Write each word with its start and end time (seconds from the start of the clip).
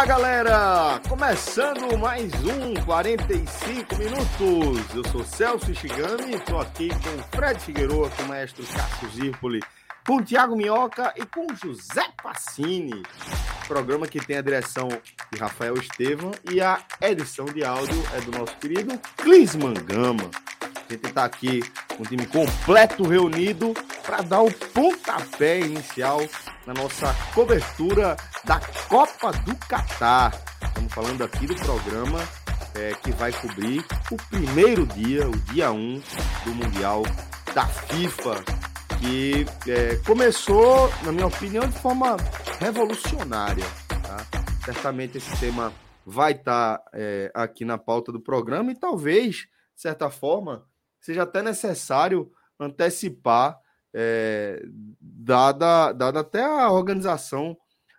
Olá, 0.00 0.06
galera! 0.06 1.00
Começando 1.06 1.98
mais 1.98 2.32
um 2.42 2.72
45 2.86 3.96
minutos. 3.96 4.94
Eu 4.94 5.04
sou 5.12 5.22
Celso 5.22 5.70
Ishigami, 5.70 6.36
estou 6.36 6.58
aqui 6.58 6.88
com 6.88 7.36
Fred 7.36 7.60
Figueroa, 7.60 8.08
com 8.08 8.22
o 8.22 8.28
maestro 8.28 8.64
Cássio 8.66 9.10
Zirpoli, 9.10 9.60
com 10.06 10.16
o 10.16 10.24
Thiago 10.24 10.56
Minhoca 10.56 11.12
e 11.18 11.26
com 11.26 11.52
o 11.52 11.54
José 11.54 12.06
Passini. 12.22 13.02
Programa 13.68 14.06
que 14.06 14.24
tem 14.24 14.38
a 14.38 14.40
direção 14.40 14.88
de 15.30 15.38
Rafael 15.38 15.74
Estevam 15.74 16.30
e 16.50 16.62
a 16.62 16.82
edição 17.02 17.44
de 17.44 17.62
áudio 17.62 18.02
é 18.14 18.22
do 18.22 18.38
nosso 18.38 18.56
querido 18.56 18.98
Clisman 19.18 19.74
Gama. 19.74 20.30
A 20.90 20.92
gente 20.92 21.06
está 21.06 21.24
aqui 21.24 21.60
com 21.96 22.02
o 22.02 22.06
time 22.06 22.26
completo 22.26 23.04
reunido 23.04 23.72
para 24.04 24.22
dar 24.22 24.40
o 24.40 24.52
pontapé 24.52 25.60
inicial 25.60 26.18
na 26.66 26.74
nossa 26.74 27.14
cobertura 27.32 28.16
da 28.44 28.58
Copa 28.88 29.30
do 29.30 29.54
Catar. 29.68 30.32
Estamos 30.60 30.92
falando 30.92 31.22
aqui 31.22 31.46
do 31.46 31.54
programa 31.54 32.18
é, 32.74 32.92
que 33.04 33.12
vai 33.12 33.30
cobrir 33.32 33.86
o 34.10 34.16
primeiro 34.16 34.84
dia, 34.84 35.28
o 35.28 35.36
dia 35.52 35.70
1 35.70 36.02
do 36.44 36.54
Mundial 36.56 37.04
da 37.54 37.66
FIFA, 37.68 38.42
que 38.98 39.46
é, 39.70 39.94
começou, 40.04 40.92
na 41.04 41.12
minha 41.12 41.28
opinião, 41.28 41.68
de 41.68 41.78
forma 41.78 42.16
revolucionária. 42.58 43.66
Tá? 44.02 44.26
Certamente 44.64 45.18
esse 45.18 45.38
tema 45.38 45.72
vai 46.04 46.32
estar 46.32 46.78
tá, 46.78 46.84
é, 46.92 47.30
aqui 47.32 47.64
na 47.64 47.78
pauta 47.78 48.10
do 48.10 48.20
programa 48.20 48.72
e 48.72 48.74
talvez, 48.74 49.36
de 49.36 49.82
certa 49.82 50.10
forma, 50.10 50.68
seja 51.00 51.22
até 51.22 51.42
necessário 51.42 52.30
antecipar 52.58 53.58
é, 53.92 54.62
dada, 55.00 55.92
dada 55.92 56.20
até 56.20 56.44
a 56.44 56.70
organização 56.70 57.56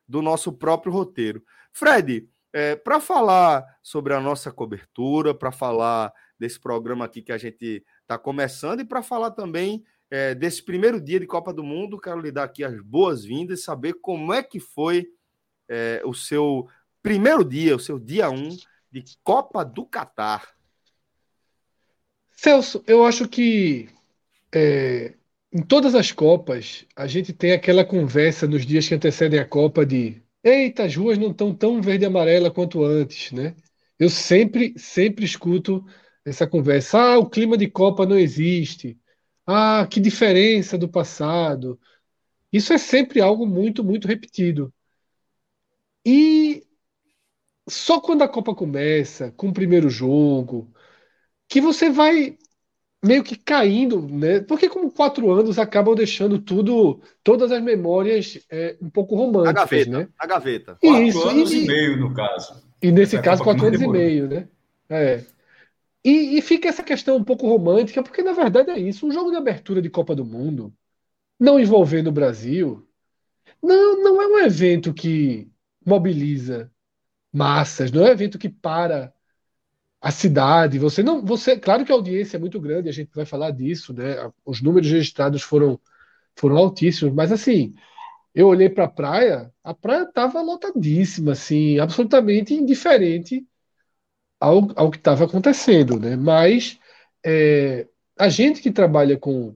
do 0.08 0.22
nosso 0.22 0.54
próprio 0.54 0.92
roteiro. 0.92 1.44
Fred, 1.72 2.30
é, 2.54 2.76
para 2.76 3.00
falar 3.00 3.66
sobre 3.82 4.14
a 4.14 4.20
nossa 4.20 4.52
cobertura, 4.52 5.34
para 5.34 5.52
falar 5.52 6.14
desse 6.38 6.60
programa 6.60 7.06
aqui 7.06 7.22
que 7.22 7.32
a 7.32 7.38
gente 7.38 7.84
está 8.02 8.18
começando 8.18 8.82
e 8.82 8.86
para 8.86 9.02
falar 9.02 9.32
também 9.32 9.84
é, 10.10 10.36
desse 10.36 10.62
primeiro 10.62 11.00
dia 11.00 11.20
de 11.20 11.26
Copa 11.26 11.54
do 11.54 11.64
Mundo, 11.64 12.00
quero 12.00 12.20
lhe 12.20 12.32
dar 12.32 12.44
aqui 12.44 12.64
as 12.64 12.80
boas-vindas 12.82 13.60
e 13.60 13.64
saber 13.64 13.94
como 14.02 14.34
é 14.34 14.44
que 14.44 14.60
foi 14.60 15.08
é, 15.70 16.02
o 16.04 16.14
seu 16.14 16.68
primeiro 17.02 17.46
dia, 17.46 17.76
o 17.76 17.80
seu 17.80 17.98
dia 17.98 18.30
1 18.30 18.36
um 18.36 18.58
de 18.92 19.04
Copa 19.24 19.64
do 19.64 19.86
Catar. 19.86 20.50
Celso, 22.44 22.84
eu 22.88 23.06
acho 23.06 23.30
que 23.30 23.88
é, 24.52 25.14
em 25.54 25.62
todas 25.62 25.94
as 25.94 26.12
Copas, 26.12 26.88
a 26.96 27.06
gente 27.06 27.34
tem 27.34 27.52
aquela 27.52 27.86
conversa 27.86 28.48
nos 28.48 28.66
dias 28.66 28.88
que 28.88 28.96
antecedem 28.96 29.40
a 29.40 29.46
Copa 29.46 29.86
de 29.86 30.24
eita, 30.44 30.86
as 30.86 30.96
ruas 30.96 31.20
não 31.20 31.30
estão 31.30 31.54
tão 31.54 31.80
verde 31.84 32.04
e 32.04 32.08
amarela 32.08 32.50
quanto 32.50 32.84
antes, 32.84 33.32
né? 33.32 33.56
Eu 34.00 34.10
sempre, 34.10 34.74
sempre 34.76 35.24
escuto 35.24 35.86
essa 36.26 36.48
conversa. 36.48 36.98
Ah, 37.00 37.20
o 37.20 37.30
clima 37.30 37.56
de 37.56 37.70
Copa 37.70 38.08
não 38.08 38.18
existe. 38.18 38.98
Ah, 39.46 39.88
que 39.88 40.00
diferença 40.00 40.80
do 40.80 40.90
passado. 40.90 41.80
Isso 42.52 42.74
é 42.74 42.80
sempre 42.80 43.22
algo 43.22 43.46
muito, 43.46 43.84
muito 43.84 44.08
repetido. 44.08 44.74
E 46.04 46.66
só 47.70 48.00
quando 48.02 48.24
a 48.24 48.28
Copa 48.28 48.56
começa, 48.56 49.32
com 49.34 49.50
o 49.50 49.54
primeiro 49.54 49.92
jogo, 49.92 50.74
que 51.52 51.60
você 51.60 51.90
vai 51.90 52.38
meio 53.04 53.24
que 53.26 53.36
caindo, 53.36 54.08
né? 54.08 54.40
Porque 54.40 54.70
como 54.70 54.90
quatro 54.90 55.30
anos 55.30 55.60
acabam 55.60 55.94
deixando 55.94 56.40
tudo, 56.40 57.02
todas 57.22 57.52
as 57.52 57.62
memórias 57.62 58.40
é, 58.50 58.78
um 58.82 58.90
pouco 58.90 59.18
românticas, 59.18 59.50
a 59.50 59.66
gaveta, 59.66 59.92
né? 59.92 60.08
A 60.18 60.26
gaveta. 60.26 60.78
Quatro 60.80 61.04
Isso, 61.04 61.28
anos 61.28 61.52
e, 61.52 61.66
e, 61.66 61.68
meio, 61.68 61.98
no 61.98 62.14
caso. 62.14 62.64
E 62.82 62.90
nesse 62.90 63.18
é 63.18 63.22
caso, 63.22 63.44
quatro 63.44 63.66
anos 63.66 63.82
e 63.82 63.88
meio, 63.88 64.30
né? 64.30 64.48
É. 64.90 65.26
E, 66.06 66.38
e, 66.38 66.42
fica 66.42 66.70
essa 66.70 66.84
questão 66.84 67.18
um 67.18 67.24
pouco 67.24 67.46
romântica, 67.46 68.02
porque 68.02 68.24
na 68.24 68.32
verdade 68.32 68.72
é 68.72 68.80
isso. 68.80 69.06
Um 69.06 69.12
jogo 69.12 69.30
de 69.30 69.36
abertura 69.36 69.82
de 69.82 69.90
Copa 69.90 70.16
do 70.16 70.24
Mundo, 70.24 70.74
não 71.38 71.60
envolvendo 71.60 72.08
o 72.08 72.14
Brasil, 72.14 72.88
não, 73.62 74.02
não 74.02 74.22
é 74.22 74.28
um 74.28 74.40
evento 74.40 74.94
que 74.94 75.52
mobiliza 75.86 76.72
massas, 77.32 77.92
não 77.92 78.06
é 78.06 78.10
um 78.10 78.14
evento 78.14 78.40
que 78.40 78.48
para 78.48 79.14
a 80.02 80.12
cidade, 80.12 80.80
você 80.80 81.04
não, 81.04 81.24
você, 81.24 81.58
claro 81.58 81.86
que 81.86 81.92
a 81.92 81.96
audiência 81.96 82.38
é 82.38 82.40
muito 82.40 82.60
grande, 82.60 82.90
a 82.90 82.92
gente 82.92 83.12
vai 83.14 83.26
falar 83.26 83.52
disso, 83.52 83.94
né? 83.94 84.32
Os 84.46 84.62
números 84.62 84.90
registrados 84.92 85.42
foram 85.44 85.80
foram 86.36 86.58
altíssimos, 86.58 87.14
mas 87.14 87.32
assim, 87.32 87.76
eu 88.36 88.48
olhei 88.48 88.70
para 88.70 88.86
a 88.86 88.90
praia, 88.90 89.54
a 89.64 89.74
praia 89.74 90.04
estava 90.04 90.42
lotadíssima, 90.42 91.34
assim, 91.34 91.80
absolutamente 91.80 92.54
indiferente 92.54 93.46
ao, 94.40 94.70
ao 94.76 94.92
que 94.92 94.98
estava 94.98 95.26
acontecendo, 95.26 96.00
né? 96.00 96.16
Mas 96.16 96.80
é, 97.26 97.88
a 98.18 98.30
gente 98.30 98.62
que 98.62 98.72
trabalha 98.72 99.18
com 99.18 99.56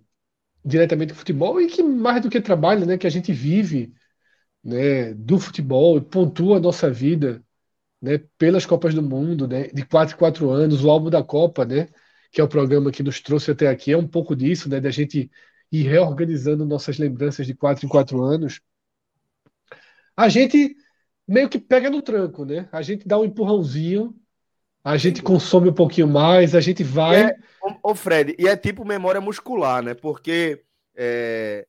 diretamente 0.66 1.14
com 1.14 1.20
futebol 1.20 1.62
e 1.62 1.68
que 1.68 1.84
mais 1.84 2.22
do 2.24 2.30
que 2.30 2.42
trabalha, 2.42 2.86
né, 2.86 2.98
que 2.98 3.08
a 3.08 3.10
gente 3.12 3.32
vive, 3.34 3.94
né, 4.64 5.14
do 5.16 5.40
futebol, 5.40 6.02
pontua 6.02 6.58
a 6.58 6.62
nossa 6.62 6.92
vida 6.92 7.45
né, 8.02 8.20
pelas 8.38 8.66
Copas 8.66 8.94
do 8.94 9.02
Mundo, 9.02 9.48
né, 9.48 9.68
de 9.68 9.86
4 9.86 10.16
em 10.16 10.18
4 10.18 10.50
anos, 10.50 10.84
o 10.84 10.90
álbum 10.90 11.10
da 11.10 11.24
Copa, 11.24 11.66
né, 11.66 11.88
que 12.32 12.42
é 12.42 12.44
o 12.44 12.48
programa 12.48 12.92
que 12.92 13.04
nos 13.04 13.22
trouxe 13.22 13.52
até 13.52 13.68
aqui, 13.68 13.92
é 13.92 13.98
um 13.98 14.08
pouco 14.08 14.36
disso, 14.36 14.70
né, 14.70 14.80
da 14.80 14.90
gente 14.92 15.30
ir 15.72 15.84
reorganizando 15.84 16.66
nossas 16.66 16.98
lembranças 16.98 17.46
de 17.46 17.56
4 17.56 17.86
em 17.86 17.90
4 17.90 18.22
anos. 18.22 18.62
A 20.16 20.30
gente 20.30 20.76
meio 21.28 21.50
que 21.50 21.60
pega 21.60 21.90
no 21.90 22.02
tranco, 22.02 22.46
né? 22.46 22.70
A 22.72 22.82
gente 22.82 23.08
dá 23.08 23.18
um 23.18 23.26
empurrãozinho, 23.26 24.16
a 24.84 24.98
gente 24.98 25.22
consome 25.22 25.70
um 25.70 25.74
pouquinho 25.74 26.08
mais, 26.08 26.56
a 26.56 26.62
gente 26.62 26.84
vai. 26.84 27.24
É, 27.24 27.36
ô 27.84 27.96
Fred, 27.96 28.36
e 28.38 28.48
é 28.48 28.56
tipo 28.56 28.86
memória 28.86 29.20
muscular, 29.20 29.84
né? 29.84 29.94
Porque 29.94 30.64
é, 30.96 31.68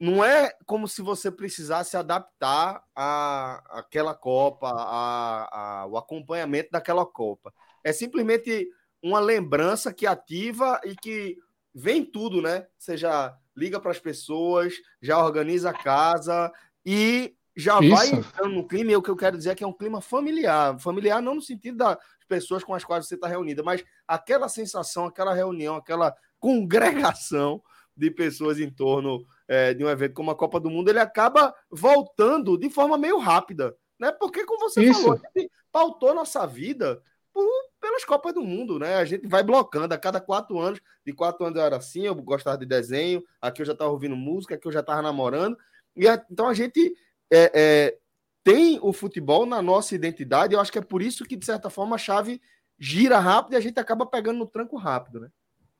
não 0.00 0.24
é 0.24 0.52
como 0.64 0.86
se 0.86 1.02
você 1.02 1.30
precisasse 1.30 1.96
adaptar 1.96 2.84
a 2.94 3.62
aquela 3.78 4.14
Copa, 4.14 4.68
a, 4.68 5.82
a, 5.82 5.86
o 5.86 5.96
acompanhamento 5.96 6.70
daquela 6.70 7.04
Copa. 7.04 7.52
É 7.82 7.92
simplesmente 7.92 8.68
uma 9.02 9.18
lembrança 9.18 9.92
que 9.92 10.06
ativa 10.06 10.80
e 10.84 10.94
que 10.94 11.36
vem 11.74 12.04
tudo, 12.04 12.40
né? 12.40 12.66
Você 12.78 12.96
já 12.96 13.36
liga 13.56 13.80
para 13.80 13.90
as 13.90 13.98
pessoas, 13.98 14.74
já 15.02 15.18
organiza 15.18 15.70
a 15.70 15.74
casa 15.74 16.52
e 16.86 17.34
já 17.56 17.80
Isso. 17.80 17.94
vai 17.94 18.08
entrando 18.08 18.54
no 18.54 18.66
clima. 18.68 18.92
E 18.92 18.96
o 18.96 19.02
que 19.02 19.10
eu 19.10 19.16
quero 19.16 19.36
dizer 19.36 19.50
é 19.50 19.54
que 19.54 19.64
é 19.64 19.66
um 19.66 19.72
clima 19.72 20.00
familiar. 20.00 20.78
Familiar 20.78 21.20
não 21.20 21.34
no 21.34 21.42
sentido 21.42 21.78
das 21.78 21.98
pessoas 22.28 22.62
com 22.62 22.72
as 22.72 22.84
quais 22.84 23.06
você 23.06 23.16
está 23.16 23.26
reunida, 23.26 23.64
mas 23.64 23.84
aquela 24.06 24.48
sensação, 24.48 25.06
aquela 25.06 25.34
reunião, 25.34 25.74
aquela 25.74 26.14
congregação 26.38 27.60
de 27.96 28.12
pessoas 28.12 28.60
em 28.60 28.70
torno 28.70 29.26
é, 29.48 29.72
de 29.72 29.82
um 29.82 29.88
evento 29.88 30.14
como 30.14 30.30
a 30.30 30.36
Copa 30.36 30.60
do 30.60 30.70
Mundo, 30.70 30.90
ele 30.90 31.00
acaba 31.00 31.54
voltando 31.70 32.58
de 32.58 32.68
forma 32.68 32.98
meio 32.98 33.18
rápida, 33.18 33.74
né? 33.98 34.12
Porque, 34.12 34.44
como 34.44 34.68
você 34.68 34.84
Isso. 34.84 35.02
falou, 35.02 35.14
a 35.14 35.38
gente 35.38 35.50
pautou 35.72 36.14
nossa 36.14 36.46
vida 36.46 37.02
por, 37.32 37.48
pelas 37.80 38.04
Copas 38.04 38.34
do 38.34 38.42
Mundo, 38.42 38.78
né? 38.78 38.96
A 38.96 39.04
gente 39.04 39.26
vai 39.26 39.42
blocando 39.42 39.94
a 39.94 39.98
cada 39.98 40.20
quatro 40.20 40.58
anos. 40.58 40.80
De 41.04 41.12
quatro 41.12 41.44
anos 41.44 41.58
eu 41.58 41.64
era 41.64 41.76
assim, 41.76 42.02
eu 42.02 42.14
gostava 42.14 42.58
de 42.58 42.66
desenho, 42.66 43.22
aqui 43.40 43.62
eu 43.62 43.66
já 43.66 43.72
estava 43.72 43.90
ouvindo 43.90 44.14
música, 44.14 44.54
aqui 44.54 44.68
eu 44.68 44.72
já 44.72 44.80
estava 44.80 45.00
namorando. 45.00 45.56
E 45.96 46.06
a, 46.06 46.22
então 46.30 46.46
a 46.46 46.54
gente 46.54 46.94
é, 47.32 47.50
é, 47.54 47.98
tem 48.44 48.78
o 48.82 48.92
futebol 48.92 49.46
na 49.46 49.62
nossa 49.62 49.94
identidade. 49.94 50.54
Eu 50.54 50.60
acho 50.60 50.70
que 50.70 50.78
é 50.78 50.82
por 50.82 51.02
isso 51.02 51.24
que, 51.24 51.36
de 51.36 51.46
certa 51.46 51.70
forma, 51.70 51.96
a 51.96 51.98
chave 51.98 52.40
gira 52.78 53.18
rápido 53.18 53.54
e 53.54 53.56
a 53.56 53.60
gente 53.60 53.80
acaba 53.80 54.06
pegando 54.06 54.38
no 54.38 54.46
tranco 54.46 54.76
rápido, 54.76 55.20
né? 55.20 55.28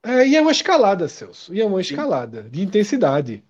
É, 0.02 0.26
e 0.26 0.36
é 0.36 0.40
uma 0.40 0.52
escalada, 0.52 1.08
Celso. 1.08 1.52
E 1.52 1.60
é 1.60 1.66
uma 1.66 1.80
escalada 1.80 2.44
de 2.44 2.62
intensidade. 2.62 3.44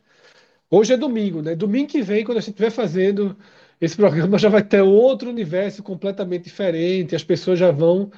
Hoje 0.71 0.93
é 0.93 0.97
domingo, 0.97 1.41
né? 1.41 1.55
Domingo 1.55 1.89
que 1.89 2.03
vem, 2.03 2.25
quando 2.25 2.39
a 2.39 2.41
gente 2.41 2.51
estiver 2.51 2.71
fazendo 2.71 3.37
esse 3.81 3.97
programa, 3.97 4.39
já 4.39 4.49
vai 4.49 4.63
ter 4.63 4.83
outro 4.83 5.31
universo 5.31 5.83
completamente 5.83 6.45
diferente. 6.45 7.17
As 7.17 7.25
pessoas 7.25 7.59
já 7.59 7.71
vão 7.71 8.11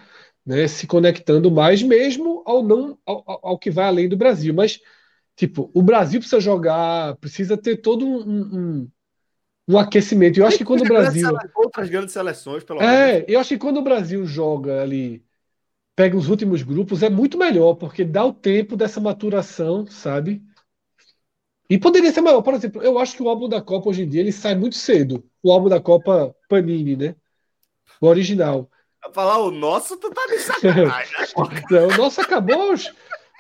né, 0.45 0.67
se 0.67 0.87
conectando 0.87 1.51
mais, 1.51 1.83
mesmo 1.83 2.43
ao 2.47 2.63
não 2.63 2.99
ao, 3.07 3.23
ao, 3.27 3.59
que 3.59 3.71
vai 3.71 3.85
além 3.85 4.09
do 4.09 4.17
Brasil. 4.17 4.53
Mas, 4.53 4.81
tipo, 5.37 5.71
o 5.73 5.83
Brasil 5.83 6.19
precisa 6.19 6.41
jogar, 6.41 7.17
precisa 7.17 7.57
ter 7.57 7.77
todo 7.77 8.05
um, 8.05 8.19
um, 8.19 8.91
um 9.69 9.79
aquecimento. 9.79 10.41
Eu 10.41 10.47
acho 10.47 10.59
que 10.59 10.65
quando 10.65 10.83
o 10.83 10.89
Brasil. 10.89 11.29
Outras 11.55 11.89
grandes 11.89 12.13
seleções, 12.13 12.65
pelo 12.65 12.81
menos. 12.81 12.95
É, 12.95 13.25
eu 13.29 13.39
acho 13.39 13.51
que 13.51 13.59
quando 13.59 13.79
o 13.79 13.85
Brasil 13.85 14.27
joga 14.27 14.83
ali, 14.83 15.25
pega 15.95 16.17
os 16.17 16.29
últimos 16.29 16.63
grupos, 16.63 17.03
é 17.03 17.11
muito 17.11 17.39
melhor, 17.39 17.75
porque 17.75 18.05
dá 18.05 18.25
o 18.25 18.33
tempo 18.33 18.77
dessa 18.77 19.01
maturação, 19.01 19.87
sabe? 19.87 20.43
E 21.71 21.79
poderia 21.79 22.13
ser 22.13 22.21
maior. 22.21 22.43
Por 22.43 22.53
exemplo, 22.53 22.83
eu 22.83 22.99
acho 22.99 23.17
que 23.17 23.23
o 23.23 23.29
álbum 23.29 23.49
da 23.49 23.63
Copa 23.63 23.89
hoje 23.89 24.03
em 24.03 24.09
dia 24.09 24.21
ele 24.21 24.33
sai 24.33 24.57
muito 24.57 24.75
cedo. 24.75 25.25
O 25.41 25.53
álbum 25.53 25.69
da 25.69 25.81
Copa 25.81 26.35
Panini, 26.49 26.97
né? 26.97 27.15
O 28.01 28.09
original. 28.09 28.69
Falar 29.13 29.39
o 29.39 29.53
nosso, 29.53 29.97
tu 29.97 30.11
tá 30.11 30.27
de 30.27 30.39
sacanagem, 30.39 31.15
né? 31.71 31.81
o 31.83 31.97
nosso 31.97 32.21
acabou. 32.21 32.75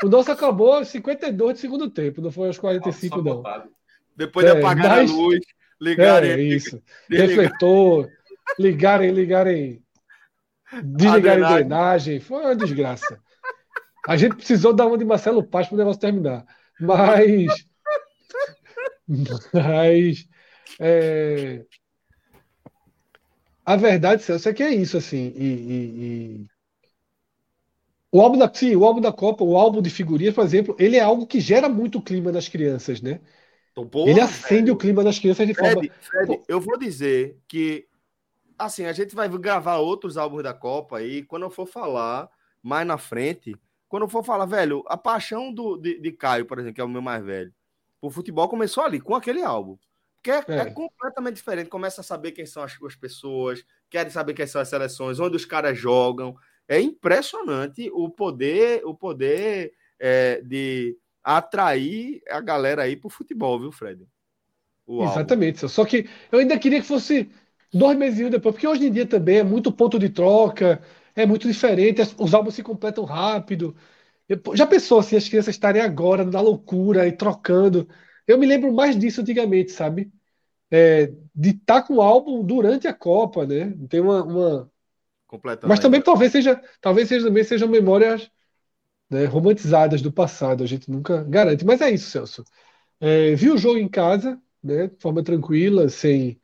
O 0.02 0.08
nosso 0.08 0.32
acabou 0.32 0.72
aos 0.72 0.88
52 0.88 1.54
de 1.54 1.60
segundo 1.60 1.90
tempo, 1.90 2.22
não 2.22 2.32
foi 2.32 2.46
aos 2.46 2.58
45, 2.58 3.20
Nossa, 3.20 3.58
não. 3.58 3.70
Depois 4.16 4.46
de 4.46 4.52
é, 4.52 4.58
apagar 4.58 4.96
mas... 4.96 5.10
a 5.10 5.14
luz, 5.14 5.40
ligarem. 5.78 6.30
É, 6.30 6.40
isso. 6.40 6.80
Refletor, 7.10 8.08
ligarem, 8.58 9.10
ligarem. 9.10 9.82
Desligarem 10.82 11.44
a 11.44 11.52
drenagem. 11.54 12.20
Foi 12.20 12.42
uma 12.42 12.56
desgraça. 12.56 13.20
A 14.06 14.16
gente 14.16 14.36
precisou 14.36 14.72
dar 14.72 14.86
uma 14.86 14.96
de 14.96 15.04
Marcelo 15.04 15.42
Paz 15.42 15.66
para 15.66 15.74
o 15.74 15.78
negócio 15.78 16.00
terminar. 16.00 16.46
Mas. 16.80 17.68
Mas. 19.52 20.28
É, 20.78 21.64
a 23.64 23.76
verdade, 23.76 24.22
Celso, 24.22 24.48
é 24.48 24.54
que 24.54 24.62
é 24.62 24.74
isso, 24.74 24.96
assim. 24.96 25.32
E, 25.36 25.44
e, 25.44 25.74
e... 26.04 26.46
O 28.12 28.20
álbum 28.20 28.38
da, 28.38 28.52
sim, 28.52 28.74
o 28.74 28.84
álbum 28.84 29.00
da 29.00 29.12
Copa, 29.12 29.44
o 29.44 29.56
álbum 29.56 29.80
de 29.80 29.90
figurinhas, 29.90 30.34
por 30.34 30.44
exemplo, 30.44 30.74
ele 30.78 30.96
é 30.96 31.00
algo 31.00 31.26
que 31.26 31.38
gera 31.38 31.68
muito 31.68 32.02
clima 32.02 32.32
nas 32.32 32.48
crianças, 32.48 33.00
né? 33.00 33.20
Então, 33.70 33.86
porra, 33.86 34.10
ele 34.10 34.20
acende 34.20 34.40
Fred, 34.46 34.70
o 34.72 34.76
clima 34.76 35.04
das 35.04 35.18
crianças 35.18 35.46
de 35.46 35.54
Fred, 35.54 35.74
forma. 35.74 35.90
Fred, 36.00 36.42
eu 36.48 36.60
vou 36.60 36.76
dizer 36.76 37.38
que 37.46 37.86
assim, 38.58 38.84
a 38.84 38.92
gente 38.92 39.14
vai 39.14 39.28
gravar 39.28 39.76
outros 39.76 40.16
álbuns 40.16 40.42
da 40.42 40.52
Copa 40.52 40.98
aí, 40.98 41.22
quando 41.22 41.42
eu 41.42 41.50
for 41.50 41.66
falar 41.66 42.28
mais 42.62 42.86
na 42.86 42.98
frente, 42.98 43.56
quando 43.88 44.02
eu 44.02 44.08
for 44.08 44.24
falar, 44.24 44.46
velho, 44.46 44.84
a 44.86 44.96
paixão 44.96 45.52
do, 45.52 45.76
de, 45.76 45.98
de 46.00 46.12
Caio, 46.12 46.44
por 46.44 46.58
exemplo, 46.58 46.74
que 46.74 46.80
é 46.80 46.84
o 46.84 46.88
meu 46.88 47.00
mais 47.00 47.24
velho, 47.24 47.52
o 48.00 48.10
futebol 48.10 48.48
começou 48.48 48.84
ali, 48.84 49.00
com 49.00 49.14
aquele 49.14 49.42
álbum. 49.42 49.76
Porque 50.16 50.30
é, 50.30 50.44
é. 50.48 50.58
é, 50.60 50.70
completamente 50.70 51.36
diferente. 51.36 51.70
Começa 51.70 52.02
a 52.02 52.04
saber 52.04 52.32
quem 52.32 52.44
são 52.44 52.62
as, 52.62 52.76
as 52.82 52.94
pessoas, 52.94 53.64
querem 53.88 54.12
saber 54.12 54.34
quem 54.34 54.46
são 54.46 54.60
as 54.60 54.68
seleções, 54.68 55.18
onde 55.18 55.36
os 55.36 55.44
caras 55.44 55.78
jogam. 55.78 56.36
É 56.68 56.80
impressionante 56.80 57.90
o 57.92 58.08
poder, 58.08 58.82
o 58.84 58.94
poder 58.94 59.72
é, 59.98 60.40
de 60.42 60.96
atrair 61.24 62.22
a 62.28 62.40
galera 62.40 62.82
aí 62.82 62.96
pro 62.96 63.08
futebol, 63.08 63.58
viu, 63.58 63.72
Fred? 63.72 64.06
O 64.86 65.04
Exatamente. 65.04 65.64
Álbum. 65.64 65.68
Só 65.68 65.84
que 65.84 66.08
eu 66.30 66.38
ainda 66.38 66.58
queria 66.58 66.80
que 66.80 66.86
fosse 66.86 67.30
dois 67.72 67.96
meses 67.96 68.30
depois, 68.30 68.54
porque 68.54 68.66
hoje 68.66 68.86
em 68.86 68.92
dia 68.92 69.06
também 69.06 69.38
é 69.38 69.44
muito 69.44 69.72
ponto 69.72 69.98
de 69.98 70.08
troca, 70.08 70.82
é 71.14 71.24
muito 71.24 71.46
diferente, 71.46 72.02
os 72.18 72.34
álbuns 72.34 72.54
se 72.54 72.62
completam 72.62 73.04
rápido. 73.04 73.74
Já 74.54 74.66
pensou 74.66 75.00
assim, 75.00 75.16
as 75.16 75.28
crianças 75.28 75.54
estarem 75.54 75.82
agora 75.82 76.24
na 76.24 76.40
loucura 76.40 77.06
e 77.06 77.12
trocando? 77.12 77.88
Eu 78.26 78.38
me 78.38 78.46
lembro 78.46 78.72
mais 78.72 78.96
disso 78.96 79.20
antigamente, 79.22 79.72
sabe? 79.72 80.12
É, 80.70 81.12
de 81.34 81.50
estar 81.50 81.80
tá 81.80 81.82
com 81.82 81.96
o 81.96 82.00
álbum 82.00 82.44
durante 82.44 82.86
a 82.86 82.94
Copa, 82.94 83.44
né? 83.44 83.74
Tem 83.88 84.00
uma, 84.00 84.22
uma... 84.22 84.72
Mas 85.66 85.80
também 85.80 86.00
talvez 86.00 86.30
seja, 86.30 86.60
talvez 86.80 87.08
seja, 87.08 87.26
também 87.26 87.42
sejam 87.42 87.68
memórias 87.68 88.30
né, 89.10 89.24
romantizadas 89.24 90.00
do 90.00 90.12
passado. 90.12 90.62
A 90.62 90.66
gente 90.66 90.90
nunca 90.90 91.24
garante. 91.24 91.64
Mas 91.64 91.80
é 91.80 91.90
isso, 91.90 92.10
Celso. 92.10 92.44
É, 93.00 93.34
vi 93.34 93.50
o 93.50 93.58
jogo 93.58 93.78
em 93.78 93.88
casa, 93.88 94.40
né? 94.62 94.86
De 94.88 94.96
forma 95.00 95.24
tranquila, 95.24 95.88
sem. 95.88 96.40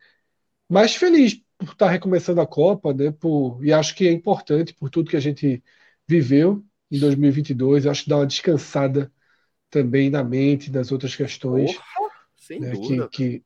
Mas 0.69 0.97
feliz 0.97 1.41
por 1.59 1.69
estar 1.73 1.91
recomeçando 1.91 2.41
a 2.41 2.47
Copa, 2.47 2.93
né? 2.93 3.13
Por... 3.13 3.65
E 3.65 3.73
acho 3.73 3.95
que 3.95 4.09
é 4.09 4.13
importante 4.13 4.75
por 4.75 4.91
tudo 4.91 5.11
que 5.11 5.17
a 5.17 5.21
gente 5.21 5.63
viveu 6.09 6.66
em 6.91 6.99
2022. 6.99 7.87
Acho 7.87 8.05
que 8.05 8.11
dá 8.11 8.17
uma 8.17 8.27
descansada 8.27 9.13
também 9.71 10.11
na 10.11 10.23
mente 10.23 10.71
das 10.71 10.93
outras 10.93 11.15
questões. 11.15 11.75
Porra, 11.75 12.11
sem 12.37 12.61
né, 12.61 12.71
dúvida. 12.71 13.09
Que, 13.09 13.41
que, 13.41 13.45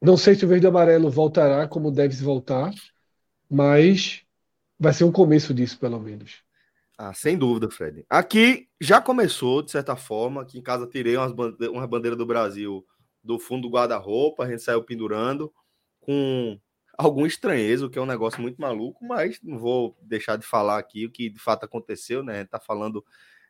não 0.00 0.16
sei 0.16 0.34
se 0.34 0.44
o 0.44 0.48
verde 0.48 0.66
e 0.66 0.68
amarelo 0.68 1.10
voltará 1.10 1.66
como 1.66 1.90
deve 1.90 2.14
se 2.14 2.22
voltar, 2.22 2.72
mas 3.48 4.22
vai 4.78 4.92
ser 4.92 5.04
um 5.04 5.12
começo 5.12 5.54
disso, 5.54 5.78
pelo 5.78 5.98
menos. 6.00 6.44
Ah, 6.98 7.12
sem 7.12 7.36
dúvida, 7.36 7.70
Fred. 7.70 8.04
Aqui 8.08 8.68
já 8.80 9.00
começou, 9.00 9.62
de 9.62 9.70
certa 9.70 9.96
forma. 9.96 10.42
Aqui 10.42 10.58
em 10.58 10.62
casa 10.62 10.86
tirei 10.86 11.16
umas 11.16 11.32
bande 11.32 11.68
uma 11.68 11.86
bandeira 11.86 12.16
do 12.16 12.24
Brasil 12.24 12.86
do 13.22 13.38
fundo 13.38 13.62
do 13.62 13.74
guarda-roupa, 13.74 14.44
a 14.44 14.48
gente 14.48 14.62
saiu 14.62 14.84
pendurando 14.84 15.52
com 16.00 16.58
algum 16.96 17.26
estranheza, 17.26 17.86
o 17.86 17.90
que 17.90 17.98
é 17.98 18.02
um 18.02 18.06
negócio 18.06 18.40
muito 18.40 18.60
maluco, 18.60 19.04
mas 19.04 19.38
não 19.42 19.58
vou 19.58 19.96
deixar 20.02 20.36
de 20.36 20.46
falar 20.46 20.78
aqui 20.78 21.06
o 21.06 21.10
que 21.10 21.28
de 21.28 21.38
fato 21.38 21.64
aconteceu, 21.64 22.22
né? 22.22 22.44
Tá 22.44 22.58
falando 22.58 23.04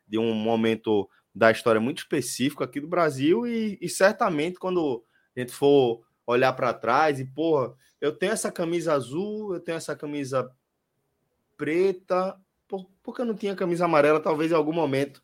de 0.07 0.17
um 0.17 0.33
momento 0.33 1.09
da 1.33 1.51
história 1.51 1.79
muito 1.79 1.99
específico 1.99 2.63
aqui 2.63 2.79
do 2.79 2.87
Brasil 2.87 3.45
e, 3.45 3.77
e 3.81 3.87
certamente 3.87 4.57
quando 4.57 5.03
a 5.35 5.39
gente 5.39 5.51
for 5.51 6.03
olhar 6.25 6.51
para 6.53 6.73
trás 6.73 7.19
e, 7.19 7.25
porra, 7.25 7.73
eu 8.01 8.11
tenho 8.11 8.33
essa 8.33 8.51
camisa 8.51 8.93
azul, 8.93 9.53
eu 9.53 9.59
tenho 9.59 9.77
essa 9.77 9.95
camisa 9.95 10.51
preta, 11.55 12.37
por, 12.67 12.89
porque 13.01 13.21
eu 13.21 13.25
não 13.25 13.35
tinha 13.35 13.55
camisa 13.55 13.85
amarela, 13.85 14.19
talvez 14.19 14.51
em 14.51 14.55
algum 14.55 14.73
momento 14.73 15.21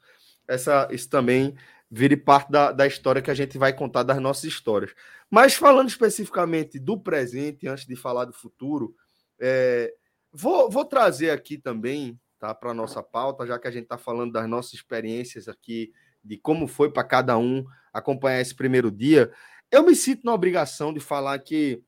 essa, 0.47 0.87
isso 0.91 1.09
também 1.09 1.55
vire 1.89 2.17
parte 2.17 2.51
da, 2.51 2.71
da 2.71 2.87
história 2.87 3.21
que 3.21 3.29
a 3.29 3.35
gente 3.35 3.57
vai 3.57 3.71
contar 3.71 4.03
das 4.03 4.19
nossas 4.19 4.45
histórias. 4.45 4.93
Mas 5.33 5.55
falando 5.55 5.89
especificamente 5.89 6.77
do 6.77 6.95
presente, 6.95 7.67
antes 7.67 7.87
de 7.87 7.95
falar 7.95 8.25
do 8.25 8.33
futuro, 8.33 8.93
é, 9.41 9.91
vou, 10.31 10.69
vou 10.69 10.85
trazer 10.85 11.31
aqui 11.31 11.57
também 11.57 12.19
tá, 12.37 12.53
para 12.53 12.69
a 12.69 12.73
nossa 12.75 13.01
pauta, 13.01 13.47
já 13.47 13.57
que 13.57 13.67
a 13.67 13.71
gente 13.71 13.85
está 13.85 13.97
falando 13.97 14.33
das 14.33 14.47
nossas 14.47 14.75
experiências 14.75 15.47
aqui 15.47 15.91
de 16.23 16.37
como 16.37 16.67
foi 16.67 16.91
para 16.91 17.03
cada 17.03 17.35
um 17.35 17.65
acompanhar 17.91 18.41
esse 18.41 18.53
primeiro 18.53 18.91
dia, 18.91 19.33
eu 19.71 19.81
me 19.81 19.95
sinto 19.95 20.23
na 20.23 20.35
obrigação 20.35 20.93
de 20.93 20.99
falar 20.99 21.39
que, 21.39 21.81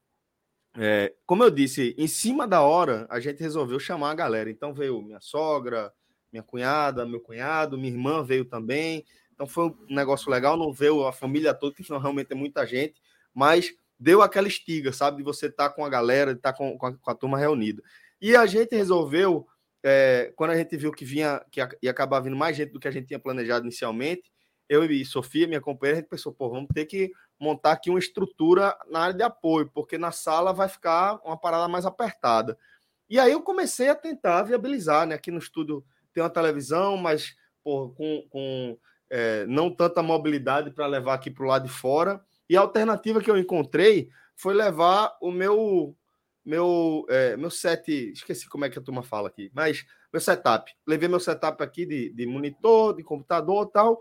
é, 0.75 1.13
como 1.23 1.43
eu 1.43 1.51
disse, 1.51 1.93
em 1.99 2.07
cima 2.07 2.47
da 2.47 2.63
hora 2.63 3.05
a 3.11 3.19
gente 3.19 3.43
resolveu 3.43 3.79
chamar 3.79 4.09
a 4.09 4.15
galera. 4.15 4.49
Então 4.49 4.73
veio 4.73 4.99
minha 5.03 5.21
sogra, 5.21 5.93
minha 6.33 6.41
cunhada, 6.41 7.05
meu 7.05 7.21
cunhado, 7.21 7.77
minha 7.77 7.93
irmã 7.93 8.23
veio 8.23 8.45
também. 8.45 9.05
Então 9.35 9.45
foi 9.45 9.65
um 9.65 9.75
negócio 9.87 10.31
legal, 10.31 10.57
não 10.57 10.73
veio 10.73 11.05
a 11.05 11.13
família 11.13 11.53
toda, 11.53 11.75
que 11.75 11.83
realmente 11.83 12.31
é 12.31 12.35
muita 12.35 12.65
gente, 12.65 12.99
mas 13.35 13.71
deu 13.99 14.21
aquela 14.21 14.47
estiga, 14.47 14.93
sabe, 14.93 15.17
de 15.17 15.23
você 15.23 15.47
estar 15.47 15.69
tá 15.69 15.75
com 15.75 15.85
a 15.85 15.89
galera, 15.89 16.33
de 16.33 16.39
estar 16.39 16.53
tá 16.53 16.57
com, 16.57 16.77
com, 16.77 16.97
com 16.97 17.11
a 17.11 17.15
turma 17.15 17.37
reunida. 17.37 17.83
E 18.21 18.35
a 18.35 18.45
gente 18.45 18.75
resolveu 18.75 19.47
é, 19.83 20.33
quando 20.35 20.51
a 20.51 20.57
gente 20.57 20.75
viu 20.77 20.91
que 20.91 21.05
vinha, 21.05 21.45
que 21.51 21.59
ia 21.81 21.91
acabar 21.91 22.21
vindo 22.21 22.35
mais 22.35 22.57
gente 22.57 22.71
do 22.71 22.79
que 22.79 22.87
a 22.87 22.91
gente 22.91 23.07
tinha 23.07 23.19
planejado 23.19 23.65
inicialmente, 23.65 24.33
eu 24.67 24.83
e 24.83 25.05
Sofia, 25.05 25.47
minha 25.47 25.61
companheira, 25.61 25.99
a 25.99 26.01
gente 26.01 26.09
pensou, 26.09 26.33
pô, 26.33 26.49
vamos 26.49 26.69
ter 26.73 26.85
que 26.85 27.11
montar 27.39 27.73
aqui 27.73 27.89
uma 27.89 27.99
estrutura 27.99 28.75
na 28.89 29.01
área 29.01 29.13
de 29.13 29.23
apoio, 29.23 29.69
porque 29.71 29.97
na 29.97 30.11
sala 30.11 30.53
vai 30.53 30.67
ficar 30.67 31.19
uma 31.23 31.37
parada 31.37 31.67
mais 31.67 31.85
apertada. 31.85 32.57
E 33.07 33.19
aí 33.19 33.31
eu 33.31 33.41
comecei 33.41 33.89
a 33.89 33.95
tentar 33.95 34.41
viabilizar, 34.43 35.05
né? 35.05 35.15
Aqui 35.15 35.29
no 35.29 35.37
estúdio 35.37 35.85
tem 36.11 36.23
uma 36.23 36.29
televisão, 36.29 36.97
mas 36.97 37.35
pô, 37.63 37.89
com, 37.89 38.25
com 38.29 38.77
é, 39.09 39.45
não 39.45 39.69
tanta 39.69 40.01
mobilidade 40.01 40.71
para 40.71 40.87
levar 40.87 41.13
aqui 41.13 41.29
para 41.29 41.43
o 41.43 41.47
lado 41.47 41.67
de 41.67 41.71
fora. 41.71 42.23
E 42.49 42.55
a 42.55 42.61
alternativa 42.61 43.21
que 43.21 43.29
eu 43.29 43.37
encontrei 43.37 44.09
foi 44.35 44.53
levar 44.53 45.17
o 45.21 45.31
meu 45.31 45.95
meu, 46.45 47.05
é, 47.09 47.35
meu 47.35 47.49
set, 47.49 48.11
esqueci 48.11 48.47
como 48.47 48.65
é 48.65 48.69
que 48.69 48.77
a 48.77 48.81
turma 48.81 49.01
fala 49.01 49.27
aqui, 49.27 49.49
mas 49.51 49.83
meu 50.13 50.21
setup. 50.21 50.71
Levei 50.85 51.09
meu 51.09 51.19
setup 51.19 51.63
aqui 51.63 51.87
de, 51.87 52.11
de 52.11 52.27
monitor, 52.27 52.95
de 52.95 53.03
computador 53.03 53.65
tal, 53.71 53.99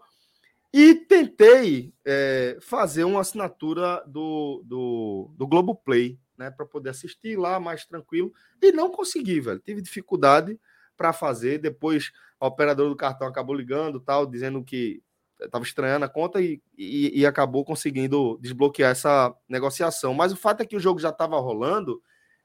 e 0.70 0.94
tentei 0.94 1.94
é, 2.04 2.58
fazer 2.60 3.04
uma 3.04 3.20
assinatura 3.20 4.04
do, 4.06 4.62
do, 4.66 5.30
do 5.38 5.46
Globoplay, 5.46 6.18
né, 6.36 6.50
para 6.50 6.66
poder 6.66 6.90
assistir 6.90 7.38
lá 7.38 7.58
mais 7.58 7.86
tranquilo, 7.86 8.32
e 8.60 8.72
não 8.72 8.90
consegui, 8.90 9.40
velho. 9.40 9.60
Tive 9.60 9.80
dificuldade 9.80 10.60
para 10.96 11.12
fazer. 11.12 11.58
Depois 11.58 12.12
a 12.38 12.46
operadora 12.46 12.90
do 12.90 12.96
cartão 12.96 13.26
acabou 13.26 13.54
ligando, 13.54 14.00
tal, 14.00 14.26
dizendo 14.26 14.62
que 14.62 15.00
estava 15.44 15.64
estranhando 15.64 16.04
a 16.04 16.08
conta 16.08 16.40
e, 16.40 16.60
e, 16.76 17.20
e, 17.20 17.26
acabou 17.26 17.64
conseguindo 17.64 18.38
desbloquear 18.40 18.90
essa 18.90 19.34
negociação. 19.48 20.14
Mas 20.14 20.32
o 20.32 20.36
fato 20.36 20.62
é 20.62 20.66
que 20.66 20.76
o 20.76 20.80
jogo 20.80 20.98
já 20.98 21.10
estava 21.10 21.38
rolando 21.38 22.02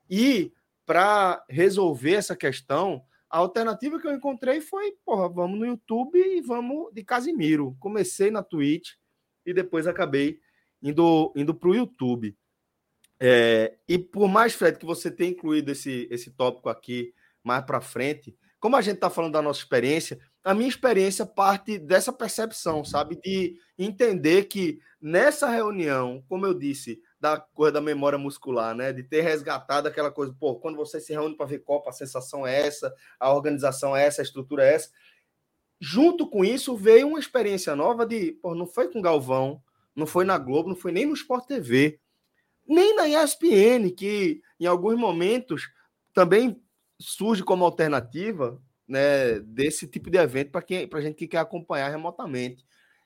e 0.10 0.52
para 0.86 1.44
resolver 1.48 2.14
essa 2.14 2.36
questão, 2.36 3.04
a 3.30 3.38
alternativa 3.38 4.00
que 4.00 4.08
eu 4.08 4.14
encontrei 4.14 4.60
foi, 4.60 4.94
porra, 5.06 5.30
vamos 5.30 5.60
no 5.60 5.66
YouTube 5.66 6.18
e 6.18 6.42
vamos 6.42 6.92
de 6.94 7.04
Casimiro. 7.04 7.78
Comecei 7.80 8.32
na 8.32 8.42
Twitch 8.42 8.94
e 9.46 9.54
depois 9.54 9.86
acabei 9.86 10.40
indo, 10.82 11.32
indo 11.36 11.54
para 11.54 11.70
o 11.70 11.76
YouTube. 11.76 12.36
É, 13.20 13.78
e 13.88 14.00
por 14.00 14.28
mais, 14.28 14.54
Fred, 14.54 14.80
que 14.80 14.86
você 14.86 15.12
tenha 15.12 15.30
incluído 15.30 15.72
esse, 15.72 16.08
esse 16.10 16.32
tópico 16.32 16.70
aqui 16.70 17.14
mais 17.44 17.64
para 17.64 17.82
frente, 17.82 18.36
como 18.60 18.76
a 18.76 18.82
gente 18.82 18.96
está 18.96 19.10
falando 19.10 19.34
da 19.34 19.42
nossa 19.42 19.60
experiência, 19.60 20.20
a 20.44 20.54
minha 20.54 20.70
experiência 20.70 21.26
parte 21.26 21.78
dessa 21.78 22.14
percepção, 22.14 22.84
sabe? 22.84 23.20
De 23.22 23.58
entender 23.78 24.46
que 24.46 24.80
nessa 25.02 25.50
reunião, 25.50 26.24
como 26.28 26.46
eu 26.46 26.54
disse, 26.54 27.02
da 27.20 27.40
coisa 27.40 27.74
da 27.74 27.82
memória 27.82 28.18
muscular, 28.18 28.74
né? 28.74 28.94
De 28.94 29.04
ter 29.04 29.22
resgatado 29.22 29.88
aquela 29.88 30.12
coisa, 30.12 30.34
pô, 30.40 30.56
quando 30.56 30.78
você 30.78 31.00
se 31.00 31.12
reúne 31.12 31.36
para 31.36 31.46
ver 31.46 31.60
Copa, 31.60 31.90
a 31.90 31.94
sensação 31.94 32.48
é 32.48 32.68
essa, 32.68 32.94
a 33.20 33.34
organização 33.34 33.96
é 33.96 34.06
essa, 34.06 34.22
a 34.22 34.24
estrutura 34.24 34.64
é 34.64 34.76
essa. 34.76 34.90
Junto 35.80 36.28
com 36.28 36.44
isso, 36.44 36.76
veio 36.76 37.08
uma 37.08 37.20
experiência 37.20 37.76
nova 37.76 38.06
de, 38.06 38.34
pô, 38.42 38.56
não 38.56 38.66
foi 38.66 38.90
com 38.90 39.02
Galvão, 39.02 39.62
não 39.96 40.08
foi 40.08 40.26
na 40.26 40.38
Globo, 40.38 40.70
não 40.70 40.76
foi 40.76 40.92
nem 40.92 41.06
no 41.06 41.14
Sport 41.14 41.46
TV, 41.46 42.00
nem 42.68 42.96
na 42.96 43.08
ESPN, 43.08 43.90
que 43.96 44.42
em 44.60 44.66
alguns 44.66 44.98
momentos 44.98 45.70
também 46.14 46.62
surge 47.00 47.44
como 47.44 47.64
alternativa 47.66 48.62
né, 48.90 49.40
desse 49.42 49.88
tipo 49.88 50.10
de 50.10 50.18
evento 50.18 50.50
para 50.52 50.64
a 51.00 51.02
gente 51.02 51.16
que 51.16 51.28
quer 51.28 51.38
acompanhar 51.38 51.90
remotamente. 51.90 52.66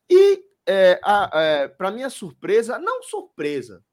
E, 0.09 0.45
é, 0.65 0.99
é, 1.33 1.67
para 1.67 1.91
minha 1.91 2.09
surpresa, 2.09 2.79
não 2.79 3.03
surpresa, 3.03 3.83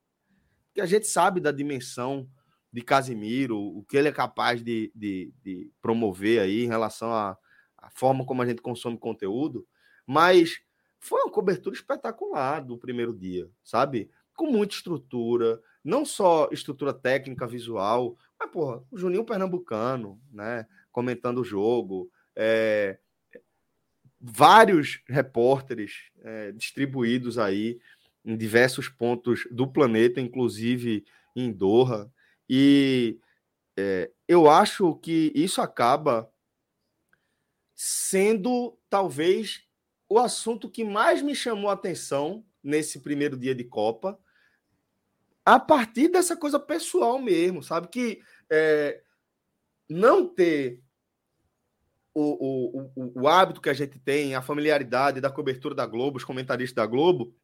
que 0.72 0.80
a 0.80 0.86
gente 0.86 1.08
sabe 1.08 1.40
da 1.40 1.50
dimensão 1.50 2.30
de 2.72 2.80
Casimiro, 2.80 3.58
o 3.58 3.82
que 3.82 3.96
ele 3.96 4.06
é 4.06 4.12
capaz 4.12 4.62
de, 4.62 4.92
de, 4.94 5.34
de 5.42 5.68
promover 5.82 6.40
aí 6.40 6.64
em 6.64 6.68
relação 6.68 7.12
à, 7.12 7.36
à, 7.76 7.90
forma 7.90 8.24
como 8.24 8.40
a 8.40 8.46
gente 8.46 8.62
consome 8.62 8.96
conteúdo, 8.96 9.66
mas 10.06 10.60
foi 11.00 11.20
uma 11.22 11.32
cobertura 11.32 11.74
espetacular 11.74 12.60
do 12.60 12.78
primeiro 12.78 13.12
dia, 13.12 13.50
sabe? 13.64 14.08
Com 14.36 14.46
muita 14.46 14.76
estrutura, 14.76 15.60
não 15.82 16.04
só 16.04 16.48
estrutura 16.52 16.94
técnica, 16.94 17.48
visual, 17.48 18.16
mas, 18.38 18.50
porra, 18.50 18.84
o 18.90 18.96
Juninho 18.96 19.24
Pernambucano, 19.24 20.20
né? 20.32 20.66
Comentando 20.92 21.38
o 21.38 21.44
jogo, 21.44 22.10
é, 22.34 22.98
vários 24.20 25.02
repórteres 25.08 26.10
é, 26.22 26.52
distribuídos 26.52 27.38
aí 27.38 27.80
em 28.24 28.36
diversos 28.36 28.88
pontos 28.88 29.46
do 29.50 29.66
planeta, 29.66 30.20
inclusive 30.20 31.04
em 31.34 31.50
Doha. 31.50 32.12
E 32.48 33.18
é, 33.76 34.10
eu 34.28 34.50
acho 34.50 34.94
que 34.96 35.32
isso 35.34 35.62
acaba 35.62 36.30
sendo 37.74 38.78
talvez 38.90 39.62
o 40.08 40.18
assunto 40.18 40.68
que 40.68 40.84
mais 40.84 41.22
me 41.22 41.34
chamou 41.34 41.70
a 41.70 41.74
atenção 41.74 42.44
nesse 42.62 43.00
primeiro 43.00 43.38
dia 43.38 43.54
de 43.54 43.64
Copa, 43.64 44.18
a 45.44 45.58
partir 45.58 46.08
dessa 46.08 46.36
coisa 46.36 46.60
pessoal 46.60 47.18
mesmo, 47.18 47.62
sabe? 47.62 47.88
Que 47.88 48.20
é, 48.50 49.02
não 49.90 50.26
ter 50.26 50.80
o, 52.14 52.22
o, 52.22 52.92
o, 52.94 53.22
o 53.22 53.28
hábito 53.28 53.60
que 53.60 53.70
a 53.70 53.74
gente 53.74 53.98
tem, 53.98 54.34
a 54.34 54.42
familiaridade 54.42 55.20
da 55.20 55.30
cobertura 55.30 55.74
da 55.74 55.86
Globo, 55.86 56.16
os 56.16 56.24
comentaristas 56.24 56.74
da 56.74 56.86
Globo, 56.86 57.34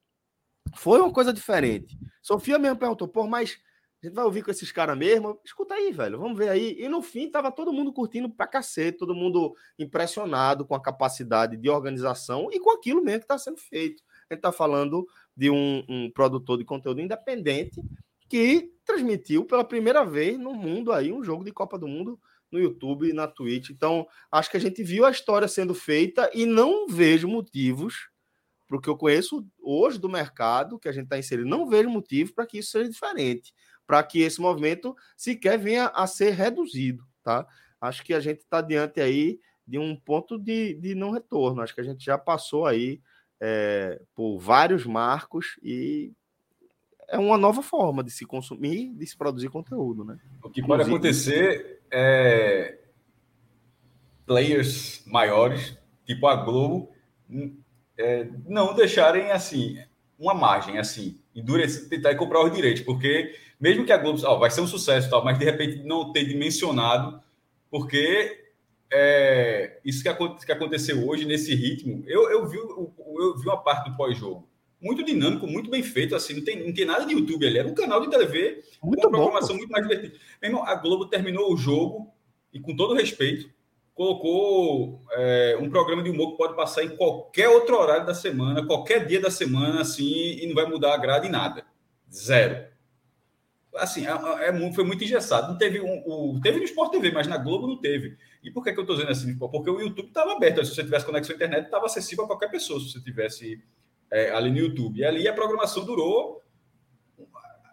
foi 0.75 1.01
uma 1.01 1.13
coisa 1.13 1.33
diferente. 1.33 1.99
Sofia 2.23 2.59
mesmo 2.59 2.79
perguntou, 2.79 3.09
pô, 3.09 3.27
mas 3.27 3.59
a 4.03 4.07
gente 4.07 4.15
vai 4.15 4.25
ouvir 4.25 4.43
com 4.43 4.51
esses 4.51 4.71
caras 4.71 4.97
mesmo? 4.97 5.41
Escuta 5.45 5.75
aí, 5.75 5.93
velho, 5.93 6.19
vamos 6.19 6.37
ver 6.37 6.49
aí. 6.49 6.77
E 6.79 6.89
no 6.89 7.01
fim, 7.03 7.31
tava 7.31 7.51
todo 7.51 7.73
mundo 7.73 7.93
curtindo 7.93 8.29
pra 8.29 8.47
cacete, 8.47 8.99
todo 8.99 9.15
mundo 9.15 9.55
impressionado 9.79 10.65
com 10.67 10.75
a 10.75 10.83
capacidade 10.83 11.57
de 11.57 11.71
organização 11.71 12.49
e 12.53 12.61
com 12.61 12.71
aquilo 12.71 13.03
mesmo 13.03 13.21
que 13.21 13.25
está 13.25 13.39
sendo 13.39 13.59
feito. 13.59 14.03
A 14.29 14.35
gente 14.35 14.39
está 14.39 14.53
falando 14.53 15.07
de 15.37 15.51
um, 15.51 15.85
um, 15.89 16.11
produtor 16.11 16.59
de 16.59 16.65
conteúdo 16.65 17.01
independente 17.01 17.81
que 18.29 18.73
transmitiu 18.85 19.45
pela 19.45 19.65
primeira 19.65 20.05
vez 20.05 20.39
no 20.39 20.53
mundo 20.53 20.93
aí 20.93 21.13
um 21.13 21.23
jogo 21.23 21.45
de 21.45 21.53
Copa 21.53 21.79
do 21.79 21.87
Mundo 21.87 22.21
no 22.57 22.63
YouTube 22.63 23.09
e 23.09 23.13
na 23.13 23.29
Twitch. 23.29 23.71
Então, 23.71 24.07
acho 24.33 24.51
que 24.51 24.57
a 24.57 24.61
gente 24.61 24.83
viu 24.83 25.05
a 25.05 25.11
história 25.11 25.47
sendo 25.47 25.75
feita 25.75 26.31
e 26.35 26.47
não 26.47 26.89
vejo 26.89 27.29
motivos 27.29 28.09
porque 28.69 28.89
eu 28.89 28.97
conheço 28.97 29.47
hoje 29.63 29.99
do 29.99 30.09
mercado 30.09 30.79
que 30.79 30.89
a 30.89 30.93
gente 30.93 31.05
está 31.05 31.19
inserido, 31.19 31.49
não 31.49 31.69
vejo 31.69 31.89
motivo 31.89 32.35
para 32.35 32.47
que 32.47 32.59
isso 32.59 32.73
seja 32.73 32.91
diferente, 32.91 33.55
para 33.87 34.03
que 34.03 34.21
esse 34.21 34.41
movimento 34.41 34.95
sequer 35.17 35.59
venha 35.59 35.87
a 35.87 36.07
ser 36.07 36.31
reduzido, 36.31 37.05
tá? 37.23 37.47
Acho 37.81 38.05
que 38.05 38.13
a 38.13 38.21
gente 38.21 38.41
está 38.41 38.61
diante 38.61 39.01
aí 39.01 39.39
de 39.67 39.79
um 39.79 39.95
ponto 39.97 40.39
de, 40.39 40.75
de 40.75 40.95
não 40.95 41.11
retorno. 41.11 41.61
Acho 41.61 41.75
que 41.75 41.81
a 41.81 41.85
gente 41.85 42.05
já 42.05 42.19
passou 42.19 42.67
aí 42.67 43.01
é, 43.41 44.01
por 44.15 44.39
vários 44.39 44.85
marcos 44.85 45.59
e 45.63 46.13
é 47.09 47.19
uma 47.19 47.39
nova 47.39 47.63
forma 47.63 48.03
de 48.03 48.11
se 48.11 48.25
consumir, 48.25 48.93
de 48.95 49.07
se 49.07 49.17
produzir 49.17 49.49
conteúdo, 49.49 50.05
né? 50.05 50.19
O 50.43 50.51
que 50.51 50.63
pode 50.63 50.83
acontecer 50.83 51.81
é 51.91 52.79
players 54.27 55.03
maiores, 55.07 55.79
tipo 56.05 56.27
a 56.27 56.37
Globo, 56.37 56.91
é, 57.97 58.29
não 58.47 58.75
deixarem 58.75 59.31
assim 59.31 59.79
uma 60.19 60.35
margem 60.35 60.79
assim, 60.79 61.21
endurecer, 61.35 61.89
tentar 61.89 62.15
comprar 62.17 62.43
os 62.43 62.53
direitos, 62.53 62.83
porque 62.83 63.35
mesmo 63.61 63.85
que 63.85 63.93
a 63.93 63.99
Globo 63.99 64.21
ó, 64.25 64.39
vai 64.39 64.51
ser 64.51 64.63
um 64.63 64.67
sucesso, 64.67 65.11
tal, 65.11 65.25
mas 65.25 65.39
de 65.39 65.45
repente 65.45 65.83
não 65.85 66.13
ter 66.13 66.25
dimensionado, 66.25 67.21
porque 67.71 68.45
é, 68.91 69.79
isso 69.85 70.03
que, 70.03 70.47
que, 70.47 70.53
aconteceu 70.53 71.07
hoje 71.07 71.25
nesse 71.25 71.55
ritmo, 71.55 72.03
eu, 72.07 72.31
eu, 72.31 72.49
vi, 72.49 72.57
eu 72.57 73.39
vi 73.39 73.47
uma 73.47 73.63
parte 73.63 73.91
do 73.91 73.97
pós-jogo 73.97 74.49
muito 74.81 75.05
dinâmico, 75.05 75.47
muito 75.47 75.71
bem 75.71 75.83
feito, 75.83 76.15
assim, 76.15 76.35
não 76.35 76.45
tem, 76.45 76.67
não 76.67 76.73
tem 76.73 76.85
nada 76.85 77.05
de 77.07 77.15
YouTube 77.15 77.47
ali, 77.47 77.59
era 77.59 77.69
um 77.69 77.75
canal 77.75 78.01
de 78.01 78.11
TV 78.11 78.63
muito 78.83 79.01
com 79.01 79.09
uma 79.09 79.19
programação 79.19 79.55
bom, 79.55 79.59
muito 79.59 79.71
mais 79.71 79.87
divertida. 79.87 80.19
Mesmo 80.41 80.63
a 80.63 80.75
Globo 80.75 81.07
terminou 81.07 81.53
o 81.53 81.57
jogo, 81.57 82.13
e 82.53 82.61
com 82.61 82.75
todo 82.75 82.95
respeito, 82.95 83.51
colocou 83.95 85.03
é, 85.13 85.57
um 85.61 85.71
programa 85.71 86.03
de 86.03 86.11
humor 86.11 86.33
que 86.33 86.37
pode 86.37 86.55
passar 86.55 86.85
em 86.85 86.97
qualquer 86.97 87.49
outro 87.49 87.77
horário 87.77 88.07
da 88.07 88.15
semana, 88.15 88.67
qualquer 88.67 89.07
dia 89.07 89.21
da 89.21 89.31
semana, 89.31 89.81
assim, 89.81 90.39
e 90.39 90.47
não 90.47 90.55
vai 90.55 90.67
mudar 90.67 90.95
a 90.95 90.99
grade 90.99 91.27
em 91.27 91.31
nada. 91.31 91.65
Zero. 92.13 92.67
Assim, 93.75 94.07
é, 94.07 94.11
é, 94.49 94.73
foi 94.73 94.85
muito 94.85 95.03
engessado. 95.03 95.49
Não 95.49 95.59
teve 95.59 95.81
um, 95.81 96.03
o, 96.07 96.41
teve 96.43 96.59
no 96.59 96.65
Sport 96.65 96.93
TV, 96.93 97.11
mas 97.11 97.27
na 97.27 97.39
Globo 97.39 97.67
não 97.67 97.79
teve. 97.79 98.17
E 98.43 98.51
por 98.51 98.63
que, 98.63 98.73
que 98.73 98.79
eu 98.79 98.83
estou 98.83 98.97
dizendo 98.97 99.13
assim? 99.13 99.37
Porque 99.37 99.71
o 99.71 99.81
YouTube 99.81 100.09
estava 100.09 100.33
aberto. 100.33 100.65
Se 100.65 100.75
você 100.75 100.85
tivesse 100.85 101.05
conexão 101.05 101.35
à 101.35 101.37
internet, 101.37 101.65
estava 101.65 101.87
acessível 101.87 102.25
a 102.25 102.27
qualquer 102.29 102.51
pessoa, 102.51 102.79
se 102.81 102.93
você 102.93 103.01
tivesse 103.01 103.63
é, 104.17 104.31
ali 104.31 104.51
no 104.51 104.59
YouTube. 104.59 104.99
E 104.99 105.05
ali 105.05 105.29
a 105.29 105.33
programação 105.33 105.85
durou 105.85 106.43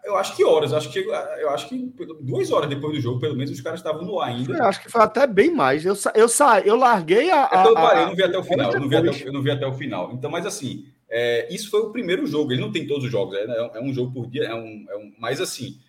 eu 0.04 0.16
acho 0.18 0.36
que 0.36 0.44
horas, 0.44 0.74
acho 0.74 0.92
que 0.92 0.98
eu 0.98 1.48
acho 1.48 1.66
que 1.66 1.90
duas 2.20 2.52
horas 2.52 2.68
depois 2.68 2.92
do 2.94 3.00
jogo, 3.00 3.18
pelo 3.18 3.34
menos 3.34 3.50
os 3.50 3.60
caras 3.62 3.80
estavam 3.80 4.04
no 4.04 4.20
ar 4.20 4.28
ainda. 4.28 4.52
Eu 4.52 4.64
acho 4.64 4.82
que 4.82 4.90
foi 4.90 5.00
até 5.00 5.26
bem 5.26 5.50
mais. 5.50 5.86
Eu 5.86 5.96
eu 6.14 6.28
sa, 6.28 6.60
eu 6.60 6.76
larguei 6.76 7.30
a. 7.30 7.48
a, 7.50 7.64
eu, 7.64 7.74
parei, 7.74 8.02
eu 8.02 8.08
não 8.08 8.14
vi 8.14 8.22
até 8.22 8.38
o 8.38 8.44
final. 8.44 8.72
Eu 8.72 8.80
não 8.80 8.88
vi 8.88 8.96
até, 8.96 9.28
eu 9.28 9.32
não 9.32 9.42
vi 9.42 9.50
até 9.50 9.66
o 9.66 9.72
final. 9.72 10.12
Então, 10.12 10.30
mas 10.30 10.44
assim, 10.44 10.86
é, 11.08 11.48
isso 11.52 11.70
foi 11.70 11.80
o 11.80 11.90
primeiro 11.90 12.26
jogo. 12.26 12.52
Ele 12.52 12.60
não 12.60 12.70
tem 12.70 12.86
todos 12.86 13.04
os 13.04 13.10
jogos, 13.10 13.34
é, 13.34 13.46
é 13.78 13.80
um 13.80 13.94
jogo 13.94 14.12
por 14.12 14.26
dia, 14.26 14.44
é 14.44 14.54
um, 14.54 14.86
é 14.90 14.96
um, 14.96 15.14
mas 15.18 15.40
assim, 15.40 15.80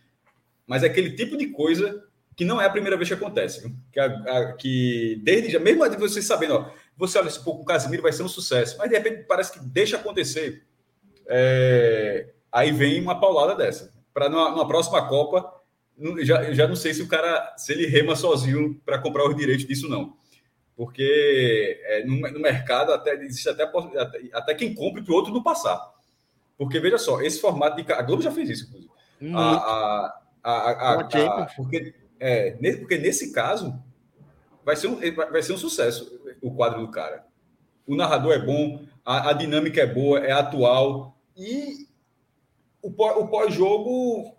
mas 0.66 0.82
é 0.84 0.86
aquele 0.86 1.12
tipo 1.12 1.36
de 1.36 1.48
coisa 1.48 2.02
que 2.38 2.46
não 2.46 2.62
é 2.62 2.66
a 2.66 2.70
primeira 2.70 2.96
vez 2.96 3.10
que 3.10 3.16
acontece. 3.16 3.70
Que, 3.92 4.00
a, 4.00 4.06
a, 4.06 4.54
que 4.54 5.22
desde 5.24 5.52
já, 5.52 5.60
mesmo 5.60 5.88
de 5.90 5.98
você 5.98 6.22
sabendo, 6.22 6.56
ó, 6.56 6.72
você 6.98 7.18
olha, 7.18 7.28
esse 7.28 7.44
pouco 7.44 7.64
o 7.64 7.66
Casimiro 7.66 8.04
vai 8.04 8.14
ser 8.14 8.24
um 8.24 8.28
sucesso, 8.28 8.78
mas 8.78 8.90
de 8.90 8.96
repente 8.96 9.24
parece 9.24 9.52
que 9.54 9.60
deixa 9.60 9.98
acontecer. 9.98 10.66
É, 11.28 12.34
aí 12.52 12.72
vem 12.72 13.02
uma 13.02 13.20
paulada 13.20 13.56
dessa 13.56 13.96
para 14.16 14.30
numa, 14.30 14.66
próxima 14.66 15.06
Copa, 15.10 15.46
já, 16.24 16.54
já 16.54 16.66
não 16.66 16.76
sei 16.76 16.94
se 16.94 17.02
o 17.02 17.08
cara, 17.08 17.54
se 17.58 17.74
ele 17.74 17.86
rema 17.86 18.16
sozinho 18.16 18.80
para 18.86 18.98
comprar 18.98 19.28
os 19.28 19.36
direitos 19.36 19.68
disso, 19.68 19.90
não. 19.90 20.16
Porque 20.74 21.82
é, 21.84 22.06
no, 22.06 22.16
no, 22.32 22.40
mercado 22.40 22.94
até 22.94 23.14
existe 23.16 23.50
até, 23.50 23.64
até, 23.64 24.22
até 24.32 24.56
quem 24.56 24.74
compre 24.74 25.04
para 25.04 25.12
o 25.12 25.16
outro 25.16 25.34
não 25.34 25.44
passar. 25.44 25.94
Porque, 26.58 26.80
veja 26.80 26.98
só, 26.98 27.22
esse 27.22 27.42
formato 27.42 27.82
de. 27.82 27.92
A 27.92 28.02
Globo 28.02 28.22
já 28.22 28.32
fez 28.32 28.50
isso, 28.50 28.68
inclusive. 28.68 28.92
A, 29.34 30.16
a, 30.44 30.52
a, 30.52 30.94
a, 30.94 31.46
porque, 31.56 31.94
é, 32.20 32.56
nesse, 32.62 32.78
porque 32.80 32.98
nesse 32.98 33.34
caso 33.34 33.78
vai 34.64 34.78
ser, 34.78 34.88
um, 34.88 35.00
vai 35.14 35.44
ser 35.44 35.52
um 35.52 35.58
sucesso 35.58 36.22
o 36.48 36.56
quadro 36.56 36.82
do 36.82 36.92
cara. 36.92 37.26
O 37.88 37.96
narrador 37.96 38.34
é 38.34 38.40
bom, 38.40 38.86
a, 39.04 39.30
a 39.30 39.34
dinâmica 39.34 39.82
é 39.82 39.86
boa, 39.86 40.20
é 40.20 40.32
atual. 40.32 41.18
E 41.36 41.88
o 42.82 42.92
pós-jogo, 42.92 44.36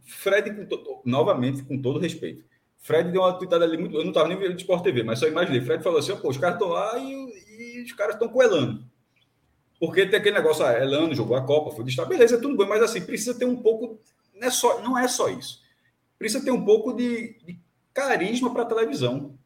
Fred, 0.00 0.54
com 0.54 0.66
to... 0.66 1.02
novamente, 1.04 1.62
com 1.62 1.80
todo 1.80 1.98
respeito, 1.98 2.44
Fred 2.78 3.12
deu 3.12 3.20
uma 3.20 3.34
tweetada 3.34 3.64
ali 3.64 3.76
muito. 3.76 3.94
Eu 3.94 4.02
não 4.02 4.08
estava 4.10 4.28
nem 4.28 4.38
vendo 4.38 4.54
de 4.54 4.62
Sport 4.62 4.82
TV, 4.82 5.02
mas 5.02 5.18
só 5.18 5.28
imaginei. 5.28 5.60
Fred 5.60 5.82
falou 5.82 5.98
assim: 5.98 6.16
pô, 6.16 6.30
os 6.30 6.38
caras 6.38 6.56
estão 6.56 6.68
lá 6.68 6.98
e, 6.98 7.78
e, 7.82 7.82
os 7.82 7.92
caras 7.92 8.14
estão 8.14 8.28
com 8.28 8.42
Elano. 8.42 8.88
Porque 9.78 10.06
tem 10.06 10.18
aquele 10.18 10.36
negócio, 10.36 10.64
ah, 10.64 10.72
Elano 10.72 11.14
jogou 11.14 11.36
a 11.36 11.42
Copa, 11.42 11.74
foi 11.74 11.84
destaque, 11.84 12.10
beleza, 12.10 12.40
tudo 12.40 12.56
bem, 12.56 12.68
mas 12.68 12.82
assim, 12.82 13.02
precisa 13.02 13.38
ter 13.38 13.44
um 13.44 13.56
pouco. 13.56 13.98
Não 14.34 14.48
é 14.48 14.50
só, 14.50 14.82
não 14.82 14.98
é 14.98 15.06
só 15.08 15.28
isso. 15.28 15.60
Precisa 16.18 16.44
ter 16.44 16.50
um 16.50 16.64
pouco 16.64 16.92
de, 16.94 17.38
de 17.44 17.58
carisma 17.92 18.52
para 18.52 18.62
a 18.62 18.66
televisão. 18.66 19.38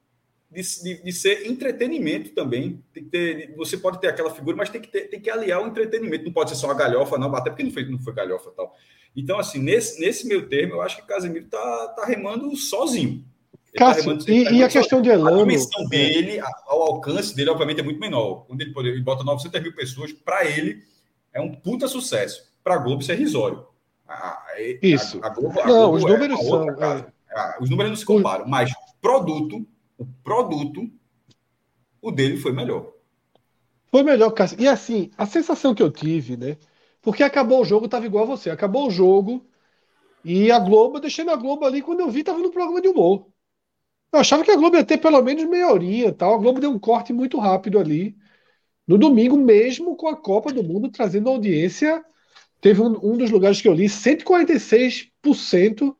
De, 0.55 0.83
de, 0.83 1.03
de, 1.03 1.13
ser 1.13 1.47
entretenimento 1.47 2.31
também. 2.31 2.83
Tem 2.93 3.05
que 3.05 3.11
ter, 3.11 3.55
você 3.57 3.77
pode 3.77 4.01
ter 4.01 4.09
aquela 4.09 4.31
figura, 4.31 4.57
mas 4.57 4.71
tem 4.71 4.81
que, 4.81 4.89
ter, 4.89 5.09
tem 5.09 5.21
que 5.21 5.29
aliar 5.29 5.63
o 5.63 5.67
entretenimento. 5.67 6.25
Não 6.25 6.33
pode 6.33 6.51
ser 6.51 6.57
só 6.57 6.67
uma 6.69 6.75
galhofa, 6.75 7.19
não, 7.19 7.35
até 7.35 7.51
porque 7.51 7.65
não 7.65 7.71
foi, 7.71 7.85
não 7.85 7.99
foi 7.99 8.15
galhofa 8.15 8.51
tal. 8.57 8.75
Então, 9.17 9.39
assim, 9.39 9.59
nesse, 9.59 10.01
nesse 10.01 10.27
meio 10.27 10.49
termo, 10.49 10.75
eu 10.75 10.83
acho 10.83 10.97
que 10.97 11.07
Casemiro 11.07 11.47
tá, 11.47 11.89
tá 11.97 12.05
remando 12.05 12.55
sozinho. 12.57 13.25
Cássio, 13.77 14.05
tá 14.05 14.11
remando, 14.11 14.31
e, 14.31 14.59
e, 14.59 14.63
a 14.63 14.69
questão 14.69 15.03
de 15.03 15.09
Elano? 15.09 15.41
A 15.41 15.43
dimensão 15.43 15.85
dele, 15.87 16.41
ao 16.67 16.83
alcance 16.83 17.35
dele, 17.35 17.51
obviamente, 17.51 17.81
é 17.81 17.83
muito 17.83 18.01
menor. 18.01 18.45
Quando 18.47 18.61
ele, 18.61 18.73
pode, 18.73 18.89
ele 18.89 19.03
bota 19.03 19.25
900 19.25 19.61
mil 19.61 19.75
pessoas, 19.75 20.13
para 20.13 20.45
ele 20.45 20.83
é 21.33 21.41
um 21.41 21.53
puta 21.53 21.89
sucesso. 21.89 22.53
Para 22.63 22.75
a 22.75 22.79
Globo, 22.79 23.03
isso 23.03 23.13
é 23.13 23.17
risório. 23.17 23.67
A, 24.09 24.45
isso. 24.81 25.19
A, 25.23 25.27
a 25.27 25.31
Globo, 25.31 25.55
não, 25.55 25.65
Globo 25.65 25.97
os 25.97 26.05
números 26.05 26.41
é 26.41 26.43
são. 26.43 26.71
É. 26.71 27.57
Os 27.61 27.69
números 27.69 27.91
não 27.91 27.97
se 27.97 28.05
comparam, 28.05 28.47
mas 28.47 28.73
produto, 29.03 29.67
o 29.99 30.07
produto, 30.23 30.91
o 32.01 32.11
dele 32.11 32.37
foi 32.37 32.53
melhor. 32.53 32.93
Foi 33.91 34.03
melhor, 34.03 34.31
Cássio. 34.31 34.61
E 34.61 34.67
assim, 34.67 35.11
a 35.17 35.25
sensação 35.25 35.75
que 35.75 35.83
eu 35.83 35.91
tive, 35.91 36.37
né? 36.37 36.57
Porque 37.01 37.23
acabou 37.23 37.63
o 37.63 37.65
jogo, 37.65 37.89
tava 37.89 38.07
igual 38.07 38.25
a 38.25 38.29
você. 38.29 38.51
Acabou 38.51 38.89
o 38.89 38.91
jogo 38.91 39.47
e 40.25 40.51
a 40.51 40.59
Globo, 40.59 40.99
deixando 40.99 41.31
a 41.31 41.37
Globo 41.37 41.67
ali, 41.67 41.83
quando 41.83 42.01
eu 42.01 42.11
vi, 42.11 42.25
tava 42.25 42.39
no 42.39 42.51
programa 42.51 42.81
de 42.81 42.89
humor. 42.89 43.27
Eu 44.13 44.21
achava 44.21 44.43
que 44.43 44.51
a 44.51 44.57
Globo 44.57 44.77
ia 44.77 44.85
ter 44.85 44.99
pelo 44.99 45.21
menos 45.23 45.45
meia 45.45 45.71
horinha 45.71 46.13
tal. 46.13 46.35
A 46.35 46.39
Globo 46.39 46.61
deu 46.61 46.71
um 46.71 46.79
corte 46.79 47.13
muito 47.13 47.39
rápido 47.39 47.79
ali. 47.79 48.17
No 48.87 48.97
domingo, 48.97 49.37
mesmo 49.37 49.97
com 49.97 50.09
a 50.09 50.17
Copa 50.17 50.53
do 50.53 50.63
Mundo 50.63 50.91
trazendo 50.91 51.29
audiência, 51.29 52.05
teve 52.61 52.81
um, 52.81 52.99
um 53.03 53.17
dos 53.17 53.31
lugares 53.31 53.61
que 53.61 53.69
eu 53.69 53.75
li 53.75 53.87
146% 53.87 55.97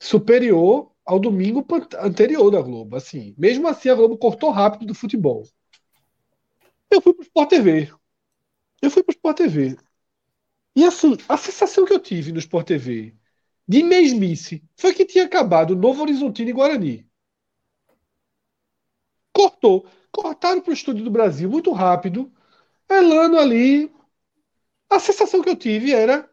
superior 0.00 0.93
ao 1.04 1.18
domingo 1.18 1.66
anterior 2.00 2.50
da 2.50 2.60
Globo. 2.62 2.96
Assim, 2.96 3.34
mesmo 3.38 3.68
assim, 3.68 3.88
a 3.88 3.94
Globo 3.94 4.18
cortou 4.18 4.50
rápido 4.50 4.86
do 4.86 4.94
futebol. 4.94 5.46
Eu 6.90 7.00
fui 7.02 7.12
para 7.12 7.22
o 7.22 7.24
Sport 7.24 7.48
TV. 7.50 7.92
Eu 8.82 8.90
fui 8.90 9.02
para 9.02 9.12
o 9.12 9.16
Sport 9.16 9.36
TV. 9.36 9.76
E 10.76 10.84
assim, 10.84 11.16
a 11.28 11.36
sensação 11.36 11.84
que 11.84 11.92
eu 11.92 12.00
tive 12.00 12.32
no 12.32 12.38
Sport 12.38 12.66
TV 12.66 13.14
de 13.66 13.82
mesmice 13.82 14.62
foi 14.76 14.94
que 14.94 15.04
tinha 15.06 15.24
acabado 15.24 15.76
Novo 15.76 16.02
Horizontino 16.02 16.50
e 16.50 16.52
Guarani. 16.52 17.08
Cortou. 19.32 19.86
Cortaram 20.10 20.60
para 20.60 20.70
o 20.70 20.74
estúdio 20.74 21.04
do 21.04 21.10
Brasil 21.10 21.48
muito 21.50 21.72
rápido. 21.72 22.32
Elano 22.88 23.38
ali. 23.38 23.92
A 24.90 24.98
sensação 25.00 25.42
que 25.42 25.48
eu 25.48 25.56
tive 25.56 25.92
era. 25.92 26.30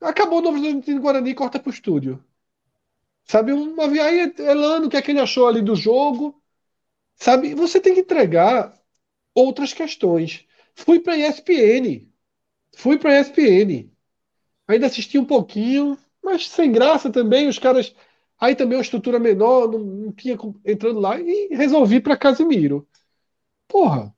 Acabou 0.00 0.42
Novo 0.42 0.58
Horizontino 0.58 0.98
e 0.98 1.02
Guarani 1.02 1.34
corta 1.34 1.58
para 1.60 1.70
o 1.70 1.72
estúdio. 1.72 2.24
Sabe, 3.24 3.52
uma 3.52 3.88
viagem. 3.88 4.32
Elano, 4.38 4.86
o 4.86 4.90
que 4.90 4.96
é 4.96 5.02
que 5.02 5.10
ele 5.10 5.20
achou 5.20 5.46
ali 5.46 5.62
do 5.62 5.74
jogo? 5.76 6.40
Sabe, 7.16 7.54
você 7.54 7.80
tem 7.80 7.94
que 7.94 8.00
entregar 8.00 8.78
outras 9.34 9.72
questões. 9.72 10.46
Fui 10.74 11.00
para 11.00 11.16
ESPN. 11.16 12.08
Fui 12.76 12.98
para 12.98 13.20
ESPN. 13.20 13.90
Ainda 14.68 14.86
assisti 14.86 15.18
um 15.18 15.24
pouquinho, 15.24 15.98
mas 16.22 16.48
sem 16.48 16.72
graça 16.72 17.10
também. 17.10 17.48
Os 17.48 17.58
caras. 17.58 17.94
Aí 18.38 18.54
também 18.56 18.76
uma 18.76 18.82
estrutura 18.82 19.18
menor, 19.18 19.70
não, 19.70 19.78
não 19.78 20.12
tinha 20.12 20.36
entrando 20.64 21.00
lá 21.00 21.18
e 21.20 21.48
resolvi 21.54 22.00
para 22.00 22.16
Casimiro. 22.16 22.86
Porra, 23.68 24.14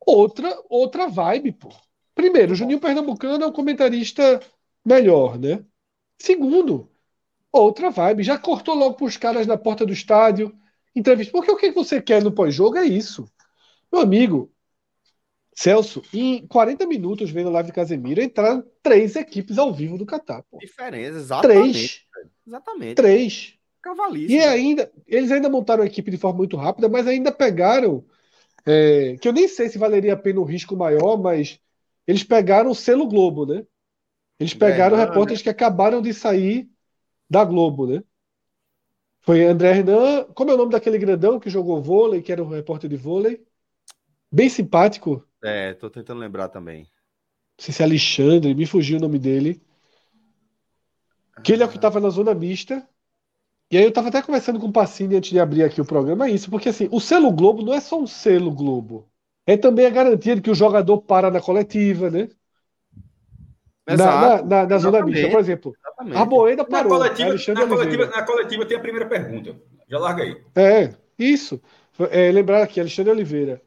outra 0.00 0.62
outra 0.68 1.08
vibe, 1.08 1.52
pô. 1.52 1.70
Primeiro, 2.14 2.52
o 2.52 2.56
Juninho 2.56 2.80
Pernambucano 2.80 3.44
é 3.44 3.46
um 3.46 3.52
comentarista 3.52 4.40
melhor, 4.84 5.38
né? 5.38 5.64
Segundo, 6.18 6.90
outra 7.52 7.90
vibe. 7.90 8.22
Já 8.22 8.38
cortou 8.38 8.74
logo 8.74 8.96
para 8.96 9.06
os 9.06 9.16
caras 9.16 9.46
na 9.46 9.56
porta 9.56 9.84
do 9.86 9.92
estádio, 9.92 10.54
entrevista. 10.94 11.32
Porque 11.32 11.50
o 11.50 11.56
que 11.56 11.70
você 11.70 12.00
quer 12.00 12.22
no 12.22 12.32
pós-jogo 12.32 12.76
é 12.76 12.84
isso. 12.84 13.30
Meu 13.92 14.02
amigo, 14.02 14.52
Celso, 15.54 16.02
em 16.12 16.46
40 16.46 16.86
minutos 16.86 17.30
vendo 17.30 17.48
a 17.48 17.52
live 17.52 17.68
de 17.68 17.74
Casemiro, 17.74 18.22
entraram 18.22 18.64
três 18.82 19.16
equipes 19.16 19.58
ao 19.58 19.72
vivo 19.72 19.98
do 19.98 20.06
Catar. 20.06 20.44
Pô. 20.50 20.58
Diferença, 20.58 21.18
exatamente. 21.18 21.72
Três. 21.72 22.00
Exatamente. 22.46 22.94
Três. 22.94 23.58
Cavalista. 23.82 24.32
E 24.32 24.38
ainda, 24.38 24.92
eles 25.06 25.30
ainda 25.32 25.48
montaram 25.48 25.82
a 25.82 25.86
equipe 25.86 26.10
de 26.10 26.16
forma 26.16 26.38
muito 26.38 26.56
rápida, 26.56 26.88
mas 26.88 27.06
ainda 27.06 27.32
pegaram, 27.32 28.04
é, 28.66 29.16
que 29.20 29.26
eu 29.26 29.32
nem 29.32 29.48
sei 29.48 29.68
se 29.68 29.78
valeria 29.78 30.12
a 30.12 30.16
pena 30.16 30.40
um 30.40 30.44
risco 30.44 30.76
maior, 30.76 31.16
mas 31.16 31.58
eles 32.06 32.22
pegaram 32.22 32.70
o 32.70 32.74
selo 32.74 33.08
Globo, 33.08 33.46
né? 33.46 33.64
Eles 34.38 34.54
pegaram 34.54 34.96
Hernan, 34.96 35.10
repórteres 35.10 35.42
que 35.42 35.48
acabaram 35.48 36.00
de 36.00 36.14
sair 36.14 36.70
da 37.28 37.44
Globo, 37.44 37.86
né? 37.86 38.02
Foi 39.20 39.44
André 39.44 39.70
Hernan, 39.70 40.24
como 40.34 40.50
é 40.50 40.54
o 40.54 40.56
nome 40.56 40.72
daquele 40.72 40.98
grandão 40.98 41.38
que 41.38 41.50
jogou 41.50 41.82
vôlei, 41.82 42.22
que 42.22 42.32
era 42.32 42.42
o 42.42 42.48
repórter 42.48 42.88
de 42.88 42.96
vôlei? 42.96 43.44
Bem 44.30 44.48
simpático. 44.48 45.26
É, 45.42 45.74
tô 45.74 45.90
tentando 45.90 46.20
lembrar 46.20 46.48
também. 46.48 46.82
Não 46.82 47.64
sei 47.64 47.74
se 47.74 47.82
é 47.82 47.84
Alexandre, 47.84 48.54
me 48.54 48.66
fugiu 48.66 48.98
o 48.98 49.00
nome 49.00 49.18
dele. 49.18 49.60
Que 51.42 51.52
ele 51.52 51.62
é 51.62 51.66
o 51.66 51.68
que 51.68 51.76
estava 51.76 52.00
na 52.00 52.10
zona 52.10 52.34
mista. 52.34 52.86
E 53.70 53.76
aí 53.76 53.84
eu 53.84 53.90
estava 53.90 54.08
até 54.08 54.22
conversando 54.22 54.58
com 54.58 54.68
o 54.68 54.72
Pacini 54.72 55.16
antes 55.16 55.30
de 55.30 55.38
abrir 55.38 55.62
aqui 55.62 55.80
o 55.80 55.84
programa, 55.84 56.26
é 56.26 56.30
isso, 56.30 56.50
porque 56.50 56.70
assim, 56.70 56.88
o 56.90 56.98
selo 57.00 57.30
Globo 57.30 57.62
não 57.62 57.74
é 57.74 57.80
só 57.80 58.00
um 58.00 58.06
selo 58.06 58.50
Globo. 58.50 59.06
É 59.46 59.56
também 59.56 59.84
a 59.84 59.90
garantia 59.90 60.34
de 60.34 60.40
que 60.40 60.50
o 60.50 60.54
jogador 60.54 61.02
para 61.02 61.30
na 61.30 61.40
coletiva, 61.40 62.10
né? 62.10 62.30
Exato, 63.88 64.44
na, 64.44 64.62
na, 64.62 64.66
na 64.66 64.78
zona 64.78 65.02
mista, 65.02 65.30
por 65.30 65.40
exemplo. 65.40 65.74
Exatamente. 65.78 66.16
A 66.16 66.24
Boeda 66.24 66.64
parou. 66.64 66.98
Na 66.98 67.08
coletiva, 67.08 67.54
na 67.54 67.66
coletiva, 67.66 68.06
na, 68.06 68.22
coletiva, 68.22 68.66
tem 68.66 68.76
a 68.76 68.80
primeira 68.80 69.06
pergunta. 69.06 69.56
Já 69.88 69.98
larga 69.98 70.22
aí. 70.22 70.42
É, 70.54 70.94
isso. 71.18 71.60
É, 72.10 72.30
lembrar 72.30 72.62
aqui, 72.62 72.78
Alexandre 72.78 73.10
Oliveira. 73.10 73.62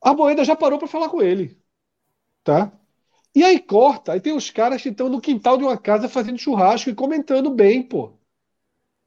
A 0.00 0.14
Moeda 0.14 0.44
já 0.44 0.54
parou 0.54 0.78
para 0.78 0.88
falar 0.88 1.08
com 1.08 1.20
ele. 1.20 1.58
Tá? 2.44 2.72
E 3.34 3.42
aí 3.42 3.58
corta, 3.58 4.12
aí 4.12 4.20
tem 4.20 4.34
os 4.34 4.50
caras 4.50 4.82
que 4.82 4.90
estão 4.90 5.08
no 5.08 5.20
quintal 5.20 5.56
de 5.56 5.64
uma 5.64 5.76
casa 5.76 6.08
fazendo 6.08 6.38
churrasco 6.38 6.90
e 6.90 6.94
comentando 6.94 7.50
bem, 7.50 7.82
pô. 7.82 8.12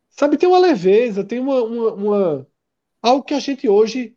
Sabe, 0.10 0.38
tem 0.38 0.48
uma 0.50 0.60
leveza, 0.60 1.24
tem 1.24 1.40
uma, 1.40 1.62
uma, 1.64 1.94
uma... 1.94 2.48
algo 3.02 3.24
que 3.24 3.34
a 3.34 3.40
gente 3.40 3.68
hoje 3.68 4.16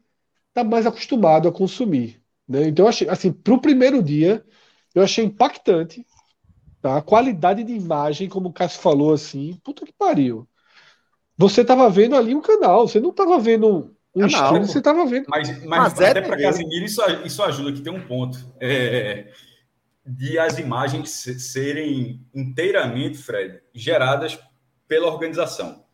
está 0.48 0.64
mais 0.64 0.86
acostumado 0.86 1.48
a 1.48 1.52
consumir. 1.52 2.22
Né? 2.48 2.68
Então, 2.68 2.86
eu 2.86 2.88
achei, 2.88 3.08
assim, 3.08 3.32
para 3.32 3.54
o 3.54 3.60
primeiro 3.60 4.02
dia, 4.02 4.44
eu 4.94 5.02
achei 5.02 5.24
impactante 5.24 6.06
tá? 6.80 6.96
a 6.96 7.02
qualidade 7.02 7.62
de 7.64 7.72
imagem, 7.72 8.28
como 8.28 8.48
o 8.48 8.52
Cássio 8.52 8.80
falou, 8.80 9.12
assim, 9.12 9.58
puta 9.64 9.84
que 9.84 9.92
pariu. 9.92 10.48
Você 11.36 11.60
estava 11.60 11.88
vendo 11.88 12.16
ali 12.16 12.34
um 12.34 12.40
canal, 12.40 12.88
você 12.88 13.00
não 13.00 13.10
estava 13.10 13.38
vendo 13.38 13.94
o 14.14 14.26
estilo 14.26 14.66
você 14.66 14.78
estava 14.78 15.06
vendo. 15.06 15.26
Mas, 15.28 15.48
mas, 15.60 15.66
mas 15.66 16.00
até 16.00 16.20
para 16.20 16.36
Casimiro 16.36 16.84
isso, 16.84 17.00
isso 17.24 17.42
ajuda 17.42 17.72
que 17.72 17.80
tem 17.80 17.92
um 17.92 18.06
ponto. 18.06 18.38
É, 18.60 19.30
de 20.04 20.38
as 20.38 20.58
imagens 20.58 21.10
serem 21.10 22.26
inteiramente, 22.34 23.18
Fred, 23.18 23.60
geradas 23.74 24.38
pela 24.86 25.06
organização. 25.06 25.84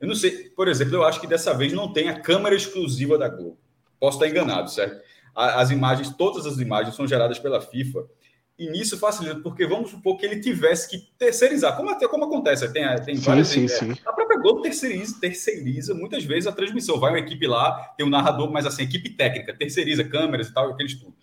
Eu 0.00 0.08
não 0.08 0.14
sei, 0.14 0.50
por 0.50 0.66
exemplo, 0.66 0.96
eu 0.96 1.04
acho 1.04 1.20
que 1.20 1.26
dessa 1.26 1.54
vez 1.54 1.72
não 1.72 1.92
tem 1.92 2.08
a 2.08 2.20
câmera 2.20 2.56
exclusiva 2.56 3.16
da 3.16 3.28
Globo. 3.28 3.58
Posso 3.98 4.16
estar 4.16 4.28
enganado, 4.28 4.70
certo? 4.70 5.00
As 5.34 5.70
imagens, 5.70 6.10
todas 6.10 6.46
as 6.46 6.58
imagens 6.58 6.96
são 6.96 7.06
geradas 7.06 7.38
pela 7.38 7.60
FIFA 7.60 8.04
e 8.60 8.68
nisso 8.68 8.98
facilita, 8.98 9.40
porque 9.40 9.66
vamos 9.66 9.88
supor 9.88 10.18
que 10.18 10.26
ele 10.26 10.38
tivesse 10.38 10.86
que 10.86 10.98
terceirizar, 11.16 11.74
como, 11.78 11.88
até, 11.88 12.06
como 12.06 12.26
acontece, 12.26 12.70
tem, 12.70 12.84
tem 13.02 13.16
sim, 13.16 13.22
várias. 13.22 13.48
Sim, 13.48 13.64
é, 13.64 13.68
sim. 13.68 13.92
A 14.04 14.12
própria 14.12 14.38
Globo 14.38 14.60
terceiriza, 14.60 15.18
terceiriza 15.18 15.94
muitas 15.94 16.24
vezes 16.24 16.46
a 16.46 16.52
transmissão. 16.52 17.00
Vai 17.00 17.10
uma 17.10 17.20
equipe 17.20 17.46
lá, 17.46 17.94
tem 17.96 18.04
um 18.04 18.10
narrador, 18.10 18.52
mas 18.52 18.66
assim, 18.66 18.82
equipe 18.82 19.08
técnica, 19.16 19.56
terceiriza 19.56 20.04
câmeras 20.04 20.48
e 20.48 20.52
tal, 20.52 20.70
aqueles 20.70 20.94
tudo. 20.94 21.16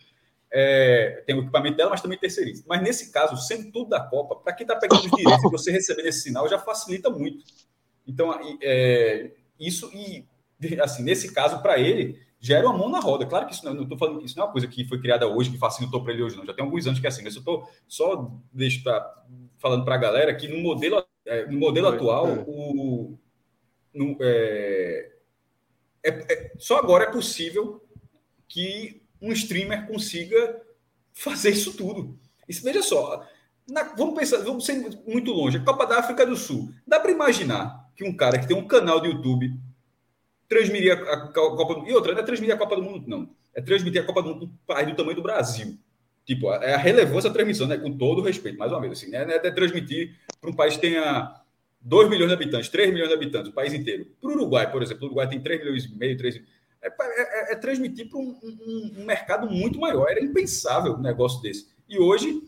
É, 0.52 1.22
tem 1.28 1.36
o 1.36 1.42
equipamento 1.44 1.78
dela, 1.78 1.92
mas 1.92 2.02
também 2.02 2.18
terceiriza. 2.18 2.64
Mas 2.68 2.82
nesse 2.82 3.12
caso, 3.12 3.38
sendo 3.38 3.72
tudo 3.72 3.92
da 3.92 4.00
Copa, 4.00 4.38
para 4.38 4.54
quem 4.54 4.64
está 4.64 4.76
pegando 4.76 5.06
os 5.06 5.12
direitos 5.12 5.46
e 5.46 5.52
você 5.52 5.72
receber 5.72 6.08
esse 6.08 6.22
sinal, 6.22 6.50
já 6.50 6.58
facilita 6.58 7.08
muito. 7.08 7.46
Então, 8.08 8.34
é, 8.64 9.30
isso, 9.60 9.92
e 9.94 10.26
assim, 10.82 11.04
nesse 11.04 11.32
caso, 11.32 11.62
para 11.62 11.78
ele, 11.78 12.20
gera 12.48 12.68
uma 12.68 12.78
mão 12.78 12.90
na 12.90 13.00
roda. 13.00 13.26
Claro 13.26 13.46
que 13.46 13.54
isso 13.54 13.66
não 13.66 13.84
estou 13.84 13.98
falando 13.98 14.24
isso 14.24 14.38
não 14.38 14.44
é 14.44 14.48
uma 14.48 14.52
coisa 14.54 14.68
que 14.68 14.88
foi 14.88 15.00
criada 15.00 15.28
hoje, 15.28 15.52
que 15.52 15.58
facilitou 15.58 16.02
para 16.02 16.14
ele 16.14 16.24
hoje, 16.24 16.38
não. 16.38 16.46
Já 16.46 16.54
tem 16.54 16.64
alguns 16.64 16.88
anos 16.88 17.00
que 17.00 17.06
é 17.06 17.10
assim. 17.10 17.24
Mas 17.24 17.36
eu 17.36 17.40
estou 17.40 17.70
só 17.88 18.32
deixo 18.54 18.82
pra, 18.84 19.24
falando 19.58 19.84
para 19.84 19.96
a 19.96 20.00
galera 20.00 20.34
que 20.34 20.48
no 20.48 20.60
modelo, 20.60 21.06
é, 21.26 21.46
no 21.46 21.60
modelo 21.60 21.90
atual, 21.90 22.28
é. 22.28 22.46
o, 22.48 23.18
no, 23.94 24.18
é, 24.22 25.12
é, 26.04 26.10
é, 26.10 26.52
só 26.58 26.78
agora 26.80 27.04
é 27.04 27.12
possível 27.12 27.84
que 28.48 29.02
um 29.22 29.34
streamer 29.34 29.86
consiga 29.86 30.62
fazer 31.12 31.50
isso 31.50 31.76
tudo. 31.76 32.18
Isso, 32.48 32.64
veja 32.64 32.82
só, 32.82 33.28
na, 33.68 33.84
vamos 33.96 34.16
pensar, 34.16 34.38
vamos 34.38 34.66
ser 34.66 34.76
muito 35.06 35.34
longe. 35.34 35.58
A 35.58 35.64
Copa 35.64 35.86
da 35.86 36.00
África 36.00 36.26
do 36.26 36.38
Sul. 36.38 36.72
Dá 36.88 36.98
para 37.00 37.12
imaginar 37.12 37.90
que 37.94 38.06
um 38.06 38.16
cara 38.16 38.40
que 38.40 38.48
tem 38.48 38.56
um 38.56 38.68
canal 38.68 39.02
de 39.02 39.10
YouTube 39.10 39.54
transmitir 40.48 40.92
a 40.92 41.28
Copa 41.28 41.74
do 41.74 41.80
Mundo. 41.80 41.90
E 41.90 41.94
outra, 41.94 42.14
não 42.14 42.22
é 42.22 42.24
transmitir 42.24 42.56
a 42.56 42.58
Copa 42.58 42.76
do 42.76 42.84
Mundo, 42.84 43.04
não. 43.08 43.30
É 43.54 43.62
transmitir 43.62 44.02
a 44.02 44.06
Copa 44.06 44.22
do 44.22 44.30
Mundo 44.30 44.52
para 44.66 44.76
um 44.76 44.78
país 44.78 44.90
do 44.90 44.96
tamanho 44.96 45.16
do 45.16 45.22
Brasil. 45.22 45.78
Tipo, 46.26 46.52
é 46.54 46.74
a 46.74 46.78
relevância 46.78 47.30
da 47.30 47.34
transmissão, 47.34 47.68
né? 47.68 47.78
Com 47.78 47.98
todo 47.98 48.20
o 48.20 48.24
respeito, 48.24 48.58
mais 48.58 48.72
uma 48.72 48.82
vez, 48.82 48.94
assim, 48.94 49.10
né? 49.10 49.26
É 49.30 49.52
transmitir 49.52 50.16
para 50.42 50.50
um 50.50 50.54
país 50.54 50.76
que 50.76 50.82
tenha 50.82 51.34
2 51.82 52.10
milhões 52.10 52.30
de 52.30 52.34
habitantes, 52.34 52.70
3 52.70 52.92
milhões 52.92 53.10
de 53.10 53.16
habitantes, 53.16 53.50
o 53.50 53.54
país 53.54 53.74
inteiro. 53.74 54.08
Para 54.20 54.30
o 54.30 54.34
Uruguai, 54.34 54.70
por 54.70 54.84
exemplo, 54.84 55.04
o 55.04 55.06
Uruguai 55.08 55.30
tem 55.30 55.40
3 55.40 55.60
milhões 55.62 55.86
e 55.86 55.96
meio, 55.96 56.18
3 56.18 56.42
é, 56.82 56.88
é, 56.88 57.54
é 57.54 57.56
transmitir 57.56 58.10
para 58.10 58.20
um, 58.20 58.38
um, 58.44 58.92
um, 58.98 59.06
mercado 59.06 59.50
muito 59.50 59.80
maior. 59.80 60.10
Era 60.10 60.24
impensável 60.24 60.94
um 60.94 61.02
negócio 61.02 61.42
desse. 61.42 61.68
E 61.88 61.98
hoje 61.98 62.42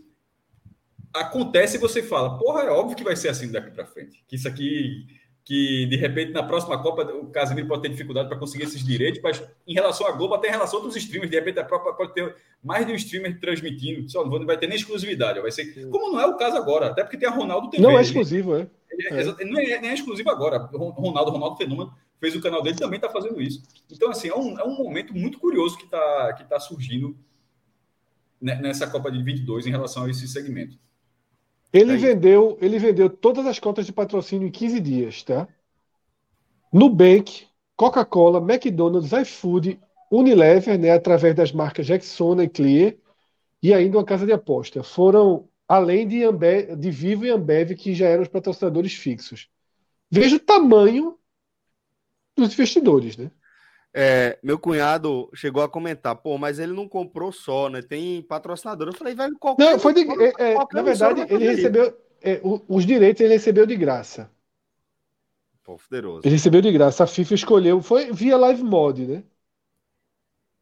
acontece 1.13 1.77
e 1.77 1.79
você 1.79 2.03
fala, 2.03 2.37
porra, 2.37 2.63
é 2.63 2.69
óbvio 2.69 2.95
que 2.95 3.03
vai 3.03 3.15
ser 3.15 3.29
assim 3.29 3.51
daqui 3.51 3.71
para 3.71 3.85
frente. 3.85 4.23
Que 4.27 4.35
isso 4.35 4.47
aqui, 4.47 5.07
que 5.49 5.87
de 5.87 5.95
repente 5.95 6.31
na 6.31 6.43
próxima 6.43 6.79
Copa 6.79 7.01
o 7.11 7.25
Casemiro 7.25 7.67
pode 7.67 7.81
ter 7.81 7.89
dificuldade 7.89 8.29
para 8.29 8.37
conseguir 8.37 8.65
esses 8.65 8.85
direitos, 8.85 9.19
mas 9.19 9.43
em 9.65 9.73
relação 9.73 10.05
à 10.05 10.11
Globo, 10.11 10.35
até 10.35 10.47
em 10.47 10.51
relação 10.51 10.77
a 10.77 10.83
outros 10.83 11.01
streamers, 11.01 11.31
de 11.31 11.37
repente 11.37 11.57
a 11.57 11.63
própria 11.63 11.91
pode 11.91 12.13
ter 12.13 12.35
mais 12.63 12.85
de 12.85 12.91
um 12.91 12.95
streamer 12.95 13.39
transmitindo, 13.39 14.07
só 14.11 14.23
não 14.23 14.45
vai 14.45 14.59
ter 14.59 14.67
nem 14.67 14.77
exclusividade, 14.77 15.41
vai 15.41 15.51
ser 15.51 15.89
como 15.89 16.11
não 16.11 16.21
é 16.21 16.27
o 16.27 16.37
caso 16.37 16.55
agora, 16.55 16.85
até 16.85 17.01
porque 17.01 17.17
tem 17.17 17.27
a 17.27 17.31
Ronaldo 17.31 17.67
TV. 17.71 17.81
Não 17.81 17.97
é 17.97 18.01
exclusivo, 18.03 18.57
é. 18.57 18.67
é, 19.09 19.21
é. 19.21 19.23
Não 19.43 19.59
é, 19.59 19.81
nem 19.81 19.89
é 19.89 19.93
exclusivo 19.95 20.29
agora. 20.29 20.59
Ronaldo, 20.59 21.31
Ronaldo 21.31 21.57
Fenômeno 21.57 21.95
fez 22.19 22.35
o 22.35 22.41
canal 22.41 22.61
dele 22.61 22.77
também 22.77 22.97
está 22.97 23.09
fazendo 23.09 23.41
isso. 23.41 23.63
Então 23.91 24.11
assim 24.11 24.27
é 24.27 24.35
um, 24.35 24.59
é 24.59 24.63
um 24.63 24.77
momento 24.77 25.15
muito 25.15 25.39
curioso 25.39 25.79
que 25.79 25.85
está 25.85 26.33
que 26.33 26.43
tá 26.43 26.59
surgindo 26.59 27.17
nessa 28.39 28.85
Copa 28.85 29.11
de 29.11 29.23
22 29.23 29.65
em 29.65 29.71
relação 29.71 30.03
a 30.03 30.11
esse 30.11 30.27
segmento. 30.27 30.77
Ele 31.71 31.97
vendeu, 31.97 32.57
ele 32.61 32.79
vendeu 32.79 33.09
todas 33.09 33.45
as 33.45 33.59
contas 33.59 33.85
de 33.85 33.93
patrocínio 33.93 34.47
em 34.47 34.51
15 34.51 34.79
dias, 34.79 35.23
tá? 35.23 35.47
Nubank, 36.73 37.47
Coca-Cola, 37.75 38.39
McDonald's, 38.39 39.11
iFood, 39.11 39.79
Unilever, 40.11 40.79
né, 40.79 40.91
através 40.91 41.35
das 41.35 41.51
marcas 41.51 41.87
Rexona 41.87 42.43
e 42.43 42.49
Clear, 42.49 42.95
e 43.61 43.73
ainda 43.73 43.97
uma 43.97 44.03
casa 44.03 44.25
de 44.25 44.31
aposta. 44.31 44.81
Foram 44.81 45.47
além 45.67 46.07
de, 46.07 46.23
Ambev, 46.23 46.75
de 46.75 46.89
Vivo 46.89 47.25
e 47.25 47.29
Ambev, 47.29 47.75
que 47.75 47.93
já 47.93 48.07
eram 48.07 48.23
os 48.23 48.27
patrocinadores 48.27 48.93
fixos. 48.93 49.47
Veja 50.09 50.37
o 50.37 50.39
tamanho 50.39 51.15
dos 52.35 52.53
investidores, 52.53 53.15
né? 53.15 53.29
É, 53.93 54.37
meu 54.43 54.59
cunhado 54.59 55.29
chegou 55.33 55.63
a 55.63 55.69
comentar, 55.69 56.15
pô, 56.15 56.37
mas 56.37 56.59
ele 56.59 56.73
não 56.73 56.87
comprou 56.87 57.31
só, 57.31 57.69
né? 57.69 57.81
Tem 57.81 58.21
patrocinador. 58.21 58.87
Eu 58.87 58.93
falei, 58.93 59.15
velho, 59.15 59.35
qualquer. 59.39 59.63
Não, 59.63 59.79
foi 59.79 59.93
de, 59.93 60.01
é, 60.01 60.53
é, 60.53 60.55
na 60.73 60.81
verdade, 60.81 61.25
ele 61.29 61.45
recebeu. 61.45 61.97
É, 62.21 62.39
os 62.43 62.85
direitos 62.85 63.21
ele 63.21 63.33
recebeu 63.33 63.65
de 63.65 63.75
graça. 63.75 64.29
Pô, 65.63 65.77
poderoso. 65.77 66.21
Ele 66.23 66.35
recebeu 66.35 66.61
de 66.61 66.71
graça. 66.71 67.03
A 67.03 67.07
FIFA 67.07 67.33
escolheu. 67.33 67.81
Foi 67.81 68.11
via 68.11 68.37
Live 68.37 68.63
Mod, 68.63 69.07
né? 69.07 69.23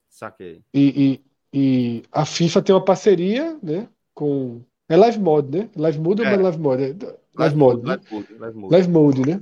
Saquei. 0.08 0.62
E, 0.74 1.22
e, 1.54 2.00
e 2.00 2.04
a 2.12 2.26
FIFA 2.26 2.62
tem 2.62 2.76
uma 2.76 2.86
parceria, 2.86 3.58
né? 3.62 3.90
Com. 4.14 4.62
É 4.88 4.96
Live 4.96 5.20
Mod, 5.20 5.58
né? 5.58 5.70
Live 5.76 6.00
Mode 6.00 6.22
ou 6.22 6.28
é. 6.28 6.38
Live 6.38 6.60
Mod? 6.60 6.82
Live, 6.82 7.00
live. 7.04 7.18
Live 7.36 7.56
Mode, 7.58 7.82
né? 7.82 8.00
Live 8.40 8.58
Mode, 8.58 8.72
live 8.72 8.90
Mode 8.90 9.22
né? 9.22 9.42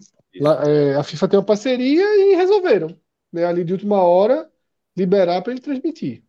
É, 0.66 0.96
a 0.96 1.04
FIFA 1.04 1.28
tem 1.28 1.40
uma 1.40 1.46
parceria 1.46 2.04
e 2.04 2.36
resolveram 2.36 2.96
né, 3.36 3.44
ali 3.44 3.66
de 3.66 3.74
última 3.74 4.02
hora, 4.02 4.50
liberar 4.96 5.42
para 5.42 5.52
ele 5.52 5.62
transmitir. 5.62 6.24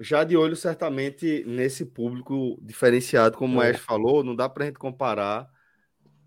Já 0.00 0.24
de 0.24 0.36
olho, 0.36 0.56
certamente, 0.56 1.44
nesse 1.46 1.86
público 1.86 2.58
diferenciado, 2.60 3.36
como 3.36 3.62
é. 3.62 3.68
o 3.68 3.70
Ash 3.70 3.80
falou, 3.80 4.24
não 4.24 4.34
dá 4.34 4.48
para 4.48 4.64
a 4.64 4.66
gente 4.66 4.78
comparar 4.80 5.48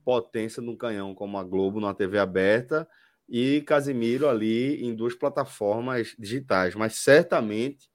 potência 0.04 0.62
no 0.62 0.77
canhão 0.77 1.13
como 1.13 1.38
a 1.38 1.43
Globo 1.43 1.80
na 1.80 1.93
TV 1.93 2.17
aberta 2.17 2.88
e 3.27 3.62
Casimiro 3.62 4.27
ali 4.27 4.84
em 4.84 4.95
duas 4.95 5.13
plataformas 5.13 6.15
digitais, 6.17 6.73
mas 6.73 6.95
certamente 6.95 7.89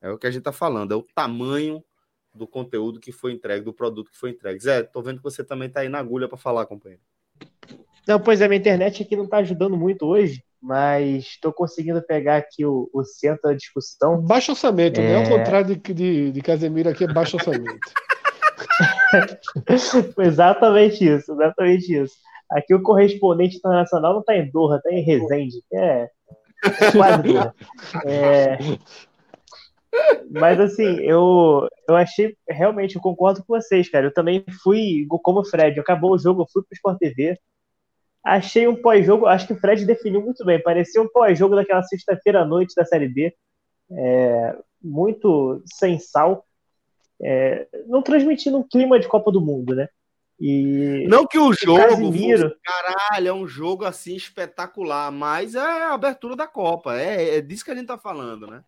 é 0.00 0.10
o 0.10 0.18
que 0.18 0.26
a 0.26 0.30
gente 0.30 0.40
está 0.40 0.52
falando, 0.52 0.92
é 0.92 0.96
o 0.96 1.06
tamanho 1.14 1.82
do 2.34 2.46
conteúdo 2.46 3.00
que 3.00 3.10
foi 3.10 3.32
entregue, 3.32 3.64
do 3.64 3.72
produto 3.72 4.10
que 4.10 4.18
foi 4.18 4.30
entregue. 4.30 4.62
Zé, 4.62 4.82
tô 4.82 5.00
vendo 5.00 5.18
que 5.18 5.24
você 5.24 5.42
também 5.42 5.68
está 5.68 5.80
aí 5.80 5.88
na 5.88 5.98
agulha 5.98 6.28
para 6.28 6.36
falar, 6.36 6.66
companheiro. 6.66 7.02
Não, 8.06 8.20
pois 8.20 8.40
é, 8.40 8.44
a 8.44 8.48
minha 8.48 8.60
internet 8.60 9.02
aqui 9.02 9.16
não 9.16 9.24
está 9.24 9.38
ajudando 9.38 9.76
muito 9.76 10.06
hoje 10.06 10.45
mas 10.62 11.24
estou 11.24 11.52
conseguindo 11.52 12.02
pegar 12.02 12.36
aqui 12.36 12.64
o, 12.64 12.88
o 12.92 13.04
centro 13.04 13.42
da 13.42 13.52
discussão. 13.54 14.20
Baixo 14.20 14.52
orçamento, 14.52 15.00
é... 15.00 15.04
né? 15.04 15.16
Ao 15.16 15.38
contrário 15.38 15.76
de, 15.76 15.94
de, 15.94 16.32
de 16.32 16.40
Casemiro 16.40 16.88
aqui, 16.88 17.04
é 17.04 17.12
baixo 17.12 17.36
orçamento. 17.36 17.78
exatamente 20.18 21.04
isso, 21.04 21.32
exatamente 21.32 21.94
isso. 21.94 22.14
Aqui 22.50 22.74
o 22.74 22.82
correspondente 22.82 23.56
internacional 23.56 24.12
não 24.12 24.20
está 24.20 24.36
em 24.36 24.50
Doha, 24.50 24.76
está 24.76 24.90
em 24.90 25.02
Resende, 25.02 25.62
é, 25.72 26.08
é 26.64 26.92
quase 26.92 27.22
Doha. 27.22 27.54
É... 28.06 28.58
Mas 30.30 30.60
assim, 30.60 31.00
eu, 31.00 31.66
eu 31.88 31.96
achei, 31.96 32.36
realmente, 32.48 32.96
eu 32.96 33.00
concordo 33.00 33.42
com 33.44 33.54
vocês, 33.54 33.88
cara. 33.88 34.06
Eu 34.06 34.12
também 34.12 34.44
fui, 34.62 35.06
como 35.22 35.40
o 35.40 35.44
Fred, 35.44 35.78
acabou 35.80 36.12
o 36.12 36.18
jogo, 36.18 36.42
eu 36.42 36.46
fui 36.52 36.62
para 36.62 36.74
o 36.74 36.76
Sport 36.76 36.98
TV, 36.98 37.38
Achei 38.26 38.66
um 38.66 38.74
pós-jogo, 38.74 39.26
acho 39.26 39.46
que 39.46 39.52
o 39.52 39.60
Fred 39.60 39.84
definiu 39.84 40.20
muito 40.20 40.44
bem. 40.44 40.60
Parecia 40.60 41.00
um 41.00 41.06
pós-jogo 41.06 41.54
daquela 41.54 41.84
sexta-feira 41.84 42.40
à 42.40 42.44
noite 42.44 42.74
da 42.74 42.84
Série 42.84 43.06
B. 43.06 43.32
É, 43.92 44.58
muito 44.82 45.62
sem 45.64 46.00
sal. 46.00 46.44
É, 47.22 47.68
não 47.86 48.02
transmitindo 48.02 48.58
um 48.58 48.66
clima 48.66 48.98
de 48.98 49.06
Copa 49.06 49.30
do 49.30 49.40
Mundo, 49.40 49.76
né? 49.76 49.88
E 50.40 51.06
não 51.08 51.24
que 51.24 51.38
o 51.38 51.52
jogo, 51.54 51.78
Casimiro... 51.78 52.50
fosse, 52.50 52.60
caralho, 52.62 53.28
é 53.28 53.32
um 53.32 53.46
jogo 53.46 53.84
assim 53.84 54.16
espetacular, 54.16 55.10
mas 55.12 55.54
é 55.54 55.60
a 55.60 55.94
abertura 55.94 56.34
da 56.34 56.48
Copa, 56.48 56.94
é, 56.94 57.38
é 57.38 57.40
disso 57.40 57.64
que 57.64 57.70
a 57.70 57.74
gente 57.74 57.86
tá 57.86 57.96
falando, 57.96 58.46
né? 58.46 58.62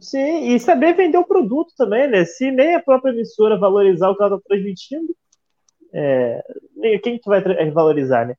Sim, 0.00 0.48
e 0.48 0.58
saber 0.58 0.94
vender 0.94 1.18
o 1.18 1.26
produto 1.26 1.72
também, 1.76 2.08
né? 2.08 2.24
Se 2.24 2.50
nem 2.50 2.74
a 2.74 2.82
própria 2.82 3.12
emissora 3.12 3.58
valorizar 3.58 4.08
o 4.08 4.16
que 4.16 4.22
ela 4.22 4.38
tá 4.38 4.42
transmitindo, 4.48 5.14
é, 5.92 6.42
quem 7.02 7.18
que 7.18 7.28
vai 7.28 7.42
valorizar, 7.70 8.26
né? 8.26 8.34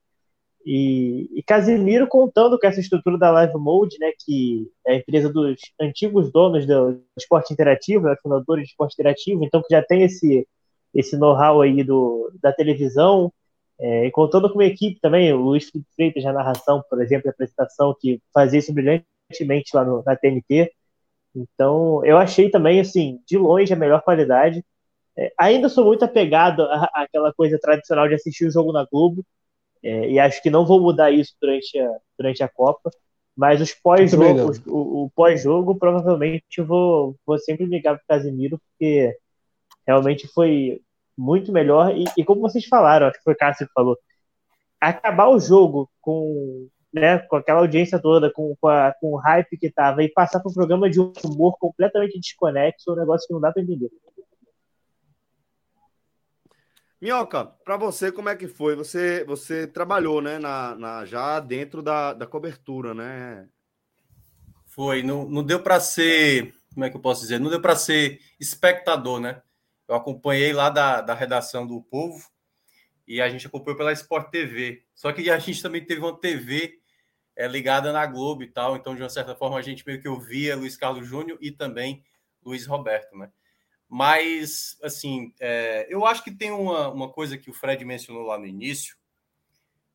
E, 0.66 1.30
e 1.34 1.44
Casimiro 1.44 2.08
contando 2.08 2.60
com 2.60 2.68
essa 2.68 2.80
estrutura 2.80 3.18
da 3.18 3.32
Live 3.32 3.58
Mode, 3.58 3.98
né, 4.00 4.12
que 4.20 4.70
é 4.86 4.94
a 4.94 4.96
empresa 4.98 5.32
dos 5.32 5.60
antigos 5.80 6.32
donos 6.32 6.66
do 6.66 7.02
esporte 7.18 7.54
interativo, 7.54 8.06
né, 8.06 8.16
fundadores 8.22 8.66
de 8.66 8.72
esporte 8.72 8.94
interativo, 8.94 9.44
então 9.44 9.62
que 9.62 9.74
já 9.74 9.82
tem 9.82 10.04
esse, 10.04 10.48
esse 10.94 11.18
know-how 11.18 11.62
aí 11.62 11.84
do, 11.84 12.32
da 12.42 12.52
televisão, 12.52 13.32
é, 13.80 14.06
e 14.08 14.12
contando 14.12 14.50
com 14.50 14.56
uma 14.56 14.66
equipe 14.66 15.00
também, 15.00 15.32
o 15.34 15.38
Luiz 15.38 15.70
Felipe 15.70 15.90
Freitas 15.96 16.24
na 16.24 16.34
narração, 16.34 16.84
por 16.90 17.02
exemplo, 17.02 17.30
a 17.30 17.32
apresentação, 17.32 17.96
que 17.98 18.22
fazia 18.34 18.60
isso 18.60 18.74
brilhantemente 18.74 19.72
lá 19.74 19.86
no, 19.86 20.04
na 20.06 20.18
TNT. 20.18 20.72
Então, 21.34 22.04
eu 22.06 22.18
achei 22.18 22.50
também, 22.50 22.80
assim, 22.82 23.22
de 23.26 23.38
longe 23.38 23.72
a 23.72 23.78
melhor 23.78 24.02
qualidade. 24.02 24.66
É, 25.18 25.32
ainda 25.38 25.70
sou 25.70 25.86
muito 25.86 26.04
apegado 26.04 26.64
à, 26.64 26.90
àquela 26.94 27.34
coisa 27.34 27.58
tradicional 27.60 28.08
de 28.10 28.16
assistir 28.16 28.46
o 28.46 28.52
jogo 28.52 28.74
na 28.74 28.86
Globo, 28.92 29.26
é, 29.84 30.10
e 30.10 30.20
acho 30.20 30.42
que 30.42 30.50
não 30.50 30.66
vou 30.66 30.82
mudar 30.82 31.12
isso 31.12 31.34
durante 31.42 31.80
a, 31.80 31.98
durante 32.18 32.44
a 32.44 32.50
Copa. 32.50 32.90
Mas 33.36 33.62
os 33.62 33.74
pós-jogo, 33.74 34.52
o, 34.68 35.06
o 35.06 35.10
pós-jogo, 35.12 35.76
provavelmente 35.76 36.62
vou, 36.62 37.16
vou 37.26 37.38
sempre 37.40 37.66
ligar 37.66 37.96
para 37.96 38.04
o 38.04 38.08
Casimiro, 38.08 38.60
porque 38.60 39.16
realmente 39.88 40.28
foi 40.28 40.82
muito 41.18 41.52
melhor. 41.52 41.96
E, 41.96 42.04
e, 42.18 42.26
como 42.26 42.42
vocês 42.42 42.66
falaram, 42.66 43.08
acho 43.08 43.18
que 43.18 43.24
foi 43.24 43.34
o 43.34 43.38
Cássio 43.38 43.66
que 43.68 43.74
falou, 43.74 43.98
acabar 44.80 45.30
o 45.30 45.40
jogo 45.40 45.90
com, 46.02 46.68
né, 46.94 47.20
com 47.20 47.38
aquela 47.38 47.62
audiência 47.62 47.98
toda, 47.98 48.30
com, 48.32 48.56
com, 48.60 48.68
a, 48.68 48.94
com 49.00 49.14
o 49.14 49.18
hype 49.18 49.58
que 49.58 49.72
tava, 49.72 50.04
e 50.04 50.12
passar 50.12 50.42
para 50.42 50.50
um 50.50 50.54
programa 50.54 50.90
de 50.90 51.00
humor 51.00 51.58
completamente 51.58 52.20
desconexo, 52.20 52.90
é 52.90 52.94
um 52.94 52.98
negócio 52.98 53.26
que 53.26 53.34
não 53.34 53.42
dá 53.42 53.54
para 53.54 53.62
entender. 53.62 53.90
Minhoca, 57.02 57.46
para 57.46 57.78
você, 57.78 58.12
como 58.12 58.28
é 58.28 58.36
que 58.36 58.48
foi? 58.48 58.76
Você, 58.76 59.24
você 59.24 59.66
trabalhou, 59.66 60.22
né, 60.22 60.38
na, 60.38 60.76
na 60.76 61.06
já 61.06 61.40
dentro 61.40 61.82
da, 61.82 62.14
da 62.14 62.28
cobertura, 62.28 62.94
né? 62.94 63.48
Foi, 64.66 65.02
não, 65.02 65.28
não 65.28 65.42
deu 65.42 65.64
para 65.64 65.80
ser, 65.80 66.54
como 66.74 66.86
é 66.86 66.90
que 66.90 66.98
eu 66.98 67.02
posso 67.02 67.22
dizer? 67.22 67.40
Não 67.40 67.50
deu 67.50 67.62
para 67.62 67.76
ser 67.76 68.20
espectador, 68.40 69.20
né? 69.22 69.42
Eu 69.88 69.96
acompanhei 69.96 70.52
lá 70.52 70.70
da, 70.70 71.00
da 71.02 71.14
redação 71.14 71.66
do 71.66 71.82
Povo 71.82 72.30
e 73.08 73.22
a 73.22 73.30
gente 73.30 73.48
acompanhou 73.48 73.78
pela 73.78 73.94
Sport 73.94 74.30
TV. 74.30 74.84
Só 74.94 75.12
que 75.14 75.30
a 75.30 75.40
gente 75.40 75.62
também 75.62 75.84
teve 75.84 76.02
uma 76.02 76.20
TV 76.20 76.80
é, 77.36 77.48
ligada 77.48 77.94
na 77.94 78.06
Globo 78.06 78.44
e 78.44 78.48
tal, 78.48 78.76
então 78.76 78.94
de 78.94 79.02
uma 79.02 79.10
certa 79.10 79.34
forma 79.34 79.58
a 79.58 79.62
gente 79.62 79.88
meio 79.88 80.02
que 80.02 80.08
ouvia 80.10 80.56
Luiz 80.56 80.76
Carlos 80.76 81.08
Júnior 81.08 81.38
e 81.40 81.50
também 81.50 82.04
Luiz 82.44 82.66
Roberto, 82.66 83.18
né? 83.18 83.32
Mas, 83.90 84.78
assim, 84.84 85.34
é, 85.40 85.88
eu 85.90 86.06
acho 86.06 86.24
que 86.24 86.30
tem 86.30 86.52
uma, 86.52 86.90
uma 86.90 87.10
coisa 87.10 87.36
que 87.40 87.50
o 87.50 87.54
Fred 87.54 87.84
mencionou 87.84 88.22
lá 88.22 88.38
no 88.38 88.46
início, 88.46 88.96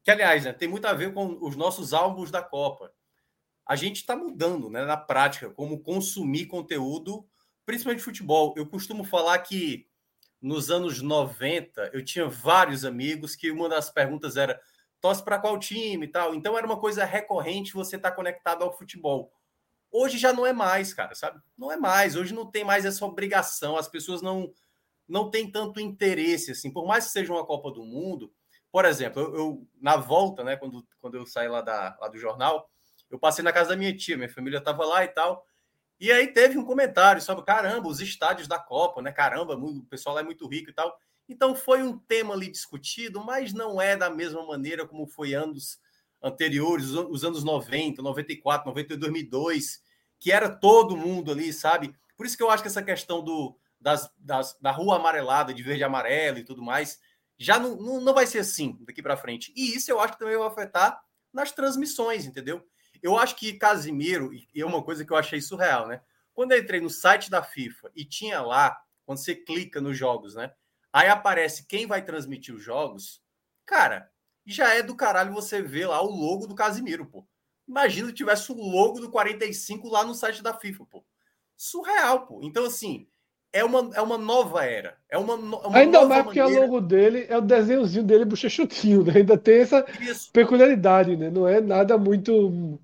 que, 0.03 0.11
aliás, 0.11 0.45
né, 0.45 0.53
tem 0.53 0.67
muito 0.67 0.85
a 0.87 0.93
ver 0.93 1.15
com 1.15 1.39
os 1.41 1.55
nossos 1.55 1.95
álbuns 1.95 2.29
da 2.29 2.43
Copa. 2.43 2.93
A 3.65 3.77
gente 3.77 3.97
está 3.99 4.17
mudando 4.17 4.69
né, 4.69 4.85
na 4.85 4.97
prática 4.97 5.49
como 5.49 5.79
consumir 5.79 6.47
conteúdo, 6.47 7.25
principalmente 7.65 8.03
futebol. 8.03 8.53
Eu 8.57 8.67
costumo 8.67 9.05
falar 9.05 9.39
que 9.39 9.87
nos 10.43 10.71
anos 10.71 11.01
90 11.01 11.91
eu 11.95 12.05
tinha 12.05 12.29
vários 12.29 12.85
amigos 12.85 13.37
que 13.37 13.51
uma 13.51 13.69
das 13.69 13.89
perguntas 13.91 14.37
era 14.37 14.61
torce 15.01 15.23
para 15.23 15.39
qual 15.39 15.59
time 15.59 16.05
e 16.05 16.09
tal. 16.09 16.35
Então 16.35 16.59
era 16.59 16.67
uma 16.67 16.79
coisa 16.79 17.05
recorrente 17.05 17.73
você 17.73 17.97
estar 17.97 18.11
tá 18.11 18.17
conectado 18.17 18.63
ao 18.63 18.77
futebol. 18.77 19.33
Hoje 19.97 20.19
já 20.19 20.33
não 20.33 20.45
é 20.45 20.53
mais, 20.53 20.93
cara, 20.93 21.15
sabe? 21.15 21.41
Não 21.57 21.71
é 21.71 21.77
mais. 21.77 22.17
Hoje 22.17 22.35
não 22.35 22.51
tem 22.51 22.65
mais 22.65 22.85
essa 22.85 23.05
obrigação. 23.07 23.77
As 23.77 23.87
pessoas 23.87 24.21
não 24.21 24.53
não 25.07 25.31
têm 25.31 25.49
tanto 25.49 25.79
interesse, 25.79 26.51
assim. 26.51 26.69
Por 26.73 26.85
mais 26.85 27.05
que 27.07 27.13
seja 27.13 27.33
uma 27.33 27.47
Copa 27.47 27.71
do 27.71 27.85
Mundo, 27.85 28.33
Por 28.73 28.85
exemplo, 28.85 29.23
eu, 29.23 29.37
eu, 29.37 29.69
na 29.81 29.97
volta, 29.97 30.43
né, 30.43 30.57
quando, 30.57 30.85
quando 31.01 31.17
eu 31.17 31.25
saí 31.25 31.47
lá, 31.47 31.61
da, 31.61 31.97
lá 32.01 32.09
do 32.09 32.19
jornal, 32.19 32.69
eu 33.09 33.21
passei 33.21 33.45
na 33.45 33.53
casa 33.53 33.69
da 33.71 33.77
minha 33.77 33.97
tia, 33.97 34.17
minha 34.17 34.29
família 34.29 34.59
estava 34.59 34.85
lá 34.85 35.05
e 35.05 35.09
tal. 35.09 35.47
E 36.01 36.11
aí 36.11 36.27
teve 36.27 36.59
um 36.59 36.65
comentário 36.65 37.23
sobre, 37.23 37.45
caramba, 37.45 37.87
os 37.87 38.01
estádios 38.01 38.49
da 38.49 38.59
Copa, 38.59 39.01
né? 39.01 39.13
Caramba, 39.13 39.55
o 39.57 39.85
pessoal 39.85 40.17
lá 40.17 40.23
é 40.23 40.25
muito 40.25 40.49
rico 40.49 40.71
e 40.71 40.75
tal. 40.75 40.99
Então 41.29 41.55
foi 41.55 41.85
um 41.85 41.97
tema 41.97 42.35
ali 42.35 42.51
discutido, 42.51 43.25
mas 43.25 43.53
não 43.53 43.81
é 43.81 43.97
da 43.97 44.11
mesma 44.11 44.45
maneira 44.45 44.89
como 44.89 45.07
foi 45.07 45.35
anos 45.35 45.79
anteriores, 46.25 46.91
os 46.91 47.23
anos 47.23 47.45
90, 47.45 48.03
94, 48.03 48.67
92, 48.67 48.99
2002, 48.99 49.84
que 50.25 50.33
era 50.33 50.49
todo 50.49 50.97
mundo 50.97 51.31
ali, 51.31 51.53
sabe? 51.53 51.95
Por 52.17 52.25
isso 52.25 52.35
que 52.35 52.43
eu 52.43 52.51
acho 52.51 52.63
que 52.63 52.69
essa 52.69 52.83
questão 52.83 53.23
do, 53.23 53.55
das, 53.79 54.11
das, 54.17 54.57
da 54.59 54.71
rua 54.71 54.97
amarelada, 54.97 55.53
de 55.53 55.63
verde 55.63 55.83
e 55.83 55.85
amarelo 55.85 56.39
e 56.39 56.45
tudo 56.45 56.63
mais, 56.63 56.99
já 57.37 57.59
não, 57.59 57.77
não, 57.77 58.01
não 58.01 58.15
vai 58.15 58.27
ser 58.27 58.39
assim 58.39 58.79
daqui 58.87 59.03
para 59.03 59.19
frente. 59.19 59.53
E 59.55 59.77
isso 59.77 59.91
eu 59.91 60.01
acho 60.01 60.15
que 60.15 60.19
também 60.19 60.39
vai 60.39 60.47
afetar 60.47 60.99
nas 61.31 61.53
transmissões, 61.53 62.25
entendeu? 62.25 62.67
Eu 63.03 63.19
acho 63.19 63.37
que 63.37 63.53
Casimiro, 63.53 64.33
e 64.33 64.49
é 64.59 64.65
uma 64.65 64.83
coisa 64.83 65.05
que 65.05 65.13
eu 65.13 65.17
achei 65.19 65.43
surreal, 65.43 65.87
né? 65.87 66.01
Quando 66.33 66.53
eu 66.53 66.59
entrei 66.59 66.81
no 66.81 66.89
site 66.89 67.31
da 67.31 67.43
FIFA 67.43 67.91
e 67.95 68.03
tinha 68.03 68.41
lá, 68.41 68.81
quando 69.05 69.19
você 69.19 69.35
clica 69.35 69.79
nos 69.79 69.99
jogos, 69.99 70.35
né? 70.35 70.55
Aí 70.91 71.09
aparece 71.09 71.67
quem 71.67 71.87
vai 71.87 72.03
transmitir 72.03 72.55
os 72.55 72.63
jogos. 72.63 73.21
Cara, 73.67 74.11
já 74.47 74.73
é 74.73 74.83
do 74.83 74.97
caralho 74.97 75.35
você 75.35 75.61
ver 75.61 75.89
lá 75.89 76.01
o 76.01 76.09
logo 76.09 76.47
do 76.47 76.55
Casimiro, 76.55 77.05
pô. 77.05 77.29
Imagina 77.67 78.09
se 78.09 78.15
tivesse 78.15 78.53
o 78.53 78.57
logo 78.57 79.01
do 79.01 79.11
45 79.11 79.89
lá 79.89 80.05
no 80.05 80.15
site 80.15 80.43
da 80.43 80.53
FIFA, 80.53 80.85
pô. 80.87 81.05
Surreal, 81.57 82.27
pô. 82.27 82.41
Então, 82.43 82.65
assim, 82.67 83.07
é 83.53 83.65
uma, 83.65 83.91
é 83.95 84.01
uma 84.01 84.19
nova 84.19 84.65
era. 84.65 84.99
É 85.09 85.17
uma, 85.17 85.35
uma 85.35 85.77
Ainda 85.77 86.05
mais 86.05 86.25
porque 86.25 86.43
maneira... 86.43 86.61
o 86.61 86.67
logo 86.67 86.81
dele 86.81 87.27
é 87.29 87.39
o 87.39 87.41
desenhozinho 87.41 88.05
dele 88.05 88.25
bochechutinho, 88.25 89.05
né? 89.05 89.15
Ainda 89.17 89.39
tem 89.39 89.61
essa 89.61 89.87
Isso. 90.01 90.31
peculiaridade, 90.33 91.17
né? 91.17 91.31
Não 91.31 91.49
é 91.49 91.61
nada 91.61 91.97
muito. 91.97 92.79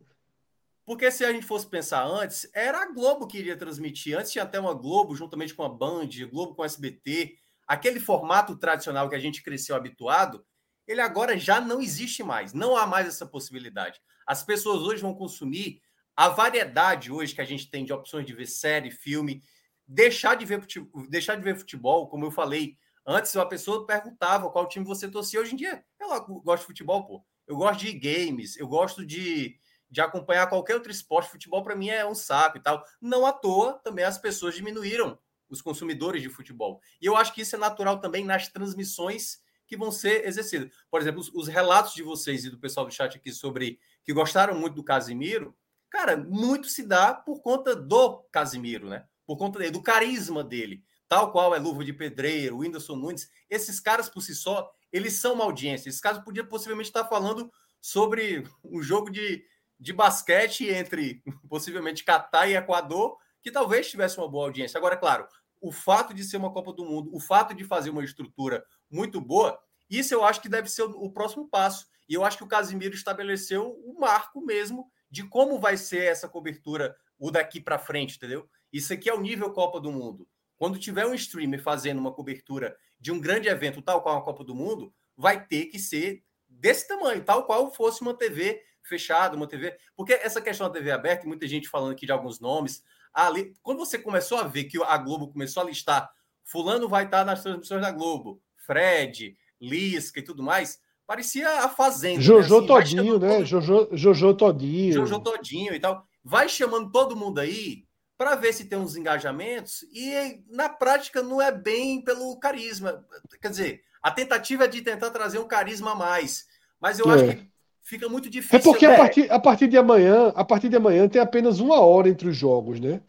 Porque 0.86 1.10
se 1.10 1.24
a 1.24 1.32
gente 1.32 1.46
fosse 1.46 1.66
pensar 1.66 2.04
antes, 2.04 2.50
era 2.54 2.82
a 2.82 2.92
Globo 2.92 3.26
que 3.26 3.38
iria 3.38 3.56
transmitir. 3.56 4.16
Antes 4.16 4.32
tinha 4.32 4.44
até 4.44 4.58
uma 4.58 4.74
Globo, 4.74 5.14
juntamente 5.14 5.54
com 5.54 5.62
a 5.62 5.68
Band, 5.68 6.08
Globo 6.30 6.54
com 6.54 6.62
a 6.62 6.66
SBT 6.66 7.36
aquele 7.70 8.00
formato 8.00 8.56
tradicional 8.56 9.08
que 9.08 9.14
a 9.14 9.18
gente 9.20 9.44
cresceu 9.44 9.76
habituado, 9.76 10.44
ele 10.90 11.00
agora 11.00 11.38
já 11.38 11.60
não 11.60 11.80
existe 11.80 12.22
mais. 12.22 12.52
Não 12.52 12.76
há 12.76 12.84
mais 12.84 13.06
essa 13.06 13.24
possibilidade. 13.24 14.00
As 14.26 14.42
pessoas 14.42 14.82
hoje 14.82 15.02
vão 15.02 15.14
consumir 15.14 15.80
a 16.16 16.28
variedade 16.28 17.12
hoje 17.12 17.34
que 17.34 17.40
a 17.40 17.44
gente 17.44 17.70
tem 17.70 17.84
de 17.84 17.92
opções 17.92 18.26
de 18.26 18.34
ver 18.34 18.46
série, 18.46 18.90
filme, 18.90 19.40
deixar 19.86 20.34
de 20.34 20.44
ver 20.44 20.60
futebol, 20.60 21.06
deixar 21.08 21.36
de 21.36 21.42
ver 21.42 21.56
futebol, 21.56 22.08
como 22.08 22.24
eu 22.24 22.30
falei 22.30 22.76
antes, 23.06 23.34
a 23.36 23.46
pessoa 23.46 23.86
perguntava 23.86 24.50
qual 24.50 24.68
time 24.68 24.84
você 24.84 25.08
torcia. 25.08 25.40
Hoje 25.40 25.54
em 25.54 25.56
dia, 25.56 25.84
eu 25.98 26.08
gosto 26.42 26.62
de 26.62 26.66
futebol, 26.66 27.06
pô. 27.06 27.24
Eu 27.46 27.56
gosto 27.56 27.80
de 27.80 27.92
games, 27.92 28.56
eu 28.56 28.66
gosto 28.66 29.06
de, 29.06 29.56
de 29.88 30.00
acompanhar 30.00 30.48
qualquer 30.48 30.74
outro 30.74 30.90
esporte. 30.90 31.30
Futebol 31.30 31.62
para 31.62 31.76
mim 31.76 31.88
é 31.88 32.04
um 32.04 32.14
saco 32.14 32.58
e 32.58 32.60
tal. 32.60 32.84
Não 33.00 33.24
à 33.24 33.32
toa, 33.32 33.74
também 33.84 34.04
as 34.04 34.18
pessoas 34.18 34.56
diminuíram 34.56 35.16
os 35.48 35.62
consumidores 35.62 36.20
de 36.20 36.28
futebol. 36.28 36.80
E 37.00 37.06
eu 37.06 37.16
acho 37.16 37.32
que 37.32 37.42
isso 37.42 37.54
é 37.54 37.58
natural 37.58 38.00
também 38.00 38.24
nas 38.24 38.48
transmissões 38.48 39.40
que 39.70 39.76
vão 39.76 39.92
ser 39.92 40.26
exercidas. 40.26 40.68
Por 40.90 41.00
exemplo, 41.00 41.20
os, 41.20 41.32
os, 41.32 41.46
relatos 41.46 41.94
de 41.94 42.02
vocês 42.02 42.44
e 42.44 42.50
do 42.50 42.58
pessoal 42.58 42.84
do 42.84 42.92
chat 42.92 43.16
aqui 43.16 43.30
sobre 43.30 43.78
que 44.02 44.12
gostaram 44.12 44.58
muito 44.58 44.74
do 44.74 44.82
Casimiro, 44.82 45.56
cara, 45.88 46.16
muito 46.16 46.66
se 46.66 46.82
dá 46.82 47.14
por 47.14 47.40
conta 47.40 47.76
do 47.76 48.18
Casimiro, 48.32 48.88
né? 48.88 49.06
Por 49.24 49.36
conta 49.36 49.60
dele, 49.60 49.70
do 49.70 49.80
carisma 49.80 50.42
dele, 50.42 50.82
tal 51.06 51.30
qual 51.30 51.54
é 51.54 51.58
Luva 51.60 51.84
de 51.84 51.92
Pedreiro, 51.92 52.58
Whindersson 52.58 52.96
Nunes. 52.96 53.30
Esses 53.48 53.78
caras 53.78 54.08
por 54.08 54.22
si 54.22 54.34
só, 54.34 54.68
eles 54.90 55.12
são 55.12 55.34
uma 55.34 55.44
audiência. 55.44 55.88
Esses 55.88 56.00
caras 56.00 56.24
podiam 56.24 56.46
possivelmente 56.46 56.88
estar 56.88 57.04
falando 57.04 57.48
sobre 57.80 58.42
um 58.64 58.82
jogo 58.82 59.08
de, 59.08 59.44
de 59.78 59.92
basquete 59.92 60.68
entre 60.68 61.22
possivelmente 61.48 62.02
Catar 62.02 62.48
e 62.48 62.56
Equador, 62.56 63.16
que 63.40 63.52
talvez 63.52 63.88
tivesse 63.88 64.18
uma 64.18 64.28
boa 64.28 64.46
audiência. 64.46 64.78
Agora, 64.78 64.96
claro, 64.96 65.28
o 65.60 65.70
fato 65.70 66.14
de 66.14 66.24
ser 66.24 66.36
uma 66.36 66.52
Copa 66.52 66.72
do 66.72 66.84
Mundo, 66.84 67.10
o 67.14 67.20
fato 67.20 67.54
de 67.54 67.64
fazer 67.64 67.90
uma 67.90 68.04
estrutura 68.04 68.64
muito 68.90 69.20
boa, 69.20 69.58
isso 69.88 70.14
eu 70.14 70.24
acho 70.24 70.40
que 70.40 70.48
deve 70.48 70.70
ser 70.70 70.82
o, 70.82 71.10
próximo 71.10 71.48
passo. 71.48 71.86
E 72.08 72.14
eu 72.14 72.24
acho 72.24 72.38
que 72.38 72.44
o 72.44 72.48
Casimiro 72.48 72.94
estabeleceu 72.94 73.72
o 73.84 73.98
marco 73.98 74.40
mesmo 74.40 74.90
de 75.10 75.24
como 75.24 75.58
vai 75.58 75.76
ser 75.76 76.04
essa 76.04 76.28
cobertura 76.28 76.96
o 77.18 77.30
daqui 77.30 77.60
para 77.60 77.78
frente, 77.78 78.16
entendeu? 78.16 78.48
Isso 78.72 78.92
aqui 78.92 79.10
é 79.10 79.14
o 79.14 79.20
nível 79.20 79.52
Copa 79.52 79.80
do 79.80 79.90
Mundo. 79.90 80.26
Quando 80.56 80.78
tiver 80.78 81.06
um 81.06 81.14
streamer 81.14 81.62
fazendo 81.62 81.98
uma 81.98 82.12
cobertura 82.12 82.76
de 82.98 83.10
um 83.10 83.20
grande 83.20 83.48
evento, 83.48 83.82
tal 83.82 84.02
qual 84.02 84.18
a 84.18 84.22
Copa 84.22 84.44
do 84.44 84.54
Mundo, 84.54 84.94
vai 85.16 85.44
ter 85.44 85.66
que 85.66 85.78
ser 85.78 86.22
desse 86.48 86.86
tamanho, 86.86 87.24
tal 87.24 87.44
qual 87.44 87.72
fosse 87.72 88.00
uma 88.00 88.14
TV 88.14 88.62
fechada, 88.82 89.36
uma 89.36 89.46
TV. 89.46 89.76
Porque 89.96 90.12
essa 90.12 90.40
questão 90.40 90.68
da 90.68 90.72
TV 90.72 90.90
aberta, 90.90 91.26
muita 91.26 91.46
gente 91.46 91.68
falando 91.68 91.92
aqui 91.92 92.06
de 92.06 92.12
alguns 92.12 92.40
nomes, 92.40 92.82
ali, 93.12 93.52
quando 93.62 93.78
você 93.78 93.98
começou 93.98 94.38
a 94.38 94.44
ver 94.44 94.64
que 94.64 94.82
a 94.82 94.96
Globo 94.98 95.32
começou 95.32 95.62
a 95.62 95.66
listar, 95.66 96.10
fulano 96.44 96.88
vai 96.88 97.04
estar 97.04 97.24
nas 97.24 97.42
transmissões 97.42 97.82
da 97.82 97.90
Globo, 97.90 98.40
Fred, 98.56 99.36
Lisca 99.60 100.20
e 100.20 100.24
tudo 100.24 100.42
mais, 100.42 100.78
parecia 101.06 101.64
a 101.64 101.68
Fazenda. 101.68 102.18
Né? 102.18 102.22
Jojo 102.22 102.54
né? 102.54 102.58
assim, 102.58 102.66
Todinho, 102.66 103.18
né? 103.18 103.34
Todo... 103.36 103.46
Jojo, 103.46 103.88
Jojo 103.92 104.34
Todinho. 104.34 104.92
Jojo 104.92 105.20
Todinho 105.20 105.74
e 105.74 105.80
tal. 105.80 106.04
Vai 106.22 106.48
chamando 106.48 106.90
todo 106.90 107.16
mundo 107.16 107.38
aí 107.38 107.84
para 108.16 108.36
ver 108.36 108.52
se 108.52 108.66
tem 108.66 108.78
uns 108.78 108.96
engajamentos 108.96 109.82
e 109.94 110.42
na 110.48 110.68
prática 110.68 111.22
não 111.22 111.40
é 111.40 111.50
bem 111.50 112.02
pelo 112.02 112.38
carisma. 112.38 113.04
Quer 113.40 113.48
dizer, 113.48 113.80
a 114.02 114.10
tentativa 114.10 114.64
é 114.64 114.68
de 114.68 114.82
tentar 114.82 115.10
trazer 115.10 115.38
um 115.38 115.48
carisma 115.48 115.92
a 115.92 115.94
mais. 115.94 116.46
Mas 116.80 116.98
eu 116.98 117.10
é. 117.10 117.14
acho 117.14 117.36
que 117.36 117.49
fica 117.82 118.08
muito 118.08 118.28
é 118.28 118.30
difícil. 118.30 118.58
É 118.58 118.62
porque 118.62 118.86
a 118.86 118.96
partir, 118.96 119.30
a 119.30 119.38
partir 119.38 119.68
de 119.68 119.76
amanhã, 119.76 120.32
a 120.34 120.44
partir 120.44 120.68
de 120.68 120.76
amanhã 120.76 121.08
tem 121.08 121.20
apenas 121.20 121.60
uma 121.60 121.80
hora 121.80 122.08
entre 122.08 122.28
os 122.28 122.36
jogos, 122.36 122.80
né? 122.80 123.00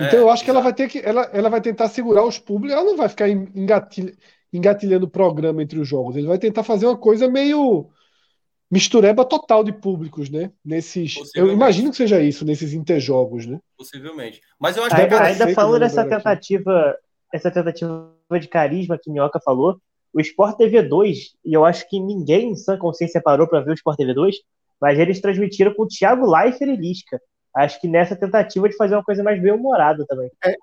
Então 0.00 0.20
é, 0.20 0.22
eu 0.22 0.30
acho 0.30 0.44
que 0.44 0.50
ela 0.50 0.60
vai 0.60 0.72
ter 0.72 0.88
que 0.88 0.98
ela, 0.98 1.22
ela 1.32 1.48
vai 1.48 1.60
tentar 1.60 1.88
segurar 1.88 2.24
os 2.24 2.38
públicos, 2.38 2.72
ela 2.72 2.84
não 2.84 2.96
vai 2.96 3.08
ficar 3.08 3.28
engatilha, 3.28 4.14
engatilhando 4.52 5.06
o 5.06 5.10
programa 5.10 5.62
entre 5.62 5.78
os 5.78 5.88
jogos, 5.88 6.16
ele 6.16 6.28
vai 6.28 6.38
tentar 6.38 6.62
fazer 6.62 6.86
uma 6.86 6.96
coisa 6.96 7.28
meio 7.28 7.90
mistureba 8.70 9.24
total 9.24 9.64
de 9.64 9.72
públicos, 9.72 10.28
né? 10.30 10.52
Nesses, 10.64 11.16
eu 11.34 11.50
imagino 11.50 11.90
que 11.90 11.96
seja 11.96 12.20
isso 12.20 12.44
nesses 12.44 12.72
interjogos, 12.72 13.46
né? 13.46 13.58
Possivelmente. 13.76 14.40
Mas 14.58 14.76
eu 14.76 14.84
acho 14.84 14.94
que 14.94 15.00
ainda, 15.00 15.22
ainda 15.22 15.54
falando 15.54 15.80
dessa 15.80 16.04
tentativa, 16.04 16.90
aqui. 16.90 16.98
essa 17.32 17.50
tentativa 17.50 18.14
de 18.38 18.48
carisma 18.48 18.98
que 19.02 19.10
Minhoca 19.10 19.40
falou, 19.40 19.80
o 20.12 20.20
Sport 20.20 20.56
TV 20.56 20.82
2, 20.82 21.18
e 21.44 21.52
eu 21.52 21.64
acho 21.64 21.88
que 21.88 22.00
ninguém 22.00 22.50
em 22.50 22.56
sã 22.56 22.76
consciência 22.76 23.20
parou 23.20 23.46
para 23.46 23.60
ver 23.60 23.72
o 23.72 23.74
Sport 23.74 23.96
TV 23.96 24.14
2, 24.14 24.36
mas 24.80 24.98
eles 24.98 25.20
transmitiram 25.20 25.74
com 25.74 25.84
o 25.84 25.88
Thiago 25.88 26.30
Leifert 26.30 26.70
e 26.70 26.76
Lisca. 26.76 27.20
Acho 27.54 27.80
que 27.80 27.88
nessa 27.88 28.14
tentativa 28.14 28.68
de 28.68 28.76
fazer 28.76 28.94
uma 28.94 29.04
coisa 29.04 29.22
mais 29.22 29.40
bem-humorada 29.40 30.04
também. 30.06 30.30
É, 30.44 30.54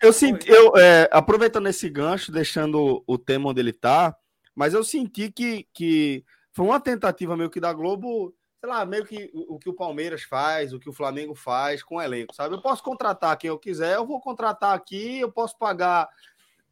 eu 0.00 0.12
senti, 0.12 0.48
eu, 0.48 0.76
é, 0.76 1.08
aproveitando 1.10 1.66
esse 1.68 1.88
gancho, 1.88 2.32
deixando 2.32 3.02
o 3.06 3.18
tema 3.18 3.50
onde 3.50 3.60
ele 3.60 3.72
tá, 3.72 4.16
mas 4.54 4.74
eu 4.74 4.84
senti 4.84 5.30
que, 5.30 5.66
que 5.74 6.24
foi 6.52 6.64
uma 6.64 6.80
tentativa 6.80 7.36
meio 7.36 7.50
que 7.50 7.60
da 7.60 7.72
Globo, 7.72 8.34
sei 8.60 8.70
lá, 8.70 8.84
meio 8.84 9.04
que 9.04 9.30
o, 9.34 9.56
o 9.56 9.58
que 9.58 9.68
o 9.68 9.74
Palmeiras 9.74 10.22
faz, 10.22 10.72
o 10.72 10.78
que 10.78 10.88
o 10.88 10.92
Flamengo 10.92 11.34
faz 11.34 11.82
com 11.82 11.96
o 11.96 12.02
elenco, 12.02 12.34
sabe? 12.34 12.54
Eu 12.54 12.62
posso 12.62 12.82
contratar 12.82 13.36
quem 13.36 13.48
eu 13.48 13.58
quiser, 13.58 13.96
eu 13.96 14.06
vou 14.06 14.20
contratar 14.20 14.74
aqui, 14.74 15.20
eu 15.20 15.32
posso 15.32 15.58
pagar 15.58 16.08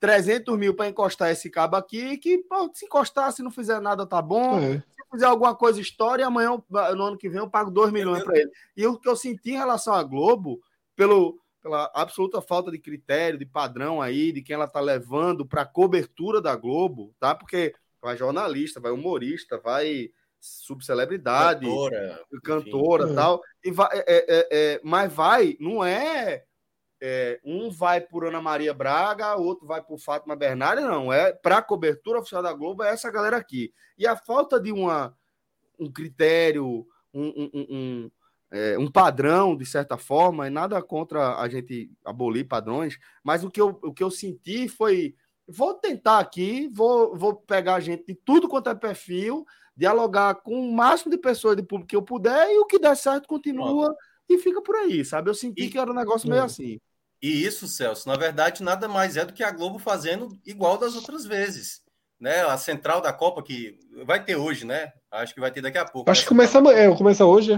300 0.02 0.58
mil 0.58 0.74
para 0.74 0.88
encostar 0.88 1.30
esse 1.30 1.48
cabo 1.48 1.76
aqui, 1.76 2.18
que 2.18 2.38
pô, 2.38 2.68
se 2.74 2.86
encostar, 2.86 3.30
se 3.30 3.40
não 3.40 3.52
fizer 3.52 3.80
nada, 3.80 4.04
tá 4.04 4.20
bom. 4.20 4.58
É. 4.58 4.78
Se 4.78 5.10
fizer 5.12 5.26
alguma 5.26 5.54
coisa 5.54 5.80
história, 5.80 6.26
amanhã, 6.26 6.60
no 6.68 7.04
ano 7.04 7.16
que 7.16 7.28
vem, 7.28 7.38
eu 7.38 7.48
pago 7.48 7.70
2 7.70 7.92
milhões 7.92 8.24
para 8.24 8.36
ele. 8.36 8.50
E 8.76 8.84
o 8.84 8.98
que 8.98 9.08
eu 9.08 9.14
senti 9.14 9.52
em 9.52 9.56
relação 9.56 9.94
à 9.94 10.02
Globo, 10.02 10.60
pelo, 10.96 11.38
pela 11.62 11.88
absoluta 11.94 12.42
falta 12.42 12.68
de 12.72 12.80
critério, 12.80 13.38
de 13.38 13.46
padrão 13.46 14.02
aí, 14.02 14.32
de 14.32 14.42
quem 14.42 14.54
ela 14.54 14.66
tá 14.66 14.80
levando 14.80 15.46
para 15.46 15.64
cobertura 15.64 16.40
da 16.40 16.56
Globo, 16.56 17.14
tá? 17.20 17.32
Porque 17.32 17.72
vai 18.00 18.16
jornalista, 18.16 18.80
vai 18.80 18.90
humorista, 18.90 19.56
vai 19.56 20.10
subcelebridade, 20.40 21.64
cantora, 21.64 22.24
cantora 22.42 23.14
tal, 23.14 23.40
e 23.62 23.70
vai, 23.70 23.88
é, 23.92 24.04
é, 24.08 24.48
é, 24.50 24.80
mas 24.82 25.12
vai, 25.12 25.56
não 25.60 25.84
é 25.84 26.42
é, 27.04 27.40
um 27.44 27.68
vai 27.68 28.00
por 28.00 28.24
Ana 28.24 28.40
Maria 28.40 28.72
Braga, 28.72 29.34
outro 29.34 29.66
vai 29.66 29.82
por 29.82 29.98
Fátima 29.98 30.36
Bernardes, 30.36 30.84
não. 30.84 31.12
É 31.12 31.32
para 31.32 31.58
a 31.58 31.62
cobertura 31.62 32.20
oficial 32.20 32.40
da 32.40 32.52
Globo, 32.52 32.84
é 32.84 32.90
essa 32.90 33.10
galera 33.10 33.36
aqui. 33.36 33.74
E 33.98 34.06
a 34.06 34.14
falta 34.14 34.60
de 34.60 34.70
uma, 34.70 35.12
um 35.76 35.90
critério, 35.90 36.86
um, 37.12 37.26
um, 37.26 37.50
um, 37.54 38.10
é, 38.52 38.78
um 38.78 38.88
padrão, 38.88 39.56
de 39.56 39.66
certa 39.66 39.98
forma, 39.98 40.46
é 40.46 40.50
nada 40.50 40.80
contra 40.80 41.40
a 41.40 41.48
gente 41.48 41.90
abolir 42.04 42.46
padrões, 42.46 42.96
mas 43.24 43.42
o 43.42 43.50
que 43.50 43.60
eu, 43.60 43.80
o 43.82 43.92
que 43.92 44.04
eu 44.04 44.10
senti 44.10 44.68
foi. 44.68 45.16
Vou 45.48 45.74
tentar 45.74 46.20
aqui, 46.20 46.70
vou, 46.72 47.16
vou 47.16 47.34
pegar 47.34 47.80
gente 47.80 48.06
de 48.06 48.14
tudo 48.14 48.48
quanto 48.48 48.70
é 48.70 48.76
perfil, 48.76 49.44
dialogar 49.76 50.36
com 50.36 50.54
o 50.54 50.72
máximo 50.72 51.10
de 51.10 51.18
pessoas 51.18 51.56
de 51.56 51.64
público 51.64 51.88
que 51.88 51.96
eu 51.96 52.02
puder, 52.02 52.48
e 52.48 52.58
o 52.58 52.64
que 52.64 52.78
der 52.78 52.96
certo 52.96 53.26
continua 53.26 53.92
e 54.28 54.38
fica 54.38 54.62
por 54.62 54.76
aí, 54.76 55.04
sabe? 55.04 55.28
Eu 55.28 55.34
senti 55.34 55.64
e... 55.64 55.68
que 55.68 55.76
era 55.76 55.90
um 55.90 55.94
negócio 55.94 56.30
meio 56.30 56.44
assim. 56.44 56.78
E 57.22 57.44
isso, 57.44 57.68
Celso, 57.68 58.08
na 58.08 58.16
verdade, 58.16 58.64
nada 58.64 58.88
mais 58.88 59.16
é 59.16 59.24
do 59.24 59.32
que 59.32 59.44
a 59.44 59.50
Globo 59.52 59.78
fazendo 59.78 60.36
igual 60.44 60.76
das 60.76 60.96
outras 60.96 61.24
vezes. 61.24 61.80
né? 62.18 62.42
A 62.44 62.56
central 62.58 63.00
da 63.00 63.12
Copa 63.12 63.42
que 63.42 63.78
vai 64.04 64.24
ter 64.24 64.36
hoje, 64.36 64.64
né? 64.64 64.92
Acho 65.10 65.32
que 65.34 65.40
vai 65.40 65.50
ter 65.50 65.60
daqui 65.60 65.78
a 65.78 65.84
pouco. 65.84 66.10
Acho 66.10 66.22
que 66.22 66.28
começa 66.28 66.58
amanhã, 66.58 66.92
é, 66.92 66.96
começa 66.96 67.24
hoje. 67.24 67.54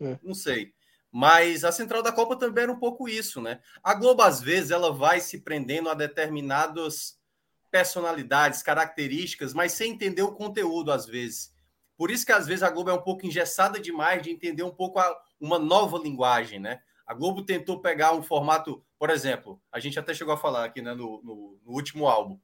É. 0.00 0.18
Não 0.22 0.34
sei. 0.34 0.72
Mas 1.12 1.64
a 1.64 1.72
central 1.72 2.02
da 2.02 2.12
Copa 2.12 2.36
também 2.36 2.64
era 2.64 2.72
um 2.72 2.78
pouco 2.78 3.08
isso, 3.08 3.40
né? 3.40 3.60
A 3.82 3.94
Globo, 3.94 4.22
às 4.22 4.40
vezes, 4.40 4.70
ela 4.70 4.92
vai 4.92 5.20
se 5.20 5.40
prendendo 5.40 5.88
a 5.88 5.94
determinadas 5.94 7.18
personalidades, 7.70 8.62
características, 8.62 9.54
mas 9.54 9.72
sem 9.72 9.92
entender 9.92 10.22
o 10.22 10.32
conteúdo, 10.32 10.92
às 10.92 11.06
vezes. 11.06 11.52
Por 11.96 12.10
isso 12.10 12.24
que, 12.24 12.32
às 12.32 12.46
vezes, 12.46 12.62
a 12.62 12.70
Globo 12.70 12.90
é 12.90 12.94
um 12.94 13.02
pouco 13.02 13.26
engessada 13.26 13.78
demais 13.80 14.22
de 14.22 14.30
entender 14.30 14.62
um 14.62 14.70
pouco 14.70 14.98
a, 14.98 15.16
uma 15.40 15.58
nova 15.58 15.98
linguagem, 15.98 16.58
né? 16.60 16.80
A 17.10 17.14
Globo 17.14 17.42
tentou 17.42 17.80
pegar 17.80 18.12
um 18.12 18.22
formato, 18.22 18.84
por 18.96 19.10
exemplo, 19.10 19.60
a 19.72 19.80
gente 19.80 19.98
até 19.98 20.14
chegou 20.14 20.32
a 20.32 20.36
falar 20.36 20.64
aqui 20.64 20.80
né, 20.80 20.94
no, 20.94 21.20
no, 21.24 21.58
no 21.66 21.72
último 21.72 22.06
álbum. 22.06 22.38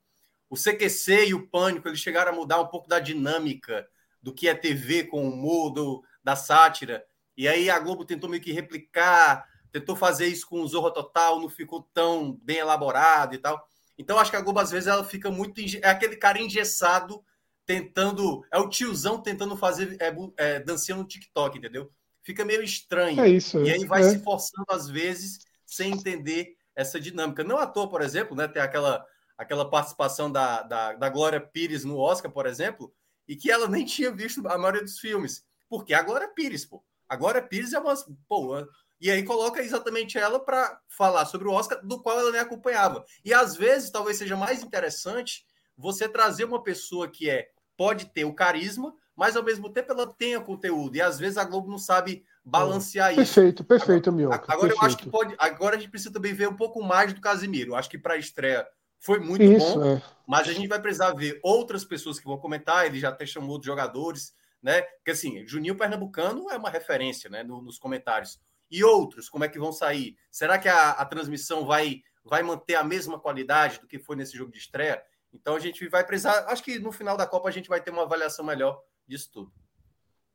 O 0.50 0.57
CQC 0.57 1.29
e 1.29 1.35
o 1.35 1.46
Pânico, 1.46 1.87
eles 1.87 2.00
chegaram 2.00 2.33
a 2.33 2.35
mudar 2.35 2.61
um 2.61 2.66
pouco 2.66 2.88
da 2.88 2.98
dinâmica 2.98 3.87
do 4.20 4.35
que 4.35 4.48
é 4.48 4.57
TV 4.57 5.05
com 5.05 5.24
o 5.24 5.31
humor, 5.31 5.70
do, 5.70 6.05
da 6.20 6.35
sátira. 6.35 7.05
E 7.37 7.46
aí 7.46 7.70
a 7.70 7.79
Globo 7.79 8.05
tentou 8.05 8.29
meio 8.29 8.42
que 8.42 8.50
replicar, 8.50 9.46
tentou 9.70 9.94
fazer 9.94 10.26
isso 10.26 10.48
com 10.48 10.61
o 10.61 10.66
Zorro 10.66 10.90
Total, 10.90 11.38
não 11.38 11.48
ficou 11.48 11.88
tão 11.94 12.33
bem 12.42 12.57
elaborado 12.57 13.37
e 13.37 13.38
tal. 13.38 13.68
Então 13.96 14.18
acho 14.18 14.33
que 14.33 14.37
a 14.37 14.42
Globo 14.42 14.59
às 14.59 14.72
vezes 14.72 14.88
ela 14.88 15.05
fica 15.05 15.31
muito 15.31 15.61
é 15.81 15.88
aquele 15.88 16.16
cara 16.16 16.42
engessado 16.42 17.24
tentando, 17.64 18.44
é 18.52 18.59
o 18.59 18.68
tiozão 18.68 19.22
tentando 19.22 19.57
fazer 19.57 19.96
é, 20.00 20.12
é, 20.38 20.59
dancinha 20.59 20.96
no 20.96 21.07
TikTok, 21.07 21.57
entendeu? 21.57 21.88
Fica 22.26 22.44
meio 22.44 22.60
estranho. 22.60 23.20
É 23.20 23.28
isso. 23.28 23.62
E 23.62 23.70
aí 23.70 23.84
vai 23.84 24.00
é. 24.02 24.10
se 24.10 24.18
forçando 24.18 24.66
às 24.68 24.90
vezes 24.90 25.38
sem 25.64 25.92
entender 25.92 26.56
essa 26.74 26.98
dinâmica. 26.98 27.44
Não 27.44 27.56
à 27.56 27.68
toa, 27.68 27.88
por 27.88 28.02
exemplo, 28.02 28.36
né, 28.36 28.48
tem 28.48 28.60
aquela 28.60 29.06
aquela 29.38 29.70
participação 29.70 30.32
da, 30.32 30.62
da, 30.62 30.94
da 30.94 31.08
Glória 31.08 31.40
Pires 31.40 31.84
no 31.84 31.98
Oscar, 31.98 32.32
por 32.32 32.46
exemplo, 32.46 32.92
e 33.28 33.36
que 33.36 33.48
ela 33.48 33.68
nem 33.68 33.84
tinha 33.84 34.10
visto 34.10 34.44
a 34.48 34.58
maioria 34.58 34.82
dos 34.82 34.98
filmes. 34.98 35.44
Porque 35.68 35.94
a 35.94 36.02
Glória 36.02 36.26
Pires, 36.26 36.64
pô. 36.64 36.82
Agora 37.08 37.40
Pires 37.40 37.72
é 37.72 37.78
uma. 37.78 37.94
Pô, 38.28 38.56
e 39.00 39.08
aí 39.08 39.22
coloca 39.22 39.62
exatamente 39.62 40.18
ela 40.18 40.40
para 40.40 40.80
falar 40.88 41.26
sobre 41.26 41.46
o 41.46 41.52
Oscar, 41.52 41.80
do 41.86 42.02
qual 42.02 42.18
ela 42.18 42.32
nem 42.32 42.40
acompanhava. 42.40 43.04
E 43.24 43.32
às 43.32 43.54
vezes 43.54 43.90
talvez 43.90 44.16
seja 44.16 44.36
mais 44.36 44.64
interessante 44.64 45.46
você 45.76 46.08
trazer 46.08 46.44
uma 46.44 46.60
pessoa 46.60 47.06
que 47.06 47.30
é 47.30 47.50
pode 47.76 48.06
ter 48.06 48.24
o 48.24 48.34
carisma, 48.34 48.92
mas 49.16 49.37
ao 49.37 49.42
mesmo 49.42 49.70
tempo 49.70 49.92
ela 49.92 50.07
tenha 50.07 50.40
conteúdo. 50.40 50.96
E 50.96 51.00
às 51.00 51.18
vezes 51.18 51.38
a 51.38 51.44
Globo 51.44 51.70
não 51.70 51.79
sabe 51.79 52.24
balancear 52.44 53.09
perfeito, 53.09 53.24
isso. 53.24 53.35
Perfeito, 53.35 53.64
perfeito, 53.64 54.12
meu. 54.12 54.33
Agora 54.33 54.46
perfeito. 54.46 54.74
eu 54.74 54.87
acho 54.87 54.96
que 54.98 55.11
pode. 55.11 55.35
Agora 55.38 55.76
a 55.76 55.79
gente 55.79 55.90
precisa 55.90 56.12
também 56.12 56.35
ver 56.35 56.48
um 56.48 56.57
pouco 56.57 56.83
mais 56.83 57.12
do 57.12 57.20
Casimiro. 57.20 57.72
Eu 57.72 57.76
acho 57.76 57.88
que 57.88 57.98
para 57.98 58.14
a 58.14 58.18
estreia 58.18 58.66
foi 59.00 59.18
muito 59.18 59.42
isso, 59.42 59.79
bom, 59.79 59.96
é. 59.96 60.02
mas 60.26 60.48
a 60.48 60.52
gente 60.52 60.68
vai 60.68 60.81
precisar 60.81 61.12
ver 61.14 61.38
outras 61.42 61.85
pessoas 61.85 62.18
que 62.18 62.26
vão 62.26 62.38
comentar. 62.38 62.87
Ele 62.87 63.00
já 63.00 63.09
até 63.09 63.24
chamou 63.26 63.50
outros 63.50 63.66
jogadores 63.66 64.35
né? 64.66 64.83
Porque 64.83 65.12
assim, 65.12 65.46
Juninho 65.46 65.76
Pernambucano 65.76 66.50
é 66.50 66.57
uma 66.57 66.68
referência, 66.68 67.31
né? 67.31 67.44
No, 67.44 67.62
nos 67.62 67.79
comentários. 67.79 68.40
E 68.68 68.83
outros, 68.83 69.29
como 69.29 69.44
é 69.44 69.48
que 69.48 69.61
vão 69.61 69.70
sair? 69.70 70.16
Será 70.29 70.59
que 70.59 70.68
a, 70.68 70.90
a, 70.90 71.05
transmissão 71.05 71.64
vai, 71.64 72.02
vai 72.24 72.42
manter 72.42 72.74
a 72.74 72.83
mesma 72.83 73.16
qualidade 73.16 73.79
do 73.79 73.87
que 73.87 73.96
foi 73.96 74.16
nesse 74.16 74.37
jogo 74.37 74.50
de 74.50 74.59
estreia? 74.59 75.00
Então 75.33 75.55
a 75.55 75.61
gente 75.61 75.87
vai 75.88 76.05
precisar. 76.05 76.46
Acho 76.48 76.64
que 76.64 76.81
no 76.81 76.90
final 76.90 77.16
da 77.16 77.26
Copa 77.26 77.48
a 77.48 77.52
gente 77.52 77.68
vai 77.68 77.81
ter 77.81 77.92
uma 77.92 78.02
avaliação 78.02 78.44
melhor 78.44 78.83
disso 79.08 79.30
tudo. 79.32 79.52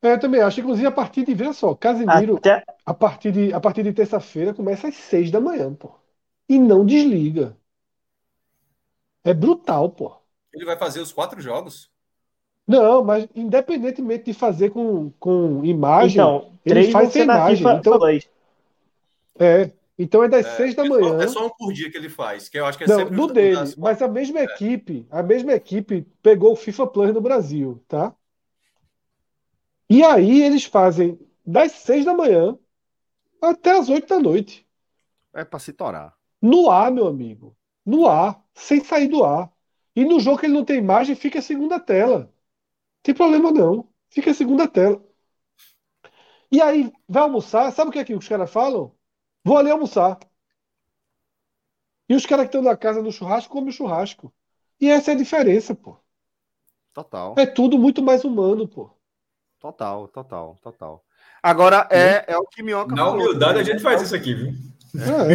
É, 0.02 0.12
eu 0.12 0.20
também 0.20 0.40
acho. 0.40 0.60
Inclusive, 0.60 0.86
a 0.86 0.90
partir 0.92 1.24
de. 1.24 1.34
Veja 1.34 1.52
só, 1.52 1.74
Casimiro, 1.74 2.44
Até... 2.44 2.64
a 2.84 2.92
partir 2.94 3.32
de, 3.32 3.52
a 3.52 3.60
partir 3.60 3.82
de 3.84 3.92
terça-feira, 3.92 4.54
começa 4.54 4.88
às 4.88 4.94
seis 4.96 5.30
da 5.30 5.40
manhã, 5.40 5.72
pô. 5.74 5.94
E 6.48 6.58
não 6.58 6.84
desliga. 6.84 7.56
É 9.24 9.34
brutal, 9.34 9.90
pô. 9.90 10.16
Ele 10.52 10.64
vai 10.64 10.78
fazer 10.78 11.00
os 11.00 11.12
quatro 11.12 11.40
jogos? 11.42 11.90
Não, 12.66 13.04
mas 13.04 13.28
independentemente 13.34 14.24
de 14.26 14.34
fazer 14.34 14.70
com, 14.70 15.10
com 15.18 15.64
imagem, 15.64 16.36
então, 16.36 16.58
ele 16.64 16.82
faz 16.82 17.10
sem 17.10 17.24
imagem. 17.24 17.40
FIFA, 17.40 17.74
então, 17.74 17.98
dois. 17.98 18.28
é, 19.38 19.72
então 19.98 20.22
é 20.24 20.28
das 20.28 20.46
É, 20.46 20.48
seis 20.48 20.74
da 20.74 20.84
é 20.86 20.90
só- 20.90 21.16
manhã. 21.16 21.18
É 21.20 21.28
só 21.28 21.46
um 21.46 21.50
por 21.50 21.72
dia 21.72 21.90
que 21.90 21.96
ele 21.96 22.08
faz, 22.08 22.48
que 22.48 22.58
eu 22.58 22.66
acho 22.66 22.78
que 22.78 22.84
é 22.84 22.88
Não, 22.88 23.04
sempre 23.04 23.16
do 23.16 23.26
os- 23.26 23.32
dele, 23.32 23.74
mas 23.76 24.00
a 24.02 24.08
mesma 24.08 24.40
equipe, 24.40 25.06
a 25.10 25.22
mesma 25.22 25.52
equipe 25.52 26.02
pegou 26.22 26.52
o 26.52 26.56
FIFA 26.56 26.86
Plus 26.88 27.12
no 27.14 27.20
Brasil, 27.20 27.82
tá? 27.88 28.14
E 29.92 30.02
aí 30.02 30.40
eles 30.42 30.64
fazem 30.64 31.20
das 31.44 31.72
seis 31.72 32.02
da 32.02 32.14
manhã 32.14 32.58
até 33.42 33.72
as 33.72 33.90
oito 33.90 34.08
da 34.08 34.18
noite. 34.18 34.66
É 35.34 35.44
pra 35.44 35.58
se 35.58 35.70
torar. 35.70 36.16
No 36.40 36.70
ar, 36.70 36.90
meu 36.90 37.06
amigo. 37.06 37.54
No 37.84 38.08
ar, 38.08 38.42
sem 38.54 38.82
sair 38.82 39.06
do 39.06 39.22
ar. 39.22 39.52
E 39.94 40.02
no 40.02 40.18
jogo 40.18 40.38
que 40.38 40.46
ele 40.46 40.54
não 40.54 40.64
tem 40.64 40.78
imagem, 40.78 41.14
fica 41.14 41.40
a 41.40 41.42
segunda 41.42 41.78
tela. 41.78 42.32
Tem 43.02 43.14
problema 43.14 43.52
não. 43.52 43.86
Fica 44.08 44.30
a 44.30 44.34
segunda 44.34 44.66
tela. 44.66 45.04
E 46.50 46.62
aí, 46.62 46.90
vai 47.06 47.24
almoçar, 47.24 47.70
sabe 47.70 47.90
o 47.90 47.92
que 47.92 47.98
é 47.98 48.04
que 48.04 48.14
os 48.14 48.26
caras 48.26 48.50
falam? 48.50 48.96
Vou 49.44 49.58
ali 49.58 49.70
almoçar. 49.70 50.18
E 52.08 52.14
os 52.14 52.24
caras 52.24 52.44
que 52.44 52.56
estão 52.56 52.62
na 52.62 52.78
casa 52.78 53.02
no 53.02 53.12
churrasco 53.12 53.52
comem 53.52 53.68
o 53.68 53.72
churrasco. 53.72 54.32
E 54.80 54.88
essa 54.88 55.10
é 55.10 55.14
a 55.14 55.18
diferença, 55.18 55.74
pô. 55.74 55.98
Total. 56.94 57.34
É 57.36 57.44
tudo 57.44 57.78
muito 57.78 58.02
mais 58.02 58.24
humano, 58.24 58.66
pô. 58.66 58.90
Total, 59.62 60.08
total, 60.08 60.56
total. 60.60 61.04
Agora 61.40 61.86
é, 61.88 62.24
é 62.26 62.36
o 62.36 62.44
que 62.44 62.64
Minhoca 62.64 62.96
Na 62.96 63.04
falou. 63.04 63.20
humildade 63.20 63.60
a 63.60 63.62
gente 63.62 63.80
faz 63.80 64.02
isso 64.02 64.16
aqui, 64.16 64.34
viu? 64.34 64.52
É. 64.96 65.34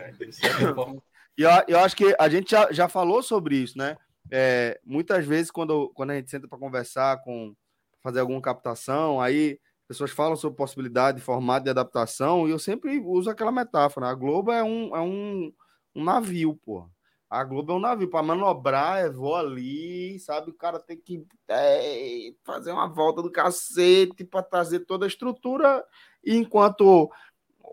É, 0.00 0.12
E 1.38 1.42
eu, 1.42 1.50
eu 1.68 1.78
acho 1.78 1.96
que 1.96 2.14
a 2.18 2.28
gente 2.28 2.50
já, 2.50 2.72
já 2.72 2.88
falou 2.88 3.22
sobre 3.22 3.56
isso, 3.56 3.78
né? 3.78 3.96
É, 4.30 4.80
muitas 4.84 5.24
vezes, 5.24 5.50
quando, 5.52 5.88
quando 5.94 6.10
a 6.10 6.14
gente 6.16 6.30
senta 6.30 6.48
para 6.48 6.58
conversar, 6.58 7.22
com 7.22 7.54
fazer 8.02 8.20
alguma 8.20 8.40
captação, 8.40 9.20
aí 9.20 9.58
pessoas 9.86 10.10
falam 10.10 10.36
sobre 10.36 10.56
possibilidade 10.56 11.18
de 11.18 11.24
formato 11.24 11.64
de 11.64 11.70
adaptação, 11.70 12.48
e 12.48 12.50
eu 12.50 12.58
sempre 12.58 12.98
uso 13.00 13.30
aquela 13.30 13.52
metáfora. 13.52 14.08
A 14.08 14.14
Globo 14.14 14.50
é 14.52 14.62
um, 14.62 14.96
é 14.96 15.00
um, 15.00 15.52
um 15.94 16.04
navio, 16.04 16.58
pô. 16.64 16.88
A 17.30 17.42
Globo 17.44 17.72
é 17.72 17.76
um 17.76 17.80
navio. 17.80 18.08
Para 18.10 18.22
manobrar, 18.22 18.98
é 18.98 19.10
vou 19.10 19.34
ali, 19.36 20.18
sabe? 20.20 20.50
O 20.50 20.54
cara 20.54 20.78
tem 20.78 20.96
que 20.96 21.26
é, 21.48 22.32
fazer 22.44 22.72
uma 22.72 22.86
volta 22.88 23.22
do 23.22 23.30
cacete 23.30 24.24
para 24.24 24.42
trazer 24.42 24.80
toda 24.80 25.04
a 25.06 25.08
estrutura, 25.08 25.84
e 26.24 26.36
enquanto 26.36 27.10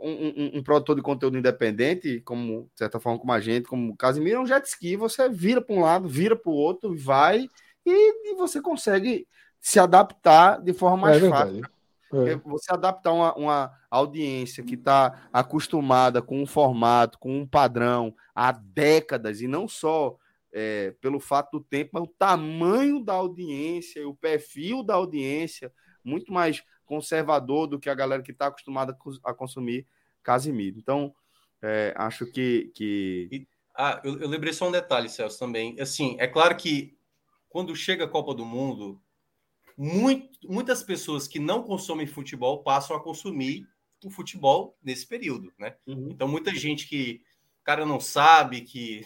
um, 0.01 0.09
um- 0.57 0.59
um 0.59 0.63
produtor 0.63 0.95
de 0.95 1.01
conteúdo 1.01 1.37
independente, 1.37 2.21
como, 2.21 2.63
de 2.73 2.79
certa 2.79 2.99
forma, 2.99 3.19
como 3.19 3.31
a 3.31 3.39
gente, 3.39 3.67
como 3.67 3.91
o 3.93 3.97
Casimiro, 3.97 4.37
é 4.37 4.41
um 4.41 4.47
jet 4.47 4.65
ski, 4.67 4.95
você 4.95 5.29
vira 5.29 5.61
para 5.61 5.75
um 5.75 5.81
lado, 5.81 6.07
vira 6.07 6.35
para 6.35 6.51
o 6.51 6.55
outro, 6.55 6.95
vai, 6.97 7.47
e, 7.85 8.31
e 8.31 8.35
você 8.35 8.61
consegue 8.61 9.27
se 9.59 9.79
adaptar 9.79 10.61
de 10.61 10.73
forma 10.73 10.97
mais 10.97 11.17
É 11.17 11.19
fácil. 11.29 11.69
Porque 12.11 12.31
É. 12.31 12.35
Você 12.35 12.73
adaptar 12.73 13.13
uma, 13.13 13.33
uma 13.35 13.79
audiência 13.89 14.61
que 14.63 14.75
está 14.75 15.29
acostumada 15.31 16.21
com 16.21 16.43
um 16.43 16.45
formato, 16.45 17.17
com 17.17 17.35
um 17.39 17.47
padrão 17.47 18.13
há 18.35 18.51
décadas, 18.51 19.41
e 19.41 19.47
não 19.47 19.65
só 19.67 20.17
é, 20.53 20.93
pelo 20.99 21.21
fato 21.21 21.57
do 21.57 21.63
tempo, 21.63 21.91
mas 21.93 22.03
o 22.03 22.07
tamanho 22.07 23.01
da 23.03 23.13
audiência, 23.13 24.05
o 24.07 24.13
perfil 24.13 24.83
da 24.83 24.95
audiência, 24.95 25.71
muito 26.03 26.33
mais 26.33 26.61
conservador 26.85 27.67
do 27.67 27.79
que 27.79 27.89
a 27.89 27.95
galera 27.95 28.21
que 28.21 28.31
está 28.31 28.47
acostumada 28.47 28.91
a 28.91 28.95
cons- 28.95 29.21
a 29.23 29.33
consumir 29.33 29.87
Casimiro. 30.21 30.77
Então, 30.77 31.15
é, 31.61 31.93
acho 31.95 32.25
que, 32.25 32.69
que 32.75 33.47
Ah, 33.73 34.01
eu, 34.03 34.19
eu 34.19 34.27
lembrei 34.27 34.51
só 34.51 34.67
um 34.67 34.71
detalhe, 34.71 35.07
Celso, 35.07 35.39
também. 35.39 35.79
Assim, 35.79 36.17
é 36.19 36.27
claro 36.27 36.57
que 36.57 36.97
quando 37.47 37.73
chega 37.73 38.03
a 38.03 38.09
Copa 38.09 38.33
do 38.33 38.43
Mundo, 38.45 39.01
muito- 39.83 40.47
muitas 40.47 40.83
pessoas 40.83 41.27
que 41.27 41.39
não 41.39 41.63
consomem 41.63 42.05
futebol 42.05 42.61
passam 42.61 42.95
a 42.95 42.99
consumir 42.99 43.67
o 44.05 44.11
futebol 44.11 44.77
nesse 44.83 45.07
período, 45.07 45.51
né? 45.57 45.75
Então, 45.87 46.27
muita 46.27 46.53
gente 46.53 46.87
que 46.87 47.23
o 47.61 47.63
cara 47.63 47.83
não 47.83 47.99
sabe 47.99 48.61
que, 48.61 49.03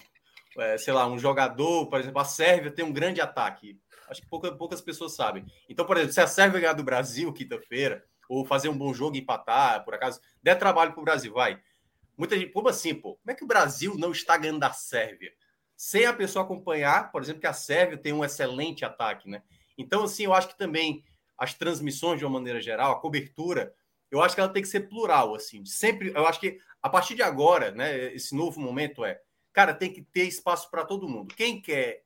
é, 0.57 0.77
sei 0.77 0.91
lá, 0.93 1.07
um 1.07 1.17
jogador, 1.17 1.87
por 1.87 1.97
exemplo, 1.97 2.19
a 2.19 2.25
Sérvia 2.25 2.71
tem 2.71 2.83
um 2.83 2.91
grande 2.91 3.21
ataque. 3.21 3.79
Acho 4.09 4.21
que 4.21 4.27
pouca- 4.27 4.51
poucas 4.51 4.81
pessoas 4.81 5.13
sabem. 5.15 5.45
Então, 5.69 5.85
por 5.85 5.95
exemplo, 5.95 6.13
se 6.13 6.19
a 6.19 6.27
Sérvia 6.27 6.59
ganhar 6.59 6.73
do 6.73 6.83
Brasil 6.83 7.31
quinta-feira, 7.31 8.05
ou 8.27 8.43
fazer 8.43 8.67
um 8.67 8.77
bom 8.77 8.93
jogo 8.93 9.15
e 9.15 9.19
empatar, 9.19 9.85
por 9.85 9.93
acaso, 9.93 10.19
der 10.43 10.59
trabalho 10.59 10.91
para 10.91 11.01
o 11.01 11.05
Brasil, 11.05 11.31
vai. 11.31 11.57
Muita 12.17 12.37
gente, 12.37 12.51
como 12.51 12.67
assim, 12.67 12.93
pô? 12.93 13.15
Como 13.15 13.31
é 13.31 13.33
que 13.33 13.45
o 13.45 13.47
Brasil 13.47 13.95
não 13.97 14.11
está 14.11 14.35
ganhando 14.35 14.59
da 14.59 14.73
Sérvia? 14.73 15.31
Sem 15.73 16.05
a 16.05 16.13
pessoa 16.13 16.43
acompanhar, 16.43 17.11
por 17.11 17.21
exemplo, 17.21 17.39
que 17.39 17.47
a 17.47 17.53
Sérvia 17.53 17.97
tem 17.97 18.11
um 18.11 18.25
excelente 18.25 18.83
ataque, 18.83 19.29
né? 19.29 19.41
Então, 19.77 20.03
assim, 20.03 20.25
eu 20.25 20.33
acho 20.33 20.49
que 20.49 20.57
também 20.57 21.03
as 21.37 21.53
transmissões, 21.53 22.19
de 22.19 22.25
uma 22.25 22.39
maneira 22.39 22.61
geral, 22.61 22.93
a 22.93 22.99
cobertura, 22.99 23.73
eu 24.09 24.21
acho 24.21 24.35
que 24.35 24.41
ela 24.41 24.51
tem 24.51 24.61
que 24.61 24.69
ser 24.69 24.81
plural, 24.81 25.35
assim. 25.35 25.65
Sempre, 25.65 26.11
eu 26.15 26.25
acho 26.25 26.39
que 26.39 26.57
a 26.81 26.89
partir 26.89 27.15
de 27.15 27.21
agora, 27.21 27.71
né, 27.71 28.13
esse 28.13 28.35
novo 28.35 28.59
momento 28.59 29.03
é, 29.03 29.19
cara, 29.51 29.73
tem 29.73 29.91
que 29.91 30.01
ter 30.01 30.25
espaço 30.25 30.69
para 30.69 30.85
todo 30.85 31.09
mundo. 31.09 31.33
Quem 31.35 31.61
quer, 31.61 32.03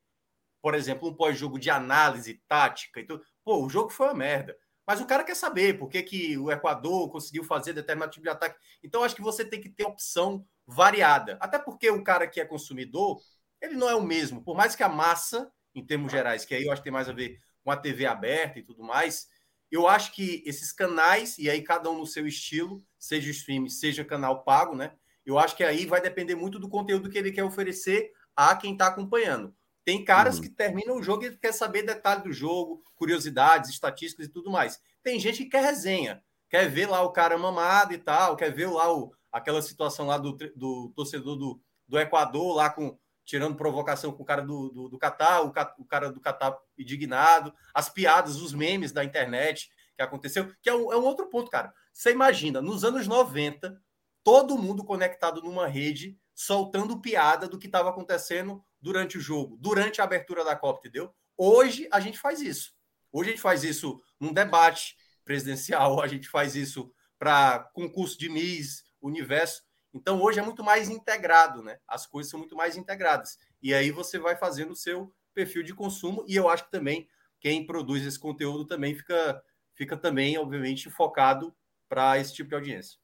por 0.61 0.73
exemplo, 0.73 1.09
um 1.09 1.13
pós-jogo 1.13 1.59
de 1.59 1.69
análise 1.69 2.41
tática, 2.47 2.99
então, 2.99 3.21
pô, 3.43 3.63
o 3.63 3.69
jogo 3.69 3.89
foi 3.89 4.07
uma 4.07 4.15
merda. 4.15 4.57
Mas 4.87 4.99
o 4.99 5.05
cara 5.05 5.23
quer 5.23 5.35
saber 5.35 5.77
por 5.77 5.87
que, 5.87 6.01
que 6.01 6.35
o 6.35 6.51
Equador 6.51 7.11
conseguiu 7.11 7.43
fazer 7.43 7.73
determinado 7.73 8.11
tipo 8.11 8.23
de 8.23 8.29
ataque. 8.29 8.57
Então, 8.81 9.03
acho 9.03 9.15
que 9.15 9.21
você 9.21 9.45
tem 9.45 9.61
que 9.61 9.69
ter 9.69 9.83
opção 9.83 10.43
variada. 10.65 11.37
Até 11.39 11.59
porque 11.59 11.91
o 11.91 12.03
cara 12.03 12.27
que 12.27 12.41
é 12.41 12.45
consumidor, 12.45 13.21
ele 13.61 13.75
não 13.75 13.87
é 13.87 13.93
o 13.93 14.01
mesmo. 14.01 14.43
Por 14.43 14.55
mais 14.55 14.75
que 14.75 14.81
a 14.81 14.89
massa 14.89 15.51
em 15.75 15.85
termos 15.85 16.11
gerais, 16.11 16.43
que 16.43 16.55
aí 16.55 16.65
eu 16.65 16.71
acho 16.71 16.81
que 16.81 16.85
tem 16.85 16.93
mais 16.93 17.07
a 17.07 17.13
ver 17.13 17.39
com 17.69 17.73
a 17.73 17.77
TV 17.77 18.07
aberta 18.07 18.57
e 18.57 18.63
tudo 18.63 18.83
mais. 18.83 19.27
Eu 19.71 19.87
acho 19.87 20.11
que 20.11 20.41
esses 20.43 20.71
canais, 20.71 21.37
e 21.37 21.47
aí 21.47 21.61
cada 21.61 21.87
um 21.91 21.99
no 21.99 22.07
seu 22.07 22.25
estilo, 22.25 22.83
seja 22.97 23.29
stream, 23.29 23.69
seja 23.69 24.03
canal 24.03 24.43
pago, 24.43 24.75
né? 24.75 24.93
Eu 25.23 25.37
acho 25.37 25.55
que 25.55 25.63
aí 25.63 25.85
vai 25.85 26.01
depender 26.01 26.33
muito 26.33 26.57
do 26.57 26.67
conteúdo 26.67 27.11
que 27.11 27.17
ele 27.17 27.31
quer 27.31 27.43
oferecer 27.43 28.11
a 28.35 28.55
quem 28.55 28.73
está 28.73 28.87
acompanhando. 28.87 29.55
Tem 29.85 30.03
caras 30.03 30.37
uhum. 30.37 30.41
que 30.41 30.49
terminam 30.49 30.97
o 30.97 31.03
jogo 31.03 31.25
e 31.25 31.37
quer 31.37 31.53
saber 31.53 31.83
detalhe 31.83 32.23
do 32.23 32.33
jogo, 32.33 32.83
curiosidades, 32.95 33.69
estatísticas 33.69 34.25
e 34.25 34.29
tudo 34.29 34.49
mais. 34.49 34.81
Tem 35.03 35.19
gente 35.19 35.43
que 35.43 35.51
quer 35.51 35.63
resenha, 35.63 36.23
quer 36.49 36.67
ver 36.67 36.87
lá 36.87 37.03
o 37.03 37.11
cara 37.11 37.37
mamado 37.37 37.93
e 37.93 37.99
tal, 37.99 38.35
quer 38.35 38.51
ver 38.51 38.67
lá 38.67 38.91
o, 38.91 39.13
aquela 39.31 39.61
situação 39.61 40.07
lá 40.07 40.17
do, 40.17 40.31
do 40.55 40.91
torcedor 40.95 41.35
do, 41.35 41.61
do 41.87 41.99
Equador 41.99 42.55
lá 42.55 42.71
com 42.71 42.97
tirando 43.29 43.55
provocação 43.55 44.11
com 44.11 44.23
o 44.23 44.25
cara 44.25 44.41
do, 44.41 44.69
do, 44.69 44.89
do 44.89 44.97
Catar, 44.97 45.43
o, 45.43 45.53
o, 45.77 45.85
cara 45.85 46.11
do 46.11 46.19
Catar 46.19 46.57
indignado, 46.75 47.53
as 47.75 47.87
piadas, 47.87 48.37
os 48.37 48.53
memes 48.53 48.91
da 48.91 49.03
internet 49.03 49.69
que 49.95 50.01
aconteceu, 50.01 50.51
que 50.63 50.67
é 50.67 50.73
um, 50.73 50.91
é 50.91 50.97
um 50.97 51.05
outro 51.05 51.29
ponto, 51.29 51.51
cara. 51.51 51.71
Você 51.93 52.11
imagina, 52.11 52.59
nos 52.59 52.83
anos 52.83 53.05
90, 53.05 53.79
todo 54.23 54.57
mundo 54.57 54.83
conectado 54.83 55.43
numa 55.43 55.67
rede, 55.67 56.17
soltando 56.33 56.99
piada 56.99 57.47
do 57.47 57.59
que 57.59 57.67
estava 57.67 57.91
acontecendo 57.91 58.65
durante 58.81 59.19
o 59.19 59.21
jogo, 59.21 59.57
durante 59.57 60.01
a 60.01 60.05
abertura 60.05 60.43
da 60.43 60.55
Copa, 60.55 60.79
entendeu? 60.79 61.13
Hoje 61.37 61.87
a 61.91 61.99
gente 61.99 62.17
faz 62.17 62.41
isso. 62.41 62.73
Hoje 63.11 63.29
a 63.29 63.33
gente 63.33 63.43
faz 63.43 63.63
isso 63.63 64.01
num 64.19 64.33
debate 64.33 64.95
presidencial, 65.23 66.01
a 66.01 66.07
gente 66.07 66.27
faz 66.27 66.55
isso 66.55 66.91
para 67.19 67.59
concurso 67.75 68.17
de 68.17 68.27
Miss, 68.27 68.83
Universo. 68.99 69.61
Então 69.93 70.21
hoje 70.21 70.39
é 70.39 70.43
muito 70.43 70.63
mais 70.63 70.89
integrado, 70.89 71.63
né? 71.63 71.77
As 71.87 72.05
coisas 72.05 72.29
são 72.29 72.39
muito 72.39 72.55
mais 72.55 72.77
integradas. 72.77 73.37
E 73.61 73.73
aí 73.73 73.91
você 73.91 74.19
vai 74.19 74.35
fazendo 74.35 74.71
o 74.71 74.75
seu 74.75 75.13
perfil 75.33 75.63
de 75.63 75.73
consumo 75.73 76.23
e 76.27 76.35
eu 76.35 76.49
acho 76.49 76.65
que 76.65 76.71
também 76.71 77.07
quem 77.39 77.65
produz 77.65 78.05
esse 78.05 78.19
conteúdo 78.19 78.65
também 78.65 78.93
fica 78.95 79.41
fica 79.73 79.95
também, 79.95 80.37
obviamente, 80.37 80.89
focado 80.89 81.55
para 81.87 82.19
esse 82.19 82.33
tipo 82.33 82.49
de 82.49 82.55
audiência. 82.55 82.99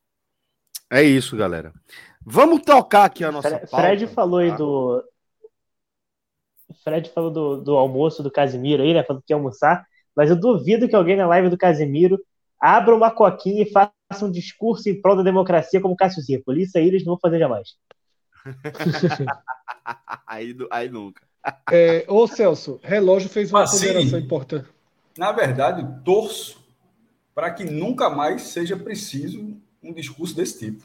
É 0.91 1.01
isso, 1.01 1.37
galera. 1.37 1.73
Vamos 2.21 2.61
tocar 2.63 3.05
aqui 3.05 3.23
a 3.23 3.31
nossa 3.31 3.49
Fred, 3.49 3.67
pauta, 3.71 3.87
Fred 3.87 4.07
falou 4.07 4.39
tá? 4.39 4.45
aí 4.45 4.57
do 4.57 5.03
Fred 6.83 7.09
falou 7.11 7.31
do, 7.31 7.61
do 7.61 7.77
almoço 7.77 8.21
do 8.21 8.29
Casimiro 8.29 8.83
aí, 8.83 8.93
né? 8.93 9.03
Falando 9.03 9.23
que 9.25 9.31
ia 9.31 9.37
almoçar, 9.37 9.85
mas 10.15 10.29
eu 10.29 10.35
duvido 10.35 10.87
que 10.87 10.95
alguém 10.95 11.15
na 11.15 11.27
live 11.27 11.49
do 11.49 11.57
Casimiro 11.57 12.19
abra 12.59 12.93
uma 12.93 13.09
coquinha 13.09 13.63
e 13.63 13.71
faça 13.71 13.93
um 14.23 14.31
discurso 14.31 14.87
em 14.87 15.01
prol 15.01 15.17
da 15.17 15.23
democracia 15.23 15.81
como 15.81 15.95
Cássio 15.95 16.21
Zirpoli. 16.21 16.63
Isso 16.63 16.77
aí 16.77 16.87
eles 16.87 17.03
não 17.03 17.13
vão 17.13 17.19
fazer 17.19 17.39
jamais. 17.39 17.75
aí, 20.27 20.55
aí 20.71 20.89
nunca. 20.89 21.21
É, 21.71 22.05
ô 22.07 22.27
Celso, 22.27 22.79
relógio 22.83 23.29
fez 23.29 23.51
uma 23.51 23.63
assim, 23.63 23.87
ponderação 23.87 24.19
importante. 24.19 24.69
Na 25.17 25.31
verdade, 25.31 26.03
torço 26.03 26.63
para 27.33 27.51
que 27.51 27.63
nunca 27.63 28.09
mais 28.09 28.43
seja 28.43 28.77
preciso 28.77 29.57
um 29.83 29.93
discurso 29.93 30.35
desse 30.35 30.59
tipo. 30.59 30.83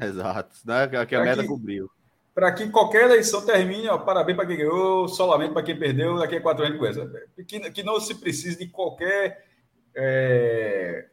Exato, 0.00 0.56
né? 0.64 0.88
que 0.88 0.96
a 0.96 1.06
pra 1.06 1.22
merda 1.22 1.42
que, 1.42 1.48
cobriu. 1.48 1.90
Para 2.34 2.52
que 2.52 2.68
qualquer 2.70 3.04
eleição 3.04 3.44
termine, 3.44 3.88
ó, 3.88 3.98
parabéns 3.98 4.36
para 4.36 4.46
quem 4.46 4.56
ganhou, 4.56 5.06
solamente 5.06 5.52
para 5.52 5.62
quem 5.62 5.78
perdeu, 5.78 6.18
daqui 6.18 6.36
a 6.36 6.40
quatro 6.40 6.64
anos 6.64 6.78
coisa. 6.78 7.10
Que, 7.46 7.60
que 7.70 7.82
não 7.82 8.00
se 8.00 8.14
precise 8.14 8.58
de 8.58 8.68
qualquer 8.68 9.46
é, 9.94 11.08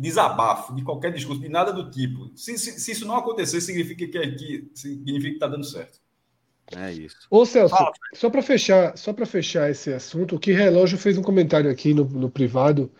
desabafo, 0.00 0.74
de 0.74 0.82
qualquer 0.82 1.12
discurso, 1.12 1.40
de 1.40 1.48
nada 1.48 1.72
do 1.72 1.90
tipo. 1.90 2.30
Se, 2.36 2.56
se, 2.58 2.80
se 2.80 2.92
isso 2.92 3.06
não 3.06 3.16
acontecer, 3.16 3.60
significa 3.60 4.06
que, 4.06 4.32
que 4.32 4.70
significa 4.74 5.28
que 5.28 5.34
está 5.34 5.46
dando 5.46 5.64
certo. 5.64 6.00
É 6.76 6.92
isso. 6.92 7.16
Ô 7.30 7.44
Celso, 7.44 7.74
ah, 7.74 7.92
só 8.14 8.30
para 8.30 8.42
fechar, 8.42 8.96
só 8.96 9.12
para 9.12 9.26
fechar 9.26 9.70
esse 9.70 9.92
assunto, 9.92 10.36
o 10.36 10.38
que 10.38 10.52
relógio 10.52 10.96
fez 10.96 11.18
um 11.18 11.22
comentário 11.22 11.70
aqui 11.70 11.92
no, 11.92 12.04
no 12.04 12.30
privado 12.30 12.90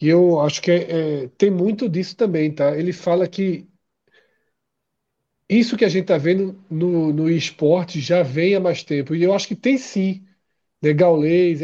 e 0.00 0.08
eu 0.08 0.40
acho 0.40 0.60
que 0.62 0.70
é, 0.70 1.24
é, 1.24 1.28
tem 1.38 1.50
muito 1.50 1.88
disso 1.88 2.16
também, 2.16 2.54
tá? 2.54 2.76
Ele 2.76 2.92
fala 2.92 3.26
que 3.28 3.66
isso 5.48 5.76
que 5.76 5.84
a 5.84 5.88
gente 5.88 6.02
está 6.02 6.18
vendo 6.18 6.60
no, 6.70 7.12
no 7.12 7.30
esporte 7.30 8.00
já 8.00 8.22
vem 8.22 8.54
há 8.54 8.60
mais 8.60 8.82
tempo. 8.82 9.14
E 9.14 9.22
eu 9.22 9.32
acho 9.34 9.46
que 9.48 9.56
tem 9.56 9.78
sim. 9.78 10.24
Né? 10.82 10.92
Gaulês, 10.92 11.60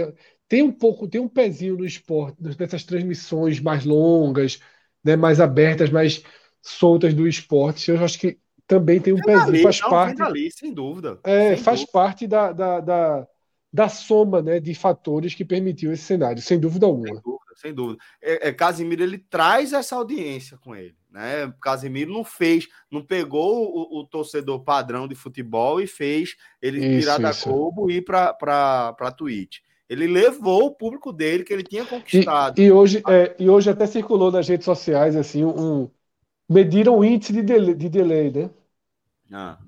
tem 0.53 0.63
um 0.63 0.71
pouco, 0.71 1.09
tem 1.09 1.19
um 1.19 1.29
pezinho 1.29 1.79
no 1.79 1.87
esporte, 1.87 2.37
nessas 2.59 2.85
transmissões 2.85 3.59
mais 3.59 3.87
longas, 3.87 4.61
né? 5.03 5.17
mais 5.17 5.41
abertas, 5.41 5.89
mais 5.89 6.23
soltas 6.61 7.15
do 7.15 7.27
esporte. 7.27 7.91
Eu 7.91 8.05
acho 8.05 8.19
que 8.19 8.39
também 8.67 9.01
tem 9.01 9.15
um 9.15 9.21
pezinho. 9.23 9.63
Faz 9.63 9.81
não, 9.81 9.89
parte. 9.89 10.19
Dali, 10.19 10.51
sem 10.53 10.75
dúvida. 10.75 11.19
É, 11.25 11.55
sem 11.55 11.65
faz 11.65 11.81
dúvida. 11.81 11.93
parte 11.95 12.27
da, 12.27 12.53
da, 12.53 12.81
da, 12.81 13.27
da 13.73 13.89
soma 13.89 14.43
né, 14.43 14.61
de 14.61 14.75
fatores 14.75 15.35
que 15.35 15.43
permitiu 15.43 15.91
esse 15.91 16.05
cenário, 16.05 16.43
sem 16.43 16.61
dúvida 16.61 16.85
alguma. 16.85 17.07
Sem 17.07 17.23
dúvida 17.23 17.43
sem 17.57 17.73
dúvida. 17.73 18.03
É, 18.21 18.49
é, 18.49 18.53
Casimiro 18.53 19.03
ele 19.03 19.17
traz 19.17 19.73
essa 19.73 19.97
audiência 19.97 20.59
com 20.59 20.77
ele, 20.77 20.97
né? 21.11 21.51
Casimiro 21.63 22.13
não 22.13 22.25
fez, 22.25 22.69
não 22.91 23.03
pegou 23.03 23.75
o, 23.75 24.01
o 24.01 24.07
torcedor 24.07 24.61
padrão 24.65 25.09
de 25.09 25.15
futebol 25.15 25.81
e 25.81 25.87
fez 25.87 26.37
ele 26.61 26.79
isso, 26.79 27.01
tirar 27.01 27.19
da 27.19 27.33
Globo 27.33 27.91
e 27.91 27.97
ir 27.97 28.03
para 28.03 28.35
para 28.35 29.13
Twitch. 29.13 29.61
Ele 29.93 30.07
levou 30.07 30.67
o 30.67 30.71
público 30.71 31.13
dele 31.13 31.45
que 31.45 31.53
ele 31.53 31.63
tinha 31.63 31.85
conquistado. 31.85 32.59
E, 32.59 32.65
e 32.65 32.73
hoje, 32.73 33.03
é, 33.07 33.37
e 33.39 33.51
hoje 33.51 33.69
até 33.69 33.87
circulou 33.87 34.33
nas 34.33 34.49
redes 34.49 34.65
sociais 34.65 35.15
assim 35.15 35.45
um 35.45 35.91
mediram 36.49 36.99
o 36.99 37.05
índice 37.05 37.33
de 37.33 37.43
delay, 37.43 37.75
de 37.75 37.89
delay 37.91 38.31
né? 38.31 38.51
Ah. 39.31 39.59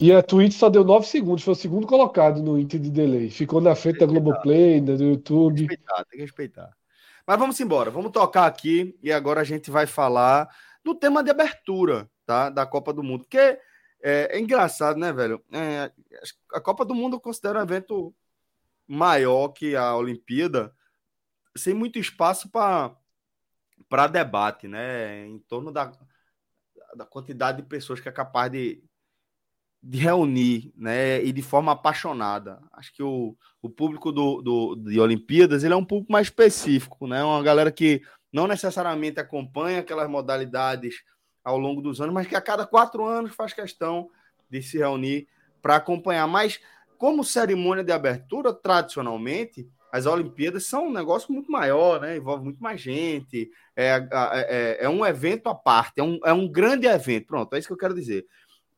E 0.00 0.12
a 0.12 0.20
Twitch 0.20 0.54
só 0.54 0.68
deu 0.68 0.82
9 0.82 1.06
segundos, 1.06 1.44
foi 1.44 1.52
o 1.52 1.56
segundo 1.56 1.86
colocado 1.86 2.42
no 2.42 2.58
índice 2.58 2.80
de 2.80 2.90
delay. 2.90 3.30
Ficou 3.30 3.60
na 3.60 3.74
frente 3.76 4.00
da 4.00 4.06
Globoplay, 4.06 4.80
do 4.80 4.92
YouTube. 5.00 5.58
Tem 5.58 5.68
que 5.68 5.74
respeitar, 5.74 6.04
tem 6.04 6.18
que 6.18 6.24
respeitar. 6.24 6.76
Mas 7.24 7.38
vamos 7.38 7.60
embora, 7.60 7.88
vamos 7.88 8.10
tocar 8.10 8.46
aqui 8.46 8.98
e 9.00 9.12
agora 9.12 9.42
a 9.42 9.44
gente 9.44 9.70
vai 9.70 9.86
falar 9.86 10.48
do 10.84 10.92
tema 10.92 11.22
de 11.22 11.30
abertura 11.30 12.10
tá, 12.26 12.50
da 12.50 12.66
Copa 12.66 12.92
do 12.92 13.02
Mundo, 13.02 13.20
porque 13.20 13.38
é, 13.38 13.58
é 14.02 14.40
engraçado, 14.40 14.98
né, 14.98 15.12
velho? 15.12 15.40
É, 15.52 15.92
a 16.52 16.60
Copa 16.60 16.84
do 16.84 16.96
Mundo 16.96 17.14
eu 17.14 17.20
considero 17.20 17.60
um 17.60 17.62
evento 17.62 18.12
maior 18.86 19.48
que 19.48 19.76
a 19.76 19.94
Olimpíada, 19.94 20.74
sem 21.56 21.74
muito 21.74 21.98
espaço 21.98 22.50
para 22.50 24.06
debate, 24.06 24.66
né? 24.68 25.26
Em 25.26 25.38
torno 25.40 25.70
da, 25.70 25.92
da 26.94 27.04
quantidade 27.04 27.62
de 27.62 27.68
pessoas 27.68 28.00
que 28.00 28.08
é 28.08 28.12
capaz 28.12 28.50
de, 28.50 28.82
de 29.82 29.98
reunir, 29.98 30.72
né, 30.76 31.22
e 31.24 31.32
de 31.32 31.42
forma 31.42 31.72
apaixonada. 31.72 32.62
Acho 32.72 32.92
que 32.94 33.02
o, 33.02 33.36
o 33.60 33.68
público 33.68 34.12
do, 34.12 34.40
do, 34.40 34.76
de 34.76 35.00
Olimpíadas 35.00 35.64
ele 35.64 35.74
é 35.74 35.76
um 35.76 35.84
público 35.84 36.12
mais 36.12 36.28
específico, 36.28 37.06
né, 37.06 37.22
uma 37.24 37.42
galera 37.42 37.72
que 37.72 38.02
não 38.32 38.46
necessariamente 38.46 39.18
acompanha 39.18 39.80
aquelas 39.80 40.08
modalidades 40.08 41.02
ao 41.44 41.58
longo 41.58 41.82
dos 41.82 42.00
anos, 42.00 42.14
mas 42.14 42.26
que 42.26 42.36
a 42.36 42.40
cada 42.40 42.66
quatro 42.66 43.04
anos 43.04 43.34
faz 43.34 43.52
questão 43.52 44.08
de 44.48 44.62
se 44.62 44.78
reunir 44.78 45.28
para 45.60 45.76
acompanhar. 45.76 46.26
Mas 46.26 46.60
como 47.02 47.24
cerimônia 47.24 47.82
de 47.82 47.90
abertura, 47.90 48.54
tradicionalmente, 48.54 49.68
as 49.90 50.06
Olimpíadas 50.06 50.66
são 50.66 50.86
um 50.86 50.92
negócio 50.92 51.32
muito 51.32 51.50
maior, 51.50 52.00
né? 52.00 52.16
Envolve 52.16 52.44
muito 52.44 52.62
mais 52.62 52.80
gente. 52.80 53.50
É, 53.74 54.06
é, 54.12 54.84
é, 54.84 54.88
um 54.88 55.04
evento 55.04 55.48
à 55.48 55.54
parte, 55.54 55.98
é 55.98 56.02
um, 56.04 56.20
é 56.24 56.32
um 56.32 56.46
grande 56.46 56.86
evento. 56.86 57.26
Pronto, 57.26 57.52
é 57.56 57.58
isso 57.58 57.66
que 57.66 57.74
eu 57.74 57.76
quero 57.76 57.92
dizer. 57.92 58.24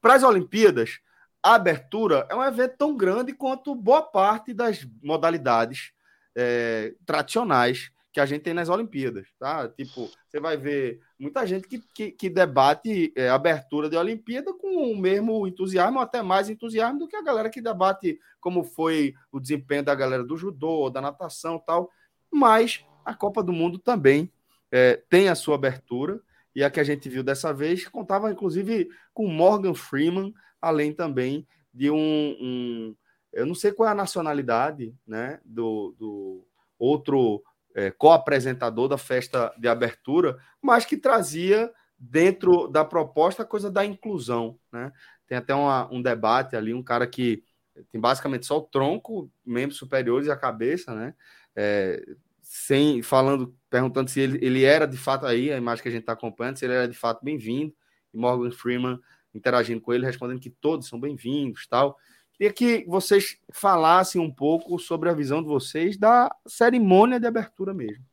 Para 0.01 0.15
as 0.15 0.23
Olimpíadas, 0.23 1.01
a 1.43 1.57
abertura 1.57 2.27
é 2.31 2.35
um 2.35 2.43
evento 2.43 2.79
tão 2.79 2.97
grande 2.97 3.35
quanto 3.35 3.75
boa 3.75 4.01
parte 4.01 4.55
das 4.55 4.89
modalidades 5.03 5.93
é, 6.35 6.95
tradicionais 7.05 7.91
que 8.15 8.21
a 8.21 8.27
gente 8.27 8.43
tem 8.43 8.55
nas 8.55 8.69
Olimpíadas, 8.69 9.27
tá? 9.41 9.69
Tipo, 9.69 10.09
você 10.29 10.39
vai 10.39 10.57
ver 10.57 11.01
muita 11.19 11.45
gente 11.45 11.67
que, 11.67 11.81
que, 11.81 12.13
que 12.13 12.31
debate 12.31 13.13
é, 13.17 13.29
abertura 13.29 13.91
de 13.91 13.97
Olimpíada 13.97 14.55
com 14.55 14.93
o 14.93 14.97
mesmo 14.97 15.45
entusiasmo, 15.49 15.99
até 15.99 16.23
mais 16.23 16.49
entusiasmo 16.49 17.01
do 17.01 17.09
que 17.09 17.17
a 17.17 17.23
galera 17.23 17.51
que 17.51 17.61
debate 17.61 18.21
como 18.41 18.63
foi 18.63 19.15
o 19.33 19.41
desempenho 19.41 19.83
da 19.83 19.97
galera 19.97 20.23
do 20.23 20.37
judô, 20.37 20.89
da 20.91 21.01
natação 21.01 21.59
tal. 21.59 21.91
Mas 22.33 22.87
a 23.05 23.13
Copa 23.13 23.43
do 23.43 23.53
Mundo 23.53 23.81
também 23.81 24.33
é, 24.71 25.03
tem 25.11 25.29
a 25.29 25.35
sua 25.35 25.57
abertura 25.57 26.21
e 26.55 26.63
a 26.63 26.71
que 26.71 26.79
a 26.79 26.85
gente 26.85 27.09
viu 27.09 27.25
dessa 27.25 27.53
vez 27.53 27.89
contava 27.89 28.31
inclusive 28.31 28.91
com 29.13 29.27
Morgan 29.27 29.75
Freeman, 29.75 30.33
além 30.63 30.93
também 30.93 31.49
de 31.73 31.91
um, 31.91 31.97
um 32.41 32.97
eu 33.33 33.45
não 33.45 33.57
sei 33.57 33.73
qual 33.73 33.89
é 33.89 33.93
a 33.93 33.97
nacionalidade, 33.97 34.95
né, 35.05 35.41
do, 35.45 35.97
do 35.99 36.47
outro 36.79 37.43
é, 37.75 37.91
co-apresentador 37.91 38.89
da 38.89 38.97
festa 38.97 39.53
de 39.59 39.69
abertura, 39.69 40.39
mas 40.63 40.85
que 40.85 40.97
trazia 40.97 41.71
dentro 41.99 42.69
da 42.69 42.85
proposta 42.85 43.43
a 43.43 43.47
coisa 43.47 43.71
da 43.71 43.85
inclusão, 43.85 44.59
né? 44.73 44.93
Tem 45.27 45.39
até 45.39 45.55
uma, 45.55 45.91
um 45.93 46.03
debate 46.03 46.55
ali, 46.55 46.73
um 46.75 46.83
cara 46.83 47.07
que 47.07 47.43
tem 47.91 48.01
basicamente 48.01 48.47
só 48.47 48.59
o 48.59 48.63
tronco, 48.63 49.31
membros 49.45 49.79
superiores 49.79 50.29
e 50.29 50.31
a 50.31 50.37
cabeça, 50.37 50.95
né? 50.95 51.15
É, 51.57 52.05
sem 52.43 53.03
falando, 53.03 53.57
perguntando 53.71 54.11
se 54.11 54.21
ele, 54.21 54.39
ele 54.45 54.65
era 54.65 54.87
de 54.87 54.97
fato 54.97 55.27
aí, 55.27 55.51
a 55.51 55.57
imagem 55.57 55.83
que 55.83 55.89
a 55.89 55.93
gente 55.93 56.03
está 56.03 56.13
acompanhando, 56.13 56.59
se 56.59 56.65
ele 56.65 56.75
era 56.75 56.87
de 56.87 56.97
fato 56.97 57.25
bem-vindo, 57.25 57.75
e 58.13 58.17
Morgan 58.17 58.51
Freeman 58.51 59.01
interagindo 59.35 59.81
com 59.81 59.93
ele, 59.93 60.07
respondendo 60.07 60.41
que 60.41 60.51
todos 60.51 60.87
são 60.87 61.01
bem-vindos, 61.01 61.67
tal. 61.67 61.97
Queria 62.37 62.53
que 62.53 62.85
vocês 62.87 63.39
falassem 63.53 64.21
um 64.21 64.31
pouco 64.31 64.79
sobre 64.79 65.09
a 65.09 65.15
visão 65.15 65.41
de 65.41 65.49
vocês 65.49 65.97
da 65.97 66.35
cerimônia 66.47 67.21
de 67.21 67.27
abertura 67.27 67.73
mesmo. 67.73 68.05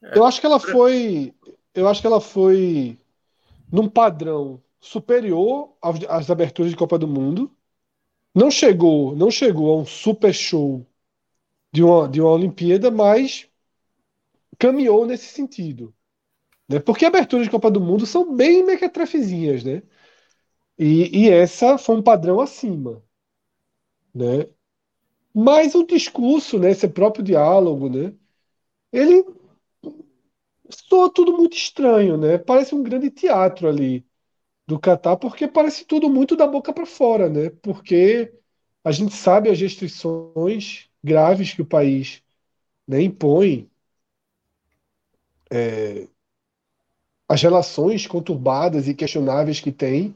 Eu 0.00 0.24
acho 0.24 0.40
que 0.40 0.46
ela 0.46 0.60
foi, 0.60 1.34
eu 1.74 1.88
acho 1.88 2.00
que 2.00 2.06
ela 2.06 2.20
foi 2.20 2.98
num 3.70 3.88
padrão 3.88 4.62
superior 4.80 5.76
às 6.08 6.30
aberturas 6.30 6.70
de 6.70 6.76
Copa 6.76 6.98
do 6.98 7.08
Mundo. 7.08 7.54
Não 8.34 8.50
chegou, 8.50 9.14
não 9.16 9.30
chegou 9.30 9.72
a 9.72 9.80
um 9.80 9.86
super 9.86 10.32
show 10.32 10.86
de 11.72 11.82
uma, 11.82 12.08
de 12.08 12.20
uma 12.20 12.30
Olimpíada, 12.30 12.90
mas 12.90 13.48
caminhou 14.58 15.06
nesse 15.06 15.26
sentido. 15.26 15.94
Né? 16.68 16.78
Porque 16.78 17.04
aberturas 17.04 17.46
de 17.46 17.50
Copa 17.50 17.70
do 17.70 17.80
Mundo 17.80 18.06
são 18.06 18.34
bem 18.34 18.64
mequetrefezinhas, 18.64 19.64
né? 19.64 19.82
E, 20.78 21.24
e 21.26 21.30
essa 21.30 21.76
foi 21.78 21.96
um 21.96 22.02
padrão 22.02 22.40
acima. 22.40 23.02
Né? 24.14 24.48
Mas 25.34 25.74
o 25.74 25.84
discurso, 25.86 26.58
né, 26.58 26.70
esse 26.72 26.88
próprio 26.88 27.24
diálogo, 27.24 27.88
né, 27.88 28.14
ele 28.92 29.24
soa 30.70 31.12
tudo 31.12 31.32
muito 31.32 31.56
estranho, 31.56 32.16
né? 32.16 32.38
Parece 32.38 32.74
um 32.74 32.82
grande 32.82 33.10
teatro 33.10 33.68
ali 33.68 34.06
do 34.66 34.78
Catar, 34.80 35.16
porque 35.16 35.48
parece 35.48 35.84
tudo 35.86 36.10
muito 36.10 36.36
da 36.36 36.46
boca 36.46 36.72
para 36.72 36.86
fora, 36.86 37.28
né? 37.28 37.50
Porque 37.62 38.32
a 38.84 38.92
gente 38.92 39.14
sabe 39.14 39.50
as 39.50 39.60
restrições 39.60 40.88
graves 41.04 41.54
que 41.54 41.62
o 41.62 41.66
país 41.66 42.22
né, 42.88 43.02
impõe, 43.02 43.70
é, 45.50 46.08
as 47.28 47.42
relações 47.42 48.06
conturbadas 48.06 48.88
e 48.88 48.94
questionáveis 48.94 49.60
que 49.60 49.72
tem 49.72 50.14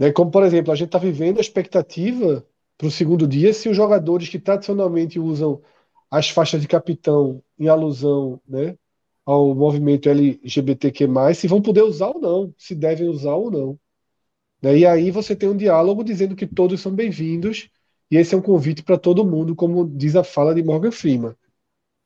né? 0.00 0.10
Como, 0.12 0.30
por 0.30 0.42
exemplo, 0.42 0.72
a 0.72 0.74
gente 0.74 0.88
está 0.88 0.98
vivendo 0.98 1.38
a 1.38 1.42
expectativa 1.42 2.44
para 2.78 2.86
o 2.86 2.90
segundo 2.90 3.28
dia 3.28 3.52
se 3.52 3.68
os 3.68 3.76
jogadores 3.76 4.30
que 4.30 4.38
tradicionalmente 4.38 5.20
usam 5.20 5.62
as 6.10 6.30
faixas 6.30 6.62
de 6.62 6.66
capitão 6.66 7.42
em 7.58 7.68
alusão 7.68 8.40
né, 8.48 8.76
ao 9.26 9.54
movimento 9.54 10.08
LGBTQ, 10.08 11.06
se 11.34 11.46
vão 11.46 11.60
poder 11.60 11.82
usar 11.82 12.08
ou 12.08 12.20
não, 12.20 12.54
se 12.56 12.74
devem 12.74 13.08
usar 13.08 13.34
ou 13.34 13.50
não. 13.50 13.78
Né? 14.62 14.78
E 14.78 14.86
aí 14.86 15.10
você 15.10 15.36
tem 15.36 15.48
um 15.48 15.56
diálogo 15.56 16.02
dizendo 16.02 16.34
que 16.34 16.46
todos 16.46 16.80
são 16.80 16.92
bem-vindos, 16.92 17.68
e 18.10 18.16
esse 18.16 18.34
é 18.34 18.38
um 18.38 18.42
convite 18.42 18.82
para 18.82 18.98
todo 18.98 19.24
mundo, 19.24 19.54
como 19.54 19.86
diz 19.86 20.16
a 20.16 20.24
fala 20.24 20.54
de 20.54 20.62
Morgan 20.62 20.90
Freeman. 20.90 21.36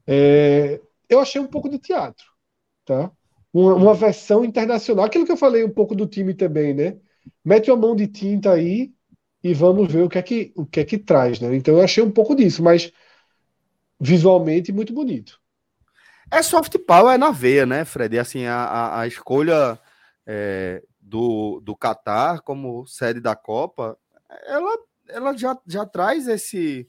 É, 0.07 0.81
eu 1.09 1.21
achei 1.21 1.41
um 1.41 1.47
pouco 1.47 1.69
de 1.69 1.79
teatro, 1.79 2.27
tá? 2.85 3.11
Uma, 3.53 3.75
uma, 3.75 3.95
versão 3.95 4.45
internacional, 4.45 5.05
aquilo 5.05 5.25
que 5.25 5.33
eu 5.33 5.37
falei 5.37 5.65
um 5.65 5.71
pouco 5.71 5.95
do 5.95 6.07
time 6.07 6.35
também, 6.35 6.75
né? 6.75 6.99
Mete 7.45 7.71
uma 7.71 7.77
mão 7.77 7.97
de 7.97 8.07
tinta 8.07 8.53
aí 8.53 8.93
e 9.43 9.53
vamos 9.53 9.93
ver 9.93 10.03
o 10.03 10.09
que 10.09 10.19
é 10.19 10.23
que, 10.23 10.53
o 10.57 10.65
que, 10.65 10.81
é 10.81 10.85
que 10.85 10.99
traz, 10.99 11.39
né? 11.41 11.55
Então 11.55 11.75
eu 11.75 11.85
achei 11.85 12.03
um 12.03 12.11
pouco 12.11 12.35
disso, 12.35 12.63
mas 12.63 12.91
visualmente 14.01 14.73
muito 14.73 14.93
bonito. 14.93 15.41
É 16.31 16.43
soft 16.43 16.77
power 16.87 17.15
é 17.15 17.19
na 17.19 17.31
veia, 17.31 17.67
né, 17.67 17.85
Fred? 17.85 18.19
Assim, 18.19 18.47
a, 18.47 19.01
a, 19.01 19.07
escolha 19.07 19.79
é, 20.27 20.83
do, 21.01 21.61
do 21.61 21.77
Qatar 21.77 22.43
como 22.43 22.87
sede 22.87 23.21
da 23.21 23.37
Copa, 23.37 23.99
ela, 24.47 24.79
ela 25.09 25.37
já, 25.37 25.57
já 25.67 25.85
traz 25.85 26.27
esse, 26.27 26.89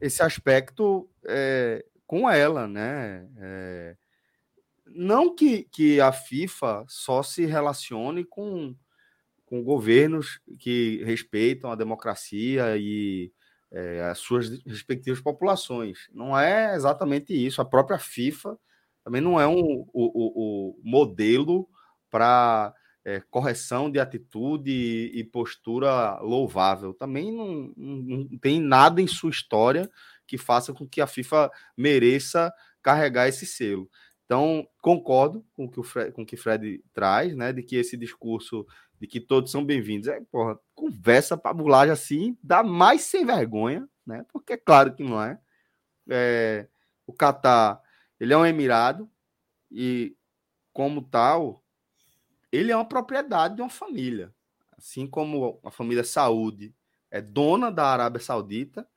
esse 0.00 0.22
aspecto 0.22 1.08
é, 1.26 1.84
com 2.06 2.28
ela, 2.28 2.66
né? 2.66 3.28
É, 3.36 3.96
não 4.86 5.34
que, 5.34 5.64
que 5.64 6.00
a 6.00 6.12
FIFA 6.12 6.84
só 6.88 7.22
se 7.22 7.46
relacione 7.46 8.24
com 8.24 8.74
com 9.52 9.62
governos 9.62 10.40
que 10.58 11.04
respeitam 11.04 11.70
a 11.70 11.74
democracia 11.74 12.74
e 12.78 13.30
é, 13.70 14.00
as 14.04 14.18
suas 14.18 14.48
respectivas 14.64 15.20
populações. 15.20 16.08
Não 16.10 16.38
é 16.38 16.74
exatamente 16.74 17.34
isso. 17.34 17.60
A 17.60 17.64
própria 17.66 17.98
FIFA 17.98 18.58
também 19.04 19.20
não 19.20 19.38
é 19.38 19.46
um, 19.46 19.84
o, 19.92 19.92
o, 19.92 20.70
o 20.70 20.80
modelo 20.82 21.68
para 22.10 22.72
é, 23.04 23.20
correção 23.30 23.90
de 23.90 24.00
atitude 24.00 24.70
e, 24.70 25.20
e 25.20 25.22
postura 25.22 26.18
louvável. 26.20 26.94
Também 26.94 27.30
não, 27.30 27.74
não, 27.76 28.38
tem 28.38 28.58
nada 28.58 29.02
em 29.02 29.06
sua 29.06 29.28
história 29.28 29.90
que 30.26 30.38
faça 30.38 30.72
com 30.72 30.88
que 30.88 31.02
a 31.02 31.06
FIFA 31.06 31.50
mereça 31.76 32.50
carregar 32.80 33.28
esse 33.28 33.44
selo. 33.44 33.86
Então, 34.24 34.66
concordo 34.80 35.44
com 35.52 35.66
o 35.66 35.70
que 35.70 35.78
o 35.78 35.82
Fred, 35.82 36.10
com 36.12 36.22
o 36.22 36.26
que 36.26 36.38
Fred 36.38 36.82
traz, 36.94 37.36
né, 37.36 37.52
de 37.52 37.62
que 37.62 37.76
esse 37.76 37.98
discurso 37.98 38.66
de 39.02 39.08
que 39.08 39.18
todos 39.18 39.50
são 39.50 39.64
bem-vindos. 39.64 40.06
É, 40.06 40.20
porra, 40.30 40.56
conversa 40.76 41.36
para 41.36 41.52
bulagem 41.52 41.92
assim, 41.92 42.38
dá 42.40 42.62
mais 42.62 43.00
sem 43.00 43.26
vergonha, 43.26 43.88
né? 44.06 44.24
Porque 44.32 44.52
é 44.52 44.56
claro 44.56 44.94
que 44.94 45.02
não 45.02 45.20
é. 45.20 45.40
é 46.08 46.68
o 47.04 47.12
Catar, 47.12 47.82
ele 48.20 48.32
é 48.32 48.36
um 48.36 48.46
emirado 48.46 49.10
e 49.68 50.16
como 50.72 51.02
tal, 51.02 51.64
ele 52.52 52.70
é 52.70 52.76
uma 52.76 52.88
propriedade 52.88 53.56
de 53.56 53.60
uma 53.60 53.68
família. 53.68 54.32
Assim 54.78 55.04
como 55.04 55.58
a 55.64 55.70
família 55.72 56.04
Saúde 56.04 56.72
é 57.10 57.20
dona 57.20 57.72
da 57.72 57.86
Arábia 57.86 58.20
Saudita, 58.20 58.88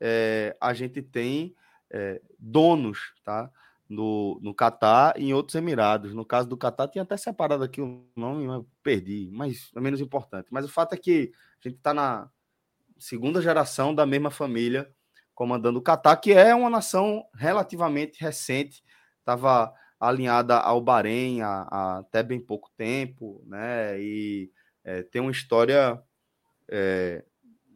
é, 0.00 0.56
a 0.58 0.72
gente 0.72 1.02
tem 1.02 1.54
é, 1.90 2.18
donos, 2.38 3.12
tá? 3.22 3.52
No, 3.88 4.38
no 4.42 4.54
Catar 4.54 5.18
e 5.18 5.26
em 5.26 5.34
outros 5.34 5.54
Emirados. 5.54 6.14
No 6.14 6.24
caso 6.24 6.48
do 6.48 6.56
Catar, 6.56 6.88
tinha 6.88 7.02
até 7.02 7.16
separado 7.16 7.64
aqui 7.64 7.80
o 7.80 8.06
nome, 8.16 8.46
mas 8.46 8.64
perdi, 8.82 9.30
mas 9.32 9.70
é 9.76 9.80
menos 9.80 10.00
importante. 10.00 10.48
Mas 10.50 10.64
o 10.64 10.68
fato 10.68 10.94
é 10.94 10.96
que 10.96 11.32
a 11.64 11.68
gente 11.68 11.78
está 11.78 11.92
na 11.92 12.30
segunda 12.98 13.42
geração 13.42 13.94
da 13.94 14.06
mesma 14.06 14.30
família 14.30 14.90
comandando 15.34 15.78
o 15.78 15.82
Catar, 15.82 16.16
que 16.16 16.32
é 16.32 16.54
uma 16.54 16.70
nação 16.70 17.24
relativamente 17.34 18.20
recente, 18.20 18.84
estava 19.18 19.74
alinhada 19.98 20.56
ao 20.58 20.80
Bahrein 20.80 21.42
há, 21.42 21.66
há, 21.70 21.98
até 21.98 22.22
bem 22.22 22.38
pouco 22.38 22.70
tempo, 22.76 23.42
né? 23.46 24.00
E 24.00 24.50
é, 24.84 25.02
tem 25.02 25.20
uma 25.20 25.32
história 25.32 26.00
é, 26.70 27.24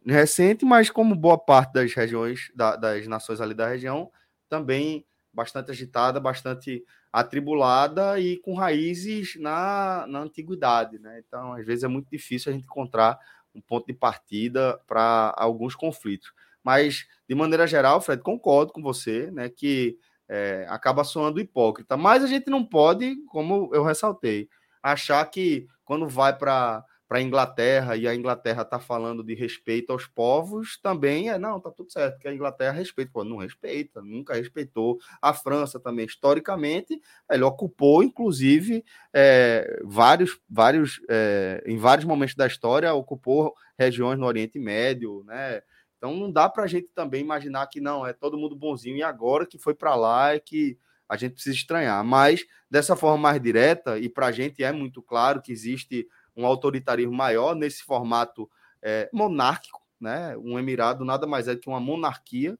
recente, 0.05 0.63
mas 0.63 0.89
como 0.89 1.15
boa 1.15 1.37
parte 1.37 1.73
das 1.73 1.93
regiões, 1.93 2.51
da, 2.55 2.75
das 2.75 3.07
nações 3.07 3.41
ali 3.41 3.53
da 3.53 3.67
região, 3.67 4.11
também 4.47 5.05
bastante 5.33 5.71
agitada, 5.71 6.19
bastante 6.19 6.83
atribulada 7.11 8.19
e 8.19 8.37
com 8.37 8.53
raízes 8.53 9.35
na, 9.39 10.05
na 10.07 10.19
antiguidade, 10.19 10.99
né? 10.99 11.21
Então, 11.25 11.53
às 11.53 11.65
vezes 11.65 11.83
é 11.83 11.87
muito 11.87 12.09
difícil 12.09 12.51
a 12.51 12.53
gente 12.53 12.65
encontrar 12.65 13.17
um 13.53 13.61
ponto 13.61 13.87
de 13.87 13.93
partida 13.93 14.79
para 14.87 15.33
alguns 15.37 15.75
conflitos. 15.75 16.31
Mas, 16.63 17.07
de 17.27 17.35
maneira 17.35 17.65
geral, 17.65 18.01
Fred, 18.01 18.21
concordo 18.21 18.73
com 18.73 18.81
você, 18.81 19.31
né, 19.31 19.49
que 19.49 19.97
é, 20.27 20.65
acaba 20.69 21.03
soando 21.03 21.39
hipócrita. 21.39 21.97
Mas 21.97 22.23
a 22.23 22.27
gente 22.27 22.49
não 22.49 22.63
pode, 22.63 23.15
como 23.27 23.69
eu 23.73 23.83
ressaltei, 23.83 24.47
achar 24.83 25.25
que 25.25 25.67
quando 25.83 26.07
vai 26.07 26.37
para 26.37 26.83
para 27.09 27.17
a 27.17 27.21
Inglaterra 27.23 27.97
e 27.97 28.07
a 28.07 28.13
Inglaterra 28.13 28.61
está 28.61 28.79
falando 28.79 29.23
de 29.23 29.33
respeito 29.33 29.91
aos 29.91 30.05
povos, 30.05 30.79
também 30.79 31.31
é, 31.31 31.39
não, 31.39 31.59
tá 31.59 31.71
tudo 31.71 31.91
certo, 31.91 32.19
que 32.19 32.27
a 32.27 32.33
Inglaterra 32.33 32.71
respeita. 32.71 33.11
Pô, 33.11 33.23
não 33.23 33.37
respeita, 33.37 33.99
nunca 33.99 34.35
respeitou. 34.35 34.99
A 35.19 35.33
França 35.33 35.79
também, 35.79 36.05
historicamente, 36.05 37.01
ele 37.27 37.43
ocupou, 37.43 38.03
inclusive, 38.03 38.85
é, 39.11 39.81
vários, 39.83 40.39
vários, 40.47 41.01
é, 41.09 41.63
em 41.65 41.77
vários 41.77 42.05
momentos 42.05 42.35
da 42.35 42.45
história, 42.45 42.93
ocupou 42.93 43.55
regiões 43.75 44.19
no 44.19 44.27
Oriente 44.27 44.59
Médio, 44.59 45.23
né? 45.25 45.63
Então 45.97 46.15
não 46.15 46.31
dá 46.31 46.47
para 46.47 46.63
a 46.63 46.67
gente 46.67 46.89
também 46.93 47.21
imaginar 47.21 47.65
que 47.67 47.81
não, 47.81 48.05
é 48.05 48.13
todo 48.13 48.37
mundo 48.37 48.55
bonzinho 48.55 48.97
e 48.97 49.03
agora 49.03 49.47
que 49.47 49.57
foi 49.57 49.73
para 49.73 49.95
lá 49.95 50.35
é 50.35 50.39
que 50.39 50.77
a 51.09 51.17
gente 51.17 51.33
precisa 51.33 51.55
estranhar. 51.55 52.03
Mas 52.05 52.45
dessa 52.69 52.95
forma 52.95 53.17
mais 53.17 53.41
direta, 53.41 53.97
e 53.97 54.07
para 54.07 54.27
a 54.27 54.31
gente 54.31 54.63
é 54.63 54.71
muito 54.71 55.01
claro 55.01 55.41
que 55.41 55.51
existe 55.51 56.07
um 56.39 56.45
autoritarismo 56.45 57.11
maior 57.11 57.55
nesse 57.55 57.83
formato 57.83 58.49
é, 58.81 59.09
monárquico, 59.11 59.81
né? 59.99 60.37
Um 60.37 60.57
emirado 60.57 61.03
nada 61.03 61.27
mais 61.27 61.47
é 61.47 61.55
que 61.55 61.67
uma 61.67 61.79
monarquia. 61.79 62.57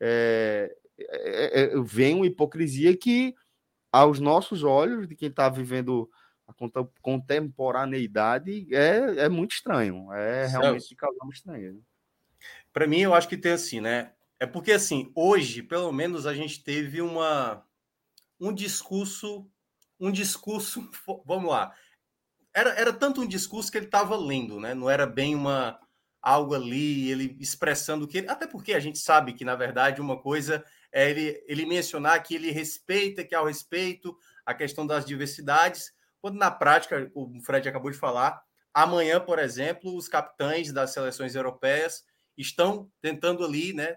É, 0.00 0.74
é, 0.98 1.60
é, 1.62 1.80
vem 1.80 2.14
uma 2.14 2.26
hipocrisia 2.26 2.96
que, 2.96 3.34
aos 3.92 4.18
nossos 4.20 4.62
olhos, 4.62 5.08
de 5.08 5.14
quem 5.14 5.28
está 5.28 5.48
vivendo 5.48 6.10
a 6.46 6.52
contemporaneidade, 7.00 8.66
é, 8.74 9.24
é 9.24 9.28
muito 9.28 9.52
estranho. 9.52 10.12
É 10.12 10.46
realmente 10.46 10.88
de 10.88 10.96
causar 10.96 11.26
estranho. 11.32 11.82
Para 12.72 12.86
mim, 12.86 13.00
eu 13.00 13.14
acho 13.14 13.28
que 13.28 13.36
tem 13.36 13.52
assim, 13.52 13.80
né? 13.80 14.12
É 14.38 14.46
porque, 14.46 14.72
assim, 14.72 15.10
hoje, 15.14 15.62
pelo 15.62 15.92
menos, 15.92 16.26
a 16.26 16.34
gente 16.34 16.62
teve 16.62 17.00
uma, 17.00 17.64
um 18.38 18.52
discurso, 18.52 19.48
um 19.98 20.10
discurso, 20.10 20.88
vamos 21.24 21.50
lá, 21.50 21.74
era, 22.54 22.70
era 22.70 22.92
tanto 22.92 23.20
um 23.20 23.26
discurso 23.26 23.70
que 23.70 23.78
ele 23.78 23.86
estava 23.86 24.16
lendo, 24.16 24.60
né? 24.60 24.74
Não 24.74 24.88
era 24.88 25.06
bem 25.06 25.34
uma 25.34 25.78
algo 26.22 26.54
ali, 26.54 27.10
ele 27.10 27.36
expressando 27.38 28.08
que 28.08 28.18
ele, 28.18 28.30
até 28.30 28.46
porque 28.46 28.72
a 28.72 28.80
gente 28.80 28.98
sabe 28.98 29.34
que 29.34 29.44
na 29.44 29.54
verdade 29.54 30.00
uma 30.00 30.18
coisa 30.18 30.64
é 30.90 31.10
ele, 31.10 31.44
ele 31.46 31.66
mencionar 31.66 32.22
que 32.22 32.34
ele 32.34 32.50
respeita, 32.50 33.22
que 33.22 33.34
há 33.34 33.42
o 33.42 33.46
respeito 33.46 34.16
a 34.46 34.54
questão 34.54 34.86
das 34.86 35.04
diversidades, 35.04 35.92
quando 36.22 36.38
na 36.38 36.50
prática, 36.50 37.10
o 37.14 37.30
Fred 37.42 37.68
acabou 37.68 37.90
de 37.90 37.98
falar, 37.98 38.42
amanhã, 38.72 39.20
por 39.20 39.38
exemplo, 39.38 39.94
os 39.94 40.08
capitães 40.08 40.72
das 40.72 40.90
seleções 40.92 41.34
europeias 41.34 42.02
estão 42.38 42.90
tentando 43.02 43.44
ali, 43.44 43.74
né, 43.74 43.94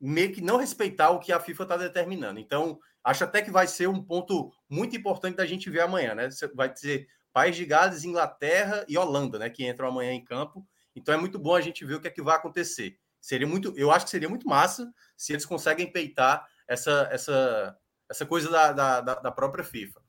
meio 0.00 0.32
que 0.32 0.40
não 0.40 0.58
respeitar 0.58 1.10
o 1.10 1.18
que 1.18 1.32
a 1.32 1.40
FIFA 1.40 1.62
está 1.64 1.76
determinando. 1.76 2.38
Então, 2.38 2.78
acho 3.02 3.24
até 3.24 3.42
que 3.42 3.50
vai 3.50 3.66
ser 3.66 3.88
um 3.88 4.02
ponto 4.02 4.52
muito 4.68 4.96
importante 4.96 5.36
da 5.36 5.46
gente 5.46 5.68
ver 5.68 5.80
amanhã, 5.80 6.14
né? 6.14 6.28
Vai 6.54 6.72
ser 6.76 7.08
País 7.36 7.54
de 7.54 7.66
Gales, 7.66 8.02
Inglaterra 8.02 8.82
e 8.88 8.96
Holanda, 8.96 9.38
né, 9.38 9.50
que 9.50 9.68
entram 9.68 9.88
amanhã 9.88 10.10
em 10.10 10.24
campo. 10.24 10.66
Então 10.94 11.14
é 11.14 11.18
muito 11.18 11.38
bom 11.38 11.54
a 11.54 11.60
gente 11.60 11.84
ver 11.84 11.96
o 11.96 12.00
que 12.00 12.08
é 12.08 12.10
que 12.10 12.22
vai 12.22 12.34
acontecer. 12.34 12.98
Seria 13.20 13.46
muito, 13.46 13.74
eu 13.76 13.90
acho 13.90 14.06
que 14.06 14.10
seria 14.10 14.26
muito 14.26 14.48
massa 14.48 14.90
se 15.14 15.34
eles 15.34 15.44
conseguem 15.44 15.92
peitar 15.92 16.48
essa 16.66 17.06
essa 17.12 17.76
essa 18.08 18.24
coisa 18.24 18.48
da, 18.48 18.72
da, 18.72 19.00
da 19.00 19.30
própria 19.30 19.62
FIFA. 19.62 20.00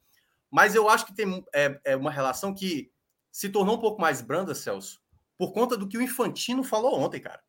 Mas 0.49 0.73
eu 0.73 0.87
acho 0.87 1.05
que 1.05 1.13
tem 1.13 1.43
é, 1.53 1.77
é 1.83 1.95
uma 1.97 2.11
relação 2.11 2.53
que 2.53 2.93
se 3.29 3.49
tornou 3.49 3.75
um 3.75 3.81
pouco 3.81 3.99
mais 3.99 4.21
branda, 4.21 4.55
Celso, 4.55 5.01
por 5.37 5.51
conta 5.51 5.75
do 5.75 5.85
que 5.85 5.97
o 5.97 6.01
Infantino 6.01 6.63
falou 6.63 6.97
ontem, 6.97 7.19
cara. 7.19 7.43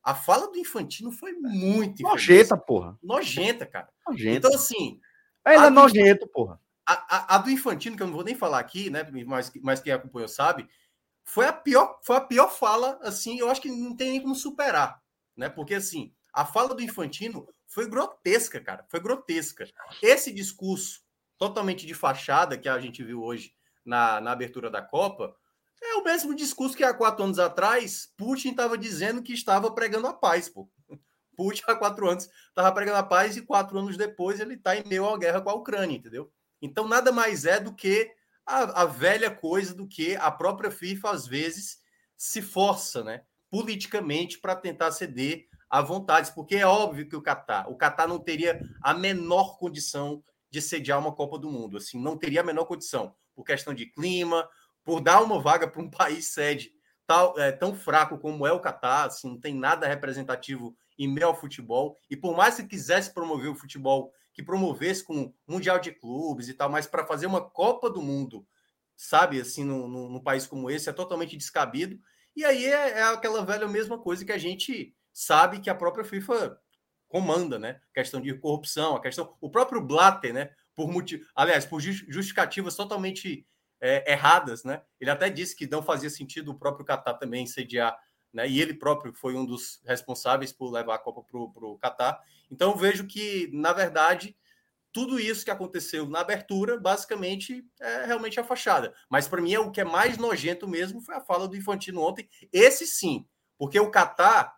A 0.00 0.14
fala 0.14 0.48
do 0.52 0.58
Infantino 0.58 1.10
foi 1.10 1.32
muito 1.32 2.04
nojenta, 2.04 2.56
porra. 2.56 2.96
Nojenta, 3.02 3.66
cara. 3.66 3.88
Nojenta. 4.06 4.46
Então, 4.46 4.54
assim. 4.54 5.00
Ele 5.44 5.66
é 5.66 5.70
nojento, 5.70 6.28
porra. 6.28 6.60
A, 6.86 7.16
a, 7.16 7.36
a, 7.36 7.38
do 7.38 7.50
Infantino, 7.50 7.96
que 7.96 8.02
eu 8.02 8.06
não 8.06 8.14
vou 8.14 8.24
nem 8.24 8.34
falar 8.34 8.58
aqui, 8.58 8.90
né? 8.90 9.02
Mas, 9.26 9.50
mas 9.62 9.80
quem 9.80 9.92
acompanhou 9.92 10.28
sabe, 10.28 10.68
foi 11.24 11.46
a 11.46 11.52
pior, 11.52 11.98
foi 12.02 12.16
a 12.16 12.20
pior 12.20 12.48
fala, 12.48 12.98
assim, 13.02 13.38
eu 13.38 13.50
acho 13.50 13.60
que 13.60 13.70
não 13.70 13.96
tem 13.96 14.12
nem 14.12 14.20
como 14.20 14.34
superar, 14.34 15.02
né? 15.36 15.48
Porque 15.48 15.74
assim, 15.74 16.14
a 16.32 16.44
fala 16.44 16.74
do 16.74 16.82
Infantino 16.82 17.48
foi 17.66 17.88
grotesca, 17.88 18.60
cara. 18.60 18.84
Foi 18.88 19.00
grotesca. 19.00 19.66
Esse 20.02 20.32
discurso 20.32 21.02
totalmente 21.38 21.86
de 21.86 21.94
fachada 21.94 22.58
que 22.58 22.68
a 22.68 22.78
gente 22.78 23.02
viu 23.02 23.22
hoje 23.22 23.52
na, 23.84 24.20
na 24.20 24.32
abertura 24.32 24.70
da 24.70 24.82
Copa 24.82 25.34
é 25.82 25.94
o 25.96 26.04
mesmo 26.04 26.34
discurso 26.34 26.76
que 26.76 26.84
há 26.84 26.94
quatro 26.94 27.24
anos 27.24 27.38
atrás 27.38 28.12
Putin 28.16 28.50
estava 28.50 28.78
dizendo 28.78 29.22
que 29.22 29.32
estava 29.32 29.72
pregando 29.72 30.06
a 30.06 30.14
paz, 30.14 30.48
pô. 30.48 30.70
Putin 31.36 31.62
há 31.66 31.74
quatro 31.74 32.08
anos 32.08 32.28
estava 32.48 32.72
pregando 32.72 32.98
a 32.98 33.02
paz 33.02 33.36
e 33.36 33.42
quatro 33.42 33.78
anos 33.78 33.96
depois 33.96 34.40
ele 34.40 34.54
está 34.54 34.76
em 34.76 34.84
meio 34.86 35.08
à 35.08 35.18
guerra 35.18 35.40
com 35.40 35.50
a 35.50 35.54
Ucrânia, 35.54 35.96
entendeu? 35.96 36.32
Então 36.64 36.88
nada 36.88 37.12
mais 37.12 37.44
é 37.44 37.60
do 37.60 37.74
que 37.74 38.10
a, 38.46 38.82
a 38.82 38.86
velha 38.86 39.30
coisa 39.30 39.74
do 39.74 39.86
que 39.86 40.16
a 40.16 40.30
própria 40.30 40.70
FIFA 40.70 41.10
às 41.10 41.26
vezes 41.26 41.78
se 42.16 42.40
força, 42.40 43.04
né, 43.04 43.22
politicamente 43.50 44.38
para 44.38 44.56
tentar 44.56 44.90
ceder 44.90 45.46
a 45.68 45.82
vontades, 45.82 46.30
porque 46.30 46.56
é 46.56 46.66
óbvio 46.66 47.06
que 47.06 47.16
o 47.16 47.22
Catar, 47.22 47.68
o 47.68 47.76
Catar 47.76 48.08
não 48.08 48.18
teria 48.18 48.60
a 48.82 48.94
menor 48.94 49.58
condição 49.58 50.24
de 50.50 50.62
sediar 50.62 50.98
uma 50.98 51.14
Copa 51.14 51.38
do 51.38 51.50
Mundo, 51.50 51.76
assim, 51.76 52.00
não 52.00 52.16
teria 52.16 52.40
a 52.40 52.44
menor 52.44 52.64
condição, 52.64 53.14
por 53.34 53.44
questão 53.44 53.74
de 53.74 53.86
clima, 53.86 54.48
por 54.82 55.00
dar 55.00 55.22
uma 55.22 55.38
vaga 55.40 55.68
para 55.68 55.82
um 55.82 55.90
país 55.90 56.28
sede 56.28 56.72
tal, 57.06 57.38
é, 57.38 57.52
tão 57.52 57.74
fraco 57.74 58.16
como 58.16 58.46
é 58.46 58.52
o 58.52 58.60
Catar, 58.60 59.06
assim, 59.06 59.28
não 59.28 59.38
tem 59.38 59.54
nada 59.54 59.86
representativo 59.86 60.74
em 60.98 61.08
meio 61.08 61.26
ao 61.26 61.38
futebol. 61.38 61.98
E 62.08 62.16
por 62.16 62.34
mais 62.34 62.56
que 62.56 62.64
quisesse 62.64 63.12
promover 63.12 63.50
o 63.50 63.54
futebol, 63.54 64.12
que 64.34 64.42
promovesse 64.42 65.04
com 65.04 65.32
Mundial 65.46 65.78
de 65.78 65.92
Clubes 65.92 66.48
e 66.48 66.54
tal, 66.54 66.68
mas 66.68 66.86
para 66.86 67.06
fazer 67.06 67.26
uma 67.26 67.40
Copa 67.40 67.88
do 67.88 68.02
Mundo, 68.02 68.46
sabe, 68.96 69.40
assim, 69.40 69.64
num, 69.64 69.88
num, 69.88 70.20
país 70.20 70.46
como 70.46 70.68
esse, 70.68 70.90
é 70.90 70.92
totalmente 70.92 71.36
descabido. 71.36 71.98
E 72.34 72.44
aí 72.44 72.66
é, 72.66 72.98
é, 72.98 73.02
aquela 73.04 73.44
velha 73.44 73.68
mesma 73.68 73.96
coisa 73.96 74.24
que 74.24 74.32
a 74.32 74.38
gente 74.38 74.94
sabe 75.12 75.60
que 75.60 75.70
a 75.70 75.74
própria 75.74 76.04
FIFA 76.04 76.60
comanda, 77.06 77.60
né? 77.60 77.80
A 77.90 77.94
questão 77.94 78.20
de 78.20 78.34
corrupção, 78.34 78.96
a 78.96 79.00
questão. 79.00 79.36
O 79.40 79.48
próprio 79.48 79.80
Blatter, 79.80 80.34
né? 80.34 80.50
Por 80.74 80.90
motivo, 80.90 81.24
aliás, 81.34 81.64
por 81.64 81.80
justificativas 81.80 82.74
totalmente 82.74 83.46
é, 83.80 84.12
erradas, 84.12 84.64
né? 84.64 84.82
Ele 85.00 85.10
até 85.10 85.30
disse 85.30 85.54
que 85.54 85.68
não 85.68 85.80
fazia 85.80 86.10
sentido 86.10 86.50
o 86.50 86.58
próprio 86.58 86.84
Qatar 86.84 87.16
também 87.18 87.46
sediar, 87.46 87.96
né? 88.34 88.48
E 88.48 88.60
ele 88.60 88.74
próprio 88.74 89.14
foi 89.14 89.36
um 89.36 89.46
dos 89.46 89.80
responsáveis 89.86 90.52
por 90.52 90.70
levar 90.72 90.96
a 90.96 90.98
Copa 90.98 91.22
para 91.22 91.38
o 91.38 91.78
Qatar. 91.78 92.20
Então 92.50 92.76
vejo 92.76 93.06
que, 93.06 93.48
na 93.52 93.72
verdade, 93.72 94.36
tudo 94.92 95.18
isso 95.18 95.44
que 95.44 95.50
aconteceu 95.50 96.08
na 96.08 96.20
abertura, 96.20 96.78
basicamente, 96.78 97.64
é 97.80 98.04
realmente 98.04 98.38
a 98.40 98.44
fachada. 98.44 98.92
Mas 99.08 99.28
para 99.28 99.40
mim 99.40 99.54
é 99.54 99.60
o 99.60 99.70
que 99.70 99.80
é 99.80 99.84
mais 99.84 100.18
nojento 100.18 100.68
mesmo 100.68 101.00
foi 101.00 101.14
a 101.14 101.20
fala 101.20 101.46
do 101.46 101.56
Infantino 101.56 102.02
ontem. 102.02 102.28
Esse 102.52 102.86
sim, 102.86 103.26
porque 103.56 103.78
o 103.78 103.90
Qatar, 103.90 104.54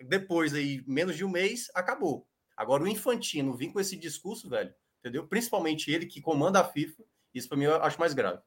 depois 0.00 0.54
aí, 0.54 0.82
menos 0.86 1.16
de 1.16 1.24
um 1.24 1.30
mês, 1.30 1.70
acabou. 1.74 2.26
Agora 2.56 2.82
o 2.82 2.88
Infantino 2.88 3.54
vir 3.54 3.72
com 3.72 3.80
esse 3.80 3.96
discurso, 3.96 4.48
velho, 4.48 4.74
entendeu? 5.00 5.26
Principalmente 5.26 5.90
ele 5.90 6.06
que 6.06 6.20
comanda 6.20 6.60
a 6.60 6.64
FIFA, 6.64 7.02
isso 7.34 7.48
para 7.48 7.58
mim 7.58 7.64
eu 7.64 7.82
acho 7.82 7.98
mais 7.98 8.14
grave. 8.14 8.40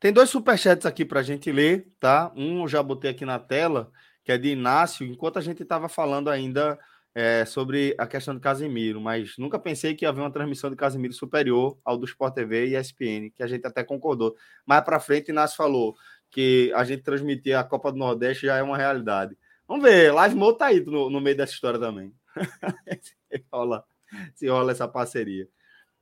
Tem 0.00 0.12
dois 0.12 0.30
superchats 0.30 0.86
aqui 0.86 1.04
para 1.04 1.20
a 1.20 1.22
gente 1.22 1.50
ler, 1.50 1.88
tá? 1.98 2.32
Um 2.36 2.62
eu 2.62 2.68
já 2.68 2.82
botei 2.82 3.10
aqui 3.10 3.24
na 3.24 3.38
tela, 3.38 3.90
que 4.24 4.32
é 4.32 4.38
de 4.38 4.48
Inácio, 4.48 5.06
enquanto 5.06 5.38
a 5.38 5.42
gente 5.42 5.62
estava 5.62 5.88
falando 5.88 6.30
ainda 6.30 6.78
é, 7.14 7.44
sobre 7.44 7.94
a 7.96 8.06
questão 8.06 8.34
do 8.34 8.40
Casemiro, 8.40 9.00
mas 9.00 9.38
nunca 9.38 9.58
pensei 9.58 9.94
que 9.94 10.04
ia 10.04 10.08
haver 10.08 10.20
uma 10.20 10.32
transmissão 10.32 10.68
de 10.68 10.76
Casemiro 10.76 11.14
superior 11.14 11.78
ao 11.84 11.96
do 11.96 12.04
Sport 12.04 12.34
TV 12.34 12.66
e 12.68 12.76
ESPN, 12.76 13.30
que 13.34 13.42
a 13.42 13.46
gente 13.46 13.66
até 13.66 13.84
concordou. 13.84 14.34
Mais 14.66 14.82
para 14.82 14.98
frente, 14.98 15.30
Inácio 15.30 15.56
falou 15.56 15.94
que 16.30 16.72
a 16.74 16.82
gente 16.82 17.02
transmitir 17.02 17.56
a 17.56 17.62
Copa 17.62 17.92
do 17.92 17.98
Nordeste 17.98 18.46
já 18.46 18.56
é 18.56 18.62
uma 18.62 18.76
realidade. 18.76 19.38
Vamos 19.68 19.84
ver, 19.84 20.12
Live 20.12 20.34
Mo 20.34 20.52
tá 20.52 20.66
aí 20.66 20.80
no, 20.80 21.08
no 21.08 21.20
meio 21.20 21.36
dessa 21.36 21.52
história 21.52 21.78
também. 21.78 22.12
se, 23.00 23.14
rola, 23.52 23.84
se 24.34 24.48
rola 24.48 24.72
essa 24.72 24.88
parceria. 24.88 25.48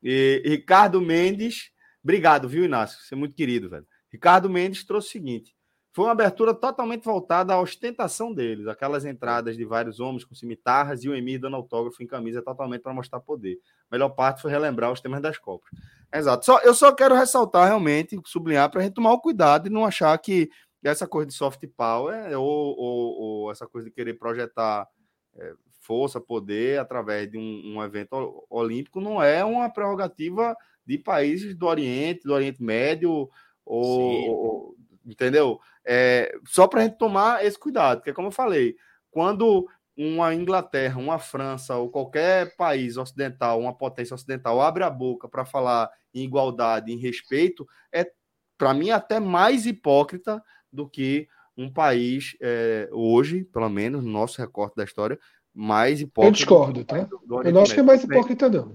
E 0.03 0.43
Ricardo 0.45 1.01
Mendes, 1.01 1.71
obrigado, 2.03 2.49
viu, 2.49 2.65
Inácio? 2.65 3.01
Você 3.01 3.15
é 3.15 3.17
muito 3.17 3.35
querido, 3.35 3.69
velho. 3.69 3.87
Ricardo 4.11 4.49
Mendes 4.51 4.85
trouxe 4.85 5.09
o 5.09 5.11
seguinte: 5.13 5.55
foi 5.93 6.07
uma 6.07 6.13
abertura 6.13 6.55
totalmente 6.55 7.05
voltada 7.05 7.53
à 7.53 7.61
ostentação 7.61 8.33
deles, 8.33 8.67
aquelas 8.67 9.05
entradas 9.05 9.57
de 9.57 9.65
vários 9.65 10.01
homens 10.01 10.25
com 10.25 10.35
cimitarras 10.35 11.05
e 11.05 11.09
o 11.09 11.15
Emir 11.15 11.39
dando 11.39 11.57
autógrafo 11.57 12.03
em 12.03 12.07
camisa 12.07 12.41
totalmente 12.41 12.81
para 12.81 12.95
mostrar 12.95 13.21
poder. 13.21 13.59
A 13.91 13.95
melhor 13.95 14.09
parte 14.11 14.41
foi 14.41 14.51
relembrar 14.51 14.91
os 14.91 15.01
temas 15.01 15.21
das 15.21 15.37
Copas. 15.37 15.71
Exato. 16.11 16.47
Só, 16.47 16.59
eu 16.61 16.75
só 16.75 16.93
quero 16.93 17.15
ressaltar 17.15 17.67
realmente, 17.67 18.19
sublinhar, 18.25 18.71
para 18.71 18.81
a 18.81 18.85
gente 18.85 18.95
tomar 18.95 19.13
o 19.13 19.21
cuidado 19.21 19.67
e 19.67 19.71
não 19.71 19.85
achar 19.85 20.17
que 20.19 20.51
essa 20.83 21.07
coisa 21.07 21.27
de 21.29 21.35
soft 21.35 21.63
power 21.77 22.39
ou, 22.39 22.77
ou, 22.79 23.21
ou 23.21 23.53
essa 23.53 23.67
coisa 23.67 23.89
de 23.89 23.95
querer 23.95 24.15
projetar 24.15 24.89
é, 25.37 25.53
força, 25.81 26.21
poder 26.21 26.81
através 26.81 27.31
de 27.31 27.39
um, 27.39 27.77
um, 27.77 27.83
evento 27.83 28.45
olímpico 28.49 29.01
não 29.01 29.23
é 29.23 29.45
uma 29.45 29.71
prerrogativa 29.71 30.57
de 30.87 30.99
países 30.99 31.55
do 31.55 31.67
Oriente, 31.67 32.25
do 32.25 32.35
Oriente 32.35 32.63
Médio, 32.63 33.29
ou, 33.65 34.31
ou 34.31 34.77
entendeu? 35.05 35.61
É, 35.85 36.35
só 36.47 36.67
para 36.67 36.81
a 36.81 36.85
gente 36.85 36.97
tomar 36.97 37.45
esse 37.45 37.59
cuidado, 37.59 37.99
porque 37.99 38.13
como 38.13 38.29
eu 38.29 38.33
falei, 38.33 38.77
quando 39.11 39.67
uma 39.97 40.35
Inglaterra, 40.35 40.99
uma 40.99 41.19
França 41.19 41.77
ou 41.77 41.91
qualquer 41.91 42.57
país 42.57 42.97
ocidental, 42.97 43.61
uma 43.61 43.75
potência 43.75 44.15
ocidental 44.15 44.61
abre 44.61 44.85
a 44.85 44.91
boca 44.91 45.29
para 45.29 45.45
falar 45.45 45.91
em 46.15 46.25
igualdade, 46.25 46.93
em 46.93 46.99
respeito, 46.99 47.67
é 47.93 48.11
para 48.57 48.73
mim 48.73 48.91
até 48.91 49.21
mais 49.21 49.67
hipócrita 49.67 50.43
do 50.73 50.89
que 50.89 51.29
um 51.57 51.71
país 51.71 52.37
é, 52.41 52.89
hoje, 52.93 53.45
pelo 53.45 53.69
menos 53.69 54.03
no 54.03 54.11
nosso 54.11 54.41
recorte 54.41 54.77
da 54.77 54.85
história, 54.85 55.19
mais 55.55 56.01
hipócrita. 56.01 56.29
Eu 56.29 56.33
discordo, 56.33 56.85
tá? 56.85 57.01
Do, 57.01 57.21
do 57.27 57.43
eu 57.43 57.53
não 57.53 57.63
acho 57.63 57.75
que 57.75 57.81
é 57.81 57.83
mais 57.83 58.03
hipócrita, 58.03 58.49
não. 58.49 58.75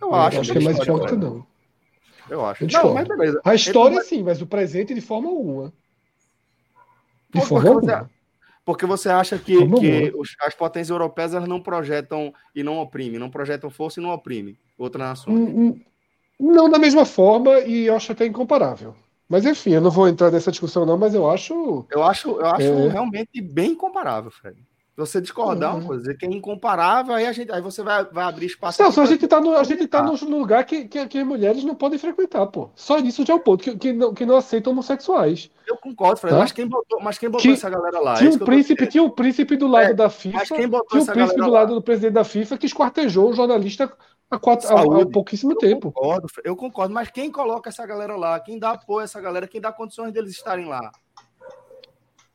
Eu, 0.00 0.08
eu 0.08 0.14
acho, 0.14 0.40
acho 0.40 0.52
que 0.52 0.58
é 0.58 0.60
mais 0.60 0.78
não. 0.86 1.46
Eu 2.30 2.44
acho. 2.44 2.64
Eu 2.64 2.68
não, 2.70 2.94
mas 2.94 3.08
beleza. 3.08 3.40
A 3.44 3.54
história, 3.54 3.96
Ele... 3.96 4.04
sim, 4.04 4.22
mas 4.22 4.40
o 4.40 4.46
presente 4.46 4.94
de 4.94 5.00
forma 5.00 5.28
alguma. 5.28 5.72
De 7.30 7.40
forma 7.40 7.68
alguma. 7.68 8.02
Você, 8.02 8.06
porque 8.64 8.84
você 8.84 9.08
acha 9.08 9.38
que, 9.38 9.56
que 9.56 10.12
os, 10.14 10.36
as 10.42 10.54
potências 10.54 10.90
europeias 10.90 11.32
elas 11.32 11.48
não 11.48 11.60
projetam 11.60 12.34
e 12.54 12.62
não 12.62 12.78
oprimem, 12.78 13.18
não 13.18 13.30
projetam 13.30 13.70
força 13.70 13.98
e 13.98 14.02
não 14.02 14.10
oprimem 14.10 14.58
outras 14.76 15.08
nações. 15.08 15.38
Hum, 15.38 15.68
hum, 15.68 15.80
não 16.38 16.68
da 16.68 16.78
mesma 16.78 17.06
forma 17.06 17.60
e 17.60 17.86
eu 17.86 17.96
acho 17.96 18.12
até 18.12 18.26
incomparável. 18.26 18.94
Mas 19.26 19.44
enfim, 19.44 19.72
eu 19.72 19.80
não 19.80 19.90
vou 19.90 20.06
entrar 20.06 20.30
nessa 20.30 20.50
discussão, 20.50 20.84
não, 20.84 20.98
mas 20.98 21.14
eu 21.14 21.28
acho. 21.30 21.86
Eu 21.90 22.02
acho, 22.02 22.30
eu 22.30 22.46
acho 22.46 22.62
é... 22.62 22.88
realmente 22.88 23.40
bem 23.40 23.74
comparável, 23.74 24.30
Fred 24.30 24.67
você 24.98 25.20
discordar 25.20 25.72
uhum. 25.72 25.78
uma 25.78 25.86
coisa, 25.86 26.12
que 26.12 26.26
é 26.26 26.28
incomparável, 26.28 27.14
aí, 27.14 27.24
a 27.24 27.32
gente, 27.32 27.52
aí 27.52 27.60
você 27.60 27.84
vai, 27.84 28.04
vai 28.04 28.24
abrir 28.24 28.46
espaço. 28.46 28.82
Não, 28.82 28.90
só 28.90 29.02
a 29.02 29.06
gente 29.06 29.24
está 29.24 29.40
no, 29.40 29.52
a 29.56 29.62
gente 29.62 29.86
tá 29.86 30.02
no, 30.02 30.12
lugar 30.28 30.64
que, 30.64 30.88
que, 30.88 31.06
que, 31.06 31.22
mulheres 31.22 31.62
não 31.62 31.74
podem 31.74 31.98
frequentar, 31.98 32.44
pô. 32.48 32.70
Só 32.74 32.98
isso 32.98 33.24
já 33.24 33.34
é 33.34 33.36
o 33.36 33.40
ponto, 33.40 33.62
que, 33.62 33.76
que, 33.76 33.92
não, 33.92 34.12
que 34.12 34.26
não 34.26 34.36
aceitam 34.36 34.72
homossexuais. 34.72 35.50
Eu 35.66 35.76
concordo, 35.76 36.20
Fred, 36.20 36.34
tá? 36.34 36.40
mas, 36.40 36.50
quem 36.50 36.66
botou, 36.66 37.00
mas 37.00 37.16
quem 37.16 37.30
botou 37.30 37.42
que, 37.42 37.56
essa 37.56 37.70
galera 37.70 38.00
lá? 38.00 38.14
Tinha, 38.14 38.30
um 38.30 38.38
príncipe, 38.38 38.86
tinha 38.88 39.02
um 39.02 39.10
príncipe 39.10 39.56
do 39.56 39.68
lado 39.68 39.90
é, 39.90 39.94
da 39.94 40.10
FIFA, 40.10 40.38
mas 40.38 40.48
quem 40.48 40.68
botou 40.68 40.88
tinha 40.88 41.02
um 41.02 41.14
príncipe 41.14 41.40
do 41.40 41.50
lado 41.50 41.68
lá? 41.70 41.78
do 41.78 41.82
presidente 41.82 42.12
da 42.14 42.24
FIFA 42.24 42.58
que 42.58 42.66
esquartejou 42.66 43.30
o 43.30 43.32
jornalista 43.32 43.92
há, 44.28 44.38
quatro, 44.38 44.68
há, 44.68 45.02
há 45.02 45.06
pouquíssimo 45.06 45.52
eu 45.52 45.58
tempo. 45.58 45.92
Concordo, 45.92 46.26
eu 46.42 46.56
concordo, 46.56 46.92
mas 46.92 47.08
quem 47.08 47.30
coloca 47.30 47.68
essa 47.68 47.86
galera 47.86 48.16
lá? 48.16 48.40
Quem 48.40 48.58
dá 48.58 48.70
apoio 48.70 49.00
a 49.00 49.04
essa 49.04 49.20
galera? 49.20 49.46
Quem 49.46 49.60
dá 49.60 49.70
condições 49.70 50.12
deles 50.12 50.32
estarem 50.32 50.66
lá? 50.66 50.90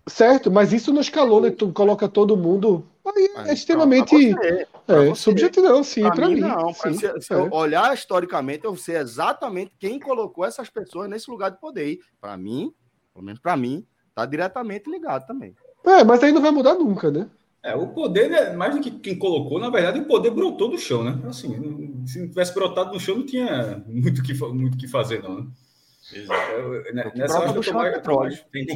Certo, 0.05 0.51
mas 0.51 0.73
isso 0.73 0.91
não 0.91 1.01
escalou, 1.01 1.39
né? 1.39 1.49
Tu 1.49 1.71
coloca 1.71 2.09
todo 2.09 2.35
mundo. 2.35 2.85
Aí 3.05 3.47
é 3.49 3.53
extremamente 3.53 4.15
é, 4.87 5.15
subjetivo, 5.15 5.67
não, 5.67 5.83
sim, 5.83 6.03
para 6.03 6.27
mim. 6.27 6.39
Não, 6.39 6.73
sim, 6.73 6.93
se, 6.93 7.21
se 7.21 7.33
é. 7.33 7.37
olhar 7.51 7.93
historicamente, 7.93 8.65
eu 8.65 8.75
sei 8.75 8.97
exatamente 8.97 9.71
quem 9.79 9.99
colocou 9.99 10.45
essas 10.45 10.69
pessoas 10.69 11.09
nesse 11.09 11.29
lugar 11.29 11.51
de 11.51 11.59
poder. 11.59 11.99
Para 12.19 12.35
mim, 12.37 12.73
Pelo 13.13 13.25
menos 13.25 13.39
para 13.39 13.55
mim, 13.55 13.85
está 14.09 14.25
diretamente 14.25 14.89
ligado 14.89 15.27
também. 15.27 15.55
É, 15.85 16.03
mas 16.03 16.23
aí 16.23 16.31
não 16.31 16.41
vai 16.41 16.51
mudar 16.51 16.73
nunca, 16.73 17.11
né? 17.11 17.29
É, 17.61 17.75
o 17.75 17.87
poder, 17.87 18.29
né, 18.29 18.53
mais 18.53 18.75
do 18.75 18.81
que 18.81 18.91
quem 18.91 19.17
colocou, 19.17 19.59
na 19.59 19.69
verdade, 19.69 19.99
o 19.99 20.05
poder 20.05 20.31
brotou 20.31 20.69
do 20.69 20.77
chão, 20.77 21.03
né? 21.03 21.17
Assim, 21.27 22.05
se 22.05 22.19
não 22.19 22.27
tivesse 22.27 22.53
brotado 22.53 22.91
no 22.91 22.99
chão, 22.99 23.17
não 23.17 23.25
tinha 23.25 23.81
muito 23.87 24.19
o 24.19 24.23
que, 24.23 24.33
muito 24.33 24.77
que 24.77 24.87
fazer, 24.87 25.23
não, 25.23 25.41
né? 25.41 25.47
Exato. 26.15 26.51
Eu, 26.51 26.93
né, 26.93 27.11
nessa 27.15 27.39
hora 27.39 27.49
eu, 27.49 27.73
mais, 27.73 28.05
mais... 28.05 28.45
nem, 28.53 28.67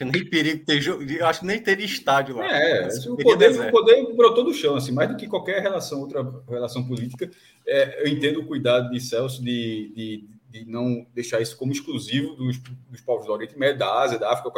nem 0.00 0.30
perigo 0.30 0.64
ter 0.64 0.80
jogo, 0.80 1.04
acho 1.24 1.40
que 1.40 1.46
nem 1.46 1.60
teria 1.60 1.86
estádio 1.86 2.36
lá. 2.36 2.46
É, 2.46 2.88
o 3.08 3.16
poder, 3.16 3.60
o 3.60 3.70
poder 3.70 4.14
brotou 4.14 4.44
do 4.44 4.54
chão, 4.54 4.76
assim, 4.76 4.92
mais 4.92 5.08
do 5.08 5.16
que 5.16 5.26
qualquer 5.26 5.62
relação, 5.62 6.00
outra 6.00 6.24
relação 6.48 6.86
política. 6.86 7.30
É, 7.66 8.02
eu 8.02 8.08
entendo 8.08 8.40
o 8.40 8.46
cuidado 8.46 8.90
de 8.90 9.00
Celso 9.00 9.42
de, 9.42 9.92
de, 9.94 10.28
de 10.50 10.70
não 10.70 11.06
deixar 11.14 11.40
isso 11.40 11.56
como 11.56 11.72
exclusivo 11.72 12.34
dos, 12.34 12.58
dos 12.90 13.00
povos 13.00 13.26
do 13.26 13.32
Oriente 13.32 13.58
Médio, 13.58 13.78
da 13.78 14.00
Ásia, 14.00 14.18
da 14.18 14.32
África, 14.32 14.50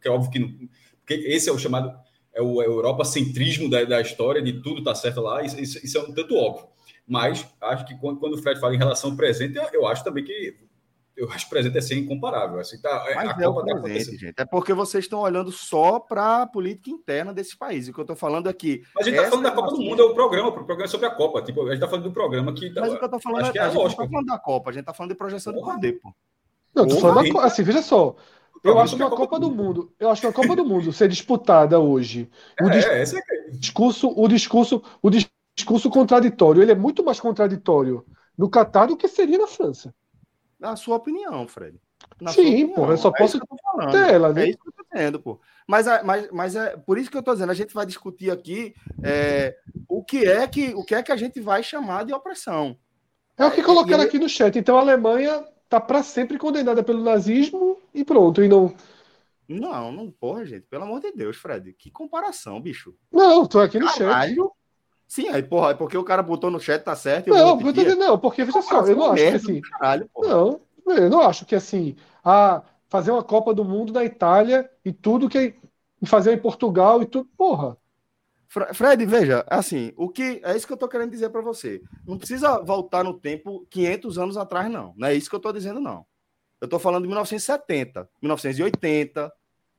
que 0.00 0.08
é 0.08 0.10
óbvio 0.10 0.30
que 0.30 0.38
não, 0.38 0.68
porque 1.00 1.14
esse 1.14 1.48
é 1.48 1.52
o 1.52 1.58
chamado 1.58 1.94
é 2.34 2.42
o 2.42 2.60
europacentrismo 2.60 3.70
da, 3.70 3.84
da 3.84 4.00
história, 4.00 4.42
de 4.42 4.60
tudo 4.60 4.82
tá 4.82 4.94
certo 4.94 5.20
lá, 5.20 5.42
isso, 5.42 5.58
isso, 5.60 5.84
isso, 5.84 5.96
é 5.96 6.00
um 6.00 6.12
tanto 6.12 6.34
óbvio. 6.34 6.66
Mas 7.06 7.46
acho 7.60 7.86
que 7.86 7.96
quando, 7.98 8.18
quando 8.18 8.34
o 8.34 8.42
Fred 8.42 8.58
fala 8.58 8.74
em 8.74 8.78
relação 8.78 9.10
ao 9.10 9.16
presente, 9.16 9.56
eu, 9.56 9.64
eu 9.72 9.86
acho 9.86 10.02
também 10.02 10.24
que 10.24 10.56
eu 11.16 11.30
acho 11.30 11.40
que 11.40 11.46
o 11.46 11.50
presente 11.50 11.78
é 11.78 11.80
ser 11.80 11.96
incomparável. 11.96 12.58
Assim, 12.58 12.80
tá, 12.80 13.04
é, 13.08 13.14
Mas 13.14 13.28
a 13.28 13.32
é 13.32 13.44
Copa 13.44 13.60
o 13.60 13.64
tá 13.64 13.80
presente, 13.80 14.16
gente. 14.16 14.34
É 14.36 14.44
porque 14.44 14.72
vocês 14.72 15.04
estão 15.04 15.20
olhando 15.20 15.52
só 15.52 16.00
para 16.00 16.42
a 16.42 16.46
política 16.46 16.90
interna 16.90 17.32
desses 17.32 17.54
países. 17.54 17.88
O 17.88 17.92
que 17.92 18.00
eu 18.00 18.04
estou 18.04 18.16
falando 18.16 18.48
aqui. 18.48 18.82
É 18.84 18.88
Mas 18.96 19.06
a 19.06 19.10
gente 19.10 19.18
está 19.18 19.30
falando 19.30 19.44
da 19.44 19.52
Copa 19.52 19.70
do 19.70 19.80
Mundo, 19.80 20.02
é 20.02 20.04
o 20.04 20.14
programa, 20.14 20.48
o 20.48 20.52
programa 20.52 20.84
é 20.84 20.88
sobre 20.88 21.06
a 21.06 21.10
Copa. 21.10 21.42
Tipo, 21.42 21.62
a 21.62 21.64
gente 21.66 21.74
está 21.74 21.88
falando 21.88 22.04
do 22.04 22.12
programa 22.12 22.52
que. 22.52 22.70
Mas 22.70 22.92
o 22.92 22.96
que 22.96 23.02
eu 23.02 23.06
estou 23.06 23.20
falando 23.20 23.44
é, 23.44 23.58
é 23.58 23.60
a 23.60 23.68
gente 23.68 23.76
não 23.76 23.86
está 23.86 24.08
falando 24.08 24.26
da 24.26 24.38
Copa, 24.38 24.70
a 24.70 24.72
gente 24.72 24.80
está 24.80 24.94
falando 24.94 25.10
de 25.12 25.16
projeção 25.16 25.52
Porra. 25.52 25.66
do 25.66 25.74
poder, 25.74 25.92
pô. 26.00 26.12
Não, 26.74 26.88
tô 26.88 26.96
falando 26.96 27.32
da, 27.32 27.44
assim, 27.44 27.62
veja 27.62 27.82
só. 27.82 28.16
Eu 28.64 28.78
acho 28.78 28.96
que 28.96 29.02
a 29.02 29.10
Copa 29.10 29.38
do 29.38 29.50
Mundo, 29.50 29.92
eu 30.00 30.10
acho 30.10 30.22
que 30.22 30.26
a 30.26 30.32
Copa 30.32 30.56
do 30.56 30.64
Mundo 30.64 30.92
ser 30.92 31.08
disputada 31.08 31.78
hoje, 31.78 32.30
o, 32.60 32.68
é, 32.68 33.02
dis... 33.02 33.14
é 33.14 33.50
discurso, 33.50 34.08
o 34.16 34.26
discurso, 34.26 34.82
o 35.02 35.10
discurso 35.10 35.90
contraditório, 35.90 36.62
ele 36.62 36.72
é 36.72 36.74
muito 36.74 37.04
mais 37.04 37.20
contraditório 37.20 38.04
no 38.36 38.48
Catar 38.48 38.86
do 38.86 38.96
que 38.96 39.06
seria 39.06 39.38
na 39.38 39.46
França. 39.46 39.94
Na 40.64 40.76
sua 40.76 40.96
opinião, 40.96 41.46
Fred. 41.46 41.78
Na 42.18 42.32
Sim, 42.32 42.68
pô, 42.68 42.90
eu 42.90 42.96
só 42.96 43.10
é 43.10 43.18
posso 43.18 43.36
é 43.36 43.90
ter 43.90 44.14
ela, 44.14 44.32
né? 44.32 44.44
É 44.44 44.48
isso 44.48 44.58
que 44.58 44.68
eu 44.68 44.72
tô 44.72 44.84
dizendo, 44.90 45.20
pô. 45.20 45.38
Mas, 45.68 45.86
mas, 46.02 46.30
mas 46.32 46.56
é 46.56 46.74
por 46.74 46.96
isso 46.96 47.10
que 47.10 47.18
eu 47.18 47.22
tô 47.22 47.34
dizendo, 47.34 47.50
a 47.50 47.54
gente 47.54 47.74
vai 47.74 47.84
discutir 47.84 48.30
aqui 48.30 48.74
é, 49.02 49.54
o 49.86 50.02
que 50.02 50.24
é 50.24 50.46
que 50.48 50.74
o 50.74 50.82
que 50.82 50.94
é 50.94 51.02
que 51.02 51.12
a 51.12 51.16
gente 51.16 51.38
vai 51.38 51.62
chamar 51.62 52.06
de 52.06 52.14
opressão. 52.14 52.78
É 53.36 53.44
o 53.44 53.50
que 53.50 53.62
colocaram 53.62 54.04
e, 54.04 54.06
aqui 54.06 54.18
no 54.18 54.26
chat. 54.26 54.58
Então 54.58 54.78
a 54.78 54.80
Alemanha 54.80 55.44
tá 55.68 55.78
para 55.78 56.02
sempre 56.02 56.38
condenada 56.38 56.82
pelo 56.82 57.04
nazismo 57.04 57.78
e 57.92 58.02
pronto, 58.02 58.42
e 58.42 58.48
não. 58.48 58.74
Não, 59.46 59.92
não, 59.92 60.10
porra, 60.10 60.46
gente, 60.46 60.62
pelo 60.62 60.84
amor 60.84 61.00
de 61.00 61.12
Deus, 61.12 61.36
Fred, 61.36 61.74
que 61.74 61.90
comparação, 61.90 62.58
bicho. 62.58 62.94
Não, 63.12 63.44
tô 63.44 63.60
aqui 63.60 63.78
no 63.78 63.86
Caralho. 63.92 64.34
chat. 64.34 64.63
Sim, 65.06 65.28
aí, 65.28 65.42
porra, 65.42 65.70
é 65.70 65.74
porque 65.74 65.96
o 65.96 66.04
cara 66.04 66.22
botou 66.22 66.50
no 66.50 66.60
chat, 66.60 66.82
tá 66.82 66.96
certo. 66.96 67.30
Não, 67.30 67.60
eu 67.60 67.72
tô 67.72 67.96
não, 67.96 68.18
porque, 68.18 68.44
veja 68.44 68.62
só, 68.62 68.84
eu 68.86 68.96
não 68.96 69.12
acho 69.12 69.22
que 69.22 69.36
assim. 69.36 69.60
Caralho, 69.60 70.10
não, 70.16 70.60
eu 70.86 71.10
não 71.10 71.20
acho 71.20 71.46
que 71.46 71.54
assim, 71.54 71.96
a 72.24 72.62
fazer 72.88 73.10
uma 73.10 73.22
Copa 73.22 73.54
do 73.54 73.64
Mundo 73.64 73.92
na 73.92 74.04
Itália 74.04 74.70
e 74.84 74.92
tudo 74.92 75.28
que 75.28 75.54
fazer 76.04 76.32
em 76.32 76.38
Portugal 76.38 77.02
e 77.02 77.06
tudo, 77.06 77.28
porra. 77.36 77.76
Fred, 78.72 79.04
veja, 79.04 79.44
assim, 79.48 79.92
o 79.96 80.08
que 80.08 80.40
é 80.44 80.56
isso 80.56 80.66
que 80.66 80.72
eu 80.72 80.76
tô 80.76 80.86
querendo 80.86 81.10
dizer 81.10 81.28
para 81.30 81.40
você. 81.40 81.82
Não 82.06 82.16
precisa 82.16 82.62
voltar 82.62 83.02
no 83.02 83.18
tempo 83.18 83.66
500 83.68 84.18
anos 84.18 84.36
atrás, 84.36 84.70
não. 84.70 84.94
Não 84.96 85.08
é 85.08 85.14
isso 85.14 85.28
que 85.28 85.34
eu 85.34 85.40
tô 85.40 85.52
dizendo, 85.52 85.80
não. 85.80 86.06
Eu 86.60 86.68
tô 86.68 86.78
falando 86.78 87.02
de 87.02 87.08
1970, 87.08 88.08
1980. 88.22 89.32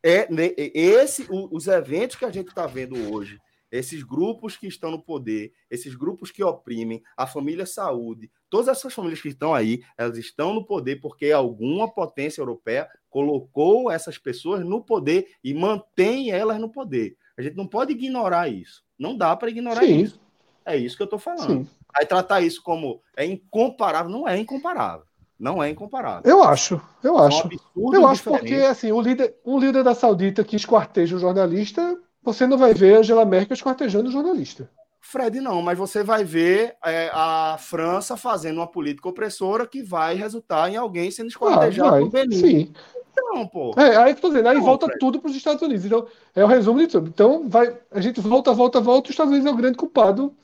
É, 0.03 0.27
esse, 0.73 1.25
os 1.29 1.67
eventos 1.67 2.17
que 2.17 2.25
a 2.25 2.31
gente 2.31 2.49
está 2.49 2.67
vendo 2.67 3.11
hoje, 3.13 3.39
esses 3.77 4.03
grupos 4.03 4.55
que 4.57 4.67
estão 4.67 4.91
no 4.91 5.01
poder, 5.01 5.53
esses 5.69 5.95
grupos 5.95 6.31
que 6.31 6.43
oprimem, 6.43 7.03
a 7.15 7.27
família 7.27 7.65
saúde, 7.65 8.31
todas 8.49 8.67
essas 8.67 8.93
famílias 8.93 9.21
que 9.21 9.29
estão 9.29 9.53
aí, 9.53 9.83
elas 9.97 10.17
estão 10.17 10.53
no 10.53 10.65
poder 10.65 10.99
porque 11.01 11.31
alguma 11.31 11.91
potência 11.91 12.41
europeia 12.41 12.87
colocou 13.09 13.91
essas 13.91 14.17
pessoas 14.17 14.65
no 14.65 14.81
poder 14.81 15.27
e 15.43 15.53
mantém 15.53 16.31
elas 16.31 16.59
no 16.59 16.69
poder. 16.69 17.17
A 17.37 17.41
gente 17.41 17.55
não 17.55 17.67
pode 17.67 17.91
ignorar 17.91 18.47
isso. 18.47 18.83
Não 18.97 19.15
dá 19.15 19.35
para 19.35 19.49
ignorar 19.49 19.81
Sim. 19.81 20.01
isso. 20.01 20.19
É 20.65 20.75
isso 20.75 20.95
que 20.95 21.03
eu 21.03 21.05
estou 21.05 21.19
falando. 21.19 21.65
Sim. 21.65 21.69
Aí 21.95 22.05
tratar 22.05 22.41
isso 22.41 22.61
como 22.63 23.01
é 23.15 23.25
incomparável, 23.25 24.11
não 24.11 24.27
é 24.27 24.37
incomparável. 24.37 25.05
Não 25.37 25.61
é 25.61 25.69
incomparável. 25.69 26.21
Eu 26.23 26.41
acho, 26.41 26.81
eu 27.03 27.17
acho. 27.17 27.49
Um 27.75 27.93
eu 27.93 28.07
acho 28.07 28.23
diferente. 28.23 28.39
porque 28.39 28.65
assim, 28.65 28.91
o 28.91 29.01
líder, 29.01 29.35
um 29.45 29.59
líder 29.59 29.83
da 29.83 29.93
Saudita 29.93 30.45
que 30.45 30.55
esquarteja 30.55 31.17
o 31.17 31.19
jornalista, 31.19 31.99
você 32.25 32.47
não 32.47 32.57
vai 32.57 32.73
ver 32.73 32.97
Angela 32.97 33.23
Merkel 33.23 33.53
esquartejando 33.53 34.09
o 34.09 34.11
jornalista. 34.11 34.69
Fred, 34.99 35.39
não, 35.39 35.61
mas 35.61 35.77
você 35.77 36.03
vai 36.03 36.23
ver 36.23 36.75
é, 36.83 37.11
a 37.13 37.57
França 37.59 38.17
fazendo 38.17 38.57
uma 38.57 38.67
política 38.67 39.07
opressora 39.07 39.67
que 39.67 39.83
vai 39.83 40.15
resultar 40.15 40.67
em 40.67 40.75
alguém 40.75 41.11
sendo 41.11 41.29
esquartejado 41.29 41.95
ah, 41.95 41.99
por 41.99 42.09
Benin. 42.09 42.35
Sim. 42.35 42.73
Então, 43.11 43.47
pô. 43.47 43.73
É, 43.77 43.95
aí 43.97 44.15
que 44.15 44.21
tô 44.21 44.29
dizendo, 44.29 44.49
aí 44.49 44.57
não, 44.57 44.63
volta 44.63 44.87
Fred. 44.87 44.99
tudo 44.99 45.21
para 45.21 45.29
os 45.29 45.37
Estados 45.37 45.61
Unidos. 45.61 45.85
Então, 45.85 46.07
é 46.35 46.43
o 46.43 46.47
resumo 46.47 46.79
de 46.79 46.87
tudo. 46.87 47.07
Então, 47.07 47.47
vai, 47.47 47.77
a 47.91 48.01
gente 48.01 48.19
volta, 48.19 48.51
volta, 48.51 48.81
volta, 48.81 49.09
os 49.09 49.11
Estados 49.11 49.31
Unidos 49.31 49.49
é 49.49 49.53
o 49.53 49.57
grande 49.57 49.77
culpado. 49.77 50.35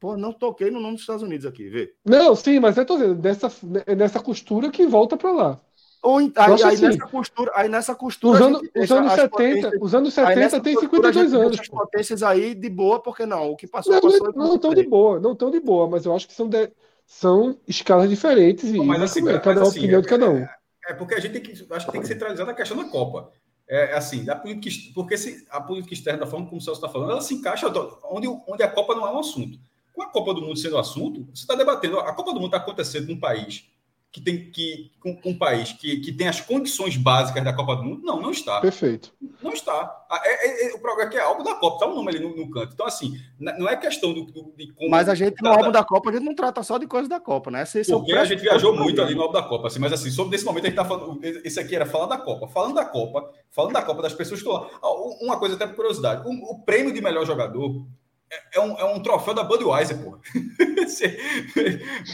Pô, 0.00 0.16
não 0.16 0.32
toquei 0.32 0.70
no 0.70 0.80
nome 0.80 0.94
dos 0.94 1.02
Estados 1.02 1.22
Unidos 1.22 1.44
aqui, 1.44 1.68
vê. 1.68 1.92
Não, 2.04 2.34
sim, 2.34 2.58
mas 2.58 2.76
eu 2.78 2.86
tô 2.86 2.96
dizendo, 2.96 3.14
dessa, 3.16 3.52
nessa 3.94 4.20
costura 4.20 4.70
que 4.70 4.86
volta 4.86 5.16
para 5.16 5.32
lá. 5.32 5.60
Ou, 6.02 6.18
aí, 6.18 6.32
aí, 6.36 6.62
assim, 6.62 6.82
nessa 6.86 7.06
costura, 7.06 7.52
aí 7.54 7.68
nessa 7.68 7.94
costura. 7.94 8.38
Os 8.38 8.46
anos, 8.46 8.62
os 8.76 8.92
anos 8.92 9.12
70, 9.12 9.72
os 9.80 9.94
anos 9.94 10.14
70 10.14 10.60
tem 10.60 10.78
52 10.78 11.34
anos. 11.34 11.60
As 11.60 11.68
potências 11.68 12.22
aí 12.22 12.54
de 12.54 12.68
boa, 12.68 13.00
porque 13.00 13.26
não? 13.26 13.52
O 13.52 13.56
que 13.56 13.66
passou, 13.66 13.94
não, 13.94 14.00
passou. 14.00 14.32
Não 14.34 14.54
estão 14.54 14.74
de 14.74 14.84
boa, 14.84 15.18
não 15.18 15.32
estão 15.32 15.50
de 15.50 15.60
boa, 15.60 15.88
mas 15.88 16.06
eu 16.06 16.14
acho 16.14 16.28
que 16.28 16.34
são, 16.34 16.48
de, 16.48 16.70
são 17.06 17.58
escalas 17.66 18.08
diferentes 18.08 18.70
e 18.70 18.78
mas, 18.78 19.02
assim, 19.02 19.28
é 19.28 19.38
cada 19.38 19.60
mas, 19.60 19.68
assim, 19.68 19.78
opinião 19.80 19.98
é, 19.98 20.02
de 20.02 20.08
cada 20.08 20.30
um. 20.30 20.38
É, 20.38 20.56
é, 20.88 20.94
porque 20.94 21.14
a 21.14 21.20
gente 21.20 21.32
tem 21.32 21.42
que, 21.42 21.66
acho 21.70 21.86
que 21.86 21.92
tem 21.92 22.00
que 22.00 22.06
centralizar 22.06 22.48
a 22.48 22.54
questão 22.54 22.76
da 22.76 22.84
Copa. 22.84 23.32
É, 23.68 23.92
é 23.92 23.96
assim, 23.96 24.24
da 24.24 24.36
política, 24.36 24.92
porque 24.94 25.18
se, 25.18 25.44
a 25.50 25.60
política 25.60 25.92
externa, 25.92 26.20
da 26.20 26.26
forma 26.26 26.46
como 26.46 26.58
o 26.58 26.60
Celso 26.60 26.80
está 26.80 26.88
falando, 26.88 27.10
ela 27.10 27.20
se 27.20 27.34
encaixa 27.34 27.66
onde, 28.04 28.28
onde 28.46 28.62
a 28.62 28.68
Copa 28.68 28.94
não 28.94 29.06
é 29.08 29.12
um 29.12 29.18
assunto. 29.18 29.58
Com 29.92 30.02
a 30.02 30.06
Copa 30.06 30.34
do 30.34 30.42
Mundo 30.42 30.56
sendo 30.56 30.78
assunto, 30.78 31.26
você 31.34 31.42
está 31.42 31.56
debatendo. 31.56 31.98
A 31.98 32.12
Copa 32.12 32.32
do 32.32 32.36
Mundo 32.38 32.54
está 32.54 32.58
acontecendo 32.58 33.08
num 33.08 33.18
país 33.18 33.64
que 34.12 34.20
tem 34.20 34.50
que 34.50 34.90
com, 34.98 35.18
um 35.26 35.36
país 35.36 35.72
que, 35.72 35.98
que 35.98 36.10
tem 36.10 36.26
as 36.26 36.40
condições 36.40 36.96
básicas 36.96 37.44
da 37.44 37.52
Copa 37.52 37.76
do 37.76 37.84
Mundo? 37.84 38.02
Não, 38.02 38.20
não 38.20 38.30
está. 38.30 38.60
Perfeito. 38.60 39.12
Não 39.42 39.52
está. 39.52 40.06
É, 40.24 40.46
é, 40.46 40.70
é, 40.70 40.74
o 40.74 40.78
problema 40.78 41.08
é 41.08 41.12
que 41.12 41.18
é 41.18 41.20
algo 41.20 41.42
da 41.42 41.54
Copa, 41.54 41.76
está 41.76 41.86
um 41.86 41.94
nome 41.94 42.08
ali 42.08 42.20
no, 42.20 42.34
no, 42.34 42.50
canto. 42.50 42.72
Então, 42.72 42.86
assim, 42.86 43.12
não 43.38 43.68
é 43.68 43.76
questão 43.76 44.14
do, 44.14 44.24
do 44.24 44.54
de 44.56 44.72
como. 44.72 44.90
Mas 44.90 45.08
a 45.08 45.14
gente, 45.14 45.42
no 45.42 45.50
álbum 45.50 45.70
da 45.70 45.84
Copa, 45.84 46.08
a 46.08 46.12
gente 46.14 46.24
não 46.24 46.34
trata 46.34 46.62
só 46.62 46.78
de 46.78 46.86
coisas 46.86 47.08
da 47.08 47.20
Copa, 47.20 47.50
né? 47.50 47.62
Esse, 47.62 47.84
Porque 47.90 48.12
a 48.12 48.24
gente 48.24 48.40
viajou 48.40 48.74
muito 48.74 49.02
ali 49.02 49.14
no 49.14 49.22
álbum 49.22 49.34
da 49.34 49.42
Copa, 49.42 49.66
assim, 49.66 49.78
mas 49.78 49.92
assim, 49.92 50.10
sobre 50.10 50.36
esse 50.36 50.44
momento 50.44 50.64
a 50.64 50.68
gente 50.68 50.78
está 50.78 50.84
falando. 50.84 51.20
Esse 51.22 51.60
aqui 51.60 51.76
era 51.76 51.84
falar 51.84 52.06
da 52.06 52.18
Copa. 52.18 52.48
Falando 52.48 52.74
da 52.74 52.84
Copa, 52.84 53.30
falando 53.50 53.74
da 53.74 53.82
Copa, 53.82 54.02
das 54.02 54.14
pessoas 54.14 54.42
que 54.42 54.48
estão 54.48 54.62
lá. 54.62 54.70
Ah, 54.82 55.24
uma 55.24 55.38
coisa 55.38 55.56
até 55.56 55.66
por 55.66 55.76
curiosidade: 55.76 56.26
o, 56.26 56.30
o 56.30 56.64
prêmio 56.64 56.92
de 56.92 57.02
melhor 57.02 57.26
jogador 57.26 57.86
é, 58.30 58.58
é 58.58 58.60
um, 58.60 58.78
é 58.78 58.84
um 58.84 59.02
troféu 59.02 59.34
da 59.34 59.44
Budweiser, 59.44 60.02
pô. 60.02 60.18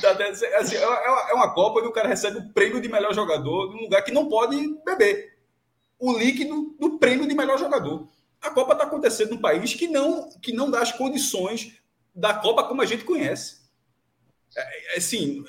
Tá 0.00 0.16
assim, 0.58 0.76
é, 0.76 0.82
é 0.82 1.34
uma 1.34 1.52
Copa 1.52 1.80
e 1.80 1.86
o 1.86 1.92
cara 1.92 2.08
recebe 2.08 2.38
o 2.38 2.52
prêmio 2.52 2.80
de 2.80 2.88
melhor 2.88 3.14
jogador 3.14 3.70
num 3.70 3.82
lugar 3.82 4.02
que 4.02 4.10
não 4.10 4.28
pode 4.28 4.56
beber. 4.84 5.36
O 5.98 6.16
líquido 6.16 6.74
do 6.80 6.98
prêmio 6.98 7.28
de 7.28 7.34
melhor 7.34 7.58
jogador. 7.58 8.08
A 8.40 8.50
Copa 8.50 8.72
está 8.72 8.84
acontecendo 8.84 9.30
num 9.30 9.40
país 9.40 9.74
que 9.74 9.86
não, 9.86 10.30
que 10.40 10.52
não 10.52 10.70
dá 10.70 10.80
as 10.80 10.90
condições 10.90 11.78
da 12.14 12.34
Copa 12.34 12.64
como 12.64 12.82
a 12.82 12.86
gente 12.86 13.04
conhece. 13.04 13.60
É, 14.56 14.96
assim, 14.96 15.44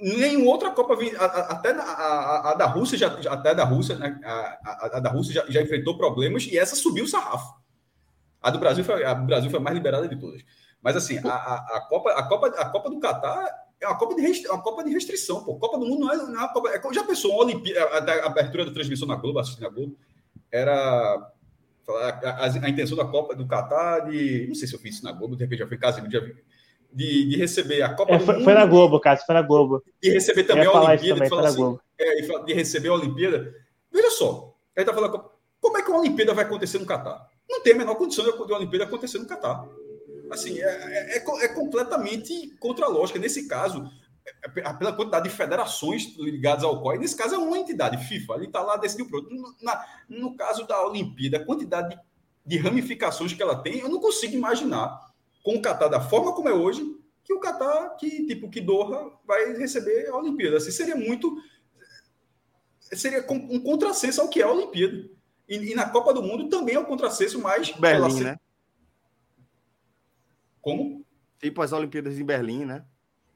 nenhuma 0.00 0.50
outra 0.50 0.70
Copa, 0.70 0.96
até 1.48 1.70
a, 1.72 1.82
a, 1.82 2.50
a, 2.50 2.54
da 2.54 2.66
Rússia, 2.66 2.96
já, 2.96 3.08
até 3.08 3.54
da 3.54 3.64
Rússia, 3.64 3.96
né? 3.96 4.18
a, 4.24 4.96
a, 4.96 5.00
da 5.00 5.10
Rússia 5.10 5.34
já, 5.34 5.44
já 5.50 5.60
enfrentou 5.60 5.98
problemas 5.98 6.44
e 6.44 6.58
essa 6.58 6.74
subiu 6.74 7.04
o 7.04 7.08
sarrafo. 7.08 7.59
A 8.40 8.50
do 8.50 8.58
Brasil 8.58 8.84
foi, 8.84 9.04
a 9.04 9.14
do 9.14 9.26
Brasil 9.26 9.50
foi 9.50 9.60
mais 9.60 9.76
liberada 9.76 10.08
de 10.08 10.16
todas. 10.16 10.42
Mas 10.82 10.96
assim, 10.96 11.18
a, 11.18 11.30
a, 11.30 11.76
a, 11.76 11.86
Copa, 11.88 12.10
a, 12.12 12.22
Copa, 12.22 12.46
a 12.48 12.64
Copa 12.70 12.90
do 12.90 12.98
Catar 12.98 13.46
é 13.80 13.86
uma 13.86 13.98
Copa 13.98 14.14
de, 14.14 14.22
restri, 14.22 14.48
uma 14.48 14.62
Copa 14.62 14.84
de 14.84 14.90
restrição, 14.90 15.44
pô. 15.44 15.56
Copa 15.56 15.78
do 15.78 15.86
Mundo 15.86 16.00
não 16.00 16.12
é, 16.12 16.16
não 16.16 16.34
é 16.34 16.38
uma 16.38 16.52
Copa. 16.52 16.68
É, 16.70 16.94
já 16.94 17.04
pensou, 17.04 17.32
uma 17.32 17.44
Olimpíada, 17.44 17.82
a, 17.84 17.98
a, 17.98 18.26
abertura 18.26 18.64
da 18.64 18.72
transmissão 18.72 19.08
na 19.08 19.16
Globo, 19.16 19.38
assistindo 19.38 19.66
a 19.66 19.70
Globo, 19.70 19.96
era 20.50 21.32
a, 21.88 22.44
a, 22.44 22.68
intenção 22.68 22.96
da 22.96 23.04
Copa 23.04 23.34
do 23.34 23.46
Catar 23.46 24.10
de. 24.10 24.46
Não 24.48 24.54
sei 24.54 24.68
se 24.68 24.74
eu 24.74 24.80
fiz 24.80 24.96
isso 24.96 25.04
na 25.04 25.12
Globo, 25.12 25.36
de 25.36 25.44
repente 25.44 25.60
já 25.60 25.66
foi 25.66 25.78
casa 25.78 26.00
de, 26.00 26.08
de, 26.92 27.28
de 27.28 27.36
receber 27.36 27.82
a 27.82 27.94
Copa 27.94 28.14
é, 28.14 28.20
foi, 28.20 28.42
foi, 28.42 28.54
na 28.54 28.66
Globo, 28.66 29.00
Cássio, 29.00 29.24
foi 29.24 29.34
na 29.34 29.42
Globo. 29.42 29.82
E 30.02 30.10
receber 30.10 30.44
também 30.44 30.66
a 30.66 30.72
Olimpíada. 30.72 31.28
Também, 31.28 31.46
assim, 31.46 31.78
é, 31.98 32.44
de 32.44 32.52
receber 32.54 32.88
a 32.88 32.94
Olimpíada. 32.94 33.54
Veja 33.90 34.10
só, 34.10 34.54
ele 34.76 34.86
tá 34.86 34.94
falando, 34.94 35.30
como 35.60 35.78
é 35.78 35.82
que 35.82 35.90
uma 35.90 36.00
Olimpíada 36.00 36.34
vai 36.34 36.44
acontecer 36.44 36.78
no 36.78 36.86
Catar? 36.86 37.29
Não 37.50 37.62
tem 37.62 37.72
a 37.72 37.76
menor 37.76 37.96
condição 37.96 38.24
de 38.24 38.30
uma 38.30 38.56
Olimpíada 38.56 38.84
acontecer 38.84 39.18
no 39.18 39.26
Catar. 39.26 39.68
Assim, 40.30 40.60
é, 40.60 40.64
é, 40.64 41.18
é, 41.18 41.44
é 41.44 41.48
completamente 41.48 42.54
contra 42.60 42.86
a 42.86 42.88
lógica. 42.88 43.18
Nesse 43.18 43.48
caso, 43.48 43.90
pela 44.78 44.92
quantidade 44.92 45.28
de 45.28 45.34
federações 45.34 46.16
ligadas 46.16 46.62
ao 46.62 46.80
COI, 46.80 46.98
nesse 46.98 47.16
caso 47.16 47.34
é 47.34 47.38
uma 47.38 47.58
entidade, 47.58 48.06
FIFA, 48.06 48.34
ele 48.34 48.46
está 48.46 48.62
lá, 48.62 48.76
decidiu 48.76 49.08
pronto. 49.08 49.28
Na, 49.60 49.84
no 50.08 50.36
caso 50.36 50.66
da 50.66 50.86
Olimpíada, 50.86 51.38
a 51.38 51.44
quantidade 51.44 51.96
de, 51.96 52.00
de, 52.46 52.58
ramificações 52.58 53.32
que 53.32 53.42
ela 53.42 53.60
tem, 53.60 53.80
eu 53.80 53.88
não 53.88 54.00
consigo 54.00 54.34
imaginar 54.34 55.10
com 55.42 55.56
o 55.56 55.62
Catar 55.62 55.88
da 55.88 56.00
forma 56.00 56.32
como 56.32 56.48
é 56.48 56.54
hoje, 56.54 56.96
que 57.24 57.34
o 57.34 57.40
Catar, 57.40 57.96
que 57.96 58.26
tipo, 58.26 58.48
que 58.48 58.60
Doha 58.60 59.12
vai 59.26 59.52
receber 59.54 60.08
a 60.08 60.16
Olimpíada. 60.16 60.58
Assim, 60.58 60.70
seria 60.70 60.96
muito. 60.96 61.36
Seria 62.92 63.24
um 63.30 63.60
contrassenso 63.60 64.20
ao 64.20 64.28
que 64.28 64.40
é 64.40 64.44
a 64.44 64.50
Olimpíada. 64.50 65.08
E, 65.50 65.72
e 65.72 65.74
na 65.74 65.90
Copa 65.90 66.14
do 66.14 66.22
Mundo 66.22 66.48
também 66.48 66.76
é 66.76 66.78
um 66.78 66.84
contrassenso, 66.84 67.40
mas. 67.40 67.72
Berlim, 67.72 68.20
né? 68.20 68.38
Como? 70.62 71.04
Tipo 71.40 71.60
as 71.60 71.72
Olimpíadas 71.72 72.14
de 72.14 72.22
Berlim, 72.22 72.64
né? 72.64 72.84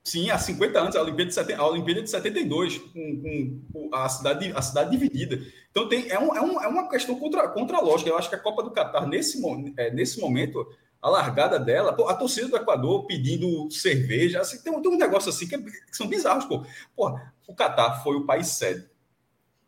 Sim, 0.01 0.29
há 0.29 0.37
50 0.37 0.79
anos, 0.79 0.95
a 0.95 1.01
Olimpíada 1.01 1.29
de, 1.29 1.33
70, 1.33 1.59
a 1.59 1.67
Olimpíada 1.67 2.01
de 2.03 2.09
72, 2.09 2.77
com, 2.77 3.61
com 3.73 3.89
a, 3.91 4.07
cidade, 4.07 4.53
a 4.55 4.61
cidade 4.61 4.91
dividida. 4.91 5.43
Então, 5.71 5.89
tem, 5.89 6.09
é, 6.11 6.19
um, 6.19 6.33
é, 6.35 6.41
um, 6.41 6.61
é 6.61 6.67
uma 6.67 6.87
questão 6.87 7.19
contra, 7.19 7.47
contra 7.49 7.77
a 7.77 7.81
lógica. 7.81 8.11
Eu 8.11 8.17
acho 8.17 8.29
que 8.29 8.35
a 8.35 8.39
Copa 8.39 8.61
do 8.61 8.69
Catar, 8.69 9.07
nesse, 9.07 9.41
é, 9.75 9.91
nesse 9.91 10.21
momento, 10.21 10.63
a 11.01 11.09
largada 11.09 11.59
dela, 11.59 11.91
pô, 11.91 12.07
a 12.07 12.13
torcida 12.13 12.47
do 12.47 12.55
Equador 12.55 13.07
pedindo 13.07 13.69
cerveja, 13.71 14.41
assim, 14.41 14.61
tem, 14.61 14.79
tem 14.79 14.91
um 14.91 14.97
negócio 14.97 15.29
assim 15.29 15.47
que, 15.47 15.55
é, 15.55 15.57
que 15.59 15.97
são 15.97 16.07
bizarros, 16.07 16.45
pô. 16.45 16.63
Pô, 16.95 17.19
o 17.47 17.55
Catar 17.55 18.03
foi 18.03 18.15
o 18.15 18.27
país 18.27 18.47
sede 18.49 18.87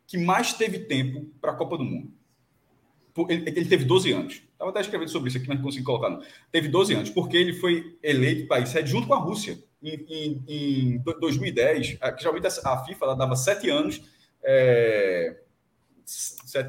que 0.06 0.16
mais 0.16 0.54
teve 0.54 0.78
tempo 0.78 1.26
para 1.40 1.50
a 1.50 1.54
Copa 1.54 1.76
do 1.76 1.84
Mundo. 1.84 2.17
Ele, 3.28 3.48
ele 3.48 3.64
teve 3.66 3.84
12 3.84 4.12
anos. 4.12 4.42
Estava 4.52 4.70
até 4.70 4.80
escrevendo 4.80 5.08
sobre 5.08 5.28
isso 5.28 5.38
aqui, 5.38 5.48
mas 5.48 5.56
não 5.58 5.64
consegui 5.64 5.84
colocar. 5.84 6.10
Não. 6.10 6.22
Teve 6.50 6.68
12 6.68 6.94
anos, 6.94 7.10
porque 7.10 7.36
ele 7.36 7.54
foi 7.54 7.96
eleito 8.02 8.46
país 8.48 8.68
sede 8.68 8.90
junto 8.90 9.06
com 9.06 9.14
a 9.14 9.18
Rússia. 9.18 9.58
Em, 9.82 10.04
em, 10.08 10.44
em 10.48 10.98
2010, 10.98 11.98
que 12.16 12.18
geralmente 12.18 12.46
a 12.64 12.84
FIFA 12.84 13.04
ela 13.04 13.14
dava 13.14 13.36
sete 13.36 13.70
anos, 13.70 14.02
é, 14.42 15.36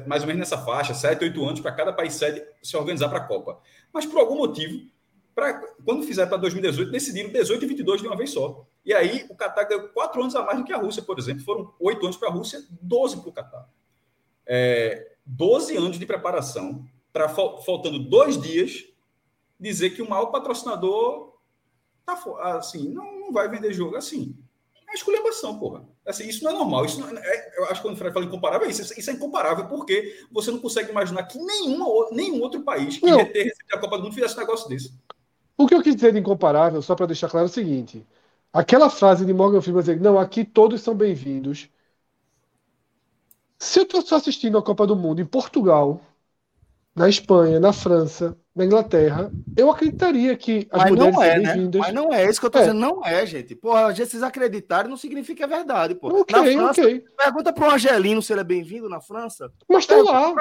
mais 0.06 0.22
ou 0.22 0.28
menos 0.28 0.40
nessa 0.40 0.58
faixa, 0.58 0.94
sete, 0.94 1.24
oito 1.24 1.44
anos 1.44 1.60
para 1.60 1.72
cada 1.72 1.92
país 1.92 2.14
sede 2.14 2.42
se 2.62 2.76
organizar 2.76 3.08
para 3.08 3.18
a 3.18 3.24
Copa. 3.24 3.60
Mas 3.92 4.06
por 4.06 4.18
algum 4.18 4.36
motivo, 4.36 4.86
pra, 5.34 5.54
quando 5.84 6.02
fizer 6.02 6.26
para 6.26 6.36
2018, 6.36 6.90
decidiram 6.90 7.30
18 7.30 7.64
e 7.64 7.68
22 7.68 8.00
de 8.02 8.06
uma 8.06 8.16
vez 8.16 8.30
só. 8.30 8.64
E 8.84 8.92
aí 8.92 9.26
o 9.28 9.34
Catar 9.34 9.64
ganhou 9.64 9.88
quatro 9.88 10.20
anos 10.20 10.36
a 10.36 10.44
mais 10.44 10.58
do 10.58 10.64
que 10.64 10.72
a 10.72 10.78
Rússia, 10.78 11.02
por 11.02 11.18
exemplo. 11.18 11.42
Foram 11.42 11.74
oito 11.80 12.04
anos 12.04 12.16
para 12.16 12.28
a 12.28 12.32
Rússia, 12.32 12.62
12 12.82 13.20
para 13.20 13.28
o 13.28 13.32
Catar. 13.32 13.68
É, 14.46 15.09
12 15.36 15.76
anos 15.76 15.98
de 15.98 16.06
preparação 16.06 16.84
para 17.12 17.28
faltando 17.28 17.98
dois 17.98 18.40
dias 18.40 18.84
dizer 19.58 19.90
que 19.90 20.02
o 20.02 20.08
maior 20.08 20.26
patrocinador 20.26 21.34
tá 22.04 22.14
assim, 22.56 22.88
não, 22.88 23.20
não 23.20 23.32
vai 23.32 23.48
vender 23.48 23.72
jogo 23.72 23.96
assim. 23.96 24.36
É 24.88 24.94
esculhambação, 24.94 25.58
porra. 25.58 25.84
Assim, 26.04 26.28
isso 26.28 26.42
não 26.42 26.50
é 26.50 26.54
normal. 26.54 26.84
Isso 26.84 27.00
não, 27.00 27.16
é, 27.16 27.58
eu 27.58 27.64
acho 27.66 27.74
que 27.76 27.82
quando 27.82 27.94
o 27.94 27.96
Fred 27.96 28.12
fala 28.12 28.26
incomparável, 28.26 28.66
é 28.66 28.70
isso, 28.70 28.82
isso 28.98 29.10
é 29.10 29.12
incomparável, 29.12 29.68
porque 29.68 30.24
você 30.32 30.50
não 30.50 30.58
consegue 30.58 30.90
imaginar 30.90 31.22
que 31.24 31.38
nenhuma, 31.38 31.86
nenhum 32.10 32.40
outro 32.40 32.62
país 32.62 32.98
que 32.98 33.06
ia 33.06 33.32
ter 33.32 33.44
recebido 33.44 33.74
a 33.74 33.78
Copa 33.78 33.98
do 33.98 34.04
Mundo 34.04 34.14
fizesse 34.14 34.36
um 34.36 34.40
negócio 34.40 34.68
desse. 34.68 34.92
O 35.56 35.66
que 35.68 35.74
eu 35.74 35.82
quis 35.82 35.94
dizer 35.94 36.12
de 36.12 36.18
incomparável, 36.18 36.82
só 36.82 36.96
para 36.96 37.06
deixar 37.06 37.28
claro, 37.28 37.46
é 37.46 37.50
o 37.50 37.52
seguinte: 37.52 38.04
aquela 38.52 38.90
frase 38.90 39.24
de 39.24 39.32
Morgan 39.32 39.60
Freeman 39.60 39.82
dizer, 39.82 40.00
não, 40.00 40.18
aqui 40.18 40.44
todos 40.44 40.80
são 40.80 40.94
bem-vindos. 40.94 41.68
Se 43.60 43.78
eu 43.78 43.82
estou 43.82 44.00
só 44.00 44.16
assistindo 44.16 44.56
a 44.56 44.62
Copa 44.62 44.86
do 44.86 44.96
Mundo 44.96 45.20
em 45.20 45.26
Portugal, 45.26 46.00
na 46.96 47.10
Espanha, 47.10 47.60
na 47.60 47.74
França, 47.74 48.34
na 48.56 48.64
Inglaterra, 48.64 49.30
eu 49.54 49.70
acreditaria 49.70 50.34
que 50.34 50.66
as 50.70 50.82
Mas 50.82 50.90
mulheres 50.90 51.14
não 51.14 51.22
é, 51.22 51.38
né? 51.38 51.70
Mas 51.78 51.92
não 51.92 52.12
é 52.12 52.28
isso 52.28 52.40
que 52.40 52.46
eu 52.46 52.50
tô 52.50 52.58
é. 52.58 52.62
dizendo, 52.62 52.80
não 52.80 53.04
é, 53.04 53.26
gente. 53.26 53.54
Porra, 53.54 53.94
vocês 53.94 54.22
acreditarem 54.22 54.88
não 54.88 54.96
significa 54.96 55.46
verdade, 55.46 55.94
pô. 55.94 56.08
Ok, 56.08 56.34
na 56.34 56.72
França, 56.72 56.80
ok. 56.80 57.04
Pergunta 57.16 57.52
pro 57.52 57.70
Angelino 57.70 58.22
se 58.22 58.32
ele 58.32 58.40
é 58.40 58.44
bem-vindo 58.44 58.88
na 58.88 59.00
França. 59.00 59.52
Mas 59.68 59.84
estão 59.84 60.02
lá. 60.02 60.34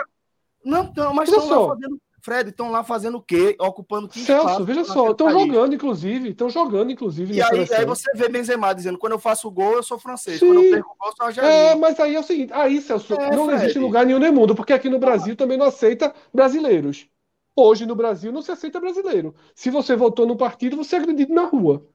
Não, 0.64 0.92
não 0.96 1.14
mas 1.14 1.28
estão 1.28 1.68
lá 1.68 1.76
fazendo 1.76 2.00
Fred, 2.22 2.50
estão 2.50 2.72
lá 2.72 2.84
fazendo 2.84 3.18
o 3.18 3.22
quê? 3.22 3.56
Ocupando 3.60 4.08
que 4.08 4.20
Celso, 4.20 4.46
espaço, 4.46 4.66
veja 4.66 4.84
só, 4.84 5.12
estão 5.12 5.32
jogando, 5.32 5.74
inclusive, 5.74 6.30
estão 6.30 6.50
jogando, 6.50 6.92
inclusive. 6.92 7.34
E 7.34 7.42
aí, 7.42 7.68
aí, 7.72 7.86
você 7.86 8.12
vê 8.16 8.28
Benzema 8.28 8.74
dizendo, 8.74 8.98
quando 8.98 9.14
eu 9.14 9.20
faço 9.20 9.50
gol, 9.50 9.74
eu 9.74 9.84
sou 9.84 9.98
francês, 9.98 10.40
Sim. 10.40 10.48
quando 10.48 10.64
eu 10.64 10.72
perco 10.72 10.96
gol, 11.00 11.10
eu 11.10 11.16
sou 11.16 11.26
argelino. 11.26 11.54
É, 11.54 11.76
mas 11.76 12.00
aí 12.00 12.16
é 12.16 12.20
o 12.20 12.24
seguinte, 12.24 12.54
aí, 12.54 12.82
Celso, 12.82 13.14
é, 13.14 13.36
não 13.36 13.46
Fred. 13.46 13.64
existe 13.64 13.80
lugar 13.80 14.06
nenhum 14.06 14.20
no 14.20 14.34
mundo, 14.34 14.56
porque 14.56 14.74
aqui 14.74 14.90
no 14.90 15.00
Brasil 15.00 15.36
também 15.36 15.58
não 15.58 15.66
aceita 15.66 16.14
brasileiros. 16.34 17.08
Hoje 17.56 17.86
no 17.86 17.96
Brasil 17.96 18.32
não 18.32 18.42
se 18.42 18.52
aceita 18.52 18.80
brasileiro. 18.80 19.36
Se 19.54 19.70
você 19.70 19.96
votou 19.96 20.26
no 20.26 20.38
partido, 20.38 20.78
você 20.78 20.96
é 20.96 21.00
agredido 21.00 21.34
na 21.34 21.46
rua. 21.46 21.86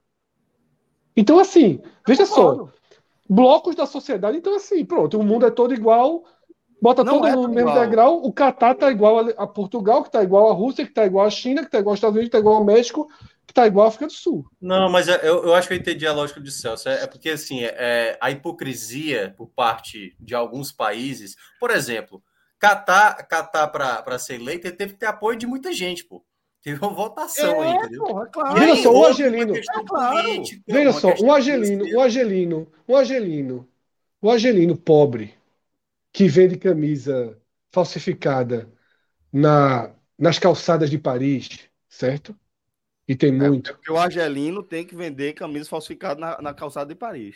Então, 1.16 1.38
assim, 1.38 1.80
veja 2.06 2.26
só, 2.26 2.68
blocos 3.28 3.74
da 3.74 3.86
sociedade, 3.86 4.36
então 4.36 4.54
assim, 4.54 4.84
pronto, 4.84 5.18
o 5.18 5.22
mundo 5.22 5.46
é 5.46 5.50
todo 5.50 5.72
igual, 5.72 6.24
Bota 6.84 7.02
não 7.02 7.14
todo 7.14 7.26
é 7.26 7.32
no 7.32 7.48
mesmo 7.48 7.72
degrau. 7.72 8.22
O 8.22 8.30
Catar 8.30 8.74
tá 8.74 8.90
igual 8.90 9.30
a, 9.38 9.46
Portugal, 9.46 10.04
que 10.04 10.10
tá 10.10 10.22
igual 10.22 10.50
a 10.50 10.52
Rússia, 10.52 10.84
que 10.84 10.92
tá 10.92 11.06
igual 11.06 11.24
a 11.24 11.30
China, 11.30 11.64
que 11.64 11.70
tá 11.70 11.78
igual 11.78 11.92
aos 11.92 11.96
Estados 11.96 12.14
Unidos, 12.14 12.28
que 12.28 12.32
tá 12.32 12.38
igual 12.40 12.56
ao 12.56 12.64
México, 12.64 13.08
que 13.46 13.54
tá 13.54 13.66
igual 13.66 13.86
à 13.86 13.88
África 13.88 14.06
do 14.06 14.12
Sul. 14.12 14.44
Não, 14.60 14.90
mas 14.90 15.08
é, 15.08 15.18
eu, 15.22 15.44
eu 15.44 15.54
acho 15.54 15.66
que 15.66 15.72
eu 15.72 15.78
entendi 15.78 16.06
a 16.06 16.12
lógica 16.12 16.42
de 16.42 16.52
Celso. 16.52 16.90
É, 16.90 17.04
é 17.04 17.06
porque, 17.06 17.30
assim, 17.30 17.64
é, 17.64 17.74
é, 17.78 18.18
a 18.20 18.30
hipocrisia 18.30 19.34
por 19.34 19.48
parte 19.48 20.14
de 20.20 20.34
alguns 20.34 20.72
países. 20.72 21.36
Por 21.58 21.70
exemplo, 21.70 22.22
Catar, 22.58 23.14
Catar 23.28 23.68
para 23.68 24.18
ser 24.18 24.34
eleito, 24.34 24.66
ele 24.66 24.76
teve 24.76 24.92
que 24.92 24.98
ter 24.98 25.06
apoio 25.06 25.38
de 25.38 25.46
muita 25.46 25.72
gente, 25.72 26.04
pô. 26.04 26.22
Teve 26.62 26.84
uma 26.84 26.92
votação 26.92 27.64
é, 27.64 27.66
aí, 27.66 27.76
entendeu? 27.76 28.04
Porra, 28.04 28.26
claro. 28.26 28.60
Veja 28.60 28.82
só, 28.82 28.92
o 28.92 29.06
Argelino. 29.06 29.56
É 29.56 29.62
claro. 29.86 30.42
Veja 30.66 30.92
só, 30.92 31.14
um 31.22 31.32
Argelino, 31.32 31.86
um 31.96 32.00
Argelino, 32.02 32.72
um 32.86 32.94
Argelino, 32.94 33.68
um 34.22 34.30
Argelino 34.30 34.76
pobre 34.76 35.34
que 36.14 36.28
vende 36.28 36.56
camisa 36.56 37.36
falsificada 37.72 38.72
na, 39.32 39.92
nas 40.16 40.38
calçadas 40.38 40.88
de 40.88 40.96
Paris, 40.96 41.68
certo? 41.88 42.38
E 43.06 43.16
tem 43.16 43.30
é, 43.30 43.32
muito. 43.32 43.70
É 43.70 43.72
porque 43.74 43.90
o 43.90 43.98
argelino 43.98 44.62
tem 44.62 44.86
que 44.86 44.94
vender 44.94 45.32
camisa 45.32 45.68
falsificada 45.68 46.20
na, 46.20 46.40
na 46.40 46.54
calçada 46.54 46.86
de 46.86 46.94
Paris. 46.94 47.34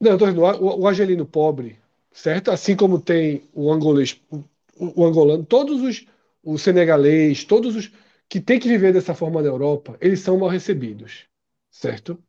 Não, 0.00 0.16
tô 0.16 0.26
o, 0.26 0.82
o 0.82 0.86
argelino 0.86 1.26
pobre, 1.26 1.80
certo? 2.12 2.52
Assim 2.52 2.76
como 2.76 3.00
tem 3.00 3.50
o 3.52 3.72
angolês, 3.72 4.22
o, 4.30 4.44
o 4.78 5.04
angolano, 5.04 5.44
todos 5.44 5.82
os, 5.82 6.06
o 6.44 6.56
senegalês, 6.56 7.42
todos 7.42 7.74
os 7.74 7.90
que 8.28 8.40
têm 8.40 8.60
que 8.60 8.68
viver 8.68 8.92
dessa 8.92 9.14
forma 9.14 9.42
na 9.42 9.48
Europa, 9.48 9.98
eles 10.00 10.20
são 10.20 10.38
mal 10.38 10.48
recebidos, 10.48 11.26
certo? 11.68 12.22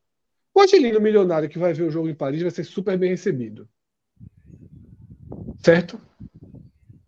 O 0.56 0.60
argelino 0.60 1.00
milionário 1.00 1.50
que 1.50 1.60
vai 1.60 1.72
ver 1.72 1.84
o 1.84 1.92
jogo 1.92 2.10
em 2.10 2.16
Paris 2.16 2.42
vai 2.42 2.52
ser 2.52 2.64
super 2.64 2.98
bem 2.98 3.12
recebido. 3.12 3.70
Certo? 5.64 6.00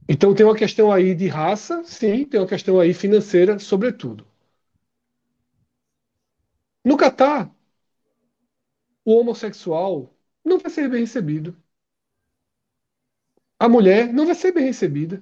Então 0.09 0.33
tem 0.33 0.43
uma 0.45 0.55
questão 0.55 0.91
aí 0.91 1.13
de 1.13 1.27
raça, 1.27 1.83
sim, 1.83 2.25
tem 2.25 2.39
uma 2.39 2.47
questão 2.47 2.79
aí 2.79 2.91
financeira, 2.93 3.59
sobretudo. 3.59 4.25
No 6.85 6.95
Catar, 7.01 7.51
o 9.05 9.13
homossexual 9.19 10.13
não 10.43 10.59
vai 10.59 10.69
ser 10.69 10.87
bem 10.89 10.99
recebido. 11.01 11.55
A 13.59 13.67
mulher 13.67 14.13
não 14.13 14.25
vai 14.25 14.33
ser 14.33 14.53
bem 14.53 14.63
recebida. 14.63 15.21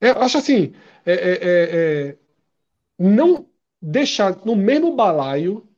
Eu 0.00 0.20
acho 0.22 0.38
assim, 0.38 0.74
é, 1.06 1.12
é, 1.12 2.08
é, 2.08 2.10
é 2.10 2.18
não 2.98 3.48
deixar 3.82 4.44
no 4.46 4.56
mesmo 4.56 4.96
balaio 4.96 5.68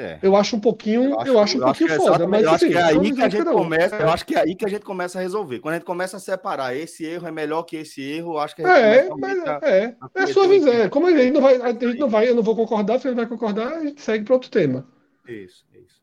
é. 0.00 0.18
Eu 0.22 0.34
acho 0.34 0.56
um 0.56 0.60
pouquinho, 0.60 1.10
eu 1.10 1.20
acho, 1.20 1.30
eu 1.30 1.38
acho 1.38 1.56
um 1.58 1.60
eu 1.60 1.66
pouquinho 1.66 1.92
acho 1.92 2.02
é 2.02 2.06
foda, 2.06 2.26
mas 2.26 2.42
eu 2.42 2.50
acho 2.50 2.66
que 2.66 2.74
é 2.74 2.82
aí 2.82 3.12
que 3.12 3.22
a 3.22 3.28
gente 3.28 3.44
começa, 3.44 3.96
eu 3.96 4.08
acho 4.08 4.26
que 4.26 4.34
é 4.34 4.40
aí 4.40 4.54
que 4.54 4.64
a 4.64 4.68
gente 4.68 4.84
começa 4.84 5.18
a 5.18 5.22
resolver. 5.22 5.60
Quando 5.60 5.74
a 5.74 5.76
gente 5.76 5.86
começa 5.86 6.16
a 6.16 6.20
separar, 6.20 6.74
esse 6.74 7.04
erro 7.04 7.28
é 7.28 7.30
melhor 7.30 7.64
que 7.64 7.76
esse 7.76 8.00
erro, 8.00 8.38
acho 8.38 8.56
que 8.56 8.62
a 8.62 8.66
gente 8.66 9.08
é, 9.08 9.14
mas 9.14 9.62
é, 9.62 9.96
é 10.14 10.26
sua 10.28 10.48
visão. 10.48 10.72
É, 10.72 10.88
como 10.88 11.06
a 11.06 11.10
gente 11.10 11.32
não 11.32 11.42
vai, 11.42 11.60
a 11.60 11.72
gente 11.72 11.98
não 11.98 12.08
vai, 12.08 12.28
eu 12.28 12.34
não 12.34 12.42
vou 12.42 12.56
concordar, 12.56 12.98
você 12.98 13.08
não 13.08 13.16
vai 13.16 13.26
concordar, 13.26 13.74
a 13.74 13.84
gente 13.84 14.00
segue 14.00 14.24
para 14.24 14.34
outro 14.34 14.50
tema. 14.50 14.86
Isso, 15.28 15.66
isso. 15.74 16.00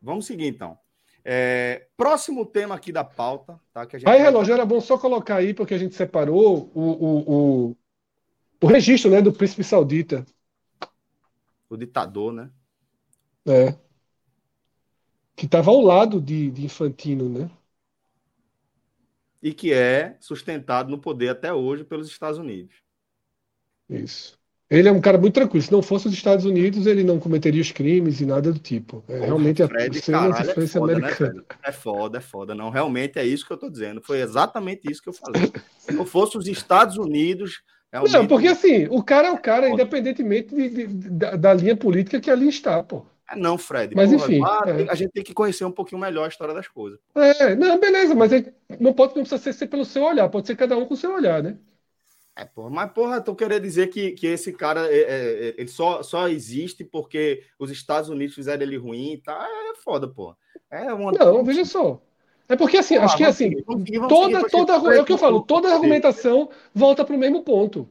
Vamos 0.00 0.26
seguir 0.26 0.46
então. 0.46 0.78
É, 1.24 1.86
próximo 1.96 2.44
tema 2.44 2.74
aqui 2.74 2.92
da 2.92 3.02
pauta, 3.02 3.58
tá? 3.72 3.86
Que 3.86 3.96
a 3.96 3.98
gente 3.98 4.08
aí, 4.08 4.20
relógio, 4.20 4.52
era 4.52 4.66
bom 4.66 4.80
só 4.80 4.96
colocar 4.98 5.36
aí, 5.36 5.54
porque 5.54 5.74
a 5.74 5.78
gente 5.78 5.94
separou 5.94 6.70
o, 6.74 6.80
o, 6.80 7.34
o, 7.70 7.76
o 8.60 8.66
registro 8.66 9.10
né, 9.10 9.22
do 9.22 9.32
príncipe 9.32 9.64
saudita. 9.64 10.24
O 11.68 11.76
ditador, 11.76 12.32
né? 12.32 12.50
É. 13.46 13.74
Que 15.36 15.46
estava 15.46 15.70
ao 15.70 15.80
lado 15.80 16.20
de, 16.20 16.50
de 16.50 16.64
Infantino, 16.64 17.28
né? 17.28 17.50
E 19.42 19.52
que 19.52 19.72
é 19.72 20.16
sustentado 20.20 20.90
no 20.90 20.98
poder 20.98 21.28
até 21.28 21.52
hoje 21.52 21.84
pelos 21.84 22.08
Estados 22.08 22.38
Unidos. 22.38 22.76
Isso. 23.90 24.38
Ele 24.70 24.88
é 24.88 24.92
um 24.92 25.00
cara 25.00 25.18
muito 25.18 25.34
tranquilo. 25.34 25.62
Se 25.62 25.70
não 25.70 25.82
fosse 25.82 26.08
os 26.08 26.14
Estados 26.14 26.44
Unidos, 26.44 26.86
ele 26.86 27.04
não 27.04 27.20
cometeria 27.20 27.60
os 27.60 27.70
crimes 27.70 28.20
e 28.20 28.26
nada 28.26 28.50
do 28.52 28.58
tipo. 28.58 29.04
É 29.06 29.20
realmente 29.20 29.62
a 29.62 29.68
Fred, 29.68 30.00
caralho, 30.00 30.50
é 30.50 30.66
foda, 30.66 30.86
né, 30.86 30.92
americana. 30.94 31.34
Né, 31.34 31.42
é 31.62 31.72
foda, 31.72 32.18
é 32.18 32.20
foda. 32.20 32.54
Não, 32.54 32.70
realmente 32.70 33.18
é 33.18 33.24
isso 33.24 33.46
que 33.46 33.52
eu 33.52 33.56
estou 33.56 33.70
dizendo. 33.70 34.00
Foi 34.00 34.20
exatamente 34.20 34.90
isso 34.90 35.02
que 35.02 35.08
eu 35.08 35.12
falei. 35.12 35.52
Se 35.78 35.92
não 35.92 36.06
fosse 36.06 36.38
os 36.38 36.48
Estados 36.48 36.96
Unidos. 36.96 37.62
Realmente... 37.92 38.14
Não, 38.14 38.26
porque 38.26 38.48
assim, 38.48 38.86
o 38.90 39.02
cara 39.02 39.28
é 39.28 39.30
o 39.30 39.38
cara, 39.38 39.68
independentemente 39.68 40.54
de, 40.54 40.68
de, 40.70 40.86
da, 41.10 41.36
da 41.36 41.54
linha 41.54 41.76
política 41.76 42.18
que 42.18 42.30
ali 42.30 42.48
está, 42.48 42.82
pô. 42.82 43.04
É 43.30 43.36
não, 43.36 43.56
Fred. 43.56 43.94
Mas 43.94 44.12
enfim. 44.12 44.40
É. 44.66 44.90
A 44.90 44.94
gente 44.94 45.12
tem 45.12 45.22
que 45.22 45.32
conhecer 45.32 45.64
um 45.64 45.72
pouquinho 45.72 46.00
melhor 46.00 46.24
a 46.24 46.28
história 46.28 46.52
das 46.52 46.68
coisas. 46.68 46.98
É, 47.14 47.54
não, 47.54 47.78
beleza, 47.78 48.14
mas 48.14 48.32
é, 48.32 48.52
não 48.78 48.92
pode 48.92 49.16
não 49.16 49.24
precisa 49.24 49.52
ser 49.52 49.66
pelo 49.66 49.84
seu 49.84 50.04
olhar, 50.04 50.28
pode 50.28 50.46
ser 50.46 50.56
cada 50.56 50.76
um 50.76 50.84
com 50.84 50.94
o 50.94 50.96
seu 50.96 51.12
olhar, 51.14 51.42
né? 51.42 51.56
É, 52.36 52.44
porra, 52.44 52.68
mas, 52.68 52.92
porra, 52.92 53.20
tô 53.20 53.34
querendo 53.34 53.62
dizer 53.62 53.88
que, 53.88 54.10
que 54.10 54.26
esse 54.26 54.52
cara 54.52 54.92
é, 54.92 54.98
é, 54.98 55.48
é, 55.48 55.54
ele 55.56 55.68
só, 55.68 56.02
só 56.02 56.28
existe 56.28 56.84
porque 56.84 57.44
os 57.58 57.70
Estados 57.70 58.10
Unidos 58.10 58.34
fizeram 58.34 58.62
ele 58.62 58.76
ruim, 58.76 59.20
tá? 59.24 59.46
É 59.48 59.76
foda, 59.76 60.08
porra. 60.08 60.36
É 60.70 60.92
uma... 60.92 61.12
Não, 61.12 61.44
veja 61.44 61.64
só. 61.64 62.02
É 62.48 62.56
porque 62.56 62.76
assim, 62.76 62.96
ah, 62.96 63.04
acho 63.04 63.16
que 63.16 63.24
assim, 63.24 63.62
toda, 64.08 64.48
toda, 64.48 64.94
é 64.94 65.00
o 65.00 65.04
que 65.04 65.12
eu 65.12 65.18
falo, 65.18 65.42
toda 65.42 65.72
argumentação 65.72 66.50
volta 66.74 67.04
para 67.04 67.14
o 67.14 67.18
mesmo 67.18 67.42
ponto. 67.42 67.88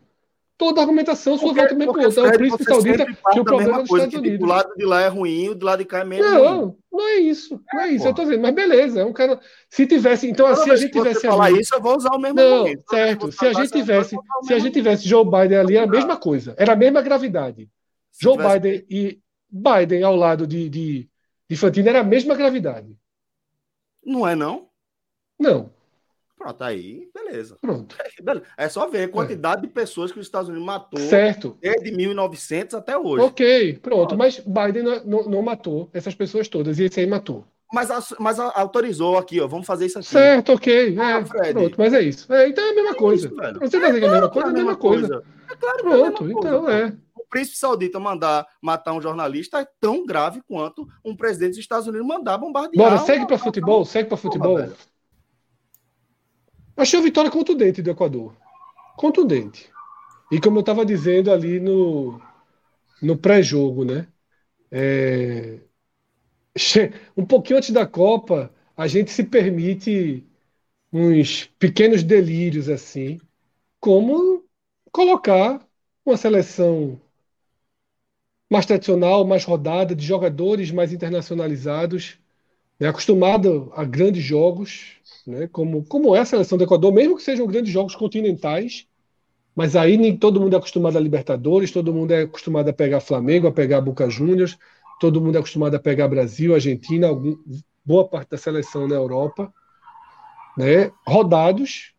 Toda 0.64 0.80
argumentação 0.80 1.38
sua 1.38 1.54
volta 1.54 1.66
para 1.68 1.76
o 1.76 1.78
mesmo 1.78 1.94
ponto. 1.94 2.20
É 2.22 2.30
o 2.30 2.38
príncipe 2.38 2.64
saudita 2.64 3.06
que 3.06 3.40
o 3.42 3.44
problema 3.44 3.82
dos 3.82 3.92
Estados 3.92 4.14
Unidos. 4.16 4.42
O 4.42 4.46
lado 4.50 4.74
de 4.78 4.86
lá 4.86 5.02
é 5.02 5.08
ruim, 5.10 5.50
o 5.50 5.56
do 5.56 5.66
lado 5.66 5.80
de 5.80 5.86
cá 5.86 6.00
é 6.00 6.04
menos. 6.06 6.32
Não, 6.32 6.60
ruim. 6.62 6.76
não 6.90 7.08
é 7.10 7.16
isso. 7.16 7.62
Não 7.74 7.82
é, 7.82 7.90
isso. 7.90 8.08
Eu 8.08 8.14
tô 8.14 8.24
dizendo, 8.24 8.42
mas 8.42 8.56
beleza, 8.56 9.02
é 9.02 9.06
um 9.06 9.12
cara. 9.12 9.38
Se 9.70 9.86
tivesse, 9.86 10.26
então 10.26 10.48
assim, 10.48 10.72
a 10.72 10.78
gente 10.78 10.94
tivesse. 10.94 11.20
Se 11.20 11.28
falar 11.28 11.52
isso, 11.52 11.76
eu 11.76 11.82
vou 11.82 11.98
usar 11.98 12.12
o 12.16 12.18
mesmo 12.18 12.36
Não, 12.36 12.56
argumento. 12.60 12.84
certo. 12.90 13.32
Se 13.34 13.46
a 13.46 13.52
gente 13.52 13.72
tivesse, 13.74 14.18
se 14.44 14.54
a 14.54 14.60
gente 14.60 14.74
tivesse 14.74 15.06
Joe 15.06 15.26
Biden 15.26 15.58
ali, 15.58 15.76
era 15.76 15.86
a 15.86 15.90
mesma 15.90 16.16
coisa. 16.16 16.56
Era 16.58 16.72
a 16.72 16.78
mesma 16.78 17.02
gravidade. 17.02 17.70
Joe 18.22 18.38
Biden 18.38 18.86
e 18.90 19.20
Biden 19.50 20.02
ao 20.04 20.16
lado 20.16 20.48
de, 20.48 20.70
de, 20.70 21.10
de 21.50 21.58
Fantino 21.58 21.90
era 21.90 22.00
a 22.00 22.06
mesma 22.06 22.36
gravidade. 22.36 22.98
Não 24.02 24.26
é, 24.26 24.34
não? 24.34 24.70
Não. 25.38 25.70
Pronto, 26.44 26.62
aí, 26.62 27.08
beleza. 27.16 27.58
Pronto. 27.62 27.96
É 28.58 28.68
só 28.68 28.86
ver 28.90 29.04
a 29.04 29.08
quantidade 29.08 29.64
é. 29.64 29.68
de 29.68 29.74
pessoas 29.74 30.12
que 30.12 30.20
os 30.20 30.26
Estados 30.26 30.50
Unidos 30.50 30.66
matou 30.66 31.00
certo. 31.00 31.58
desde 31.62 31.90
1900 31.92 32.76
até 32.76 32.98
hoje. 32.98 33.24
Ok, 33.24 33.80
pronto. 33.82 34.18
Mas 34.18 34.40
Biden 34.40 34.84
não, 35.06 35.24
não, 35.24 35.42
matou 35.42 35.90
essas 35.94 36.14
pessoas 36.14 36.50
todas, 36.50 36.80
e 36.80 36.84
esse 36.84 37.00
aí 37.00 37.08
matou. 37.08 37.46
Mas, 37.72 37.90
mas 38.20 38.38
autorizou 38.40 39.18
aqui, 39.18 39.40
ó. 39.40 39.48
Vamos 39.48 39.66
fazer 39.66 39.86
isso 39.86 40.00
aqui. 40.00 40.10
Certo, 40.10 40.52
ok. 40.52 40.98
Ah, 41.00 41.24
é, 41.46 41.54
pronto, 41.54 41.76
mas 41.78 41.94
é 41.94 42.02
isso. 42.02 42.32
É, 42.32 42.50
então 42.50 42.64
é 42.64 42.70
a 42.70 42.76
mesma 42.76 42.92
é 42.92 42.96
coisa. 42.96 43.28
Isso, 43.28 43.36
Você 43.36 43.80
tá 43.80 43.88
dizendo 43.88 44.06
é 44.06 44.10
a 44.10 44.12
mesma 44.12 44.30
coisa? 44.30 44.48
É 44.48 44.52
a 44.52 44.54
mesma 44.54 44.76
coisa. 44.76 45.08
coisa. 45.08 45.24
É 45.50 45.56
claro 45.56 45.78
que 45.78 45.84
pronto, 45.84 46.28
é 46.28 46.32
então 46.32 46.70
é 46.70 46.94
príncipe 47.34 47.58
saudita 47.58 48.00
mandar 48.00 48.46
matar 48.62 48.94
um 48.94 49.02
jornalista 49.02 49.60
é 49.60 49.68
tão 49.82 50.06
grave 50.06 50.40
quanto 50.48 50.88
um 51.04 51.16
presidente 51.16 51.52
dos 51.52 51.60
Estados 51.60 51.88
Unidos 51.88 52.06
mandar 52.06 52.38
bombardear. 52.38 52.92
Bora, 52.92 53.00
segue 53.00 53.26
para 53.26 53.40
futebol, 53.40 53.84
segue 53.84 54.08
para 54.08 54.18
futebol. 54.18 54.60
Achei 56.76 57.00
a 57.00 57.04
vitória 57.04 57.32
contundente 57.32 57.82
do 57.82 57.92
Equador. 57.92 58.36
Contundente. 58.98 59.72
E 60.32 60.40
como 60.40 60.58
eu 60.58 60.62
estava 60.62 60.86
dizendo 60.86 61.32
ali 61.32 61.60
no, 61.60 62.22
no 63.02 63.18
pré-jogo, 63.18 63.86
né? 63.86 64.08
É... 64.72 65.60
Um 67.18 67.26
pouquinho 67.26 67.58
antes 67.58 67.72
da 67.72 67.86
Copa, 67.86 68.54
a 68.76 68.88
gente 68.88 69.12
se 69.12 69.24
permite 69.24 70.24
uns 70.94 71.46
pequenos 71.60 72.04
delírios 72.04 72.70
assim, 72.70 73.20
como 73.80 74.46
colocar 74.92 75.66
uma 76.06 76.18
seleção 76.18 77.02
mais 78.50 78.66
tradicional, 78.66 79.26
mais 79.26 79.44
rodada, 79.44 79.96
de 79.96 80.06
jogadores 80.06 80.72
mais 80.72 80.94
internacionalizados, 80.94 82.18
né, 82.80 82.88
acostumado 82.88 83.72
a 83.76 83.84
grandes 83.86 84.24
jogos, 84.24 84.98
né, 85.26 85.48
como, 85.48 85.84
como 85.86 86.16
é 86.16 86.20
a 86.20 86.26
seleção 86.26 86.58
do 86.58 86.64
Equador, 86.64 86.92
mesmo 86.92 87.16
que 87.16 87.24
sejam 87.24 87.48
grandes 87.48 87.72
jogos 87.72 87.96
continentais, 87.96 88.88
mas 89.56 89.76
aí 89.76 89.98
nem 89.98 90.18
todo 90.18 90.40
mundo 90.42 90.56
é 90.56 90.58
acostumado 90.58 90.98
a 90.98 91.02
Libertadores, 91.02 91.72
todo 91.72 91.94
mundo 91.94 92.12
é 92.12 92.24
acostumado 92.24 92.70
a 92.70 92.74
pegar 92.74 93.00
Flamengo, 93.00 93.48
a 93.48 93.52
pegar 93.52 93.82
Boca 93.82 94.10
Juniors, 94.10 94.58
todo 95.00 95.22
mundo 95.22 95.36
é 95.36 95.40
acostumado 95.40 95.76
a 95.76 95.80
pegar 95.80 96.08
Brasil, 96.08 96.54
Argentina, 96.54 97.08
algum, 97.08 97.38
boa 97.86 98.08
parte 98.08 98.30
da 98.32 98.38
seleção 98.38 98.88
na 98.88 98.96
Europa, 98.96 99.54
né, 100.58 100.92
rodados. 101.06 101.94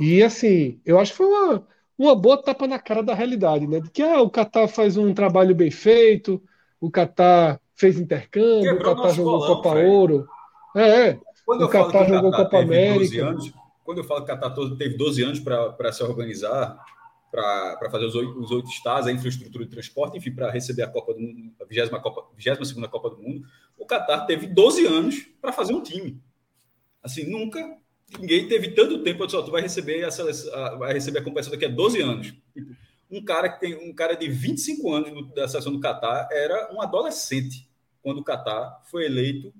E 0.00 0.22
assim, 0.22 0.80
eu 0.84 0.98
acho 0.98 1.12
que 1.12 1.18
foi 1.18 1.26
uma, 1.26 1.66
uma 1.98 2.14
boa 2.14 2.40
tapa 2.40 2.66
na 2.66 2.78
cara 2.78 3.02
da 3.02 3.14
realidade, 3.14 3.66
né? 3.66 3.80
De 3.80 3.90
que 3.90 4.02
ah, 4.02 4.20
o 4.20 4.30
Catar 4.30 4.68
faz 4.68 4.96
um 4.96 5.12
trabalho 5.12 5.54
bem 5.54 5.70
feito, 5.70 6.40
o 6.80 6.90
Catar 6.90 7.60
fez 7.74 7.98
intercâmbio, 7.98 8.76
Quebrou 8.76 8.92
o 8.92 8.96
Catar 8.96 9.14
jogou 9.14 9.38
bolão, 9.38 9.56
Copa 9.56 9.78
Ouro. 9.78 10.26
É, 10.76 11.08
é. 11.08 11.20
Quando 11.48 11.64
o 11.64 11.68
Catar 11.70 12.06
jogou 12.06 12.30
Copa 12.30 12.58
América. 12.58 13.26
Anos, 13.26 13.50
quando 13.82 13.96
eu 13.96 14.04
falo 14.04 14.22
que 14.22 14.30
o 14.30 14.38
Catar 14.38 14.50
teve 14.76 14.98
12 14.98 15.22
anos 15.22 15.40
para 15.40 15.90
se 15.90 16.02
organizar, 16.02 16.78
para 17.30 17.88
fazer 17.90 18.04
os 18.04 18.14
oito, 18.14 18.38
os 18.38 18.50
oito 18.50 18.68
estados, 18.68 19.08
a 19.08 19.12
infraestrutura 19.12 19.64
de 19.64 19.70
transporte, 19.70 20.18
enfim, 20.18 20.30
para 20.30 20.50
receber 20.50 20.82
a 20.82 20.88
Copa 20.88 21.14
do 21.14 21.20
Mundo, 21.20 21.54
a 21.58 21.64
22 21.64 22.02
Copa, 22.02 22.26
22 22.36 22.72
Copa 22.90 23.08
do 23.08 23.16
Mundo, 23.16 23.46
o 23.78 23.86
Catar 23.86 24.26
teve 24.26 24.46
12 24.46 24.84
anos 24.84 25.26
para 25.40 25.50
fazer 25.50 25.72
um 25.72 25.82
time. 25.82 26.20
Assim, 27.02 27.24
nunca 27.24 27.78
ninguém 28.18 28.46
teve 28.46 28.72
tanto 28.72 29.02
tempo. 29.02 29.22
Eu 29.22 29.26
disse, 29.26 29.42
tu 29.42 29.50
vai 29.50 29.62
receber 29.62 30.04
a, 30.04 30.10
seleção, 30.10 30.78
vai 30.78 30.92
receber 30.92 31.20
a 31.20 31.24
competição 31.24 31.50
daqui 31.50 31.64
a 31.64 31.70
12 31.70 32.02
anos. 32.02 32.34
Um 33.10 33.24
cara 33.24 33.48
que 33.48 33.58
tem 33.58 33.88
um 33.88 33.94
cara 33.94 34.14
de 34.14 34.28
25 34.28 34.92
anos 34.92 35.34
da 35.34 35.48
seleção 35.48 35.72
do 35.72 35.80
Catar 35.80 36.28
era 36.30 36.70
um 36.74 36.82
adolescente 36.82 37.66
quando 38.02 38.18
o 38.18 38.24
Catar 38.24 38.82
foi 38.90 39.06
eleito 39.06 39.50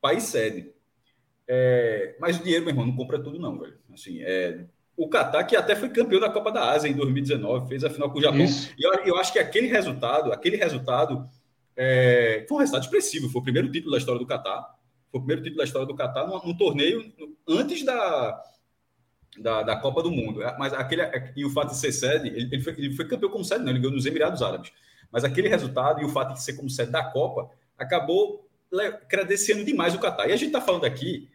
país 0.00 0.22
sede. 0.22 0.72
É, 1.52 2.14
mas 2.20 2.38
o 2.38 2.44
dinheiro, 2.44 2.64
meu 2.64 2.70
irmão, 2.70 2.86
não 2.86 2.94
compra 2.94 3.18
tudo, 3.20 3.36
não, 3.36 3.58
velho. 3.58 3.76
Assim, 3.92 4.22
é, 4.22 4.66
o 4.96 5.08
Catar, 5.08 5.42
que 5.42 5.56
até 5.56 5.74
foi 5.74 5.88
campeão 5.88 6.20
da 6.20 6.30
Copa 6.30 6.52
da 6.52 6.70
Ásia 6.70 6.88
em 6.88 6.94
2019, 6.94 7.68
fez 7.68 7.82
a 7.82 7.90
final 7.90 8.08
com 8.08 8.20
o 8.20 8.22
Japão. 8.22 8.44
Isso. 8.44 8.72
E 8.78 8.86
eu, 8.86 8.92
eu, 9.04 9.16
acho 9.16 9.32
que 9.32 9.38
aquele 9.40 9.66
resultado, 9.66 10.32
aquele 10.32 10.56
resultado 10.56 11.28
é, 11.76 12.44
foi 12.48 12.56
um 12.56 12.60
resultado 12.60 12.84
expressivo. 12.84 13.28
Foi 13.28 13.40
o 13.40 13.42
primeiro 13.42 13.68
título 13.68 13.90
da 13.90 13.98
história 13.98 14.20
do 14.20 14.26
Catar. 14.28 14.78
Foi 15.10 15.18
o 15.18 15.24
primeiro 15.24 15.42
título 15.42 15.58
da 15.58 15.64
história 15.64 15.88
do 15.88 15.94
Catar 15.96 16.24
num, 16.24 16.38
num 16.38 16.56
torneio 16.56 17.12
antes 17.48 17.84
da, 17.84 18.40
da, 19.40 19.62
da, 19.64 19.76
Copa 19.76 20.04
do 20.04 20.12
Mundo. 20.12 20.38
Mas 20.56 20.72
aquele, 20.72 21.02
e 21.34 21.44
o 21.44 21.50
fato 21.50 21.70
de 21.70 21.78
ser 21.78 21.90
sede, 21.90 22.28
ele, 22.28 22.48
ele, 22.54 22.62
foi, 22.62 22.74
ele 22.74 22.94
foi 22.94 23.08
campeão 23.08 23.28
como 23.28 23.44
sede, 23.44 23.64
não, 23.64 23.70
ele 23.70 23.80
ganhou 23.80 23.96
nos 23.96 24.06
Emirados 24.06 24.40
Árabes. 24.40 24.70
Mas 25.10 25.24
aquele 25.24 25.48
resultado 25.48 26.00
e 26.00 26.04
o 26.04 26.08
fato 26.08 26.32
de 26.32 26.42
ser 26.44 26.52
como 26.52 26.70
sede 26.70 26.92
da 26.92 27.02
Copa 27.02 27.50
acabou 27.76 28.48
credenciando 29.08 29.64
demais 29.64 29.96
o 29.96 29.98
Catar. 29.98 30.28
E 30.28 30.32
a 30.32 30.36
gente 30.36 30.48
está 30.48 30.60
falando 30.60 30.84
aqui, 30.84 31.28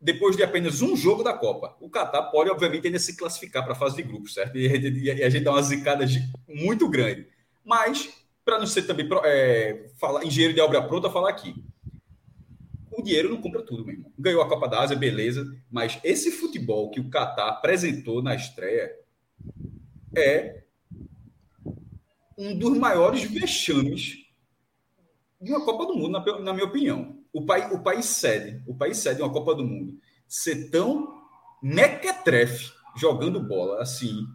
depois 0.00 0.36
de 0.36 0.42
apenas 0.42 0.82
um 0.82 0.96
jogo 0.96 1.22
da 1.22 1.32
Copa. 1.32 1.76
O 1.80 1.88
Catar 1.88 2.24
pode, 2.24 2.50
obviamente, 2.50 2.86
ainda 2.86 2.98
se 2.98 3.16
classificar 3.16 3.64
para 3.64 3.72
a 3.72 3.76
fase 3.76 3.96
de 3.96 4.02
grupos, 4.02 4.34
certo? 4.34 4.56
E 4.56 4.68
gente, 4.68 4.98
e 4.98 5.22
a 5.22 5.30
gente 5.30 5.44
dá 5.44 5.52
uma 5.52 5.62
zicada 5.62 6.04
muito 6.48 6.88
grande. 6.88 7.26
Mas, 7.64 8.08
para 8.44 8.58
não 8.58 8.66
ser 8.66 8.82
também 8.82 9.08
é, 9.24 9.86
falar, 9.98 10.24
engenheiro 10.24 10.54
de 10.54 10.60
obra 10.60 10.82
pronta, 10.82 11.10
falar 11.10 11.30
aqui 11.30 11.54
o 12.96 13.02
dinheiro 13.02 13.28
não 13.28 13.42
compra 13.42 13.62
tudo, 13.62 13.84
meu 13.84 13.94
irmão. 13.94 14.10
Ganhou 14.18 14.42
a 14.42 14.48
Copa 14.48 14.66
da 14.66 14.80
Ásia, 14.80 14.96
beleza, 14.96 15.54
mas 15.70 16.00
esse 16.02 16.30
futebol 16.30 16.90
que 16.90 16.98
o 16.98 17.10
Qatar 17.10 17.48
apresentou 17.48 18.22
na 18.22 18.34
estreia 18.34 18.90
é 20.16 20.62
um 22.38 22.58
dos 22.58 22.76
maiores 22.78 23.22
vexames 23.24 24.24
de 25.40 25.50
uma 25.50 25.64
Copa 25.64 25.86
do 25.86 25.94
Mundo, 25.94 26.12
na, 26.12 26.38
na 26.40 26.54
minha 26.54 26.64
opinião. 26.64 27.15
O, 27.36 27.44
pai, 27.44 27.70
o 27.70 27.80
país 27.80 28.06
sede, 28.06 28.62
o 28.66 28.74
país 28.74 28.96
sede 28.96 29.20
uma 29.20 29.30
Copa 29.30 29.54
do 29.54 29.62
Mundo. 29.62 30.00
Ser 30.26 30.70
tão 30.70 31.06
mequetrefe 31.62 32.72
jogando 32.96 33.38
bola 33.46 33.82
assim, 33.82 34.26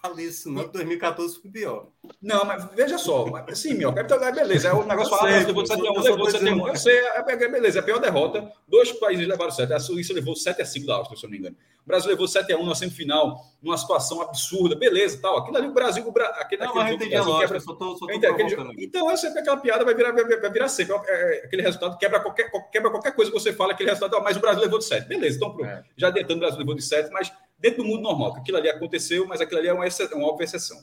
fale 0.00 0.24
isso, 0.24 0.50
não. 0.50 0.68
2014 0.68 1.40
foi 1.40 1.50
pior. 1.50 1.88
Não, 2.20 2.44
mas 2.44 2.68
veja 2.74 2.98
só. 2.98 3.26
Sim, 3.54 3.74
meu, 3.74 3.90
é 3.90 4.32
beleza. 4.32 4.68
É 4.68 4.72
o 4.72 4.84
negócio 4.84 5.16
fala, 5.16 5.30
levou 5.30 5.64
7x1, 5.64 6.02
levou 6.02 6.26
7x1. 6.26 6.68
Eu 6.68 6.76
sei, 6.76 6.98
é, 6.98 7.48
beleza, 7.48 7.78
é 7.78 7.80
a 7.80 7.84
pior 7.84 7.98
derrota. 7.98 8.50
Dois 8.66 8.92
países 8.92 9.26
levaram 9.26 9.50
7. 9.50 9.72
A 9.72 9.80
Suíça 9.80 10.12
levou 10.12 10.34
7x5 10.34 10.86
da 10.86 10.96
Áustria, 10.96 11.18
se 11.18 11.24
eu 11.24 11.28
não 11.28 11.32
me 11.32 11.38
engano. 11.38 11.56
O 11.84 11.86
Brasil 11.86 12.10
levou 12.10 12.26
7x1 12.26 12.64
na 12.64 12.74
semifinal, 12.74 13.40
numa 13.62 13.76
situação 13.76 14.20
absurda, 14.20 14.76
beleza, 14.76 15.18
tal. 15.20 15.38
Aquilo 15.38 15.56
ali, 15.56 15.68
o 15.68 15.72
Brasil, 15.72 16.06
o 16.06 16.12
Bra... 16.12 16.26
aquele, 16.38 16.64
não, 16.64 16.78
aquele 16.78 17.10
mas 17.10 17.24
jogo, 17.24 17.38
quebra... 17.40 17.60
só 17.60 17.74
tô, 17.74 17.96
só 17.96 18.06
tô 18.06 18.12
aquele... 18.12 18.84
Então, 18.84 19.10
é 19.10 19.16
sempre 19.16 19.40
aquela 19.40 19.56
piada 19.56 19.84
vai 19.84 19.94
virar, 19.94 20.12
vai, 20.12 20.24
vai 20.24 20.50
virar 20.50 20.68
sempre. 20.68 20.94
É, 21.06 21.42
aquele 21.44 21.62
resultado 21.62 21.98
quebra 21.98 22.20
qualquer, 22.20 22.50
quebra 22.70 22.90
qualquer 22.90 23.14
coisa 23.14 23.30
que 23.30 23.38
você 23.38 23.52
fala, 23.52 23.72
aquele 23.72 23.90
resultado, 23.90 24.22
mas 24.22 24.36
o 24.36 24.40
Brasil 24.40 24.60
levou 24.60 24.78
de 24.78 24.84
7. 24.84 25.08
Beleza, 25.08 25.36
então 25.36 25.52
pronto. 25.52 25.68
É. 25.68 25.82
Já 25.96 26.08
adiantando, 26.08 26.36
o 26.36 26.40
Brasil 26.40 26.58
levou 26.58 26.74
de 26.74 26.82
7, 26.82 27.10
mas 27.10 27.32
dentro 27.60 27.82
do 27.82 27.88
mundo 27.88 28.02
normal, 28.02 28.32
que 28.34 28.40
aquilo 28.40 28.56
ali 28.56 28.68
aconteceu, 28.68 29.26
mas 29.26 29.40
aquilo 29.40 29.60
ali 29.60 29.68
é 29.68 29.72
uma, 29.72 29.86
exceção, 29.86 30.18
uma 30.18 30.28
óbvia 30.28 30.44
exceção. 30.44 30.82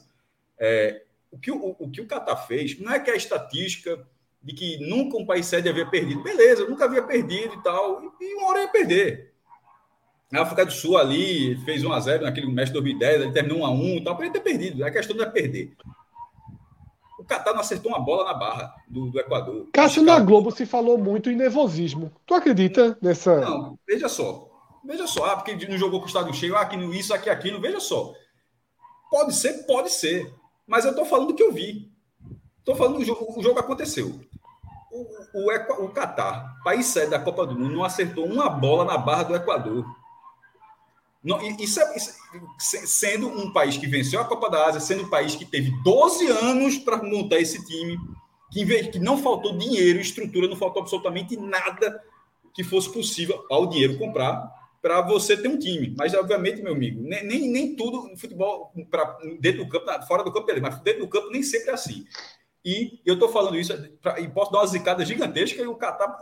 É, 0.57 1.03
o, 1.32 1.38
que 1.38 1.51
o, 1.51 1.75
o 1.80 1.89
que 1.89 2.01
o 2.01 2.07
Qatar 2.07 2.47
fez 2.47 2.80
não 2.80 2.91
é 2.91 2.99
que 2.99 3.09
a 3.09 3.15
estatística 3.15 4.05
de 4.41 4.53
que 4.53 4.78
nunca 4.88 5.17
um 5.17 5.25
país 5.25 5.45
sede 5.45 5.67
havia 5.67 5.86
perdido. 5.86 6.23
Beleza, 6.23 6.67
nunca 6.67 6.86
havia 6.86 7.03
perdido 7.03 7.55
e 7.55 7.63
tal, 7.63 8.01
e, 8.21 8.34
uma 8.36 8.49
hora 8.49 8.61
ia 8.61 8.67
perder. 8.69 9.34
A 10.34 10.41
África 10.41 10.65
do 10.65 10.71
Sul 10.71 10.97
ali 10.97 11.55
fez 11.63 11.84
1 11.84 11.91
a 11.91 11.99
0 11.99 12.23
naquele 12.23 12.47
mês 12.47 12.69
de 12.69 12.73
2010, 12.73 13.21
ele 13.21 13.32
terminou 13.32 13.59
1 13.59 13.65
a 13.65 13.71
1 13.71 13.88
e 13.97 14.03
tal, 14.03 14.15
para 14.15 14.25
ele 14.25 14.34
ter 14.34 14.41
perdido. 14.41 14.86
A 14.86 14.91
questão 14.91 15.15
não 15.15 15.23
é 15.23 15.30
perder. 15.30 15.73
O 17.17 17.23
Qatar 17.23 17.53
não 17.53 17.61
acertou 17.61 17.91
uma 17.91 17.99
bola 17.99 18.25
na 18.25 18.34
barra 18.34 18.75
do, 18.88 19.09
do 19.09 19.19
Equador. 19.19 19.67
Cássio, 19.73 20.03
na 20.03 20.19
Globo 20.19 20.51
se 20.51 20.65
falou 20.65 20.97
muito 20.97 21.30
em 21.30 21.36
nervosismo. 21.36 22.11
Tu 22.25 22.34
acredita 22.34 22.97
nessa. 23.01 23.39
Não, 23.39 23.80
veja 23.88 24.07
só. 24.07 24.47
Veja 24.88 25.05
só, 25.05 25.25
ah, 25.25 25.35
porque 25.35 25.67
não 25.67 25.77
jogou 25.77 25.99
com 25.99 26.05
o 26.05 26.07
estádio 26.07 26.33
cheio, 26.33 26.55
ah, 26.55 26.61
aqui, 26.61 26.77
isso, 26.97 27.13
aqui, 27.13 27.29
aquilo. 27.29 27.59
Veja 27.59 27.77
só. 27.81 28.13
Pode 29.11 29.35
ser, 29.35 29.65
pode 29.65 29.91
ser. 29.91 30.33
Mas 30.65 30.85
eu 30.85 30.91
estou 30.91 31.05
falando 31.05 31.27
do 31.27 31.35
que 31.35 31.43
eu 31.43 31.51
vi. 31.51 31.91
Estou 32.59 32.73
falando 32.73 32.99
do 32.99 33.03
jogo, 33.03 33.38
o 33.38 33.43
jogo 33.43 33.59
aconteceu. 33.59 34.17
o, 34.89 35.43
o, 35.43 35.85
o 35.85 35.89
Catar, 35.89 36.55
país 36.63 36.85
sede 36.85 37.11
da 37.11 37.19
Copa 37.19 37.45
do 37.45 37.59
Mundo, 37.59 37.75
não 37.75 37.83
acertou 37.83 38.25
uma 38.25 38.49
bola 38.49 38.85
na 38.85 38.97
barra 38.97 39.23
do 39.23 39.35
Equador. 39.35 39.85
Não, 41.21 41.41
isso, 41.59 41.81
é, 41.81 41.97
isso, 41.97 42.13
sendo 42.57 43.27
um 43.27 43.51
país 43.51 43.75
que 43.75 43.88
venceu 43.88 44.21
a 44.21 44.25
Copa 44.25 44.49
da 44.49 44.67
Ásia, 44.67 44.79
sendo 44.79 45.03
um 45.03 45.09
país 45.09 45.35
que 45.35 45.43
teve 45.43 45.71
12 45.83 46.27
anos 46.27 46.77
para 46.77 47.03
montar 47.03 47.39
esse 47.39 47.65
time, 47.65 47.99
que, 48.49 48.65
que 48.85 48.99
não 48.99 49.17
faltou 49.17 49.57
dinheiro, 49.57 49.99
estrutura, 49.99 50.47
não 50.47 50.55
faltou 50.55 50.81
absolutamente 50.81 51.35
nada 51.35 52.01
que 52.53 52.63
fosse 52.63 52.89
possível 52.89 53.45
ao 53.49 53.67
dinheiro 53.67 53.97
comprar 53.97 54.55
para 54.88 55.01
você 55.01 55.35
ter 55.35 55.49
um 55.49 55.59
time. 55.59 55.93
Mas, 55.97 56.13
obviamente, 56.13 56.61
meu 56.61 56.71
amigo, 56.71 57.01
nem, 57.01 57.21
nem, 57.25 57.51
nem 57.51 57.75
tudo 57.75 58.07
no 58.07 58.17
futebol, 58.17 58.71
pra, 58.89 59.17
dentro 59.38 59.65
do 59.65 59.69
campo, 59.69 59.85
fora 60.07 60.23
do 60.23 60.31
campo, 60.31 60.47
mas 60.61 60.79
dentro 60.79 61.01
do 61.01 61.09
campo 61.09 61.29
nem 61.29 61.43
sempre 61.43 61.71
é 61.71 61.73
assim. 61.73 62.05
E 62.63 63.01
eu 63.05 63.15
estou 63.15 63.27
falando 63.27 63.57
isso, 63.57 63.77
pra, 64.01 64.17
e 64.21 64.29
posso 64.29 64.49
dar 64.49 64.59
uma 64.59 64.67
zicada 64.67 65.03
gigantesca 65.03 65.61
e 65.61 65.67
o 65.67 65.75
Catar 65.75 66.17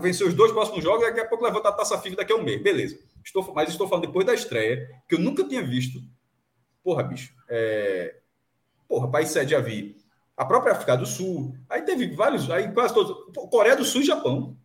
venceu 0.00 0.28
os 0.28 0.34
dois 0.34 0.52
próximos 0.52 0.82
jogos 0.82 1.02
e 1.02 1.06
daqui 1.08 1.20
a 1.20 1.26
pouco 1.26 1.44
levanta 1.44 1.70
a 1.70 1.72
taça 1.72 1.98
FIFA 1.98 2.16
daqui 2.16 2.32
a 2.32 2.36
um 2.36 2.42
mês. 2.44 2.62
Beleza. 2.62 2.96
Estou, 3.24 3.52
mas 3.52 3.68
estou 3.68 3.88
falando 3.88 4.06
depois 4.06 4.24
da 4.24 4.32
estreia, 4.32 4.88
que 5.08 5.16
eu 5.16 5.18
nunca 5.18 5.42
tinha 5.42 5.62
visto. 5.62 5.98
Porra, 6.84 7.02
bicho. 7.02 7.34
É... 7.48 8.14
Porra, 8.88 9.10
país 9.10 9.30
sede 9.30 9.50
já 9.50 9.60
vi. 9.60 9.96
A 10.36 10.44
própria 10.44 10.72
África 10.72 10.96
do 10.96 11.04
Sul. 11.04 11.52
Aí 11.68 11.82
teve 11.82 12.14
vários. 12.14 12.48
Aí 12.48 12.72
quase 12.72 12.94
todos. 12.94 13.34
Coreia 13.50 13.74
do 13.74 13.84
Sul 13.84 14.02
e 14.02 14.06
Japão. 14.06 14.56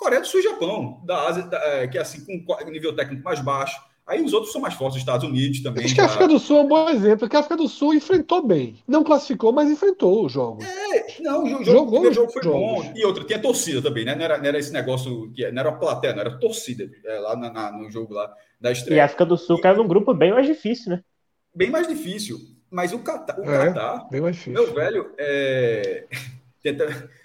Coreia 0.00 0.22
do 0.22 0.26
Sul 0.26 0.40
e 0.40 0.44
Japão. 0.44 1.02
Da 1.04 1.28
Ásia, 1.28 1.42
da, 1.42 1.58
é, 1.58 1.86
que 1.86 1.98
é 1.98 2.00
assim, 2.00 2.24
com 2.24 2.70
nível 2.70 2.96
técnico 2.96 3.22
mais 3.22 3.38
baixo. 3.40 3.78
Aí 4.06 4.20
os 4.24 4.32
outros 4.32 4.50
são 4.50 4.60
mais 4.60 4.74
fortes, 4.74 4.96
os 4.96 5.02
Estados 5.02 5.28
Unidos 5.28 5.62
também. 5.62 5.84
Acho 5.84 5.94
que 5.94 6.00
a 6.00 6.06
África 6.06 6.26
do 6.26 6.38
Sul 6.38 6.56
é 6.56 6.60
um 6.62 6.68
bom 6.68 6.88
exemplo, 6.88 7.18
porque 7.20 7.36
a 7.36 7.40
África 7.40 7.56
do 7.56 7.68
Sul 7.68 7.94
enfrentou 7.94 8.44
bem. 8.44 8.82
Não 8.88 9.04
classificou, 9.04 9.52
mas 9.52 9.70
enfrentou 9.70 10.24
o 10.24 10.28
jogo. 10.28 10.64
É, 10.64 11.22
não, 11.22 11.44
o 11.44 11.48
jogo, 11.48 11.64
Jogou 11.64 12.00
o 12.08 12.12
jogo 12.12 12.32
foi 12.32 12.42
jogos. 12.42 12.86
bom. 12.86 12.92
E 12.96 13.04
outra, 13.04 13.22
tinha 13.22 13.38
torcida 13.38 13.80
também, 13.80 14.04
né? 14.04 14.16
Não 14.16 14.24
era, 14.24 14.38
não 14.38 14.46
era 14.46 14.58
esse 14.58 14.72
negócio, 14.72 15.30
que 15.32 15.48
não 15.52 15.60
era 15.60 15.72
plateia, 15.72 16.14
não 16.14 16.22
era 16.22 16.38
torcida 16.40 16.90
é, 17.04 17.20
lá 17.20 17.36
na, 17.36 17.52
na, 17.52 17.70
no 17.70 17.88
jogo 17.88 18.14
lá 18.14 18.34
da 18.60 18.72
estreia. 18.72 18.96
E 18.96 19.00
a 19.00 19.04
África 19.04 19.24
do 19.24 19.36
Sul 19.36 19.60
caiu 19.60 19.76
num 19.76 19.86
grupo 19.86 20.12
bem 20.12 20.32
mais 20.32 20.46
difícil, 20.46 20.90
né? 20.90 21.04
Bem 21.54 21.70
mais 21.70 21.86
difícil. 21.86 22.38
Mas 22.68 22.92
o 22.92 23.00
Catar, 23.00 23.38
o 23.38 23.44
é, 23.44 23.66
Catar 23.66 24.08
bem 24.10 24.22
mais 24.22 24.34
difícil. 24.34 24.54
meu 24.60 24.74
velho, 24.74 25.12
é... 25.18 26.06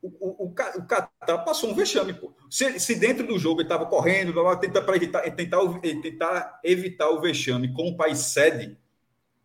O, 0.00 0.44
o, 0.44 0.46
o 0.46 0.54
Qatar 0.54 1.44
passou 1.44 1.70
um 1.70 1.74
vexame, 1.74 2.14
pô. 2.14 2.32
Se, 2.48 2.78
se 2.78 2.94
dentro 2.94 3.26
do 3.26 3.38
jogo 3.38 3.60
ele 3.60 3.66
estava 3.66 3.86
correndo, 3.86 4.32
tentar, 4.56 4.82
para 4.82 4.96
evitar, 4.96 5.22
tentar, 5.30 5.80
tentar 5.80 6.60
evitar 6.62 7.10
o 7.10 7.20
vexame 7.20 7.72
com 7.72 7.88
o 7.88 7.96
país 7.96 8.18
sede, 8.18 8.78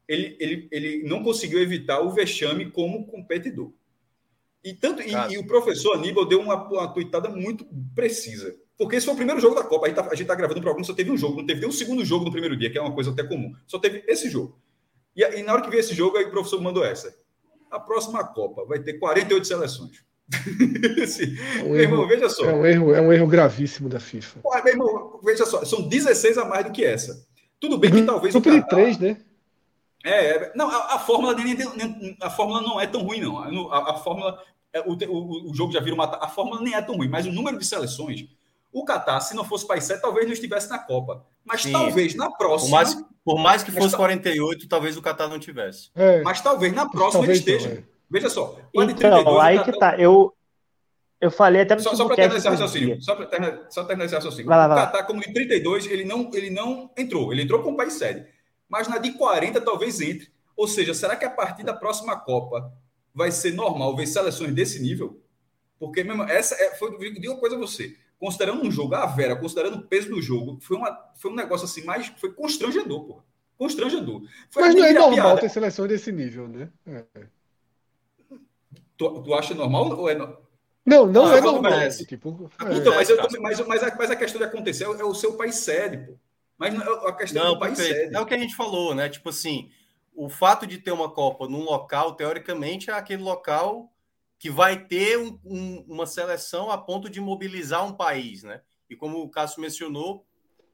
ele, 0.07 0.37
ele, 0.39 0.67
ele 0.71 1.03
não 1.07 1.23
conseguiu 1.23 1.59
evitar 1.59 2.01
o 2.01 2.11
vexame 2.11 2.69
como 2.69 3.07
competidor. 3.07 3.71
E, 4.63 4.73
tanto, 4.73 5.01
e, 5.01 5.11
e 5.11 5.37
o 5.37 5.45
professor 5.45 5.97
Aníbal 5.97 6.25
deu 6.25 6.39
uma, 6.39 6.55
uma 6.55 6.93
tuitada 6.93 7.29
muito 7.29 7.65
precisa. 7.93 8.55
Porque 8.77 8.95
esse 8.95 9.05
foi 9.05 9.13
o 9.13 9.17
primeiro 9.17 9.41
jogo 9.41 9.55
da 9.55 9.63
Copa. 9.63 9.85
A 9.85 9.89
gente 9.89 10.21
está 10.21 10.27
tá 10.27 10.35
gravando 10.35 10.59
o 10.59 10.63
programa, 10.63 10.85
só 10.85 10.93
teve 10.93 11.11
um 11.11 11.17
jogo, 11.17 11.37
não 11.37 11.45
teve 11.45 11.59
nem 11.59 11.69
um 11.69 11.73
segundo 11.73 12.03
jogo 12.05 12.25
no 12.25 12.31
primeiro 12.31 12.55
dia, 12.55 12.69
que 12.71 12.77
é 12.77 12.81
uma 12.81 12.93
coisa 12.93 13.11
até 13.11 13.23
comum. 13.23 13.53
Só 13.67 13.77
teve 13.77 14.03
esse 14.07 14.29
jogo. 14.29 14.57
E, 15.15 15.21
e 15.21 15.43
na 15.43 15.53
hora 15.53 15.61
que 15.61 15.69
veio 15.69 15.79
esse 15.79 15.93
jogo, 15.93 16.17
aí 16.17 16.25
o 16.25 16.31
professor 16.31 16.61
mandou 16.61 16.83
essa. 16.83 17.15
A 17.69 17.79
próxima 17.79 18.23
Copa 18.25 18.65
vai 18.65 18.79
ter 18.79 18.93
48 18.93 19.45
seleções. 19.45 20.03
é 21.59 21.63
um 21.63 21.75
erro, 21.75 21.79
irmão, 21.79 22.07
veja 22.07 22.29
só. 22.29 22.45
É 22.45 22.53
um, 22.53 22.65
erro, 22.65 22.93
é 22.93 23.01
um 23.01 23.13
erro 23.13 23.27
gravíssimo 23.27 23.89
da 23.89 23.99
FIFA. 23.99 24.39
Pô, 24.41 24.51
meu 24.63 24.67
irmão, 24.67 25.19
veja 25.23 25.45
só, 25.45 25.63
são 25.65 25.87
16 25.87 26.37
a 26.37 26.45
mais 26.45 26.65
do 26.65 26.71
que 26.71 26.83
essa. 26.83 27.25
Tudo 27.59 27.77
bem 27.77 27.91
que 27.91 27.97
uhum. 27.99 28.05
talvez. 28.05 28.33
Super 28.33 28.53
o 28.53 28.67
3, 28.67 28.97
né? 28.99 29.17
É, 30.03 30.31
é, 30.31 30.51
não, 30.53 30.69
a, 30.69 30.95
a 30.95 30.99
fórmula 30.99 31.33
nem, 31.33 31.55
nem, 31.55 32.17
a 32.21 32.29
fórmula 32.29 32.61
não 32.61 32.79
é 32.79 32.85
tão 32.85 33.03
ruim, 33.03 33.21
não. 33.21 33.71
A, 33.71 33.91
a 33.91 33.93
fórmula, 33.95 34.37
é, 34.73 34.81
o, 34.81 34.91
o, 34.91 35.51
o, 35.51 35.55
jogo 35.55 35.71
já 35.71 35.79
vira 35.79 35.95
uma. 35.95 36.05
A 36.05 36.27
fórmula 36.27 36.61
nem 36.61 36.73
é 36.73 36.81
tão 36.81 36.97
ruim, 36.97 37.07
mas 37.07 37.25
o 37.25 37.31
número 37.31 37.57
de 37.57 37.65
seleções. 37.65 38.25
O 38.71 38.83
Catar, 38.83 39.21
se 39.21 39.35
não 39.35 39.45
fosse 39.45 39.67
país 39.67 39.83
7, 39.85 40.01
talvez 40.01 40.25
não 40.25 40.33
estivesse 40.33 40.69
na 40.69 40.79
Copa. 40.79 41.23
Mas 41.45 41.61
Sim. 41.61 41.71
talvez 41.71 42.15
na 42.15 42.29
próxima. 42.31 42.69
Por 42.69 42.71
mais, 42.71 43.05
por 43.23 43.39
mais 43.39 43.63
que 43.63 43.71
fosse 43.71 43.95
48, 43.95 44.67
talvez 44.67 44.97
o 44.97 45.01
Catar 45.01 45.29
não 45.29 45.39
tivesse. 45.39 45.89
É. 45.95 46.21
Mas 46.21 46.41
talvez 46.41 46.73
na 46.73 46.89
próxima 46.89 47.23
talvez 47.23 47.45
ele 47.47 47.55
esteja. 47.55 47.75
Não, 47.75 47.81
é. 47.81 47.92
Veja 48.13 48.29
só. 48.29 48.59
Então, 48.71 48.85
32, 48.85 49.39
aí 49.39 49.63
que 49.63 49.71
tá. 49.71 49.97
Eu, 49.97 50.31
eu 51.19 51.31
falei 51.31 51.63
até 51.63 51.79
Só, 51.79 51.95
só 51.95 52.05
para 52.05 52.15
terminar 52.15 52.37
esse 52.37 52.47
raciocínio. 52.47 53.01
Só 53.01 53.15
para 53.15 53.25
terminar, 53.25 53.65
só 53.71 53.83
terminar 53.85 54.05
esse 54.05 54.13
raciocínio. 54.13 54.45
Vai 54.45 54.57
lá, 54.59 54.67
vai 54.67 54.77
lá. 54.77 54.83
O 54.83 54.85
Catar, 54.85 55.03
como 55.05 55.19
de 55.19 55.33
32, 55.33 55.87
ele 55.87 56.05
não, 56.05 56.29
ele 56.31 56.51
não 56.51 56.91
entrou. 56.95 57.33
Ele 57.33 57.41
entrou 57.41 57.63
com 57.63 57.71
o 57.71 57.75
país 57.75 57.93
sede. 57.93 58.27
Mas 58.69 58.87
na 58.87 58.99
de 58.99 59.13
40 59.13 59.59
talvez 59.61 59.99
entre. 59.99 60.31
Ou 60.55 60.67
seja, 60.67 60.93
será 60.93 61.15
que 61.15 61.25
a 61.25 61.29
partir 61.31 61.63
da 61.63 61.73
próxima 61.73 62.15
Copa 62.19 62.71
vai 63.15 63.31
ser 63.31 63.51
normal 63.51 63.95
ver 63.95 64.05
seleções 64.05 64.53
desse 64.53 64.79
nível? 64.79 65.19
Porque 65.79 66.03
mesmo 66.03 66.21
essa 66.21 66.53
é, 66.53 66.75
foi, 66.75 66.95
digo 66.99 67.33
uma 67.33 67.39
coisa 67.39 67.55
a 67.55 67.59
você. 67.59 67.97
Considerando 68.19 68.63
um 68.63 68.69
jogo, 68.69 68.93
a 68.93 69.07
Vera, 69.07 69.35
considerando 69.35 69.77
o 69.77 69.87
peso 69.87 70.09
do 70.09 70.21
jogo, 70.21 70.59
foi, 70.61 70.77
uma, 70.77 70.95
foi 71.15 71.31
um 71.31 71.35
negócio 71.35 71.65
assim 71.65 71.83
mais. 71.83 72.13
Foi 72.17 72.31
constrangedor, 72.31 73.05
pô. 73.05 73.23
Constrangedor. 73.57 74.21
Foi 74.51 74.61
Mas 74.61 74.75
não 74.75 74.85
é 74.85 74.93
normal 74.93 75.13
piada. 75.13 75.41
ter 75.41 75.49
seleções 75.49 75.89
desse 75.89 76.11
nível, 76.11 76.47
né? 76.47 76.69
É. 76.85 77.25
Tu, 78.97 79.23
tu 79.23 79.33
acha 79.33 79.53
normal 79.53 79.97
ou 79.97 80.09
é. 80.09 80.15
Não, 80.85 81.05
não 81.07 81.25
ah, 81.27 81.37
é 81.37 81.41
normal. 81.41 81.89
Tipo, 82.07 82.51
é. 82.61 82.75
Então, 82.75 82.93
mas, 82.95 83.09
eu, 83.09 83.17
mas, 83.39 83.59
mas, 83.61 83.83
a, 83.83 83.95
mas 83.95 84.11
a 84.11 84.15
questão 84.15 84.39
de 84.39 84.45
acontecer 84.45 84.83
é, 84.83 84.87
é 84.87 85.05
o 85.05 85.13
seu 85.13 85.37
país 85.37 85.55
sede, 85.55 85.97
pô. 86.05 86.17
Mas 86.57 86.73
é 86.73 86.77
a 86.77 87.13
questão 87.13 87.43
não, 87.43 87.53
do 87.53 87.59
país 87.59 87.77
perfeito. 87.77 87.99
sede. 88.01 88.15
É 88.15 88.19
o 88.19 88.25
que 88.25 88.33
a 88.33 88.37
gente 88.37 88.55
falou, 88.55 88.93
né? 88.93 89.09
Tipo 89.09 89.29
assim, 89.29 89.71
o 90.15 90.29
fato 90.29 90.67
de 90.67 90.77
ter 90.77 90.91
uma 90.91 91.09
Copa 91.09 91.47
num 91.47 91.63
local, 91.63 92.15
teoricamente, 92.15 92.89
é 92.89 92.93
aquele 92.93 93.23
local 93.23 93.91
que 94.37 94.49
vai 94.49 94.85
ter 94.85 95.17
um, 95.17 95.39
um, 95.45 95.85
uma 95.87 96.05
seleção 96.05 96.69
a 96.69 96.77
ponto 96.77 97.09
de 97.09 97.21
mobilizar 97.21 97.85
um 97.85 97.93
país, 97.93 98.43
né? 98.43 98.61
E 98.89 98.95
como 98.95 99.21
o 99.21 99.29
Cássio 99.29 99.61
mencionou, 99.61 100.25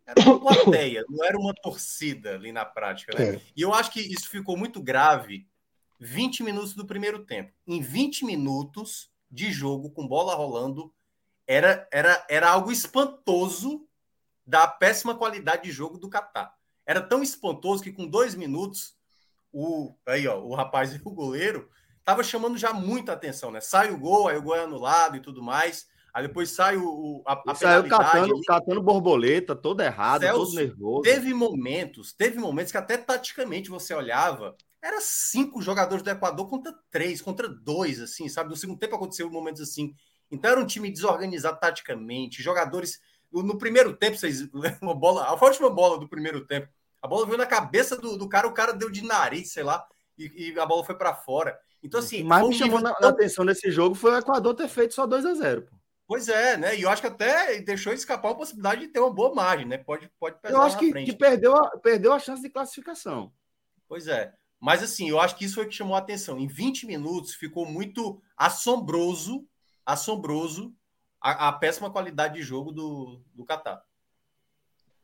era 0.05 0.20
uma 0.22 0.39
plateia, 0.41 1.05
não 1.07 1.24
era 1.24 1.38
uma 1.38 1.53
torcida 1.53 2.34
ali 2.34 2.51
na 2.51 2.65
prática, 2.65 3.17
né? 3.17 3.36
É. 3.36 3.41
E 3.55 3.61
eu 3.61 3.74
acho 3.74 3.91
que 3.91 3.99
isso 3.99 4.28
ficou 4.28 4.57
muito 4.57 4.82
grave 4.82 5.47
20 6.00 6.43
minutos 6.43 6.74
do 6.74 6.86
primeiro 6.86 7.26
tempo. 7.26 7.52
Em 7.68 7.82
20 7.82 8.26
minutos 8.26 9.12
de 9.30 9.52
jogo 9.52 9.91
com 9.91 10.08
bola 10.08 10.34
rolando, 10.34 10.93
era, 11.45 11.88
era, 11.91 12.26
era 12.30 12.50
algo 12.50 12.72
espantoso 12.72 13.86
da 14.45 14.68
péssima 14.68 15.16
qualidade 15.16 15.64
de 15.64 15.72
jogo 15.72 15.97
do 15.97 16.10
Catar. 16.10 16.54
Era 16.86 17.02
tão 17.02 17.22
espantoso 17.22 17.84
que 17.84 17.91
com 17.91 18.08
dois 18.08 18.34
minutos, 18.34 18.95
o, 19.52 19.93
aí, 20.08 20.28
ó, 20.28 20.39
o 20.39 20.56
rapaz 20.56 20.93
e 20.95 21.02
o 21.04 21.12
goleiro 21.12 21.70
tava 22.04 22.24
chamando 22.24 22.58
já 22.58 22.74
muita 22.74 23.14
atenção, 23.14 23.52
né? 23.52 23.62
Sai 23.62 23.91
o 23.91 24.00
gol, 24.00 24.28
aí 24.28 24.38
o 24.38 24.41
gol 24.41 24.56
é 24.56 24.64
anulado 24.64 25.18
e 25.18 25.20
tudo 25.20 25.43
mais. 25.43 25.88
Aí 26.12 26.28
depois 26.28 26.50
sai 26.50 26.76
o, 26.76 27.22
a, 27.28 27.39
a 27.47 27.54
saiu 27.54 27.88
catando, 27.88 28.41
catando 28.41 28.82
borboleta, 28.82 29.56
todo 29.56 29.82
errado, 29.82 30.22
Celso, 30.22 30.45
todo 30.45 30.56
nervoso. 30.56 31.02
Teve 31.04 31.34
momentos, 31.34 32.14
teve 32.14 32.40
momentos 32.40 32.72
que 32.72 32.78
até 32.78 32.98
taticamente 32.98 33.69
você 33.69 33.94
olhava 33.94 34.57
era 34.81 35.01
cinco 35.01 35.61
jogadores 35.61 36.03
do 36.03 36.10
Equador 36.10 36.47
contra 36.47 36.73
três, 36.89 37.22
contra 37.22 37.47
dois, 37.47 38.01
assim, 38.01 38.30
sabe? 38.30 38.49
No 38.49 38.56
segundo 38.56 38.80
tempo 38.80 38.95
aconteceu 38.95 39.30
momentos 39.30 39.61
assim. 39.61 39.93
Então 40.31 40.51
era 40.51 40.60
um 40.60 40.65
time 40.65 40.91
desorganizado 40.91 41.60
taticamente, 41.60 42.41
jogadores. 42.41 42.99
No 43.31 43.57
primeiro 43.57 43.95
tempo, 43.95 44.18
vocês 44.18 44.47
uma 44.81 44.95
bola, 44.95 45.23
a 45.23 45.34
última 45.34 45.69
bola 45.69 45.99
do 45.99 46.07
primeiro 46.07 46.45
tempo, 46.45 46.68
a 47.01 47.07
bola 47.07 47.26
veio 47.26 47.38
na 47.38 47.45
cabeça 47.45 47.95
do, 47.97 48.18
do 48.18 48.27
cara, 48.27 48.47
o 48.47 48.53
cara 48.53 48.73
deu 48.73 48.89
de 48.89 49.03
nariz, 49.03 49.51
sei 49.51 49.64
lá, 49.64 49.85
e, 50.18 50.51
e 50.51 50.60
a 50.60 50.65
bola 50.65 50.84
foi 50.84 50.95
para 50.95 51.14
fora. 51.14 51.57
Então, 51.81 51.99
assim. 51.99 52.23
Mas 52.23 52.47
me 52.47 52.53
chamou 52.53 52.81
tão... 52.81 53.10
atenção 53.10 53.45
nesse 53.45 53.72
jogo 53.72 53.95
foi 53.95 54.11
o 54.11 54.18
Equador 54.18 54.53
ter 54.53 54.68
feito 54.68 54.93
só 54.93 55.06
2 55.06 55.26
a 55.26 55.34
0 55.34 55.64
pô. 55.64 55.80
Pois 56.07 56.27
é, 56.27 56.57
né? 56.57 56.76
E 56.76 56.81
eu 56.81 56.89
acho 56.89 57.03
que 57.03 57.07
até 57.07 57.61
deixou 57.61 57.93
escapar 57.93 58.31
a 58.31 58.35
possibilidade 58.35 58.81
de 58.81 58.88
ter 58.88 58.99
uma 58.99 59.14
boa 59.14 59.31
margem, 59.31 59.68
né? 59.68 59.77
Pode, 59.77 60.10
pode 60.19 60.38
Eu 60.43 60.60
acho 60.60 60.76
que, 60.80 60.91
que, 60.91 61.14
perdeu, 61.14 61.56
a, 61.56 61.77
perdeu 61.77 62.11
a 62.11 62.18
chance 62.18 62.41
de 62.41 62.49
classificação. 62.49 63.31
Pois 63.88 64.07
é. 64.07 64.34
Mas 64.60 64.84
assim, 64.84 65.10
eu 65.10 65.19
acho 65.19 65.36
que 65.36 65.45
isso 65.45 65.56
foi 65.56 65.65
o 65.65 65.69
que 65.69 65.76
chamou 65.76 65.95
a 65.95 65.99
atenção. 65.99 66.38
Em 66.38 66.48
20 66.48 66.86
minutos 66.86 67.34
ficou 67.34 67.65
muito 67.65 68.22
assombroso, 68.36 69.45
assombroso 69.86 70.73
a, 71.22 71.48
a 71.48 71.53
péssima 71.53 71.90
qualidade 71.90 72.36
de 72.36 72.41
jogo 72.41 72.72
do, 72.72 73.22
do 73.34 73.45
Qatar. 73.45 73.84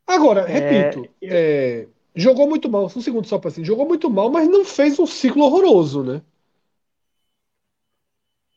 Agora, 0.06 0.42
é, 0.42 0.52
repito, 0.52 1.08
é, 1.22 1.82
é, 1.82 1.88
jogou 2.14 2.48
muito 2.48 2.68
mal, 2.68 2.84
um 2.84 3.00
segundo 3.00 3.26
só 3.26 3.38
para 3.38 3.48
assim, 3.50 3.64
jogou 3.64 3.86
muito 3.86 4.08
mal, 4.08 4.30
mas 4.30 4.48
não 4.48 4.64
fez 4.64 4.98
um 4.98 5.06
ciclo 5.06 5.44
horroroso, 5.44 6.04
né? 6.04 6.22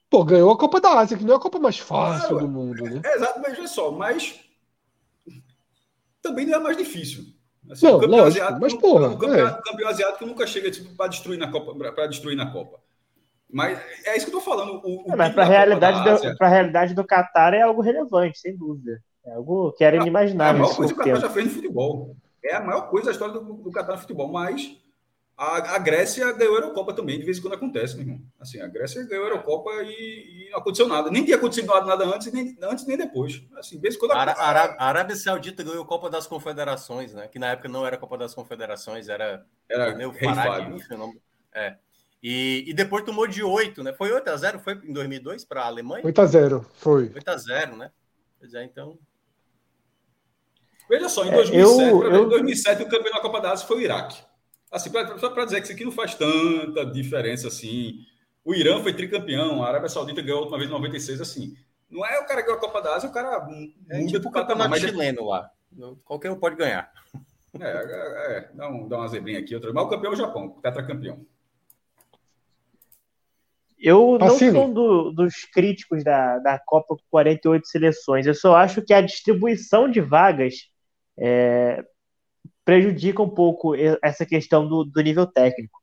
Pô, 0.09 0.23
ganhou 0.23 0.51
a 0.51 0.57
Copa 0.57 0.81
da 0.81 0.99
Ásia, 0.99 1.17
que 1.17 1.23
não 1.23 1.34
é 1.34 1.38
a 1.38 1.39
Copa 1.39 1.59
mais 1.59 1.80
fácil 1.80 2.38
do 2.39 2.47
mundo, 2.47 2.84
né? 2.84 3.01
É, 3.03 3.15
exato, 3.15 3.39
mas 3.39 3.57
olha 3.57 3.67
só, 3.67 3.91
mas 3.91 4.39
também 6.21 6.45
não 6.45 6.55
é 6.55 6.59
mais 6.59 6.77
difícil. 6.77 7.26
Assim, 7.69 7.85
não, 7.85 7.97
o 7.97 7.99
campeão 7.99 8.19
lógico, 8.19 8.43
asiático, 8.43 8.61
mas 8.61 8.73
porra, 8.73 9.07
o 9.09 9.17
campeão, 9.17 9.47
é. 9.47 9.61
campeão 9.63 9.89
asiático 9.89 10.25
nunca 10.25 10.47
chega 10.47 10.71
tipo, 10.71 10.95
para 10.95 11.07
destruir 11.07 11.37
na 11.37 11.51
Copa, 11.51 11.91
para 11.93 12.07
destruir 12.07 12.35
na 12.35 12.51
Copa. 12.51 12.79
Mas 13.51 13.79
é 14.05 14.15
isso 14.15 14.25
que 14.25 14.35
eu 14.35 14.39
tô 14.39 14.41
falando. 14.41 14.81
O, 14.83 15.07
o 15.07 15.11
é, 15.11 15.15
mas 15.15 15.33
para 15.33 15.43
a 15.43 15.47
realidade 15.47 16.03
do, 16.03 16.37
para 16.37 16.47
realidade 16.47 16.93
do 16.93 17.03
Qatar 17.03 17.53
é 17.53 17.61
algo 17.61 17.81
relevante, 17.81 18.39
sem 18.39 18.55
dúvida. 18.55 19.01
É 19.25 19.33
algo 19.33 19.71
que 19.73 19.83
era 19.83 19.97
inimaginável. 19.97 20.63
É 20.63 20.63
a 20.63 20.63
maior 20.63 20.75
coisa 20.75 20.93
que 20.93 20.99
o 20.99 21.03
Qatar 21.03 21.21
já 21.21 21.29
fez 21.29 21.45
no 21.45 21.53
futebol. 21.53 22.15
É 22.43 22.55
a 22.55 22.61
maior 22.61 22.89
coisa 22.89 23.07
da 23.07 23.11
história 23.11 23.33
do, 23.33 23.41
do 23.41 23.71
Qatar 23.71 23.95
no 23.95 24.01
futebol, 24.01 24.31
mas 24.31 24.77
A, 25.39 25.75
a, 25.75 25.79
Grécia 25.79 26.29
ganhou 26.33 26.57
a 26.57 26.59
Eurocopa 26.59 26.91
também, 26.93 27.17
de 27.17 27.23
vez 27.23 27.37
em 27.37 27.41
quando 27.41 27.53
acontece, 27.53 27.95
meu 27.95 28.03
irmão. 28.03 28.21
Assim, 28.37 28.59
a 28.59 28.67
Grécia 28.67 29.01
ganhou 29.05 29.23
a 29.23 29.29
Eurocopa 29.29 29.71
e, 29.83 30.47
e 30.47 30.49
não 30.51 30.59
aconteceu 30.59 30.85
nada. 30.85 31.09
Nem 31.09 31.23
tinha 31.23 31.37
acontecido 31.37 31.65
nada 31.65 32.03
antes, 32.03 32.29
nem, 32.33 32.57
antes 32.61 32.85
nem 32.85 32.97
depois. 32.97 33.41
Assim, 33.55 33.77
de 33.77 33.81
vez 33.81 33.95
em 33.95 33.99
quando 33.99 34.11
a, 34.11 34.21
a, 34.21 34.85
Arábia 34.85 35.15
Saudita 35.15 35.63
ganhou 35.63 35.81
a 35.81 35.87
Copa 35.87 36.09
das 36.09 36.27
Confederações, 36.27 37.13
né? 37.13 37.29
Que 37.29 37.39
na 37.39 37.51
época 37.51 37.69
não 37.69 37.87
era 37.87 37.95
a 37.95 37.99
Copa 37.99 38.17
das 38.17 38.35
Confederações, 38.35 39.07
era. 39.07 39.45
Era 39.69 40.09
o 40.09 40.11
Farag, 40.11 40.77
É. 41.53 41.77
E, 42.21 42.65
e 42.67 42.73
depois 42.73 43.05
tomou 43.05 43.25
de 43.25 43.41
8, 43.41 43.81
né? 43.81 43.93
Foi 43.93 44.11
8 44.11 44.29
a 44.29 44.35
0 44.35 44.59
Foi 44.59 44.73
em 44.73 44.91
2002 44.91 45.45
para 45.45 45.61
a 45.61 45.67
Alemanha? 45.67 46.05
8 46.05 46.19
a 46.19 46.25
0 46.25 46.65
foi. 46.73 47.13
8 47.15 47.29
a 47.29 47.37
0 47.37 47.77
né? 47.77 47.91
Pois 48.37 48.53
é, 48.53 48.65
então. 48.65 48.99
Veja 50.89 51.07
só, 51.07 51.23
em 51.23 51.31
2007, 51.31 51.55
é, 51.55 51.63
eu, 51.63 52.03
eu... 52.03 52.25
em 52.25 52.29
2007 52.29 52.83
o 52.83 52.89
campeão 52.89 53.13
da 53.13 53.21
Copa 53.21 53.39
da 53.39 53.51
Ásia 53.53 53.65
foi 53.65 53.77
o 53.77 53.81
Iraque. 53.81 54.27
Assim, 54.71 54.91
pra, 54.91 55.17
só 55.17 55.29
para 55.29 55.45
dizer 55.45 55.57
que 55.57 55.63
isso 55.63 55.73
aqui 55.73 55.85
não 55.85 55.91
faz 55.91 56.15
tanta 56.15 56.85
diferença 56.85 57.47
assim. 57.47 58.05
O 58.45 58.53
Irã 58.53 58.81
foi 58.81 58.93
tricampeão, 58.93 59.63
a 59.63 59.67
Arábia 59.67 59.89
Saudita 59.89 60.21
ganhou 60.21 60.39
a 60.39 60.41
última 60.41 60.57
vez 60.57 60.69
em 60.69 60.73
96, 60.73 61.21
assim. 61.21 61.55
Não 61.89 62.05
é 62.05 62.19
o 62.19 62.25
cara 62.25 62.41
que 62.41 62.47
ganhou 62.47 62.57
a 62.57 62.61
Copa 62.61 62.81
da 62.81 62.95
Ásia, 62.95 63.09
o 63.09 63.13
cara 63.13 63.47
é 63.89 63.97
muda 63.97 64.11
tipo 64.11 64.29
o 64.29 64.31
campeonato 64.31 64.69
mas... 64.69 64.81
chileno 64.81 65.25
lá. 65.25 65.49
Qualquer 66.03 66.31
um 66.31 66.39
pode 66.39 66.55
ganhar. 66.55 66.91
É, 67.59 67.67
é, 67.67 68.37
é 68.37 68.49
dá, 68.53 68.69
um, 68.69 68.87
dá 68.87 68.97
uma 68.97 69.07
zebrinha 69.07 69.39
aqui, 69.39 69.55
outra. 69.55 69.73
Mas 69.73 69.85
o 69.85 69.89
campeão 69.89 70.11
é 70.11 70.13
o 70.13 70.17
Japão, 70.17 70.49
tetracampeão. 70.61 71.25
Eu 73.79 74.17
não 74.19 74.37
sou 74.37 74.73
do, 74.73 75.11
dos 75.11 75.45
críticos 75.45 76.03
da, 76.03 76.37
da 76.39 76.59
Copa 76.59 76.95
com 76.95 77.03
48 77.09 77.65
seleções. 77.65 78.27
Eu 78.27 78.35
só 78.35 78.55
acho 78.55 78.81
que 78.81 78.93
a 78.93 79.01
distribuição 79.01 79.89
de 79.89 80.01
vagas 80.01 80.69
é, 81.17 81.83
prejudica 82.69 83.23
um 83.23 83.29
pouco 83.29 83.73
essa 84.03 84.25
questão 84.27 84.67
do, 84.67 84.83
do 84.83 85.01
nível 85.01 85.25
técnico. 85.25 85.79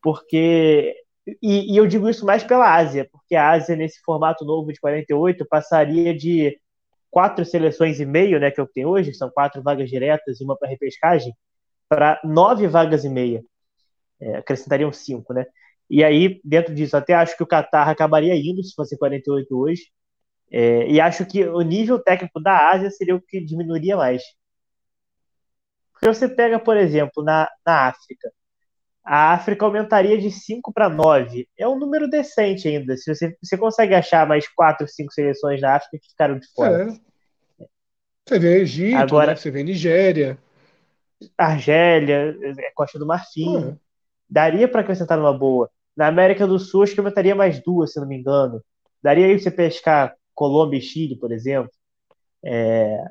Porque. 0.00 0.94
E, 1.42 1.74
e, 1.74 1.76
eu 1.76 1.86
digo 1.86 2.08
isso 2.08 2.24
mais 2.24 2.44
pela 2.44 2.74
Ásia, 2.74 3.06
porque 3.12 3.34
a 3.34 3.50
Ásia, 3.50 3.76
nesse 3.76 4.00
formato 4.02 4.44
novo 4.44 4.72
de 4.72 4.80
48, 4.80 5.44
passaria 5.46 6.16
de 6.16 6.58
quatro 7.10 7.44
seleções 7.44 8.00
e 8.00 8.06
meio, 8.06 8.40
né, 8.40 8.50
que 8.50 8.60
é 8.60 8.62
o 8.62 8.66
que 8.66 8.74
tem 8.74 8.86
hoje, 8.86 9.12
são 9.12 9.28
quatro 9.30 9.62
vagas 9.62 9.90
diretas 9.90 10.40
e 10.40 10.44
uma 10.44 10.56
para 10.56 10.68
repescagem, 10.68 11.34
para 11.88 12.20
nove 12.24 12.66
vagas 12.68 13.04
e 13.04 13.10
meia. 13.10 13.42
É, 14.20 14.36
acrescentariam 14.36 14.92
cinco, 14.92 15.34
né? 15.34 15.46
E 15.90 16.04
aí, 16.04 16.40
dentro 16.44 16.74
disso, 16.74 16.96
até 16.96 17.14
acho 17.14 17.36
que 17.36 17.42
o 17.42 17.46
Qatar 17.46 17.88
acabaria 17.88 18.34
indo 18.36 18.62
se 18.64 18.74
fosse 18.74 18.96
48 18.96 19.58
hoje. 19.58 19.82
É, 20.52 20.88
e 20.90 21.00
acho 21.00 21.26
que 21.26 21.44
o 21.46 21.60
nível 21.62 21.98
técnico 21.98 22.40
da 22.40 22.70
Ásia 22.70 22.90
seria 22.90 23.16
o 23.16 23.20
que 23.20 23.40
diminuiria 23.40 23.96
mais. 23.96 24.22
Porque 25.98 26.14
você 26.14 26.28
pega, 26.28 26.58
por 26.58 26.76
exemplo, 26.76 27.24
na, 27.24 27.48
na 27.66 27.88
África. 27.88 28.30
A 29.04 29.32
África 29.32 29.64
aumentaria 29.64 30.18
de 30.18 30.30
5 30.30 30.72
para 30.72 30.88
9. 30.88 31.48
É 31.58 31.66
um 31.66 31.78
número 31.78 32.08
decente 32.08 32.68
ainda. 32.68 32.96
Se 32.96 33.12
você, 33.12 33.36
você 33.42 33.56
consegue 33.56 33.94
achar 33.94 34.26
mais 34.26 34.46
4, 34.46 34.86
5 34.86 35.12
seleções 35.12 35.60
na 35.60 35.74
África 35.74 35.98
que 35.98 36.10
ficaram 36.10 36.38
de 36.38 36.46
fora. 36.54 36.92
É. 36.92 37.64
Você 38.26 38.38
vê 38.38 38.60
Egito, 38.60 38.96
Agora, 38.98 39.28
né? 39.28 39.36
você 39.36 39.50
vê 39.50 39.62
Nigéria. 39.62 40.38
Argélia, 41.36 42.36
é 42.42 42.70
Costa 42.74 42.98
do 42.98 43.06
Marfim. 43.06 43.70
É. 43.70 43.76
Daria 44.28 44.68
para 44.68 44.82
acrescentar 44.82 45.16
numa 45.16 45.36
boa. 45.36 45.70
Na 45.96 46.06
América 46.06 46.46
do 46.46 46.58
Sul, 46.58 46.82
acho 46.82 46.92
que 46.92 47.00
aumentaria 47.00 47.34
mais 47.34 47.60
duas, 47.60 47.92
se 47.92 47.98
não 47.98 48.06
me 48.06 48.16
engano. 48.16 48.62
Daria 49.02 49.26
aí 49.26 49.38
você 49.38 49.50
pescar 49.50 50.14
Colômbia 50.34 50.78
e 50.78 50.82
Chile, 50.82 51.16
por 51.16 51.32
exemplo. 51.32 51.72
É... 52.44 53.02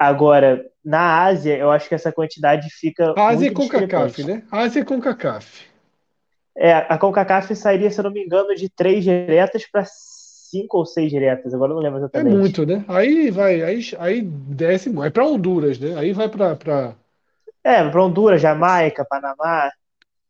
Agora, 0.00 0.64
na 0.82 1.24
Ásia, 1.24 1.58
eu 1.58 1.70
acho 1.70 1.86
que 1.86 1.94
essa 1.94 2.10
quantidade 2.10 2.70
fica. 2.70 3.12
Ásia 3.18 3.48
e 3.48 3.50
CONCACAF, 3.50 4.24
né? 4.24 4.42
Ásia 4.50 4.80
e 4.80 4.84
CONCACAF. 4.86 5.66
É, 6.56 6.72
a 6.72 6.96
CONCACAF 6.96 7.54
sairia, 7.54 7.90
se 7.90 8.00
eu 8.00 8.04
não 8.04 8.10
me 8.10 8.24
engano, 8.24 8.54
de 8.54 8.70
três 8.70 9.04
diretas 9.04 9.70
para 9.70 9.84
cinco 9.84 10.78
ou 10.78 10.86
seis 10.86 11.10
diretas. 11.10 11.52
Agora 11.52 11.72
eu 11.72 11.74
não 11.74 11.82
lembro 11.82 11.98
é 11.98 12.00
exatamente. 12.00 12.34
É 12.34 12.38
muito, 12.38 12.64
né? 12.64 12.82
Aí 12.88 13.30
vai, 13.30 13.60
aí, 13.60 13.82
aí 13.98 14.22
desce, 14.22 14.90
é 15.04 15.10
para 15.10 15.26
Honduras, 15.26 15.78
né? 15.78 15.94
Aí 15.98 16.14
vai 16.14 16.30
para. 16.30 16.56
Pra... 16.56 16.94
É, 17.62 17.86
para 17.86 18.02
Honduras, 18.02 18.40
Jamaica, 18.40 19.04
Panamá. 19.04 19.70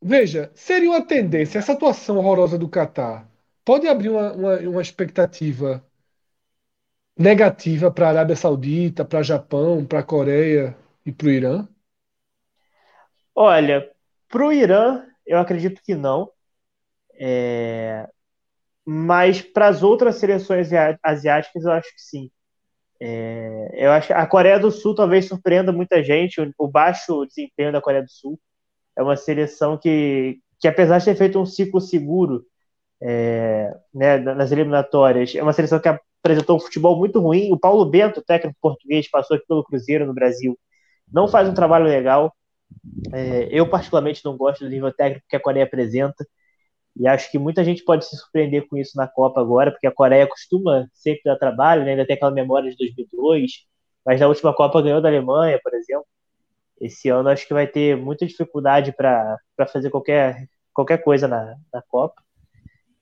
Veja, 0.01 0.51
seria 0.53 0.89
uma 0.89 1.01
tendência, 1.01 1.59
essa 1.59 1.71
atuação 1.71 2.17
horrorosa 2.17 2.57
do 2.57 2.67
Catar 2.67 3.25
pode 3.63 3.87
abrir 3.87 4.09
uma, 4.09 4.33
uma, 4.33 4.57
uma 4.57 4.81
expectativa 4.81 5.81
negativa 7.21 7.91
para 7.91 8.07
a 8.07 8.09
Arábia 8.09 8.35
Saudita, 8.35 9.05
para 9.05 9.23
Japão, 9.23 9.85
para 9.85 9.99
a 9.99 10.03
Coreia 10.03 10.75
e 11.05 11.11
para 11.11 11.27
o 11.27 11.29
Irã? 11.29 11.67
Olha, 13.33 13.89
para 14.27 14.45
o 14.45 14.51
Irã, 14.51 15.05
eu 15.25 15.37
acredito 15.37 15.81
que 15.83 15.95
não. 15.95 16.31
É... 17.19 18.07
Mas 18.85 19.41
para 19.41 19.67
as 19.67 19.83
outras 19.83 20.15
seleções 20.15 20.69
asiáticas, 21.03 21.63
eu 21.63 21.71
acho 21.71 21.89
que 21.95 22.01
sim. 22.01 22.31
É... 22.99 23.69
Eu 23.73 23.91
acho 23.91 24.13
a 24.13 24.25
Coreia 24.25 24.59
do 24.59 24.71
Sul 24.71 24.95
talvez 24.95 25.27
surpreenda 25.27 25.71
muita 25.71 26.03
gente, 26.03 26.41
o 26.57 26.67
baixo 26.67 27.25
desempenho 27.25 27.71
da 27.71 27.81
Coreia 27.81 28.03
do 28.03 28.11
Sul 28.11 28.39
é 28.97 29.01
uma 29.03 29.15
seleção 29.15 29.77
que, 29.77 30.39
que 30.59 30.67
apesar 30.67 30.97
de 30.97 31.05
ter 31.05 31.15
feito 31.15 31.39
um 31.39 31.45
ciclo 31.45 31.79
seguro 31.79 32.45
é, 33.01 33.73
né, 33.93 34.17
nas 34.17 34.51
eliminatórias, 34.51 35.33
é 35.35 35.41
uma 35.41 35.53
seleção 35.53 35.79
que 35.79 35.87
apresentou 36.23 36.57
um 36.57 36.59
futebol 36.59 36.97
muito 36.97 37.19
ruim. 37.19 37.51
O 37.51 37.59
Paulo 37.59 37.85
Bento, 37.85 38.21
técnico 38.21 38.57
português, 38.61 39.09
passou 39.09 39.35
aqui 39.35 39.45
pelo 39.47 39.63
Cruzeiro 39.63 40.05
no 40.05 40.13
Brasil, 40.13 40.57
não 41.11 41.27
faz 41.27 41.49
um 41.49 41.53
trabalho 41.53 41.85
legal. 41.85 42.33
É, 43.11 43.49
eu, 43.51 43.67
particularmente, 43.69 44.23
não 44.23 44.37
gosto 44.37 44.63
do 44.63 44.69
nível 44.69 44.93
técnico 44.93 45.25
que 45.27 45.35
a 45.35 45.39
Coreia 45.39 45.65
apresenta. 45.65 46.25
E 46.95 47.07
acho 47.07 47.31
que 47.31 47.39
muita 47.39 47.63
gente 47.63 47.83
pode 47.83 48.05
se 48.05 48.15
surpreender 48.17 48.67
com 48.67 48.77
isso 48.77 48.97
na 48.97 49.07
Copa 49.07 49.39
agora, 49.41 49.71
porque 49.71 49.87
a 49.87 49.91
Coreia 49.91 50.27
costuma 50.27 50.87
sempre 50.93 51.23
dar 51.25 51.37
trabalho, 51.37 51.83
né? 51.83 51.91
ainda 51.91 52.05
tem 52.05 52.15
aquela 52.15 52.31
memória 52.31 52.69
de 52.69 52.77
2002, 52.77 53.51
mas 54.05 54.19
na 54.19 54.27
última 54.27 54.53
Copa 54.53 54.81
ganhou 54.81 55.01
da 55.01 55.09
Alemanha, 55.09 55.59
por 55.63 55.73
exemplo. 55.73 56.05
Esse 56.79 57.09
ano 57.09 57.29
acho 57.29 57.47
que 57.47 57.53
vai 57.53 57.67
ter 57.67 57.95
muita 57.95 58.25
dificuldade 58.25 58.91
para 58.91 59.37
fazer 59.71 59.89
qualquer, 59.89 60.47
qualquer 60.73 60.97
coisa 61.03 61.27
na, 61.27 61.55
na 61.73 61.81
Copa. 61.83 62.21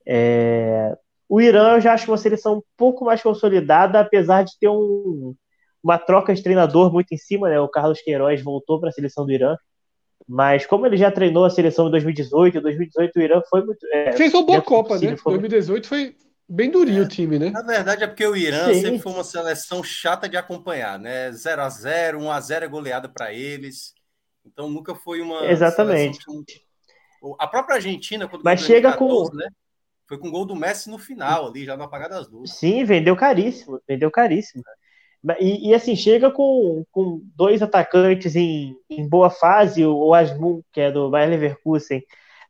É, 0.06 0.98
o 1.30 1.40
Irã 1.40 1.76
eu 1.76 1.82
já 1.82 1.94
acho 1.94 2.10
uma 2.10 2.18
seleção 2.18 2.58
um 2.58 2.64
pouco 2.76 3.06
mais 3.06 3.22
consolidada, 3.22 4.00
apesar 4.00 4.44
de 4.44 4.58
ter 4.60 4.68
um, 4.68 5.36
uma 5.84 6.00
troca 6.00 6.34
de 6.34 6.42
treinador 6.42 6.92
muito 6.92 7.14
em 7.14 7.18
cima, 7.18 7.48
né? 7.48 7.60
O 7.60 7.70
Carlos 7.70 8.02
Queiroz 8.02 8.42
voltou 8.42 8.80
para 8.80 8.90
a 8.90 8.92
seleção 8.92 9.28
do 9.28 9.32
Irã. 9.32 9.56
Mas 10.28 10.66
como 10.66 10.88
ele 10.88 10.98
já 10.98 11.12
treinou 11.12 11.46
a 11.46 11.50
seleção 11.50 11.88
em 11.88 11.92
2018, 11.92 12.58
em 12.58 12.62
2018 12.62 13.16
o 13.16 13.22
Irã 13.22 13.42
foi 13.48 13.64
muito. 13.64 13.86
É, 13.94 14.12
Fez 14.14 14.34
uma 14.34 14.44
boa 14.44 14.62
Copa, 14.62 14.98
né? 14.98 15.16
Foi... 15.18 15.34
2018 15.34 15.88
foi 15.88 16.16
bem 16.48 16.72
durinho 16.72 17.04
é, 17.04 17.06
o 17.06 17.08
time, 17.08 17.38
né? 17.38 17.52
Na 17.52 17.62
verdade 17.62 18.04
é 18.04 18.08
porque 18.08 18.26
o 18.26 18.36
Irã 18.36 18.74
Sim. 18.74 18.82
sempre 18.82 19.00
foi 19.00 19.12
uma 19.12 19.24
seleção 19.24 19.84
chata 19.84 20.28
de 20.28 20.36
acompanhar, 20.36 20.98
né? 20.98 21.32
0 21.32 21.62
a 21.62 21.70
0 21.70 22.20
1 22.22 22.32
a 22.32 22.40
0 22.40 22.66
é 22.66 22.68
goleada 22.68 23.08
para 23.08 23.32
eles. 23.32 23.94
Então 24.44 24.68
nunca 24.68 24.96
foi 24.96 25.22
uma. 25.22 25.46
Exatamente. 25.46 26.20
A 27.40 27.48
própria 27.48 27.76
Argentina, 27.76 28.28
quando 28.28 28.44
Mas 28.44 28.62
chega 28.62 28.92
14, 28.92 29.32
com. 29.32 29.38
Né? 29.38 29.48
Foi 30.10 30.18
com 30.18 30.32
gol 30.32 30.44
do 30.44 30.56
Messi 30.56 30.90
no 30.90 30.98
final, 30.98 31.48
ali, 31.48 31.64
já 31.64 31.78
no 31.78 31.84
apagar 31.84 32.10
das 32.10 32.28
luzes. 32.28 32.58
Sim, 32.58 32.84
vendeu 32.84 33.16
caríssimo, 33.16 33.80
vendeu 33.88 34.10
caríssimo. 34.10 34.64
E, 35.40 35.70
e, 35.70 35.74
assim, 35.76 35.96
chega 35.96 36.32
com, 36.32 36.84
com 36.92 37.22
dois 37.36 37.62
atacantes 37.62 38.36
em, 38.36 38.76
em 38.90 39.08
boa 39.08 39.30
fase, 39.30 39.86
o 39.86 40.12
Asmun, 40.12 40.64
que 40.74 40.82
é 40.82 40.92
do 40.92 41.12
Bayern 41.12 41.36
Leverkusen, 41.36 42.02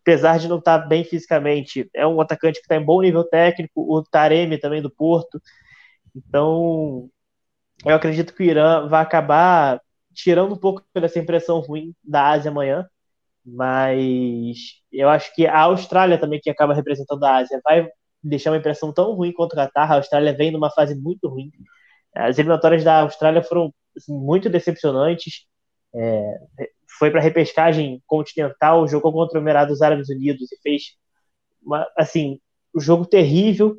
apesar 0.02 0.40
de 0.40 0.48
não 0.48 0.58
estar 0.58 0.78
bem 0.78 1.04
fisicamente, 1.04 1.90
é 1.94 2.08
um 2.08 2.22
atacante 2.22 2.60
que 2.60 2.66
está 2.66 2.78
em 2.78 2.86
bom 2.86 3.02
nível 3.02 3.26
técnico, 3.26 3.82
o 3.94 4.02
Taremi 4.04 4.58
também 4.58 4.82
do 4.82 4.90
Porto. 4.90 5.42
Então, 6.16 7.10
eu 7.86 7.94
acredito 7.94 8.34
que 8.34 8.44
o 8.44 8.46
Irã 8.46 8.88
vai 8.88 9.02
acabar 9.02 9.82
tirando 10.14 10.54
um 10.54 10.58
pouco 10.58 10.82
dessa 10.96 11.20
impressão 11.20 11.60
ruim 11.60 11.94
da 12.02 12.30
Ásia 12.30 12.52
amanhã, 12.52 12.88
mas 13.54 14.58
eu 14.92 15.10
acho 15.10 15.34
que 15.36 15.46
a 15.48 15.62
Austrália 15.62 16.18
também, 16.18 16.40
que 16.42 16.50
acaba 16.50 16.74
representando 16.74 17.24
a 17.24 17.38
Ásia, 17.38 17.62
vai 17.64 17.88
deixar 18.24 18.52
uma 18.52 18.58
impressão 18.58 18.94
tão 18.94 19.14
ruim 19.14 19.32
quanto 19.32 19.54
o 19.54 19.56
Qatar. 19.56 19.92
A 19.92 19.96
Austrália 19.96 20.36
vem 20.36 20.52
numa 20.52 20.72
fase 20.72 20.96
muito 20.96 21.28
ruim. 21.28 21.52
As 22.16 22.38
eliminatórias 22.38 22.84
da 22.84 23.02
Austrália 23.02 23.42
foram 23.44 23.74
assim, 23.96 24.14
muito 24.14 24.50
decepcionantes. 24.50 25.46
É, 25.96 26.40
foi 26.98 27.12
para 27.12 27.22
repescagem 27.22 28.02
continental, 28.06 28.88
jogou 28.88 29.12
contra 29.12 29.40
o 29.40 29.42
Emirados 29.42 29.82
Árabes 29.82 30.10
Unidos 30.10 30.52
e 30.52 30.58
fez 30.62 30.96
uma, 31.62 31.88
assim 31.98 32.40
um 32.76 32.80
jogo 32.80 33.06
terrível. 33.06 33.78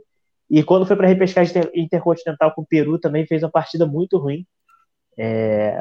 E 0.49 0.63
quando 0.63 0.87
foi 0.87 0.97
para 0.97 1.07
repescagem 1.07 1.63
intercontinental 1.75 2.53
com 2.55 2.63
o 2.63 2.67
Peru 2.67 2.99
também 2.99 3.27
fez 3.27 3.43
uma 3.43 3.51
partida 3.51 3.87
muito 3.87 4.19
ruim. 4.19 4.47
É, 5.19 5.81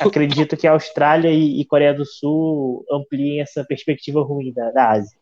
acredito 0.00 0.56
que 0.56 0.66
a 0.66 0.72
Austrália 0.72 1.30
e, 1.30 1.60
e, 1.60 1.64
Coreia 1.64 1.94
do 1.94 2.04
Sul 2.04 2.84
ampliem 2.90 3.40
essa 3.40 3.64
perspectiva 3.64 4.22
ruim 4.22 4.52
da, 4.52 4.70
da 4.70 4.90
Ásia. 4.90 5.18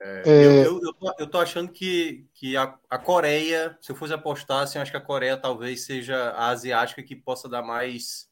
É, 0.00 0.22
é... 0.26 0.44
Eu, 0.46 0.52
eu, 0.52 0.80
eu, 0.82 0.92
tô, 0.92 1.14
eu, 1.18 1.26
tô, 1.26 1.38
achando 1.38 1.70
que, 1.70 2.26
que 2.34 2.56
a, 2.56 2.78
a, 2.90 2.98
Coreia, 2.98 3.76
se 3.80 3.90
eu 3.90 3.96
fosse 3.96 4.12
apostar, 4.12 4.62
assim, 4.62 4.78
acho 4.78 4.90
que 4.90 4.96
a 4.96 5.00
Coreia 5.00 5.36
talvez 5.36 5.84
seja 5.84 6.30
a 6.30 6.48
asiática 6.48 7.02
que 7.02 7.16
possa 7.16 7.48
dar 7.48 7.62
mais. 7.62 8.28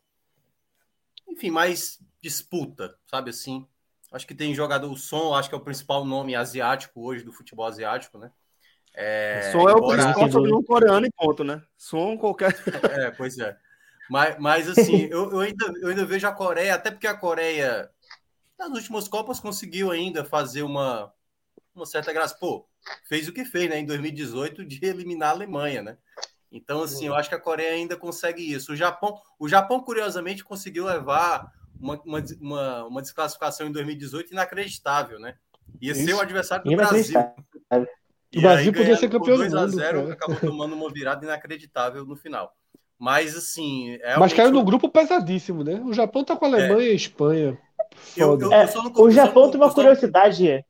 Enfim, 1.28 1.50
mais 1.50 1.98
disputa, 2.20 2.94
sabe 3.06 3.30
assim? 3.30 3.66
Acho 4.12 4.26
que 4.26 4.34
tem 4.34 4.54
jogador, 4.54 4.92
o 4.92 4.96
Som, 4.96 5.34
acho 5.34 5.48
que 5.48 5.54
é 5.54 5.58
o 5.58 5.64
principal 5.64 6.04
nome 6.04 6.34
asiático 6.34 7.00
hoje 7.00 7.24
do 7.24 7.32
futebol 7.32 7.64
asiático, 7.64 8.18
né? 8.18 8.30
É, 8.94 9.50
Som 9.52 9.68
é 9.68 9.72
o 9.72 9.86
principal 9.86 10.30
sobre 10.30 10.52
um 10.52 10.62
coreano 10.62 11.06
e 11.06 11.10
ponto, 11.10 11.42
né? 11.42 11.62
Som 11.76 12.16
qualquer. 12.16 12.54
É, 12.92 13.10
pois 13.10 13.38
é. 13.38 13.56
Mas, 14.10 14.36
mas 14.38 14.68
assim, 14.68 15.04
eu, 15.10 15.32
eu, 15.32 15.40
ainda, 15.40 15.72
eu 15.80 15.88
ainda 15.88 16.04
vejo 16.04 16.26
a 16.26 16.32
Coreia, 16.32 16.74
até 16.74 16.90
porque 16.90 17.06
a 17.06 17.16
Coreia, 17.16 17.88
nas 18.58 18.70
últimas 18.70 19.08
Copas, 19.08 19.40
conseguiu 19.40 19.90
ainda 19.90 20.24
fazer 20.24 20.62
uma, 20.62 21.12
uma 21.74 21.86
certa 21.86 22.12
graça. 22.12 22.36
Pô, 22.38 22.68
fez 23.08 23.28
o 23.28 23.32
que 23.32 23.44
fez, 23.44 23.70
né? 23.70 23.78
Em 23.78 23.86
2018, 23.86 24.64
de 24.64 24.84
eliminar 24.84 25.30
a 25.30 25.32
Alemanha, 25.32 25.82
né? 25.82 25.96
Então, 26.50 26.82
assim, 26.82 27.06
eu 27.06 27.14
acho 27.14 27.30
que 27.30 27.34
a 27.34 27.40
Coreia 27.40 27.72
ainda 27.72 27.96
consegue 27.96 28.42
isso. 28.42 28.72
O 28.72 28.76
Japão, 28.76 29.18
o 29.38 29.48
Japão 29.48 29.80
curiosamente, 29.80 30.44
conseguiu 30.44 30.84
levar 30.84 31.50
uma, 31.80 31.98
uma, 32.04 32.24
uma, 32.38 32.84
uma 32.84 33.02
desclassificação 33.02 33.66
em 33.66 33.72
2018 33.72 34.32
inacreditável, 34.32 35.18
né? 35.18 35.36
Ia 35.80 35.92
isso. 35.92 36.04
ser 36.04 36.12
o 36.12 36.20
adversário 36.20 36.64
do 36.64 36.76
Brasil. 36.76 37.18
O 38.34 38.40
Brasil 38.40 38.72
podia 38.72 38.96
ser 38.96 39.08
campeão 39.08 39.36
do 39.36 39.44
mundo. 39.44 39.50
2 39.50 39.74
a 39.74 39.76
0 39.76 40.12
acabou 40.12 40.36
tomando 40.36 40.74
uma 40.74 40.90
virada 40.90 41.24
inacreditável 41.24 42.04
no 42.04 42.16
final. 42.16 42.54
Mas 42.98 43.36
assim. 43.36 43.98
Mas 44.18 44.32
caiu 44.32 44.52
num 44.52 44.64
grupo 44.64 44.88
pesadíssimo, 44.88 45.64
né? 45.64 45.80
O 45.84 45.92
Japão 45.92 46.24
tá 46.24 46.36
com 46.36 46.44
a 46.44 46.48
Alemanha 46.48 46.86
é. 46.86 46.90
e 46.90 46.92
a 46.92 46.94
Espanha. 46.94 47.58
Eu, 48.16 48.38
eu, 48.40 48.52
é, 48.52 48.64
o 48.96 49.10
Japão 49.10 49.50
tem 49.50 49.60
uma 49.60 49.72
curiosidade. 49.72 50.64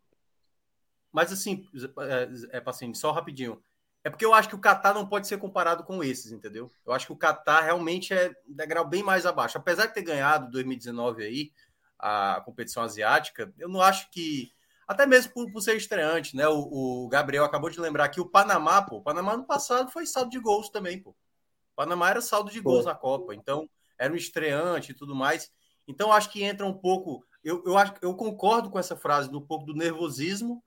Mas 1.12 1.30
assim, 1.30 1.66
é, 2.01 2.56
é 2.59 2.62
assim, 2.64 2.94
só 2.94 3.12
rapidinho. 3.12 3.62
É 4.05 4.10
porque 4.10 4.24
eu 4.24 4.34
acho 4.34 4.48
que 4.48 4.55
o 4.55 4.60
Catar 4.60 4.94
não 4.94 5.06
pode 5.06 5.28
ser 5.28 5.39
comparado 5.39 5.84
com 5.84 6.02
esses, 6.02 6.32
entendeu? 6.32 6.70
Eu 6.84 6.93
acho 6.93 7.06
que 7.06 7.12
o 7.12 7.16
Catar 7.16 7.60
realmente 7.60 8.12
é 8.12 8.32
degrau 8.48 8.89
bem 8.89 9.02
mais 9.02 9.24
abaixo. 9.26 9.59
Apesar 9.59 9.86
de 9.86 9.94
ter 9.94 10.02
ganhado 10.02 10.51
2019 10.51 11.22
aí 11.22 11.52
a 11.98 12.43
competição 12.44 12.82
asiática, 12.82 13.52
eu 13.59 13.68
não 13.68 13.80
acho 13.80 14.10
que 14.10 14.51
até 14.87 15.07
mesmo 15.07 15.33
por, 15.33 15.51
por 15.51 15.61
ser 15.61 15.77
estreante, 15.77 16.37
né? 16.37 16.47
O, 16.49 17.05
o, 17.05 17.09
Gabriel 17.09 17.45
acabou 17.45 17.71
de 17.71 17.81
lembrar 17.81 18.09
que 18.09 18.21
o 18.21 18.29
Panamá, 18.29 18.83
pô, 18.83 18.97
o 18.97 19.03
Panamá 19.03 19.37
no 19.37 19.45
passado 19.45 19.91
foi 19.91 20.07
saldo 20.07 20.31
de 20.31 20.39
gols 20.39 20.69
também, 20.69 21.01
pô. 21.01 21.11
O 21.11 21.75
Panamá 21.77 22.11
era 22.11 22.21
saldo 22.21 22.51
de 22.51 22.61
gols 22.61 22.85
pô. 22.85 22.91
na 22.91 22.95
Copa, 22.95 23.35
então 23.35 23.69
era 23.99 24.13
um 24.13 24.17
estreante 24.17 24.93
e 24.93 24.95
tudo 24.95 25.15
mais. 25.15 25.51
Então 25.87 26.13
acho 26.13 26.31
que 26.31 26.43
entra 26.43 26.67
um 26.67 26.75
pouco. 26.75 27.25
Eu, 27.43 27.63
eu, 27.65 27.77
acho, 27.77 27.95
eu 28.03 28.15
concordo 28.15 28.71
com 28.71 28.79
essa 28.79 28.97
frase 28.97 29.31
do 29.31 29.41
pouco 29.41 29.65
do 29.65 29.75
nervosismo 29.75 30.63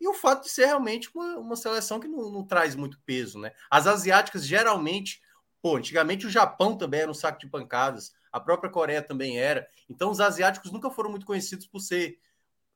e 0.00 0.08
o 0.08 0.14
fato 0.14 0.44
de 0.44 0.50
ser 0.50 0.66
realmente 0.66 1.10
uma, 1.14 1.36
uma 1.36 1.56
seleção 1.56 2.00
que 2.00 2.08
não, 2.08 2.30
não, 2.30 2.44
traz 2.44 2.74
muito 2.74 2.98
peso, 3.04 3.38
né? 3.38 3.52
As 3.70 3.86
asiáticas 3.86 4.46
geralmente, 4.46 5.20
pô, 5.60 5.76
antigamente 5.76 6.26
o 6.26 6.30
Japão 6.30 6.76
também 6.76 7.00
era 7.00 7.10
um 7.10 7.14
saco 7.14 7.38
de 7.38 7.48
pancadas, 7.48 8.12
a 8.32 8.40
própria 8.40 8.70
Coreia 8.70 9.02
também 9.02 9.38
era. 9.38 9.68
Então 9.88 10.10
os 10.10 10.20
asiáticos 10.20 10.72
nunca 10.72 10.90
foram 10.90 11.10
muito 11.10 11.26
conhecidos 11.26 11.66
por 11.66 11.80
ser, 11.80 12.18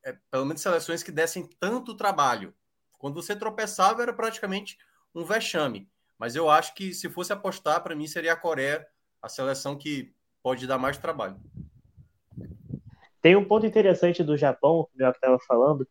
é, 0.05 0.15
pelo 0.29 0.45
menos, 0.45 0.61
seleções 0.61 1.01
que 1.01 1.11
dessem 1.11 1.49
tanto 1.59 1.97
trabalho. 1.97 2.53
Quando 2.97 3.15
você 3.15 3.35
tropeçava 3.35 4.03
era 4.03 4.13
praticamente 4.13 4.77
um 5.13 5.25
vexame. 5.25 5.89
Mas 6.17 6.35
eu 6.35 6.49
acho 6.49 6.73
que 6.75 6.93
se 6.93 7.09
fosse 7.09 7.33
apostar, 7.33 7.81
para 7.81 7.95
mim 7.95 8.07
seria 8.07 8.33
a 8.33 8.37
Coreia 8.37 8.87
a 9.21 9.27
seleção 9.27 9.75
que 9.75 10.13
pode 10.43 10.67
dar 10.67 10.77
mais 10.77 10.97
trabalho. 10.97 11.35
Tem 13.21 13.35
um 13.35 13.43
ponto 13.43 13.65
interessante 13.65 14.23
do 14.23 14.37
Japão, 14.37 14.87
que 14.95 15.01
eu 15.01 15.09
estava 15.09 15.39
falando, 15.47 15.87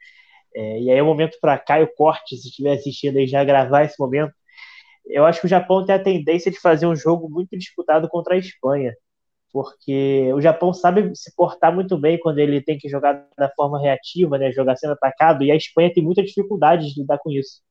é, 0.54 0.80
e 0.80 0.90
aí 0.90 0.96
é 0.96 1.02
o 1.02 1.06
momento 1.06 1.36
para 1.40 1.58
Caio 1.58 1.92
Corte, 1.96 2.36
se 2.36 2.48
estiver 2.48 2.74
assistindo 2.74 3.16
aí, 3.16 3.26
já 3.26 3.42
gravar 3.42 3.82
esse 3.82 3.98
momento. 3.98 4.32
Eu 5.04 5.26
acho 5.26 5.40
que 5.40 5.46
o 5.46 5.48
Japão 5.48 5.84
tem 5.84 5.96
a 5.96 6.02
tendência 6.02 6.50
de 6.50 6.60
fazer 6.60 6.86
um 6.86 6.94
jogo 6.94 7.28
muito 7.28 7.58
disputado 7.58 8.08
contra 8.08 8.36
a 8.36 8.38
Espanha, 8.38 8.94
porque 9.54 10.32
o 10.34 10.40
Japão 10.40 10.74
sabe 10.74 11.14
se 11.14 11.32
portar 11.36 11.72
muito 11.72 11.96
bem 11.96 12.18
quando 12.18 12.40
ele 12.40 12.60
tem 12.60 12.76
que 12.76 12.88
jogar 12.88 13.24
da 13.38 13.48
forma 13.50 13.80
reativa, 13.80 14.36
né, 14.36 14.50
jogar 14.50 14.74
sendo 14.74 14.94
atacado, 14.94 15.44
e 15.44 15.52
a 15.52 15.54
Espanha 15.54 15.94
tem 15.94 16.02
muita 16.02 16.24
dificuldade 16.24 16.92
de 16.92 17.00
lidar 17.00 17.18
com 17.18 17.30
isso. 17.30 17.62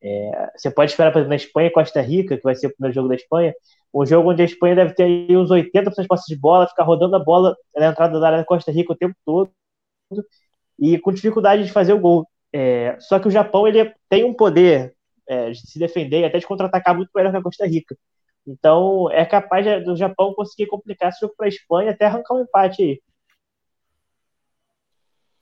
É, 0.00 0.50
você 0.56 0.70
pode 0.70 0.92
esperar, 0.92 1.10
por 1.10 1.18
exemplo, 1.18 1.30
na 1.30 1.36
Espanha 1.36 1.72
Costa 1.72 2.00
Rica, 2.00 2.36
que 2.36 2.42
vai 2.44 2.54
ser 2.54 2.68
o 2.68 2.74
primeiro 2.74 2.94
jogo 2.94 3.08
da 3.08 3.16
Espanha, 3.16 3.52
um 3.92 4.06
jogo 4.06 4.30
onde 4.30 4.42
a 4.42 4.44
Espanha 4.44 4.76
deve 4.76 4.94
ter 4.94 5.36
uns 5.36 5.50
80% 5.50 6.02
de 6.02 6.08
posse 6.08 6.32
de 6.32 6.40
bola, 6.40 6.68
ficar 6.68 6.84
rodando 6.84 7.16
a 7.16 7.18
bola 7.18 7.56
na 7.76 7.88
entrada 7.88 8.20
da 8.20 8.26
área 8.26 8.38
da 8.38 8.44
Costa 8.44 8.70
Rica 8.70 8.92
o 8.92 8.96
tempo 8.96 9.16
todo, 9.26 9.50
e 10.78 10.98
com 11.00 11.12
dificuldade 11.12 11.64
de 11.64 11.72
fazer 11.72 11.94
o 11.94 12.00
gol. 12.00 12.28
É, 12.52 12.96
só 13.00 13.18
que 13.18 13.26
o 13.26 13.30
Japão 13.30 13.66
ele 13.66 13.92
tem 14.08 14.22
um 14.22 14.32
poder 14.32 14.94
é, 15.28 15.50
de 15.50 15.68
se 15.68 15.80
defender 15.80 16.20
e 16.20 16.24
até 16.26 16.38
de 16.38 16.46
contra-atacar 16.46 16.94
muito 16.94 17.10
melhor 17.12 17.32
que 17.32 17.38
a 17.38 17.42
Costa 17.42 17.66
Rica. 17.66 17.96
Então 18.46 19.10
é 19.10 19.24
capaz 19.24 19.84
do 19.84 19.96
Japão 19.96 20.34
conseguir 20.34 20.66
complicar 20.66 21.10
esse 21.10 21.20
jogo 21.20 21.34
para 21.36 21.46
a 21.46 21.48
Espanha 21.48 21.90
até 21.90 22.06
arrancar 22.06 22.34
um 22.34 22.42
empate 22.42 22.82
aí. 22.82 23.02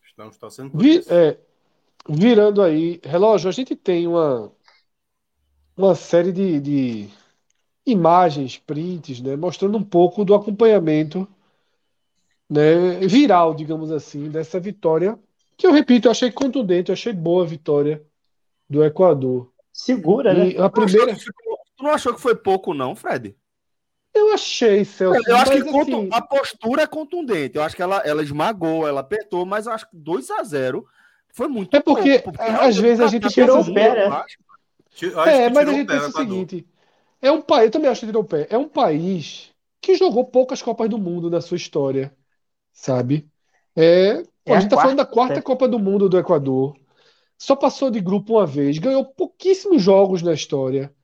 Estamos 0.04 0.36
torcendo 0.36 0.76
Vi, 0.76 1.02
é, 1.08 1.38
Virando 2.08 2.62
aí, 2.62 3.00
relógio, 3.04 3.48
a 3.48 3.52
gente 3.52 3.76
tem 3.76 4.08
uma, 4.08 4.50
uma 5.76 5.94
série 5.94 6.32
de, 6.32 6.60
de 6.60 7.08
imagens, 7.86 8.58
prints, 8.58 9.20
né, 9.20 9.36
mostrando 9.36 9.78
um 9.78 9.84
pouco 9.84 10.24
do 10.24 10.34
acompanhamento 10.34 11.28
né, 12.50 12.98
viral, 13.06 13.54
digamos 13.54 13.92
assim, 13.92 14.28
dessa 14.28 14.58
vitória, 14.58 15.16
que 15.56 15.64
eu 15.64 15.72
repito, 15.72 16.08
eu 16.08 16.10
achei 16.12 16.30
contundente, 16.32 16.90
eu 16.90 16.94
achei 16.94 17.12
boa 17.12 17.44
a 17.44 17.46
vitória 17.46 18.04
do 18.68 18.84
Equador. 18.84 19.52
Segura, 19.72 20.34
e 20.34 20.54
né? 20.54 20.62
A 20.62 20.68
primeira... 20.68 21.16
Tu 21.82 21.84
não 21.84 21.90
achou 21.90 22.14
que 22.14 22.20
foi 22.20 22.36
pouco, 22.36 22.72
não, 22.72 22.94
Fred? 22.94 23.34
Eu 24.14 24.32
achei, 24.32 24.84
Celso. 24.84 25.20
Eu 25.28 25.36
acho 25.36 25.50
que 25.50 25.68
assim... 25.68 26.08
a 26.12 26.22
postura 26.22 26.82
é 26.82 26.86
contundente. 26.86 27.56
Eu 27.56 27.62
acho 27.64 27.74
que 27.74 27.82
ela, 27.82 27.96
ela 28.04 28.22
esmagou, 28.22 28.86
ela 28.86 29.00
apertou, 29.00 29.44
mas 29.44 29.66
eu 29.66 29.72
acho 29.72 29.90
que 29.90 29.96
2 29.96 30.30
a 30.30 30.44
0 30.44 30.86
foi 31.32 31.48
muito 31.48 31.76
É 31.76 31.80
porque, 31.80 32.20
pouco, 32.20 32.38
porque 32.38 32.52
às 32.52 32.76
vezes 32.76 33.00
a 33.00 33.08
gente 33.08 33.28
tirou 33.30 33.60
o 33.60 33.74
pé, 33.74 34.08
né? 34.08 34.24
É, 35.26 35.50
mas 35.50 35.68
a 35.68 35.72
gente 35.72 35.88
pensa 35.88 36.06
o 36.06 36.12
seguinte: 36.12 36.64
é 37.20 37.32
um 37.32 37.42
país, 37.42 37.64
eu 37.64 37.70
também 37.72 37.90
acho 37.90 38.00
que 38.02 38.06
tirou 38.06 38.22
o 38.22 38.26
pé. 38.26 38.46
É 38.48 38.56
um 38.56 38.68
país 38.68 39.50
que 39.80 39.96
jogou 39.96 40.24
poucas 40.24 40.62
Copas 40.62 40.88
do 40.88 40.98
Mundo 40.98 41.28
na 41.28 41.40
sua 41.40 41.56
história, 41.56 42.14
sabe? 42.72 43.28
É, 43.74 44.22
é 44.46 44.54
a 44.54 44.60
gente 44.60 44.70
tá 44.70 44.76
falando 44.76 44.98
da 44.98 45.06
quarta 45.06 45.40
é. 45.40 45.42
Copa 45.42 45.66
do 45.66 45.80
Mundo 45.80 46.08
do 46.08 46.16
Equador. 46.16 46.76
Só 47.36 47.56
passou 47.56 47.90
de 47.90 48.00
grupo 48.00 48.34
uma 48.34 48.46
vez, 48.46 48.78
ganhou 48.78 49.04
pouquíssimos 49.04 49.82
jogos 49.82 50.22
na 50.22 50.32
história. 50.32 50.94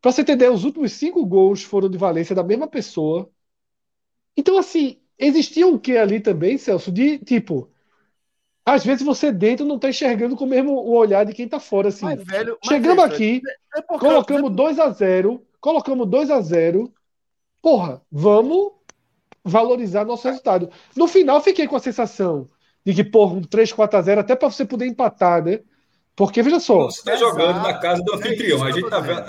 Pra 0.00 0.12
você 0.12 0.22
entender, 0.22 0.50
os 0.50 0.64
últimos 0.64 0.92
cinco 0.92 1.24
gols 1.24 1.62
foram 1.62 1.88
de 1.88 1.98
Valência 1.98 2.34
da 2.34 2.42
mesma 2.42 2.66
pessoa. 2.66 3.28
Então, 4.36 4.58
assim, 4.58 5.00
existia 5.18 5.66
um 5.66 5.78
que 5.78 5.96
ali 5.96 6.20
também, 6.20 6.58
Celso, 6.58 6.92
de 6.92 7.18
tipo, 7.18 7.70
às 8.64 8.84
vezes 8.84 9.04
você 9.04 9.32
dentro 9.32 9.64
não 9.64 9.76
está 9.76 9.88
enxergando 9.88 10.36
com 10.36 10.44
o 10.44 10.48
mesmo 10.48 10.72
o 10.72 10.92
olhar 10.92 11.24
de 11.24 11.32
quem 11.32 11.46
está 11.46 11.58
fora. 11.58 11.88
Assim. 11.88 12.04
Mas, 12.04 12.22
velho, 12.22 12.58
Chegamos 12.64 13.04
aqui, 13.04 13.40
é, 13.74 13.78
é 13.78 13.82
colocamos 13.82 14.54
2 14.54 14.78
a 14.78 14.90
0 14.90 15.42
colocamos 15.60 16.08
2 16.08 16.30
a 16.30 16.40
0 16.40 16.92
Porra, 17.62 18.00
vamos 18.12 18.72
valorizar 19.42 20.04
nosso 20.04 20.28
resultado. 20.28 20.70
No 20.94 21.08
final, 21.08 21.40
fiquei 21.40 21.66
com 21.66 21.74
a 21.74 21.80
sensação 21.80 22.46
de 22.84 22.94
que, 22.94 23.02
porra, 23.02 23.34
um 23.34 23.42
3, 23.42 23.72
4 23.72 23.98
a 23.98 24.02
0 24.02 24.20
até 24.20 24.36
para 24.36 24.48
você 24.48 24.64
poder 24.64 24.86
empatar, 24.86 25.44
né? 25.44 25.60
Porque, 26.14 26.42
veja 26.42 26.60
só. 26.60 26.84
Você 26.84 27.00
está 27.00 27.16
jogando 27.16 27.60
na 27.62 27.74
casa 27.78 28.02
do 28.02 28.14
anfitrião. 28.14 28.64
É 28.64 28.70
a 28.70 28.72
gente 28.72 28.88
tá 28.88 29.00
vendo. 29.00 29.24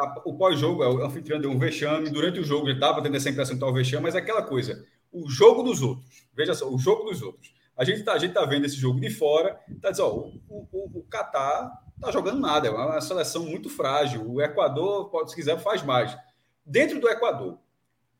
A, 0.00 0.22
o 0.24 0.36
pós-jogo, 0.36 0.82
o 0.82 1.04
anfitrião 1.04 1.40
deu 1.40 1.50
um 1.50 1.58
vexame. 1.58 2.10
Durante 2.10 2.40
o 2.40 2.44
jogo, 2.44 2.66
ele 2.66 2.74
estava 2.74 3.02
tendo 3.02 3.16
essa 3.16 3.28
impressão 3.28 3.54
de 3.54 3.58
estar 3.58 3.70
o 3.70 3.74
vexame, 3.74 4.02
mas 4.02 4.14
é 4.14 4.18
aquela 4.18 4.42
coisa. 4.42 4.84
O 5.12 5.28
jogo 5.28 5.62
dos 5.62 5.82
outros. 5.82 6.26
Veja 6.34 6.54
só, 6.54 6.68
o 6.72 6.78
jogo 6.78 7.04
dos 7.04 7.20
outros 7.22 7.52
a 7.80 7.84
gente 7.84 8.00
está 8.00 8.18
tá 8.28 8.44
vendo 8.44 8.66
esse 8.66 8.76
jogo 8.76 9.00
de 9.00 9.08
fora, 9.08 9.58
tá 9.80 9.90
dizendo, 9.90 10.06
ó, 10.06 10.54
o, 10.54 10.68
o, 10.70 10.98
o 10.98 11.02
Catar 11.04 11.82
tá 11.98 12.10
jogando 12.10 12.38
nada, 12.38 12.68
é 12.68 12.70
uma 12.70 13.00
seleção 13.00 13.46
muito 13.46 13.70
frágil. 13.70 14.30
O 14.30 14.42
Equador, 14.42 15.08
pode, 15.08 15.30
se 15.30 15.36
quiser, 15.36 15.58
faz 15.58 15.82
mais. 15.82 16.14
Dentro 16.62 17.00
do 17.00 17.08
Equador, 17.08 17.58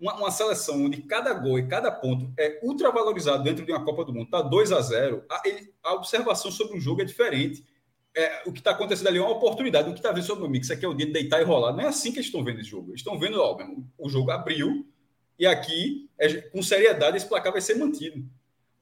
uma, 0.00 0.14
uma, 0.14 0.30
seleção 0.30 0.86
onde 0.86 1.02
cada 1.02 1.34
gol 1.34 1.58
e 1.58 1.68
cada 1.68 1.92
ponto 1.92 2.32
é 2.38 2.58
ultravalorizado 2.62 3.42
dentro 3.42 3.66
de 3.66 3.70
uma 3.70 3.84
Copa 3.84 4.02
do 4.02 4.14
Mundo, 4.14 4.30
tá 4.30 4.40
2 4.40 4.72
a 4.72 4.80
0 4.80 5.26
a, 5.28 5.42
a 5.84 5.92
observação 5.92 6.50
sobre 6.50 6.78
o 6.78 6.80
jogo 6.80 7.02
é 7.02 7.04
diferente. 7.04 7.62
É, 8.16 8.42
o 8.44 8.52
que 8.52 8.58
está 8.58 8.72
acontecendo 8.72 9.06
ali 9.06 9.18
é 9.18 9.20
uma 9.20 9.30
oportunidade. 9.30 9.88
O 9.88 9.92
que 9.92 9.98
está 9.98 10.12
vendo 10.12 10.24
sobre 10.24 10.44
o 10.44 10.48
mix 10.48 10.70
aqui 10.70 10.84
é 10.84 10.88
o 10.88 10.94
dia 10.94 11.06
de 11.06 11.12
deitar 11.12 11.40
e 11.40 11.44
rolar. 11.44 11.72
Não 11.72 11.80
é 11.80 11.86
assim 11.86 12.10
que 12.10 12.18
eles 12.18 12.26
estão 12.26 12.42
vendo 12.42 12.60
esse 12.60 12.70
jogo. 12.70 12.90
Eles 12.90 13.00
estão 13.00 13.18
vendo, 13.18 13.40
ó, 13.40 13.56
o 13.98 14.08
jogo 14.08 14.30
abriu 14.30 14.86
e 15.40 15.46
aqui, 15.46 16.10
é, 16.18 16.34
com 16.42 16.62
seriedade, 16.62 17.16
esse 17.16 17.26
placar 17.26 17.50
vai 17.50 17.62
ser 17.62 17.74
mantido. 17.76 18.22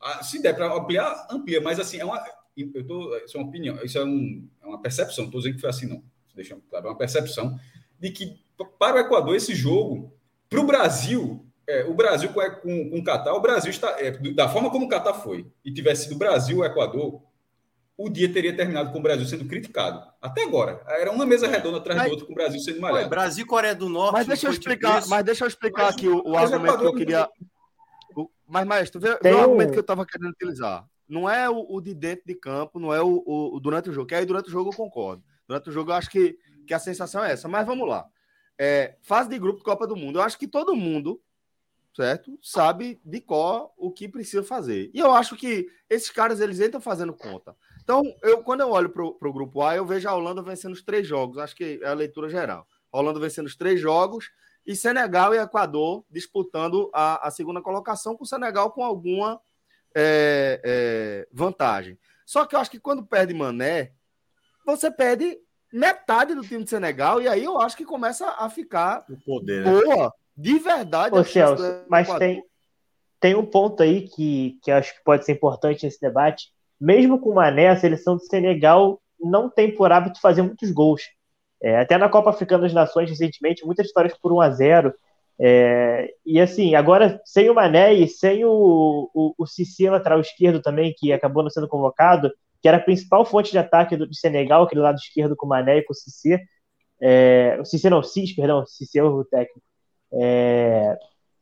Ah, 0.00 0.24
se 0.24 0.42
der 0.42 0.55
para 0.55 0.74
ampliar, 0.74 1.28
amplia, 1.30 1.60
mas 1.60 1.78
assim, 1.78 1.98
é 1.98 2.05
uma. 2.05 2.20
Eu 2.56 2.84
tô, 2.84 3.16
isso 3.18 3.36
é 3.36 3.40
uma 3.40 3.48
opinião, 3.48 3.76
isso 3.84 3.96
é, 3.96 4.05
um, 4.05 4.48
é 4.60 4.66
uma 4.66 4.82
percepção, 4.82 5.26
estou 5.26 5.38
dizendo 5.40 5.55
que 5.55 5.60
foi 5.60 5.70
assim, 5.70 5.86
não. 5.86 6.02
Deixando 6.34 6.60
claro, 6.68 6.86
é 6.86 6.90
uma 6.90 6.98
percepção 6.98 7.56
de 7.98 8.10
que 8.10 8.40
para 8.76 8.96
o 8.96 8.98
Equador 8.98 9.36
esse 9.36 9.55
jogo, 9.55 10.12
para 10.50 10.60
o 10.60 10.66
Brasil, 10.66 11.46
é, 11.64 11.84
o 11.84 11.94
Brasil 11.94 12.30
com, 12.30 12.40
com, 12.40 12.90
com 12.90 12.98
o 12.98 13.05
Catar, 13.05 13.34
o 13.34 13.40
Brasil 13.40 13.70
está. 13.70 13.96
É, 14.00 14.10
da 14.32 14.48
forma 14.48 14.68
como 14.68 14.86
o 14.86 14.88
Catar 14.88 15.14
foi, 15.14 15.46
e 15.64 15.72
tivesse 15.72 16.05
sido 16.05 16.18
Brasil 16.18 16.59
ou 16.59 16.64
Equador, 16.64 17.22
o 17.98 18.08
dia 18.08 18.32
teria 18.32 18.56
terminado 18.56 18.92
com 18.92 19.00
o 19.00 19.02
Brasil 19.02 19.26
sendo 19.26 19.44
criticado. 19.44 20.08
Até 20.22 20.44
agora. 20.44 20.80
Era 20.86 21.10
uma 21.10 21.26
mesa 21.26 21.48
redonda 21.48 21.78
atrás 21.78 22.00
do 22.04 22.10
outro 22.10 22.26
com 22.26 22.32
o 22.32 22.34
Brasil 22.36 22.60
sendo 22.60 22.80
malhado. 22.80 23.10
Brasil 23.10 23.44
e 23.44 23.46
Coreia 23.46 23.74
do 23.74 23.88
Norte. 23.88 24.12
Mas 24.12 24.26
deixa 24.28 24.46
eu 24.46 24.52
explicar, 24.52 25.04
mas 25.08 25.24
deixa 25.24 25.44
eu 25.44 25.48
explicar 25.48 25.86
mas, 25.86 25.96
aqui 25.96 26.08
o, 26.08 26.22
o 26.24 26.36
argumento 26.36 26.66
Equador, 26.66 26.80
que 26.80 26.86
eu 26.86 26.94
queria. 26.94 27.28
Mas, 28.46 28.66
maestro, 28.66 29.00
vê, 29.00 29.18
vê 29.20 29.32
o 29.32 29.40
argumento 29.40 29.72
que 29.72 29.78
eu 29.78 29.82
estava 29.82 30.06
querendo 30.06 30.30
utilizar. 30.30 30.86
Não 31.08 31.28
é 31.28 31.50
o, 31.50 31.66
o, 31.68 31.80
de 31.80 31.92
dentro 31.92 32.24
de 32.24 32.36
campo, 32.36 32.78
não 32.78 32.94
é 32.94 33.02
o, 33.02 33.22
o, 33.26 33.56
o, 33.56 33.60
durante 33.60 33.90
o 33.90 33.92
jogo. 33.92 34.06
Que 34.06 34.14
aí 34.14 34.24
durante 34.24 34.48
o 34.48 34.52
jogo 34.52 34.70
eu 34.70 34.76
concordo. 34.76 35.24
Durante 35.48 35.68
o 35.68 35.72
jogo 35.72 35.90
eu 35.90 35.96
acho 35.96 36.08
que, 36.08 36.38
que 36.68 36.74
a 36.74 36.78
sensação 36.78 37.24
é 37.24 37.32
essa. 37.32 37.48
Mas 37.48 37.66
vamos 37.66 37.88
lá. 37.88 38.06
É, 38.56 38.96
fase 39.02 39.28
de 39.28 39.38
grupo 39.40 39.58
de 39.58 39.64
Copa 39.64 39.88
do 39.88 39.96
Mundo. 39.96 40.20
Eu 40.20 40.22
acho 40.22 40.38
que 40.38 40.46
todo 40.46 40.76
mundo, 40.76 41.20
certo, 41.96 42.38
sabe 42.40 43.00
de 43.04 43.20
qual 43.20 43.74
o 43.76 43.90
que 43.90 44.08
precisa 44.08 44.44
fazer. 44.44 44.88
E 44.94 45.00
eu 45.00 45.12
acho 45.12 45.36
que 45.36 45.68
esses 45.90 46.10
caras 46.10 46.40
eles 46.40 46.60
entram 46.60 46.80
fazendo 46.80 47.12
conta. 47.12 47.56
Então, 47.89 48.05
eu, 48.23 48.43
quando 48.43 48.60
eu 48.60 48.70
olho 48.70 48.90
para 48.90 49.02
o 49.02 49.32
grupo 49.32 49.62
A, 49.62 49.74
eu 49.74 49.86
vejo 49.86 50.06
a 50.06 50.15
Holanda 50.15 50.43
vencendo 50.43 50.74
os 50.74 50.82
três 50.82 51.06
jogos. 51.06 51.39
Acho 51.39 51.56
que 51.56 51.81
é 51.82 51.89
a 51.89 51.94
leitura 51.94 52.28
geral. 52.28 52.69
A 52.93 52.98
Holanda 52.98 53.19
vencendo 53.19 53.47
os 53.47 53.56
três 53.56 53.81
jogos 53.81 54.31
e 54.66 54.77
Senegal 54.77 55.35
e 55.35 55.39
Equador 55.39 56.05
disputando 56.10 56.90
a, 56.93 57.27
a 57.27 57.31
segunda 57.31 57.62
colocação, 57.62 58.15
com 58.15 58.24
o 58.24 58.27
Senegal 58.27 58.73
com 58.73 58.85
alguma 58.85 59.40
é, 59.97 60.60
é, 60.62 61.28
vantagem. 61.32 61.98
Só 62.27 62.44
que 62.44 62.55
eu 62.55 62.60
acho 62.60 62.70
que 62.70 62.78
quando 62.78 63.06
perde 63.06 63.32
Mané, 63.32 63.93
você 64.66 64.90
perde 64.90 65.39
metade 65.73 66.35
do 66.35 66.43
time 66.43 66.65
de 66.65 66.69
Senegal, 66.69 67.23
e 67.23 67.27
aí 67.27 67.43
eu 67.43 67.59
acho 67.59 67.74
que 67.74 67.86
começa 67.86 68.28
a 68.39 68.51
ficar 68.51 69.02
o 69.09 69.16
poder, 69.16 69.65
né? 69.65 69.81
boa, 69.81 70.12
de 70.36 70.59
verdade. 70.59 71.16
Ô, 71.16 71.24
Celso, 71.24 71.62
mas 71.89 72.06
tem, 72.19 72.44
tem 73.19 73.35
um 73.35 73.47
ponto 73.47 73.82
aí 73.82 74.06
que, 74.06 74.59
que 74.62 74.70
acho 74.70 74.94
que 74.94 75.02
pode 75.02 75.24
ser 75.24 75.32
importante 75.32 75.86
nesse 75.86 75.98
debate. 75.98 76.52
Mesmo 76.80 77.18
com 77.20 77.30
o 77.30 77.34
Mané, 77.34 77.68
a 77.68 77.76
seleção 77.76 78.16
do 78.16 78.22
Senegal 78.22 79.00
não 79.18 79.50
tem 79.50 79.74
por 79.74 79.90
hábito 79.90 80.20
fazer 80.20 80.42
muitos 80.42 80.70
gols. 80.70 81.02
É, 81.62 81.78
até 81.80 81.98
na 81.98 82.09
Copa 82.09 82.30
Africana 82.30 82.62
das 82.62 82.72
Nações, 82.72 83.10
recentemente, 83.10 83.66
muitas 83.66 83.86
vitórias 83.88 84.16
por 84.16 84.32
1 84.32 84.40
a 84.40 84.50
0 84.50 84.94
é, 85.40 86.09
E 86.24 86.40
assim, 86.40 86.74
agora 86.74 87.20
sem 87.24 87.48
o 87.50 87.55
Mané 87.55 87.94
e 87.94 88.09
sem 88.09 88.44
o, 88.44 89.10
o, 89.14 89.34
o 89.38 89.46
Cici 89.46 89.88
lateral 89.88 90.20
esquerdo 90.20 90.60
também, 90.62 90.94
que 90.96 91.12
acabou 91.12 91.42
não 91.42 91.50
sendo 91.50 91.68
convocado, 91.68 92.32
que 92.60 92.68
era 92.68 92.76
a 92.78 92.80
principal 92.80 93.24
fonte 93.24 93.50
de 93.50 93.59
ataque 93.59 93.96
do, 93.96 94.06
do 94.06 94.14
Senegal, 94.14 94.62
aquele 94.64 94.80
lado 94.80 94.96
esquerdo 94.96 95.36
com 95.36 95.46
o 95.46 95.48
Mané 95.48 95.78
e 95.78 95.82
com 95.82 95.92
o 95.92 95.96
Cici. 95.96 96.38
É, 97.00 97.56
o 97.60 97.64
Cici 97.64 97.88
não, 97.90 98.00
o 98.00 98.02
Cis, 98.02 98.34
perdão, 98.34 98.62
o 98.62 98.66
Cici 98.66 98.98
é 98.98 99.05
o 99.05 99.24
técnico. 99.24 99.62
É, 100.12 100.96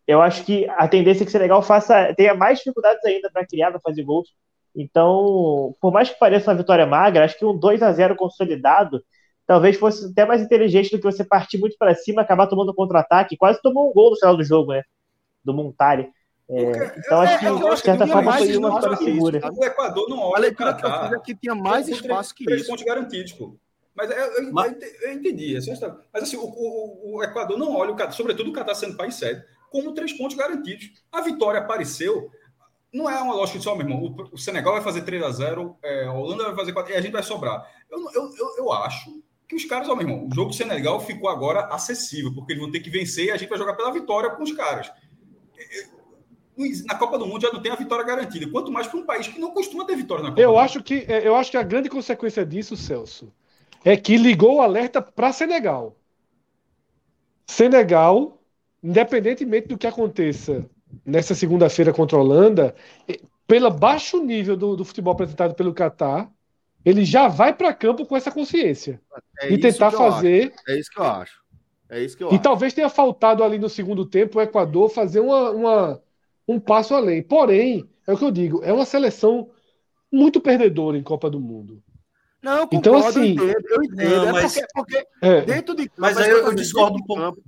eu 0.07 0.23
acho 0.23 0.45
que 0.45 0.69
a 0.71 0.87
tendência 0.89 1.23
é 1.23 1.25
que 1.25 1.29
o 1.29 1.33
Senegal 1.33 1.63
faça, 1.63 2.15
tenha 2.15 2.35
mais 2.35 2.59
dificuldades 2.59 3.05
ainda 3.05 3.31
para 3.31 3.47
criar, 3.47 3.71
para 3.71 3.81
fazer 3.81 4.03
gols. 4.03 4.29
Então, 4.77 5.75
por 5.81 5.91
mais 5.91 6.11
que 6.11 6.19
pareça 6.19 6.51
uma 6.51 6.57
vitória 6.59 6.87
magra, 6.87 7.25
acho 7.25 7.39
que 7.39 7.45
um 7.45 7.57
2 7.57 7.83
a 7.83 7.91
0 7.93 8.15
consolidado 8.15 9.03
talvez 9.47 9.77
fosse 9.79 10.07
até 10.07 10.27
mais 10.27 10.43
inteligente 10.43 10.91
do 10.91 10.99
que 10.99 11.05
você 11.05 11.25
partir 11.25 11.57
muito 11.57 11.77
para 11.79 11.95
cima, 11.95 12.23
acabar 12.23 12.47
tomando 12.47 12.75
contra-ataque. 12.75 13.37
Quase 13.37 13.63
tomou 13.63 13.89
um 13.89 13.93
gol 13.93 14.11
no 14.11 14.17
final 14.17 14.37
do 14.37 14.45
jogo, 14.45 14.73
né? 14.73 14.83
Do 15.43 15.55
Montari. 15.55 16.11
É, 16.49 16.95
então 16.99 17.21
acho 17.21 17.39
que, 17.39 17.47
de 17.47 17.81
certa 17.81 18.07
forma, 18.07 18.33
foi 18.33 18.57
uma 18.57 18.75
vitória 18.77 18.97
segura. 18.97 19.51
O 19.53 19.65
Equador 19.65 20.09
não 20.09 20.19
olha 20.19 20.49
o 20.49 20.55
Catar. 20.55 21.21
que 21.23 21.35
tinha 21.35 21.55
mais 21.55 21.89
espaço 21.89 22.35
que 22.35 22.45
três 22.45 22.63
isso. 22.63 22.71
pontos 22.71 22.85
garantidos, 22.85 23.33
pô. 23.33 23.57
Mas 23.95 24.11
eu, 24.11 24.17
eu, 24.17 24.53
mas... 24.53 24.77
eu 25.03 25.13
entendi. 25.13 25.57
Assim, 25.57 25.71
mas 26.13 26.23
assim, 26.23 26.37
o, 26.37 26.45
o, 26.45 27.17
o, 27.17 27.25
Equador 27.25 27.59
não 27.59 27.75
olha, 27.75 27.93
o 27.93 27.97
Catar, 27.97 28.13
sobretudo 28.13 28.51
o 28.51 28.53
Catar 28.53 28.75
sendo 28.75 28.97
país 28.97 29.15
sede, 29.15 29.43
como 29.71 29.95
três 29.95 30.13
pontos 30.13 30.37
garantidos. 30.37 30.91
A 31.11 31.23
vitória 31.23 31.61
apareceu. 31.61 32.31
Não 32.93 33.11
é 33.11 33.21
uma 33.21 33.35
lógica 33.35 33.59
de 33.59 33.65
só, 33.65 33.75
meu 33.75 33.87
irmão. 33.87 34.15
O, 34.33 34.39
Senegal 34.39 34.73
vai 34.73 34.83
fazer 34.83 35.03
3 35.03 35.23
a 35.23 35.31
0 35.31 35.77
é, 35.83 36.05
a 36.05 36.13
Holanda 36.13 36.45
vai 36.45 36.55
fazer 36.55 36.73
4 36.73 36.93
e 36.93 36.97
a 36.97 37.01
gente 37.01 37.13
vai 37.13 37.23
sobrar. 37.23 37.69
Eu, 37.91 37.99
eu, 38.13 38.35
eu, 38.37 38.57
eu 38.59 38.73
acho 38.73 39.23
que 39.49 39.55
os 39.55 39.65
caras, 39.65 39.89
ó, 39.89 39.95
meu 39.95 40.09
irmão, 40.09 40.29
o 40.29 40.35
jogo 40.35 40.53
Senegal 40.53 41.01
ficou 41.01 41.29
agora 41.29 41.67
acessível, 41.67 42.35
porque 42.35 42.53
eles 42.53 42.63
vão 42.63 42.71
ter 42.71 42.81
que 42.81 42.91
vencer 42.91 43.27
e 43.27 43.31
a 43.31 43.37
gente 43.37 43.49
vai 43.49 43.59
jogar 43.59 43.75
pela 43.75 43.93
vitória 43.93 44.31
com 44.31 44.43
os 44.43 44.53
caras. 44.53 44.91
Na 46.87 46.95
Copa 46.95 47.19
do 47.19 47.27
Mundo 47.27 47.43
já 47.43 47.53
não 47.53 47.61
tem 47.61 47.71
a 47.71 47.77
vitória 47.77 48.05
garantida, 48.05 48.51
quanto 48.51 48.73
mais 48.73 48.87
para 48.87 48.99
um 48.99 49.05
país 49.05 49.29
que 49.29 49.39
não 49.39 49.53
costuma 49.53 49.85
ter 49.85 49.95
vitória 49.95 50.25
na 50.25 50.31
Copa 50.31 50.41
eu 50.41 50.59
acho 50.59 50.83
que 50.83 51.05
é, 51.07 51.27
Eu 51.27 51.37
acho 51.37 51.51
que 51.51 51.57
a 51.57 51.63
grande 51.63 51.89
consequência 51.89 52.47
disso, 52.47 52.77
Celso, 52.77 53.33
é 53.85 53.97
que 53.97 54.17
ligou 54.17 54.57
o 54.57 54.63
alerta 54.63 55.03
para 55.03 55.33
Senegal. 55.33 55.97
Senegal, 57.47 58.41
independentemente 58.83 59.69
do 59.69 59.79
que 59.79 59.87
aconteça 59.87 60.69
nessa 61.05 61.35
segunda-feira 61.35 61.93
contra 61.93 62.17
a 62.17 62.21
Holanda, 62.21 62.75
pelo 63.47 63.71
baixo 63.71 64.23
nível 64.23 64.57
do, 64.57 64.77
do 64.77 64.85
futebol 64.85 65.13
apresentado 65.13 65.55
pelo 65.55 65.75
Catar, 65.75 66.31
ele 66.85 67.05
já 67.05 67.29
vai 67.29 67.53
para 67.53 67.75
campo 67.75 68.07
com 68.07 68.17
essa 68.17 68.31
consciência 68.31 69.01
é 69.41 69.53
e 69.53 69.59
tentar 69.59 69.91
fazer. 69.91 70.53
É 70.69 70.79
isso 70.79 70.91
que 70.91 71.01
eu 71.01 71.05
acho. 71.05 71.41
É 71.89 72.01
isso 72.01 72.17
que 72.17 72.23
eu 72.23 72.29
e 72.29 72.35
acho. 72.35 72.43
talvez 72.43 72.73
tenha 72.75 72.89
faltado 72.89 73.43
ali 73.43 73.59
no 73.59 73.69
segundo 73.69 74.05
tempo 74.07 74.39
o 74.39 74.43
Equador 74.43 74.89
fazer 74.89 75.21
uma, 75.21 75.51
uma, 75.51 76.03
um 76.47 76.61
passo 76.61 76.95
além. 76.95 77.23
Porém, 77.23 77.89
é 78.07 78.13
o 78.13 78.17
que 78.17 78.25
eu 78.25 78.31
digo, 78.31 78.63
é 78.63 78.73
uma 78.73 78.85
seleção 78.85 79.51
muito 80.13 80.41
perdedora 80.41 80.97
em 80.97 81.03
Copa 81.03 81.29
do 81.29 81.41
Mundo. 81.41 81.83
Não, 82.43 82.69
então, 82.71 82.95
concordo, 82.95 83.09
então 83.09 83.09
assim, 83.09 83.37
eu 83.37 83.51
entendo, 83.51 83.67
eu 83.69 83.83
entendo. 83.83 84.17
Não, 84.17 84.29
é 84.29 84.33
mas, 84.33 84.55
porque, 84.55 84.67
porque 84.73 85.07
é. 85.23 85.41
dentro 85.43 85.75
de 85.75 85.91
Mas 85.97 86.17
aí 86.17 86.31
eu, 86.31 86.47
eu 86.47 86.55
discordo 86.55 86.99
um 86.99 87.03
pouco. 87.03 87.43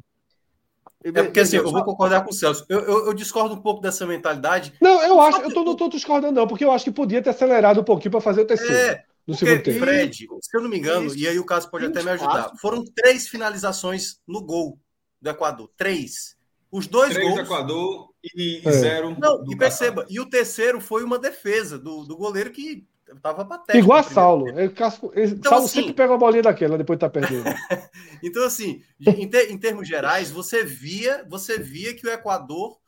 É 1.15 1.23
porque 1.23 1.41
assim, 1.41 1.57
eu 1.57 1.71
vou 1.71 1.85
concordar 1.85 2.25
com 2.25 2.31
o 2.31 2.35
Celso. 2.35 2.65
Eu, 2.69 2.81
eu, 2.81 3.07
eu, 3.07 3.15
discordo 3.15 3.55
um 3.55 3.61
pouco 3.61 3.81
dessa 3.81 4.07
mentalidade. 4.07 4.75
Não, 4.81 5.03
eu 5.03 5.21
acho, 5.21 5.41
eu 5.43 5.53
tô, 5.53 5.65
não 5.65 5.73
estou 5.73 5.89
discordando, 5.89 6.35
não, 6.35 6.47
porque 6.47 6.65
eu 6.65 6.73
acho 6.73 6.85
que 6.85 6.91
podia 6.91 7.23
ter 7.23 7.31
acelerado 7.31 7.81
um 7.81 7.85
pouquinho 7.85 8.13
para 8.13 8.21
fazer 8.21 8.43
o 8.43 8.47
terceiro. 8.47 8.75
É, 8.75 9.05
no 9.27 9.35
segundo 9.35 9.63
tempo. 9.63 9.79
Fred, 9.79 10.27
se 10.41 10.57
eu 10.57 10.63
não 10.63 10.71
me 10.71 10.79
engano, 10.79 11.07
Isso. 11.07 11.19
e 11.19 11.29
aí 11.29 11.39
o 11.39 11.45
caso 11.45 11.71
pode 11.71 11.87
até 11.87 12.03
me 12.03 12.11
ajudar, 12.11 12.53
foram 12.61 12.83
três 12.85 13.29
finalizações 13.29 14.19
no 14.27 14.43
gol 14.43 14.79
do 15.21 15.31
Equador. 15.31 15.71
Três. 15.77 16.37
Os 16.71 16.87
dois 16.87 17.13
três 17.13 17.27
gols. 17.27 17.41
do 17.41 17.45
Equador 17.47 18.11
e, 18.35 18.63
é. 18.65 18.73
zero. 18.73 19.17
Não, 19.19 19.45
e 19.51 19.57
perceba, 19.57 20.07
e 20.09 20.21
o 20.21 20.27
terceiro 20.27 20.81
foi 20.81 21.05
uma 21.05 21.19
defesa 21.19 21.79
do, 21.79 22.05
do 22.05 22.17
goleiro 22.17 22.51
que 22.51 22.87
tava 23.23 23.45
patético. 23.45 23.79
Igual 23.79 23.99
a 23.99 24.03
Saulo. 24.03 24.49
Ele, 24.49 24.61
ele, 24.61 25.33
então, 25.33 25.51
Saulo 25.51 25.65
assim, 25.65 25.81
sempre 25.81 25.95
pega 25.95 26.15
a 26.15 26.19
bolinha 26.19 26.43
daquela, 26.43 26.79
depois 26.79 26.99
tá 26.99 27.09
perdendo. 27.09 27.45
então, 28.23 28.45
assim, 28.45 28.83
em, 29.01 29.29
ter, 29.29 29.51
em 29.51 29.59
termos 29.59 29.87
gerais, 29.87 30.31
você 30.31 30.65
via, 30.65 31.25
você 31.29 31.59
via 31.59 31.95
que 31.95 32.07
o 32.07 32.11
Equador 32.11 32.79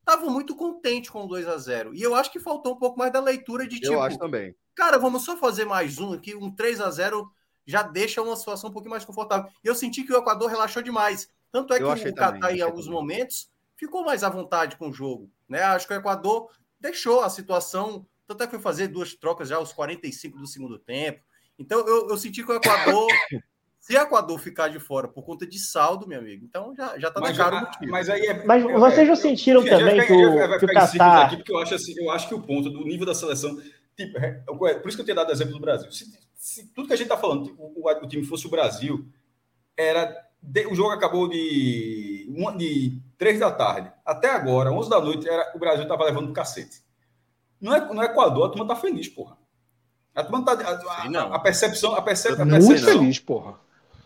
estava 0.00 0.30
muito 0.30 0.54
contente 0.54 1.10
com 1.10 1.24
o 1.24 1.28
2 1.28 1.48
a 1.48 1.58
0 1.58 1.94
E 1.94 2.00
eu 2.00 2.14
acho 2.14 2.30
que 2.30 2.38
faltou 2.38 2.74
um 2.74 2.78
pouco 2.78 2.98
mais 2.98 3.12
da 3.12 3.20
leitura 3.20 3.66
de 3.66 3.80
tipo. 3.80 3.92
Eu 3.92 4.02
acho 4.02 4.18
também. 4.18 4.54
Cara, 4.74 4.98
vamos 4.98 5.24
só 5.24 5.36
fazer 5.36 5.64
mais 5.64 5.98
um 5.98 6.12
aqui, 6.12 6.34
um 6.34 6.50
3 6.50 6.80
a 6.80 6.90
0 6.90 7.28
já 7.66 7.82
deixa 7.82 8.22
uma 8.22 8.36
situação 8.36 8.70
um 8.70 8.72
pouquinho 8.72 8.92
mais 8.92 9.04
confortável. 9.04 9.50
E 9.64 9.66
eu 9.66 9.74
senti 9.74 10.04
que 10.04 10.12
o 10.12 10.16
Equador 10.16 10.48
relaxou 10.48 10.82
demais. 10.82 11.28
Tanto 11.50 11.74
é 11.74 11.78
que 11.78 11.84
o 11.84 12.14
Catar, 12.14 12.54
em 12.54 12.60
alguns 12.60 12.84
também. 12.84 13.00
momentos, 13.00 13.50
ficou 13.74 14.04
mais 14.04 14.22
à 14.22 14.28
vontade 14.28 14.76
com 14.76 14.90
o 14.90 14.92
jogo. 14.92 15.28
Né? 15.48 15.62
Acho 15.62 15.86
que 15.86 15.92
o 15.92 15.96
Equador 15.96 16.50
deixou 16.80 17.22
a 17.22 17.28
situação. 17.28 18.06
Tanto 18.26 18.42
é 18.42 18.46
que 18.46 18.52
foi 18.52 18.60
fazer 18.60 18.88
duas 18.88 19.14
trocas 19.14 19.48
já 19.48 19.56
aos 19.56 19.72
45 19.72 20.38
do 20.38 20.46
segundo 20.46 20.78
tempo. 20.78 21.22
Então 21.58 21.86
eu, 21.86 22.08
eu 22.08 22.16
senti 22.16 22.42
que 22.42 22.50
o 22.50 22.56
Equador. 22.56 23.06
se 23.80 23.96
o 23.96 24.00
Equador 24.00 24.38
ficar 24.40 24.68
de 24.68 24.80
fora 24.80 25.06
por 25.06 25.24
conta 25.24 25.46
de 25.46 25.60
saldo, 25.60 26.08
meu 26.08 26.18
amigo, 26.18 26.44
então 26.44 26.74
já, 26.74 26.98
já 26.98 27.08
tá 27.08 27.20
mas, 27.20 27.36
caro 27.36 27.60
motivo. 27.60 27.92
Mas, 27.92 28.08
aí 28.08 28.26
é, 28.26 28.44
mas 28.44 28.62
vocês 28.64 29.06
já 29.06 29.14
sentiram 29.14 29.64
também 29.64 30.04
que 30.04 30.12
o, 30.12 30.58
que 30.58 30.64
o 30.64 30.68
Catar... 30.68 31.26
Aqui, 31.26 31.36
porque 31.36 31.52
eu 31.52 31.58
acho, 31.58 31.74
assim, 31.74 31.94
eu 31.96 32.10
acho 32.10 32.26
que 32.26 32.34
o 32.34 32.42
ponto 32.42 32.68
do 32.68 32.84
nível 32.84 33.06
da 33.06 33.14
seleção 33.14 33.56
Tipo, 33.96 34.18
é, 34.18 34.42
é, 34.70 34.74
por 34.74 34.88
isso 34.88 34.96
que 34.96 35.00
eu 35.00 35.06
tenho 35.06 35.16
dado 35.16 35.32
exemplo 35.32 35.54
do 35.54 35.60
Brasil. 35.60 35.90
Se, 35.90 36.04
se 36.34 36.66
tudo 36.68 36.86
que 36.86 36.92
a 36.92 36.96
gente 36.96 37.06
está 37.06 37.16
falando, 37.16 37.44
tipo, 37.44 37.62
o, 37.62 37.90
o, 37.90 38.08
time 38.08 38.24
fosse 38.24 38.46
o 38.46 38.50
Brasil, 38.50 39.08
era 39.74 40.14
de, 40.40 40.66
o 40.66 40.74
jogo 40.74 40.90
acabou 40.90 41.26
de, 41.26 42.26
uma, 42.28 42.54
de 42.54 43.00
3 43.16 43.40
da 43.40 43.50
tarde. 43.50 43.90
Até 44.04 44.28
agora, 44.30 44.70
11 44.70 44.90
da 44.90 45.00
noite, 45.00 45.26
era, 45.26 45.50
o 45.56 45.58
Brasil 45.58 45.84
estava 45.84 46.04
levando 46.04 46.28
um 46.28 46.34
cacete. 46.34 46.84
Não 47.66 47.74
é, 47.74 47.80
no 47.80 48.00
Equador, 48.00 48.46
a 48.46 48.48
turma 48.50 48.64
está 48.64 48.76
feliz, 48.76 49.08
porra. 49.08 49.36
A 50.14 50.22
turma 50.22 50.44
tá. 50.44 50.52
A, 50.52 51.18
a, 51.18 51.34
a 51.34 51.38
percepção. 51.40 51.96
A 51.96 52.00
percepção 52.00 52.46
Muito 52.46 52.84
feliz, 52.84 53.18
porra. 53.18 53.54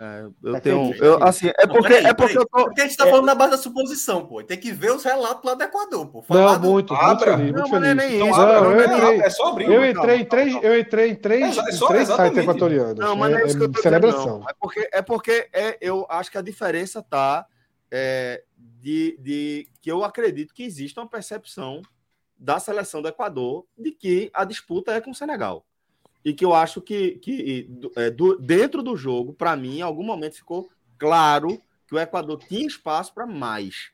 É, 0.00 0.26
eu 0.42 0.56
é 0.56 0.60
tenho. 0.60 0.94
Eu, 0.94 1.22
assim, 1.22 1.48
é 1.48 1.66
porque, 1.66 1.92
é 1.92 2.14
porque 2.14 2.38
eu 2.38 2.46
tô. 2.46 2.64
Porque 2.64 2.80
a 2.80 2.84
gente 2.84 2.96
tá 2.96 3.06
é, 3.06 3.10
falando 3.10 3.26
na 3.26 3.34
base 3.34 3.50
da 3.50 3.58
suposição, 3.58 4.24
pô. 4.24 4.42
Tem 4.42 4.56
que 4.56 4.72
ver 4.72 4.92
os 4.92 5.04
relatos 5.04 5.44
lá 5.44 5.52
do 5.52 5.62
Equador, 5.62 6.06
pô. 6.06 6.22
Falar 6.22 6.58
não, 6.58 6.70
muito, 6.70 6.94
do... 6.94 7.02
muito 7.02 7.22
feliz, 7.22 7.52
muito 7.52 7.58
não, 7.58 7.68
feliz. 7.68 7.96
Nem 7.96 8.16
então, 8.16 8.28
não, 8.30 8.72
eu 8.72 8.94
entrei, 8.94 9.20
é 9.20 9.28
só 9.28 9.48
abrir. 9.48 9.70
Eu 9.70 9.84
entrei 9.84 10.16
em 10.16 10.24
três, 10.24 10.64
eu 10.64 10.80
entrei 10.80 11.10
em 11.10 11.14
três, 11.14 11.58
é 11.58 11.72
só, 11.72 11.88
três 11.88 12.08
sites 12.08 12.38
equatorianos. 12.38 12.94
Não, 12.94 13.14
mas 13.14 13.30
não 13.30 13.38
é, 13.40 13.42
é 13.42 13.46
isso 13.46 13.58
que 13.58 13.64
eu 13.64 13.70
tô 13.70 13.82
celebração. 13.82 14.42
É 14.48 14.54
porque, 14.58 14.88
é 14.90 15.02
porque 15.02 15.48
é, 15.52 15.76
eu 15.82 16.06
acho 16.08 16.30
que 16.30 16.38
a 16.38 16.42
diferença 16.42 17.02
tá 17.02 17.44
é, 17.90 18.42
de, 18.56 19.18
de 19.20 19.68
que 19.82 19.92
eu 19.92 20.02
acredito 20.02 20.54
que 20.54 20.62
existe 20.62 20.98
uma 20.98 21.06
percepção 21.06 21.82
da 22.40 22.58
seleção 22.58 23.02
do 23.02 23.08
Equador 23.08 23.66
de 23.76 23.92
que 23.92 24.30
a 24.32 24.44
disputa 24.44 24.92
é 24.92 25.00
com 25.00 25.10
o 25.10 25.14
Senegal 25.14 25.66
e 26.24 26.32
que 26.32 26.44
eu 26.44 26.54
acho 26.54 26.80
que, 26.80 27.12
que 27.18 27.68
é, 27.96 28.10
do, 28.10 28.38
dentro 28.38 28.82
do 28.82 28.96
jogo, 28.96 29.34
para 29.34 29.54
mim, 29.56 29.78
em 29.78 29.82
algum 29.82 30.02
momento 30.02 30.36
ficou 30.36 30.70
claro 30.98 31.60
que 31.86 31.94
o 31.94 31.98
Equador 31.98 32.38
tinha 32.38 32.66
espaço 32.66 33.12
para 33.12 33.26
mais. 33.26 33.90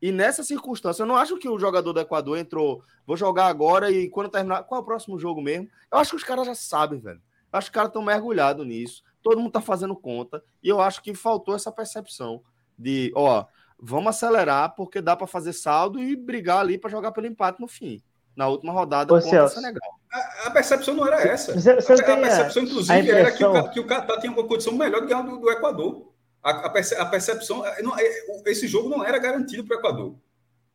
E 0.00 0.12
nessa 0.12 0.44
circunstância, 0.44 1.02
eu 1.02 1.06
não 1.06 1.16
acho 1.16 1.36
que 1.38 1.48
o 1.48 1.58
jogador 1.58 1.92
do 1.92 2.00
Equador 2.00 2.38
entrou, 2.38 2.82
vou 3.04 3.16
jogar 3.16 3.46
agora 3.46 3.90
e 3.90 4.08
quando 4.08 4.30
terminar, 4.30 4.62
qual 4.62 4.80
é 4.80 4.82
o 4.82 4.86
próximo 4.86 5.18
jogo 5.18 5.40
mesmo? 5.40 5.68
Eu 5.90 5.98
acho 5.98 6.10
que 6.10 6.16
os 6.16 6.24
caras 6.24 6.46
já 6.46 6.54
sabem, 6.54 7.00
velho. 7.00 7.20
Eu 7.52 7.58
acho 7.58 7.66
que 7.66 7.70
os 7.70 7.74
caras 7.74 7.88
estão 7.88 8.02
mergulhados 8.02 8.64
nisso. 8.64 9.02
Todo 9.22 9.40
mundo 9.40 9.50
tá 9.50 9.60
fazendo 9.60 9.96
conta. 9.96 10.42
E 10.62 10.68
eu 10.68 10.80
acho 10.80 11.02
que 11.02 11.14
faltou 11.14 11.54
essa 11.54 11.72
percepção 11.72 12.42
de, 12.78 13.10
ó, 13.14 13.44
vamos 13.80 14.08
acelerar, 14.08 14.74
porque 14.74 15.00
dá 15.00 15.16
para 15.16 15.26
fazer 15.26 15.52
saldo 15.52 16.00
e 16.02 16.16
brigar 16.16 16.58
ali 16.58 16.78
para 16.78 16.90
jogar 16.90 17.12
pelo 17.12 17.26
empate 17.26 17.60
no 17.60 17.68
fim. 17.68 18.02
Na 18.36 18.46
última 18.48 18.72
rodada 18.72 19.12
Ô, 19.12 19.20
contra 19.20 19.44
o 19.44 19.48
Senegal. 19.48 19.98
A, 20.12 20.46
a, 20.46 20.50
percepção 20.50 20.94
não 20.94 21.06
era 21.06 21.20
essa. 21.22 21.54
Você, 21.54 21.74
você 21.74 21.92
a, 21.92 22.14
a, 22.14 22.16
percepção, 22.16 22.62
inclusive, 22.62 23.10
era 23.10 23.32
que 23.32 23.44
o, 23.44 23.70
que 23.70 23.80
o 23.80 23.86
Catar 23.86 24.18
tinha 24.20 24.32
uma 24.32 24.46
condição 24.46 24.72
melhor 24.74 25.00
do 25.00 25.06
que 25.06 25.12
a 25.12 25.20
do, 25.20 25.38
do 25.38 25.50
Equador. 25.50 26.12
A, 26.42 27.06
percepção. 27.06 27.66
É, 27.66 27.82
não, 27.82 27.98
é, 27.98 28.24
esse 28.46 28.68
jogo 28.68 28.88
não 28.88 29.04
era 29.04 29.18
garantido 29.18 29.64
para 29.64 29.76
o 29.76 29.80
Equador. 29.80 30.14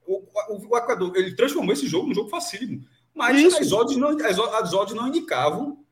O, 0.06 0.78
Equador 0.78 1.16
ele 1.16 1.36
transformou 1.36 1.72
esse 1.72 1.88
jogo 1.88 2.08
num 2.08 2.14
jogo 2.14 2.30
facílimo. 2.30 2.84
Mas 3.16 3.56
as 3.56 3.72
odds, 3.72 3.96
não, 3.96 4.10
as, 4.10 4.40
as 4.40 4.74
odds 4.74 4.94
não 4.94 5.08
indicavam 5.08 5.83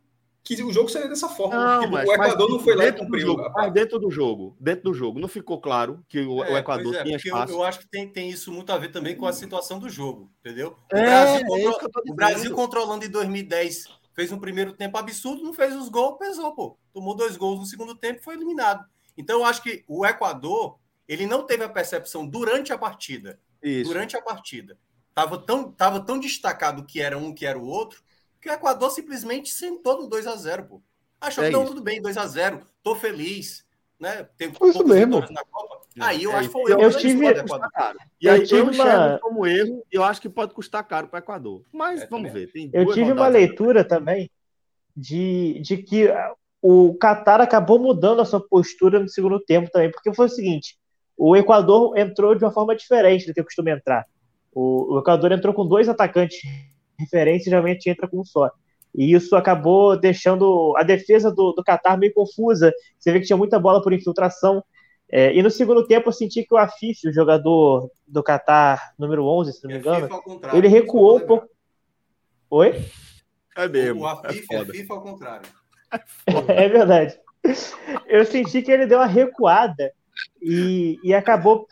que 0.44 0.62
o 0.64 0.74
jogo 0.74 0.90
seria 0.90 1.08
dessa 1.08 1.30
forma. 1.30 1.56
Não, 1.56 1.82
tipo, 1.82 1.94
mas, 1.94 2.10
o 2.10 2.14
Equador 2.14 2.50
não 2.50 2.60
foi 2.60 2.76
lá 2.76 2.86
e 2.88 2.92
cumpriu. 2.92 3.28
Jogo, 3.28 3.52
mas 3.56 3.74
dentro 3.74 4.00
do 4.00 4.10
jogo, 4.10 4.56
dentro 4.60 4.84
do 4.86 4.94
jogo, 4.94 5.20
não 5.20 5.28
ficou 5.28 5.62
claro 5.62 6.04
que 6.10 6.20
o, 6.22 6.44
é, 6.44 6.54
o 6.54 6.58
Equador 6.58 6.96
é, 6.96 7.04
tinha 7.04 7.18
espaço. 7.18 7.54
Eu, 7.54 7.58
eu, 7.58 7.64
acho 7.64 7.80
que 7.80 7.88
tem, 7.88 8.08
tem 8.08 8.30
isso 8.30 8.52
muito 8.52 8.72
a 8.72 8.78
ver 8.78 8.92
também 8.92 9.16
com 9.16 9.26
a 9.26 9.34
situação 9.34 9.80
do 9.80 9.90
jogo, 9.90 10.32
entendeu? 10.40 10.76
O 10.92 10.98
é, 10.98 11.06
Brasil, 11.06 11.46
é 11.58 12.12
o 12.12 12.16
Brasil 12.16 12.56
controlando 12.56 13.06
em 13.06 13.10
2010 13.10 14.02
fez 14.14 14.32
um 14.32 14.40
primeiro 14.40 14.74
tempo 14.74 14.98
absurdo, 14.98 15.44
não 15.44 15.54
fez 15.54 15.76
os 15.76 15.90
gols, 15.90 16.18
pesou, 16.18 16.54
pô. 16.54 16.78
Tomou 16.94 17.16
dois 17.16 17.38
gols 17.38 17.60
no 17.60 17.66
segundo 17.66 17.96
tempo 17.96 18.20
e 18.20 18.24
foi 18.24 18.36
eliminado. 18.36 18.86
Então 19.18 19.40
eu 19.40 19.46
acho 19.46 19.62
que 19.62 19.84
o 19.88 20.06
Equador, 20.06 20.78
ele 21.08 21.26
não 21.26 21.46
teve 21.46 21.64
a 21.64 21.70
percepção 21.70 22.28
durante 22.28 22.74
a 22.74 22.78
partida. 22.78 23.40
Isso. 23.62 23.90
Durante 23.90 24.18
a 24.18 24.22
partida. 24.22 24.78
Tava 25.14 25.38
tão, 25.38 25.72
tava 25.72 26.00
tão 26.00 26.20
destacado 26.20 26.86
que 26.86 27.02
era 27.02 27.18
um 27.18 27.34
que 27.34 27.46
era 27.46 27.60
o 27.60 27.66
outro, 27.66 28.04
que 28.42 28.50
o 28.50 28.54
Equador 28.54 28.90
simplesmente 28.92 29.52
sentou 29.52 30.02
no 30.02 30.08
2 30.08 30.28
a 30.28 30.36
0 30.36 30.64
pô. 30.66 30.82
Achou 31.20 31.44
é 31.44 31.48
que 31.48 31.54
não, 31.54 31.66
tudo 31.66 31.82
bem, 31.82 32.02
2 32.02 32.18
a 32.18 32.26
0 32.26 32.62
tô 32.84 32.96
feliz, 32.96 33.64
né? 34.00 34.28
Tem 34.38 34.52
foi 34.52 34.72
isso 34.72 34.84
mesmo. 34.86 35.20
na 35.30 35.46
Copa. 35.46 35.82
Aí 36.00 36.24
eu 36.24 36.32
é, 36.32 36.36
acho 36.36 36.48
que 36.48 36.54
foi 36.54 36.64
o 36.64 36.70
erro. 36.70 36.82
Eu 36.82 36.98
tive... 36.98 37.26
E 38.20 38.30
aí 38.30 38.40
eu, 38.40 38.46
tive 38.46 38.62
eu 38.62 38.72
uma... 38.72 39.20
como 39.20 39.46
erro, 39.46 39.84
eu 39.92 40.04
acho 40.04 40.20
que 40.20 40.30
pode 40.30 40.54
custar 40.54 40.84
caro 40.88 41.08
para 41.08 41.18
o 41.18 41.20
Equador. 41.20 41.64
Mas 41.72 42.02
é, 42.02 42.08
vamos 42.08 42.32
ver. 42.32 42.50
eu 42.74 42.86
tive 42.94 43.12
uma 43.12 43.28
leitura 43.28 43.84
também 43.84 44.32
de, 44.96 45.60
de 45.62 45.78
que 45.78 46.10
o 46.62 46.96
Qatar 46.96 47.42
acabou 47.42 47.78
mudando 47.78 48.22
a 48.22 48.26
sua 48.26 48.40
postura 48.40 49.00
no 49.00 49.10
segundo 49.10 49.40
tempo 49.40 49.70
também, 49.72 49.92
porque 49.92 50.14
foi 50.14 50.26
o 50.26 50.30
seguinte: 50.30 50.78
o 51.18 51.36
Equador 51.36 51.98
entrou 51.98 52.34
de 52.36 52.44
uma 52.44 52.52
forma 52.52 52.76
diferente 52.76 53.28
do 53.28 53.34
que 53.34 53.44
costuma 53.44 53.72
entrar. 53.72 54.06
O, 54.54 54.96
o 54.96 55.00
Equador 55.00 55.32
entrou 55.32 55.54
com 55.54 55.68
dois 55.68 55.88
atacantes 55.88 56.42
referência 57.02 57.50
geralmente 57.50 57.90
entra 57.90 58.08
com 58.08 58.22
um 58.22 58.26
só. 58.26 58.50
E 58.94 59.14
isso 59.14 59.36
acabou 59.36 59.98
deixando 59.98 60.74
a 60.78 60.84
defesa 60.84 61.32
do, 61.32 61.54
do 61.54 61.64
Qatar 61.64 61.98
meio 61.98 62.14
confusa. 62.14 62.74
Você 63.00 63.12
vê 63.12 63.20
que 63.20 63.26
tinha 63.26 63.38
muita 63.38 63.60
bola 63.60 63.82
por 63.82 63.94
infiltração. 63.94 64.64
É, 65.10 65.34
e 65.36 65.42
no 65.42 65.50
segundo 65.50 65.86
tempo 65.86 66.10
eu 66.10 66.14
senti 66.14 66.44
que 66.44 66.54
o 66.54 66.58
Afif, 66.58 67.08
o 67.08 67.14
jogador 67.14 67.90
do 68.08 68.24
Qatar, 68.24 68.94
número 68.98 69.26
11, 69.26 69.54
se 69.54 69.64
não 69.64 69.72
me 69.72 69.80
engano, 69.80 70.08
ele 70.54 70.68
recuou 70.68 71.18
um 71.18 71.26
pouco. 71.26 71.48
Oi? 72.50 72.86
É 73.56 73.68
mesmo. 73.68 74.02
O 74.02 74.08
Afif 74.08 74.46
é, 74.52 74.56
é 74.58 74.66
FIFA 74.66 74.94
ao 74.94 75.02
contrário. 75.02 75.50
É, 76.48 76.66
é 76.66 76.70
verdade. 76.70 77.20
Eu 78.08 78.26
senti 78.26 78.62
que 78.62 78.72
ele 78.72 78.86
deu 78.86 79.00
uma 79.00 79.08
recuada 79.08 79.92
e, 80.42 81.00
e 81.04 81.14
acabou 81.14 81.68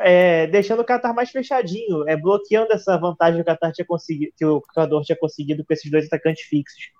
é, 0.00 0.46
deixando 0.46 0.80
o 0.80 0.84
Qatar 0.84 1.14
mais 1.14 1.30
fechadinho, 1.30 2.08
é, 2.08 2.16
bloqueando 2.16 2.72
essa 2.72 2.96
vantagem 2.96 3.36
que 3.36 3.42
o 3.42 3.52
Qatar 3.52 3.72
tinha 3.72 3.86
conseguido, 3.86 4.32
que 4.36 4.44
o 4.44 4.58
Equador 4.58 5.02
tinha 5.02 5.16
conseguido 5.16 5.64
com 5.64 5.72
esses 5.72 5.90
dois 5.90 6.06
atacantes 6.06 6.44
fixos. 6.44 6.90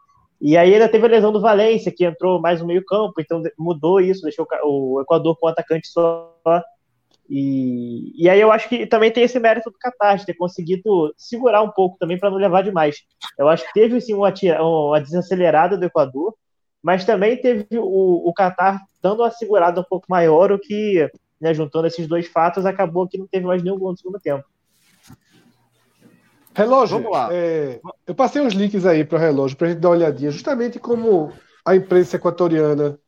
E 0.41 0.57
aí 0.57 0.73
ainda 0.73 0.89
teve 0.89 1.07
a 1.07 1.11
lesão 1.11 1.33
do 1.33 1.41
Valência, 1.41 1.93
que 1.93 2.05
entrou 2.05 2.41
mais 2.41 2.61
no 2.61 2.67
meio 2.67 2.85
campo, 2.85 3.21
então 3.21 3.43
mudou 3.59 4.01
isso, 4.01 4.23
deixou 4.23 4.47
o 4.65 5.01
Equador 5.03 5.37
com 5.39 5.47
um 5.47 5.51
atacante 5.51 5.89
só. 5.89 6.35
E, 7.29 8.13
e 8.17 8.29
aí 8.29 8.41
eu 8.41 8.51
acho 8.51 8.69
que 8.69 8.87
também 8.87 9.13
tem 9.13 9.25
esse 9.25 9.39
mérito 9.39 9.71
do 9.71 9.79
Qatar, 9.79 10.17
de 10.17 10.27
ter 10.27 10.35
conseguido 10.35 11.15
segurar 11.17 11.63
um 11.63 11.71
pouco 11.71 11.99
também 11.99 12.19
para 12.19 12.31
não 12.31 12.39
levar 12.39 12.63
demais. 12.63 12.97
Eu 13.39 13.49
acho 13.49 13.67
que 13.67 13.73
teve 13.73 14.01
sim 14.01 14.15
uma, 14.15 14.33
uma 14.61 15.01
desacelerada 15.01 15.77
do 15.77 15.85
Equador, 15.85 16.35
mas 16.83 17.05
também 17.05 17.37
teve 17.37 17.67
o, 17.79 18.29
o 18.29 18.33
Qatar 18.33 18.81
dando 19.03 19.23
uma 19.23 19.31
segurada 19.31 19.81
um 19.81 19.85
pouco 19.85 20.07
maior, 20.09 20.51
o 20.51 20.59
que 20.59 21.11
né, 21.41 21.55
juntando 21.55 21.87
esses 21.87 22.07
dois 22.07 22.27
fatos, 22.27 22.67
acabou 22.67 23.09
que 23.09 23.19
não 23.19 23.27
teve 23.27 23.47
mais 23.47 23.63
nenhum 23.63 23.79
gol 23.79 23.93
no 23.93 23.97
segundo 23.97 24.21
tempo. 24.21 24.45
Relógio, 26.55 26.99
Vamos 26.99 27.13
lá. 27.13 27.29
É, 27.33 27.81
eu 28.07 28.15
passei 28.15 28.43
uns 28.43 28.53
links 28.53 28.85
aí 28.85 29.05
para 29.05 29.17
o 29.17 29.21
relógio 29.21 29.57
para 29.57 29.69
a 29.69 29.71
gente 29.71 29.81
dar 29.81 29.89
uma 29.89 29.97
olhadinha, 29.97 30.31
justamente 30.31 30.79
como 30.79 31.33
a 31.65 31.77
imprensa 31.77 32.17
equatoriana 32.17 32.99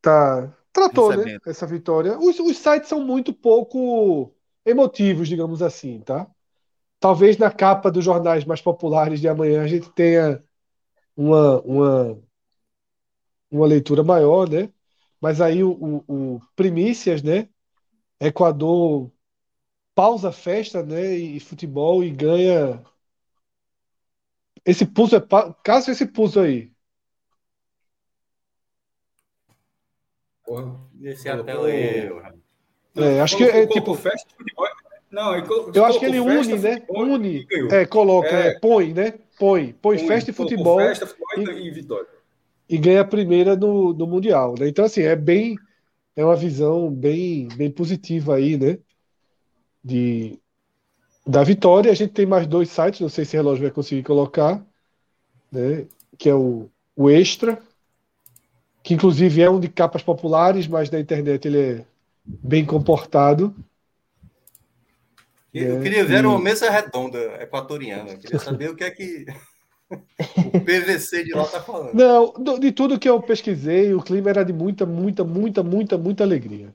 tá, 0.00 0.54
tratou 0.72 1.16
né, 1.16 1.38
essa 1.46 1.66
vitória. 1.66 2.18
Os, 2.18 2.38
os 2.38 2.56
sites 2.56 2.88
são 2.88 3.00
muito 3.00 3.32
pouco 3.32 4.32
emotivos, 4.64 5.26
digamos 5.26 5.62
assim, 5.62 6.00
tá? 6.00 6.26
Talvez 7.00 7.38
na 7.38 7.50
capa 7.50 7.90
dos 7.90 8.04
jornais 8.04 8.44
mais 8.44 8.60
populares 8.60 9.20
de 9.20 9.28
amanhã 9.28 9.62
a 9.62 9.66
gente 9.66 9.88
tenha 9.90 10.42
uma, 11.16 11.60
uma, 11.62 12.18
uma 13.50 13.66
leitura 13.66 14.02
maior, 14.02 14.48
né? 14.48 14.68
Mas 15.20 15.40
aí 15.40 15.64
o, 15.64 15.72
o, 15.72 16.36
o 16.36 16.40
Primícias, 16.54 17.22
né? 17.22 17.48
Equador 18.20 19.10
pausa 19.94 20.28
a 20.28 20.32
festa, 20.32 20.82
né? 20.82 21.14
E 21.16 21.40
futebol 21.40 22.04
e 22.04 22.10
ganha. 22.10 22.82
Esse 24.64 24.86
pulso 24.86 25.16
é. 25.16 25.22
Caso 25.64 25.90
esse 25.90 26.06
pulso 26.06 26.40
aí. 26.40 26.70
Porra, 30.44 30.80
esse 31.02 31.28
até 31.28 31.54
eu. 31.54 32.22
É, 32.96 33.20
acho 33.20 33.36
que 33.36 33.44
é 33.44 33.66
tipo. 33.66 33.94
Festa, 33.94 34.28
futebol. 34.36 34.66
Não, 35.10 35.34
eu 35.74 35.84
acho 35.86 35.98
que 35.98 36.04
ele 36.04 36.20
une, 36.20 36.58
né? 36.58 36.84
Une. 36.88 37.46
É, 37.70 37.86
coloca, 37.86 38.28
é. 38.28 38.48
É, 38.48 38.58
põe, 38.60 38.92
né? 38.92 39.14
Põe. 39.38 39.72
Põe 39.72 39.98
festa 39.98 40.30
e 40.30 40.34
futebol. 40.34 40.78
Festa, 40.78 41.06
futebol 41.06 41.54
e, 41.56 41.66
e 41.66 41.70
vitória 41.70 42.17
e 42.68 42.76
ganha 42.76 43.00
a 43.00 43.04
primeira 43.04 43.56
no, 43.56 43.94
no 43.94 44.06
Mundial. 44.06 44.54
Né? 44.58 44.68
Então, 44.68 44.84
assim, 44.84 45.02
é 45.02 45.16
bem. 45.16 45.56
É 46.14 46.24
uma 46.24 46.36
visão 46.36 46.90
bem, 46.90 47.48
bem 47.56 47.70
positiva 47.70 48.34
aí, 48.34 48.56
né? 48.56 48.78
De, 49.82 50.38
da 51.24 51.44
vitória. 51.44 51.92
A 51.92 51.94
gente 51.94 52.12
tem 52.12 52.26
mais 52.26 52.46
dois 52.46 52.68
sites, 52.68 53.00
não 53.00 53.08
sei 53.08 53.24
se 53.24 53.36
o 53.36 53.38
relógio 53.38 53.62
vai 53.62 53.70
conseguir 53.70 54.02
colocar, 54.02 54.60
né? 55.50 55.86
Que 56.18 56.28
é 56.28 56.34
o, 56.34 56.68
o 56.96 57.08
Extra, 57.08 57.62
que 58.82 58.94
inclusive 58.94 59.40
é 59.40 59.48
um 59.48 59.60
de 59.60 59.68
capas 59.68 60.02
populares, 60.02 60.66
mas 60.66 60.90
na 60.90 60.98
internet 60.98 61.46
ele 61.46 61.60
é 61.60 61.84
bem 62.26 62.64
comportado. 62.64 63.54
Eu 65.54 65.80
queria 65.80 66.04
ver 66.04 66.26
uma 66.26 66.38
mesa 66.38 66.68
redonda 66.68 67.18
equatoriana. 67.40 68.10
Eu 68.10 68.18
queria 68.18 68.38
saber 68.38 68.70
o 68.70 68.76
que 68.76 68.84
é 68.84 68.90
que 68.90 69.26
o 69.90 70.60
PVC 70.60 71.24
de 71.24 71.32
lá 71.32 71.44
tá 71.44 71.60
falando. 71.60 71.94
Não, 71.94 72.58
de 72.58 72.72
tudo 72.72 72.98
que 72.98 73.08
eu 73.08 73.20
pesquisei, 73.22 73.94
o 73.94 74.02
clima 74.02 74.30
era 74.30 74.44
de 74.44 74.52
muita, 74.52 74.84
muita, 74.84 75.24
muita, 75.24 75.62
muita, 75.62 75.98
muita 75.98 76.24
alegria. 76.24 76.74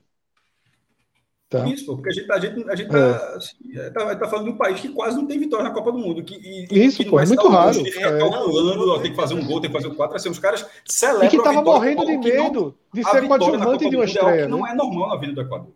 Tá? 1.48 1.68
Isso, 1.68 1.86
porque 1.94 2.08
a 2.08 2.12
gente, 2.12 2.32
a 2.32 2.38
gente, 2.40 2.70
a 2.70 2.74
gente 2.74 2.88
tá, 2.88 2.98
é. 2.98 3.36
assim, 3.36 3.56
é, 3.76 3.90
tá, 3.90 4.16
tá, 4.16 4.28
falando 4.28 4.46
de 4.46 4.52
um 4.52 4.56
país 4.56 4.80
que 4.80 4.88
quase 4.88 5.16
não 5.16 5.26
tem 5.26 5.38
vitória 5.38 5.62
na 5.62 5.70
Copa 5.70 5.92
do 5.92 5.98
Mundo. 5.98 6.24
Que, 6.24 6.34
e, 6.34 6.84
Isso, 6.84 7.04
que 7.04 7.08
pô, 7.08 7.20
é 7.20 7.26
muito 7.26 7.46
raro. 7.46 7.78
É. 7.86 8.18
calculando, 8.18 9.00
tem 9.00 9.12
que 9.12 9.16
fazer 9.16 9.34
um 9.34 9.46
gol, 9.46 9.60
tem 9.60 9.70
que 9.70 9.76
fazer 9.76 9.86
um 9.86 9.94
quatro. 9.94 10.16
Assim, 10.16 10.28
os 10.28 10.38
caras 10.40 10.66
celebram. 10.84 11.26
E 11.26 11.30
que 11.30 11.42
tava 11.42 11.62
morrendo 11.62 12.04
de 12.04 12.16
medo 12.16 12.60
não, 12.92 13.02
de 13.02 13.08
ser 13.08 13.28
coadjuvante 13.28 13.88
de 13.88 13.94
uma 13.94 14.04
estreia. 14.04 14.40
É 14.40 14.42
que 14.42 14.48
não 14.48 14.66
é 14.66 14.74
normal 14.74 15.10
na 15.10 15.16
vida 15.16 15.32
do 15.32 15.40
Equador. 15.42 15.72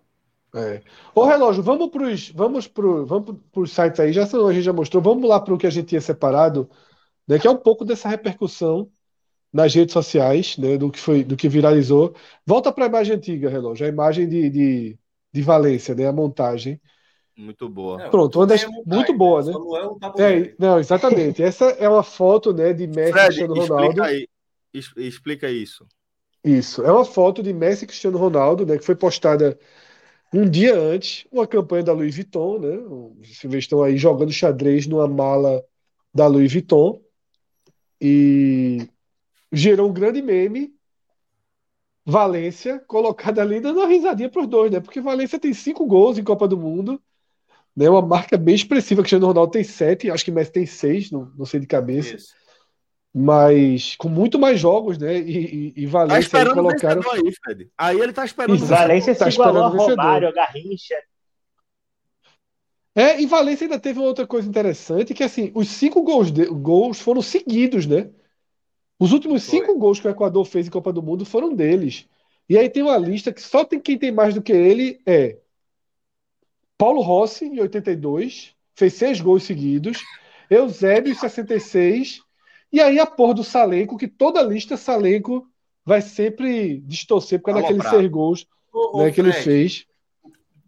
É. 0.57 0.81
Ô, 1.15 1.25
relógio, 1.27 1.63
vamos 1.63 1.91
para 1.91 2.05
os 2.05 2.31
vamos 2.31 2.67
pro, 2.67 3.07
vamos 3.07 3.37
pros 3.53 3.71
sites 3.71 4.01
aí, 4.01 4.13
já 4.13 4.25
a 4.25 4.53
gente 4.53 4.63
já 4.63 4.73
mostrou. 4.73 5.01
Vamos 5.01 5.29
lá 5.29 5.39
para 5.39 5.55
o 5.55 5.59
que 5.59 5.67
a 5.67 5.71
gente 5.71 5.89
tinha 5.89 6.01
separado 6.01 6.69
né, 7.29 7.39
que 7.39 7.47
é 7.47 7.51
um 7.51 7.57
pouco 7.57 7.85
dessa 7.85 8.09
repercussão 8.09 8.91
nas 9.53 9.75
redes 9.75 9.93
sociais, 9.93 10.57
né, 10.57 10.79
do 10.79 10.91
que 10.91 10.99
foi, 10.99 11.23
do 11.23 11.37
que 11.37 11.49
viralizou. 11.49 12.15
Volta 12.45 12.73
para 12.73 12.85
a 12.85 12.89
imagem 12.89 13.17
antiga, 13.17 13.51
relógio, 13.51 13.87
a 13.87 13.89
imagem 13.89 14.29
de, 14.29 14.51
de, 14.51 14.99
de 15.33 15.43
Valência, 15.43 15.95
né, 15.95 16.07
a 16.07 16.13
montagem. 16.13 16.81
Muito 17.37 17.69
boa. 17.69 18.11
Pronto, 18.11 18.39
uma 18.39 18.47
das, 18.47 18.65
é 18.65 18.69
muito 18.85 19.17
boa, 19.17 19.45
né? 19.45 19.53
Não, 19.53 20.25
é, 20.25 20.39
é 20.41 20.55
não, 20.59 20.79
exatamente. 20.79 21.43
Essa 21.43 21.67
é 21.67 21.89
uma 21.89 22.03
foto, 22.03 22.53
né, 22.53 22.73
de 22.73 22.87
Messi 22.87 23.13
Fred, 23.13 23.27
Cristiano 23.27 23.55
Ronaldo. 23.55 23.85
Explica, 23.85 24.05
aí, 24.05 24.29
explica 25.07 25.51
isso. 25.51 25.87
Isso, 26.45 26.83
é 26.83 26.91
uma 26.91 27.05
foto 27.05 27.43
de 27.43 27.53
Messi 27.53 27.85
e 27.85 27.87
Cristiano 27.87 28.19
Ronaldo, 28.19 28.65
né, 28.65 28.79
que 28.79 28.85
foi 28.85 28.97
postada 28.97 29.59
um 30.33 30.49
dia 30.49 30.79
antes, 30.79 31.27
uma 31.33 31.47
campanha 31.47 31.85
da 31.85 31.93
Louis 31.93 32.15
Vuitton, 32.15 32.59
né? 32.59 32.77
Vocês 33.27 33.55
estão 33.55 33.83
aí 33.83 33.97
jogando 33.97 34.31
xadrez 34.31 34.87
numa 34.87 35.09
mala 35.09 35.65
da 36.13 36.27
Louis 36.27 36.53
Vuitton 36.53 37.01
e 38.01 38.89
gerou 39.53 39.89
um 39.89 39.93
grande 39.93 40.23
meme. 40.23 40.75
Valência 42.05 42.79
colocada 42.87 43.43
ali 43.43 43.61
dando 43.61 43.81
uma 43.81 43.87
risadinha 43.87 44.31
para 44.31 44.41
os 44.41 44.49
dois, 44.49 44.71
né? 44.71 44.81
Porque 44.81 45.01
Valência 45.01 45.39
tem 45.39 45.53
cinco 45.53 45.85
gols 45.85 46.17
em 46.17 46.25
Copa 46.25 46.49
do 46.49 46.57
Mundo, 46.57 46.99
né? 47.77 47.89
Uma 47.91 48.01
marca 48.01 48.39
bem 48.39 48.55
expressiva. 48.55 49.03
Cristiano 49.03 49.27
Ronaldo 49.27 49.53
tem 49.53 49.63
sete, 49.63 50.11
acho 50.11 50.25
que 50.25 50.31
Messi 50.31 50.51
tem 50.51 50.65
seis, 50.65 51.11
não, 51.11 51.31
não 51.37 51.45
sei 51.45 51.61
de 51.61 51.67
cabeça. 51.67 52.17
Isso. 52.17 52.35
mas 53.15 53.95
com 53.97 54.09
muito 54.09 54.39
mais 54.39 54.59
jogos, 54.59 54.97
né? 54.97 55.19
E, 55.19 55.73
e, 55.77 55.83
e 55.83 55.87
Valência 55.87 56.31
tá 56.31 56.39
aí 56.41 56.55
colocaram. 56.55 57.03
Aí, 57.11 57.33
Fred. 57.45 57.71
aí 57.77 58.01
ele 58.01 58.13
tá 58.13 58.25
esperando. 58.25 58.57
Isso, 58.57 58.67
Valência 58.67 59.15
tá 59.15 59.31
se 59.31 59.37
igualou 59.37 59.65
a 59.65 59.69
Romário, 59.69 60.29
a 60.29 60.33
Garrincha. 60.33 60.95
É, 62.99 63.21
e 63.21 63.27
Valência 63.27 63.65
ainda 63.65 63.79
teve 63.79 64.01
uma 64.01 64.09
outra 64.09 64.27
coisa 64.27 64.49
interessante, 64.49 65.15
que 65.15 65.23
assim, 65.23 65.53
os 65.55 65.69
cinco 65.69 66.03
gols, 66.03 66.33
de, 66.33 66.47
gols 66.47 66.99
foram 66.99 67.23
seguidos, 67.23 67.87
né? 67.87 68.11
Os 68.99 69.13
últimos 69.13 69.47
Foi. 69.47 69.61
cinco 69.61 69.79
gols 69.79 70.01
que 70.01 70.09
o 70.09 70.11
Equador 70.11 70.45
fez 70.45 70.67
em 70.67 70.71
Copa 70.71 70.93
do 70.93 71.01
Mundo 71.01 71.25
foram 71.25 71.55
deles. 71.55 72.09
E 72.49 72.59
aí 72.59 72.69
tem 72.69 72.83
uma 72.83 72.99
lista 72.99 73.33
que 73.33 73.41
só 73.41 73.65
tem 73.65 73.79
quem 73.79 73.97
tem 73.97 74.11
mais 74.11 74.35
do 74.35 74.43
que 74.43 74.53
ele 74.53 75.01
é 75.07 75.39
Paulo 76.77 77.01
Rossi, 77.01 77.45
em 77.45 77.61
82, 77.61 78.53
fez 78.75 78.95
seis 78.95 79.21
gols 79.21 79.45
seguidos. 79.45 80.03
Eusébio, 80.51 81.13
em 81.13 81.15
66. 81.15 82.21
E 82.73 82.81
aí 82.81 82.99
a 82.99 83.07
porra 83.07 83.35
do 83.35 83.45
Salenco, 83.45 83.97
que 83.97 84.09
toda 84.09 84.43
lista 84.43 84.77
Salenco 84.77 85.47
vai 85.85 86.03
sempre 86.03 86.81
distorcer 86.81 87.39
por 87.39 87.53
causa 87.53 87.63
daqueles 87.63 87.89
seis 87.89 88.11
gols 88.11 88.47
ô, 88.73 88.99
né, 88.99 89.09
ô, 89.09 89.13
que 89.13 89.21
ele 89.21 89.33
fez. 89.35 89.87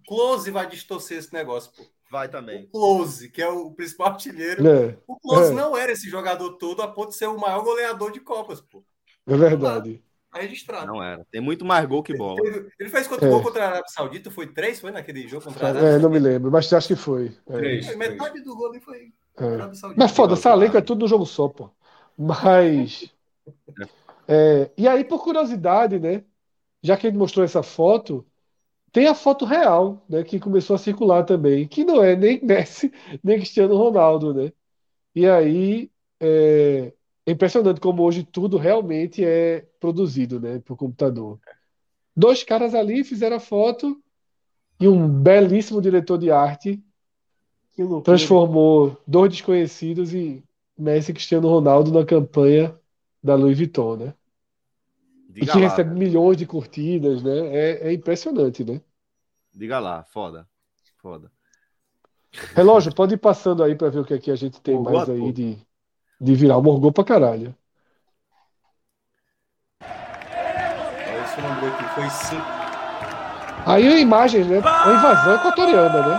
Close 0.06 0.48
vai 0.52 0.68
distorcer 0.68 1.18
esse 1.18 1.32
negócio, 1.32 1.72
pô. 1.76 1.82
Vai 2.10 2.28
também. 2.28 2.64
O 2.64 2.68
Close, 2.68 3.30
que 3.30 3.40
é 3.40 3.48
o 3.48 3.70
principal 3.70 4.08
artilheiro. 4.08 4.66
É, 4.66 4.96
o 5.06 5.16
Close 5.16 5.52
é. 5.52 5.54
não 5.54 5.76
era 5.76 5.92
esse 5.92 6.10
jogador 6.10 6.54
todo 6.54 6.82
a 6.82 6.88
ponto 6.88 7.10
de 7.10 7.16
ser 7.16 7.28
o 7.28 7.38
maior 7.38 7.62
goleador 7.62 8.10
de 8.10 8.18
Copas, 8.18 8.60
pô. 8.60 8.82
É 9.26 9.36
verdade. 9.36 10.02
Tá 10.32 10.40
registrado. 10.40 10.86
Não 10.86 11.02
era. 11.02 11.24
Tem 11.30 11.40
muito 11.40 11.64
mais 11.64 11.86
gol 11.86 12.02
que 12.02 12.16
bola. 12.16 12.40
Ele, 12.44 12.68
ele 12.78 12.88
fez 12.88 13.06
quanto 13.06 13.24
é. 13.24 13.28
gol 13.28 13.42
contra 13.42 13.64
a 13.64 13.66
Arábia 13.68 13.88
Saudita? 13.88 14.30
Foi 14.30 14.46
três? 14.46 14.80
Foi 14.80 14.90
naquele 14.90 15.26
jogo 15.28 15.44
contra 15.44 15.66
a 15.66 15.70
Arábia 15.70 15.88
É, 15.88 15.98
não 15.98 16.10
me 16.10 16.18
lembro, 16.18 16.50
mas 16.50 16.72
acho 16.72 16.88
que 16.88 16.96
foi. 16.96 17.36
É. 17.48 17.56
Três, 17.56 17.96
metade 17.96 18.30
três. 18.30 18.44
do 18.44 18.56
gol 18.56 18.70
ali 18.70 18.80
foi. 18.80 19.12
É. 19.38 19.94
Mas 19.96 20.10
foda, 20.10 20.36
Salenco 20.36 20.76
é 20.76 20.80
tudo 20.80 21.00
no 21.00 21.08
jogo 21.08 21.26
só, 21.26 21.48
pô. 21.48 21.70
Mas. 22.18 23.12
É, 24.26 24.70
e 24.76 24.86
aí, 24.86 25.04
por 25.04 25.22
curiosidade, 25.22 25.98
né? 25.98 26.24
Já 26.82 26.96
que 26.96 27.06
ele 27.06 27.18
mostrou 27.18 27.44
essa 27.44 27.62
foto, 27.62 28.24
tem 28.92 29.06
a 29.06 29.14
foto 29.14 29.44
real, 29.44 30.04
né, 30.08 30.22
que 30.24 30.40
começou 30.40 30.74
a 30.74 30.78
circular 30.78 31.24
também, 31.24 31.66
que 31.66 31.84
não 31.84 32.02
é 32.02 32.16
nem 32.16 32.44
Messi, 32.44 32.92
nem 33.22 33.38
Cristiano 33.38 33.76
Ronaldo, 33.76 34.34
né? 34.34 34.52
E 35.14 35.26
aí 35.26 35.90
é, 36.20 36.92
é 37.26 37.30
impressionante 37.32 37.80
como 37.80 38.02
hoje 38.02 38.24
tudo 38.24 38.56
realmente 38.56 39.24
é 39.24 39.66
produzido, 39.78 40.40
né, 40.40 40.60
por 40.60 40.76
computador. 40.76 41.38
Dois 42.16 42.42
caras 42.42 42.74
ali 42.74 43.04
fizeram 43.04 43.36
a 43.36 43.40
foto 43.40 44.00
e 44.78 44.88
um 44.88 45.08
belíssimo 45.08 45.80
diretor 45.80 46.18
de 46.18 46.30
arte 46.30 46.82
transformou 48.04 49.00
dois 49.06 49.30
desconhecidos 49.30 50.12
em 50.12 50.42
Messi 50.76 51.10
e 51.10 51.14
Cristiano 51.14 51.48
Ronaldo 51.48 51.92
na 51.92 52.04
campanha 52.04 52.78
da 53.22 53.34
Louis 53.34 53.56
Vuitton, 53.56 53.96
né? 53.96 54.14
Diga 55.30 55.46
e 55.46 55.48
que 55.48 55.58
lá, 55.58 55.68
recebe 55.68 55.96
milhões 55.96 56.36
de 56.36 56.44
curtidas, 56.44 57.22
né? 57.22 57.56
É, 57.56 57.88
é, 57.88 57.92
impressionante, 57.92 58.64
né? 58.64 58.80
Diga 59.54 59.78
lá, 59.78 60.02
foda. 60.02 60.46
Foda. 60.98 61.30
Relógio, 62.54 62.94
pode 62.94 63.14
ir 63.14 63.18
passando 63.18 63.62
aí 63.62 63.76
para 63.76 63.90
ver 63.90 64.00
o 64.00 64.04
que 64.04 64.14
aqui 64.14 64.30
a 64.30 64.36
gente 64.36 64.60
tem 64.60 64.80
mais 64.80 65.08
aí 65.08 65.32
de, 65.32 65.58
de 66.20 66.34
virar. 66.34 66.60
Morgou 66.60 66.92
pra 66.92 67.04
caralho. 67.04 67.54
Esse 71.24 71.40
lembrou 71.40 71.70
aqui, 71.70 71.84
foi. 71.94 72.40
Aí 73.66 73.86
a 73.86 73.98
imagem, 74.00 74.44
né? 74.44 74.58
A 74.58 74.92
invasão 74.92 75.34
equatoriana, 75.36 76.08
né? 76.08 76.16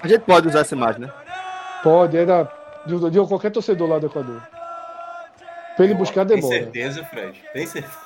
A 0.00 0.06
gente 0.06 0.20
pode 0.20 0.48
usar 0.48 0.60
essa 0.60 0.74
imagem, 0.74 1.00
né? 1.02 1.12
Pode, 1.82 2.16
é 2.16 2.24
da, 2.24 2.44
de, 2.86 3.10
de 3.10 3.18
qualquer 3.26 3.50
torcedor 3.50 3.88
lá 3.88 3.98
do 3.98 4.06
Equador. 4.06 4.40
Pra 5.76 5.84
ele 5.84 5.94
buscar 5.94 6.24
demora. 6.24 6.48
Tem 6.48 6.62
certeza, 6.64 7.04
Fred? 7.04 7.42
Tem 7.52 7.66
certeza? 7.66 8.03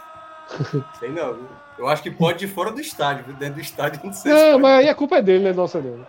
Sei 0.98 1.10
não. 1.10 1.38
Eu 1.78 1.88
acho 1.88 2.02
que 2.02 2.10
pode 2.10 2.38
de 2.40 2.48
fora 2.48 2.72
do 2.72 2.80
estádio. 2.80 3.32
Dentro 3.34 3.56
do 3.56 3.60
estádio 3.60 4.00
não 4.04 4.12
sei. 4.12 4.32
Não, 4.32 4.58
mas 4.58 4.80
aí 4.80 4.88
a 4.88 4.94
culpa 4.94 5.16
é 5.16 5.22
dele, 5.22 5.44
não 5.44 5.50
é 5.50 5.54
nossa 5.54 5.80
não. 5.80 6.06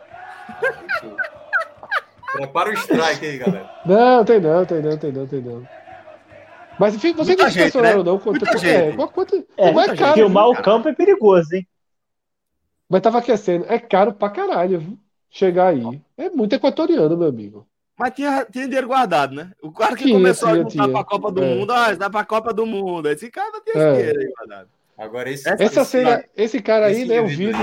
Prepara 2.33 2.69
o 2.69 2.73
strike 2.73 3.25
aí, 3.25 3.37
galera. 3.37 3.69
Não, 3.85 4.25
tem 4.25 4.39
não, 4.39 4.65
tem 4.65 4.81
não, 4.81 4.97
tem 4.97 5.11
não, 5.11 5.27
tem 5.27 5.41
não. 5.41 5.67
Mas 6.79 6.95
enfim, 6.95 7.13
você 7.13 7.35
não 7.35 7.47
impressionaram 7.47 7.97
né? 7.99 8.03
não 8.03 8.17
quanto, 8.17 8.45
quanto, 8.45 8.65
é, 8.65 8.91
quanto, 8.93 9.35
é, 9.57 9.91
é 9.91 9.95
caro. 9.97 10.13
Filmar 10.13 10.47
o 10.47 10.61
campo 10.61 10.87
é 10.87 10.93
perigoso, 10.93 11.53
hein? 11.53 11.67
Mas 12.87 13.01
tava 13.01 13.19
aquecendo. 13.19 13.65
É 13.67 13.77
caro 13.77 14.13
pra 14.13 14.29
caralho, 14.29 14.79
viu? 14.79 14.99
Chegar 15.29 15.67
aí. 15.67 16.01
É 16.17 16.29
muito 16.29 16.53
equatoriano, 16.53 17.17
meu 17.17 17.27
amigo. 17.27 17.67
Mas 17.99 18.13
tinha, 18.13 18.47
tinha 18.49 18.63
dinheiro 18.63 18.87
guardado, 18.87 19.35
né? 19.35 19.51
O 19.61 19.73
cara 19.73 19.93
que 19.93 20.05
tinha, 20.05 20.15
começou 20.15 20.47
tinha, 20.47 20.61
a 20.61 20.69
juntar 20.69 20.87
pra 20.87 21.03
Copa 21.03 21.29
do 21.29 21.43
é. 21.43 21.53
Mundo, 21.53 21.73
ah, 21.73 21.93
dá 21.93 22.09
pra 22.09 22.23
Copa 22.23 22.53
do 22.53 22.65
Mundo. 22.65 23.09
Esse 23.09 23.29
cara 23.29 23.59
tinha 23.61 23.83
é. 23.83 23.93
dinheiro 23.93 24.19
aí 24.21 24.33
guardado. 24.37 24.69
Agora 24.97 25.29
esse, 25.29 25.49
Essa 25.49 25.63
esse, 25.63 25.85
cena, 25.85 26.23
esse 26.35 26.61
cara 26.61 26.85
aí, 26.85 27.03
né, 27.03 27.19
o 27.19 27.27
vídeo. 27.27 27.53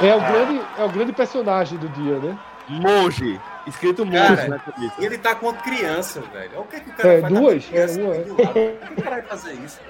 É 0.00 0.14
o, 0.14 0.20
grande, 0.20 0.60
é 0.78 0.84
o 0.84 0.88
grande 0.88 1.12
personagem 1.12 1.78
do 1.78 1.90
dia, 1.90 2.18
né? 2.20 2.38
Monge. 2.68 3.38
Escrito 3.66 4.06
monge 4.06 4.48
na 4.48 4.58
cabeça. 4.58 4.94
Ele 4.98 5.18
tá 5.18 5.34
com 5.34 5.52
criança, 5.52 6.22
velho. 6.32 6.60
O 6.60 6.64
que, 6.64 6.80
que 6.80 6.88
o 6.88 6.92
cara 6.94 7.12
é, 7.12 7.20
faz? 7.20 7.34
Duas? 7.34 7.72
É, 7.72 7.82
é. 7.82 7.86
Por 7.86 8.86
que 8.86 9.00
o 9.00 9.02
cara 9.02 9.16
vai 9.16 9.22
fazer 9.22 9.52
isso? 9.54 9.80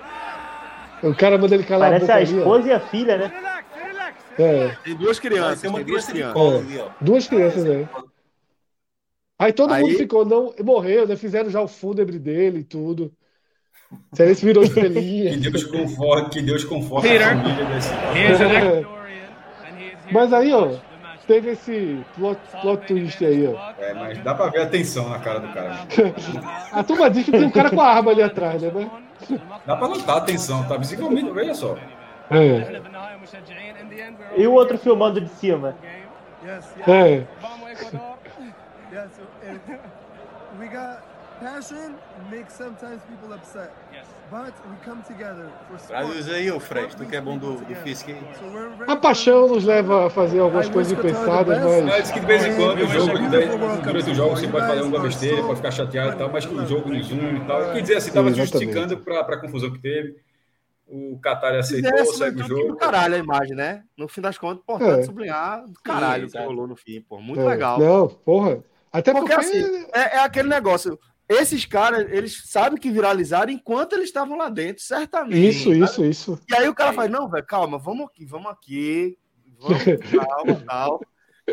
O 1.03 1.15
cara 1.15 1.39
manda 1.39 1.55
ele 1.55 1.65
calar 1.65 1.91
Parece 1.93 2.11
a, 2.11 2.17
a 2.17 2.23
esposa 2.23 2.61
ali, 2.61 2.69
e 2.71 2.73
a 2.73 2.81
filha, 2.81 3.19
né? 3.19 3.33
É. 4.37 4.77
Tem 4.83 4.97
duas 4.97 5.21
crianças. 5.21 5.61
Tem 5.61 5.71
uma 5.71 5.85
criança 5.85 6.13
de 6.13 6.23
colo 6.33 6.57
é. 6.57 6.59
ali, 6.59 6.79
ó. 6.81 6.89
Duas 7.01 7.29
crianças, 7.29 7.63
né? 7.63 7.89
Aí 9.39 9.53
todo 9.53 9.73
Aí... 9.73 9.83
mundo 9.83 9.97
ficou, 9.97 10.25
não, 10.25 10.53
morreu, 10.65 11.07
né? 11.07 11.15
Fizeram 11.17 11.49
já 11.49 11.61
o 11.61 11.69
fúnebre 11.69 12.19
dele 12.19 12.61
e 12.61 12.65
tudo. 12.65 13.13
Sério, 14.13 14.35
se 14.35 14.45
virou 14.45 14.65
estrelinha. 14.65 15.31
que 15.31 15.39
Deus 15.39 15.65
conforte, 15.65 16.39
que 16.39 16.43
Deus 16.45 16.65
conforte 16.65 17.09
a 17.09 17.37
família 17.37 17.65
desse. 17.67 17.91
É. 17.93 18.99
Mas 20.13 20.33
aí, 20.33 20.53
ó, 20.53 20.73
teve 21.27 21.51
esse 21.51 22.05
plot, 22.17 22.41
plot 22.63 22.87
twist 22.87 23.25
aí, 23.25 23.47
ó. 23.47 23.73
É, 23.79 23.93
mas 23.93 24.19
dá 24.25 24.35
pra 24.35 24.47
ver 24.47 24.63
a 24.63 24.67
tensão 24.67 25.09
na 25.11 25.19
cara 25.19 25.41
do 25.41 25.53
cara. 25.53 25.81
a 26.73 26.83
turma 26.83 27.11
diz 27.11 27.27
que 27.27 27.31
tem 27.31 27.45
um 27.45 27.51
cara 27.51 27.69
com 27.69 27.81
a 27.81 27.89
arma 27.89 28.11
ali 28.11 28.23
atrás, 28.23 28.63
né? 28.63 28.91
Dá 29.67 29.77
pra 29.77 29.89
notar 29.89 30.17
a 30.17 30.21
tensão, 30.23 30.67
tá? 30.67 30.79
Visivelmente, 30.79 31.31
veja 31.31 31.55
só. 31.55 31.77
É. 32.31 32.81
E 34.37 34.47
o 34.47 34.53
outro 34.53 34.79
filmando 34.79 35.21
de 35.21 35.29
cima? 35.29 35.77
É. 36.87 37.27
Yeah, 38.93 39.09
so 39.15 39.23
it, 39.43 39.61
we 40.59 40.67
got 40.69 41.03
passion 41.41 41.95
makes 42.31 42.55
sometimes 42.55 43.03
people 43.03 43.33
upset. 43.33 43.73
Yes. 43.93 44.07
But 44.31 44.55
we 44.69 44.77
come 44.85 45.03
together 45.03 45.51
for 45.69 45.79
sport. 45.79 45.89
Traduz 45.89 46.29
aí, 46.29 46.51
o 46.51 46.61
Fred, 46.61 46.97
tu 46.97 47.07
que 47.07 47.17
é 47.17 47.21
bom 47.21 47.39
do, 47.39 47.57
do 47.57 47.75
Fisk 47.77 48.09
aí. 48.09 48.21
A 48.87 48.97
paixão 48.97 49.49
nos 49.49 49.65
leva 49.65 50.07
a 50.07 50.11
fazer 50.11 50.41
algumas 50.41 50.69
coisas 50.69 50.93
impensadas, 50.93 51.59
mas. 51.63 51.85
Mas 51.85 52.11
que 52.11 52.21
de 52.21 52.27
vez 52.27 52.45
em 52.45 52.57
quando 52.57 52.83
o 52.83 52.87
jogo, 52.87 53.13
durante 53.83 54.11
o 54.11 54.15
jogo 54.15 54.37
você 54.37 54.49
pode 54.49 54.67
fazer 54.67 54.83
uma 54.83 55.01
besteira, 55.01 55.43
pode 55.43 55.57
ficar 55.57 55.71
chateado 55.71 56.15
e 56.15 56.19
tal, 56.19 56.31
mas 56.31 56.45
que 56.45 56.55
o 56.55 56.67
jogo 56.67 56.89
no 56.89 57.03
Zoom 57.03 57.37
e 57.37 57.41
tal. 57.47 57.73
Quer 57.73 57.83
dizer 57.83 57.97
assim, 57.97 58.13
tava 58.13 58.33
justificando 58.33 58.99
para 58.99 59.21
a 59.21 59.41
confusão 59.41 59.73
que 59.73 59.79
teve. 59.79 60.17
O 60.91 61.21
Qatar 61.21 61.55
aceitou, 61.55 61.93
é, 61.93 62.05
segue 62.07 62.41
o 62.41 62.47
jogo. 62.47 62.77
caralho 62.77 63.15
a 63.15 63.19
imagem, 63.19 63.55
né? 63.55 63.83
No 63.95 64.09
fim 64.09 64.23
das 64.23 64.39
contas, 64.39 64.63
importante 64.63 65.01
é. 65.01 65.03
sublinhar 65.03 65.63
caralho 65.85 66.31
que 66.31 66.39
rolou 66.39 66.67
no 66.67 66.77
fim, 66.77 67.03
pô. 67.03 67.21
Muito 67.21 67.43
é. 67.43 67.45
legal. 67.45 67.79
Não, 67.79 68.09
porra. 68.09 68.65
Até 68.93 69.13
porque, 69.13 69.35
porque 69.35 69.47
assim, 69.47 69.87
é, 69.93 70.17
é, 70.17 70.19
aquele 70.21 70.49
negócio. 70.49 70.99
Esses 71.29 71.67
caras, 71.67 72.11
eles 72.11 72.43
sabem 72.47 72.81
que 72.81 72.91
viralizaram 72.91 73.53
enquanto 73.53 73.93
eles 73.93 74.07
estavam 74.07 74.39
lá 74.39 74.49
dentro, 74.49 74.83
certamente. 74.83 75.51
Isso, 75.51 75.65
sabe? 75.65 75.85
isso, 75.85 76.05
isso. 76.05 76.41
E 76.49 76.55
aí 76.55 76.67
o 76.67 76.75
cara 76.75 76.95
faz, 76.95 77.11
não, 77.11 77.29
velho, 77.29 77.45
calma, 77.45 77.77
vamos 77.79 78.07
aqui, 78.07 78.25
vamos 78.25 78.51
aqui, 78.51 79.19
vamos, 79.59 79.85
calma, 80.11 80.65
calma. 80.67 81.01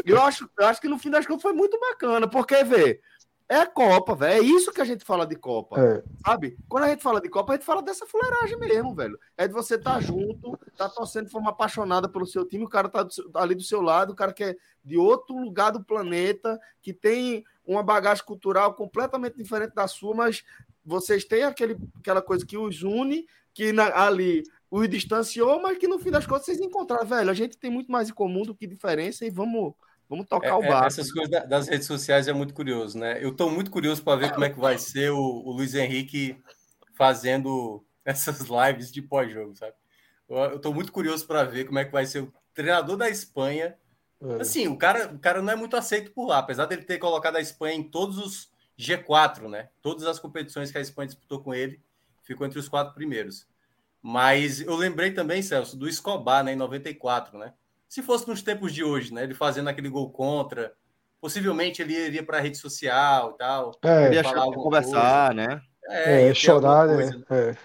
Eu 0.06 0.22
acho, 0.22 0.50
eu 0.58 0.68
acho 0.68 0.80
que 0.80 0.88
no 0.88 0.98
fim 0.98 1.10
das 1.10 1.26
contas 1.26 1.42
foi 1.42 1.52
muito 1.52 1.78
bacana, 1.78 2.26
porque, 2.26 2.64
vê, 2.64 3.02
é 3.48 3.58
a 3.58 3.66
Copa, 3.68 4.16
velho. 4.16 4.44
É 4.44 4.46
isso 4.46 4.72
que 4.72 4.82
a 4.82 4.86
gente 4.86 5.06
fala 5.06 5.26
de 5.26 5.36
Copa. 5.36 5.80
É. 5.80 6.04
Sabe? 6.26 6.58
Quando 6.68 6.86
a 6.86 6.90
gente 6.90 7.04
fala 7.04 7.22
de 7.22 7.30
Copa, 7.30 7.54
a 7.54 7.56
gente 7.56 7.66
fala 7.66 7.82
dessa 7.82 8.06
fuleiragem 8.06 8.58
mesmo, 8.58 8.96
velho. 8.96 9.20
É 9.38 9.48
de 9.48 9.54
você 9.54 9.76
estar 9.76 9.96
tá 9.96 10.00
junto, 10.02 10.58
tá 10.76 10.90
torcendo 10.90 11.26
de 11.26 11.32
forma 11.32 11.52
apaixonada 11.52 12.10
pelo 12.10 12.26
seu 12.26 12.44
time, 12.46 12.66
o 12.66 12.70
cara 12.70 12.90
tá 12.90 13.08
ali 13.36 13.54
do 13.54 13.62
seu 13.62 13.82
lado, 13.82 14.14
o 14.14 14.16
cara 14.16 14.34
que 14.34 14.44
é 14.44 14.56
de 14.84 14.98
outro 14.98 15.38
lugar 15.38 15.72
do 15.72 15.84
planeta, 15.84 16.60
que 16.82 16.92
tem 16.92 17.44
uma 17.66 17.84
bagagem 17.84 18.24
cultural 18.26 18.74
completamente 18.74 19.38
diferente 19.38 19.76
da 19.76 19.88
sua, 19.88 20.16
mas 20.16 20.44
vocês 20.84 21.24
têm 21.24 21.44
aquele, 21.44 21.78
aquela 22.00 22.22
coisa 22.22 22.46
que 22.46 22.58
os 22.58 22.82
une, 22.82 23.28
que 23.54 23.72
na, 23.72 23.86
ali 24.06 24.44
os 24.72 24.90
distanciou, 24.90 25.62
mas 25.62 25.78
que 25.78 25.88
no 25.88 26.00
fim 26.00 26.12
das 26.12 26.26
contas 26.26 26.46
vocês 26.46 26.60
encontraram, 26.60 27.06
velho. 27.06 27.30
A 27.30 27.34
gente 27.34 27.58
tem 27.58 27.70
muito 27.70 27.92
mais 27.92 28.10
em 28.10 28.14
comum 28.14 28.42
do 28.42 28.56
que 28.56 28.68
diferença 28.68 29.26
e 29.26 29.30
vamos 29.30 29.74
Vamos 30.10 30.28
tocar 30.28 30.50
é, 30.50 30.54
o 30.54 30.64
é, 30.64 30.68
barco. 30.68 30.88
Essas 30.88 31.12
coisas 31.12 31.50
das 31.50 31.68
redes 31.68 31.88
sociais 31.88 32.28
é 32.28 32.34
muito 32.34 32.54
curioso, 32.54 32.98
né? 32.98 33.24
Eu 33.24 33.30
estou 33.30 33.50
muito 33.50 33.72
curioso 33.72 34.04
para 34.04 34.20
ver 34.20 34.32
como 34.32 34.46
é 34.46 34.50
que 34.50 34.60
vai 34.60 34.78
ser 34.78 35.12
o, 35.12 35.20
o 35.20 35.52
Luiz 35.52 35.74
Henrique 35.74 36.38
fazendo 36.94 37.84
essas 38.06 38.42
lives 38.42 38.92
de 38.92 39.02
pós-jogo, 39.02 39.56
sabe? 39.56 39.74
Eu 40.28 40.56
estou 40.56 40.74
muito 40.74 40.92
curioso 40.92 41.26
para 41.26 41.44
ver 41.44 41.66
como 41.66 41.80
é 41.80 41.86
que 41.86 41.92
vai 41.92 42.06
ser 42.06 42.22
o 42.22 42.34
treinador 42.54 42.98
da 42.98 43.10
Espanha. 43.10 43.76
É. 44.22 44.42
Assim, 44.42 44.68
o 44.68 44.78
cara, 44.78 45.08
o 45.14 45.20
cara 45.20 45.42
não 45.42 45.54
é 45.54 45.56
muito 45.56 45.76
aceito 45.76 46.12
por 46.12 46.28
lá, 46.28 46.40
apesar 46.40 46.66
dele 46.66 46.84
ter 46.84 46.98
colocado 46.98 47.36
a 47.36 47.42
Espanha 47.42 47.76
em 47.76 47.84
todos 47.84 48.18
os 48.18 48.50
G4, 48.80 49.48
né? 49.50 49.70
Todas 49.82 50.06
as 50.06 50.20
competições 50.20 50.72
que 50.72 50.78
a 50.78 50.82
Espanha 50.82 51.08
disputou 51.08 51.42
com 51.42 51.54
ele, 51.54 51.80
ficou 52.24 52.46
entre 52.46 52.60
os 52.60 52.68
quatro 52.68 52.94
primeiros. 52.94 53.48
Mas 54.02 54.62
eu 54.62 54.76
lembrei 54.76 55.12
também, 55.12 55.42
Celso, 55.42 55.78
do 55.78 55.88
Escobar, 55.88 56.44
né, 56.44 56.54
em 56.54 56.56
94, 56.56 57.38
né? 57.38 57.54
Se 57.88 58.02
fosse 58.02 58.28
nos 58.28 58.42
tempos 58.42 58.74
de 58.74 58.84
hoje, 58.84 59.14
né, 59.14 59.24
ele 59.24 59.34
fazendo 59.34 59.70
aquele 59.70 59.90
gol 59.90 60.10
contra, 60.10 60.74
possivelmente 61.22 61.82
ele 61.82 61.94
iria 61.94 62.24
para 62.24 62.38
a 62.38 62.42
rede 62.42 62.58
social 62.58 63.32
e 63.32 63.38
tal. 63.38 63.72
É, 63.84 64.14
ia 64.14 64.24
conversar, 64.54 65.34
coisa. 65.34 65.48
né? 65.48 65.62
É, 65.88 66.28
é 66.30 66.34
chorar, 66.34 66.88
né? 66.88 67.22
É. 67.30 67.56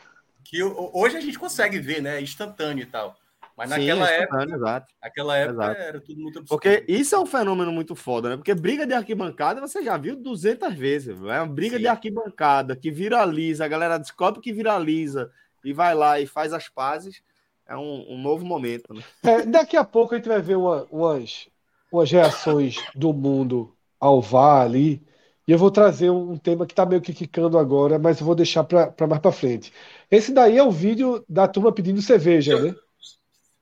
Que 0.44 0.62
hoje 0.62 1.16
a 1.16 1.20
gente 1.20 1.38
consegue 1.38 1.78
ver, 1.78 2.02
né? 2.02 2.20
Instantâneo 2.20 2.82
e 2.82 2.86
tal. 2.86 3.16
Mas 3.56 3.68
naquela 3.68 4.06
Sim, 4.06 4.12
época, 4.14 4.44
exato. 4.44 4.94
naquela 5.02 5.36
época 5.36 5.64
exato. 5.64 5.80
era 5.80 6.00
tudo 6.00 6.20
muito 6.20 6.38
absurdo. 6.38 6.48
Porque 6.48 6.84
isso 6.88 7.14
é 7.14 7.18
um 7.18 7.26
fenômeno 7.26 7.70
muito 7.70 7.94
foda, 7.94 8.30
né? 8.30 8.36
Porque 8.36 8.54
briga 8.54 8.86
de 8.86 8.94
arquibancada 8.94 9.60
você 9.60 9.82
já 9.82 9.98
viu 9.98 10.16
200 10.16 10.74
vezes. 10.74 11.08
É 11.08 11.40
uma 11.42 11.46
briga 11.46 11.76
Sim. 11.76 11.82
de 11.82 11.88
arquibancada 11.88 12.74
que 12.74 12.90
viraliza, 12.90 13.64
a 13.64 13.68
galera 13.68 13.98
descobre 13.98 14.40
que 14.40 14.50
viraliza 14.50 15.30
e 15.62 15.74
vai 15.74 15.94
lá 15.94 16.18
e 16.18 16.26
faz 16.26 16.54
as 16.54 16.70
pazes. 16.70 17.22
É 17.70 17.76
um, 17.76 18.14
um 18.14 18.20
novo 18.20 18.44
momento, 18.44 18.92
né? 18.92 19.00
É, 19.22 19.46
daqui 19.46 19.76
a 19.76 19.84
pouco 19.84 20.12
a 20.12 20.16
gente 20.16 20.28
vai 20.28 20.42
ver 20.42 20.56
uma, 20.56 20.84
umas, 20.90 21.46
umas 21.92 22.10
reações 22.10 22.76
do 22.96 23.12
mundo 23.12 23.72
ao 24.00 24.20
VAR 24.20 24.62
ali. 24.62 25.00
E 25.46 25.52
eu 25.52 25.58
vou 25.58 25.70
trazer 25.70 26.10
um 26.10 26.36
tema 26.36 26.66
que 26.66 26.72
está 26.72 26.84
meio 26.84 27.00
que 27.00 27.14
quicando 27.14 27.56
agora, 27.56 27.96
mas 27.96 28.18
eu 28.18 28.26
vou 28.26 28.34
deixar 28.34 28.64
para 28.64 29.06
mais 29.06 29.20
para 29.20 29.30
frente. 29.30 29.72
Esse 30.10 30.32
daí 30.32 30.58
é 30.58 30.62
o 30.64 30.70
vídeo 30.70 31.24
da 31.28 31.46
turma 31.46 31.72
pedindo 31.72 32.02
cerveja, 32.02 32.60
né? 32.60 32.74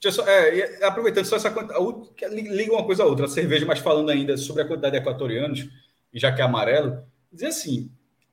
Só, 0.01 0.27
é, 0.27 0.87
aproveitando 0.87 1.27
só 1.27 1.37
essa 1.37 1.55
liga 2.31 2.73
uma 2.73 2.85
coisa 2.85 3.03
a 3.03 3.07
outra, 3.07 3.27
a 3.27 3.29
cerveja, 3.29 3.67
mas 3.67 3.81
falando 3.81 4.09
ainda 4.09 4.39
sobre 4.39 4.63
a 4.63 4.67
quantidade 4.67 4.93
de 4.93 5.03
equatorianos, 5.03 5.69
já 6.15 6.33
que 6.33 6.41
é 6.41 6.45
amarelo, 6.45 7.03
dizer 7.31 7.49
assim, 7.49 7.91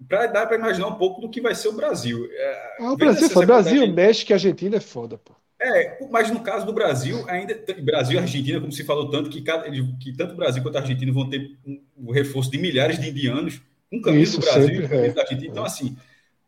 para 0.07 0.27
dar 0.27 0.47
para 0.47 0.57
imaginar 0.57 0.88
um 0.88 0.95
pouco 0.95 1.19
do 1.19 1.30
que 1.30 1.41
vai 1.41 1.53
ser 1.53 1.68
o 1.68 1.73
Brasil. 1.73 2.30
É, 2.31 2.77
ah, 2.80 2.91
o 2.93 2.95
Brasil, 2.95 3.30
foda. 3.30 3.45
Brasil, 3.45 3.88
México 3.88 4.31
e 4.31 4.34
Argentina 4.34 4.77
é 4.77 4.81
foda, 4.81 5.18
pô. 5.18 5.34
É, 5.66 5.98
mas 6.12 6.30
no 6.30 6.42
caso 6.42 6.64
do 6.64 6.72
Brasil, 6.72 7.26
ainda 7.28 7.60
Brasil 7.82 8.20
e 8.20 8.22
Argentina, 8.22 8.60
como 8.60 8.72
se 8.72 8.84
falou 8.84 9.10
tanto, 9.10 9.32
que, 9.32 9.42
cada, 9.42 9.68
que 10.00 10.14
tanto 10.16 10.34
o 10.34 10.38
Brasil 10.38 10.62
quanto 10.62 10.76
a 10.76 10.82
Argentina 10.82 11.12
vão 11.12 11.28
ter 11.28 11.58
um, 11.66 11.82
um 11.98 12.12
reforço 12.12 12.52
de 12.52 12.60
milhares 12.60 13.00
de 13.00 13.10
indianos, 13.10 13.62
um 13.92 14.00
caminho 14.00 14.30
do 14.30 14.40
Brasil 14.40 14.82
e 14.82 14.86
um 14.86 14.88
caminho 14.88 15.06
é. 15.06 15.14
da 15.14 15.22
Argentina. 15.22 15.52
Então, 15.52 15.66
assim, 15.66 15.98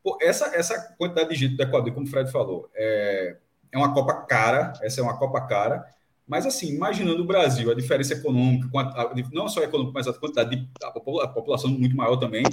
pô, 0.04 0.20
essa, 0.22 0.56
essa 0.56 0.96
quantidade 1.00 1.30
de 1.30 1.36
gente 1.36 1.56
do 1.56 1.64
Equador, 1.64 1.92
como 1.94 2.06
o 2.06 2.10
Fred 2.10 2.32
falou, 2.32 2.70
é, 2.76 3.38
é 3.72 3.78
uma 3.78 3.92
Copa 3.92 4.14
cara, 4.14 4.74
essa 4.84 5.02
é 5.02 5.04
uma 5.04 5.18
Copa 5.18 5.42
cara, 5.48 5.84
mas 6.28 6.46
assim, 6.46 6.76
imaginando 6.76 7.24
o 7.24 7.26
Brasil, 7.26 7.72
a 7.72 7.74
diferença 7.74 8.14
econômica, 8.14 8.70
não 9.34 9.50
só 9.50 9.64
econômica, 9.64 9.94
mas 9.96 10.08
a 10.08 10.14
quantidade 10.14 10.56
de 10.56 10.68
a 10.84 11.28
população 11.28 11.72
muito 11.72 11.96
maior 11.96 12.18
também. 12.18 12.44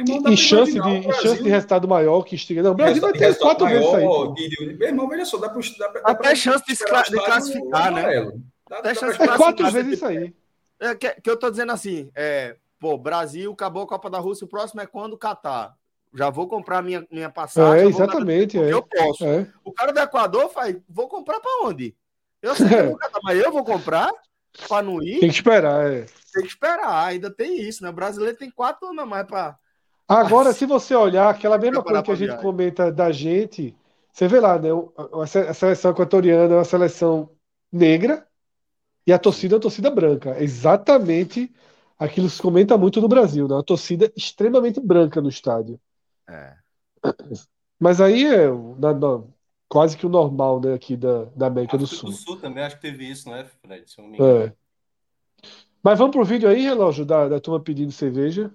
Irmão, 0.00 0.32
e 0.32 0.36
chance 0.36 0.72
de, 0.72 0.78
Brasil, 0.78 1.12
chance 1.14 1.42
de 1.42 1.48
resultado 1.48 1.88
maior 1.88 2.22
que 2.22 2.34
estiga. 2.34 2.62
Não, 2.62 2.72
o 2.72 2.74
Brasil 2.74 3.02
vai 3.02 3.12
ter 3.12 3.36
quatro 3.38 3.66
vezes 3.66 3.86
isso 3.86 3.96
aí. 3.96 4.76
meu 4.76 4.88
irmão, 4.88 5.08
veja 5.08 5.24
só, 5.24 5.36
dá 5.38 5.48
para. 5.48 6.02
Até 6.04 6.34
chance 6.34 6.64
de, 6.66 6.74
de 6.74 7.24
classificar, 7.24 7.92
né? 7.92 8.32
Até 8.70 8.94
chance 8.94 9.22
é 9.22 9.36
quatro 9.36 9.70
vezes 9.70 9.92
isso 9.94 10.06
aí. 10.06 10.34
É, 10.78 10.94
que, 10.94 11.10
que 11.20 11.30
eu 11.30 11.36
tô 11.36 11.50
dizendo 11.50 11.72
assim, 11.72 12.10
é, 12.14 12.56
pô, 12.78 12.96
Brasil 12.96 13.52
acabou 13.52 13.82
a 13.82 13.86
Copa 13.86 14.08
da 14.08 14.18
Rússia, 14.18 14.44
o 14.44 14.48
próximo 14.48 14.80
é 14.80 14.86
quando? 14.86 15.18
Catar 15.18 15.76
já 16.14 16.30
vou 16.30 16.48
comprar 16.48 16.82
minha, 16.82 17.06
minha 17.10 17.30
passagem. 17.30 17.84
É, 17.84 17.88
exatamente. 17.88 18.58
É. 18.58 18.72
Eu 18.72 18.82
posso. 18.82 19.24
É. 19.24 19.46
O 19.64 19.72
cara 19.72 19.92
do 19.92 20.00
Equador 20.00 20.48
faz, 20.50 20.76
vou 20.88 21.08
comprar 21.08 21.40
para 21.40 21.66
onde? 21.66 21.94
Eu 22.42 22.54
sei 22.54 22.68
que 22.68 22.74
eu 22.74 22.98
mas 23.22 23.38
eu 23.38 23.52
vou 23.52 23.64
comprar 23.64 24.10
para 24.68 24.82
não 24.82 25.02
ir. 25.02 25.20
Tem 25.20 25.28
que 25.28 25.36
esperar, 25.36 25.92
é. 25.92 26.06
Tem 26.32 26.42
que 26.42 26.48
esperar, 26.48 27.06
ainda 27.06 27.30
tem 27.30 27.60
isso, 27.60 27.82
né? 27.82 27.90
O 27.90 27.92
brasileiro 27.92 28.36
tem 28.36 28.50
quatro 28.50 28.88
anos 28.88 29.02
a 29.02 29.06
mais 29.06 29.26
para. 29.26 29.56
Agora, 30.10 30.52
se 30.52 30.66
você 30.66 30.92
olhar 30.94 31.30
aquela 31.30 31.56
mesma 31.56 31.82
coisa 31.84 32.02
que 32.02 32.10
a 32.10 32.16
gente 32.16 32.36
comenta 32.38 32.90
da 32.90 33.12
gente, 33.12 33.76
você 34.12 34.26
vê 34.26 34.40
lá, 34.40 34.58
né? 34.58 34.70
A 35.46 35.54
seleção 35.54 35.92
equatoriana 35.92 36.54
é 36.54 36.56
uma 36.56 36.64
seleção 36.64 37.30
negra 37.70 38.26
e 39.06 39.12
a 39.12 39.18
torcida 39.20 39.54
é 39.54 39.56
uma 39.56 39.62
torcida 39.62 39.88
branca. 39.88 40.42
Exatamente 40.42 41.52
aquilo 41.96 42.26
que 42.26 42.34
se 42.34 42.42
comenta 42.42 42.76
muito 42.76 43.00
no 43.00 43.06
Brasil, 43.06 43.46
né? 43.46 43.54
Uma 43.54 43.62
torcida 43.62 44.12
extremamente 44.16 44.80
branca 44.80 45.20
no 45.20 45.28
estádio. 45.28 45.78
É. 46.28 46.56
Mas 47.78 48.00
aí 48.00 48.26
é 48.26 48.48
na, 48.78 48.92
na, 48.92 49.22
quase 49.68 49.96
que 49.96 50.06
o 50.06 50.10
normal, 50.10 50.60
né, 50.60 50.74
aqui 50.74 50.96
da, 50.96 51.26
da 51.36 51.46
América 51.46 51.78
do 51.78 51.86
Sul. 51.86 52.10
do 52.10 52.16
Sul 52.16 52.36
também 52.36 52.64
acho 52.64 52.76
que 52.76 52.82
teve 52.82 53.08
isso, 53.08 53.28
não 53.28 53.36
é, 53.36 53.44
Fred? 53.44 53.88
Se 53.88 54.00
eu 54.00 54.02
não 54.02 54.10
me 54.10 54.16
engano. 54.18 54.44
É. 54.44 54.52
Mas 55.82 55.98
vamos 55.98 56.14
pro 56.14 56.24
vídeo 56.24 56.48
aí, 56.48 56.62
relógio, 56.62 57.06
da, 57.06 57.28
da 57.28 57.40
turma 57.40 57.60
pedindo 57.60 57.92
cerveja. 57.92 58.52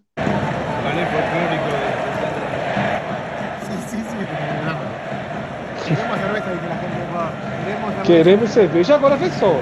Queremos 8.05 8.49
cerveja, 8.51 8.95
agora 8.95 9.15
vem 9.15 9.31
só. 9.31 9.59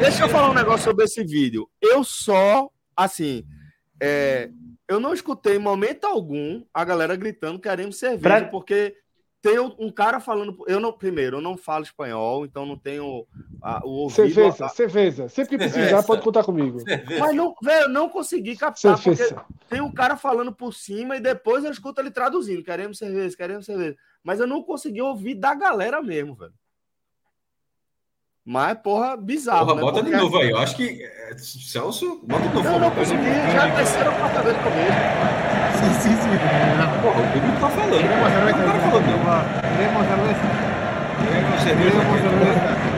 Deixa 0.00 0.24
eu 0.24 0.28
falar 0.28 0.50
um 0.50 0.54
negócio 0.54 0.84
sobre 0.84 1.04
esse 1.04 1.22
vídeo. 1.22 1.68
Eu 1.80 2.02
só, 2.02 2.68
assim, 2.96 3.44
é, 4.00 4.50
eu 4.88 4.98
não 5.00 5.14
escutei 5.14 5.56
em 5.56 5.58
momento 5.58 6.04
algum 6.04 6.62
a 6.72 6.84
galera 6.84 7.16
gritando 7.16 7.58
queremos 7.58 7.98
cerveja, 7.98 8.40
pra... 8.40 8.48
porque 8.48 8.94
tem 9.44 9.58
um 9.58 9.90
cara 9.90 10.20
falando. 10.20 10.64
Eu 10.66 10.80
não, 10.80 10.90
primeiro, 10.90 11.36
eu 11.36 11.40
não 11.42 11.54
falo 11.54 11.84
espanhol, 11.84 12.46
então 12.46 12.64
não 12.64 12.78
tenho 12.78 13.26
a, 13.60 13.84
o 13.84 13.90
ouvido. 13.90 14.16
Cerveja, 14.16 14.64
a... 14.64 14.68
cerveja. 14.70 15.28
Sempre 15.28 15.50
que 15.50 15.58
precisar, 15.58 16.02
pode 16.02 16.22
contar 16.22 16.42
comigo. 16.42 16.80
Cerveja. 16.80 17.20
Mas 17.20 17.36
não, 17.36 17.54
velho, 17.62 17.82
eu 17.82 17.88
não 17.90 18.08
consegui 18.08 18.56
captar, 18.56 18.96
cerveja. 18.96 19.34
porque 19.34 19.54
tem 19.68 19.82
um 19.82 19.92
cara 19.92 20.16
falando 20.16 20.50
por 20.50 20.72
cima 20.72 21.18
e 21.18 21.20
depois 21.20 21.62
eu 21.62 21.70
escuto 21.70 22.00
ele 22.00 22.10
traduzindo: 22.10 22.64
queremos 22.64 22.96
cerveja, 22.96 23.36
queremos 23.36 23.66
cerveja. 23.66 23.94
Mas 24.22 24.40
eu 24.40 24.46
não 24.46 24.62
consegui 24.62 25.02
ouvir 25.02 25.34
da 25.34 25.54
galera 25.54 26.00
mesmo, 26.00 26.34
velho. 26.34 26.54
Mas, 28.42 28.78
porra, 28.78 29.14
bizarro. 29.14 29.66
Porra, 29.66 29.74
né? 29.74 29.82
bota 29.82 30.00
Porque... 30.00 30.16
de 30.16 30.22
novo 30.22 30.38
aí. 30.38 30.48
Eu 30.48 30.56
acho 30.56 30.74
que. 30.74 31.02
É, 31.02 31.36
Celso, 31.36 32.22
bota 32.24 32.48
de 32.48 32.54
novo. 32.54 32.70
Não, 32.70 32.78
não 32.78 32.90
consegui. 32.92 33.24
Já 33.24 33.66
é 33.66 33.70
a 33.70 33.76
terceira 33.76 34.10
ou 34.10 34.16
quarta 34.16 34.42
vez 34.42 34.56
que 34.56 35.63
Sim, 35.84 35.92
sim, 36.00 36.16
sim. 36.16 36.30
Porra, 37.02 37.20
o 37.20 37.32
público 37.32 37.60
tá 37.60 37.68
falando. 37.68 37.90
Queremos 37.90 38.32
cerveja. 38.32 38.56
Não 38.56 38.72
tá 38.72 38.78
falando, 38.80 39.04
não. 39.04 39.38
Queremos 41.26 41.62
cerveja. 41.62 41.90
Queremos 41.90 42.20
cerveja. 42.20 42.94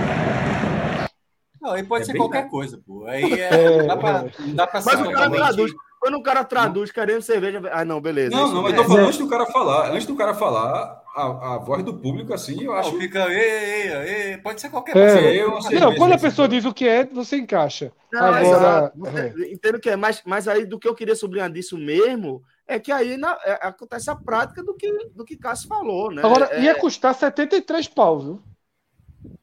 Não, 1.60 1.72
aí 1.72 1.82
pode 1.82 2.02
é 2.02 2.06
ser 2.06 2.16
qualquer 2.16 2.38
nada. 2.38 2.50
coisa, 2.50 2.80
pô. 2.86 3.06
Aí 3.06 3.32
é, 3.32 3.48
é, 3.52 3.78
não 3.78 3.86
dá 3.88 3.96
pra, 3.96 4.24
não 4.38 4.54
dá 4.54 4.66
pra 4.68 4.82
Mas 4.84 4.98
ser 4.98 5.02
o 5.02 5.10
cara 5.10 5.30
traduz. 5.30 5.72
Quando 5.98 6.18
o 6.18 6.22
cara 6.22 6.44
traduz, 6.44 6.92
querendo 6.92 7.22
cerveja. 7.22 7.60
Ah, 7.72 7.84
não, 7.84 8.00
beleza. 8.00 8.30
Não, 8.30 8.52
não, 8.52 8.62
mas 8.62 8.74
eu 8.74 8.82
tô 8.82 8.88
falando 8.88 9.06
antes 9.06 9.18
do 9.18 9.28
cara 9.28 9.46
falar. 9.46 9.90
Antes 9.90 10.06
do 10.06 10.14
cara 10.14 10.34
falar, 10.34 11.02
a, 11.16 11.54
a 11.54 11.58
voz 11.58 11.82
do 11.82 11.94
público, 11.94 12.32
assim, 12.32 12.62
eu 12.62 12.72
acho. 12.72 12.92
Não, 12.92 13.00
fica, 13.00 13.26
ei, 13.32 13.40
ei, 13.40 14.30
ei, 14.30 14.36
pode 14.38 14.60
ser 14.60 14.68
qualquer 14.68 14.92
coisa. 14.92 15.18
É. 15.18 15.34
Eu, 15.34 15.58
não, 15.58 15.80
não 15.80 15.94
quando 15.96 16.12
a 16.12 16.18
pessoa 16.18 16.46
diz 16.46 16.64
o 16.64 16.72
que 16.72 16.86
é, 16.86 17.04
você 17.04 17.38
encaixa. 17.38 17.90
Não, 18.12 18.22
Agora. 18.22 18.92
É. 19.16 19.52
Entendo 19.52 19.80
que 19.80 19.90
é, 19.90 19.96
mas, 19.96 20.22
mas 20.24 20.46
aí 20.46 20.64
do 20.64 20.78
que 20.78 20.86
eu 20.86 20.94
queria 20.94 21.16
sublinhar 21.16 21.50
disso 21.50 21.76
mesmo 21.76 22.44
é 22.66 22.78
que 22.78 22.90
aí 22.90 23.16
na, 23.16 23.38
é, 23.44 23.66
acontece 23.66 24.10
a 24.10 24.16
prática 24.16 24.62
do 24.62 24.74
que, 24.74 24.90
do 25.14 25.24
que 25.24 25.36
Cássio 25.36 25.68
falou, 25.68 26.10
né? 26.10 26.22
Agora, 26.24 26.48
é... 26.52 26.62
ia 26.62 26.74
custar 26.78 27.14
73 27.14 27.88
pau, 27.88 28.18
viu? 28.18 28.42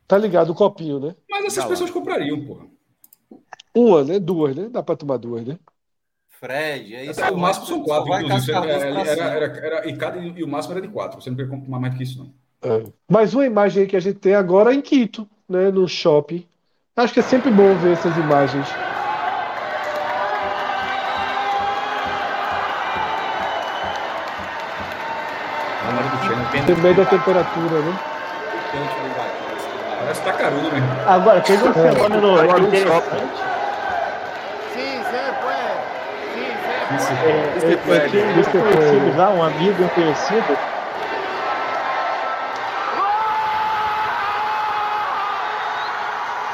Tá 0.08 0.18
ligado 0.18 0.52
o 0.52 0.56
copinho, 0.56 1.00
né? 1.00 1.16
Mas 1.30 1.46
essas 1.46 1.66
pessoas 1.66 1.90
comprariam, 1.90 2.46
porra. 2.46 2.68
Uma, 3.74 4.04
né? 4.04 4.20
Duas, 4.20 4.56
né? 4.56 4.70
Dá 4.70 4.84
pra 4.84 4.96
tomar 4.96 5.18
duas, 5.18 5.46
né? 5.46 5.58
Fred, 6.30 6.94
é 6.94 7.06
isso. 7.06 7.22
o 7.22 7.38
máximo 7.38 7.66
são 7.66 7.84
quatro, 7.84 8.14
inclusive. 8.14 8.52
Era, 8.52 8.72
era, 8.72 9.10
era, 9.10 9.46
era, 9.46 9.90
e, 9.90 9.96
cada, 9.96 10.20
e 10.20 10.44
o 10.44 10.48
máximo 10.48 10.74
era 10.74 10.86
de 10.86 10.94
quatro. 10.94 11.22
Você 11.22 11.30
não 11.30 11.38
podia 11.38 11.50
comprar 11.50 11.80
mais 11.80 11.96
que 11.96 12.04
isso, 12.04 12.20
não. 12.20 12.34
É. 12.62 12.84
Mais 13.10 13.34
uma 13.34 13.46
imagem 13.46 13.88
que 13.88 13.96
a 13.96 14.00
gente 14.00 14.20
tem 14.20 14.36
agora 14.36 14.72
é 14.72 14.76
em 14.76 14.82
Quito, 14.82 15.28
né, 15.48 15.72
no 15.72 15.88
shopping. 15.88 16.46
Acho 16.96 17.14
que 17.14 17.22
é 17.22 17.24
sempre 17.24 17.50
bom 17.50 17.76
ver 17.78 17.94
essas 17.94 18.16
imagens. 18.18 18.68
Tem 26.62 26.76
meio 26.76 26.96
da 26.96 27.06
temperatura, 27.06 27.80
né? 27.80 28.00
Parece 30.00 30.22
que 30.22 30.26
tá 30.26 30.34
carudo 30.34 30.72
mesmo. 30.72 30.88
Agora, 31.08 31.42
teve 31.42 31.68
um 31.68 31.74
fenômeno 31.74 32.68
interessante 32.68 33.54
É, 37.24 37.54
eu, 37.64 37.72
eu 37.72 38.10
tinha 38.10 38.26
um 38.26 38.44
conhecido 38.44 39.16
já, 39.16 39.30
um 39.30 39.44
amigo, 39.44 39.84
um 39.84 39.88
conhecido. 39.90 40.58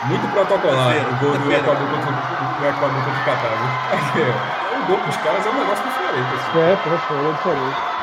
Muito 0.05 0.27
protocolar 0.31 0.95
o 0.95 1.15
gol 1.17 1.37
do 1.37 1.51
Equador 1.51 1.87
contra 1.89 2.11
o 2.11 2.69
Equador 2.69 3.03
contra 3.03 3.21
o 3.21 3.25
Catar. 3.25 4.59
O 4.79 4.85
gol 4.87 4.97
para 4.97 5.09
os 5.09 5.17
caras 5.17 5.45
é 5.45 5.49
um 5.49 5.53
negócio 5.53 5.83
diferente. 5.83 6.35
Assim. 6.35 6.59
É, 6.59 6.75
porra, 6.77 6.95
é 6.95 7.31
diferente. 7.33 7.98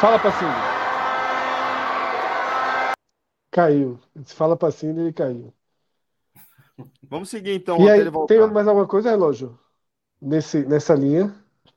Fala 0.00 0.18
pra 0.18 0.32
cima. 0.32 0.54
Caiu. 3.50 3.98
Se 4.24 4.34
fala 4.34 4.56
pra 4.56 4.70
cima, 4.70 5.00
ele 5.00 5.12
caiu. 5.12 5.52
Vamos 7.02 7.30
seguir 7.30 7.54
então. 7.54 7.80
E 7.80 7.88
aí, 7.88 8.00
tem 8.26 8.46
mais 8.50 8.68
alguma 8.68 8.86
coisa, 8.86 9.10
relógio? 9.10 9.58
nesse, 10.20 10.64
nessa 10.66 10.94
linha. 10.94 11.34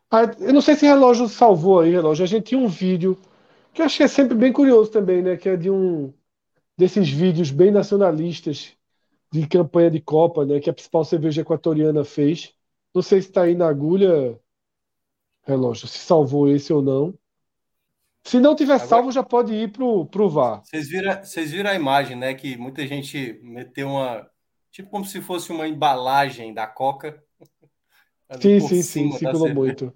Ah, 0.10 0.24
eu 0.40 0.54
não 0.54 0.62
sei 0.62 0.76
se 0.76 0.86
relógio 0.86 1.28
salvou 1.28 1.82
aí, 1.82 1.91
relógio. 1.91 2.24
A 2.24 2.28
gente 2.28 2.46
tinha 2.46 2.60
um 2.60 2.68
vídeo 2.68 3.18
que 3.74 3.82
eu 3.82 3.86
achei 3.86 4.08
sempre 4.08 4.36
bem 4.36 4.52
curioso 4.52 4.91
também, 4.91 5.22
né? 5.22 5.38
Que 5.38 5.50
é 5.50 5.58
de 5.58 5.70
um 5.70 6.14
desses 6.78 7.10
vídeos 7.10 7.52
bem 7.52 7.72
nacionalistas 7.72 8.74
de 9.32 9.48
campanha 9.48 9.91
de 9.91 10.02
Copa, 10.02 10.46
né? 10.46 10.60
Que 10.60 10.70
a 10.70 10.74
principal 10.74 11.06
cerveja 11.06 11.41
equatoriana 11.41 12.04
fez. 12.04 12.54
Não 12.94 13.02
sei 13.02 13.22
se 13.22 13.28
está 13.30 13.44
aí 13.44 13.54
na 13.54 13.68
agulha, 13.68 14.40
relógio, 15.44 15.88
se 15.88 16.00
salvou 16.00 16.50
esse 16.50 16.74
ou 16.74 16.82
não. 16.82 17.14
Se 18.30 18.39
não 18.39 18.56
tiver 18.56 18.73
Agora, 18.73 18.88
salvo, 18.88 19.11
já 19.11 19.23
pode 19.23 19.56
ir 19.56 19.72
pro, 19.72 20.06
pro 20.06 20.30
VAR. 20.30 20.61
Vocês 20.64 20.88
viram, 20.88 21.23
vocês 21.23 21.49
viram 21.49 21.72
a 21.72 21.73
imagem, 21.73 22.15
né? 22.15 22.35
Que 22.35 22.56
muita 22.57 22.85
gente 22.85 23.39
meteu 23.41 23.88
uma. 23.88 24.30
Tipo 24.72 24.88
como 24.91 25.03
se 25.03 25.19
fosse 25.19 25.51
uma 25.51 25.68
embalagem 25.68 26.53
da 26.53 26.68
Coca. 26.68 27.23
Sim, 28.39 28.60
sim, 28.60 28.84
sim, 28.84 29.11
circulou 29.14 29.49
muito. 29.49 29.91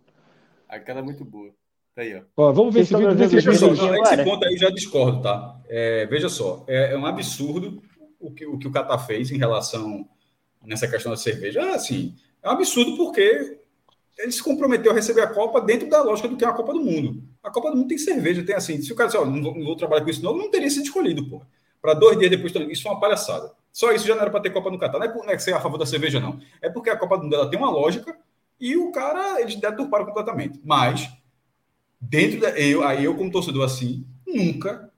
Aquela 0.68 1.02
é 1.02 1.04
muito 1.04 1.24
boa. 1.24 1.54
Tá 1.94 2.02
aí, 2.02 2.16
ó. 2.16 2.24
ó 2.36 2.52
vamos 2.52 2.74
ver 2.74 2.84
se 2.84 2.96
vídeo. 2.96 3.14
Veja 3.14 3.54
só, 3.54 3.68
nesse 3.70 4.24
ponto 4.24 4.44
aí 4.44 4.54
eu 4.54 4.58
já 4.58 4.72
discordo, 4.72 5.22
tá? 5.22 5.62
É, 5.70 6.08
veja 6.08 6.28
só, 6.30 6.66
é, 6.68 6.94
é, 6.94 6.98
um 6.98 7.06
absurdo 7.06 7.84
o 8.20 8.32
que 8.32 8.48
o, 8.48 8.58
que 8.58 8.68
o 8.68 8.72
Catar 8.72 8.98
fez 8.98 9.30
em 9.30 9.38
relação 9.38 10.10
nessa 10.66 10.88
questão 10.88 11.12
da 11.12 11.18
cerveja. 11.18 11.62
É, 11.62 11.76
assim, 11.76 12.16
é 12.42 12.50
um 12.50 12.54
absurdo 12.54 12.98
porque 12.98 13.60
ele 14.18 14.32
se 14.32 14.42
comprometeu 14.42 14.92
a 14.92 14.96
receber 14.96 15.22
a 15.22 15.32
Copa 15.32 15.62
dentro 15.62 15.88
da 15.88 16.02
lógica 16.02 16.28
do 16.28 16.36
que 16.36 16.44
é 16.44 16.48
a 16.48 16.54
Copa 16.54 16.74
do 16.74 16.82
Mundo. 16.82 17.32
A 17.44 17.52
Copa 17.52 17.70
do 17.70 17.78
Mundo 17.78 17.90
tem 17.90 17.98
cerveja, 17.98 18.44
tem 18.44 18.56
assim. 18.56 18.82
Se 18.82 18.94
o 18.94 18.96
cara 18.96 19.10
disser, 19.10 19.26
não, 19.26 19.44
vou, 19.44 19.56
não 19.56 19.66
vou 19.66 19.76
trabalhar 19.76 20.04
com 20.04 20.10
isso, 20.10 20.24
não, 20.24 20.36
não 20.36 20.50
teria 20.50 20.70
sido 20.70 20.84
escolhido, 20.84 21.30
pô. 21.30 21.42
Para 21.82 21.94
dois 21.94 22.18
dias 22.18 22.32
depois, 22.32 22.54
isso 22.72 22.88
é 22.88 22.92
uma 22.92 23.00
palhaçada. 23.00 23.52
Só 23.72 23.92
isso 23.92 24.08
já 24.08 24.16
não 24.16 24.22
era 24.22 24.32
para 24.32 24.40
ter 24.40 24.52
Copa 24.52 24.72
no 24.72 24.80
Catar. 24.80 25.00
Não 25.00 25.06
é, 25.06 25.10
por, 25.10 25.26
não 25.26 25.34
é 25.34 25.38
ser 25.38 25.54
a 25.54 25.60
favor 25.60 25.78
da 25.78 25.86
cerveja, 25.86 26.20
não. 26.20 26.40
É 26.62 26.70
porque 26.70 26.90
a 26.90 26.96
Copa 26.96 27.18
do 27.18 27.24
Mundo 27.24 27.36
ela 27.36 27.50
tem 27.50 27.60
uma 27.60 27.70
lógica 27.70 28.18
e 28.60 28.78
o 28.78 28.92
cara, 28.92 29.42
eles 29.42 29.56
deturparam 29.56 30.06
completamente. 30.06 30.62
Mas, 30.64 31.12
dentro 32.00 32.40
da. 32.40 32.52
Eu, 32.52 32.84
aí 32.84 33.04
eu, 33.04 33.16
como 33.16 33.32
torcedor 33.32 33.66
assim, 33.66 34.08
nunca 34.26 34.93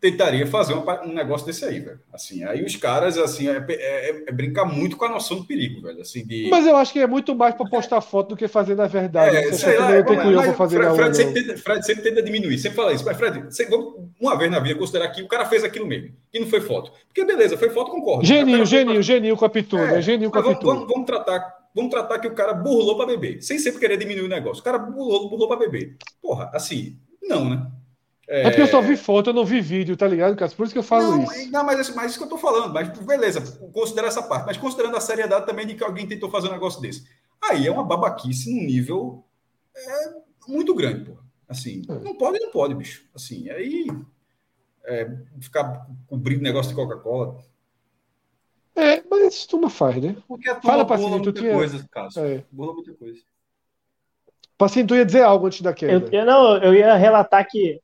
tentaria 0.00 0.46
fazer 0.46 0.74
um 0.74 1.12
negócio 1.12 1.46
desse 1.46 1.64
aí, 1.64 1.80
velho. 1.80 1.98
Assim, 2.12 2.44
aí 2.44 2.62
os 2.62 2.76
caras, 2.76 3.16
assim, 3.16 3.48
é, 3.48 3.64
é, 3.68 4.24
é, 4.28 4.32
brincar 4.32 4.66
muito 4.66 4.96
com 4.96 5.06
a 5.06 5.08
noção 5.08 5.38
do 5.38 5.44
perigo, 5.44 5.80
velho. 5.80 6.00
Assim, 6.00 6.24
de... 6.24 6.48
Mas 6.50 6.66
eu 6.66 6.76
acho 6.76 6.92
que 6.92 6.98
é 6.98 7.06
muito 7.06 7.34
mais 7.34 7.54
para 7.54 7.68
postar 7.68 8.00
foto 8.00 8.30
do 8.30 8.36
que 8.36 8.46
fazer 8.46 8.74
na 8.74 8.86
verdade. 8.86 9.36
É, 9.36 9.52
sei 9.52 9.78
lá, 9.78 9.90
não 9.90 10.04
tem 10.04 10.20
culhão 10.20 10.42
para 10.42 10.54
fazer 10.54 10.78
Fred, 10.78 10.96
Fred, 10.96 11.16
sempre 11.16 11.34
tenta, 11.34 11.58
Fred 11.58 11.86
sempre 11.86 12.02
tenta 12.02 12.22
diminuir, 12.22 12.58
sempre 12.58 12.76
fala 12.76 12.92
isso. 12.92 13.04
Mas, 13.04 13.16
Fred, 13.16 13.44
você, 13.44 13.66
uma 14.20 14.36
vez 14.36 14.50
na 14.50 14.60
vida, 14.60 14.78
considerar 14.78 15.08
que 15.08 15.22
o 15.22 15.28
cara 15.28 15.46
fez 15.46 15.64
aquilo 15.64 15.86
mesmo, 15.86 16.12
que 16.30 16.38
não 16.38 16.46
foi 16.46 16.60
foto. 16.60 16.92
Porque, 17.06 17.24
beleza, 17.24 17.56
foi 17.56 17.70
foto, 17.70 17.90
concordo. 17.90 18.26
Geninho, 18.26 18.66
geninho, 18.66 19.02
geninho 19.02 19.36
com 19.36 19.44
a 19.44 19.50
pitura, 19.50 19.98
é, 19.98 20.02
geninho 20.02 20.30
com 20.30 20.38
a 20.38 20.42
pitura. 20.42 20.74
Vamos, 20.74 20.92
vamos, 20.92 21.06
tratar, 21.06 21.54
vamos 21.74 21.90
tratar 21.90 22.18
que 22.18 22.28
o 22.28 22.34
cara 22.34 22.52
burlou 22.52 22.96
para 22.96 23.06
beber, 23.06 23.42
sem 23.42 23.58
sempre 23.58 23.80
querer 23.80 23.96
diminuir 23.96 24.26
o 24.26 24.28
negócio. 24.28 24.60
O 24.60 24.64
cara 24.64 24.78
burlou, 24.78 25.30
burlou 25.30 25.48
para 25.48 25.58
beber. 25.58 25.96
Porra, 26.20 26.50
assim, 26.52 26.98
não, 27.22 27.48
né? 27.48 27.66
É... 28.28 28.42
é 28.42 28.50
porque 28.50 28.60
eu 28.60 28.66
só 28.66 28.82
vi 28.82 28.94
foto, 28.96 29.30
eu 29.30 29.34
não 29.34 29.44
vi 29.44 29.60
vídeo, 29.60 29.96
tá 29.96 30.06
ligado, 30.06 30.36
Cássio? 30.36 30.56
Por 30.56 30.64
isso 30.64 30.72
que 30.74 30.78
eu 30.78 30.82
falo 30.82 31.16
não, 31.16 31.24
isso. 31.24 31.50
Não, 31.50 31.64
mas, 31.64 31.94
mas 31.94 32.10
isso 32.10 32.18
que 32.18 32.24
eu 32.24 32.28
tô 32.28 32.36
falando. 32.36 32.74
Mas 32.74 32.88
beleza, 32.98 33.58
considera 33.72 34.08
essa 34.08 34.22
parte. 34.22 34.46
Mas 34.46 34.58
considerando 34.58 34.96
a 34.96 35.00
seriedade 35.00 35.46
também 35.46 35.66
de 35.66 35.74
que 35.74 35.82
alguém 35.82 36.06
tentou 36.06 36.30
fazer 36.30 36.48
um 36.48 36.52
negócio 36.52 36.80
desse. 36.80 37.04
Aí 37.42 37.66
é 37.66 37.70
uma 37.70 37.84
babaquice 37.84 38.54
num 38.54 38.66
nível 38.66 39.24
é, 39.74 40.10
muito 40.46 40.74
grande, 40.74 41.10
pô. 41.10 41.16
Assim, 41.48 41.82
é. 41.88 41.98
não 42.00 42.14
pode, 42.14 42.38
não 42.38 42.50
pode, 42.50 42.74
bicho. 42.74 43.06
Assim, 43.14 43.48
aí 43.48 43.86
é, 44.84 45.10
ficar 45.40 45.86
cobrindo 46.06 46.42
negócio 46.42 46.70
de 46.70 46.76
Coca-Cola. 46.76 47.38
É, 48.76 49.02
mas 49.10 49.34
isso 49.34 49.48
turma 49.48 49.70
faz, 49.70 50.02
né? 50.02 50.16
Porque 50.28 50.48
a 50.48 50.54
turma 50.54 50.70
Fala, 50.70 50.86
Pacinho, 50.86 51.22
tu 51.22 51.32
tinha... 51.32 51.54
coisa, 51.54 51.88
Cássio. 51.90 52.22
É. 52.22 52.44
Bola 52.52 52.74
muita 52.74 52.92
coisa. 52.92 53.20
Pacinho, 54.58 54.86
tu 54.86 54.94
ia 54.94 55.06
dizer 55.06 55.22
algo 55.22 55.46
antes 55.46 55.62
da 55.62 55.72
queda. 55.72 55.92
Eu, 55.92 56.20
eu, 56.20 56.26
não, 56.26 56.56
eu 56.58 56.74
ia 56.74 56.94
relatar 56.94 57.46
que 57.48 57.80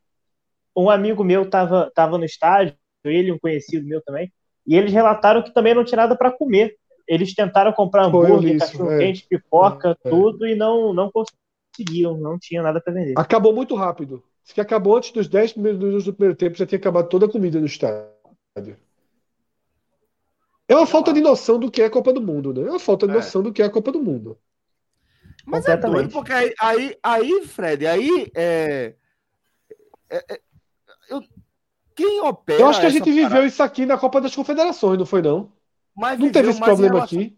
um 0.75 0.89
amigo 0.89 1.23
meu 1.23 1.43
estava 1.43 1.91
tava 1.93 2.17
no 2.17 2.25
estádio, 2.25 2.75
ele 3.03 3.31
um 3.31 3.39
conhecido 3.39 3.87
meu 3.87 4.01
também, 4.01 4.31
e 4.65 4.75
eles 4.75 4.91
relataram 4.91 5.43
que 5.43 5.53
também 5.53 5.73
não 5.73 5.85
tinha 5.85 6.01
nada 6.01 6.15
para 6.15 6.31
comer. 6.31 6.75
Eles 7.07 7.35
tentaram 7.35 7.71
comprar 7.71 8.05
hambúrguer, 8.05 8.57
cachorro-quente, 8.57 9.27
é. 9.31 9.37
pipoca, 9.37 9.95
é. 10.03 10.09
tudo, 10.09 10.47
e 10.47 10.55
não, 10.55 10.91
não 10.91 11.11
conseguiam, 11.11 12.17
não 12.17 12.37
tinha 12.39 12.63
nada 12.63 12.81
para 12.81 12.93
vender. 12.93 13.13
Acabou 13.15 13.53
muito 13.53 13.75
rápido. 13.75 14.23
Isso 14.43 14.53
que 14.53 14.61
acabou 14.61 14.97
antes 14.97 15.11
dos 15.11 15.27
10 15.27 15.55
minutos 15.55 16.05
do 16.05 16.13
primeiro 16.13 16.35
tempo, 16.35 16.57
já 16.57 16.65
tinha 16.65 16.79
acabado 16.79 17.07
toda 17.07 17.27
a 17.27 17.29
comida 17.29 17.59
no 17.59 17.65
estádio. 17.65 18.77
É 20.67 20.75
uma 20.75 20.87
falta 20.87 21.13
de 21.13 21.21
noção 21.21 21.59
do 21.59 21.69
que 21.69 21.81
é 21.81 21.85
a 21.85 21.89
Copa 21.91 22.11
do 22.11 22.21
Mundo, 22.21 22.53
né? 22.53 22.61
É 22.67 22.69
uma 22.71 22.79
falta 22.79 23.05
de 23.05 23.13
é. 23.13 23.15
noção 23.17 23.43
do 23.43 23.53
que 23.53 23.61
é 23.61 23.65
a 23.65 23.69
Copa 23.69 23.91
do 23.91 24.01
Mundo. 24.01 24.37
Mas 25.45 25.67
é 25.67 25.77
doido, 25.77 26.09
porque 26.09 26.33
aí, 26.33 26.53
aí, 26.59 26.97
aí 27.03 27.41
Fred, 27.45 27.85
aí 27.85 28.31
é, 28.35 28.95
é, 30.09 30.33
é 30.33 30.41
eu, 31.09 31.23
quem 31.95 32.21
opera. 32.21 32.59
Eu 32.59 32.67
acho 32.67 32.79
que 32.79 32.85
a 32.85 32.89
gente 32.89 33.11
viveu 33.11 33.29
parada... 33.29 33.47
isso 33.47 33.63
aqui 33.63 33.85
na 33.85 33.97
Copa 33.97 34.19
das 34.19 34.35
Confederações, 34.35 34.99
não 34.99 35.05
foi, 35.05 35.21
não? 35.21 35.51
Mas 35.95 36.19
não 36.19 36.29
teve 36.29 36.49
esse 36.49 36.59
problema 36.59 36.95
relação... 36.95 37.19
aqui. 37.19 37.37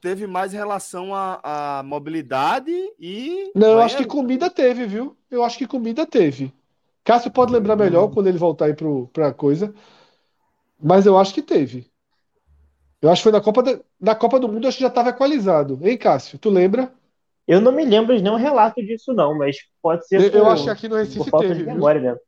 Teve 0.00 0.26
mais 0.26 0.52
relação 0.52 1.14
à, 1.14 1.78
à 1.78 1.82
mobilidade 1.82 2.72
e. 2.98 3.50
Não, 3.54 3.72
eu 3.72 3.80
acho 3.80 3.96
que 3.96 4.04
comida 4.04 4.50
teve, 4.50 4.86
viu? 4.86 5.16
Eu 5.30 5.42
acho 5.42 5.56
que 5.56 5.66
comida 5.66 6.06
teve. 6.06 6.52
Cássio 7.02 7.30
pode 7.30 7.52
lembrar 7.52 7.76
melhor 7.76 8.08
quando 8.08 8.26
ele 8.26 8.38
voltar 8.38 8.66
aí 8.66 8.74
para 9.12 9.28
a 9.28 9.32
coisa. 9.32 9.74
Mas 10.82 11.06
eu 11.06 11.18
acho 11.18 11.32
que 11.32 11.42
teve. 11.42 11.90
Eu 13.00 13.10
acho 13.10 13.20
que 13.20 13.24
foi 13.24 13.32
na 13.32 13.40
Copa, 13.40 13.62
da, 13.62 13.78
na 14.00 14.14
Copa 14.14 14.40
do 14.40 14.48
Mundo, 14.48 14.66
acho 14.66 14.78
que 14.78 14.82
já 14.82 14.88
estava 14.88 15.10
equalizado. 15.10 15.78
Hein, 15.82 15.96
Cássio? 15.96 16.38
Tu 16.38 16.48
lembra? 16.48 16.92
Eu 17.46 17.60
não 17.60 17.72
me 17.72 17.84
lembro 17.84 18.16
de 18.16 18.22
nenhum 18.22 18.36
relato 18.36 18.80
disso, 18.82 19.12
não, 19.12 19.36
mas 19.36 19.56
pode 19.82 20.06
ser. 20.06 20.20
Eu, 20.20 20.30
por, 20.30 20.38
eu 20.38 20.46
acho 20.46 20.64
que 20.64 20.70
aqui 20.70 20.88
no 20.88 20.96
Recife 20.96 21.30
teve. 21.30 21.64
memória 21.64 22.00
mesmo. 22.00 22.20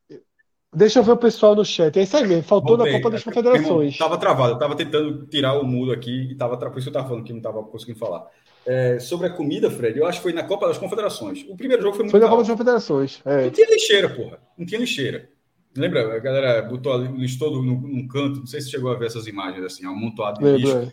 Deixa 0.74 0.98
eu 0.98 1.02
ver 1.02 1.12
o 1.12 1.16
pessoal 1.16 1.54
no 1.54 1.64
chat. 1.64 1.98
É 1.98 2.02
isso 2.02 2.16
aí 2.16 2.26
mesmo. 2.26 2.42
Faltou 2.42 2.76
Voltei. 2.76 2.92
na 2.92 2.98
Copa 2.98 3.10
das 3.10 3.24
Confederações. 3.24 3.92
Estava 3.92 4.18
travado. 4.18 4.50
Eu 4.50 4.54
estava 4.54 4.74
tentando 4.76 5.26
tirar 5.26 5.58
o 5.58 5.64
mudo 5.64 5.92
aqui 5.92 6.10
e 6.10 6.32
estava 6.32 6.56
por 6.56 6.66
isso 6.66 6.74
que 6.74 6.88
eu 6.88 6.90
estava 6.90 7.08
falando 7.08 7.24
que 7.24 7.32
não 7.32 7.38
estava 7.38 7.62
conseguindo 7.62 7.98
falar. 7.98 8.26
É, 8.66 8.98
sobre 8.98 9.28
a 9.28 9.30
comida, 9.30 9.70
Fred, 9.70 9.96
eu 9.96 10.06
acho 10.06 10.18
que 10.18 10.24
foi 10.24 10.32
na 10.32 10.42
Copa 10.42 10.66
das 10.66 10.76
Confederações. 10.76 11.44
O 11.48 11.56
primeiro 11.56 11.82
jogo 11.82 11.94
foi 11.94 12.04
muito 12.04 12.10
Foi 12.10 12.20
na 12.20 12.28
Copa 12.28 12.42
das 12.42 12.50
Confederações. 12.50 13.22
É. 13.24 13.44
Não 13.44 13.50
tinha 13.50 13.70
lixeira, 13.70 14.08
porra. 14.08 14.40
Não 14.58 14.66
tinha 14.66 14.80
lixeira. 14.80 15.30
Lembra? 15.76 16.16
A 16.16 16.18
galera 16.18 16.62
botou 16.62 16.92
ali, 16.92 17.06
listou 17.16 17.50
no, 17.50 17.62
num 17.62 18.08
canto. 18.08 18.40
Não 18.40 18.46
sei 18.46 18.60
se 18.60 18.70
chegou 18.70 18.90
a 18.90 18.96
ver 18.96 19.06
essas 19.06 19.26
imagens, 19.26 19.64
assim, 19.64 19.86
amontoado 19.86 20.40
de 20.40 20.56
lixo. 20.56 20.78
É. 20.78 20.92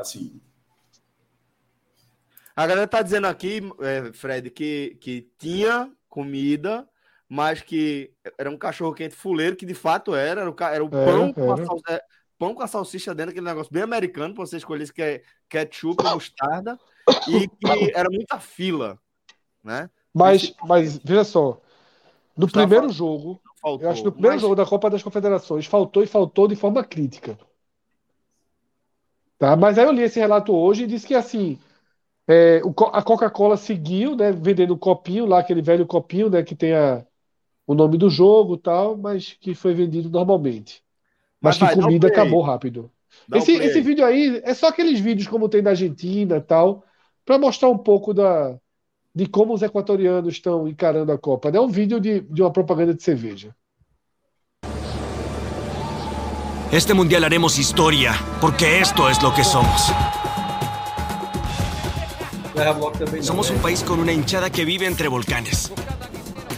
Assim, 0.00 0.40
a 2.56 2.66
galera 2.66 2.88
tá 2.88 3.02
dizendo 3.02 3.26
aqui, 3.26 3.60
é, 3.80 4.10
Fred, 4.14 4.48
que, 4.48 4.96
que 4.98 5.28
tinha 5.38 5.92
comida, 6.08 6.88
mas 7.28 7.60
que 7.60 8.12
era 8.38 8.50
um 8.50 8.56
cachorro 8.56 8.94
quente 8.94 9.14
fuleiro, 9.14 9.56
que 9.56 9.66
de 9.66 9.74
fato 9.74 10.14
era, 10.14 10.42
era 10.42 10.50
o, 10.50 10.56
era 10.60 10.84
o 10.84 10.88
pão, 10.88 11.32
com 11.32 11.52
a 11.52 11.56
salsicha, 11.56 11.92
é, 11.92 12.02
pão 12.38 12.54
com 12.54 12.62
a 12.62 12.66
salsicha 12.66 13.14
dentro, 13.14 13.30
aquele 13.30 13.46
negócio 13.46 13.72
bem 13.72 13.82
americano, 13.82 14.34
para 14.34 14.46
você 14.46 14.56
escolher 14.56 14.86
se 14.86 14.92
quer 14.92 15.22
ketchup 15.48 16.04
ou 16.04 16.14
mostarda, 16.14 16.78
e 17.28 17.48
que 17.48 17.92
era 17.94 18.08
muita 18.10 18.38
fila, 18.38 18.98
né? 19.62 19.90
Mas, 20.14 20.44
Esse... 20.44 20.54
mas 20.64 20.98
veja 20.98 21.24
só, 21.24 21.60
no 22.36 22.48
primeiro 22.48 22.88
jogo, 22.90 23.40
faltou, 23.60 23.86
eu 23.86 23.90
acho 23.90 24.00
que 24.00 24.06
no 24.06 24.12
primeiro 24.12 24.36
mas... 24.36 24.42
jogo 24.42 24.54
da 24.54 24.66
Copa 24.66 24.88
das 24.88 25.02
Confederações 25.02 25.66
faltou 25.66 26.02
e 26.02 26.06
faltou 26.06 26.46
de 26.46 26.56
forma 26.56 26.84
crítica. 26.84 27.38
Tá? 29.38 29.54
Mas 29.54 29.78
aí 29.78 29.84
eu 29.84 29.92
li 29.92 30.02
esse 30.02 30.18
relato 30.18 30.54
hoje 30.54 30.84
e 30.84 30.86
disse 30.86 31.06
que 31.06 31.14
assim 31.14 31.58
é, 32.28 32.60
a 32.92 33.02
Coca-Cola 33.02 33.56
seguiu, 33.56 34.16
né, 34.16 34.32
vendendo 34.32 34.72
o 34.74 34.78
copinho 34.78 35.26
lá, 35.26 35.38
aquele 35.38 35.62
velho 35.62 35.86
copinho, 35.86 36.28
né, 36.28 36.42
que 36.42 36.54
tem 36.54 36.74
a, 36.74 37.04
o 37.66 37.74
nome 37.74 37.98
do 37.98 38.08
jogo 38.08 38.56
tal, 38.56 38.96
mas 38.96 39.36
que 39.40 39.54
foi 39.54 39.74
vendido 39.74 40.08
normalmente. 40.08 40.82
Mas, 41.40 41.58
mas 41.58 41.70
que 41.70 41.76
vai, 41.76 41.84
comida 41.84 42.08
acabou 42.08 42.40
rápido. 42.42 42.90
esse, 43.34 43.52
esse 43.52 43.80
vídeo 43.80 44.04
aí 44.04 44.40
é 44.44 44.54
só 44.54 44.68
aqueles 44.68 45.00
vídeos 45.00 45.26
como 45.28 45.48
tem 45.48 45.62
da 45.62 45.70
Argentina 45.70 46.40
tal, 46.40 46.84
para 47.24 47.38
mostrar 47.38 47.68
um 47.68 47.78
pouco 47.78 48.14
da, 48.14 48.56
de 49.14 49.26
como 49.26 49.54
os 49.54 49.62
equatorianos 49.62 50.34
estão 50.34 50.68
encarando 50.68 51.10
a 51.10 51.18
Copa. 51.18 51.48
É 51.48 51.60
um 51.60 51.68
vídeo 51.68 51.98
de, 51.98 52.20
de 52.20 52.42
uma 52.42 52.52
propaganda 52.52 52.94
de 52.94 53.02
cerveja. 53.02 53.54
Este 56.72 56.92
mundial 56.94 57.24
haremos 57.24 57.58
historia, 57.58 58.12
porque 58.40 58.80
esto 58.80 59.08
es 59.08 59.22
lo 59.22 59.32
que 59.32 59.44
somos. 59.44 59.92
Somos 63.20 63.50
un 63.50 63.58
país 63.58 63.82
con 63.82 64.00
una 64.00 64.12
hinchada 64.12 64.50
que 64.50 64.64
vive 64.64 64.86
entre 64.86 65.08
volcanes. 65.08 65.72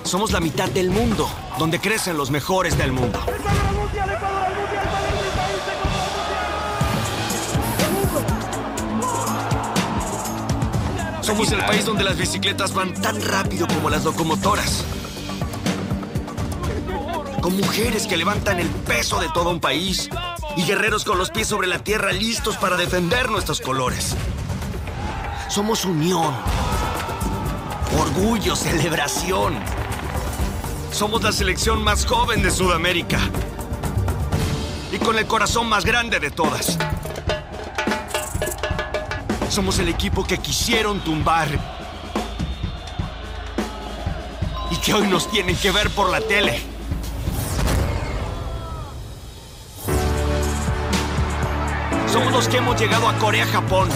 Somos 0.09 0.33
la 0.33 0.41
mitad 0.41 0.71
del 0.71 0.89
mundo, 0.89 1.29
donde 1.59 1.79
crecen 1.79 2.17
los 2.17 2.31
mejores 2.31 2.79
del 2.79 2.93
mundo. 2.93 3.21
Somos 11.21 11.53
el 11.53 11.63
país 11.63 11.85
donde 11.85 12.05
las 12.05 12.17
bicicletas 12.17 12.73
van 12.73 12.95
tan 12.95 13.21
rápido 13.21 13.67
como 13.67 13.91
las 13.91 14.05
locomotoras. 14.05 14.83
Con 17.43 17.55
mujeres 17.59 18.07
que 18.07 18.17
levantan 18.17 18.61
el 18.61 18.69
peso 18.71 19.21
de 19.21 19.29
todo 19.35 19.51
un 19.51 19.61
país 19.61 20.09
y 20.57 20.63
guerreros 20.63 21.05
con 21.05 21.19
los 21.19 21.31
pies 21.31 21.49
sobre 21.49 21.67
la 21.67 21.81
tierra 21.81 22.13
listos 22.13 22.57
para 22.57 22.79
defender 22.79 23.31
nuestros 23.31 23.61
colores. 23.61 24.17
Somos 25.51 25.85
unión, 25.85 26.33
orgullo, 28.01 28.57
celebración. 28.57 29.88
Somos 30.99 31.23
la 31.23 31.31
selección 31.31 31.85
más 31.85 32.05
joven 32.05 32.43
de 32.43 32.51
Sudamérica 32.51 33.21
y 34.91 34.99
con 34.99 35.17
el 35.17 35.29
corazón 35.29 35.69
más 35.69 35.85
grande 35.85 36.19
de 36.19 36.33
todas. 36.33 36.77
Somos 39.49 39.79
el 39.79 39.87
equipo 39.91 40.27
que 40.27 40.39
quisieron 40.39 40.99
tumbar 40.99 41.47
y 44.73 44.77
que 44.79 44.93
hoy 44.93 45.07
nos 45.07 45.31
tienen 45.31 45.55
que 45.55 45.71
ver 45.71 45.89
por 45.91 46.11
la 46.11 46.21
tele. 46.21 46.61
Somos 52.13 52.33
los 52.33 52.49
que 52.49 52.57
hemos 52.57 52.77
llegado 52.77 53.09
a 53.09 53.15
Corea, 53.19 53.47
Japón, 53.47 53.89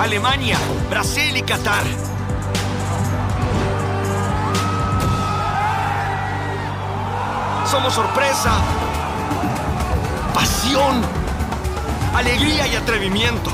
Alemania, 0.00 0.58
Brasil 0.90 1.36
y 1.36 1.42
Qatar. 1.42 1.84
Somos 7.70 7.92
sorpresa, 7.92 8.50
pasión, 10.32 11.02
alegría 12.14 12.66
y 12.66 12.74
atrevimiento. 12.74 13.50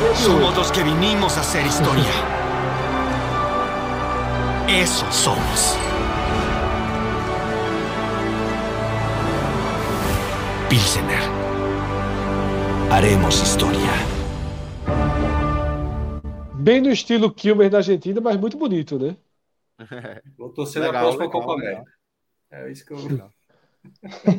Dois 0.00 0.18
Somos 0.18 0.56
los 0.56 0.72
que 0.72 0.82
vinimos 0.82 1.36
a 1.36 1.42
hacer 1.42 1.64
historia. 1.64 2.10
Eso 4.66 5.06
somos. 5.12 5.78
Pilsener. 10.70 11.18
Haremos 12.92 13.34
historia. 13.42 13.90
Bem 16.54 16.80
no 16.80 16.90
estilo 16.90 17.32
Kilmer 17.32 17.68
da 17.68 17.78
Argentina, 17.78 18.20
mas 18.20 18.36
muito 18.36 18.56
bonito, 18.56 18.98
né? 18.98 19.16
Vou 20.38 20.50
torcer 20.50 20.80
na 20.80 20.88
Legal, 20.88 21.02
próxima 21.02 21.24
legal, 21.26 21.40
Copa 21.40 21.54
legal. 21.56 21.72
América. 21.72 21.92
É 22.52 22.70
isso 22.70 22.84
que 22.86 22.92
eu. 22.92 23.30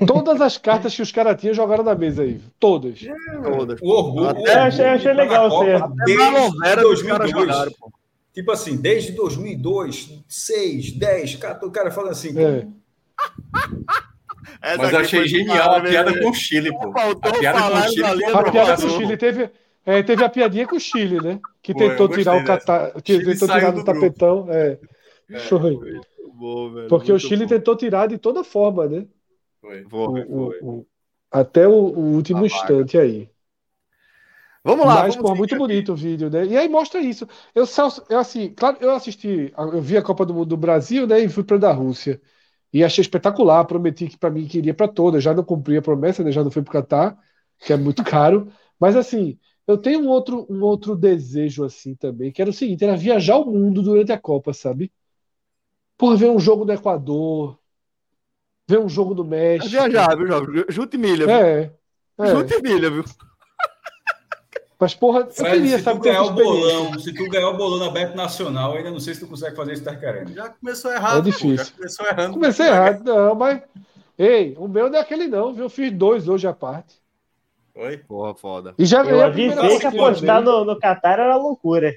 Todas 0.08 0.40
as 0.40 0.58
cartas 0.58 0.96
que 0.96 1.02
os 1.02 1.12
caras 1.12 1.40
tinham 1.40 1.54
jogaram 1.54 1.84
na 1.84 1.96
mesa 1.96 2.24
aí. 2.24 2.40
Todas. 2.60 3.00
Todas. 3.44 3.80
O 3.82 3.90
orgulho. 3.90 4.30
Até 4.30 4.54
eu 4.56 4.60
achei- 4.64 4.86
achei 4.86 5.14
na 5.14 5.24
legal 5.24 5.50
ser- 5.60 5.76
Até 5.84 5.96
Desde 6.06 6.24
Malovera 6.32 6.88
os 6.88 7.02
caras 7.02 7.32
2002. 7.32 7.32
jogaram, 7.32 7.72
pô. 7.80 7.92
Tipo 8.34 8.52
assim, 8.52 8.78
desde 8.78 9.12
2002, 9.14 10.24
6, 10.28 10.92
10, 10.94 11.36
cara, 11.36 11.66
o 11.66 11.72
cara 11.72 11.92
falando 11.92 12.12
assim. 12.12 12.38
É. 12.40 12.66
Essa 14.62 14.78
Mas 14.78 14.94
aqui 14.94 14.96
eu 15.16 15.22
achei 15.22 15.28
genial 15.28 15.76
a 15.76 15.82
piada 15.82 16.20
com 16.20 16.30
o 16.30 16.34
Chile, 16.34 16.72
pô. 16.72 16.92
Faltou 16.94 17.32
A 17.32 17.40
piada 17.40 17.62
com 17.62 17.78
o 17.78 17.90
Chile 17.90 18.04
a 18.26 18.40
A 18.40 18.52
piada 18.52 18.78
com 18.78 18.88
o. 18.88 18.90
Chile 18.90 19.18
teve, 19.18 19.50
é, 19.86 20.04
teve 20.04 20.24
a 20.24 20.30
piadinha 20.30 20.68
com 20.68 20.76
o 20.76 20.80
Chile, 20.80 21.20
né? 21.20 21.40
Que 21.64 21.74
Foi, 21.74 21.90
tentou 21.90 22.08
tirar 22.10 22.38
o 22.38 22.46
cata... 22.46 22.94
tentou 23.02 23.34
tirar 23.34 23.72
do 23.72 23.80
do 23.80 23.86
tapetão. 23.86 24.48
É. 24.52 24.78
Foi. 25.50 25.72
Muito 25.72 26.08
bom, 26.34 26.74
velho, 26.74 26.88
Porque 26.88 27.12
o 27.12 27.20
Chile 27.20 27.44
bom. 27.44 27.50
tentou 27.50 27.76
tirar 27.76 28.08
de 28.08 28.18
toda 28.18 28.44
forma, 28.44 28.88
né? 28.88 29.06
Foi. 29.62 29.84
Foi, 29.84 30.22
o- 30.24 30.48
foi. 30.50 30.60
o- 30.62 30.86
até 31.32 31.68
o, 31.68 31.72
o 31.72 32.16
último 32.16 32.44
A 32.44 32.46
instante 32.46 32.98
aí. 32.98 33.30
Vamos 34.64 34.86
lá, 34.86 35.04
Mas, 35.04 35.16
vamos 35.16 35.32
pô, 35.32 35.36
muito 35.36 35.50
seguir 35.50 35.60
bonito 35.60 35.94
o 35.94 35.96
vídeo, 35.96 36.30
né? 36.30 36.46
E 36.46 36.56
aí 36.56 36.70
mostra 36.70 37.00
isso. 37.02 37.28
Eu, 37.56 37.66
eu 38.10 38.20
assim, 38.20 38.54
claro, 38.54 38.78
eu 38.80 38.92
assisti, 38.92 39.52
eu 39.58 39.82
vi 39.82 39.98
a 39.98 40.04
Copa 40.04 40.24
do 40.26 40.34
Mundo 40.36 40.50
do 40.50 40.58
Brasil, 40.58 41.08
né? 41.08 41.20
E 41.20 41.30
fui 41.30 41.44
para 41.44 41.58
da 41.58 41.72
Rússia. 41.72 42.22
E 42.74 42.84
achei 42.84 43.02
espetacular. 43.02 43.66
Prometi 43.66 44.08
que 44.08 44.18
para 44.18 44.30
mim 44.30 44.48
queria 44.48 44.74
para 44.74 44.88
todas. 44.88 45.24
Já 45.24 45.34
não 45.34 45.44
cumpri 45.44 45.78
a 45.78 45.82
promessa, 45.82 46.24
né? 46.24 46.32
Já 46.32 46.44
não 46.44 46.52
fui 46.52 46.62
para 46.62 46.74
Catar, 46.74 47.18
que 47.60 47.74
é 47.74 47.78
muito 47.78 48.04
caro. 48.06 48.52
Mas 48.80 48.96
assim, 48.96 49.38
eu 49.68 49.78
tenho 49.78 50.02
um 50.02 50.08
outro, 50.08 50.46
um 50.50 50.62
outro 50.62 50.96
desejo 50.96 51.64
assim 51.64 51.96
também, 51.96 52.32
que 52.32 52.42
era 52.42 52.50
o 52.50 52.54
seguinte, 52.54 52.84
era 52.84 52.98
viajar 52.98 53.38
o 53.38 53.46
mundo 53.46 53.82
durante 53.82 54.12
a 54.12 54.20
Copa, 54.20 54.54
sabe? 54.54 54.92
Por 55.98 56.18
ver 56.18 56.30
um 56.30 56.40
jogo 56.40 56.66
no 56.66 56.74
Equador, 56.74 57.60
ver 58.68 58.80
um 58.80 58.90
jogo 58.90 59.14
no 59.14 59.22
aqui. 59.22 59.30
México. 59.30 59.70
Viajar, 59.70 60.18
viu, 60.18 60.28
Jovem? 60.28 60.66
Junte 60.70 60.98
milha, 60.98 61.26
viu? 61.28 61.36
É. 61.36 61.74
é. 62.20 62.26
Junte 62.28 62.62
milha, 62.62 62.90
viu? 62.90 63.04
Mas, 64.82 64.96
porra, 64.96 65.20
eu 65.20 65.30
Fred, 65.30 65.58
queria, 65.58 65.78
se 65.78 65.84
sabe, 65.84 66.00
tu 66.00 66.04
ganhar 66.06 66.24
o 66.24 66.32
bolão, 66.32 66.98
se 66.98 67.14
tu 67.14 67.30
ganhar 67.30 67.50
o 67.50 67.56
bolão 67.56 67.78
na 67.78 67.92
Bet 67.92 68.16
Nacional, 68.16 68.74
ainda 68.74 68.90
não 68.90 69.00
sei 69.00 69.14
se 69.14 69.20
tu 69.20 69.28
consegue 69.28 69.56
fazer 69.56 69.74
isso 69.74 69.84
que 69.84 69.90
tá 69.90 69.96
querendo. 69.96 70.34
Já 70.34 70.50
começou 70.50 70.92
errado. 70.92 71.20
É 71.20 71.22
pô, 71.22 71.30
difícil. 71.30 71.66
Já 71.66 71.72
começou 71.72 72.06
errando. 72.08 72.34
Comecei 72.34 72.66
errado, 72.66 73.04
não, 73.04 73.36
mas. 73.36 73.62
Ei, 74.18 74.56
o 74.58 74.68
meu 74.68 74.90
não 74.90 74.98
é 74.98 75.02
aquele, 75.02 75.28
não, 75.28 75.54
viu? 75.54 75.66
Eu 75.66 75.70
fiz 75.70 75.92
dois 75.92 76.28
hoje 76.28 76.48
à 76.48 76.54
parte. 76.54 76.96
Oi? 77.76 77.98
Porra, 77.98 78.34
foda. 78.34 78.74
E 78.76 78.84
já 78.84 79.04
ganhei 79.04 79.22
Eu 79.22 79.28
a 79.28 79.30
primeira 79.30 79.62
avisei 79.62 79.80
que 79.80 79.86
apostar 79.86 80.42
no, 80.42 80.66
no 80.66 80.80
Qatar 80.80 81.20
era 81.20 81.36
loucura. 81.36 81.94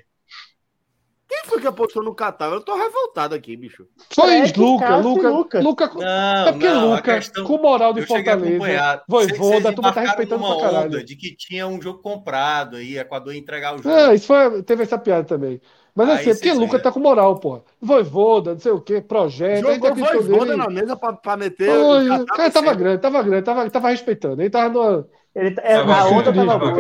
Quem 1.27 1.43
foi 1.47 1.61
que 1.61 1.67
apostou 1.67 2.03
no 2.03 2.15
Catar? 2.15 2.53
Eu 2.53 2.61
tô 2.61 2.77
revoltado 2.77 3.35
aqui, 3.35 3.57
bicho. 3.57 3.87
Foi 4.15 4.27
Fred, 4.43 4.61
Luca, 4.61 4.97
Luca, 4.99 5.29
Luca. 5.31 5.61
Luca. 5.61 5.91
Não, 5.95 6.49
É 6.49 6.53
porque 6.53 6.69
não, 6.69 6.91
Luca, 6.91 7.15
questão- 7.15 7.45
com 7.45 7.59
moral 7.59 7.93
de 7.95 8.03
Fortaleza. 8.03 9.03
Voivoda, 9.09 9.73
turma 9.73 9.93
tá 9.93 10.01
respeitando 10.03 10.45
pra 10.47 10.61
caralho. 10.61 11.05
de 11.05 11.17
que 11.17 11.35
tinha 11.35 11.67
um 11.67 11.81
jogo 11.81 12.01
comprado 12.01 12.77
aí, 12.77 12.99
Equador 12.99 13.33
ia 13.33 13.39
entregar 13.41 13.75
o 13.75 13.79
jogo. 13.83 13.89
É, 13.95 14.15
isso 14.15 14.27
foi, 14.27 14.63
teve 14.63 14.83
essa 14.83 14.99
piada 14.99 15.25
também. 15.25 15.61
Mas 15.97 16.09
assim, 16.11 16.31
é 16.31 16.35
porque 16.35 16.53
Luca 16.53 16.79
tá 16.79 16.91
com 16.93 16.99
moral, 17.01 17.37
porra. 17.39 17.63
Voivoda, 17.81 18.53
não 18.53 18.59
sei 18.61 18.73
o 18.73 18.81
quê, 18.81 19.01
projeto. 19.01 19.63
Jogou 19.63 19.95
voivoda 19.95 20.45
nele. 20.45 20.57
na 20.57 20.69
mesa 20.69 20.97
pra, 20.97 21.13
pra 21.13 21.37
meter. 21.37 21.71
O 21.71 22.27
cara 22.27 22.51
tava 22.51 22.75
grande, 22.75 22.99
tava 23.01 23.23
grande, 23.23 23.43
tava, 23.45 23.71
tava 23.71 23.89
respeitando. 23.91 24.43
Ele 24.43 24.51
tava 24.51 24.69
numa. 24.69 25.07
Ele, 25.35 25.51
tá- 25.53 25.63
é, 25.65 25.77
Tava 25.79 25.95
a 25.97 26.05
onda 26.07 26.33
tava 26.33 26.59
boa. 26.59 26.75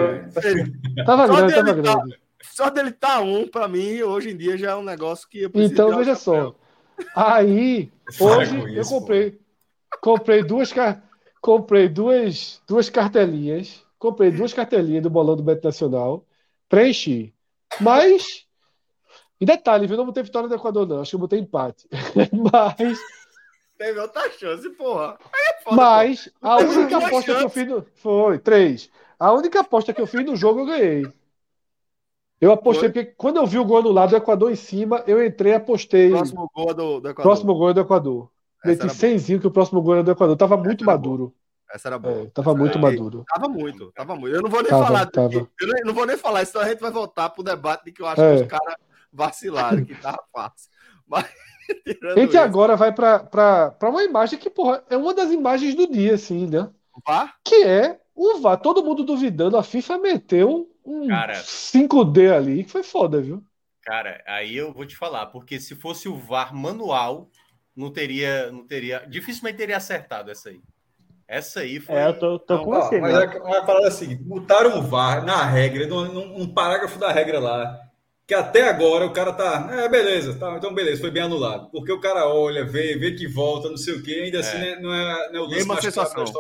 Tava 1.07 1.27
grande, 1.29 1.55
dele 1.55 1.65
tava 1.65 1.73
grande. 1.75 2.16
Só 2.53 2.71
dele 2.71 2.93
tá 2.93 3.21
um, 3.21 3.47
pra 3.47 3.69
mim, 3.69 4.03
hoje 4.03 4.31
em 4.31 4.37
dia 4.37 4.57
já 4.57 4.73
é 4.73 4.75
um 4.75 4.83
negócio 4.83 5.29
que 5.29 5.43
eu 5.43 5.51
preciso 5.51 5.73
Então, 5.73 5.97
veja 5.97 6.15
chapéu. 6.15 6.19
só. 6.19 6.57
Aí, 7.15 7.91
Para 8.19 8.37
hoje 8.37 8.59
eu 8.59 8.81
isso, 8.81 8.91
comprei, 8.91 9.41
comprei 10.01 10.43
duas, 10.43 10.73
comprei 11.41 11.89
duas, 11.89 12.62
duas 12.66 12.89
cartelinhas, 12.89 13.83
comprei 13.99 14.31
duas 14.31 14.53
cartelinhas 14.53 15.03
do 15.03 15.11
bolão 15.11 15.37
do 15.37 15.43
Beto 15.43 15.66
Nacional, 15.66 16.25
preenchi. 16.69 17.35
Mas, 17.81 18.47
e 19.41 19.45
detalhe, 19.45 19.87
viu? 19.87 19.97
Não 19.97 20.07
botei 20.07 20.23
vitória 20.23 20.49
do 20.49 20.55
Equador, 20.55 20.87
não. 20.87 21.01
Acho 21.01 21.11
que 21.11 21.16
eu 21.16 21.21
botei 21.21 21.41
empate. 21.41 21.89
Mas, 22.53 22.99
Teve 23.77 23.99
outra 23.99 24.31
chance, 24.31 24.69
porra. 24.71 25.19
Aí 25.33 25.43
é 25.49 25.62
foda, 25.62 25.77
mas 25.77 26.31
a 26.41 26.59
única 26.59 26.97
aposta 26.99 27.35
que 27.35 27.43
eu 27.43 27.49
fiz 27.49 27.66
no, 27.66 27.85
foi 27.97 28.39
três. 28.39 28.91
A 29.19 29.33
única 29.33 29.61
aposta 29.61 29.93
que 29.93 30.01
eu 30.01 30.07
fiz 30.07 30.25
no 30.25 30.37
jogo 30.37 30.61
eu 30.61 30.66
ganhei. 30.66 31.12
Eu 32.45 32.53
apostei 32.53 32.91
Foi? 32.91 33.05
porque 33.05 33.15
quando 33.16 33.37
eu 33.37 33.47
vi 33.47 33.59
o 33.59 33.65
gol 33.65 33.79
anulado 33.79 34.11
do 34.11 34.16
Equador 34.16 34.51
em 34.53 34.57
cima, 34.57 35.03
eu 35.07 35.25
entrei 35.25 35.53
e 35.53 35.55
apostei. 35.57 36.11
Próximo 36.11 36.51
gol 36.55 36.75
do, 36.75 37.01
do 37.01 37.09
Equador. 37.09 37.23
Próximo 37.23 37.55
gol 37.55 37.71
é 37.71 37.75
do 37.75 37.81
Equador. 37.81 38.31
Meti 38.65 38.81
era 38.81 38.89
boa. 38.89 39.19
100 39.19 39.39
que 39.41 39.47
o 39.47 39.51
próximo 39.51 39.81
gol 39.83 39.95
era 39.95 40.03
do 40.03 40.11
Equador. 40.11 40.37
Tava 40.37 40.57
muito 40.57 40.85
maduro. 40.85 41.35
Essa 41.73 41.89
era 41.89 41.99
boa. 41.99 42.23
É, 42.23 42.27
tava 42.27 42.51
Essa 42.51 42.59
muito 42.59 42.79
era- 42.79 42.81
maduro. 42.83 43.25
Tava 43.27 43.49
muito, 43.49 43.93
tava 43.93 44.15
muito. 44.16 44.37
Eu 44.37 44.43
não 44.43 44.51
vou 44.51 44.61
nem 44.62 44.71
Tava, 44.71 44.85
falar. 44.87 45.07
tava. 45.07 45.35
Eu 45.61 45.85
não 45.87 45.95
vou 45.95 46.07
nem 46.07 46.16
falar, 46.16 46.45
senão 46.47 46.65
a 46.65 46.69
gente 46.69 46.81
vai 46.81 46.91
voltar 46.91 47.31
pro 47.31 47.43
debate 47.43 47.85
de 47.87 47.93
que 47.93 48.03
eu 48.03 48.07
acho 48.07 48.21
É. 48.21 48.37
que 48.37 48.43
os 48.43 48.49
caras 48.49 48.75
vacilaram, 49.12 49.85
que 49.85 49.95
tava 49.95 50.23
fácil. 50.33 50.71
Mas, 51.09 51.25
A 52.15 52.19
gente 52.21 52.29
isso, 52.31 52.39
agora 52.39 52.77
vai 52.77 52.93
pra, 52.93 53.19
pra, 53.21 53.71
pra 53.71 53.89
uma 53.91 54.03
imagem 54.03 54.39
que, 54.39 54.51
porra, 54.51 54.85
é 54.91 54.97
uma 54.97 55.15
das 55.15 55.31
imagens 55.31 55.75
do 55.75 55.87
dia, 55.87 56.15
assim, 56.15 56.47
né? 56.47 56.69
vá, 57.07 57.33
Que 57.45 57.65
é 57.65 58.01
o 58.15 58.39
VAR. 58.39 58.59
Todo 58.61 58.85
mundo 58.85 59.03
duvidando. 59.03 59.57
A 59.57 59.62
FIFA 59.62 59.99
meteu 59.99 60.69
um 60.85 61.09
Cara. 61.09 61.43
5D 61.43 62.32
ali, 62.32 62.65
que 62.65 62.70
foi 62.70 62.82
foda, 62.82 63.20
viu? 63.20 63.44
Cara, 63.82 64.23
aí 64.27 64.56
eu 64.56 64.73
vou 64.73 64.86
te 64.86 64.97
falar, 64.97 65.27
porque 65.27 65.61
se 65.61 65.74
fosse 65.77 66.09
o 66.09 66.16
VAR 66.16 66.55
manual, 66.55 67.31
não 67.77 67.93
teria, 67.93 68.51
não 68.51 68.66
teria, 68.66 69.01
dificilmente 69.06 69.59
teria 69.59 69.77
acertado 69.77 70.31
essa 70.31 70.48
aí. 70.48 70.62
Essa 71.28 71.61
aí 71.61 71.81
foi. 71.81 71.97
É, 71.97 72.06
eu 72.06 72.19
tô, 72.19 72.39
tô 72.39 72.59
Não, 72.59 72.65
com 72.65 72.70
você, 72.70 73.01
mas 73.01 73.15
né? 73.15 73.20
é, 73.20 73.24
é 73.24 73.59
a 73.59 73.62
parada 73.65 73.86
é 73.86 73.89
a 73.89 73.90
seguinte: 73.90 74.23
botaram 74.23 74.78
o 74.78 74.82
VAR 74.82 75.24
na 75.24 75.44
regra, 75.44 75.86
num, 75.86 76.12
num- 76.39 76.55
parágrafo 76.55 76.98
da 76.98 77.12
regra 77.12 77.39
lá, 77.40 77.78
que 78.27 78.35
até 78.35 78.69
agora 78.69 79.06
o 79.06 79.12
cara 79.12 79.32
tá. 79.32 79.69
É, 79.73 79.89
beleza, 79.89 80.35
tá, 80.39 80.56
então 80.56 80.74
beleza, 80.74 81.01
foi 81.01 81.11
bem 81.11 81.23
anulado. 81.23 81.70
Porque 81.70 81.93
o 81.93 82.01
cara 82.01 82.27
olha, 82.28 82.65
vê, 82.65 82.97
vê 82.97 83.12
que 83.15 83.27
volta, 83.27 83.69
não 83.69 83.77
sei 83.77 83.94
o 83.94 84.02
quê, 84.02 84.12
ainda 84.24 84.40
assim 84.40 84.59
né, 84.59 84.77
não 84.81 84.94
é, 84.94 85.32
não 85.32 85.40
é 85.40 85.43
o 85.43 85.47
lance 85.47 85.56
Mesma 85.56 85.74
mais 85.74 85.82
da 85.82 85.89
história, 85.89 86.15
não. 86.16 86.35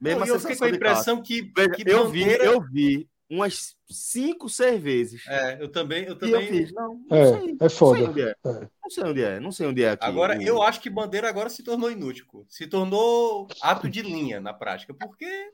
mesma 0.00 0.26
eu 0.26 0.38
fiquei 0.38 0.56
com 0.56 0.64
a 0.64 0.70
impressão 0.70 1.22
que, 1.22 1.42
que 1.70 1.84
eu 1.86 2.08
vi, 2.08 2.38
eu 2.40 2.60
vi 2.60 3.08
umas 3.28 3.76
cinco, 3.90 4.48
seis 4.48 4.80
vezes. 4.82 5.22
É, 5.26 5.62
eu 5.62 5.70
também, 5.70 6.04
eu 6.04 6.18
E 6.22 6.30
eu 6.30 6.42
também. 6.42 6.48
fiz, 6.48 6.72
não, 6.72 6.94
não 7.08 7.22
É, 7.22 7.24
sei, 7.24 7.60
é 7.66 7.68
foda. 7.68 8.04
Não 8.04 8.08
sei 8.08 8.08
onde 8.08 8.22
é. 8.22 8.34
É. 8.44 8.70
Não 8.82 8.90
sei 8.90 9.04
onde 9.04 9.22
é, 9.22 9.40
não 9.40 9.52
sei 9.52 9.66
onde 9.66 9.82
é 9.84 9.90
aqui. 9.90 10.10
Agora, 10.10 10.36
O- 10.36 10.42
eu 10.42 10.62
acho 10.62 10.80
que 10.80 10.90
Bandeira 10.90 11.28
agora 11.28 11.48
se 11.48 11.62
tornou 11.62 11.90
inútil, 11.90 12.26
pô. 12.30 12.44
se 12.48 12.66
tornou 12.66 13.48
ato 13.60 13.88
de 13.88 14.02
linha 14.02 14.40
na 14.40 14.52
prática, 14.52 14.92
porque 14.94 15.52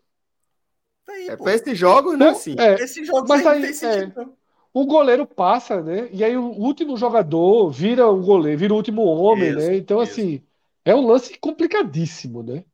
tá 1.05 1.13
aí, 1.13 1.31
É 1.31 1.37
pô. 1.37 1.45
pra 1.45 1.55
esses 1.55 1.79
jogos, 1.79 2.19
né? 2.19 2.27
Assim. 2.27 2.57
é, 2.59 2.77
Esse 2.77 3.05
jogo 3.05 3.29
Mas 3.29 3.35
aí 3.35 3.47
aí, 3.47 3.59
não 3.61 3.61
tem 3.61 3.75
sentido. 3.75 4.13
não. 4.17 4.37
o 4.73 4.87
goleiro 4.87 5.27
passa, 5.27 5.83
né? 5.83 6.09
E 6.13 6.25
aí 6.25 6.37
o 6.37 6.45
último 6.53 6.97
jogador 6.97 7.71
vira 7.71 8.09
o 8.09 8.21
goleiro, 8.23 8.59
vira 8.59 8.73
o 8.75 8.77
último 8.77 9.03
homem, 9.05 9.53
Isso, 9.57 9.73
né? 9.73 9.77
Então, 9.77 10.01
isso. 10.01 10.01
assim, 10.01 10.43
é 10.85 10.95
um 10.95 11.07
lance 11.07 11.39
complicadíssimo, 11.39 12.43
né? 12.43 12.65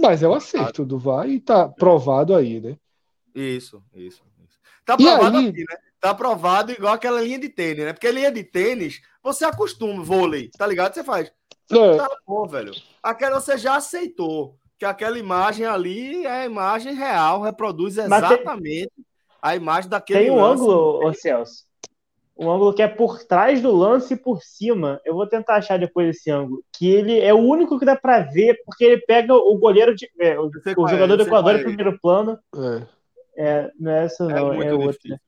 Mas 0.00 0.22
é 0.22 0.28
o 0.28 0.34
acerto 0.34 0.84
do 0.86 0.98
VAR 0.98 1.28
e 1.30 1.40
tá 1.40 1.68
provado 1.68 2.34
aí, 2.36 2.60
né? 2.60 2.78
Isso, 3.34 3.82
isso. 3.94 4.24
Tá 4.96 5.02
E 5.02 5.06
provado 5.06 5.36
aí- 5.38 5.48
aqui, 5.48 5.58
né? 5.60 5.76
Tá 6.00 6.10
aprovado 6.10 6.72
igual 6.72 6.94
aquela 6.94 7.20
linha 7.20 7.38
de 7.38 7.48
tênis, 7.48 7.84
né? 7.84 7.92
Porque 7.92 8.10
linha 8.10 8.30
de 8.32 8.42
tênis, 8.42 9.00
você 9.22 9.44
acostuma, 9.44 10.02
vôlei, 10.02 10.50
tá 10.58 10.66
ligado? 10.66 10.94
Você 10.94 11.04
faz. 11.04 11.32
É, 11.70 11.96
Tá 11.96 12.08
bom, 12.26 12.46
velho. 12.46 12.72
Aquela 13.02 13.40
você 13.40 13.56
já 13.56 13.76
aceitou. 13.76 14.56
Que 14.78 14.84
aquela 14.84 15.16
imagem 15.16 15.64
ali 15.64 16.26
é 16.26 16.40
a 16.42 16.44
imagem 16.44 16.92
real, 16.94 17.40
reproduz 17.40 17.94
Mas 18.08 18.08
tem- 18.26 18.32
exatamente 18.32 18.90
a 19.40 19.54
imagem 19.54 19.88
daquele 19.88 20.18
Tem 20.24 20.30
um 20.32 20.40
lance. 20.40 20.60
ângulo, 20.62 21.06
ô 21.06 21.14
Celso. 21.14 21.64
Um 22.36 22.50
ângulo 22.50 22.74
que 22.74 22.82
é 22.82 22.88
por 22.88 23.22
trás 23.22 23.60
do 23.62 23.70
lance 23.70 24.14
e 24.14 24.16
por 24.16 24.42
cima. 24.42 25.00
Eu 25.04 25.14
vou 25.14 25.24
tentar 25.28 25.56
achar 25.56 25.78
depois 25.78 26.08
esse 26.16 26.30
ângulo. 26.32 26.64
Que 26.76 26.90
ele 26.90 27.20
é 27.20 27.32
o 27.32 27.38
único 27.38 27.78
que 27.78 27.84
dá 27.84 27.94
pra 27.94 28.20
ver, 28.20 28.56
porque 28.64 28.82
ele 28.84 29.00
pega 29.02 29.32
o 29.34 29.56
goleiro 29.56 29.94
de. 29.94 30.10
é, 30.18 30.36
o, 30.40 30.46
o 30.46 30.86
é, 30.88 30.90
jogador 30.90 31.12
eu 31.12 31.16
do 31.18 31.22
Equador 31.22 31.54
é. 31.54 31.60
em 31.60 31.64
primeiro 31.64 31.96
plano. 32.00 32.36
é. 32.56 32.82
É, 33.36 33.70
não 33.78 33.90
é 33.92 34.04
essa, 34.04 34.28
É 34.28 34.32
não, 34.32 34.52
é, 34.52 34.54
muito 34.54 34.74
outra. 34.74 35.00
difícil. 35.02 35.18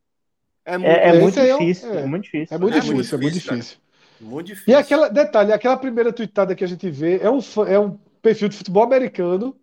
É 0.64 0.78
muito 0.78 1.02
É, 1.02 1.08
é 1.10 1.12
muito 1.12 1.40
é 1.40 1.48
difícil. 1.48 1.98
é. 1.98 2.02
É, 2.02 2.06
muito 2.06 2.24
difícil. 2.24 2.56
É 2.56 2.58
muito 2.58 2.74
É 2.74 2.80
difícil, 2.80 3.18
é 3.18 3.20
muito 3.20 3.34
difícil, 3.34 3.52
difícil. 3.54 3.78
Muito 4.20 4.46
difícil. 4.48 4.64
E 4.66 4.74
aquela, 4.74 5.08
detalhe, 5.10 5.52
aquela 5.52 5.76
primeira 5.76 6.12
tweetada 6.12 6.54
que 6.54 6.64
a 6.64 6.66
gente 6.66 6.90
vê 6.90 7.18
é 7.18 7.30
um, 7.30 7.40
fã- 7.42 7.66
é 7.68 7.78
um 7.78 7.96
perfil 8.22 8.48
de 8.48 8.56
futebol 8.56 8.82
americano 8.84 9.58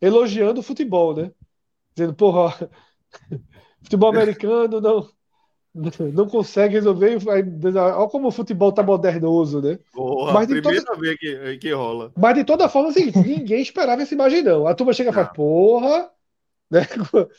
elogiando 0.00 0.60
o 0.60 0.62
futebol, 0.62 1.16
né? 1.16 1.32
Dizendo, 1.94 2.14
porra, 2.14 2.70
futebol 3.82 4.10
americano 4.10 4.80
não, 4.80 5.08
não 6.14 6.28
consegue 6.28 6.74
resolver. 6.74 7.18
Olha 7.28 8.08
como 8.10 8.28
o 8.28 8.32
futebol 8.32 8.72
tá 8.72 8.82
modernoso, 8.82 9.60
né? 9.62 9.78
Boa, 9.94 10.32
Mas 10.32 10.48
de 10.48 10.56
primeira 10.56 10.94
vez 10.96 11.18
que, 11.18 11.58
que 11.58 11.72
rola. 11.72 12.12
Mas 12.16 12.34
de 12.34 12.44
toda 12.44 12.68
forma 12.68 12.90
é 12.90 12.92
seguinte, 12.92 13.22
ninguém 13.22 13.62
esperava 13.62 14.02
essa 14.02 14.14
imagem, 14.14 14.42
não. 14.42 14.66
A 14.66 14.74
turma 14.74 14.92
chega 14.92 15.10
e 15.10 15.12
fala, 15.12 15.26
porra, 15.28 16.10
né? 16.72 16.86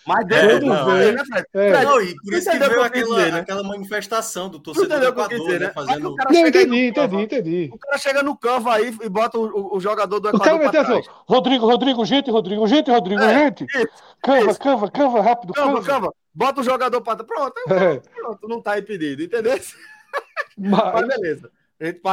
Mas 0.08 0.28
É, 0.30 0.60
não, 0.62 0.86
vôlei, 0.86 1.10
é. 1.10 1.12
né, 1.12 1.24
Fred? 1.26 1.46
É. 1.54 1.84
Não, 1.84 2.02
e 2.02 2.16
por 2.16 2.34
isso 2.34 2.52
que 2.52 2.58
veio 2.60 2.80
o 2.80 2.84
aquela, 2.84 3.16
dizer, 3.18 3.32
né? 3.34 3.40
aquela 3.40 3.64
manifestação 3.64 4.48
do 4.50 4.60
torcedor 4.60 5.00
do 5.00 5.06
o 5.06 5.10
Equador, 5.10 5.40
dizer, 5.40 5.60
né? 5.60 5.66
né? 5.68 5.74
Fazendo. 5.74 6.10
o 6.12 6.16
cara 6.16 6.32
Não, 6.32 6.48
entendi, 6.48 6.88
no 6.88 6.94
Canva, 6.94 7.22
entendi, 7.22 7.24
entendi. 7.50 7.70
O 7.74 7.78
cara 7.80 7.98
chega 7.98 8.24
no 8.24 8.38
Canva 8.38 8.74
aí 8.76 8.96
e 9.02 9.10
bota 9.10 9.38
o, 9.40 9.44
o- 9.46 9.78
o 9.78 9.80
jogador 9.80 10.20
do 10.20 10.30
O 10.30 10.40
cara 10.40 10.56
Equador 10.56 10.72
pra 10.72 10.72
ter 10.72 10.92
assim, 11.00 11.10
Rodrigo, 11.28 11.66
Rodrigo, 11.66 12.06
gente, 12.06 12.32
Rodrigo, 12.32 12.68
gente, 12.68 12.92
Rodrigo, 12.92 13.22
É, 13.24 13.46
gente. 13.46 13.66
isso, 13.66 13.88
Cava, 14.22 14.52
isso. 14.52 14.60
cava, 14.60 14.92
cava, 14.92 15.22
rápido, 15.22 15.54
Canva, 15.54 15.82
cava. 15.82 15.86
Canva, 16.02 16.14
bota 16.34 16.62
o 16.62 16.64
jogador 16.64 17.02
pra 17.02 17.16
trás. 17.16 17.28
Pronto, 17.28 17.54
É, 17.74 18.00
pronto, 18.16 18.48
não 18.48 18.62
tá 18.62 18.78
impedido, 18.80 19.24
entendeu? 19.24 19.60
mas, 20.58 20.94
Mas 20.94 21.08
beleza. 21.08 21.52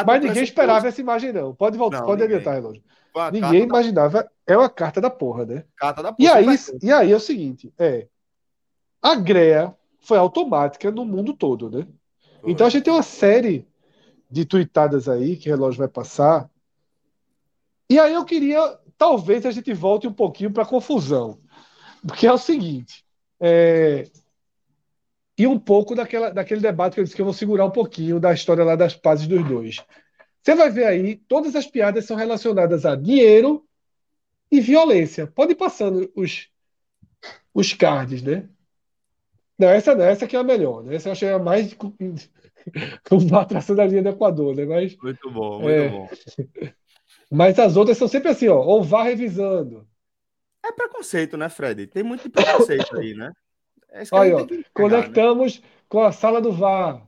Mas 0.07 0.21
ninguém 0.23 0.43
esperava 0.43 0.89
essa 0.89 1.01
imagem, 1.01 1.33
não. 1.33 1.55
Pode 1.55 1.77
voltar, 1.79 1.99
Não, 2.01 2.07
pode 2.07 2.23
ninguém. 2.23 2.39
adiantar, 2.39 2.55
relógio. 2.61 2.83
Pô, 3.13 3.21
a 3.21 3.31
Ninguém 3.31 3.41
carta 3.41 3.59
da- 3.59 3.65
imaginava. 3.65 4.31
É 4.47 4.57
uma 4.57 4.69
carta 4.69 5.01
da 5.01 5.11
porra, 5.11 5.45
né? 5.47 5.65
carta 5.77 6.03
da 6.03 6.11
E 6.19 6.27
porra, 6.27 6.35
aí, 6.39 6.45
vai 6.47 6.59
ter. 6.59 6.79
e 6.83 6.93
aí 6.93 7.13
é 7.13 7.17
o 7.17 7.21
seguinte, 7.21 7.73
é. 7.79 8.07
A 9.03 9.15
greia 9.15 9.75
foi 10.01 10.19
automática 10.19 10.91
no 10.91 11.05
mundo 11.05 11.33
todo, 11.35 11.71
né? 11.71 11.87
Então 12.45 12.67
a 12.67 12.71
gente 12.71 12.85
tem 12.85 12.93
uma 12.93 13.03
série 13.03 13.67
de 14.31 14.45
tuitadas 14.45 15.09
aí 15.09 15.37
que 15.37 15.49
o 15.49 15.53
relógio 15.53 15.79
vai 15.79 15.89
passar. 15.89 16.49
E 17.89 17.99
aí 17.99 18.13
eu 18.15 18.25
queria, 18.25 18.79
talvez 18.97 19.45
a 19.45 19.51
gente 19.51 19.73
volte 19.75 20.07
um 20.07 20.13
pouquinho 20.13 20.53
para 20.53 20.65
confusão, 20.65 21.39
porque 22.07 22.27
é 22.27 22.33
o 22.33 22.39
seguinte, 22.39 23.05
é, 23.41 24.09
e 25.37 25.47
um 25.47 25.59
pouco 25.59 25.95
daquela, 25.95 26.31
daquele 26.31 26.61
debate 26.61 26.95
que 26.95 27.01
eu 27.01 27.05
disse 27.05 27.17
que 27.17 27.21
eu 27.23 27.27
vou 27.27 27.35
segurar 27.35 27.65
um 27.65 27.71
pouquinho 27.71 28.21
da 28.21 28.33
história 28.33 28.63
lá 28.65 28.77
das 28.77 28.95
pazes 28.95 29.27
dos 29.27 29.45
dois. 29.47 29.85
Você 30.43 30.55
vai 30.55 30.71
ver 30.71 30.87
aí, 30.87 31.17
todas 31.17 31.55
as 31.55 31.67
piadas 31.67 32.05
são 32.07 32.17
relacionadas 32.17 32.87
a 32.87 32.97
dinheiro 32.97 33.67
e 34.51 34.61
violência. 34.61 35.27
Pode 35.27 35.53
ir 35.53 35.57
passando 35.57 36.11
os, 36.15 36.49
os 37.55 37.73
cards, 37.73 38.23
né? 38.23 38.49
Não, 39.59 39.69
essa 39.69 39.95
não, 39.95 40.05
essa 40.05 40.25
aqui 40.25 40.37
é 40.37 40.39
a 40.39 40.45
melhor, 40.45 40.83
né? 40.83 40.95
Essa 40.95 41.09
eu 41.09 41.13
achei 41.13 41.29
a 41.29 41.39
mais 41.39 41.77
uma 43.11 43.41
atração 43.43 43.77
da 43.77 43.85
linha 43.87 44.03
do 44.03 44.09
Equador, 44.09 44.57
né? 44.57 44.65
Mas, 44.65 44.97
Muito 45.03 45.31
bom, 45.31 45.61
muito 45.61 45.77
É. 45.77 45.91
bom. 45.91 46.09
mas 47.31 47.59
as 47.59 47.77
outras 47.77 47.99
são 47.99 48.09
sempre 48.09 48.31
assim, 48.31 48.49
ó, 48.49 48.59
ou 48.59 48.83
vá 48.83 49.03
revisando. 49.03 49.87
É 50.65 50.73
preconceito, 50.73 51.37
né, 51.37 51.49
Fred? 51.49 51.87
Tem 51.87 52.03
muito 52.03 52.31
preconceito 52.31 52.97
aí, 52.97 53.15
né? 53.15 53.33
É 53.91 54.03
isso 54.03 54.13
que 54.13 54.19
a 54.19 54.23
Aí, 54.23 54.33
gente 54.33 54.43
ó, 54.43 54.47
pegar, 54.47 54.63
né? 54.65 54.73
conectamos 54.73 55.63
com 55.89 56.03
a 56.03 56.13
sala 56.13 56.41
do 56.41 56.53
VAR. 56.53 57.07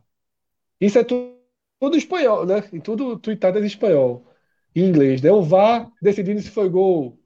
Isso 0.81 0.99
é 0.99 1.05
tu- 1.05 1.42
tudo 1.83 1.97
espanhol, 1.97 2.47
né? 2.47 2.57
E 2.73 2.81
tudo 2.81 3.19
tweetado 3.19 3.59
em 3.59 3.67
espanhol. 3.67 4.27
Em 4.75 4.85
inglês, 4.89 5.23
né? 5.23 5.31
O 5.33 5.43
VAR 5.43 5.93
decidindo 6.03 6.41
se 6.41 6.51
foi 6.51 6.69
gol. 6.69 7.19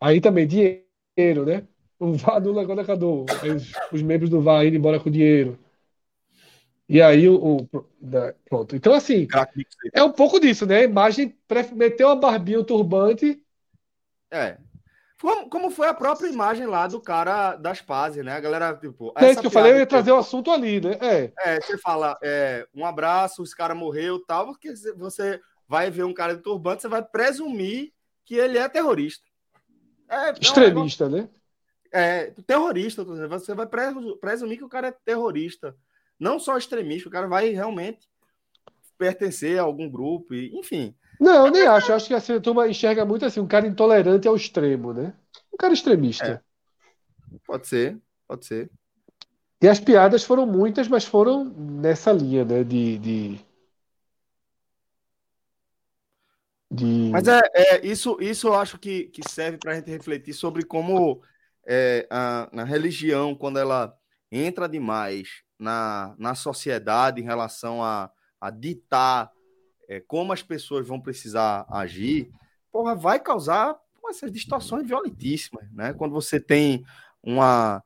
Aí 0.00 0.20
também, 0.20 0.46
dinheiro, 0.46 1.44
né? 1.46 1.66
O 1.98 2.12
VAR 2.12 2.40
no 2.40 2.52
legodecador. 2.52 3.26
Aí 3.42 3.50
os, 3.50 3.72
os 3.92 4.02
membros 4.02 4.30
do 4.30 4.40
VAR 4.40 4.66
indo 4.66 4.76
embora 4.76 5.00
com 5.00 5.10
dinheiro. 5.10 5.58
E 6.88 7.00
aí 7.00 7.28
o, 7.28 7.56
o- 7.72 7.86
da- 8.00 8.34
pronto. 8.44 8.76
Então, 8.76 8.92
assim, 8.92 9.26
é 9.92 10.02
um 10.02 10.12
pouco 10.12 10.38
disso, 10.40 10.66
né? 10.66 10.78
A 10.80 10.82
imagem 10.84 11.36
meteu 11.74 12.08
uma 12.08 12.16
barbinha, 12.16 12.60
um 12.60 12.64
turbante. 12.64 13.40
É. 14.30 14.58
Como, 15.24 15.48
como 15.48 15.70
foi 15.70 15.88
a 15.88 15.94
própria 15.94 16.28
imagem 16.28 16.66
lá 16.66 16.86
do 16.86 17.00
cara 17.00 17.56
das 17.56 17.80
pazes, 17.80 18.22
né? 18.22 18.32
A 18.32 18.40
galera, 18.40 18.74
tipo. 18.74 19.10
É 19.16 19.30
isso 19.30 19.40
que 19.40 19.46
eu 19.46 19.50
falei, 19.50 19.72
eu 19.72 19.78
ia 19.78 19.86
trazer 19.86 20.12
o 20.12 20.18
assunto 20.18 20.50
ali, 20.50 20.82
né? 20.82 20.98
É. 21.00 21.32
É, 21.38 21.60
você 21.62 21.78
fala, 21.78 22.18
é, 22.22 22.68
um 22.74 22.84
abraço, 22.84 23.42
esse 23.42 23.56
cara 23.56 23.74
morreu 23.74 24.22
tal, 24.22 24.48
porque 24.48 24.74
você 24.94 25.40
vai 25.66 25.90
ver 25.90 26.04
um 26.04 26.12
cara 26.12 26.36
de 26.36 26.42
turbante, 26.42 26.82
você 26.82 26.88
vai 26.88 27.02
presumir 27.02 27.90
que 28.22 28.34
ele 28.34 28.58
é 28.58 28.68
terrorista. 28.68 29.24
É, 30.10 30.28
é 30.28 30.32
Extremista, 30.32 31.08
né? 31.08 31.26
É, 31.90 32.30
terrorista, 32.46 33.02
você 33.02 33.54
vai 33.54 33.66
presu- 33.66 34.18
presumir 34.18 34.58
que 34.58 34.64
o 34.64 34.68
cara 34.68 34.88
é 34.88 34.96
terrorista. 35.06 35.74
Não 36.20 36.38
só 36.38 36.58
extremista, 36.58 37.08
o 37.08 37.12
cara 37.12 37.26
vai 37.26 37.48
realmente 37.48 38.06
pertencer 38.98 39.58
a 39.58 39.62
algum 39.62 39.88
grupo, 39.88 40.34
e, 40.34 40.54
enfim. 40.54 40.94
Não, 41.24 41.46
eu 41.46 41.50
nem 41.50 41.66
acho. 41.66 41.90
Eu 41.90 41.96
acho 41.96 42.06
que 42.06 42.12
assim, 42.12 42.34
a 42.34 42.40
turma 42.40 42.68
enxerga 42.68 43.02
muito 43.02 43.24
assim, 43.24 43.40
um 43.40 43.46
cara 43.46 43.66
intolerante 43.66 44.28
ao 44.28 44.36
extremo, 44.36 44.92
né? 44.92 45.14
Um 45.50 45.56
cara 45.56 45.72
extremista. 45.72 46.44
Pode 47.46 47.66
ser, 47.66 47.98
pode 48.28 48.44
ser. 48.44 48.70
E 49.62 49.66
as 49.66 49.80
piadas 49.80 50.22
foram 50.22 50.44
muitas, 50.44 50.86
mas 50.86 51.06
foram 51.06 51.44
nessa 51.46 52.12
linha, 52.12 52.44
né? 52.44 52.62
De, 52.62 52.98
de, 52.98 53.40
de... 56.70 57.10
Mas 57.10 57.26
é, 57.26 57.40
é, 57.54 57.86
isso, 57.86 58.18
isso 58.20 58.48
eu 58.48 58.54
acho 58.54 58.78
que, 58.78 59.04
que 59.04 59.26
serve 59.26 59.56
para 59.56 59.72
a 59.72 59.74
gente 59.76 59.90
refletir 59.90 60.34
sobre 60.34 60.62
como 60.62 61.22
é, 61.66 62.06
a, 62.10 62.50
a 62.52 62.64
religião, 62.64 63.34
quando 63.34 63.58
ela 63.58 63.96
entra 64.30 64.68
demais 64.68 65.42
na, 65.58 66.14
na 66.18 66.34
sociedade 66.34 67.22
em 67.22 67.24
relação 67.24 67.82
a, 67.82 68.10
a 68.38 68.50
ditar 68.50 69.32
é, 69.88 70.00
como 70.00 70.32
as 70.32 70.42
pessoas 70.42 70.86
vão 70.86 71.00
precisar 71.00 71.66
agir, 71.70 72.30
porra, 72.70 72.94
vai 72.94 73.20
causar 73.20 73.78
essas 74.08 74.30
distorções 74.30 74.86
violentíssimas, 74.86 75.70
né? 75.72 75.92
Quando 75.92 76.12
você 76.12 76.38
tem 76.38 76.84
uma, 77.22 77.82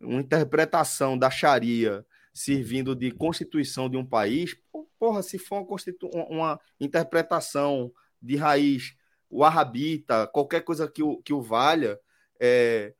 uma 0.00 0.20
interpretação 0.20 1.16
da 1.16 1.30
Sharia 1.30 2.04
servindo 2.32 2.94
de 2.94 3.10
constituição 3.10 3.88
de 3.88 3.96
um 3.96 4.04
país, 4.04 4.56
porra, 4.98 5.22
se 5.22 5.38
for 5.38 5.66
uma, 6.02 6.24
uma 6.28 6.60
interpretação 6.80 7.92
de 8.20 8.36
raiz 8.36 8.94
wahhabita, 9.30 10.26
qualquer 10.26 10.60
coisa 10.60 10.88
que 10.88 11.02
o, 11.02 11.16
que 11.22 11.32
o 11.32 11.40
valha, 11.40 11.98
é, 12.38 12.94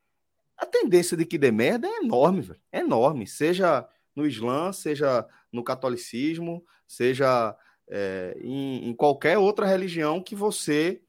a 0.56 0.66
tendência 0.66 1.16
de 1.16 1.24
que 1.24 1.38
dê 1.38 1.50
merda 1.50 1.86
é 1.86 1.98
enorme, 1.98 2.40
velho. 2.40 2.60
É 2.70 2.80
enorme. 2.80 3.26
Seja 3.26 3.86
no 4.14 4.26
Islã, 4.26 4.72
seja 4.72 5.26
no 5.50 5.62
catolicismo, 5.62 6.64
seja 6.86 7.56
é, 7.88 8.36
em, 8.40 8.88
em, 8.88 8.94
qualquer 8.94 9.38
outra 9.38 9.66
religião 9.66 10.22
que 10.22 10.34
você 10.34 11.02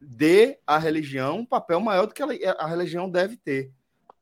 dê 0.00 0.58
à 0.66 0.78
religião 0.78 1.38
um 1.38 1.46
papel 1.46 1.80
maior 1.80 2.06
do 2.06 2.14
que 2.14 2.22
a, 2.22 2.52
a 2.58 2.66
religião 2.66 3.08
deve 3.08 3.36
ter 3.36 3.72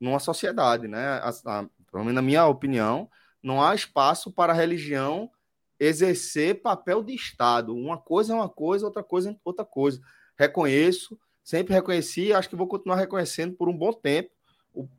numa 0.00 0.18
sociedade, 0.18 0.86
né? 0.86 1.06
A, 1.18 1.28
a, 1.28 1.66
pelo 1.90 2.04
menos 2.04 2.14
na 2.14 2.22
minha 2.22 2.46
opinião, 2.46 3.08
não 3.42 3.62
há 3.62 3.74
espaço 3.74 4.30
para 4.30 4.52
a 4.52 4.56
religião 4.56 5.30
exercer 5.78 6.62
papel 6.62 7.02
de 7.02 7.14
Estado. 7.14 7.74
Uma 7.74 7.98
coisa 7.98 8.32
é 8.32 8.36
uma 8.36 8.48
coisa, 8.48 8.86
outra 8.86 9.02
coisa 9.02 9.30
é 9.30 9.36
outra 9.44 9.64
coisa. 9.64 10.00
Reconheço, 10.36 11.18
sempre 11.42 11.74
reconheci, 11.74 12.32
acho 12.32 12.48
que 12.48 12.56
vou 12.56 12.66
continuar 12.66 12.96
reconhecendo 12.96 13.54
por 13.54 13.68
um 13.68 13.76
bom 13.76 13.92
tempo 13.92 14.30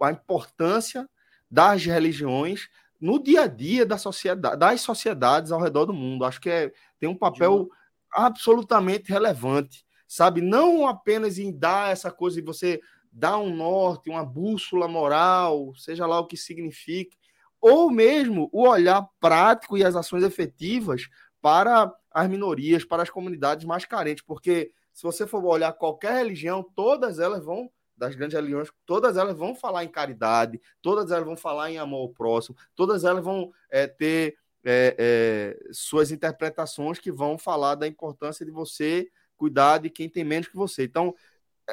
a 0.01 0.11
importância 0.11 1.09
das 1.49 1.85
religiões 1.85 2.69
no 3.05 3.21
dia 3.21 3.43
a 3.43 3.47
dia 3.47 3.85
da 3.85 3.99
sociedade, 3.99 4.57
das 4.57 4.81
sociedades 4.81 5.51
ao 5.51 5.61
redor 5.61 5.85
do 5.85 5.93
mundo. 5.93 6.25
Acho 6.25 6.41
que 6.41 6.49
é, 6.49 6.73
tem 6.99 7.07
um 7.07 7.15
papel 7.15 7.69
absolutamente 8.11 9.11
relevante, 9.11 9.85
sabe? 10.07 10.41
Não 10.41 10.87
apenas 10.87 11.37
em 11.37 11.55
dar 11.55 11.91
essa 11.91 12.09
coisa 12.09 12.37
de 12.37 12.45
você 12.45 12.81
dar 13.11 13.37
um 13.37 13.55
norte, 13.55 14.09
uma 14.09 14.25
bússola 14.25 14.87
moral, 14.87 15.71
seja 15.75 16.07
lá 16.07 16.19
o 16.19 16.25
que 16.25 16.35
signifique, 16.35 17.15
ou 17.61 17.91
mesmo 17.91 18.49
o 18.51 18.67
olhar 18.67 19.07
prático 19.19 19.77
e 19.77 19.83
as 19.83 19.95
ações 19.95 20.23
efetivas 20.23 21.07
para 21.39 21.93
as 22.11 22.27
minorias, 22.27 22.83
para 22.83 23.03
as 23.03 23.09
comunidades 23.11 23.65
mais 23.65 23.85
carentes, 23.85 24.23
porque 24.25 24.71
se 24.91 25.03
você 25.03 25.27
for 25.27 25.45
olhar 25.45 25.71
qualquer 25.73 26.15
religião, 26.15 26.65
todas 26.75 27.19
elas 27.19 27.45
vão 27.45 27.69
das 27.97 28.15
grandes 28.15 28.35
religiões, 28.35 28.69
todas 28.85 29.17
elas 29.17 29.37
vão 29.37 29.55
falar 29.55 29.83
em 29.83 29.87
caridade, 29.87 30.61
todas 30.81 31.11
elas 31.11 31.25
vão 31.25 31.37
falar 31.37 31.71
em 31.71 31.77
amor 31.77 32.01
ao 32.01 32.09
próximo, 32.09 32.55
todas 32.75 33.03
elas 33.03 33.23
vão 33.23 33.51
é, 33.69 33.87
ter 33.87 34.37
é, 34.63 34.95
é, 34.97 35.69
suas 35.71 36.11
interpretações 36.11 36.99
que 36.99 37.11
vão 37.11 37.37
falar 37.37 37.75
da 37.75 37.87
importância 37.87 38.45
de 38.45 38.51
você 38.51 39.09
cuidar 39.37 39.77
de 39.77 39.89
quem 39.89 40.09
tem 40.09 40.23
menos 40.23 40.47
que 40.47 40.55
você. 40.55 40.83
Então, 40.83 41.13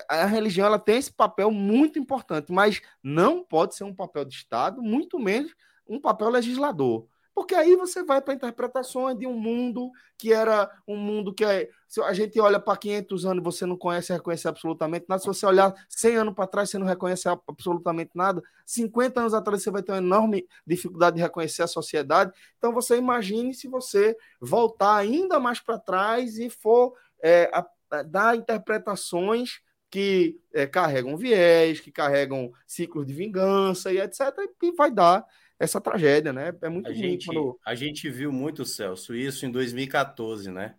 a 0.08 0.24
religião 0.24 0.66
ela 0.66 0.78
tem 0.78 0.96
esse 0.96 1.12
papel 1.12 1.50
muito 1.50 1.98
importante, 1.98 2.52
mas 2.52 2.80
não 3.02 3.44
pode 3.44 3.74
ser 3.74 3.84
um 3.84 3.94
papel 3.94 4.24
de 4.24 4.34
Estado, 4.34 4.82
muito 4.82 5.18
menos 5.18 5.54
um 5.86 6.00
papel 6.00 6.30
legislador. 6.30 7.06
Porque 7.34 7.54
aí 7.54 7.74
você 7.76 8.02
vai 8.02 8.20
para 8.20 8.34
interpretações 8.34 9.18
de 9.18 9.26
um 9.26 9.34
mundo 9.34 9.90
que 10.18 10.32
era 10.32 10.70
um 10.86 10.96
mundo 10.96 11.32
que 11.32 11.44
é, 11.44 11.68
a 12.04 12.12
gente 12.12 12.38
olha 12.38 12.60
para 12.60 12.76
500 12.76 13.26
anos 13.26 13.42
você 13.42 13.66
não 13.66 13.76
conhece, 13.76 14.12
reconhece 14.12 14.46
absolutamente 14.46 15.06
nada. 15.08 15.20
Se 15.20 15.26
você 15.26 15.46
olhar 15.46 15.74
100 15.88 16.16
anos 16.16 16.34
para 16.34 16.46
trás, 16.46 16.70
você 16.70 16.78
não 16.78 16.86
reconhece 16.86 17.28
absolutamente 17.28 18.12
nada. 18.14 18.42
50 18.66 19.20
anos 19.20 19.34
atrás, 19.34 19.62
você 19.62 19.70
vai 19.70 19.82
ter 19.82 19.92
uma 19.92 19.98
enorme 19.98 20.46
dificuldade 20.66 21.16
de 21.16 21.22
reconhecer 21.22 21.62
a 21.62 21.66
sociedade. 21.66 22.32
Então, 22.58 22.72
você 22.72 22.96
imagine 22.96 23.54
se 23.54 23.66
você 23.66 24.16
voltar 24.40 24.96
ainda 24.96 25.40
mais 25.40 25.58
para 25.58 25.78
trás 25.78 26.38
e 26.38 26.50
for 26.50 26.94
é, 27.22 27.50
a, 27.52 27.66
a, 27.90 28.02
dar 28.02 28.36
interpretações 28.36 29.60
que 29.90 30.40
é, 30.54 30.66
carregam 30.66 31.16
viés, 31.16 31.80
que 31.80 31.92
carregam 31.92 32.50
ciclos 32.66 33.06
de 33.06 33.12
vingança 33.12 33.92
e 33.92 33.98
etc. 33.98 34.20
E 34.62 34.72
vai 34.72 34.90
dar 34.90 35.26
essa 35.62 35.80
tragédia, 35.80 36.32
né? 36.32 36.52
É 36.60 36.68
muito 36.68 36.90
a 36.90 36.92
gente, 36.92 37.26
quando... 37.26 37.58
A 37.64 37.74
gente 37.74 38.10
viu 38.10 38.32
muito, 38.32 38.64
Celso, 38.64 39.14
isso 39.14 39.46
em 39.46 39.50
2014, 39.50 40.50
né? 40.50 40.74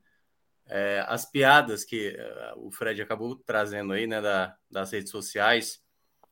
É, 0.66 1.04
as 1.08 1.26
piadas 1.26 1.84
que 1.84 2.10
uh, 2.56 2.68
o 2.68 2.72
Fred 2.72 3.02
acabou 3.02 3.36
trazendo 3.36 3.94
aí, 3.94 4.06
né, 4.06 4.22
da, 4.22 4.56
das 4.70 4.92
redes 4.92 5.10
sociais. 5.10 5.82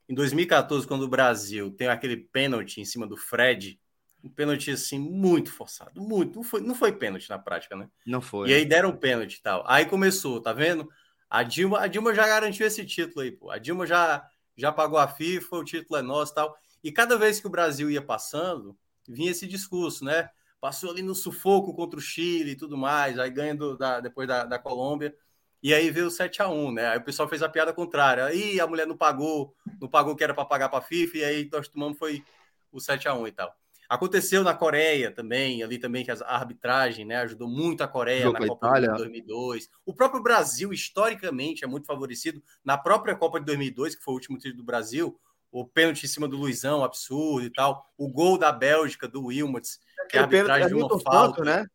Em 0.08 0.14
2014, 0.14 0.86
quando 0.86 1.04
o 1.04 1.08
Brasil 1.08 1.72
tem 1.72 1.88
aquele 1.88 2.18
pênalti 2.18 2.82
em 2.82 2.86
cima 2.86 3.08
do 3.08 3.16
Fred, 3.16 3.80
um 4.24 4.30
pênalti 4.30 4.72
assim 4.72 5.00
muito 5.00 5.52
forçado, 5.52 6.02
muito, 6.02 6.36
não 6.36 6.44
foi, 6.44 6.62
não 6.62 6.76
foi 6.76 6.92
pênalti 6.92 7.30
na 7.30 7.40
prática, 7.40 7.76
né? 7.76 7.90
Não 8.06 8.22
foi. 8.22 8.50
E 8.50 8.54
aí 8.54 8.66
deram 8.66 8.96
pênalti 8.96 9.36
e 9.36 9.42
tal. 9.42 9.64
Aí 9.66 9.86
começou, 9.86 10.42
tá 10.42 10.52
vendo? 10.52 10.90
A 11.30 11.44
Dilma, 11.44 11.80
a 11.80 11.88
Dilma 11.88 12.14
já 12.14 12.28
garantiu 12.28 12.68
esse 12.68 12.86
título 12.86 13.22
aí, 13.22 13.32
pô. 13.32 13.50
A 13.50 13.58
Dilma 13.58 13.88
já 13.88 14.28
já 14.58 14.72
pagou 14.72 15.00
a 15.00 15.08
FIFA, 15.08 15.56
o 15.56 15.64
título 15.64 15.98
é 15.98 16.02
nosso, 16.02 16.34
tal. 16.34 16.56
E 16.84 16.92
cada 16.92 17.18
vez 17.18 17.40
que 17.40 17.48
o 17.48 17.50
Brasil 17.50 17.90
ia 17.90 18.02
passando, 18.02 18.78
vinha 19.08 19.32
esse 19.32 19.48
discurso, 19.48 20.04
né? 20.04 20.30
Passou 20.60 20.92
ali 20.92 21.02
no 21.02 21.16
sufoco 21.16 21.74
contra 21.74 22.00
o 22.00 22.02
Chile 22.02 22.52
e 22.52 22.56
tudo 22.56 22.78
mais, 22.78 23.18
aí 23.18 23.30
ganha 23.30 23.56
do, 23.56 23.78
da, 23.78 24.00
depois 24.00 24.28
da, 24.28 24.46
da 24.46 24.60
Colômbia. 24.60 25.16
E 25.64 25.74
aí 25.74 25.92
veio 25.92 26.08
o 26.08 26.12
7 26.12 26.42
a 26.42 26.50
1 26.50 26.72
né? 26.72 26.88
Aí 26.88 26.98
o 26.98 27.04
pessoal 27.04 27.30
fez 27.30 27.44
a 27.44 27.50
piada 27.50 27.72
contrária. 27.72 28.26
Aí 28.26 28.60
a 28.60 28.66
mulher 28.66 28.88
não 28.88 28.98
pagou, 28.98 29.56
não 29.80 29.88
pagou 29.88 30.14
o 30.14 30.16
que 30.16 30.24
era 30.24 30.34
para 30.34 30.46
pagar 30.46 30.70
para 30.70 30.80
a 30.80 30.82
FIFA, 30.82 31.18
e 31.18 31.24
aí 31.24 31.50
nós 31.52 31.68
tomamos 31.68 31.98
foi 31.98 32.24
o 32.72 32.80
7 32.80 33.08
a 33.08 33.14
1 33.14 33.28
e 33.28 33.32
tal. 33.32 33.56
Aconteceu 33.92 34.42
na 34.42 34.54
Coreia 34.54 35.12
também, 35.12 35.62
ali 35.62 35.78
também 35.78 36.06
que 36.06 36.12
a 36.12 36.16
arbitragem 36.26 37.04
né, 37.04 37.18
ajudou 37.18 37.50
muito 37.50 37.84
a 37.84 37.88
Coreia 37.90 38.32
na 38.32 38.40
Copa 38.40 38.68
Itália. 38.68 38.92
de 38.92 38.98
2002. 38.98 39.70
O 39.86 39.94
próprio 39.94 40.24
Brasil, 40.24 40.72
historicamente, 40.72 41.66
é 41.66 41.68
muito 41.68 41.88
favorecido. 41.88 42.42
Na 42.64 42.78
própria 42.78 43.14
Copa 43.18 43.38
de 43.38 43.46
2002, 43.48 43.96
que 43.96 44.02
foi 44.02 44.14
o 44.14 44.16
último 44.16 44.38
título 44.38 44.60
do 44.60 44.64
Brasil, 44.64 45.20
o 45.52 45.68
pênalti 45.68 46.06
em 46.06 46.08
cima 46.08 46.28
do 46.28 46.38
Luizão, 46.38 46.84
absurdo 46.84 47.46
e 47.46 47.52
tal. 47.52 47.86
O 47.98 48.08
gol 48.08 48.38
da 48.38 48.52
Bélgica, 48.52 49.08
do 49.08 49.26
Wilmots, 49.26 49.80
que 50.10 50.16
é 50.16 50.20
a 50.20 50.24
arbitragem 50.24 50.68
de 50.70 50.74
uma 50.74 51.00
falta. 51.00 51.44
né? 51.44 51.66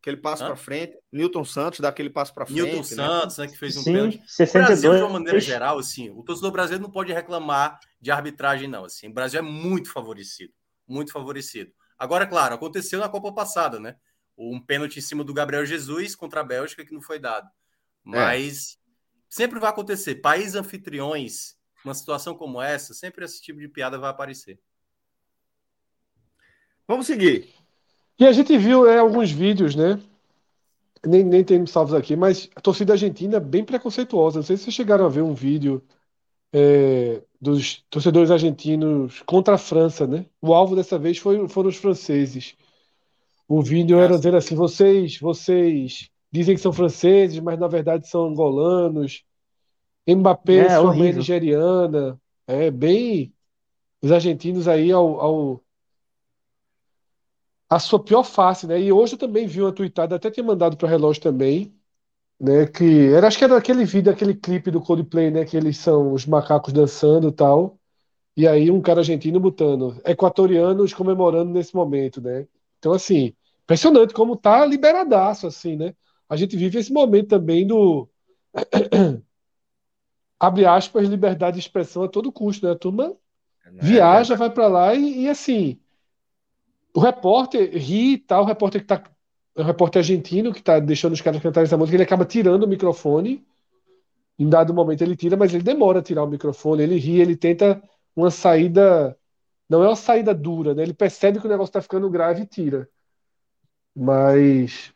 Aquele 0.00 0.16
passo 0.16 0.44
para 0.44 0.56
frente. 0.56 0.98
Newton 1.12 1.44
Santos 1.44 1.78
dá 1.78 1.88
aquele 1.88 2.10
passo 2.10 2.34
para 2.34 2.44
frente. 2.44 2.60
Newton 2.60 2.78
né? 2.78 2.82
Santos, 2.82 3.38
né, 3.38 3.46
que 3.46 3.56
fez 3.56 3.76
um 3.76 3.82
Sim, 3.82 3.92
pênalti. 3.92 4.22
62. 4.26 4.50
O 4.50 4.66
Brasil, 4.66 4.94
de 4.96 5.02
uma 5.02 5.12
maneira 5.12 5.38
geral, 5.38 5.78
assim, 5.78 6.10
o 6.10 6.24
torcedor 6.24 6.50
brasileiro 6.50 6.82
não 6.82 6.90
pode 6.90 7.12
reclamar 7.12 7.78
de 8.00 8.10
arbitragem, 8.10 8.66
não. 8.66 8.86
Assim, 8.86 9.08
o 9.08 9.12
Brasil 9.12 9.38
é 9.38 9.42
muito 9.42 9.92
favorecido. 9.92 10.52
Muito 10.88 11.12
favorecido. 11.12 11.70
Agora, 11.96 12.26
claro, 12.26 12.54
aconteceu 12.54 12.98
na 12.98 13.08
Copa 13.08 13.32
passada, 13.32 13.78
né? 13.78 13.94
Um 14.36 14.58
pênalti 14.58 14.96
em 14.96 15.02
cima 15.02 15.22
do 15.22 15.32
Gabriel 15.32 15.64
Jesus 15.64 16.16
contra 16.16 16.40
a 16.40 16.44
Bélgica 16.44 16.84
que 16.84 16.92
não 16.92 17.00
foi 17.00 17.20
dado. 17.20 17.46
É. 17.46 17.50
Mas 18.02 18.72
é. 18.72 18.76
sempre 19.28 19.60
vai 19.60 19.70
acontecer. 19.70 20.16
Países 20.16 20.56
anfitriões 20.56 21.54
uma 21.84 21.94
situação 21.94 22.34
como 22.34 22.60
essa, 22.60 22.94
sempre 22.94 23.24
esse 23.24 23.40
tipo 23.40 23.58
de 23.58 23.68
piada 23.68 23.98
vai 23.98 24.10
aparecer. 24.10 24.58
Vamos 26.86 27.06
seguir. 27.06 27.48
E 28.18 28.26
a 28.26 28.32
gente 28.32 28.56
viu 28.58 28.88
é, 28.88 28.98
alguns 28.98 29.30
vídeos, 29.30 29.74
né? 29.74 30.00
Nem, 31.04 31.24
nem 31.24 31.42
tem 31.42 31.66
salvos 31.66 31.94
aqui, 31.94 32.14
mas 32.14 32.48
a 32.54 32.60
torcida 32.60 32.92
argentina 32.92 33.38
é 33.38 33.40
bem 33.40 33.64
preconceituosa. 33.64 34.38
Não 34.38 34.44
sei 34.44 34.56
se 34.56 34.64
vocês 34.64 34.74
chegaram 34.74 35.04
a 35.04 35.08
ver 35.08 35.22
um 35.22 35.34
vídeo 35.34 35.82
é, 36.52 37.22
dos 37.40 37.84
torcedores 37.90 38.30
argentinos 38.30 39.22
contra 39.22 39.54
a 39.54 39.58
França, 39.58 40.06
né? 40.06 40.26
O 40.40 40.54
alvo 40.54 40.76
dessa 40.76 40.98
vez 40.98 41.18
foi, 41.18 41.48
foram 41.48 41.68
os 41.70 41.76
franceses. 41.76 42.54
O 43.48 43.62
vídeo 43.62 43.98
era 43.98 44.16
dizer 44.16 44.34
assim: 44.34 44.54
vocês, 44.54 45.18
vocês 45.18 46.08
dizem 46.30 46.54
que 46.54 46.60
são 46.60 46.72
franceses, 46.72 47.40
mas 47.40 47.58
na 47.58 47.68
verdade 47.68 48.08
são 48.08 48.26
angolanos. 48.26 49.24
Mbappé, 50.06 50.58
é, 50.58 50.80
sua 50.80 50.94
mãe 50.94 51.12
nigeriana. 51.12 52.20
É 52.46 52.70
bem. 52.70 53.32
Os 54.02 54.10
argentinos 54.10 54.66
aí 54.66 54.90
ao, 54.90 55.20
ao, 55.20 55.64
a 57.70 57.78
sua 57.78 58.02
pior 58.02 58.24
face, 58.24 58.66
né? 58.66 58.80
E 58.80 58.92
hoje 58.92 59.14
eu 59.14 59.18
também 59.18 59.46
vi 59.46 59.62
uma 59.62 59.72
tweetada, 59.72 60.16
até 60.16 60.30
tinha 60.30 60.44
mandado 60.44 60.76
para 60.76 60.86
o 60.86 60.88
relógio 60.88 61.22
também, 61.22 61.74
né? 62.38 62.66
Que 62.66 63.12
era, 63.14 63.28
acho 63.28 63.38
que 63.38 63.44
era 63.44 63.56
aquele 63.56 63.84
vídeo, 63.84 64.12
aquele 64.12 64.34
clipe 64.34 64.70
do 64.70 64.80
Coldplay, 64.80 65.30
né? 65.30 65.44
Que 65.44 65.56
eles 65.56 65.78
são 65.78 66.12
os 66.12 66.26
macacos 66.26 66.72
dançando 66.72 67.28
e 67.28 67.32
tal. 67.32 67.78
E 68.36 68.46
aí 68.48 68.70
um 68.70 68.80
cara 68.80 69.00
argentino 69.00 69.40
botando 69.40 70.00
equatorianos 70.04 70.92
comemorando 70.94 71.52
nesse 71.52 71.74
momento, 71.74 72.20
né? 72.20 72.46
Então, 72.78 72.92
assim, 72.92 73.34
impressionante 73.62 74.14
como 74.14 74.36
tá 74.36 74.66
liberadaço, 74.66 75.46
assim, 75.46 75.76
né? 75.76 75.94
A 76.28 76.36
gente 76.36 76.56
vive 76.56 76.78
esse 76.78 76.92
momento 76.92 77.28
também 77.28 77.66
do 77.66 78.08
abre 80.42 80.66
aspas, 80.66 81.08
liberdade 81.08 81.54
de 81.54 81.60
expressão 81.60 82.02
a 82.02 82.08
todo 82.08 82.32
custo, 82.32 82.66
né? 82.66 82.72
A 82.72 82.76
turma 82.76 83.16
é, 83.64 83.70
viaja, 83.80 84.34
vai 84.34 84.50
para 84.50 84.66
lá 84.66 84.92
e, 84.92 85.22
e, 85.22 85.28
assim, 85.28 85.78
o 86.92 86.98
repórter 86.98 87.70
ri 87.76 88.14
e 88.14 88.18
tal, 88.18 88.42
o 88.42 88.46
repórter 88.46 88.80
que 88.80 88.88
tá, 88.88 89.04
o 89.54 89.62
repórter 89.62 90.00
argentino 90.00 90.52
que 90.52 90.60
tá 90.60 90.80
deixando 90.80 91.12
os 91.12 91.20
caras 91.20 91.40
cantarem 91.40 91.66
essa 91.66 91.76
música, 91.76 91.94
ele 91.94 92.02
acaba 92.02 92.24
tirando 92.24 92.64
o 92.64 92.68
microfone, 92.68 93.46
em 94.36 94.48
dado 94.48 94.74
momento 94.74 95.02
ele 95.02 95.14
tira, 95.14 95.36
mas 95.36 95.54
ele 95.54 95.62
demora 95.62 96.00
a 96.00 96.02
tirar 96.02 96.24
o 96.24 96.28
microfone, 96.28 96.82
ele 96.82 96.96
ri, 96.96 97.20
ele 97.20 97.36
tenta 97.36 97.80
uma 98.16 98.28
saída, 98.28 99.16
não 99.68 99.84
é 99.84 99.86
uma 99.86 99.94
saída 99.94 100.34
dura, 100.34 100.74
né? 100.74 100.82
Ele 100.82 100.92
percebe 100.92 101.38
que 101.38 101.46
o 101.46 101.50
negócio 101.50 101.72
tá 101.72 101.80
ficando 101.80 102.10
grave 102.10 102.42
e 102.42 102.46
tira. 102.46 102.88
Mas 103.94 104.92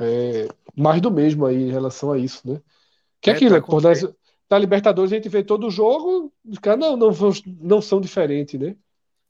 é, 0.00 0.48
mais 0.76 1.00
do 1.00 1.08
mesmo 1.08 1.46
aí 1.46 1.68
em 1.68 1.70
relação 1.70 2.10
a 2.10 2.18
isso, 2.18 2.50
né? 2.50 2.60
Que 3.20 3.30
é, 3.30 3.34
é 3.34 3.36
aquilo, 3.36 3.50
tá 3.54 3.92
na 4.50 4.58
Libertadores 4.58 5.12
a 5.12 5.14
gente 5.14 5.28
vê 5.28 5.44
todo 5.44 5.68
o 5.68 5.70
jogo, 5.70 6.32
os 6.44 6.58
caras 6.58 6.80
não, 6.80 6.96
não, 6.96 7.10
não 7.60 7.80
são 7.80 8.00
diferentes, 8.00 8.58
né? 8.58 8.74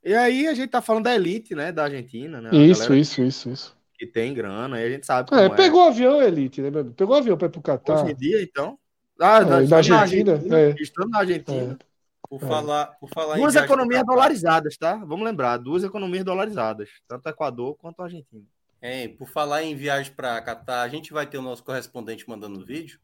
E 0.03 0.15
aí 0.15 0.49
a 0.49 0.55
gente 0.55 0.71
tá 0.71 0.81
falando 0.81 1.05
da 1.05 1.15
elite, 1.15 1.55
né, 1.55 1.71
da 1.71 1.85
Argentina, 1.85 2.41
né? 2.41 2.51
Isso, 2.53 2.95
isso, 2.95 3.21
isso, 3.23 3.51
isso. 3.51 3.77
Que 3.99 4.07
tem 4.07 4.33
grana, 4.33 4.77
aí 4.77 4.87
a 4.87 4.91
gente 4.91 5.05
sabe 5.05 5.29
é, 5.35 5.51
pegou 5.51 5.85
é. 5.85 5.89
avião 5.89 6.23
elite, 6.23 6.63
né? 6.63 6.71
Pegou 6.97 7.17
avião 7.17 7.37
para 7.37 7.49
ir 7.49 7.51
pro 7.51 7.61
Catar. 7.61 8.03
Hoje 8.03 8.13
em 8.13 8.17
dia, 8.17 8.43
então. 8.43 8.79
Ah, 9.21 9.41
é, 9.41 9.45
na, 9.45 9.61
na 9.61 9.77
Argentina, 9.77 10.33
Argentina 10.33 10.59
é. 10.59 10.75
Estando 10.81 11.11
na 11.11 11.19
Argentina. 11.19 11.79
É. 11.79 11.91
Por 12.27 12.41
falar, 12.41 12.87
por 12.99 13.11
falar 13.11 13.37
duas 13.37 13.57
economias 13.57 14.07
dolarizadas, 14.07 14.77
tá? 14.79 14.95
Vamos 14.95 15.25
lembrar, 15.25 15.59
duas 15.59 15.85
economias 15.85 16.25
dolarizadas, 16.25 16.89
tanto 17.07 17.29
Equador 17.29 17.75
quanto 17.75 18.01
a 18.01 18.05
Argentina. 18.05 18.45
É, 18.81 19.09
por 19.09 19.29
falar 19.29 19.65
em 19.65 19.75
viagem 19.75 20.13
para 20.15 20.41
Catar, 20.41 20.83
a 20.83 20.89
gente 20.89 21.13
vai 21.13 21.27
ter 21.27 21.37
o 21.37 21.43
nosso 21.43 21.63
correspondente 21.63 22.27
mandando 22.27 22.65
vídeo. 22.65 22.99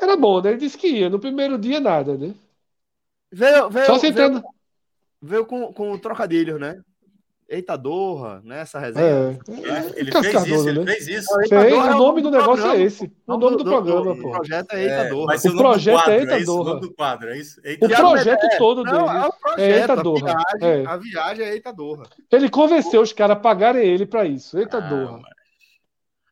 Era 0.00 0.16
bom, 0.16 0.40
né? 0.40 0.50
Ele 0.50 0.58
disse 0.58 0.78
que 0.78 0.88
ia. 0.88 1.10
No 1.10 1.18
primeiro 1.18 1.58
dia, 1.58 1.80
nada, 1.80 2.16
né? 2.16 2.34
Veio, 3.30 3.68
veio, 3.68 3.86
Só 3.86 3.98
veio, 3.98 4.42
veio 5.20 5.46
com, 5.46 5.72
com 5.72 5.92
o 5.92 5.98
trocadilho, 5.98 6.58
né? 6.58 6.80
Eita 7.48 7.78
Dorra, 7.78 8.42
né? 8.44 8.60
Essa 8.60 8.78
resenha. 8.78 9.06
É, 9.06 9.98
ele, 9.98 10.12
fez 10.12 10.46
isso, 10.46 10.64
né? 10.64 10.70
ele 10.70 10.84
fez 10.84 11.08
isso. 11.08 11.34
Fez, 11.48 11.72
o 11.72 11.96
nome 11.96 12.20
do, 12.20 12.30
negócio 12.30 12.56
programa. 12.56 12.74
é 12.74 12.82
esse. 12.82 13.10
O 13.26 13.36
nome 13.38 13.56
do, 13.56 13.64
do 13.64 13.70
programa, 13.70 14.14
pô. 14.14 14.28
O 14.28 14.32
projeto 14.32 14.72
é 14.74 14.82
Eita 14.82 14.94
é, 14.94 15.08
Dorra. 15.08 15.34
o, 15.34 15.48
o 15.48 15.56
projeto 15.56 16.10
é 16.10 16.18
Eita 16.18 16.44
Dorra. 16.44 16.74
o 16.74 16.94
quadro, 16.94 17.30
é 17.30 17.38
isso? 17.38 17.60
Eita 17.64 17.86
o 17.86 17.88
projeto 17.88 18.44
é, 18.44 18.58
todo 18.58 18.84
não, 18.84 19.06
dele 19.06 19.18
é, 19.18 19.26
o 19.26 19.32
projeto, 19.32 19.60
é 19.60 19.80
Eita 19.80 19.96
Dorra. 19.96 20.32
A 20.32 20.56
viagem, 20.58 20.86
a 20.86 20.96
viagem 20.98 21.46
é 21.46 21.52
Eita 21.54 21.72
Dorra. 21.72 22.04
Ele 22.30 22.50
convenceu 22.50 23.00
os 23.00 23.14
caras 23.14 23.38
a 23.38 23.40
pagarem 23.40 23.82
ele 23.82 24.04
pra 24.04 24.26
isso. 24.26 24.58
Eita 24.58 24.76
ah. 24.76 25.20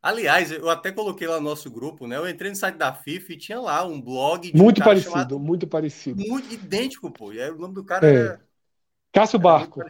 Aliás, 0.06 0.52
eu 0.52 0.70
até 0.70 0.92
coloquei 0.92 1.26
lá 1.26 1.40
no 1.40 1.48
nosso 1.48 1.68
grupo, 1.68 2.06
né? 2.06 2.16
Eu 2.16 2.28
entrei 2.28 2.48
no 2.48 2.56
site 2.56 2.76
da 2.76 2.94
FIFA 2.94 3.32
e 3.32 3.36
tinha 3.36 3.58
lá 3.58 3.84
um 3.84 4.00
blog 4.00 4.52
muito 4.54 4.80
um 4.80 4.84
parecido, 4.84 5.10
chamado... 5.10 5.40
muito 5.40 5.66
parecido. 5.66 6.22
Muito 6.24 6.54
idêntico, 6.54 7.10
pô. 7.10 7.32
E 7.32 7.42
aí, 7.42 7.50
o 7.50 7.58
nome 7.58 7.74
do 7.74 7.82
cara 7.82 8.08
é. 8.08 8.14
era... 8.14 8.40
Cássio 9.12 9.40
Barco. 9.40 9.82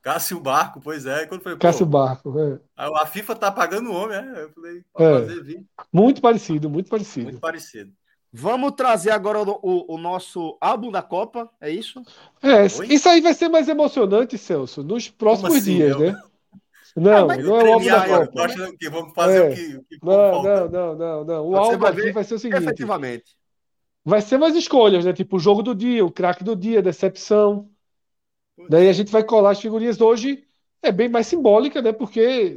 Cássio 0.00 0.38
Barco, 0.38 0.80
pois 0.80 1.04
é. 1.04 1.26
Quando 1.26 1.42
foi, 1.42 1.56
Cássio 1.56 1.84
Barco, 1.84 2.38
é. 2.38 2.60
A 2.76 3.06
FIFA 3.06 3.34
tá 3.34 3.50
pagando 3.50 3.90
o 3.90 3.92
homem, 3.92 4.16
é. 4.16 4.42
Eu 4.44 4.50
falei, 4.50 4.84
é. 4.98 5.26
fazer 5.26 5.64
Muito 5.92 6.22
parecido, 6.22 6.70
muito 6.70 6.88
parecido. 6.88 7.24
Muito 7.24 7.40
parecido. 7.40 7.92
Vamos 8.32 8.72
trazer 8.72 9.10
agora 9.10 9.40
o, 9.40 9.58
o, 9.62 9.94
o, 9.94 9.98
nosso 9.98 10.56
álbum 10.60 10.92
da 10.92 11.02
Copa, 11.02 11.50
é 11.60 11.70
isso? 11.70 12.02
É, 12.40 12.62
Oi? 12.62 12.86
isso 12.88 13.08
aí 13.08 13.20
vai 13.20 13.34
ser 13.34 13.48
mais 13.48 13.68
emocionante, 13.68 14.38
Celso, 14.38 14.84
nos 14.84 15.08
próximos 15.08 15.56
assim, 15.56 15.74
dias, 15.74 15.90
eu... 15.92 16.12
né? 16.12 16.22
Não, 16.96 17.30
ah, 17.30 17.36
não 17.36 17.60
é 17.60 17.64
o 17.64 17.72
álbum 17.74 17.86
da 17.86 18.08
Copa. 18.08 18.48
Que 18.78 18.88
vamos 18.88 19.12
fazer 19.12 19.44
é. 19.44 19.48
o 19.50 19.54
que, 19.54 19.76
o 19.76 19.84
que 19.84 19.98
não, 20.02 20.42
não, 20.42 20.68
não, 20.68 20.96
não, 20.96 21.24
não. 21.24 21.46
O 21.46 21.50
Você 21.50 21.58
álbum 21.58 21.78
vai 21.78 21.92
aqui 21.92 22.12
vai 22.12 22.24
ser 22.24 22.34
o 22.34 22.38
seguinte. 22.38 22.62
Efetivamente. 22.62 23.36
Vai 24.02 24.22
ser 24.22 24.38
mais 24.38 24.56
escolhas, 24.56 25.04
né? 25.04 25.12
Tipo 25.12 25.36
o 25.36 25.38
jogo 25.38 25.62
do 25.62 25.74
dia, 25.74 26.04
o 26.04 26.10
craque 26.10 26.42
do 26.42 26.56
dia, 26.56 26.80
decepção. 26.80 27.68
Daí 28.70 28.88
a 28.88 28.92
gente 28.94 29.12
vai 29.12 29.22
colar 29.22 29.50
as 29.50 29.60
figurinhas 29.60 30.00
hoje. 30.00 30.42
É 30.82 30.90
bem 30.90 31.08
mais 31.08 31.26
simbólica, 31.26 31.82
né? 31.82 31.92
Porque. 31.92 32.56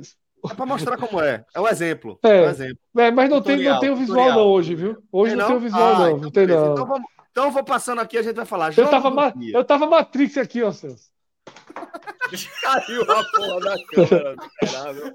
É 0.50 0.54
para 0.56 0.66
mostrar 0.66 0.96
como 0.96 1.20
é. 1.22 1.44
É 1.54 1.60
o 1.60 1.64
um 1.64 1.68
exemplo. 1.68 2.18
É, 2.24 2.38
é 2.38 2.42
um 2.48 2.50
exemplo. 2.50 2.80
É, 2.98 3.12
mas 3.12 3.30
não 3.30 3.42
tutorial, 3.42 3.80
tem, 3.82 3.90
não 3.90 3.98
tem 3.98 4.04
o 4.04 4.08
visual 4.08 4.32
não 4.32 4.48
hoje, 4.48 4.74
viu? 4.74 5.04
Hoje 5.12 5.36
não? 5.36 5.42
não? 5.42 5.48
tem 5.48 5.58
o 5.58 5.60
visual, 5.60 5.96
ah, 5.96 6.00
não. 6.00 6.08
Então, 6.08 6.20
não 6.22 6.32
tem, 6.32 6.48
não. 6.48 6.72
Então, 6.72 6.86
vamos, 6.86 7.10
então 7.30 7.46
eu 7.46 7.52
vou 7.52 7.64
passando 7.64 8.00
aqui, 8.00 8.18
a 8.18 8.22
gente 8.22 8.36
vai 8.38 8.46
falar. 8.46 8.78
Eu 8.78 8.88
tava, 8.88 9.34
eu 9.52 9.64
tava 9.66 9.86
Matrix 9.86 10.38
aqui, 10.38 10.64
ó, 10.64 10.72
Celso. 10.72 11.10
Caiu 12.62 13.02
a 13.04 13.24
porra 13.32 13.60
da 13.62 13.86
câmera, 13.86 14.36
caralho. 14.60 15.14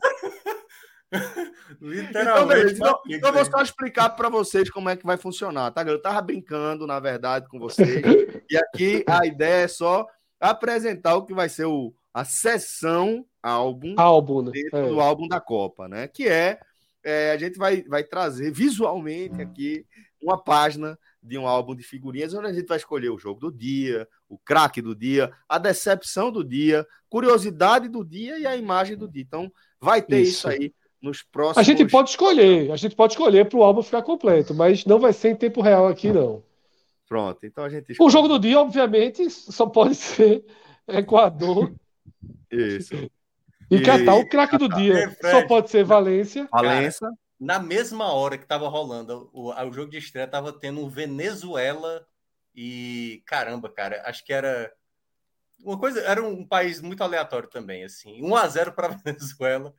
Literalmente. 1.81 2.74
Então, 2.74 3.01
então, 3.09 3.31
eu 3.31 3.35
vou 3.35 3.45
só 3.45 3.62
explicar 3.62 4.11
para 4.11 4.28
vocês 4.28 4.70
como 4.70 4.89
é 4.89 4.97
que 4.97 5.07
vai 5.07 5.16
funcionar, 5.16 5.70
tá? 5.70 5.82
Eu 5.82 6.01
tava 6.01 6.20
brincando, 6.20 6.86
na 6.86 6.99
verdade, 6.99 7.49
com 7.49 7.59
vocês. 7.59 8.03
e 8.51 8.57
aqui 8.57 9.05
a 9.07 9.27
ideia 9.27 9.65
é 9.65 9.69
só 9.69 10.07
apresentar 10.41 11.15
o 11.16 11.24
que 11.24 11.35
vai 11.35 11.49
ser 11.49 11.66
o, 11.66 11.95
a 12.12 12.24
sessão 12.24 13.24
álbum, 13.43 13.95
álbum 13.97 14.43
né? 14.43 14.53
é. 14.73 14.89
do 14.89 15.01
álbum 15.01 15.28
da 15.28 15.41
Copa, 15.41 15.89
né? 15.89 16.09
Que 16.09 16.28
é, 16.28 16.59
é, 17.05 17.32
a 17.32 17.36
gente 17.36 17.59
vai, 17.59 17.82
vai 17.82 18.03
trazer 18.03 18.51
visualmente 18.51 19.41
aqui 19.41 19.86
uma 20.23 20.43
página 20.43 20.99
de 21.25 21.39
um 21.39 21.49
álbum 21.49 21.75
de 21.75 21.83
figurinhas 21.83 22.35
onde 22.35 22.49
a 22.49 22.53
gente 22.53 22.67
vai 22.67 22.77
escolher 22.77 23.09
o 23.09 23.19
jogo 23.19 23.41
do 23.41 23.51
dia, 23.51 24.07
o 24.29 24.39
craque 24.39 24.83
do 24.83 24.95
dia, 24.95 25.33
a 25.49 25.59
decepção 25.59 26.31
do 26.31 26.45
dia, 26.45 26.87
curiosidade 27.09 27.89
do 27.89 28.05
dia 28.05 28.39
e 28.39 28.47
a 28.47 28.55
imagem 28.55 28.97
do 28.97 29.09
dia. 29.09 29.23
Então, 29.23 29.51
vai 29.81 30.03
ter 30.03 30.21
isso, 30.21 30.33
isso 30.33 30.49
aí 30.49 30.75
nos 31.01 31.23
próximos. 31.23 31.59
A 31.59 31.63
gente 31.63 31.87
pode 31.87 32.11
escolher, 32.11 32.71
a 32.71 32.77
gente 32.77 32.95
pode 32.95 33.15
escolher 33.15 33.49
para 33.49 33.59
o 33.59 33.63
álbum 33.63 33.83
ficar 33.83 34.03
completo, 34.03 34.55
mas 34.55 34.85
não 34.85 34.99
vai 34.99 35.13
ser 35.13 35.31
em 35.31 35.37
tempo 35.37 35.63
real 35.63 35.89
aqui, 35.89 36.13
não. 36.13 36.43
Pronto, 37.09 37.45
então 37.47 37.65
a 37.65 37.69
gente. 37.69 37.93
Escolhe. 37.93 38.09
O 38.09 38.11
jogo 38.11 38.29
do 38.29 38.39
dia, 38.39 38.59
obviamente, 38.59 39.29
só 39.31 39.67
pode 39.67 39.95
ser 39.95 40.45
Equador. 40.87 41.75
Isso. 42.51 42.95
E, 43.71 43.81
Catar, 43.81 44.17
o 44.17 44.29
craque 44.29 44.59
do 44.59 44.69
dia 44.69 45.17
só 45.21 45.47
pode 45.47 45.71
ser 45.71 45.85
Valência. 45.85 46.47
Valência. 46.51 47.09
Na 47.39 47.59
mesma 47.59 48.12
hora 48.12 48.39
que 48.39 48.44
estava 48.44 48.69
rolando 48.69 49.31
o, 49.32 49.52
o 49.52 49.73
jogo 49.73 49.90
de 49.90 49.98
estreia, 49.98 50.24
estava 50.24 50.52
tendo 50.52 50.81
um 50.81 50.89
Venezuela 50.89 52.06
e 52.55 53.23
caramba, 53.27 53.69
cara, 53.69 54.02
acho 54.06 54.24
que 54.24 54.32
era 54.32 54.73
uma 55.62 55.78
coisa, 55.78 56.01
era 56.02 56.23
um 56.23 56.47
país 56.47 56.81
muito 56.81 57.02
aleatório 57.02 57.48
também, 57.48 57.85
assim. 57.85 58.23
1 58.23 58.36
a 58.36 58.48
0 58.48 58.73
para 58.73 58.89
Venezuela. 59.05 59.74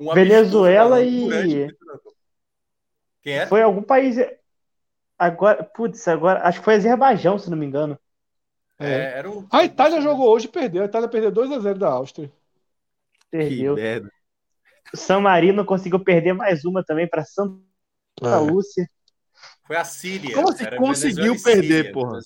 Um 0.00 0.14
Venezuela 0.14 1.02
e 1.02 1.68
quem 3.24 3.38
é? 3.38 3.46
Foi 3.46 3.62
algum 3.62 3.82
país 3.82 4.16
agora, 5.18 5.64
putz, 5.64 6.06
agora 6.06 6.46
acho 6.46 6.58
que 6.58 6.64
foi 6.64 6.74
Azerbaijão, 6.74 7.38
se 7.38 7.48
não 7.50 7.56
me 7.56 7.64
engano. 7.64 7.98
É. 8.78 8.86
é 8.86 9.18
era 9.18 9.30
um... 9.30 9.46
A 9.50 9.64
Itália 9.64 10.00
jogou 10.02 10.28
hoje, 10.28 10.46
perdeu. 10.46 10.82
A 10.82 10.86
Itália 10.86 11.08
perdeu 11.08 11.32
2 11.32 11.52
a 11.52 11.58
0 11.58 11.78
da 11.78 11.88
Áustria. 11.88 12.30
Perdeu. 13.30 13.76
O 14.92 14.96
San 14.96 15.20
Marino 15.20 15.64
conseguiu 15.64 16.00
perder 16.00 16.34
mais 16.34 16.64
uma 16.64 16.84
também 16.84 17.08
para 17.08 17.24
Santa 17.24 17.58
é. 18.22 18.36
Lúcia. 18.36 18.88
Foi 19.66 19.76
a 19.76 19.84
Síria. 19.84 20.34
Como 20.34 20.48
você 20.48 20.76
conseguiu 20.76 21.42
perder, 21.42 21.92
porra? 21.92 22.20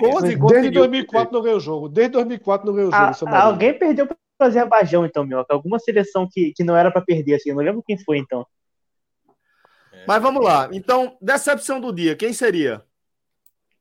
Como 0.00 0.18
assim, 0.18 0.38
Desde 0.48 0.70
2004 0.70 1.32
não 1.32 1.42
ganhou 1.42 1.56
o 1.56 1.60
jogo. 1.60 1.88
Desde 1.88 2.12
2004 2.12 2.66
não 2.66 2.74
ganhou 2.74 2.90
o 2.90 2.92
jogo. 2.92 3.34
Ah, 3.34 3.44
alguém 3.44 3.78
perdeu 3.78 4.06
para 4.06 4.16
o 4.40 4.44
Azerbaijão, 4.44 5.06
então, 5.06 5.24
meu. 5.24 5.44
Alguma 5.48 5.78
seleção 5.78 6.28
que, 6.30 6.52
que 6.52 6.62
não 6.62 6.76
era 6.76 6.90
para 6.90 7.00
perder, 7.00 7.36
assim. 7.36 7.48
Eu 7.48 7.56
não 7.56 7.62
lembro 7.62 7.82
quem 7.82 7.96
foi, 7.98 8.18
então. 8.18 8.46
É. 9.90 10.04
Mas 10.06 10.20
vamos 10.20 10.44
lá. 10.44 10.68
Então, 10.70 11.16
decepção 11.20 11.80
do 11.80 11.92
dia, 11.92 12.14
quem 12.14 12.32
seria? 12.34 12.84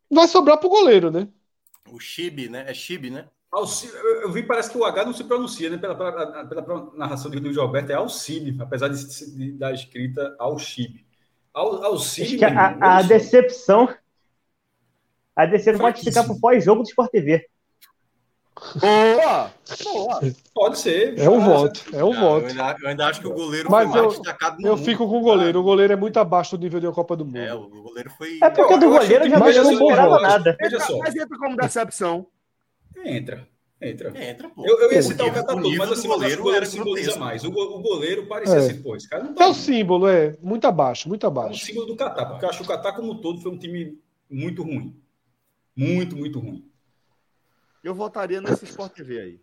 Vai 0.09 0.27
sobrar 0.27 0.57
pro 0.57 0.69
goleiro, 0.69 1.11
né? 1.11 1.27
O 1.89 1.99
Chibi, 1.99 2.47
né? 2.47 2.63
É 2.67 2.73
Chibi, 2.73 3.09
né? 3.09 3.27
Alcide, 3.51 3.93
eu 3.95 4.31
vi, 4.31 4.43
parece 4.43 4.71
que 4.71 4.77
o 4.77 4.85
H 4.85 5.03
não 5.03 5.13
se 5.13 5.25
pronuncia, 5.25 5.69
né? 5.69 5.77
Pela, 5.77 5.93
pela, 5.93 6.63
pela 6.63 6.91
narração 6.95 7.29
de 7.29 7.35
Rodrigo 7.35 7.53
Gilberto, 7.53 7.91
é 7.91 7.95
Alcide, 7.95 8.55
apesar 8.61 8.87
de, 8.87 9.35
de, 9.35 9.51
da 9.51 9.73
escrita 9.73 10.35
Alcide. 10.39 11.05
Al, 11.53 11.83
Alcide. 11.83 12.43
A, 12.45 12.77
a, 12.79 12.97
a 12.97 13.01
decepção. 13.01 13.93
A 15.35 15.45
decepção 15.45 15.81
pode 15.81 16.01
ficar 16.01 16.23
pro 16.23 16.39
pós-jogo 16.39 16.81
do 16.81 16.87
Sport 16.87 17.11
TV. 17.11 17.45
Boa! 18.79 19.51
Boa! 19.83 20.19
Pode 20.53 20.79
ser. 20.79 21.19
É 21.19 21.29
um 21.29 21.39
voto. 21.39 21.81
É 21.93 22.03
um 22.03 22.13
voto. 22.13 22.45
Eu 22.45 22.49
ainda, 22.49 22.77
eu 22.81 22.89
ainda, 22.89 23.07
acho 23.07 23.19
que 23.19 23.27
o 23.27 23.33
goleiro 23.33 23.69
Mas 23.71 23.89
foi 23.89 23.99
eu, 23.99 24.03
mais 24.03 24.17
destacado 24.17 24.61
no 24.61 24.67
Eu 24.67 24.77
mundo, 24.77 24.85
fico 24.85 25.09
com 25.09 25.17
o 25.17 25.21
goleiro. 25.21 25.59
O 25.59 25.63
goleiro 25.63 25.93
é 25.93 25.95
muito 25.95 26.17
abaixo 26.19 26.57
do 26.57 26.63
nível 26.63 26.79
da 26.79 26.91
Copa 26.91 27.17
do 27.17 27.25
Mundo. 27.25 27.37
É, 27.37 27.53
o 27.53 27.67
goleiro 27.67 28.09
foi. 28.11 28.39
É 28.41 28.49
porque 28.49 28.77
do 28.77 28.89
goleiro 28.89 29.29
já 29.29 29.39
não 29.63 29.71
esperava 29.71 30.19
nada. 30.21 30.55
Veja 30.61 30.79
só. 30.79 30.97
Mas 30.99 31.15
entra 31.15 31.37
como 31.37 31.57
decepção. 31.57 32.27
Entra. 33.03 33.47
Entra. 33.81 34.29
Entra, 34.29 34.49
pô. 34.49 34.63
Eu, 34.65 34.79
eu 34.79 34.93
ia 34.93 35.01
citar 35.01 35.27
o 35.27 35.33
Catatuba, 35.33 35.75
mas 35.77 35.91
assim, 35.91 36.07
o 36.07 36.11
goleiro, 36.11 36.41
o 36.41 36.43
goleiro 36.43 36.65
simboliza 36.67 37.15
mais. 37.17 37.43
O, 37.43 37.49
o 37.49 37.81
goleiro 37.81 38.27
parecia 38.27 38.55
é. 38.55 38.59
assim, 38.59 38.81
pô, 38.81 38.95
esse 38.95 39.09
cara 39.09 39.23
não 39.23 39.33
tá. 39.33 39.45
É 39.45 39.47
o 39.47 39.53
símbolo, 39.55 40.07
é. 40.07 40.37
Muito 40.39 40.67
abaixo, 40.67 41.09
muito 41.09 41.25
abaixo. 41.25 41.59
É 41.59 41.63
o 41.63 41.65
símbolo 41.65 41.87
do 41.87 41.95
Catar, 41.95 42.27
porque 42.27 42.45
eu 42.45 42.49
acho 42.49 42.59
que 42.59 42.63
o 42.63 42.67
Catar, 42.67 42.93
como 42.93 43.13
um 43.13 43.17
todo, 43.19 43.41
foi 43.41 43.51
um 43.51 43.57
time 43.57 43.97
muito 44.29 44.61
ruim. 44.61 44.95
Muito, 45.75 46.15
muito 46.15 46.39
ruim. 46.39 46.63
Eu 47.83 47.95
votaria 47.95 48.39
nesse 48.39 48.65
Sport 48.65 48.93
TV 48.93 49.19
aí. 49.19 49.39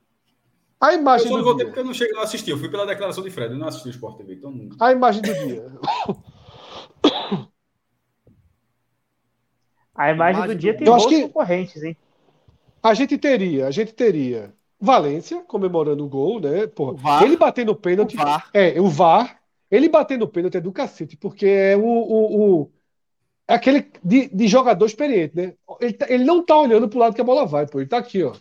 A 0.81 0.95
imagem 0.95 1.27
eu 1.27 1.33
só 1.33 1.39
não 1.39 1.45
votei 1.45 1.67
porque 1.67 1.81
eu 1.81 1.85
não, 1.85 1.93
cheguei, 1.93 2.15
não 2.15 2.23
assisti. 2.23 2.51
Eu 2.51 2.59
fui 2.59 2.69
pela 2.69 2.87
declaração 2.87 3.25
de 3.25 3.31
Fred, 3.31 3.53
eu 3.53 3.59
não 3.59 3.67
assisti 3.67 3.89
o 3.89 3.91
Sport 3.91 4.19
TV. 4.19 4.35
Então 4.35 4.53
não... 4.53 4.69
A 4.79 4.93
imagem 4.93 5.23
do 5.23 5.35
dia. 5.35 5.65
A 9.99 10.13
imagem, 10.13 10.47
do 10.47 10.55
dia 10.55 10.77
tem 10.77 10.87
eu 10.87 10.97
que... 11.09 11.23
concorrentes, 11.23 11.83
hein? 11.83 11.97
A 12.83 12.95
gente 12.95 13.19
teria, 13.19 13.67
a 13.67 13.71
gente 13.71 13.93
teria 13.93 14.53
Valência 14.81 15.43
comemorando 15.43 16.05
o 16.05 16.09
gol, 16.09 16.41
né? 16.41 16.67
Porra, 16.69 16.95
VAR, 16.95 17.23
ele 17.25 17.37
batendo 17.37 17.73
o 17.73 17.77
pênalti. 17.77 18.15
O 18.15 18.19
VAR. 18.19 18.49
É, 18.55 18.81
o 18.81 18.89
VAR. 18.89 19.41
Ele 19.71 19.89
batendo 19.89 20.23
o 20.23 20.29
pênalti 20.29 20.57
é 20.57 20.61
do 20.61 20.73
cacete, 20.73 21.17
porque 21.17 21.47
é 21.47 21.77
o, 21.77 21.83
o, 21.83 22.61
o 22.63 22.71
é 23.47 23.55
aquele 23.55 23.91
de, 24.03 24.29
de, 24.29 24.47
jogador 24.47 24.87
experiente, 24.87 25.37
né? 25.37 25.55
Ele, 25.81 25.93
tá, 25.93 26.07
ele 26.09 26.25
não 26.25 26.45
tá 26.45 26.57
olhando 26.57 26.89
pro 26.89 26.99
lado 26.99 27.15
que 27.15 27.21
a 27.21 27.25
bola 27.25 27.45
vai, 27.45 27.67
pô. 27.67 27.81
Ele 27.81 27.89
tá 27.89 27.99
aqui, 27.99 28.23
ó. 28.23 28.35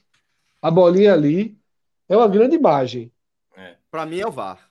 A 0.62 0.70
bolinha 0.70 1.14
ali. 1.14 1.58
É 2.08 2.16
uma 2.16 2.28
grande 2.28 2.56
imagem. 2.56 3.12
É. 3.56 3.76
Para 3.92 4.06
mim 4.06 4.20
é 4.20 4.28
o 4.28 4.32
VAR. 4.32 4.70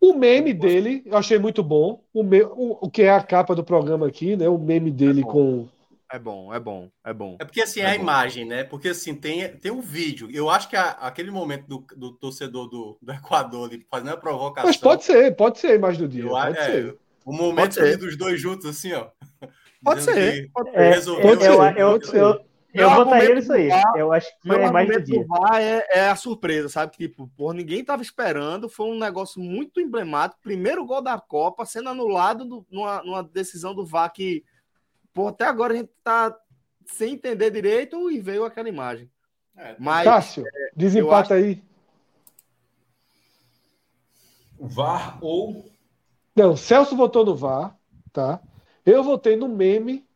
O 0.00 0.12
meme 0.12 0.52
dele, 0.52 1.02
eu 1.04 1.16
achei 1.16 1.38
muito 1.38 1.62
bom. 1.62 2.04
O, 2.12 2.22
me, 2.22 2.42
o, 2.42 2.78
o 2.82 2.90
que 2.90 3.02
é 3.02 3.10
a 3.10 3.22
capa 3.22 3.54
do 3.54 3.64
programa 3.64 4.06
aqui, 4.06 4.36
né? 4.36 4.48
O 4.48 4.58
meme 4.58 4.90
dele 4.90 5.22
é 5.22 5.24
com 5.24 5.66
é 6.16 6.18
bom, 6.18 6.54
é 6.54 6.58
bom, 6.58 6.90
é 7.04 7.12
bom. 7.12 7.36
É 7.38 7.44
porque 7.44 7.60
assim, 7.60 7.80
é 7.80 7.92
a 7.92 7.94
bom. 7.94 8.02
imagem, 8.02 8.46
né? 8.46 8.64
Porque 8.64 8.88
assim, 8.88 9.14
tem, 9.14 9.46
tem 9.58 9.70
um 9.70 9.82
vídeo. 9.82 10.30
Eu 10.32 10.48
acho 10.48 10.66
que 10.66 10.74
a, 10.74 10.92
aquele 10.92 11.30
momento 11.30 11.66
do, 11.66 11.86
do 11.94 12.12
torcedor 12.12 12.70
do, 12.70 12.98
do 13.02 13.12
Equador 13.12 13.68
ali, 13.68 13.86
fazendo 13.90 14.12
a 14.12 14.16
provocação. 14.16 14.66
Mas 14.66 14.78
pode 14.78 15.04
ser, 15.04 15.36
pode 15.36 15.58
ser 15.58 15.72
a 15.72 15.74
imagem 15.74 16.00
do 16.00 16.08
dia. 16.08 16.22
Eu, 16.22 16.30
pode 16.30 16.58
é, 16.58 16.64
ser. 16.64 16.98
O 17.22 17.32
momento 17.32 17.78
ali 17.78 17.96
dos 17.98 18.16
dois 18.16 18.40
juntos, 18.40 18.64
assim, 18.64 18.92
ó. 18.94 19.08
Pode 19.84 20.02
ser. 20.02 20.50
Pode 20.52 20.70
ser. 20.70 20.76
É, 20.76 21.00
pode 21.22 21.42
ser. 21.42 21.50
Eu, 21.50 21.62
eu, 21.76 22.00
eu, 22.14 22.46
eu 22.72 22.90
votaria 22.90 23.34
nisso 23.34 23.52
aí. 23.52 23.68
Eu 23.94 24.12
acho 24.12 24.26
que 24.26 24.48
foi 24.48 24.64
a 24.64 24.68
imagem 24.68 24.92
do 24.92 25.04
dia. 25.04 25.26
É, 25.60 25.98
é, 26.00 26.08
a 26.08 26.16
surpresa, 26.16 26.68
sabe? 26.68 26.96
Tipo, 26.96 27.30
por 27.36 27.54
ninguém 27.54 27.84
tava 27.84 28.02
esperando. 28.02 28.68
Foi 28.68 28.86
um 28.86 28.98
negócio 28.98 29.40
muito 29.40 29.80
emblemático. 29.80 30.42
Primeiro 30.42 30.84
gol 30.84 31.02
da 31.02 31.20
Copa 31.20 31.64
sendo 31.64 31.90
anulado 31.90 32.44
do, 32.44 32.66
numa, 32.70 33.02
numa 33.02 33.22
decisão 33.22 33.74
do 33.74 33.86
VAR 33.86 34.12
que 34.12 34.42
Pô, 35.16 35.28
até 35.28 35.46
agora 35.46 35.72
a 35.72 35.76
gente 35.78 35.88
tá 36.04 36.38
sem 36.84 37.14
entender 37.14 37.50
direito 37.50 38.10
e 38.10 38.20
veio 38.20 38.44
aquela 38.44 38.68
imagem. 38.68 39.10
É, 39.56 39.74
Mas, 39.78 40.04
Cássio, 40.04 40.44
é, 40.46 40.70
desempata 40.76 41.34
acho... 41.34 41.42
aí. 41.42 41.64
VAR 44.60 45.16
ou. 45.22 45.64
Não, 46.36 46.54
Celso 46.54 46.94
votou 46.94 47.24
no 47.24 47.34
VAR, 47.34 47.74
tá? 48.12 48.42
Eu 48.84 49.02
votei 49.02 49.36
no 49.36 49.48
meme 49.48 50.06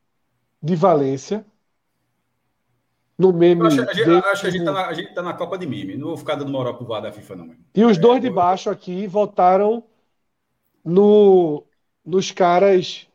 de 0.62 0.77
Valência. 0.77 1.47
No 3.18 3.32
meme. 3.32 3.68
Acho, 3.68 3.81
a, 3.81 3.94
gente, 3.94 4.10
acho 4.10 4.40
que 4.43 4.47
a 4.48 4.51
gente, 4.51 4.64
tá 4.66 4.72
na, 4.72 4.86
a 4.86 4.93
gente 4.93 5.14
tá 5.14 5.22
na 5.22 5.32
Copa 5.32 5.56
de 5.56 5.66
Meme. 5.66 5.97
Não 5.97 6.09
vou 6.09 6.16
ficar 6.18 6.35
dando 6.35 6.51
moral 6.51 6.74
pro 6.74 6.85
VAR 6.85 7.01
da 7.01 7.10
FIFA, 7.10 7.36
não. 7.36 7.56
E 7.74 7.85
os 7.86 7.97
é, 7.97 8.01
dois 8.01 8.20
de 8.20 8.28
baixo 8.28 8.68
aqui 8.68 9.06
votaram 9.06 9.82
no, 10.85 11.64
nos 12.05 12.31
caras 12.31 13.09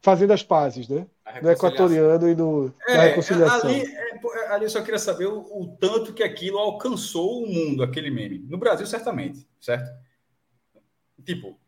fazendo 0.00 0.32
as 0.32 0.42
pazes, 0.42 0.88
né? 0.88 1.06
No 1.42 1.50
equatoriano 1.50 2.28
e 2.28 2.34
no, 2.34 2.74
é, 2.86 2.96
na 2.96 3.02
reconciliação. 3.04 3.68
Ali, 3.68 3.82
é, 3.82 4.16
é, 4.16 4.52
ali 4.52 4.64
eu 4.64 4.70
só 4.70 4.82
queria 4.82 4.98
saber 4.98 5.26
o, 5.26 5.40
o, 5.40 5.76
tanto 5.78 6.12
que 6.12 6.22
aquilo 6.22 6.58
alcançou 6.58 7.42
o 7.42 7.46
mundo, 7.46 7.82
aquele 7.82 8.10
meme. 8.10 8.38
No 8.48 8.58
Brasil, 8.58 8.86
certamente, 8.86 9.46
certo? 9.60 9.90
Tipo, 11.24 11.58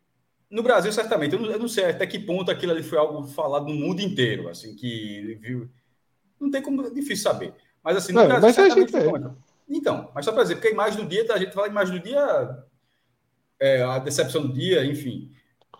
no 0.49 0.63
Brasil, 0.63 0.91
certamente. 0.91 1.33
Eu 1.33 1.39
não, 1.39 1.49
eu 1.49 1.59
não, 1.59 1.67
sei 1.67 1.85
até 1.85 2.05
que 2.05 2.19
ponto 2.19 2.51
aquilo 2.51 2.73
ali 2.73 2.83
foi 2.83 2.97
algo 2.97 3.25
falado 3.27 3.67
no 3.67 3.75
mundo 3.75 4.01
inteiro, 4.01 4.49
assim, 4.49 4.75
que 4.75 5.37
viu. 5.41 5.69
Não 6.39 6.51
tem 6.51 6.61
como, 6.61 6.85
é 6.85 6.89
difícil 6.89 7.23
saber. 7.23 7.53
Mas 7.83 7.97
assim, 7.97 8.11
no 8.11 8.19
não, 8.19 8.27
Brasil, 8.27 8.47
mas 8.47 8.55
certamente 8.55 8.95
a 8.95 8.99
gente 8.99 9.35
Então, 9.69 10.11
mas 10.13 10.25
só 10.25 10.31
para 10.31 10.43
dizer, 10.43 10.55
porque 10.55 10.67
a 10.67 10.71
imagem 10.71 11.01
do 11.01 11.07
dia, 11.07 11.25
a 11.31 11.37
gente 11.37 11.53
fala 11.53 11.67
a 11.67 11.69
imagem 11.69 11.97
do 11.97 12.03
dia, 12.03 12.65
é, 13.59 13.81
a 13.83 13.99
decepção 13.99 14.41
do 14.41 14.53
dia, 14.53 14.83
enfim. 14.83 15.31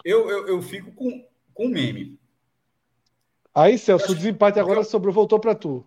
Eu, 0.06 0.30
eu, 0.30 0.48
eu 0.48 0.62
fico 0.62 0.92
com, 0.94 1.28
com 1.54 1.68
meme. 1.68 2.21
Aí, 3.54 3.78
Celso, 3.78 4.12
o 4.12 4.16
desempate 4.16 4.60
agora 4.60 4.84
sobrou, 4.84 5.14
voltou 5.14 5.40
para 5.40 5.54
tu. 5.54 5.86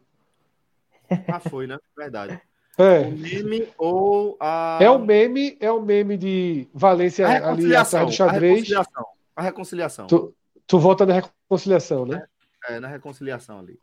Ah, 1.28 1.40
foi, 1.40 1.66
né? 1.66 1.78
Verdade. 1.96 2.40
É. 2.76 3.00
O 3.02 3.12
meme 3.12 3.68
ou 3.78 4.36
a. 4.40 4.78
É 4.80 4.90
o 4.90 4.98
meme, 4.98 5.56
é 5.60 5.70
o 5.70 5.80
meme 5.80 6.16
de 6.16 6.68
Valência 6.74 7.26
ali 7.26 7.74
atrás 7.74 8.06
do 8.06 8.12
xadrez. 8.12 8.52
A 8.52 8.56
reconciliação. 8.56 9.06
A 9.36 9.42
reconciliação. 9.42 10.06
Tu, 10.06 10.34
tu 10.66 10.78
volta 10.78 11.06
na 11.06 11.14
reconciliação, 11.14 12.04
né? 12.04 12.26
É, 12.66 12.74
é, 12.74 12.80
na 12.80 12.88
reconciliação 12.88 13.60
ali. 13.60 13.78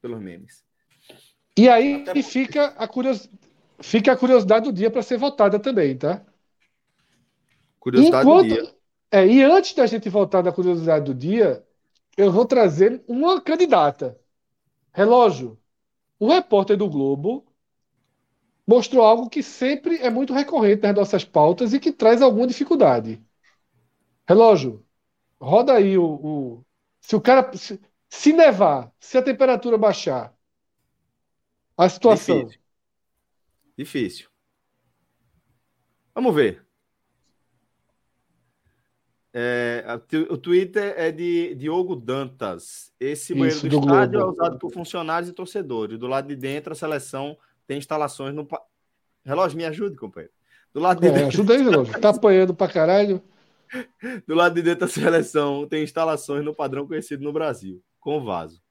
Pelos 0.00 0.20
memes. 0.20 0.64
E 1.56 1.68
aí 1.68 2.02
Até... 2.02 2.22
fica, 2.22 2.66
a 2.78 2.86
curios... 2.86 3.28
fica 3.80 4.12
a 4.12 4.16
curiosidade 4.16 4.66
do 4.66 4.72
dia 4.72 4.90
para 4.90 5.02
ser 5.02 5.18
votada 5.18 5.58
também, 5.58 5.96
tá? 5.96 6.22
Curiosidade 7.80 8.22
Enquanto... 8.22 8.48
do 8.48 8.54
dia. 8.54 8.74
É, 9.10 9.26
e 9.26 9.42
antes 9.42 9.74
da 9.74 9.86
gente 9.86 10.08
voltar 10.08 10.44
na 10.44 10.52
curiosidade 10.52 11.06
do 11.06 11.14
dia, 11.14 11.64
eu 12.18 12.32
vou 12.32 12.44
trazer 12.44 13.02
uma 13.06 13.40
candidata. 13.40 14.20
Relógio. 14.92 15.56
O 16.18 16.28
repórter 16.28 16.76
do 16.76 16.90
Globo 16.90 17.46
mostrou 18.66 19.04
algo 19.04 19.30
que 19.30 19.40
sempre 19.40 19.98
é 19.98 20.10
muito 20.10 20.32
recorrente 20.32 20.82
nas 20.82 20.96
nossas 20.96 21.24
pautas 21.24 21.72
e 21.72 21.78
que 21.78 21.92
traz 21.92 22.20
alguma 22.20 22.48
dificuldade. 22.48 23.24
Relógio, 24.28 24.84
roda 25.40 25.74
aí 25.74 25.96
o. 25.96 26.04
o 26.04 26.64
se 27.00 27.14
o 27.14 27.20
cara. 27.20 27.56
Se, 27.56 27.80
se, 28.10 28.32
nevar, 28.32 28.92
se 28.98 29.16
a 29.16 29.22
temperatura 29.22 29.78
baixar, 29.78 30.36
a 31.76 31.88
situação. 31.88 32.46
Difícil. 32.46 32.60
Difícil. 33.76 34.30
Vamos 36.12 36.34
ver. 36.34 36.67
É, 39.32 39.84
o 40.30 40.38
Twitter 40.38 40.94
é 40.96 41.12
de 41.12 41.54
Diogo 41.54 41.94
Dantas. 41.94 42.92
Esse 42.98 43.34
banheiro 43.34 43.60
do, 43.60 43.68
do 43.68 43.78
estádio 43.80 44.20
Globo. 44.20 44.26
é 44.26 44.32
usado 44.32 44.58
por 44.58 44.72
funcionários 44.72 45.30
e 45.30 45.34
torcedores. 45.34 45.98
Do 45.98 46.06
lado 46.06 46.28
de 46.28 46.36
dentro, 46.36 46.72
a 46.72 46.76
seleção 46.76 47.36
tem 47.66 47.78
instalações 47.78 48.34
no. 48.34 48.48
Relógio, 49.24 49.58
me 49.58 49.64
ajude, 49.64 49.96
companheiro. 49.96 50.32
Do 50.72 50.80
lado 50.80 51.00
de 51.00 51.08
é, 51.08 51.10
dentro... 51.10 51.28
Ajuda 51.28 51.54
aí, 51.54 51.62
relógio. 51.62 52.00
Tá 52.00 52.10
apanhando 52.10 52.54
pra 52.54 52.68
caralho. 52.68 53.22
Do 54.26 54.34
lado 54.34 54.54
de 54.54 54.62
dentro 54.62 54.86
da 54.86 54.88
seleção 54.88 55.66
tem 55.66 55.82
instalações 55.82 56.44
no 56.44 56.54
padrão 56.54 56.86
conhecido 56.86 57.22
no 57.22 57.32
Brasil, 57.32 57.82
com 58.00 58.24
vaso. 58.24 58.62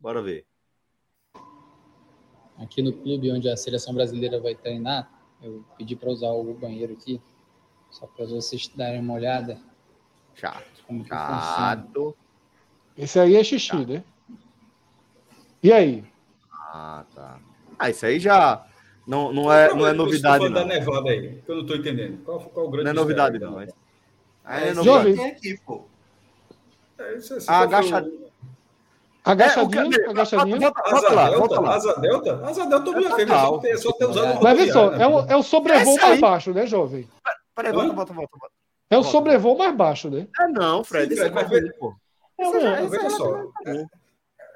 Bora 0.00 0.22
ver. 0.22 0.46
Aqui 2.56 2.82
no 2.82 2.92
clube 2.92 3.30
onde 3.30 3.48
a 3.48 3.56
seleção 3.56 3.94
brasileira 3.94 4.40
vai 4.40 4.54
treinar, 4.54 5.08
eu 5.40 5.64
pedi 5.76 5.94
para 5.94 6.10
usar 6.10 6.30
o 6.30 6.54
banheiro 6.54 6.92
aqui, 6.92 7.20
só 7.90 8.06
para 8.06 8.26
vocês 8.26 8.68
darem 8.68 9.00
uma 9.00 9.14
olhada. 9.14 9.58
Chato. 10.34 10.84
Como 10.86 11.04
Chato. 11.06 12.16
Esse 12.96 13.18
aí 13.18 13.36
é 13.36 13.44
xixi, 13.44 13.68
Chato. 13.68 13.86
né? 13.86 14.04
E 15.62 15.72
aí? 15.72 16.04
Ah, 16.52 17.04
tá. 17.14 17.38
Ah, 17.78 17.90
isso 17.90 18.06
aí 18.06 18.18
já 18.18 18.64
não, 19.06 19.32
não, 19.32 19.52
é, 19.52 19.72
não 19.74 19.86
é 19.86 19.92
novidade, 19.94 20.44
não. 20.44 20.52
da 20.52 20.64
nevada 20.66 21.10
aí, 21.10 21.40
que 21.44 21.50
eu 21.50 21.56
não 21.56 21.62
estou 21.62 21.76
entendendo. 21.76 22.22
Qual, 22.24 22.40
qual 22.40 22.66
o 22.66 22.70
grande 22.70 22.84
Não 22.84 22.90
é 22.90 22.94
novidade, 22.94 23.38
não. 23.38 23.52
Mas... 23.52 23.70
É, 24.46 24.68
é 24.68 24.74
novidade. 24.74 25.14
Jovem. 25.14 25.30
aqui, 25.30 25.58
pô. 25.64 25.84
É, 26.98 27.16
isso, 27.16 27.34
assim, 27.34 27.50
Agacha... 27.50 28.06
Agachadinho, 29.24 29.94
é, 29.94 30.10
agachadinho. 30.10 30.60
Volta, 30.60 30.90
volta, 30.90 31.14
lá, 31.14 31.30
volta 31.30 31.60
lá. 31.60 31.74
Asa 31.74 32.00
Delta? 32.00 32.46
Asa 32.46 32.66
Delta 32.66 32.84
todo 32.84 33.00
mundo 33.00 33.14
fez, 33.14 33.28
só 33.28 33.58
ter, 33.58 33.78
só 33.78 33.92
ter 33.92 34.04
usado 34.06 34.42
Mas 34.42 34.58
vê 34.58 34.72
só, 34.72 34.92
é 34.94 35.06
o, 35.06 35.20
é 35.20 35.36
o 35.36 35.42
sobrevoo 35.42 35.96
mais 36.00 36.20
baixo, 36.20 36.52
né, 36.54 36.66
jovem? 36.66 37.06
Peraí, 37.58 37.72
volta, 37.72 37.92
volta, 37.92 38.14
volta. 38.14 38.54
É 38.88 38.96
o 38.96 39.02
sobrevoo 39.02 39.58
mais 39.58 39.74
baixo, 39.74 40.08
né? 40.08 40.28
É 40.38 40.46
não, 40.46 40.84
Fred. 40.84 41.12
Sim, 41.12 41.20
Fred, 41.20 41.66
isso 41.66 41.66
é 41.66 41.72
pô. 41.72 41.94
É, 42.38 42.86
veja 42.86 43.10
só. 43.10 43.42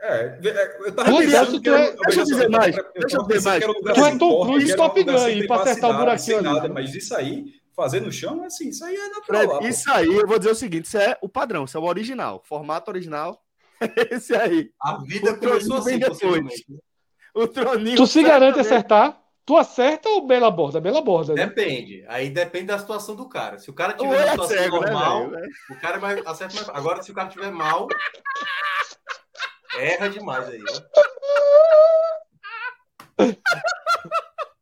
É, 0.04 0.38
eu 0.84 0.94
tava 0.94 1.18
pensando 1.18 1.60
que 1.60 1.68
é, 1.68 1.96
deixa 1.96 2.20
eu 2.20 2.24
dizer 2.24 2.48
mais. 2.48 2.76
Deixa 2.94 3.16
eu 3.16 3.26
dizer 3.26 3.42
mais. 3.42 3.64
Tu 3.64 4.04
é 4.04 4.18
Tom 4.18 4.46
Cruise 4.46 4.76
Top 4.76 5.02
Gun 5.02 5.16
aí 5.16 5.46
pra 5.48 5.62
acertar 5.62 5.90
o 5.90 5.98
buraquinho 5.98 6.38
ali. 6.38 6.44
Nada, 6.44 6.68
mas 6.68 6.94
isso 6.94 7.12
aí, 7.16 7.46
fazer 7.74 8.00
no 8.00 8.12
chão, 8.12 8.44
assim, 8.44 8.68
isso 8.68 8.84
aí 8.84 8.94
é 8.94 9.08
natural. 9.08 9.56
Fred, 9.56 9.68
isso 9.68 9.90
aí, 9.90 10.16
eu 10.16 10.26
vou 10.26 10.38
dizer 10.38 10.52
o 10.52 10.54
seguinte: 10.54 10.84
isso 10.84 10.98
é 10.98 11.18
o 11.20 11.28
padrão, 11.28 11.64
isso 11.64 11.76
é 11.76 11.80
o 11.80 11.84
original. 11.84 12.40
Formato 12.44 12.88
original. 12.88 13.42
Esse 14.12 14.32
aí. 14.36 14.70
A 14.80 14.98
vida 14.98 15.34
começou 15.34 15.78
assim, 15.78 15.98
depois. 15.98 16.64
O 17.34 17.48
troninho. 17.48 17.96
Tu 17.96 18.06
se 18.06 18.22
garante 18.22 18.60
acertar? 18.60 19.21
Tu 19.44 19.56
acerta 19.56 20.08
ou 20.08 20.26
bela 20.26 20.50
borda? 20.50 20.80
Bela 20.80 21.02
borda. 21.02 21.34
Né? 21.34 21.46
Depende. 21.46 22.04
Aí 22.08 22.30
depende 22.30 22.66
da 22.66 22.78
situação 22.78 23.16
do 23.16 23.28
cara. 23.28 23.58
Se 23.58 23.70
o 23.70 23.74
cara 23.74 23.92
tiver 23.92 24.08
uma 24.08 24.30
situação 24.30 24.56
cego, 24.56 24.80
né, 24.80 24.90
normal, 24.90 25.30
né, 25.30 25.48
o 25.70 25.74
cara 25.80 25.98
vai 25.98 26.22
acerta 26.24 26.54
mais. 26.54 26.68
Agora, 26.68 27.02
se 27.02 27.10
o 27.10 27.14
cara 27.14 27.28
tiver 27.28 27.50
mal, 27.50 27.88
Erra 29.78 30.08
demais 30.08 30.48
aí, 30.48 30.58
né? 30.58 30.66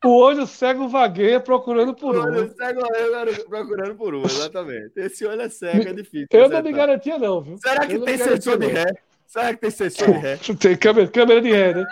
O 0.04 0.16
olho 0.16 0.46
cego 0.46 0.88
vagueia 0.88 1.40
procurando 1.40 1.94
por 1.94 2.16
um. 2.16 2.20
O 2.20 2.24
olho 2.24 2.54
cego 2.54 2.80
procurando 3.48 3.94
por 3.96 4.14
um, 4.14 4.24
exatamente. 4.24 4.92
Esse 4.96 5.26
olho 5.26 5.42
é 5.42 5.48
cego, 5.48 5.88
é 5.88 5.92
difícil. 5.92 6.26
Eu 6.30 6.48
não 6.48 6.62
me 6.62 6.72
garantia, 6.72 7.18
não, 7.18 7.42
viu? 7.42 7.58
Será 7.58 7.86
que 7.86 7.98
tem 7.98 8.16
sensor 8.16 8.58
de 8.58 8.66
ré? 8.66 8.86
Será 9.26 9.52
que 9.52 9.60
tem 9.60 9.70
sensor 9.70 10.06
de 10.06 10.18
ré? 10.18 10.38
Tem 10.58 10.76
câmera, 10.76 11.08
câmera 11.08 11.40
de 11.42 11.52
ré, 11.52 11.74
né? 11.74 11.84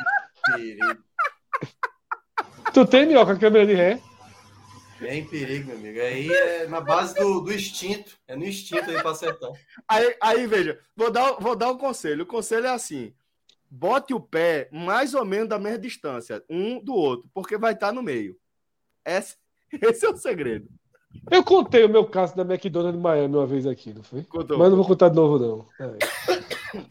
Tu 2.73 2.87
tem, 2.87 3.07
Minhoca, 3.07 3.37
câmera 3.37 3.67
de 3.67 3.75
ré? 3.75 4.01
É 5.01 5.17
em 5.17 5.25
perigo, 5.25 5.69
meu 5.69 5.77
amigo. 5.77 6.01
Aí 6.01 6.29
é 6.29 6.67
na 6.67 6.81
base 6.81 7.15
do, 7.15 7.41
do 7.41 7.53
instinto. 7.53 8.19
É 8.27 8.35
no 8.35 8.45
instinto 8.45 8.91
aí 8.91 9.01
para 9.01 9.11
acertar. 9.11 9.51
Aí, 9.87 10.17
aí, 10.21 10.47
veja, 10.47 10.81
vou 10.97 11.11
dar, 11.11 11.33
vou 11.33 11.55
dar 11.55 11.71
um 11.71 11.79
conselho. 11.79 12.25
O 12.25 12.27
conselho 12.27 12.67
é 12.67 12.71
assim: 12.71 13.13
bote 13.71 14.13
o 14.13 14.21
pé 14.21 14.69
mais 14.73 15.15
ou 15.15 15.25
menos 15.25 15.49
da 15.49 15.59
mesma 15.59 15.79
distância, 15.79 16.43
um 16.49 16.83
do 16.83 16.95
outro, 16.95 17.29
porque 17.33 17.57
vai 17.57 17.75
estar 17.75 17.93
no 17.93 18.03
meio. 18.03 18.37
Esse, 19.05 19.37
esse 19.81 20.05
é 20.05 20.11
o 20.11 20.17
segredo. 20.17 20.69
Eu 21.31 21.43
contei 21.43 21.85
o 21.85 21.89
meu 21.89 22.05
caso 22.05 22.37
da 22.37 22.43
McDonald's 22.43 22.97
de 22.97 23.03
Miami 23.03 23.35
uma 23.35 23.47
vez 23.47 23.67
aqui, 23.67 23.95
não 23.95 24.03
foi? 24.03 24.23
Contou. 24.25 24.59
Mas 24.59 24.69
não 24.69 24.77
vou 24.77 24.87
contar 24.87 25.09
de 25.09 25.17
novo, 25.17 25.39
não. 25.39 25.87
É. 25.87 26.89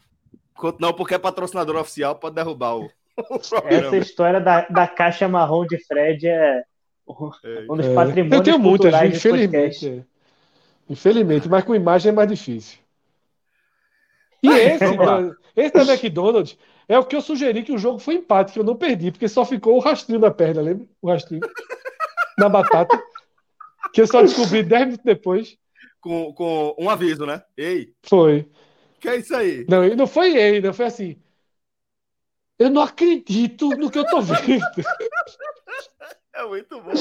Não, 0.80 0.92
porque 0.92 1.14
é 1.14 1.18
patrocinador 1.18 1.76
oficial, 1.76 2.16
pode 2.16 2.34
derrubar 2.34 2.76
o. 2.76 2.90
Essa 3.66 3.96
história 3.96 4.40
da, 4.40 4.66
da 4.68 4.86
caixa 4.86 5.28
marrom 5.28 5.66
de 5.66 5.78
Fred 5.84 6.26
é 6.26 6.62
um 7.08 7.76
dos 7.76 7.86
é. 7.86 7.94
patrimônios 7.94 8.38
Eu 8.38 8.42
tenho 8.42 8.58
muitas, 8.58 8.94
infelizmente. 9.02 9.88
É. 9.88 10.04
Infelizmente, 10.90 11.48
mas 11.48 11.64
com 11.64 11.74
imagem 11.74 12.10
é 12.10 12.14
mais 12.14 12.28
difícil. 12.28 12.78
E 14.42 14.48
esse, 14.48 14.96
da, 14.96 15.36
esse 15.56 15.72
da 15.72 15.92
McDonald's 15.92 16.56
é 16.88 16.98
o 16.98 17.04
que 17.04 17.16
eu 17.16 17.20
sugeri 17.20 17.62
que 17.62 17.72
o 17.72 17.78
jogo 17.78 17.98
foi 17.98 18.14
empate, 18.14 18.52
que 18.52 18.58
eu 18.58 18.64
não 18.64 18.76
perdi, 18.76 19.10
porque 19.10 19.28
só 19.28 19.44
ficou 19.44 19.76
o 19.76 19.80
rastrinho 19.80 20.20
na 20.20 20.30
perna, 20.30 20.62
lembra? 20.62 20.86
O 21.02 21.08
rastrinho. 21.08 21.42
na 22.38 22.48
batata. 22.48 22.98
Que 23.92 24.00
eu 24.00 24.06
só 24.06 24.22
descobri 24.22 24.62
10 24.62 24.82
minutos 24.82 25.04
depois. 25.04 25.58
Com, 26.00 26.32
com 26.32 26.74
um 26.78 26.88
aviso, 26.88 27.26
né? 27.26 27.42
Ei. 27.56 27.92
Foi. 28.04 28.48
Que 29.00 29.08
é 29.08 29.16
isso 29.16 29.34
aí? 29.34 29.66
Não, 29.68 29.86
não 29.96 30.06
foi 30.06 30.36
ei, 30.36 30.60
não 30.60 30.72
foi 30.72 30.86
assim. 30.86 31.16
Eu 32.58 32.70
não 32.70 32.82
acredito 32.82 33.68
no 33.70 33.90
que 33.90 33.98
eu 33.98 34.06
tô 34.06 34.20
vendo. 34.20 34.64
É 36.34 36.46
muito 36.46 36.80
bom. 36.80 36.92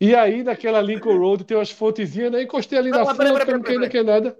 E 0.00 0.14
aí, 0.14 0.42
naquela 0.42 0.80
Lincoln 0.80 1.16
Road, 1.16 1.44
tem 1.44 1.56
umas 1.56 1.70
fontezinhas, 1.70 2.30
né? 2.30 2.42
Encostei 2.42 2.78
ali 2.78 2.90
na 2.90 3.06
frente, 3.14 3.32
não 3.32 3.62
quer, 3.62 3.78
não 3.78 3.88
quer 3.88 4.04
nada. 4.04 4.36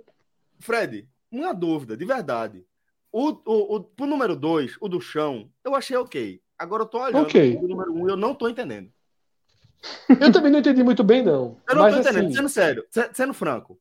Fred, 0.60 1.08
uma 1.30 1.54
dúvida, 1.54 1.96
de 1.96 2.04
verdade. 2.04 2.64
O, 3.12 3.28
o, 3.30 3.76
o, 3.76 3.84
pro 3.84 4.06
número 4.06 4.34
2, 4.34 4.76
o 4.80 4.88
do 4.88 5.00
chão, 5.00 5.48
eu 5.64 5.74
achei 5.74 5.96
ok. 5.96 6.40
Agora 6.58 6.82
eu 6.82 6.86
tô 6.86 6.98
olhando 6.98 7.22
okay. 7.22 7.56
o 7.56 7.68
número 7.68 7.92
1 7.92 8.02
um, 8.02 8.08
eu 8.08 8.16
não 8.16 8.34
tô 8.34 8.48
entendendo. 8.48 8.90
Eu 10.20 10.32
também 10.32 10.50
não 10.50 10.58
entendi 10.58 10.82
muito 10.82 11.04
bem, 11.04 11.22
não. 11.22 11.60
Eu 11.68 11.74
não 11.76 11.82
mas, 11.82 11.94
tô 11.94 12.00
entendendo, 12.00 12.26
assim... 12.26 12.34
sendo 12.34 12.48
sério, 12.48 12.86
sendo 13.12 13.34
franco. 13.34 13.78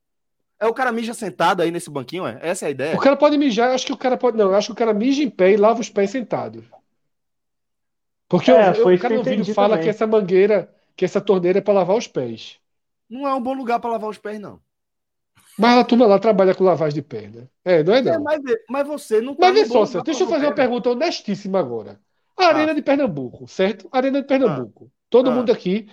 É 0.63 0.65
o 0.65 0.73
cara 0.73 0.93
mija 0.93 1.13
sentado 1.13 1.61
aí 1.61 1.69
nesse 1.69 1.89
banquinho, 1.89 2.25
é? 2.25 2.39
Essa 2.41 2.63
é 2.63 2.67
a 2.69 2.71
ideia? 2.71 2.95
O 2.95 2.99
cara 2.99 3.17
pode 3.17 3.37
mijar, 3.37 3.71
acho 3.71 3.85
que 3.85 3.91
o 3.91 3.97
cara 3.97 4.15
pode. 4.15 4.37
Não, 4.37 4.55
acho 4.55 4.67
que 4.67 4.71
o 4.71 4.75
cara 4.77 4.93
mija 4.93 5.21
em 5.21 5.29
pé 5.29 5.51
e 5.51 5.57
lava 5.57 5.81
os 5.81 5.89
pés 5.89 6.09
sentado. 6.09 6.63
Porque 8.29 8.49
é, 8.49 8.69
eu, 8.69 8.89
eu, 8.89 8.95
o 8.95 8.97
cara 8.97 9.13
no 9.13 9.23
vídeo 9.23 9.53
fala 9.53 9.71
também. 9.71 9.83
que 9.83 9.89
essa 9.89 10.07
mangueira, 10.07 10.73
que 10.95 11.03
essa 11.03 11.19
torneira 11.19 11.59
é 11.59 11.61
para 11.61 11.73
lavar 11.73 11.97
os 11.97 12.07
pés. 12.07 12.61
Não 13.09 13.27
é 13.27 13.35
um 13.35 13.41
bom 13.41 13.51
lugar 13.51 13.81
para 13.81 13.91
lavar 13.91 14.09
os 14.09 14.17
pés, 14.17 14.39
não. 14.39 14.61
Mas 15.59 15.77
a 15.77 15.83
turma 15.83 16.05
lá 16.07 16.17
trabalha 16.17 16.55
com 16.55 16.63
lavagem 16.63 16.95
de 16.95 17.01
perna. 17.01 17.51
É, 17.65 17.83
não 17.83 17.93
é 17.93 18.01
não. 18.01 18.13
É, 18.13 18.19
mas, 18.19 18.39
mas, 18.69 18.87
você 18.87 19.19
não 19.19 19.35
tá 19.35 19.51
Mas 19.51 19.55
vê 19.55 19.65
só, 19.65 20.01
deixa 20.01 20.23
eu 20.23 20.27
fazer 20.27 20.45
uma 20.45 20.55
pergunta 20.55 20.89
honestíssima 20.91 21.59
agora. 21.59 21.99
A 22.37 22.45
Arena 22.45 22.71
ah. 22.71 22.75
de 22.75 22.81
Pernambuco, 22.81 23.49
certo? 23.49 23.89
Arena 23.91 24.21
de 24.21 24.27
Pernambuco. 24.29 24.85
Ah. 24.85 24.97
Todo 25.09 25.29
ah. 25.29 25.33
mundo 25.35 25.51
aqui, 25.51 25.89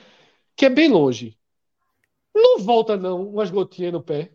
que 0.54 0.64
é 0.64 0.70
bem 0.70 0.88
longe. 0.88 1.36
Não 2.32 2.60
volta, 2.60 2.96
não, 2.96 3.30
umas 3.30 3.50
gotinhas 3.50 3.92
no 3.92 4.00
pé. 4.00 4.30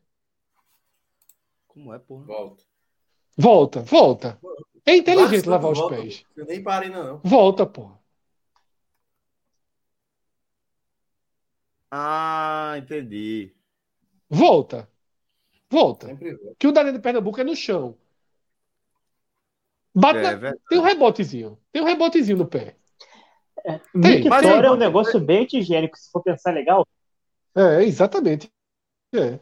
Como 1.76 1.94
é, 1.94 2.00
porra? 2.00 2.24
Volta. 2.24 2.64
Volta, 3.38 3.82
volta. 3.82 4.40
É 4.86 4.96
inteligente 4.96 5.46
lavar 5.46 5.74
os 5.74 5.78
volta, 5.78 5.98
pés. 5.98 6.24
Eu 6.34 6.46
nem 6.46 6.64
parei, 6.64 6.90
não. 6.90 7.20
Volta, 7.22 7.66
porra. 7.66 8.00
Ah, 11.92 12.76
entendi. 12.78 13.54
Volta. 14.30 14.90
Volta. 15.70 16.18
Que 16.58 16.68
o 16.68 16.72
da 16.72 16.90
de 16.90 17.00
Pernambuco 17.00 17.42
é 17.42 17.44
no 17.44 17.58
chão. 17.58 17.98
Bate 19.94 20.20
é, 20.20 20.36
na... 20.38 20.54
Tem 20.70 20.80
um 20.80 20.82
rebotezinho. 20.82 21.60
Tem 21.74 21.82
um 21.82 21.86
rebotezinho 21.86 22.38
no 22.38 22.48
pé. 22.48 22.78
É, 23.66 23.82
Vitória 23.94 24.68
é 24.68 24.72
um 24.72 24.78
negócio 24.78 25.20
bem 25.20 25.46
higiênico, 25.52 25.98
se 25.98 26.10
for 26.10 26.24
pensar 26.24 26.54
legal. 26.54 26.88
É, 27.54 27.84
exatamente. 27.84 28.50
É. 29.14 29.40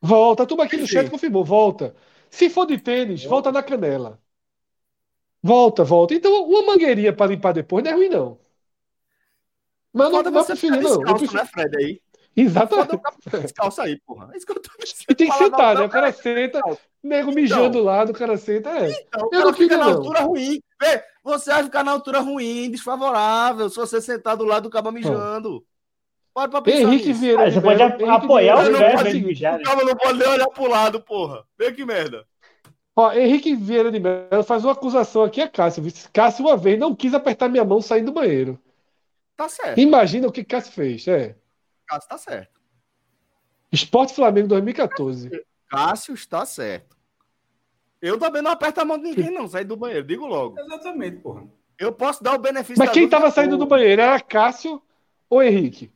Volta. 0.00 0.46
Tudo 0.46 0.62
aqui 0.62 0.76
no 0.76 0.86
chat 0.86 1.10
confirmou. 1.10 1.44
Volta. 1.44 1.94
Se 2.30 2.48
for 2.48 2.66
de 2.66 2.78
tênis, 2.78 3.24
volta 3.24 3.50
na 3.50 3.62
canela. 3.62 4.20
Volta, 5.42 5.82
volta. 5.84 6.14
Então, 6.14 6.44
uma 6.44 6.62
mangueirinha 6.62 7.12
para 7.12 7.30
limpar 7.30 7.52
depois 7.52 7.82
não 7.82 7.90
é 7.90 7.94
ruim, 7.94 8.08
não. 8.08 8.38
Mas 9.92 10.12
não, 10.12 10.22
não 10.22 10.44
preferir, 10.44 10.82
não. 10.82 10.98
Descalço, 10.98 11.18
prefiro... 11.18 11.32
né, 11.34 11.44
Fred, 11.46 11.76
aí? 11.76 12.00
Exatamente. 12.36 13.00
Descalço 13.42 13.82
aí, 13.82 14.00
porra. 14.06 14.30
É 14.32 14.36
isso 14.36 14.46
que 14.46 14.52
eu 14.52 14.62
tô 14.62 14.70
E 15.08 15.14
tem 15.14 15.28
que 15.28 15.36
sentar, 15.36 15.76
né? 15.76 15.84
O 15.84 15.88
cara 15.88 16.12
senta, 16.12 16.60
nego 17.02 17.30
então, 17.30 17.34
mijando 17.34 17.82
lá, 17.82 18.04
o 18.04 18.12
cara 18.12 18.36
senta. 18.36 18.70
É. 18.70 18.90
Então, 18.90 19.28
eu 19.32 19.46
não 19.46 19.54
fica 19.54 19.76
na 19.76 19.86
não. 19.86 19.92
altura 19.94 20.20
ruim. 20.20 20.62
Vê, 20.80 21.02
você 21.24 21.50
vai 21.50 21.64
ficar 21.64 21.82
na 21.82 21.92
altura 21.92 22.20
ruim, 22.20 22.70
desfavorável, 22.70 23.68
se 23.68 23.76
você 23.76 24.00
sentar 24.00 24.36
do 24.36 24.44
lado 24.44 24.64
do 24.64 24.70
cabo 24.70 24.92
mijando. 24.92 25.64
Pode 26.40 26.50
pra 26.52 26.62
pensar 26.62 26.80
Henrique 26.80 27.08
nisso. 27.08 27.20
Vieira. 27.20 27.42
Ah, 27.42 27.50
você 27.50 27.60
pode 27.60 27.82
Henrique 27.82 28.04
apoiar 28.04 28.56
o 28.56 29.62
cabo 29.62 29.84
não 29.84 29.96
pode 29.96 30.18
nem 30.18 30.28
olhar 30.28 30.46
pro 30.46 30.68
lado, 30.68 31.00
porra. 31.00 31.44
Vê 31.58 31.70
que 31.72 31.84
merda. 31.84 32.26
Ó, 32.96 33.12
Henrique 33.12 33.54
Vieira 33.54 33.92
de 33.92 34.00
Mello 34.00 34.42
faz 34.42 34.64
uma 34.64 34.72
acusação 34.72 35.22
aqui 35.22 35.42
a 35.42 35.48
Cássio. 35.48 35.84
Cássio 36.12 36.46
uma 36.46 36.56
vez 36.56 36.78
não 36.78 36.94
quis 36.94 37.12
apertar 37.12 37.48
minha 37.48 37.64
mão 37.64 37.82
saindo 37.82 38.06
do 38.06 38.12
banheiro. 38.12 38.58
Tá 39.36 39.48
certo. 39.48 39.78
Imagina 39.78 40.28
o 40.28 40.32
que 40.32 40.42
Cássio 40.42 40.72
fez, 40.72 41.06
é. 41.08 41.36
Cássio 41.86 42.08
tá 42.08 42.16
certo. 42.16 42.60
Esporte 43.70 44.14
Flamengo 44.14 44.48
2014. 44.48 45.30
Cássio 45.68 46.14
está 46.14 46.46
certo. 46.46 46.96
Eu 48.00 48.18
também 48.18 48.40
não 48.40 48.50
aperto 48.50 48.80
a 48.80 48.84
mão 48.84 48.96
de 48.96 49.04
ninguém, 49.04 49.30
não, 49.30 49.46
sair 49.46 49.64
do 49.64 49.76
banheiro, 49.76 50.06
digo 50.06 50.26
logo. 50.26 50.58
Exatamente, 50.58 51.18
porra. 51.18 51.44
Eu 51.78 51.92
posso 51.92 52.24
dar 52.24 52.34
o 52.34 52.38
benefício 52.38 52.78
Mas 52.78 52.90
quem 52.90 53.04
estava 53.04 53.30
saindo 53.30 53.58
do 53.58 53.66
banheiro 53.66 54.00
era 54.00 54.18
Cássio 54.20 54.82
ou 55.28 55.42
Henrique? 55.42 55.92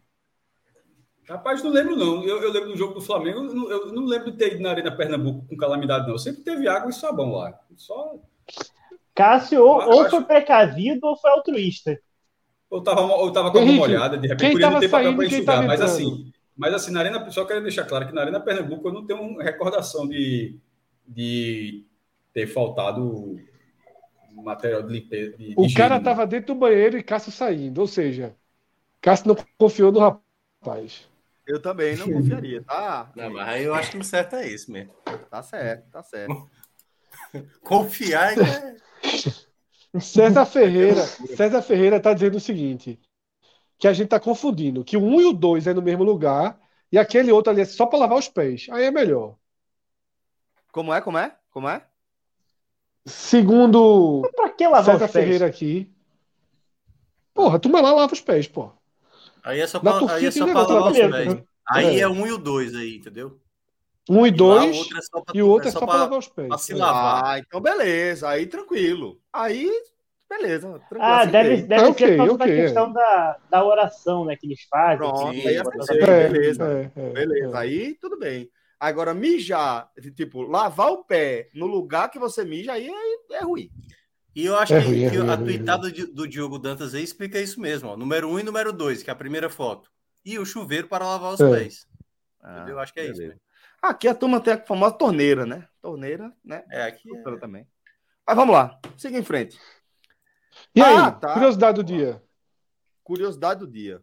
Rapaz, 1.28 1.62
não 1.62 1.70
lembro, 1.70 1.96
não. 1.96 2.22
Eu, 2.22 2.42
eu 2.42 2.52
lembro 2.52 2.70
do 2.70 2.76
jogo 2.76 2.94
do 2.94 3.01
Flamengo, 3.01 3.38
eu 3.38 3.55
não, 3.55 3.70
eu 3.70 3.92
não 3.92 4.05
lembro 4.05 4.30
de 4.30 4.36
ter 4.36 4.55
ido 4.55 4.62
na 4.62 4.70
Arena 4.70 4.94
Pernambuco 4.94 5.46
com 5.48 5.56
calamidade, 5.56 6.06
não. 6.06 6.18
Sempre 6.18 6.42
teve 6.42 6.68
água 6.68 6.90
e 6.90 6.92
sabão 6.92 7.32
lá. 7.32 7.59
Só. 7.76 8.16
Cássio 9.14 9.64
ou, 9.64 9.80
ou 9.80 10.10
foi 10.10 10.22
precavido 10.24 11.06
ou 11.06 11.16
foi 11.16 11.30
altruísta. 11.30 11.98
Ou 12.68 12.82
tava, 12.82 13.02
ou 13.02 13.32
tava 13.32 13.51
com 13.51 13.59
Henrique, 13.59 13.78
uma 13.78 13.86
molhada, 13.86 14.18
de 14.18 14.26
repente, 14.26 14.52
por 14.52 14.60
não 14.60 14.80
ter 14.80 14.88
papel 14.88 15.14
para 15.14 15.24
enxugar. 15.24 15.66
Mas 15.66 15.80
assim, 15.80 16.32
mas 16.56 16.74
assim, 16.74 16.92
na 16.92 17.01
Arena, 17.01 17.30
só 17.30 17.44
quero 17.44 17.62
deixar 17.62 17.84
claro 17.84 18.06
que 18.06 18.12
na 18.12 18.22
Arena 18.22 18.40
Pernambuco 18.40 18.88
eu 18.88 18.92
não 18.92 19.06
tenho 19.06 19.38
recordação 19.38 20.09
de, 20.09 20.59
de 21.06 21.84
ter 22.32 22.46
faltado 22.48 23.38
material 24.42 24.82
de 24.82 24.92
limpeza. 24.92 25.36
De, 25.36 25.55
o 25.56 25.72
cara 25.72 25.96
estava 25.96 26.26
dentro 26.26 26.55
do 26.55 26.60
banheiro 26.60 26.98
e 26.98 27.02
Cássio 27.02 27.32
saindo, 27.32 27.80
ou 27.80 27.86
seja, 27.86 28.34
Cássio 29.01 29.28
não 29.28 29.36
confiou 29.56 29.92
no 29.92 30.01
rapaz. 30.01 31.09
Eu 31.47 31.61
também 31.61 31.97
não 31.97 32.11
confiaria, 32.11 32.62
tá? 32.62 33.12
Não, 33.16 33.31
mas 33.31 33.49
aí 33.49 33.65
eu 33.65 33.75
acho 33.75 33.91
que 33.91 33.99
o 33.99 34.05
certo 34.05 34.37
é 34.37 34.49
isso 34.49 34.73
mesmo. 34.73 34.93
Tá 35.31 35.43
certo, 35.43 35.91
tá 35.91 36.03
certo. 36.03 36.51
Confiar 37.62 38.33
é. 38.39 38.77
César 40.01 40.47
Ferreira, 40.47 41.03
César 41.37 41.62
Ferreira 41.62 42.01
tá 42.01 42.15
dizendo 42.15 42.37
o 42.37 42.41
seguinte: 42.41 42.99
que 43.79 43.87
a 43.87 43.93
gente 43.93 44.09
tá 44.09 44.19
confundindo, 44.19 44.85
que 44.85 44.97
o 44.97 45.03
1 45.03 45.21
e 45.21 45.25
o 45.27 45.33
2 45.33 45.66
é 45.66 45.75
no 45.75 45.83
mesmo 45.83 46.03
lugar 46.03 46.59
e 46.91 46.99
aquele 46.99 47.31
outro 47.31 47.53
ali 47.53 47.61
é 47.61 47.65
só 47.65 47.87
para 47.87 47.99
lavar 47.99 48.19
os 48.19 48.29
pés. 48.29 48.66
Aí 48.71 48.85
é 48.85 48.91
melhor. 48.91 49.37
Como 50.73 50.93
é? 50.93 51.01
Como 51.01 51.19
é? 51.19 51.37
Como 51.51 51.69
é? 51.69 51.85
Segundo 53.05 54.23
pra 54.35 54.49
que 54.49 54.66
lavar 54.66 54.95
César 54.95 55.09
Ferreira 55.09 55.47
aqui. 55.47 55.93
Porra, 57.35 57.59
tu 57.59 57.69
lá 57.71 57.81
lava 57.81 58.12
os 58.12 58.21
pés, 58.21 58.49
pô. 58.49 58.73
Aí 59.45 59.61
é 59.61 59.66
só 59.66 59.79
para 59.79 60.15
aí 60.15 60.27
é 60.27 60.31
só 60.31 60.47
pra 60.47 60.66
lavar 60.66 60.93
os 60.93 60.99
pés. 60.99 61.35
Né? 61.35 61.45
Aí 61.69 61.97
é. 61.97 62.01
é 62.01 62.09
um 62.09 62.27
e 62.27 62.33
o 62.33 62.39
dois 62.39 62.75
aí, 62.75 62.97
entendeu? 62.97 63.39
Um 64.09 64.27
e 64.27 64.31
dois, 64.31 64.77
e, 64.77 64.81
é 64.81 65.39
e 65.39 65.43
o 65.43 65.49
outro 65.49 65.69
é 65.69 65.71
só, 65.71 65.79
é 65.79 65.87
para 65.87 65.95
lavar 65.97 66.19
os 66.19 66.29
pés. 66.29 66.62
se 66.62 66.75
lavar. 66.75 67.25
Ah, 67.25 67.39
então 67.39 67.61
beleza, 67.61 68.29
aí 68.29 68.47
tranquilo. 68.47 69.21
Aí 69.33 69.71
beleza. 70.29 70.81
Ah, 70.99 71.25
deve, 71.25 71.62
deve 71.62 71.85
ah, 71.85 71.89
okay, 71.89 72.16
ser 72.16 72.21
okay, 72.21 72.37
da 72.37 72.62
questão 72.62 72.91
é. 72.91 72.93
da, 72.93 73.37
da 73.51 73.65
oração, 73.65 74.25
né, 74.25 74.37
que 74.37 74.47
eles 74.47 74.62
fazem. 74.69 74.99
Pronto, 74.99 75.29
aí 75.29 75.47
é, 75.47 75.57
é, 75.57 76.29
beleza. 76.29 76.93
É, 76.97 77.11
beleza, 77.11 77.59
aí 77.59 77.95
tudo 77.95 78.19
bem. 78.19 78.51
Agora, 78.79 79.15
mijar, 79.15 79.91
tipo, 80.15 80.43
lavar 80.43 80.91
o 80.91 81.05
pé 81.05 81.49
no 81.55 81.66
lugar 81.66 82.11
que 82.11 82.19
você 82.19 82.45
mija, 82.45 82.73
aí 82.73 82.89
é, 82.89 83.37
é 83.37 83.43
ruim. 83.43 83.71
E 84.35 84.47
eu 84.47 84.56
acho 84.56 84.74
que, 84.74 84.81
ruim, 84.81 85.11
que 85.11 85.16
ruim, 85.16 85.31
a 85.31 85.36
tuitada 85.36 85.90
do, 85.90 86.06
do 86.12 86.28
Diogo 86.28 86.59
Dantas 86.59 86.94
aí 86.94 87.02
explica 87.05 87.40
isso 87.40 87.61
mesmo. 87.61 87.90
Ó. 87.90 87.97
Número 87.97 88.28
um 88.28 88.39
e 88.39 88.43
número 88.43 88.73
dois, 88.73 89.02
que 89.02 89.11
é 89.11 89.12
a 89.12 89.16
primeira 89.16 89.48
foto. 89.48 89.90
E 90.24 90.39
o 90.39 90.44
chuveiro 90.44 90.89
para 90.89 91.06
lavar 91.06 91.35
os 91.35 91.39
pés. 91.39 91.86
Ah, 92.43 92.66
eu 92.69 92.78
acho 92.78 92.93
que 92.93 93.01
é 93.01 93.05
beleza. 93.05 93.24
isso. 93.24 93.40
Aqui 93.81 94.09
a 94.09 94.15
turma 94.15 94.40
tem 94.40 94.55
a 94.55 94.65
famosa 94.65 94.94
torneira, 94.94 95.47
né? 95.47 95.69
Torneira, 95.81 96.32
né? 96.44 96.65
É, 96.70 96.85
aqui 96.85 97.09
é... 97.15 97.36
também. 97.36 97.66
Mas 98.27 98.36
vamos 98.36 98.55
lá, 98.55 98.78
siga 98.97 99.19
em 99.19 99.23
frente. 99.23 99.59
E 100.74 100.81
ah, 100.81 101.06
aí, 101.06 101.20
tá. 101.20 101.35
curiosidade 101.35 101.77
do 101.77 101.85
dia. 101.85 102.23
Curiosidade 103.02 103.61
do 103.61 103.66
dia. 103.66 104.02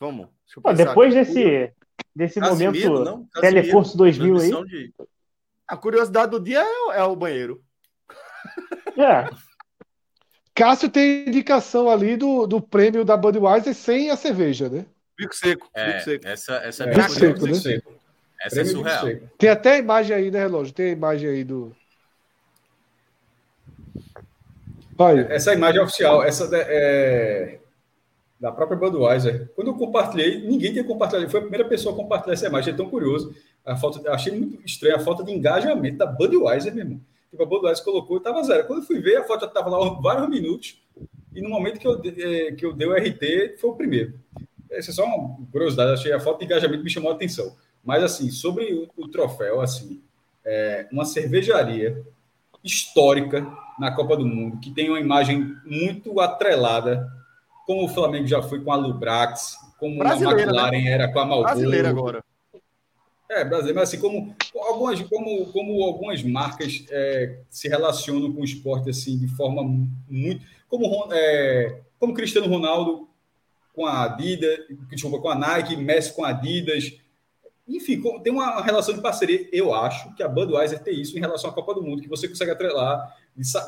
Vamos. 0.00 0.28
Pô, 0.62 0.72
depois 0.72 1.14
aqui. 1.14 1.34
desse, 1.34 1.74
desse 2.16 2.40
Casimiro, 2.40 2.94
momento 2.94 3.28
Telecurso 3.40 3.96
2000 3.96 4.38
aí. 4.38 4.64
De... 4.64 4.94
A 5.68 5.76
curiosidade 5.76 6.30
do 6.30 6.40
dia 6.40 6.62
é, 6.62 6.98
é 6.98 7.02
o 7.04 7.14
banheiro. 7.14 7.62
É. 8.96 9.28
Cássio 10.54 10.90
tem 10.90 11.28
indicação 11.28 11.88
ali 11.88 12.16
do, 12.16 12.46
do 12.46 12.60
prêmio 12.60 13.04
da 13.04 13.16
Budweiser 13.16 13.74
sem 13.74 14.10
a 14.10 14.16
cerveja, 14.16 14.68
né? 14.68 14.84
Bico 15.16 15.34
seco. 15.34 15.68
É, 15.74 15.86
bico 15.92 16.04
seco. 16.04 16.26
Essa, 16.26 16.54
essa 16.56 16.84
é, 16.84 16.94
bico 16.94 17.10
seco, 17.10 17.46
né? 17.46 17.54
seco. 17.54 17.92
Essa 18.40 18.60
é 18.60 18.64
surreal. 18.64 19.06
Tem 19.38 19.48
até 19.48 19.74
a 19.74 19.78
imagem 19.78 20.16
aí, 20.16 20.30
né, 20.30 20.40
relógio? 20.40 20.74
Tem 20.74 20.86
a 20.86 20.92
imagem 20.92 21.30
aí 21.30 21.44
do. 21.44 21.74
Vai. 24.96 25.20
Essa 25.30 25.54
imagem 25.54 25.80
é 25.80 25.84
oficial, 25.84 26.22
essa 26.22 26.48
é 26.52 27.58
da 28.42 28.50
própria 28.50 28.76
Budweiser. 28.76 29.48
Quando 29.54 29.68
eu 29.68 29.74
compartilhei, 29.74 30.40
ninguém 30.40 30.72
tinha 30.72 30.82
compartilhado. 30.82 31.30
Foi 31.30 31.38
a 31.38 31.44
primeira 31.44 31.64
pessoa 31.68 31.94
a 31.94 31.96
compartilhar 31.96 32.34
essa 32.34 32.48
imagem. 32.48 32.74
É 32.74 32.76
tão 32.76 32.90
curioso. 32.90 33.32
A 33.64 33.76
falta, 33.76 34.10
achei 34.10 34.36
muito 34.36 34.60
estranho 34.66 34.96
a 34.96 34.98
falta 34.98 35.22
de 35.22 35.30
engajamento 35.30 35.98
da 35.98 36.06
Budweiser 36.06 36.74
mesmo. 36.74 37.00
Tipo, 37.32 37.44
a 37.44 37.46
Budweiser 37.46 37.82
colocou 37.82 38.18
estava 38.18 38.42
zero. 38.42 38.66
Quando 38.66 38.80
eu 38.80 38.86
fui 38.86 39.00
ver, 39.00 39.16
a 39.16 39.24
foto 39.24 39.40
já 39.40 39.46
estava 39.46 39.70
lá 39.70 39.88
vários 40.00 40.28
minutos. 40.28 40.78
E 41.34 41.40
no 41.40 41.48
momento 41.48 41.80
que 41.80 41.86
eu, 41.86 41.98
é, 42.04 42.52
que 42.52 42.66
eu 42.66 42.74
dei 42.74 42.86
o 42.86 42.92
RT, 42.92 43.56
foi 43.58 43.70
o 43.70 43.74
primeiro. 43.74 44.20
Essa 44.70 44.90
é 44.90 44.94
só 44.94 45.06
uma 45.06 45.38
curiosidade. 45.50 45.92
Achei 45.92 46.12
a 46.12 46.20
falta 46.20 46.40
de 46.40 46.44
engajamento 46.44 46.84
me 46.84 46.90
chamou 46.90 47.10
a 47.10 47.14
atenção. 47.14 47.56
Mas, 47.82 48.04
assim, 48.04 48.30
sobre 48.30 48.74
o, 48.74 48.86
o 48.98 49.08
troféu, 49.08 49.62
assim, 49.62 50.02
é 50.44 50.86
uma 50.92 51.06
cervejaria 51.06 52.04
histórica 52.62 53.46
na 53.78 53.90
Copa 53.92 54.14
do 54.14 54.26
Mundo, 54.26 54.60
que 54.60 54.70
tem 54.70 54.90
uma 54.90 55.00
imagem 55.00 55.56
muito 55.64 56.20
atrelada, 56.20 57.10
como 57.66 57.86
o 57.86 57.88
Flamengo 57.88 58.26
já 58.26 58.42
foi 58.42 58.62
com 58.62 58.70
a 58.70 58.76
Lubrax, 58.76 59.56
como 59.78 60.02
a 60.02 60.14
McLaren 60.14 60.70
né? 60.70 60.90
era 60.90 61.10
com 61.10 61.18
a 61.18 61.24
Marlboro. 61.24 61.54
Brasileira 61.54 61.88
agora. 61.88 62.22
É, 63.34 63.44
brasileiro, 63.44 63.78
mas 63.78 63.88
assim, 63.88 63.98
como 63.98 64.36
algumas, 64.54 65.00
como, 65.00 65.46
como 65.52 65.82
algumas 65.82 66.22
marcas 66.22 66.84
é, 66.90 67.38
se 67.48 67.66
relacionam 67.66 68.30
com 68.30 68.42
o 68.42 68.44
esporte 68.44 68.90
assim, 68.90 69.16
de 69.16 69.26
forma 69.26 69.62
muito. 70.06 70.44
Como, 70.68 71.08
é, 71.10 71.80
como 71.98 72.12
Cristiano 72.12 72.46
Ronaldo 72.46 73.08
com 73.74 73.86
a 73.86 74.04
Adidas, 74.04 74.58
desculpa, 74.90 75.18
com 75.18 75.30
a 75.30 75.34
Nike, 75.34 75.76
Messi 75.76 76.12
com 76.12 76.26
a 76.26 76.28
Adidas, 76.28 76.92
enfim, 77.66 78.02
tem 78.22 78.30
uma 78.30 78.60
relação 78.60 78.94
de 78.94 79.00
parceria. 79.00 79.48
Eu 79.50 79.72
acho 79.72 80.14
que 80.14 80.22
a 80.22 80.28
Budweiser 80.28 80.82
tem 80.82 81.00
isso 81.00 81.16
em 81.16 81.20
relação 81.20 81.48
à 81.48 81.54
Copa 81.54 81.74
do 81.74 81.82
Mundo, 81.82 82.02
que 82.02 82.08
você 82.08 82.28
consegue 82.28 82.50
atrelar, 82.50 83.16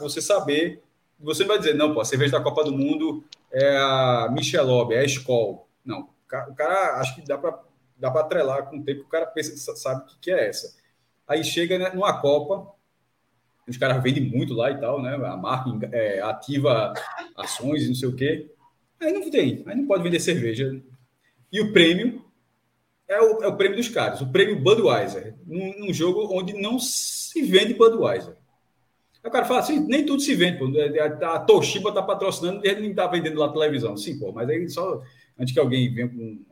você 0.00 0.20
saber. 0.20 0.82
Você 1.18 1.42
não 1.42 1.48
vai 1.48 1.58
dizer, 1.58 1.74
não, 1.74 1.94
pô, 1.94 2.00
a 2.02 2.04
cerveja 2.04 2.32
da 2.32 2.44
Copa 2.44 2.64
do 2.64 2.72
Mundo 2.72 3.24
é 3.50 3.76
a 3.78 4.28
Michelob, 4.30 4.92
é 4.92 4.98
a 4.98 5.04
Skol. 5.04 5.66
Não, 5.82 6.10
o 6.50 6.54
cara, 6.54 7.00
acho 7.00 7.14
que 7.14 7.22
dá 7.22 7.38
para 7.38 7.58
dá 7.96 8.10
para 8.10 8.22
atrelar 8.22 8.68
com 8.68 8.78
o 8.78 8.84
tempo 8.84 9.00
que 9.00 9.06
o 9.06 9.10
cara 9.10 9.26
pensa, 9.26 9.74
sabe 9.76 10.02
o 10.02 10.20
que, 10.20 10.30
é 10.30 10.48
essa. 10.48 10.74
Aí 11.26 11.42
chega 11.42 11.78
né, 11.78 11.90
numa 11.90 12.20
Copa, 12.20 12.72
os 13.66 13.76
caras 13.76 14.02
vendem 14.02 14.24
muito 14.30 14.52
lá 14.52 14.70
e 14.70 14.78
tal, 14.78 15.00
né? 15.00 15.14
A 15.14 15.36
marca 15.36 15.88
é, 15.92 16.20
ativa 16.20 16.92
ações 17.36 17.84
e 17.84 17.88
não 17.88 17.94
sei 17.94 18.08
o 18.08 18.16
quê. 18.16 18.50
Aí 19.00 19.12
não 19.12 19.30
tem, 19.30 19.62
aí 19.66 19.76
não 19.76 19.86
pode 19.86 20.02
vender 20.02 20.20
cerveja. 20.20 20.80
E 21.50 21.60
o 21.60 21.72
prêmio 21.72 22.24
é 23.08 23.20
o, 23.20 23.42
é 23.42 23.48
o 23.48 23.56
prêmio 23.56 23.76
dos 23.76 23.88
caras, 23.88 24.20
o 24.20 24.30
prêmio 24.30 24.60
Budweiser, 24.60 25.34
num, 25.46 25.78
num 25.78 25.92
jogo 25.92 26.28
onde 26.30 26.52
não 26.54 26.78
se 26.78 27.42
vende 27.42 27.74
Budweiser. 27.74 28.34
Aí 29.22 29.28
o 29.28 29.32
cara 29.32 29.46
fala 29.46 29.60
assim, 29.60 29.80
nem 29.80 30.04
tudo 30.04 30.20
se 30.20 30.34
vende, 30.34 30.58
pô. 30.58 30.68
É, 30.76 30.98
é, 30.98 31.02
a, 31.02 31.38
Toshiba 31.38 31.92
tá 31.92 32.02
patrocinando 32.02 32.64
e 32.64 32.68
ele 32.68 32.88
não 32.88 32.94
tá 32.94 33.06
vendendo 33.06 33.40
lá 33.40 33.50
televisão. 33.50 33.96
Sim, 33.96 34.18
pô, 34.18 34.32
mas 34.32 34.48
aí 34.48 34.68
só 34.68 35.02
antes 35.38 35.54
que 35.54 35.60
alguém 35.60 35.92
venha 35.92 36.08
com 36.08 36.44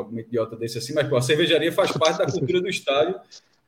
argumento 0.00 0.28
idiota 0.28 0.56
desse 0.56 0.78
assim, 0.78 0.94
mas 0.94 1.08
pô, 1.08 1.16
a 1.16 1.22
cervejaria 1.22 1.72
faz 1.72 1.92
parte 1.92 2.18
da 2.18 2.26
cultura 2.26 2.60
do 2.60 2.68
estádio 2.68 3.20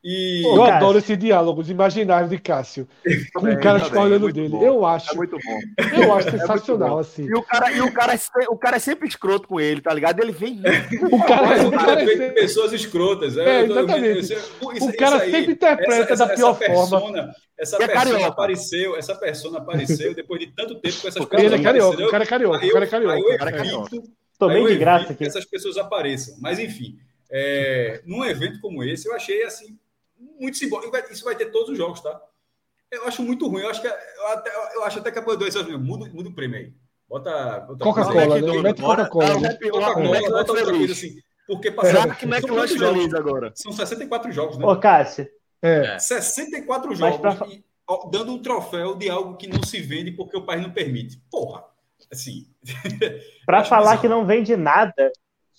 e... 0.03 0.43
Eu 0.45 0.55
Cássio. 0.59 0.73
adoro 0.75 0.97
esse 0.97 1.17
diálogo, 1.17 1.61
os 1.61 1.69
imaginários 1.69 2.29
de 2.29 2.39
Cássio. 2.39 2.87
Com 3.33 3.51
o 3.51 3.59
cara 3.59 3.79
ficar 3.81 4.01
olhando 4.01 4.31
dele. 4.31 4.49
Bom. 4.49 4.63
Eu 4.63 4.85
acho. 4.85 5.11
É 5.11 5.15
muito 5.15 5.37
bom. 5.37 5.59
Eu 6.01 6.13
acho 6.13 6.29
é 6.29 6.31
sensacional, 6.31 6.99
assim. 6.99 7.25
E 7.25 7.33
o 7.33 7.43
cara, 7.43 7.71
e 7.71 7.81
o 7.81 7.91
cara, 7.91 8.13
é, 8.13 8.19
o 8.49 8.55
cara 8.55 8.77
é 8.77 8.79
sempre 8.79 9.07
escroto 9.09 9.47
com 9.47 9.59
ele, 9.59 9.81
tá 9.81 9.93
ligado? 9.93 10.21
Ele 10.21 10.31
vem. 10.31 10.61
O 11.11 11.21
cara, 11.23 11.67
o 11.67 11.71
cara 11.71 12.01
é 12.01 12.05
sempre... 12.05 12.31
pessoas 12.31 12.71
escrotas. 12.71 13.35
É, 13.37 13.61
é 13.61 13.65
exatamente. 13.65 14.37
o 14.61 14.97
cara 14.97 15.21
aí, 15.21 15.31
sempre 15.31 15.51
interpreta 15.51 16.13
essa, 16.13 16.25
da 16.25 16.33
pior 16.33 16.51
essa 16.51 16.59
persona, 16.59 17.01
forma. 17.01 17.33
Essa 17.57 17.83
é 17.83 17.87
persona 17.87 18.27
apareceu, 18.27 18.95
essa 18.95 19.15
persona 19.15 19.57
apareceu 19.57 20.15
depois 20.15 20.39
de 20.39 20.47
tanto 20.47 20.75
tempo 20.75 21.01
com 21.01 21.07
essas 21.09 21.25
pessoas. 21.25 21.43
Ele 21.43 21.55
é 21.55 21.61
carioca, 21.61 22.05
o 22.05 22.09
cara 22.09 22.23
é 22.23 22.27
carioca, 22.27 22.65
o 22.65 22.71
cara 22.71 22.85
é 22.85 22.87
carioca. 22.87 23.15
Aí 23.15 23.21
eu 23.21 24.03
bem 24.47 24.67
de 24.67 24.77
graça 24.77 25.05
aqui. 25.05 25.15
que 25.15 25.25
essas 25.25 25.45
pessoas 25.45 25.77
apareçam. 25.77 26.35
Mas, 26.39 26.59
enfim, 26.59 26.97
é, 27.29 28.01
num 28.05 28.23
evento 28.23 28.59
como 28.61 28.83
esse, 28.83 29.07
eu 29.07 29.15
achei 29.15 29.43
assim 29.43 29.77
muito 30.39 30.57
simbólico. 30.57 30.95
Isso 31.11 31.23
vai 31.23 31.35
ter 31.35 31.51
todos 31.51 31.69
os 31.69 31.77
jogos, 31.77 32.01
tá? 32.01 32.19
Eu 32.91 33.05
acho 33.05 33.21
muito 33.21 33.47
ruim. 33.47 33.61
Eu 33.61 33.69
acho, 33.69 33.81
que, 33.81 33.87
eu 33.87 34.27
até, 34.27 34.51
eu 34.75 34.83
acho 34.83 34.99
até 34.99 35.11
que 35.11 35.19
a 35.19 35.21
Play 35.21 35.37
muda, 35.77 36.09
muda 36.11 36.29
o 36.29 36.33
prêmio 36.33 36.57
aí. 36.57 36.73
Bota. 37.07 37.59
bota 37.61 37.83
Coca-Cola, 37.83 38.41
né? 38.41 38.61
Mete 38.61 38.81
Coca-Cola. 38.81 39.39
Né? 39.39 39.53
Coca-Cola, 39.55 40.21
bota 40.21 40.51
outra 40.51 40.65
coisa 40.65 40.93
assim. 40.93 41.19
Porque 41.47 41.71
passaram. 41.71 42.13
que 42.13 42.25
McLanche 42.25 42.77
feliz 42.77 43.13
agora. 43.13 43.51
São 43.55 43.71
64 43.71 44.31
jogos, 44.31 44.57
né? 44.57 44.65
Ô, 44.65 44.77
Cássio. 44.77 45.27
É. 45.61 45.97
64 45.97 46.95
jogos. 46.95 47.19
Pra... 47.19 47.47
E, 47.47 47.63
ó, 47.87 48.07
dando 48.09 48.31
um 48.31 48.41
troféu 48.41 48.95
de 48.95 49.09
algo 49.09 49.35
que 49.35 49.47
não 49.47 49.61
se 49.63 49.81
vende 49.81 50.11
porque 50.11 50.37
o 50.37 50.45
país 50.45 50.61
não 50.61 50.71
permite. 50.71 51.21
Porra. 51.31 51.63
Assim. 52.11 52.47
Para 53.45 53.63
falar 53.63 53.99
que 53.99 54.07
não 54.07 54.25
vende 54.25 54.55
nada, 54.55 55.11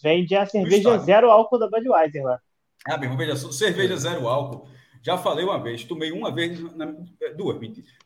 vende 0.02 0.34
a 0.34 0.46
cerveja 0.46 0.98
zero 0.98 1.30
álcool 1.30 1.58
da 1.58 1.68
Budweiser 1.68 2.24
lá. 2.24 2.40
Ah, 2.86 2.96
meu 2.96 3.04
irmão, 3.04 3.18
veja 3.18 3.36
só, 3.36 3.52
cerveja 3.52 3.96
zero 3.96 4.26
álcool. 4.26 4.68
Já 5.02 5.16
falei 5.16 5.44
uma 5.44 5.62
vez, 5.62 5.84
tomei 5.84 6.12
uma 6.12 6.34
vez, 6.34 6.60
na, 6.74 6.94
é, 7.22 7.32
duas, 7.32 7.58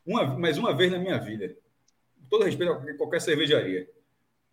uma, 0.07 0.39
mas 0.39 0.59
uma 0.59 0.75
vez 0.75 0.93
na 0.93 0.99
minha 0.99 1.19
vida. 1.19 1.57
Com 2.21 2.29
todo 2.29 2.45
respeito 2.45 2.73
a 2.73 2.97
qualquer 2.97 3.21
cervejaria. 3.21 3.89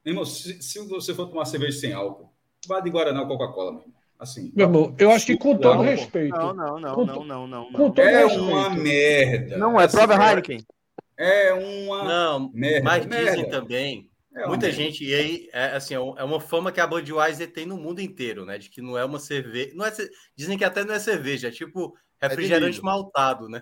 Meu 0.04 0.14
irmão, 0.14 0.26
se, 0.26 0.62
se, 0.62 0.80
você 0.88 1.14
for 1.14 1.28
tomar 1.28 1.46
cerveja 1.46 1.80
sem 1.80 1.94
álcool, 1.94 2.32
vá 2.68 2.80
de 2.80 2.90
Guaraná 2.90 3.22
ou 3.22 3.28
Coca-Cola, 3.28 3.72
meu 3.72 3.82
irmão. 3.82 4.02
Assim, 4.20 4.52
meu 4.56 4.68
irmão, 4.68 4.96
eu 5.00 5.12
acho 5.12 5.26
que 5.26 5.36
com 5.36 5.58
todo 5.58 5.82
respeito. 5.82 6.36
Não, 6.36 6.54
não, 6.54 6.80
não, 6.80 7.06
não, 7.06 7.26
não, 7.26 7.48
não, 7.48 7.72
não. 7.72 7.94
É 7.98 8.26
uma 8.26 8.70
merda. 8.70 9.58
Não, 9.58 9.82
é 9.82 9.88
prova 9.88 10.14
Heineken. 10.14 10.64
É 11.22 11.54
uma 11.54 12.04
não, 12.04 12.52
merda. 12.54 12.84
Mas 12.84 13.06
merda. 13.06 13.32
dizem 13.32 13.50
também 13.50 14.12
é 14.34 14.48
Muita 14.48 14.72
gente, 14.72 15.04
e 15.04 15.14
aí, 15.14 15.50
é, 15.52 15.76
assim, 15.76 15.94
é, 15.94 15.98
é 15.98 16.24
uma 16.24 16.40
fama 16.40 16.72
que 16.72 16.80
a 16.80 16.88
Budweiser 16.88 17.52
tem 17.52 17.66
no 17.66 17.76
mundo 17.76 18.00
inteiro, 18.00 18.46
né? 18.46 18.58
De 18.58 18.70
que 18.70 18.82
não 18.82 18.98
é 18.98 19.04
uma 19.04 19.20
cerveja. 19.20 19.74
Não 19.76 19.86
é, 19.86 19.92
dizem 20.36 20.58
que 20.58 20.64
até 20.64 20.86
não 20.86 20.94
é 20.94 21.00
cerveja, 21.00 21.50
é 21.50 21.52
tipo 21.52 21.98
é 22.20 22.28
refrigerante 22.30 22.80
é 22.80 22.82
maltado, 22.82 23.50
né? 23.50 23.62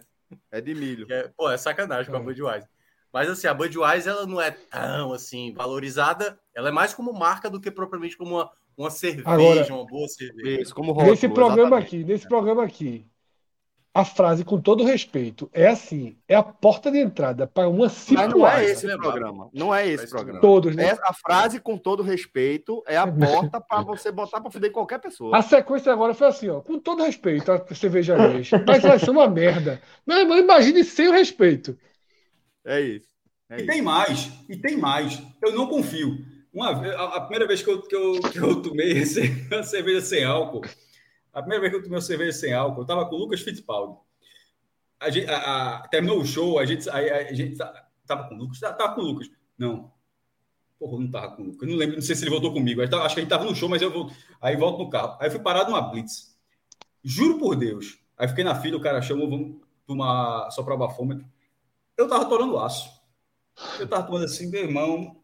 É 0.52 0.62
de 0.62 0.76
milho. 0.76 1.08
É, 1.10 1.28
pô, 1.36 1.50
é 1.50 1.58
sacanagem 1.58 2.12
com 2.12 2.18
a 2.18 2.22
Budweiser. 2.22 2.70
Mas 3.12 3.28
assim, 3.28 3.48
a 3.48 3.54
Budweiser 3.54 4.14
ela 4.14 4.28
não 4.28 4.40
é 4.40 4.52
tão 4.52 5.12
assim 5.12 5.52
valorizada, 5.54 6.40
ela 6.54 6.70
é 6.70 6.72
mais 6.72 6.94
como 6.94 7.12
marca 7.12 7.50
do 7.50 7.60
que 7.60 7.72
propriamente 7.72 8.16
como 8.16 8.36
uma, 8.36 8.52
uma 8.78 8.92
cerveja, 8.92 9.28
Agora, 9.28 9.74
uma 9.74 9.88
boa 9.88 10.08
cerveja. 10.08 10.62
Isso, 10.62 10.76
como 10.76 10.92
rótulo, 10.92 11.12
nesse 11.12 11.28
programa 11.28 11.62
exatamente. 11.62 11.88
aqui, 11.88 12.04
nesse 12.04 12.28
programa 12.28 12.64
aqui, 12.64 13.08
a 13.94 14.06
frase, 14.06 14.46
com 14.46 14.62
todo 14.62 14.84
respeito, 14.84 15.50
é 15.52 15.68
assim: 15.68 16.16
é 16.28 16.36
a 16.36 16.44
porta 16.44 16.92
de 16.92 17.00
entrada 17.00 17.48
para 17.48 17.68
uma 17.68 17.90
situação. 17.90 18.40
Mas 18.40 18.40
não 18.40 18.48
é 18.48 18.66
esse 18.66 18.98
programa. 18.98 19.50
Não 19.54 19.76
é 19.76 19.88
esse 19.88 20.08
programa. 20.08 20.40
Todos, 20.40 20.76
né? 20.76 20.96
a 21.02 21.14
frase, 21.14 21.60
com 21.60 21.78
todo 21.78 22.04
respeito, 22.04 22.84
é 22.88 22.98
a 22.98 23.08
porta 23.08 23.60
para 23.60 23.82
você 23.82 24.12
botar 24.12 24.42
para 24.42 24.52
fuder 24.52 24.72
qualquer 24.72 25.00
pessoa. 25.00 25.36
A 25.36 25.42
sequência 25.42 25.92
agora 25.92 26.14
foi 26.14 26.28
assim: 26.28 26.50
ó, 26.50 26.62
com 26.62 26.78
todo 26.80 27.04
respeito 27.04 27.52
a 27.52 27.66
cervejarias, 27.74 28.50
mas 28.66 28.84
vai 28.84 29.00
ser 29.00 29.10
uma 29.10 29.28
merda. 29.28 29.82
Mas, 30.06 30.28
mas 30.28 30.40
imagine 30.40 30.84
sem 30.84 31.08
o 31.08 31.12
respeito. 31.12 31.78
É 32.66 32.80
isso. 32.80 33.10
É 33.50 33.56
e 33.56 33.58
isso. 33.62 33.68
tem 33.68 33.82
mais, 33.82 34.32
e 34.48 34.56
tem 34.56 34.78
mais. 34.78 35.20
Eu 35.42 35.54
não 35.54 35.68
confio. 35.68 36.16
Uma, 36.54 36.70
a, 36.70 37.18
a 37.18 37.22
primeira 37.22 37.48
vez 37.48 37.64
que 37.64 37.70
eu, 37.70 37.82
que 37.82 37.96
eu, 37.96 38.20
que 38.22 38.38
eu 38.38 38.62
tomei 38.62 39.04
cerveja 39.64 40.02
sem 40.02 40.24
álcool 40.24 40.62
a 41.34 41.42
primeira 41.42 41.62
vez 41.62 41.72
que 41.72 41.80
eu 41.80 41.84
tomei 41.84 41.96
uma 41.96 42.02
cerveja 42.02 42.32
sem 42.34 42.54
álcool, 42.54 42.80
eu 42.80 42.84
estava 42.84 43.06
com 43.06 43.16
o 43.16 43.20
Lucas 43.20 43.42
Fittipaldi. 43.42 43.98
A 45.00 45.10
gente, 45.10 45.30
a, 45.30 45.78
a, 45.78 45.88
terminou 45.88 46.20
o 46.20 46.26
show, 46.26 46.60
a 46.60 46.66
gente, 46.66 46.90
a, 46.90 46.96
a 46.96 47.34
gente 47.34 47.58
tava 48.06 48.28
com 48.28 48.36
o 48.36 48.38
Lucas. 48.38 48.60
Tava 48.60 48.96
com 48.96 49.02
o 49.02 49.06
Lucas. 49.06 49.30
Não. 49.58 49.92
Porra, 50.78 51.00
não 51.00 51.12
tava 51.12 51.36
com 51.36 51.44
o 51.44 51.46
Lucas. 51.46 51.70
Não 51.70 51.76
lembro, 51.76 51.96
não 51.96 52.02
sei 52.02 52.16
se 52.16 52.24
ele 52.24 52.32
voltou 52.32 52.52
comigo. 52.52 52.82
Acho 52.82 53.16
que 53.16 53.22
gente 53.22 53.30
tava 53.30 53.46
no 53.46 53.56
show, 53.56 53.70
mas 53.70 53.82
eu 53.82 53.92
vou. 53.92 54.12
Aí 54.42 54.56
volto 54.58 54.80
no 54.80 54.90
carro. 54.90 55.18
Aí 55.20 55.30
fui 55.30 55.40
parado 55.40 55.72
numa 55.72 55.82
blitz. 55.82 56.38
Juro 57.04 57.38
por 57.38 57.56
Deus. 57.56 58.00
Aí 58.18 58.28
fiquei 58.28 58.44
na 58.44 58.56
fila, 58.56 58.78
o 58.78 58.82
cara 58.82 59.02
chamou, 59.02 59.30
vamos 59.30 59.62
tomar 59.88 60.52
só 60.52 60.62
para 60.64 60.76
bafômetro. 60.76 61.26
Eu 61.98 62.08
tava 62.08 62.26
torando 62.26 62.60
aço. 62.60 62.90
Eu 63.80 63.88
tava 63.88 64.04
tomando 64.04 64.26
assim, 64.26 64.50
meu 64.50 64.64
irmão. 64.64 65.16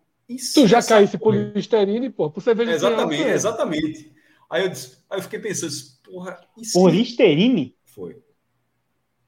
Tu 0.53 0.67
já 0.67 0.81
caísse 0.81 1.17
por 1.17 1.35
Listerine, 1.35 2.09
pô, 2.09 2.31
por 2.31 2.41
cerveja 2.41 2.71
Exatamente, 2.71 3.29
exatamente. 3.29 4.15
Aí 4.49 4.63
eu, 4.63 4.69
disse, 4.69 4.97
aí 5.09 5.19
eu 5.19 5.23
fiquei 5.23 5.39
pensando, 5.39 5.71
porra, 6.05 6.39
Por 6.73 6.91
Listerine? 6.91 7.75
Foi. 7.85 8.21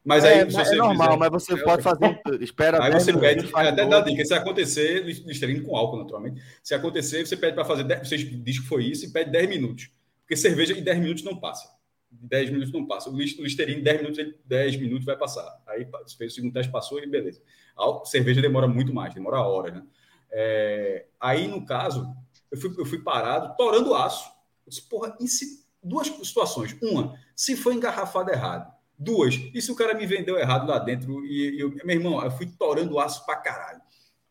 Mas 0.08 0.24
é, 0.24 0.42
aí, 0.42 0.50
se 0.50 0.58
você 0.58 0.74
é 0.74 0.78
normal, 0.78 1.08
fizer, 1.08 1.18
mas 1.18 1.30
você 1.32 1.54
é, 1.54 1.64
pode 1.64 1.84
fazer. 1.84 2.22
Espera 2.40 2.82
Aí 2.82 2.94
você 2.94 3.12
pede, 3.12 3.46
até 3.54 3.86
dá 3.86 4.00
dica. 4.00 4.24
Se 4.24 4.34
acontecer, 4.34 5.04
Listerine 5.04 5.60
com 5.60 5.76
álcool, 5.76 5.98
naturalmente. 5.98 6.42
Se 6.64 6.74
acontecer, 6.74 7.28
você 7.28 7.36
pede 7.36 7.56
para 7.56 7.66
fazer. 7.66 7.84
10, 7.84 8.08
você 8.08 8.18
diz 8.18 8.60
que 8.60 8.66
foi 8.66 8.86
isso 8.86 9.06
e 9.06 9.12
pede 9.12 9.32
10 9.32 9.50
minutos. 9.50 9.92
Porque 10.22 10.38
cerveja 10.38 10.74
em 10.78 10.82
10 10.82 11.00
minutos 11.00 11.24
não 11.24 11.38
passa. 11.38 11.70
10 12.10 12.52
minutos 12.52 12.72
não 12.72 12.86
passa. 12.86 13.10
O 13.10 13.18
Listerine, 13.18 13.82
10 13.82 14.02
minutos, 14.02 14.26
10 14.46 14.78
minutos 14.78 15.06
vai 15.06 15.18
passar. 15.18 15.62
Aí 15.68 15.86
fez 16.18 16.32
o 16.32 16.36
segundo 16.36 16.54
teste, 16.54 16.72
passou 16.72 17.04
e 17.04 17.06
beleza. 17.06 17.42
A 17.78 18.06
cerveja 18.06 18.42
demora 18.42 18.66
muito 18.66 18.94
mais, 18.94 19.14
demora 19.14 19.42
horas, 19.42 19.74
né? 19.74 19.84
É, 20.32 21.06
aí, 21.20 21.50
no 21.50 21.66
caso, 21.66 22.08
eu 22.50 22.58
fui, 22.58 22.74
eu 22.78 22.86
fui 22.86 23.00
parado, 23.00 23.56
torando 23.58 23.94
aço. 23.94 24.30
Eu 24.66 24.70
disse, 24.70 24.88
porra, 24.88 25.18
e 25.20 25.28
se 25.28 25.67
duas 25.88 26.08
situações. 26.08 26.76
Uma, 26.82 27.18
se 27.36 27.56
foi 27.56 27.76
engarrafado 27.76 28.32
errado. 28.32 28.76
Duas, 29.00 29.36
e 29.54 29.62
se 29.62 29.72
o 29.72 29.76
cara 29.76 29.94
me 29.94 30.08
vendeu 30.08 30.40
errado 30.40 30.68
lá 30.68 30.80
dentro? 30.80 31.24
E 31.24 31.60
eu, 31.60 31.70
meu 31.86 31.96
irmão, 31.96 32.24
eu 32.24 32.32
fui 32.32 32.48
torando 32.48 33.00
aço 33.00 33.26
pra 33.26 33.36
caralho. 33.36 33.82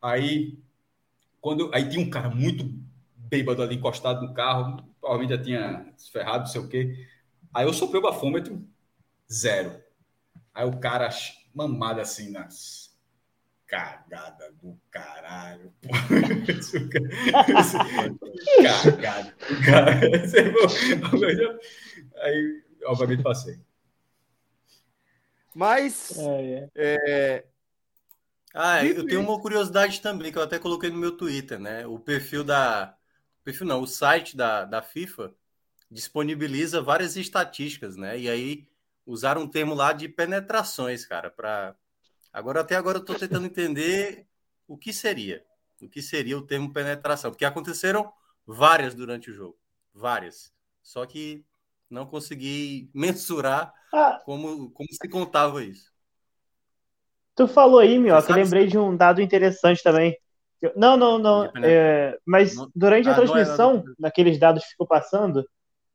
Aí, 0.02 0.59
quando 1.41 1.70
aí 1.73 1.89
tinha 1.89 2.05
um 2.05 2.10
cara 2.10 2.28
muito 2.28 2.68
bêbado 3.15 3.62
ali 3.62 3.76
encostado 3.76 4.26
no 4.26 4.35
carro, 4.35 4.83
provavelmente 5.01 5.36
já 5.36 5.43
tinha 5.43 5.93
se 5.97 6.10
ferrado, 6.10 6.41
não 6.41 6.47
sei 6.47 6.60
o 6.60 6.68
quê. 6.68 7.07
Aí 7.55 7.65
eu 7.65 7.73
soprei 7.73 8.01
o 8.01 8.02
bafômetro, 8.02 8.67
zero. 9.33 9.81
Aí 10.52 10.67
o 10.67 10.78
cara 10.78 11.09
mamado 11.55 12.01
assim 12.01 12.31
nas 12.31 12.86
cagada 13.67 14.53
do 14.62 14.78
caralho. 14.91 15.73
cagada 18.62 19.35
do 19.35 21.20
caralho. 21.20 21.61
Aí, 22.17 22.62
obviamente, 22.85 23.23
passei. 23.23 23.61
Mas. 25.55 26.17
É, 26.19 26.69
é. 26.77 27.45
Ah, 28.55 28.85
eu 28.85 29.07
tenho 29.07 29.20
uma 29.20 29.41
curiosidade 29.41 30.01
também, 30.01 30.33
que 30.33 30.39
eu 30.39 30.43
até 30.43 30.59
coloquei 30.59 30.91
no 30.91 30.97
meu 30.97 31.17
Twitter, 31.17 31.59
né? 31.59 31.86
O 31.86 31.99
perfil 31.99 32.45
da. 32.45 32.97
O 33.41 33.45
perfil 33.45 33.67
não, 33.67 33.83
o 33.83 33.86
site 33.86 34.36
da, 34.36 34.65
da 34.65 34.83
FIFA 34.83 35.35
disponibiliza 35.91 36.83
várias 36.83 37.17
estatísticas, 37.17 37.97
né? 37.97 38.19
E 38.19 38.28
aí 38.28 38.69
usaram 39.05 39.43
um 39.43 39.49
termo 39.49 39.75
lá 39.75 39.93
de 39.93 40.09
penetrações, 40.09 41.07
cara, 41.07 41.31
para 41.31 41.77
Agora, 42.37 42.61
até 42.61 42.77
agora, 42.77 42.99
eu 42.99 43.01
estou 43.01 43.19
tentando 43.19 43.47
entender 43.47 44.27
o 44.69 44.77
que 44.77 44.93
seria. 44.93 45.43
O 45.81 45.89
que 45.89 46.03
seria 46.03 46.37
o 46.37 46.43
termo 46.43 46.71
penetração. 46.71 47.31
Porque 47.31 47.47
aconteceram 47.47 48.13
várias 48.47 48.95
durante 48.95 49.31
o 49.31 49.33
jogo. 49.33 49.57
Várias. 49.95 50.53
Só 50.83 51.07
que 51.07 51.43
não 51.89 52.05
consegui 52.05 52.91
mensurar 52.93 53.73
ah. 53.91 54.21
como, 54.27 54.71
como 54.73 54.87
se 54.93 55.09
contava 55.09 55.65
isso. 55.65 55.91
Tu 57.35 57.49
falou 57.49 57.79
aí, 57.79 57.99
meu, 57.99 58.23
que 58.23 58.31
eu 58.31 58.37
lembrei 58.37 58.67
de 58.67 58.77
um 58.77 58.95
dado 58.95 59.23
interessante 59.23 59.83
também. 59.83 60.15
Não, 60.77 60.95
não, 60.95 61.19
não. 61.19 61.51
É, 61.65 62.19
mas 62.27 62.55
durante 62.75 63.09
a 63.09 63.13
ah, 63.13 63.15
transmissão, 63.15 63.79
é 63.79 63.93
naqueles 63.99 64.39
dados 64.39 64.63
que 64.63 64.73
ficou 64.73 64.87
passando, 64.87 65.43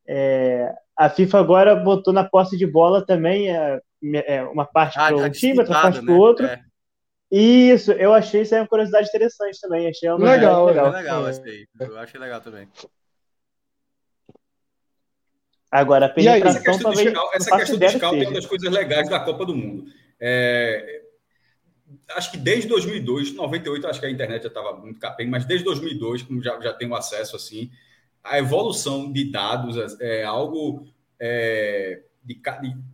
É, 0.07 0.73
a 0.97 1.07
FIFA 1.07 1.39
agora 1.39 1.75
botou 1.75 2.11
na 2.11 2.23
posse 2.23 2.57
de 2.57 2.65
bola 2.65 3.05
também 3.05 3.55
é, 3.55 3.79
é 4.25 4.43
uma 4.43 4.65
parte 4.65 4.97
ah, 4.99 5.07
para 5.07 5.17
um 5.17 5.29
time, 5.29 5.59
outra 5.59 5.81
parte 5.81 5.99
né? 5.99 6.05
para 6.05 6.13
o 6.13 6.17
outro. 6.17 6.45
É. 6.45 6.61
Isso, 7.31 7.93
eu 7.93 8.13
achei 8.13 8.41
isso 8.41 8.53
aí 8.53 8.61
uma 8.61 8.67
curiosidade 8.67 9.07
interessante 9.07 9.59
também. 9.61 9.87
Achei 9.87 10.09
uma 10.09 10.31
legal, 10.31 10.65
legal. 10.65 10.87
É 10.87 10.97
legal. 10.97 11.23
Eu 11.79 11.97
achei 11.97 12.19
legal 12.19 12.41
também. 12.41 12.67
Agora, 15.71 16.07
a 16.07 16.09
penetração 16.09 16.49
essa 16.49 16.61
questão 16.61 16.91
talvez. 16.91 17.15
Essa 17.33 17.57
questão 17.57 17.79
do 17.79 17.89
scout 17.89 18.17
é 18.17 18.27
uma 18.27 18.33
das 18.33 18.45
coisas 18.45 18.69
legais 18.69 19.07
da 19.07 19.21
Copa 19.21 19.45
do 19.45 19.55
Mundo. 19.55 19.85
É, 20.19 21.01
acho 22.09 22.31
que 22.31 22.37
desde 22.37 22.67
2002, 22.67 23.33
98, 23.33 23.87
acho 23.87 23.99
que 23.99 24.05
a 24.05 24.11
internet 24.11 24.43
já 24.43 24.49
estava 24.49 24.77
muito 24.77 24.99
capenga, 24.99 25.31
mas 25.31 25.45
desde 25.45 25.63
2002, 25.65 26.23
como 26.23 26.41
já, 26.43 26.59
já 26.59 26.73
tenho 26.73 26.93
acesso 26.93 27.37
assim, 27.37 27.71
a 28.21 28.37
evolução 28.37 29.11
de 29.11 29.31
dados 29.31 29.77
é, 29.99 30.19
é 30.19 30.23
algo 30.23 30.85
é, 31.19 32.01
de, 32.23 32.41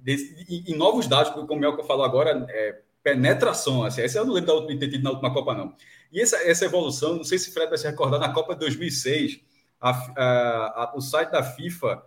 de, 0.03 0.43
de, 0.45 0.71
em 0.71 0.75
novos 0.75 1.07
dados, 1.07 1.31
como 1.31 1.51
o 1.51 1.59
Melco 1.59 1.83
falou 1.83 2.05
agora, 2.05 2.45
é, 2.49 2.81
penetração. 3.03 3.83
Assim, 3.83 4.01
essa 4.01 4.19
eu 4.19 4.25
não 4.25 4.33
lembro 4.33 4.67
de 4.67 4.77
ter 4.77 4.89
tido 4.89 5.03
na 5.03 5.11
última 5.11 5.33
Copa, 5.33 5.53
não. 5.53 5.75
E 6.11 6.21
essa, 6.21 6.37
essa 6.37 6.65
evolução, 6.65 7.15
não 7.15 7.23
sei 7.23 7.37
se 7.37 7.51
Fred 7.51 7.69
vai 7.69 7.77
se 7.77 7.87
recordar, 7.87 8.19
na 8.19 8.33
Copa 8.33 8.53
de 8.53 8.59
2006, 8.61 9.41
a, 9.79 9.89
a, 9.89 10.83
a, 10.83 10.93
o 10.95 11.01
site 11.01 11.31
da 11.31 11.43
FIFA 11.43 12.03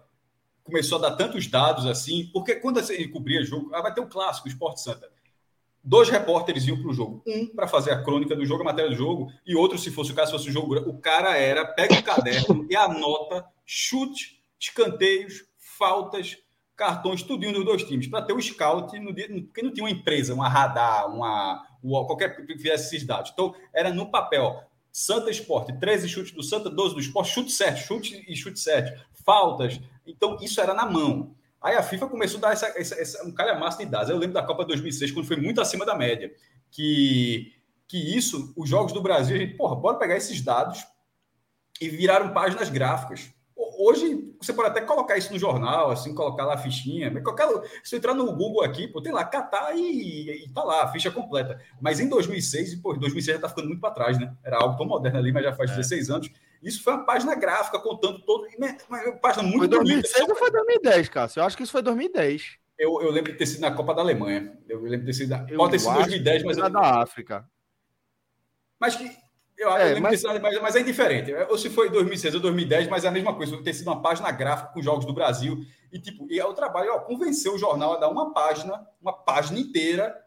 começou 0.62 0.98
a 0.98 1.08
dar 1.08 1.16
tantos 1.16 1.46
dados 1.46 1.86
assim, 1.86 2.30
porque 2.32 2.56
quando 2.56 2.80
você 2.80 3.06
cobria 3.08 3.44
jogo, 3.44 3.70
ah, 3.74 3.82
vai 3.82 3.92
ter 3.92 4.00
o 4.00 4.04
um 4.04 4.08
clássico, 4.08 4.46
o 4.46 4.50
Sport 4.50 4.78
Santa. 4.78 5.10
Dois 5.82 6.10
repórteres 6.10 6.66
iam 6.66 6.78
para 6.78 6.90
o 6.90 6.92
jogo. 6.92 7.22
Um 7.26 7.46
para 7.46 7.66
fazer 7.66 7.90
a 7.90 8.02
crônica 8.02 8.36
do 8.36 8.44
jogo, 8.44 8.62
a 8.62 8.66
matéria 8.66 8.90
do 8.90 8.96
jogo, 8.96 9.32
e 9.46 9.56
outro, 9.56 9.78
se 9.78 9.90
fosse 9.90 10.12
o 10.12 10.14
caso, 10.14 10.32
fosse 10.32 10.48
o 10.48 10.52
jogo. 10.52 10.76
O 10.80 10.98
cara 10.98 11.36
era, 11.38 11.64
pega 11.64 11.94
o 11.94 12.02
caderno 12.02 12.66
e 12.70 12.76
anota 12.76 13.46
chute, 13.64 14.42
escanteios, 14.58 15.44
faltas, 15.56 16.36
cartões, 16.80 17.22
tudinho 17.22 17.52
dos 17.52 17.62
dois 17.62 17.84
times, 17.84 18.06
para 18.06 18.22
ter 18.22 18.32
o 18.32 18.40
scout, 18.40 18.98
no 18.98 19.12
dia, 19.12 19.28
porque 19.28 19.60
não 19.60 19.70
tinha 19.70 19.84
uma 19.84 19.90
empresa, 19.90 20.32
uma 20.32 20.48
radar, 20.48 21.14
uma, 21.14 21.62
qualquer 21.82 22.34
que 22.34 22.56
fizesse 22.56 22.96
esses 22.96 23.06
dados. 23.06 23.30
Então, 23.34 23.54
era 23.74 23.92
no 23.92 24.10
papel. 24.10 24.64
Santa 24.90 25.30
Esporte, 25.30 25.78
13 25.78 26.08
chutes 26.08 26.32
do 26.32 26.42
Santa, 26.42 26.70
12 26.70 26.94
do 26.94 27.00
Esporte, 27.00 27.32
chute 27.32 27.52
certo, 27.52 27.80
chute 27.80 28.24
e 28.26 28.34
chute 28.34 28.58
certo, 28.58 28.98
faltas, 29.24 29.78
então, 30.06 30.38
isso 30.40 30.58
era 30.58 30.72
na 30.72 30.86
mão. 30.86 31.34
Aí 31.60 31.76
a 31.76 31.82
FIFA 31.82 32.08
começou 32.08 32.38
a 32.38 32.40
dar 32.40 32.52
essa, 32.52 32.66
essa, 32.74 32.94
essa 32.94 33.24
um 33.26 33.32
calhamaço 33.32 33.78
de 33.78 33.84
dados. 33.84 34.08
Eu 34.08 34.16
lembro 34.16 34.32
da 34.32 34.42
Copa 34.42 34.64
2006, 34.64 35.12
quando 35.12 35.26
foi 35.26 35.36
muito 35.36 35.60
acima 35.60 35.84
da 35.84 35.94
média. 35.94 36.32
Que, 36.70 37.52
que 37.86 38.16
isso, 38.16 38.54
os 38.56 38.68
jogos 38.68 38.92
do 38.92 39.02
Brasil, 39.02 39.36
a 39.36 39.38
gente, 39.38 39.56
porra, 39.56 39.76
bora 39.76 39.98
pegar 39.98 40.16
esses 40.16 40.40
dados 40.40 40.82
e 41.78 41.88
viraram 41.90 42.32
páginas 42.32 42.70
gráficas. 42.70 43.30
Hoje, 43.78 44.29
você 44.40 44.52
pode 44.52 44.68
até 44.70 44.80
colocar 44.80 45.18
isso 45.18 45.32
no 45.32 45.38
jornal, 45.38 45.90
assim, 45.90 46.14
colocar 46.14 46.44
lá 46.44 46.54
a 46.54 46.58
fichinha. 46.58 47.10
Qualquer, 47.22 47.46
se 47.84 47.96
entrar 47.96 48.14
no 48.14 48.34
Google 48.34 48.64
aqui, 48.64 48.88
pô, 48.88 49.02
tem 49.02 49.12
lá, 49.12 49.24
catar 49.24 49.76
e, 49.76 50.44
e 50.44 50.48
tá 50.52 50.64
lá, 50.64 50.84
a 50.84 50.88
ficha 50.88 51.10
completa. 51.10 51.60
Mas 51.80 52.00
em 52.00 52.08
2006, 52.08 52.76
pô, 52.76 52.94
2006 52.94 53.36
já 53.36 53.42
tá 53.42 53.48
ficando 53.48 53.68
muito 53.68 53.80
para 53.80 53.90
trás, 53.90 54.18
né? 54.18 54.34
Era 54.42 54.56
algo 54.56 54.76
tão 54.76 54.86
moderno 54.86 55.18
ali, 55.18 55.30
mas 55.30 55.44
já 55.44 55.52
faz 55.52 55.70
é. 55.70 55.76
16 55.76 56.10
anos 56.10 56.30
isso 56.62 56.82
foi 56.82 56.92
uma 56.92 57.04
página 57.04 57.34
gráfica 57.34 57.78
contando 57.78 58.20
todo. 58.20 58.46
Uma 58.88 59.12
página 59.12 59.42
muito 59.42 59.60
foi 59.60 59.68
2006 59.68 60.12
bonita. 60.12 60.32
ou 60.32 60.38
foi 60.38 60.50
2010, 60.50 61.08
Cássio? 61.08 61.40
Eu 61.40 61.44
acho 61.44 61.56
que 61.56 61.62
isso 61.62 61.72
foi 61.72 61.82
2010. 61.82 62.58
Eu, 62.78 63.00
eu 63.02 63.10
lembro 63.10 63.32
de 63.32 63.38
ter 63.38 63.46
sido 63.46 63.60
na 63.62 63.70
Copa 63.70 63.94
da 63.94 64.02
Alemanha. 64.02 64.58
Eu 64.68 64.82
lembro 64.82 65.00
de 65.00 65.06
ter 65.06 65.12
sido. 65.14 65.34
Eu 65.48 65.56
pode 65.56 65.72
ter 65.72 65.78
sido 65.78 65.94
2010, 65.94 66.44
mas. 66.44 66.58
Eu... 66.58 66.70
da 66.70 67.02
África. 67.02 67.48
Mas 68.78 68.96
que. 68.96 69.10
Eu, 69.60 69.76
é, 69.76 69.90
eu 69.90 69.94
lembro 69.94 70.02
mas... 70.02 70.22
Mas, 70.22 70.62
mas 70.62 70.76
é 70.76 70.80
indiferente. 70.80 71.34
Ou 71.50 71.58
se 71.58 71.68
foi 71.68 71.90
2006 71.90 72.34
ou 72.34 72.40
2010, 72.40 72.88
mas 72.88 73.04
é 73.04 73.08
a 73.08 73.10
mesma 73.10 73.34
coisa. 73.34 73.62
Ter 73.62 73.74
sido 73.74 73.88
uma 73.88 74.00
página 74.00 74.30
gráfica 74.32 74.72
com 74.72 74.82
jogos 74.82 75.04
do 75.04 75.12
Brasil. 75.12 75.62
E, 75.92 75.98
tipo, 75.98 76.26
e 76.30 76.40
é 76.40 76.44
o 76.46 76.54
trabalho, 76.54 76.94
ó, 76.94 77.00
convencer 77.00 77.52
o 77.52 77.58
jornal 77.58 77.92
a 77.92 77.98
dar 77.98 78.08
uma 78.08 78.32
página, 78.32 78.80
uma 79.02 79.12
página 79.12 79.60
inteira. 79.60 80.18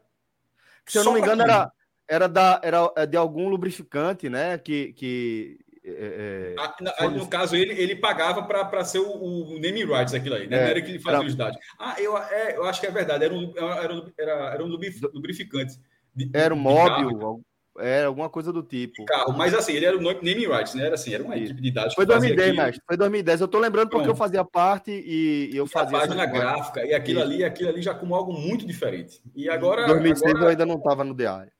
Se 0.86 0.98
eu 0.98 1.04
não 1.04 1.14
me 1.14 1.20
engano, 1.20 1.42
era, 1.42 1.72
era, 2.06 2.28
da, 2.28 2.60
era 2.62 2.92
é 2.94 3.06
de 3.06 3.16
algum 3.16 3.48
lubrificante, 3.48 4.28
né? 4.28 4.56
Que, 4.56 4.92
que 4.92 5.58
é, 5.84 6.54
é 6.54 6.92
ah, 6.98 7.08
no 7.08 7.26
caso, 7.26 7.56
ele, 7.56 7.72
ele 7.72 7.96
pagava 7.96 8.44
para 8.44 8.84
ser 8.84 9.00
o, 9.00 9.10
o 9.10 9.54
naming 9.54 9.84
rights 9.84 10.14
aquilo 10.14 10.36
aí, 10.36 10.46
né? 10.46 10.58
É, 10.58 10.60
não 10.60 10.68
era 10.68 10.82
que 10.82 10.90
ele 10.90 11.00
fazia 11.00 11.34
dados. 11.34 11.58
Ah, 11.76 11.96
eu, 11.98 12.16
é, 12.16 12.56
eu 12.56 12.64
acho 12.66 12.80
que 12.80 12.86
é 12.86 12.90
verdade, 12.90 13.24
era 13.24 13.34
um, 13.34 13.52
era, 13.56 14.12
era, 14.16 14.32
era 14.54 14.64
um 14.64 14.68
lubrificante. 14.68 15.76
De, 16.14 16.30
era 16.32 16.54
um 16.54 16.58
móvel, 16.58 17.42
era 17.78 18.06
alguma 18.06 18.28
coisa 18.28 18.52
do 18.52 18.62
tipo. 18.62 19.04
Carro, 19.04 19.32
mas 19.32 19.52
assim, 19.52 19.72
ele 19.72 19.86
era 19.86 19.96
o 19.96 20.00
naming 20.00 20.46
rights, 20.46 20.74
né? 20.74 20.86
Era 20.86 20.94
assim, 20.94 21.12
era 21.12 21.24
uma 21.24 21.36
equipe 21.36 21.60
de 21.60 21.70
dados. 21.70 21.94
Foi 21.94 22.06
2010, 22.06 22.56
mestre. 22.56 22.82
Foi 22.86 22.96
2010. 22.96 23.40
Eu 23.40 23.48
tô 23.48 23.58
lembrando 23.58 23.90
porque 23.90 24.08
eu 24.08 24.14
fazia 24.14 24.44
parte 24.44 24.90
e, 24.90 25.50
e 25.52 25.56
eu 25.56 25.66
fazia. 25.66 25.98
A 25.98 26.00
página 26.00 26.26
gráfica 26.26 26.84
e 26.84 26.94
aquilo 26.94 27.20
ali, 27.20 27.44
aquilo 27.44 27.70
ali 27.70 27.82
já 27.82 27.94
como 27.94 28.14
algo 28.14 28.32
muito 28.32 28.66
diferente. 28.66 29.20
E 29.34 29.48
agora. 29.48 29.84
Em 29.84 29.88
2006 29.88 30.30
agora... 30.30 30.44
eu 30.44 30.48
ainda 30.50 30.66
não 30.66 30.76
estava 30.76 31.02
no 31.04 31.14
diário. 31.14 31.50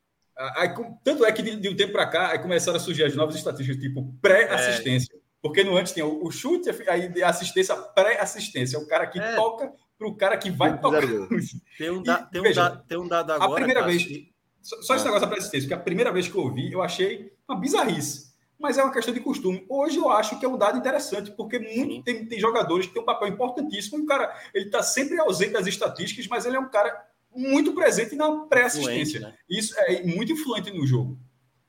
Aí, 0.56 0.74
tanto 1.04 1.24
é 1.24 1.30
que 1.30 1.42
de, 1.42 1.56
de, 1.56 1.68
um 1.68 1.76
tempo 1.76 1.92
para 1.92 2.06
cá 2.08 2.32
aí 2.32 2.40
começaram 2.40 2.76
a 2.76 2.80
surgir 2.80 3.04
as 3.04 3.14
novas 3.14 3.36
estatísticas, 3.36 3.80
tipo 3.80 4.12
pré-assistência. 4.20 5.14
É. 5.14 5.18
Porque 5.40 5.62
no 5.62 5.76
antes 5.76 5.92
tinha 5.92 6.06
o, 6.06 6.26
o 6.26 6.30
chute, 6.30 6.70
aí 6.88 7.22
assistência, 7.22 7.76
pré-assistência. 7.76 8.76
É 8.76 8.80
o 8.80 8.86
cara 8.86 9.06
que 9.06 9.20
é. 9.20 9.34
toca 9.36 9.72
para 9.96 10.08
o 10.08 10.16
cara 10.16 10.36
que 10.36 10.50
vai 10.50 10.78
tocar. 10.80 11.02
Tem 11.78 11.90
um, 11.90 12.02
da, 12.02 12.26
e, 12.28 12.32
tem, 12.32 12.42
veja, 12.42 12.62
um 12.62 12.64
da, 12.64 12.76
tem 12.76 12.98
um 12.98 13.08
dado 13.08 13.32
agora. 13.32 13.52
A 13.52 13.54
primeira 13.54 13.82
vez. 13.82 14.04
Que... 14.04 14.33
Só, 14.64 14.80
só 14.80 14.94
esse 14.96 15.02
ah. 15.02 15.04
negócio 15.04 15.20
da 15.20 15.26
pré-assistência, 15.28 15.68
porque 15.68 15.80
a 15.80 15.84
primeira 15.84 16.10
vez 16.10 16.26
que 16.26 16.34
eu 16.34 16.40
ouvi, 16.40 16.72
eu 16.72 16.82
achei 16.82 17.30
uma 17.46 17.60
bizarrice. 17.60 18.32
Mas 18.58 18.78
é 18.78 18.82
uma 18.82 18.92
questão 18.92 19.12
de 19.12 19.20
costume. 19.20 19.66
Hoje 19.68 19.98
eu 19.98 20.08
acho 20.08 20.38
que 20.38 20.44
é 20.46 20.48
um 20.48 20.56
dado 20.56 20.78
interessante, 20.78 21.30
porque 21.32 21.58
muito, 21.58 22.02
tem, 22.02 22.24
tem 22.24 22.40
jogadores 22.40 22.86
que 22.86 22.94
têm 22.94 23.02
um 23.02 23.04
papel 23.04 23.28
importantíssimo. 23.28 23.98
E 23.98 24.02
o 24.02 24.06
cara 24.06 24.34
ele 24.54 24.66
está 24.66 24.82
sempre 24.82 25.18
ausente 25.20 25.52
das 25.52 25.66
estatísticas, 25.66 26.26
mas 26.28 26.46
ele 26.46 26.56
é 26.56 26.60
um 26.60 26.70
cara 26.70 27.04
muito 27.34 27.74
presente 27.74 28.16
na 28.16 28.46
pré-assistência. 28.46 29.20
Né? 29.20 29.34
Isso 29.50 29.74
é 29.76 30.02
muito 30.04 30.32
influente 30.32 30.72
no 30.72 30.86
jogo. 30.86 31.18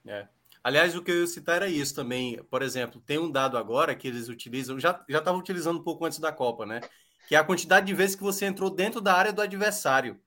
É. 0.08 0.28
Aliás, 0.64 0.96
o 0.96 1.02
que 1.02 1.12
eu 1.12 1.22
ia 1.22 1.28
citar 1.28 1.58
era 1.58 1.68
isso 1.68 1.94
também. 1.94 2.42
Por 2.50 2.62
exemplo, 2.62 3.02
tem 3.02 3.18
um 3.18 3.30
dado 3.30 3.58
agora 3.58 3.94
que 3.94 4.08
eles 4.08 4.30
utilizam, 4.30 4.80
já 4.80 5.04
estavam 5.10 5.40
utilizando 5.40 5.80
um 5.80 5.84
pouco 5.84 6.06
antes 6.06 6.20
da 6.20 6.32
Copa, 6.32 6.66
né? 6.66 6.82
Que 7.28 7.36
é 7.36 7.38
a 7.38 7.44
quantidade 7.44 7.88
de 7.88 7.94
vezes 7.94 8.16
que 8.16 8.24
você 8.24 8.46
entrou 8.46 8.70
dentro 8.70 9.02
da 9.02 9.14
área 9.14 9.34
do 9.34 9.42
adversário. 9.42 10.20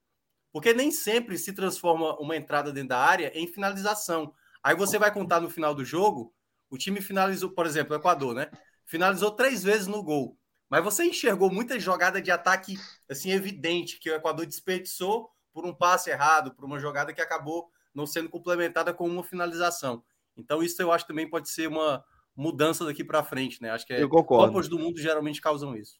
Porque 0.53 0.73
nem 0.73 0.91
sempre 0.91 1.37
se 1.37 1.53
transforma 1.53 2.19
uma 2.19 2.37
entrada 2.37 2.73
dentro 2.73 2.91
da 2.91 2.99
área 2.99 3.31
em 3.35 3.47
finalização. 3.47 4.33
Aí 4.63 4.75
você 4.75 4.99
vai 4.99 5.13
contar 5.13 5.41
no 5.41 5.51
final 5.51 5.75
do 5.75 5.85
jogo, 5.85 6.35
o 6.71 6.77
time 6.77 7.01
finalizou, 7.01 7.51
por 7.51 7.67
exemplo, 7.67 7.95
o 7.95 7.99
Equador, 7.99 8.35
né? 8.35 8.51
Finalizou 8.85 9.31
três 9.31 9.63
vezes 9.63 9.87
no 9.87 10.03
gol. 10.03 10.39
Mas 10.69 10.85
você 10.85 11.05
enxergou 11.05 11.51
muita 11.51 11.79
jogada 11.81 12.21
de 12.21 12.31
ataque 12.31 12.79
assim 13.09 13.31
evidente 13.31 13.99
que 13.99 14.11
o 14.11 14.15
Equador 14.15 14.47
desperdiçou 14.47 15.31
por 15.53 15.65
um 15.65 15.75
passe 15.75 16.11
errado, 16.11 16.55
por 16.55 16.65
uma 16.65 16.79
jogada 16.79 17.13
que 17.13 17.21
acabou 17.21 17.71
não 17.95 18.07
sendo 18.07 18.29
complementada 18.29 18.93
com 18.93 19.09
uma 19.09 19.25
finalização. 19.25 20.05
Então 20.37 20.63
isso 20.63 20.81
eu 20.81 20.93
acho 20.93 21.07
também 21.07 21.29
pode 21.29 21.49
ser 21.49 21.69
uma 21.69 22.05
mudança 22.37 22.85
daqui 22.85 23.03
para 23.03 23.25
frente, 23.25 23.61
né? 23.61 23.71
Acho 23.71 23.87
que 23.87 23.93
é. 23.93 24.07
Copas 24.07 24.69
do 24.69 24.79
mundo 24.79 25.01
geralmente 25.01 25.41
causam 25.41 25.75
isso. 25.75 25.99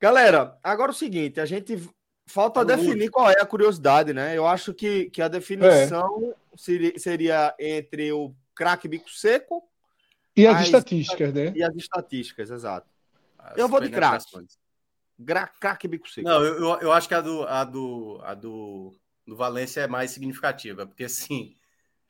Galera, 0.00 0.58
agora 0.62 0.90
é 0.90 0.94
o 0.94 0.96
seguinte, 0.96 1.40
a 1.40 1.46
gente 1.46 1.76
falta 2.32 2.64
definir 2.64 3.10
qual 3.10 3.30
é 3.30 3.40
a 3.40 3.46
curiosidade, 3.46 4.14
né? 4.14 4.36
Eu 4.36 4.46
acho 4.46 4.72
que, 4.72 5.10
que 5.10 5.20
a 5.20 5.28
definição 5.28 6.32
é. 6.32 6.56
seria, 6.56 6.98
seria 6.98 7.54
entre 7.58 8.10
o 8.12 8.34
craque 8.54 8.88
bico 8.88 9.10
seco 9.10 9.62
e 10.34 10.46
as, 10.46 10.56
as 10.56 10.66
estatísticas, 10.66 11.34
né? 11.34 11.52
E 11.54 11.62
as 11.62 11.74
estatísticas, 11.76 12.50
exato. 12.50 12.86
As 13.38 13.58
eu 13.58 13.68
vou 13.68 13.80
de 13.80 13.90
craque. 13.90 14.24
Craque 15.60 15.86
bico 15.86 16.08
seco. 16.08 16.26
Não, 16.26 16.42
eu, 16.42 16.80
eu, 16.80 16.92
acho 16.92 17.06
que 17.06 17.14
a 17.14 17.20
do, 17.20 17.42
a 17.42 17.64
do, 17.64 18.20
a 18.24 18.34
do, 18.34 18.94
do 19.26 19.36
Valência 19.36 19.82
é 19.82 19.86
mais 19.86 20.10
significativa, 20.10 20.86
porque 20.86 21.04
assim, 21.04 21.54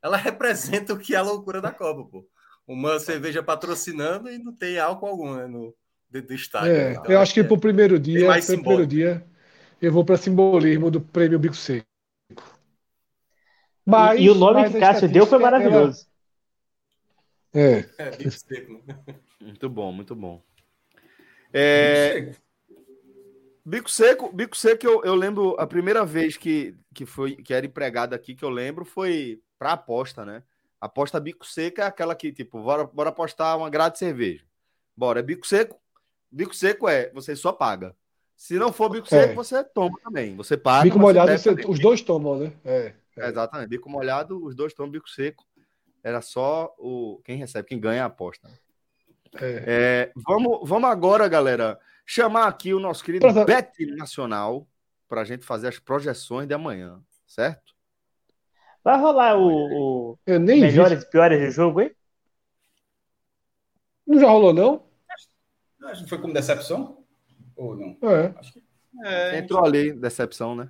ela 0.00 0.16
representa 0.16 0.92
o 0.92 0.98
que 0.98 1.14
é 1.14 1.18
a 1.18 1.22
loucura 1.22 1.60
da 1.60 1.72
Copa, 1.72 2.08
pô. 2.08 2.26
Uma 2.64 3.00
cerveja 3.00 3.42
patrocinando 3.42 4.30
e 4.30 4.38
não 4.38 4.52
tem 4.52 4.78
álcool 4.78 5.06
algum 5.06 5.34
né, 5.34 5.48
no, 5.48 5.74
dentro 6.08 6.28
do 6.28 6.34
estádio. 6.34 6.72
É, 6.72 6.92
então, 6.92 7.10
eu 7.10 7.18
acho 7.18 7.34
que 7.34 7.40
é, 7.40 7.44
pro 7.44 7.58
primeiro 7.58 7.98
dia, 7.98 8.32
pro 8.32 8.46
primeiro 8.46 8.86
dia, 8.86 9.26
eu 9.82 9.92
vou 9.92 10.04
para 10.04 10.16
simbolismo 10.16 10.92
do 10.92 11.00
prêmio 11.00 11.40
Bico 11.40 11.56
Seco. 11.56 11.84
Mas, 13.84 14.20
e, 14.20 14.22
e 14.22 14.30
o 14.30 14.34
nome 14.34 14.70
que 14.70 14.78
Cássio 14.78 15.08
deu 15.08 15.26
foi 15.26 15.40
maravilhoso. 15.40 16.06
É. 17.52 17.84
é 17.98 18.10
Bico 18.16 18.30
Seco. 18.30 18.82
Muito 19.40 19.68
bom, 19.68 19.92
muito 19.92 20.14
bom. 20.14 20.40
É... 21.52 22.32
Bico 23.64 23.88
seco, 23.88 24.32
bico 24.32 24.56
seco, 24.56 24.84
eu, 24.84 25.04
eu 25.04 25.14
lembro 25.14 25.54
a 25.58 25.66
primeira 25.66 26.04
vez 26.04 26.36
que, 26.36 26.76
que 26.92 27.06
foi 27.06 27.36
que 27.36 27.54
era 27.54 27.64
empregado 27.64 28.12
aqui 28.12 28.34
que 28.34 28.44
eu 28.44 28.50
lembro 28.50 28.84
foi 28.84 29.40
para 29.56 29.72
aposta, 29.72 30.24
né? 30.24 30.42
Aposta 30.80 31.20
bico 31.20 31.46
seco 31.46 31.80
é 31.80 31.84
aquela 31.84 32.14
que 32.16 32.32
tipo, 32.32 32.60
bora, 32.60 32.84
bora 32.84 33.10
apostar 33.10 33.56
uma 33.56 33.70
grade 33.70 33.94
de 33.94 33.98
cerveja. 34.00 34.44
Bora, 34.96 35.20
é 35.20 35.22
bico 35.22 35.46
seco. 35.46 35.80
Bico 36.30 36.54
seco 36.54 36.88
é 36.88 37.10
você 37.12 37.36
só 37.36 37.52
paga. 37.52 37.94
Se 38.42 38.58
não 38.58 38.72
for 38.72 38.88
bico 38.88 39.06
seco, 39.06 39.30
é. 39.30 39.34
você 39.36 39.62
toma 39.62 39.96
também. 40.02 40.34
Você 40.34 40.56
paga. 40.56 40.82
Bico 40.82 40.98
molhado, 40.98 41.30
você, 41.30 41.50
os 41.64 41.78
dois 41.78 42.02
tomam, 42.02 42.36
né? 42.36 42.52
É, 42.64 42.92
é. 43.16 43.28
Exatamente. 43.28 43.68
Bico 43.68 43.88
molhado, 43.88 44.44
os 44.44 44.56
dois 44.56 44.74
tomam 44.74 44.90
bico 44.90 45.08
seco. 45.08 45.46
Era 46.02 46.20
só 46.20 46.74
o 46.76 47.20
quem 47.24 47.36
recebe, 47.36 47.68
quem 47.68 47.78
ganha 47.78 48.02
a 48.02 48.06
aposta. 48.06 48.50
É. 49.40 50.10
É, 50.10 50.12
vamos, 50.16 50.68
vamos 50.68 50.90
agora, 50.90 51.28
galera, 51.28 51.78
chamar 52.04 52.48
aqui 52.48 52.74
o 52.74 52.80
nosso 52.80 53.04
querido 53.04 53.32
Pronto. 53.32 53.46
Bet 53.46 53.86
Nacional 53.94 54.66
para 55.08 55.20
a 55.20 55.24
gente 55.24 55.46
fazer 55.46 55.68
as 55.68 55.78
projeções 55.78 56.48
de 56.48 56.52
amanhã, 56.52 57.00
certo? 57.24 57.72
Vai 58.82 58.98
rolar 58.98 59.38
o, 59.38 60.16
o 60.16 60.18
melhores 60.26 61.04
e 61.04 61.08
piores 61.08 61.46
do 61.46 61.50
jogo, 61.52 61.80
hein? 61.80 61.94
Não 64.04 64.18
já 64.18 64.28
rolou, 64.28 64.52
não? 64.52 64.84
Acho 65.84 66.02
que 66.02 66.08
foi 66.08 66.18
como 66.18 66.34
decepção? 66.34 67.01
Ou 67.56 67.76
não? 67.76 67.96
É. 68.10 68.34
Acho 68.36 68.52
que... 68.52 68.62
é 69.04 69.38
Entrou 69.38 69.64
ali, 69.64 69.92
decepção, 69.92 70.54
né? 70.54 70.68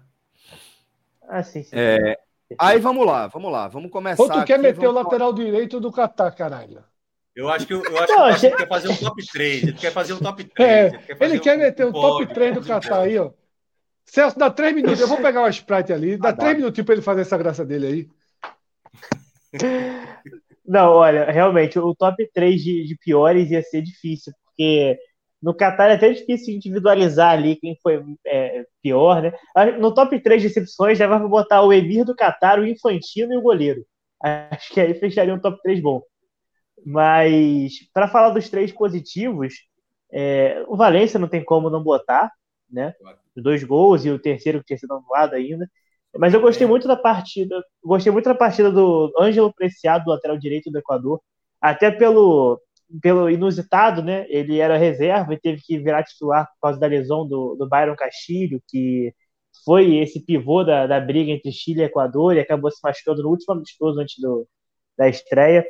Ah, 1.29 1.43
sim, 1.43 1.63
sim. 1.63 1.75
É... 1.77 2.19
Aí 2.59 2.79
vamos 2.79 3.07
lá, 3.07 3.27
vamos 3.29 3.51
lá, 3.51 3.69
vamos 3.69 3.91
começar. 3.91 4.23
Ou 4.23 4.29
tu 4.29 4.45
quer 4.45 4.55
aqui, 4.55 4.63
meter 4.63 4.87
o 4.87 4.93
lateral 4.93 5.33
direito 5.33 5.81
do 5.81 5.91
Catar, 5.91 6.31
caralho? 6.33 6.85
Eu 7.35 7.49
acho 7.49 7.67
que, 7.67 7.73
eu 7.73 7.81
acho 7.81 8.13
não, 8.13 8.35
que 8.35 8.47
ele 8.47 8.57
quer 8.57 8.69
fazer 8.69 8.89
um 8.89 8.97
top 8.97 9.27
3. 9.27 9.63
Ele 9.63 9.73
quer 9.73 9.91
fazer 9.91 10.13
um 10.13 10.19
top 10.19 10.45
3. 10.45 10.71
É, 10.71 10.87
ele 10.87 10.99
quer, 10.99 11.25
ele 11.25 11.41
quer 11.41 11.57
um, 11.57 11.59
meter 11.61 11.87
um 11.87 11.93
top 11.93 12.27
3 12.27 12.55
do 12.55 12.63
Catar 12.63 13.01
aí, 13.01 13.19
ó. 13.19 13.31
Celso, 14.05 14.39
dá 14.39 14.51
3 14.51 14.75
minutos. 14.75 15.01
Eu 15.01 15.09
vou 15.09 15.17
pegar 15.17 15.41
uma 15.41 15.49
Sprite 15.49 15.93
ali. 15.93 16.19
Dá 16.19 16.33
3 16.35 16.57
minutinhos 16.57 16.85
para 16.85 16.95
ele 16.95 17.03
fazer 17.03 17.23
essa 17.23 17.39
graça 17.39 17.65
dele 17.65 17.87
aí. 17.87 18.09
Não, 20.67 20.93
olha, 20.93 21.25
realmente, 21.31 21.79
o 21.79 21.95
top 21.95 22.31
3 22.33 22.63
de, 22.63 22.87
de 22.87 22.97
piores 22.97 23.51
ia 23.51 23.63
ser 23.63 23.83
difícil, 23.83 24.33
porque 24.45 24.99
no 25.43 25.55
Qatar 25.55 25.91
é 25.91 25.95
até 25.95 26.13
difícil 26.13 26.55
individualizar 26.55 27.33
ali 27.33 27.57
quem 27.57 27.77
foi 27.83 28.03
é, 28.25 28.65
pior, 28.81 29.21
né? 29.21 29.33
No 29.79 29.93
top 29.93 30.19
3 30.21 30.41
de 30.41 30.49
decepções, 30.49 30.97
já 30.97 31.07
vai 31.09 31.19
botar 31.27 31.63
o 31.63 31.73
Emir 31.73 32.05
do 32.05 32.15
Qatar, 32.15 32.61
o 32.61 32.67
Infantino 32.67 33.33
e 33.33 33.37
o 33.37 33.43
goleiro. 33.43 33.85
Acho 34.23 34.73
que 34.73 34.81
aí 34.81 34.95
fecharia 34.95 35.35
um 35.35 35.41
top 35.41 35.61
3 35.63 35.83
bom. 35.83 36.01
Mas, 36.87 37.73
para 37.93 38.09
falar 38.09 38.31
dos 38.31 38.49
três 38.49 38.71
positivos, 38.71 39.55
é, 40.13 40.65
o 40.69 40.77
Valência 40.77 41.19
não 41.19 41.29
tem 41.29 41.45
como 41.45 41.69
não 41.69 41.83
botar, 41.83 42.31
né? 42.71 42.95
Os 43.37 43.43
dois 43.43 43.65
gols 43.65 44.05
e 44.05 44.11
o 44.11 44.19
terceiro 44.19 44.61
que 44.61 44.67
tinha 44.67 44.79
sido 44.79 44.95
anulado 44.95 45.35
ainda. 45.35 45.69
Mas 46.17 46.35
eu 46.35 46.41
gostei 46.41 46.67
muito 46.67 46.87
da 46.87 46.97
partida, 46.97 47.61
gostei 47.83 48.13
muito 48.13 48.27
da 48.27 48.35
partida 48.35 48.71
do 48.71 49.13
Ângelo 49.19 49.53
Preciado, 49.53 50.05
do 50.05 50.11
lateral 50.11 50.39
direito 50.39 50.71
do 50.71 50.79
Equador, 50.79 51.21
até 51.61 51.91
pelo, 51.91 52.61
pelo 53.01 53.31
inusitado, 53.31 54.03
né? 54.03 54.27
Ele 54.29 54.59
era 54.59 54.77
reserva 54.77 55.35
e 55.35 55.41
teve 55.41 55.61
que 55.63 55.79
virar 55.79 56.05
titular 56.05 56.47
por 56.47 56.61
causa 56.69 56.81
da 56.81 56.87
lesão 56.87 57.27
do, 57.27 57.55
do 57.57 57.69
Byron 57.69 57.97
Castilho, 57.97 58.61
que 58.69 59.15
foi 59.65 59.97
esse 59.99 60.25
pivô 60.25 60.65
da, 60.65 60.87
da 60.87 61.01
briga 61.01 61.31
entre 61.33 61.53
Chile 61.53 61.81
e 61.83 61.85
Equador 61.85 62.37
e 62.37 62.41
acabou 62.41 62.71
se 62.71 62.79
machucando 62.83 63.23
no 63.23 63.31
último 63.31 63.55
amistoso 63.55 64.01
antes 64.01 64.17
do, 64.21 64.47
da 64.97 65.09
estreia. 65.09 65.65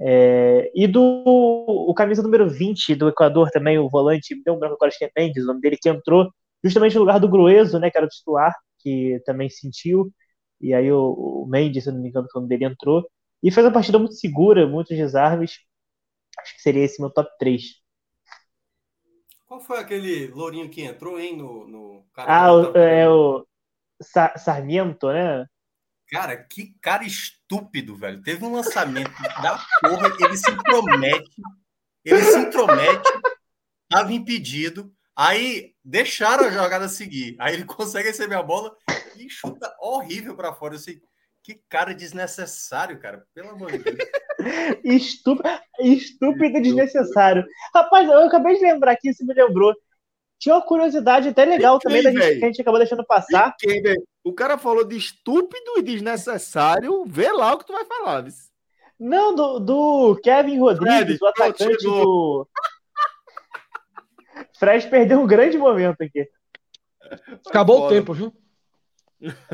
É, 0.00 0.70
e 0.74 0.86
do 0.88 1.00
o 1.02 1.94
camisa 1.94 2.22
número 2.22 2.48
20 2.48 2.94
do 2.94 3.08
Equador 3.08 3.50
também, 3.50 3.78
o 3.78 3.88
volante, 3.88 4.34
deu 4.44 4.54
um 4.54 4.58
branco 4.58 4.74
agora, 4.74 4.92
que 4.96 5.04
é 5.04 5.10
Mendes, 5.16 5.44
o 5.44 5.46
nome 5.46 5.60
dele, 5.60 5.78
que 5.80 5.88
entrou 5.88 6.30
justamente 6.64 6.94
no 6.94 7.00
lugar 7.00 7.20
do 7.20 7.28
Grueso, 7.28 7.78
né, 7.78 7.90
que 7.90 7.96
era 7.98 8.06
o 8.06 8.08
titular, 8.08 8.54
que 8.80 9.20
também 9.24 9.48
sentiu, 9.50 10.10
e 10.60 10.74
aí 10.74 10.90
o, 10.92 11.44
o 11.44 11.46
Mendes, 11.48 11.84
se 11.84 11.92
não 11.92 12.00
me 12.00 12.08
engano, 12.08 12.26
o 12.34 12.38
nome 12.38 12.48
dele 12.48 12.64
entrou, 12.66 13.06
e 13.42 13.50
fez 13.50 13.66
uma 13.66 13.72
partida 13.72 13.98
muito 13.98 14.14
segura, 14.14 14.66
muitos 14.66 14.96
desarmes, 14.96 15.58
acho 16.38 16.56
que 16.56 16.62
seria 16.62 16.84
esse 16.84 17.00
meu 17.00 17.10
top 17.10 17.30
3. 17.38 17.62
Qual 19.46 19.60
foi 19.60 19.78
aquele 19.78 20.28
lourinho 20.28 20.70
que 20.70 20.82
entrou, 20.82 21.20
hein, 21.20 21.36
no... 21.36 21.68
no 21.68 22.06
ah, 22.16 22.52
o, 22.52 22.76
é 22.76 23.08
o 23.08 23.46
Sa 24.00 24.36
Sarmiento, 24.38 25.12
né? 25.12 25.46
Cara, 26.08 26.36
que 26.36 26.74
cara 26.80 27.04
estúpido, 27.04 27.96
velho. 27.96 28.22
Teve 28.22 28.44
um 28.44 28.52
lançamento 28.52 29.12
da 29.42 29.58
porra, 29.80 30.08
ele 30.20 30.36
se 30.36 30.50
intromete, 30.50 31.42
ele 32.04 32.22
se 32.22 32.38
intromete, 32.38 33.10
tava 33.88 34.12
impedido, 34.12 34.92
aí 35.16 35.74
deixaram 35.84 36.44
a 36.44 36.50
jogada 36.50 36.88
seguir, 36.88 37.36
aí 37.38 37.54
ele 37.54 37.64
consegue 37.66 38.08
receber 38.08 38.34
a 38.34 38.42
bola 38.42 38.76
e 39.16 39.28
chuta 39.30 39.74
horrível 39.80 40.36
para 40.36 40.52
fora. 40.52 40.74
Eu 40.74 40.78
sei, 40.78 41.00
que 41.42 41.60
cara 41.68 41.94
desnecessário, 41.94 42.98
cara, 42.98 43.24
pelo 43.34 43.50
amor 43.50 43.72
de 43.72 43.78
Deus. 43.78 43.98
Estúpido, 44.84 45.48
estúpido 45.80 46.58
e 46.58 46.62
desnecessário. 46.62 47.44
Rapaz, 47.74 48.08
eu 48.08 48.24
acabei 48.24 48.56
de 48.56 48.62
lembrar 48.62 48.92
aqui, 48.92 49.12
você 49.12 49.24
me 49.24 49.34
lembrou. 49.34 49.74
Tinha 50.38 50.56
uma 50.56 50.66
curiosidade 50.66 51.28
até 51.28 51.44
legal 51.44 51.78
quem, 51.78 51.88
também 51.88 52.02
da 52.02 52.10
gente, 52.10 52.38
que 52.38 52.44
a 52.44 52.48
gente 52.48 52.60
acabou 52.60 52.80
deixando 52.80 53.06
passar. 53.06 53.54
Quem, 53.58 53.80
o 54.24 54.32
cara 54.32 54.58
falou 54.58 54.84
de 54.84 54.96
estúpido 54.96 55.78
e 55.78 55.82
desnecessário. 55.82 57.04
Vê 57.06 57.30
lá 57.30 57.54
o 57.54 57.58
que 57.58 57.66
tu 57.66 57.72
vai 57.72 57.84
falar. 57.84 58.22
Viu? 58.22 58.32
Não, 58.98 59.34
do, 59.34 59.58
do 59.60 60.20
Kevin 60.22 60.58
Rodrigues, 60.58 61.18
Fred, 61.18 61.22
o 61.22 61.26
atacante 61.26 61.84
do. 61.84 62.48
Fred 64.58 64.88
perdeu 64.88 65.20
um 65.20 65.26
grande 65.26 65.58
momento 65.58 66.02
aqui. 66.02 66.28
Acabou 67.46 67.86
o 67.86 67.88
tempo, 67.88 68.12
viu? 68.12 68.32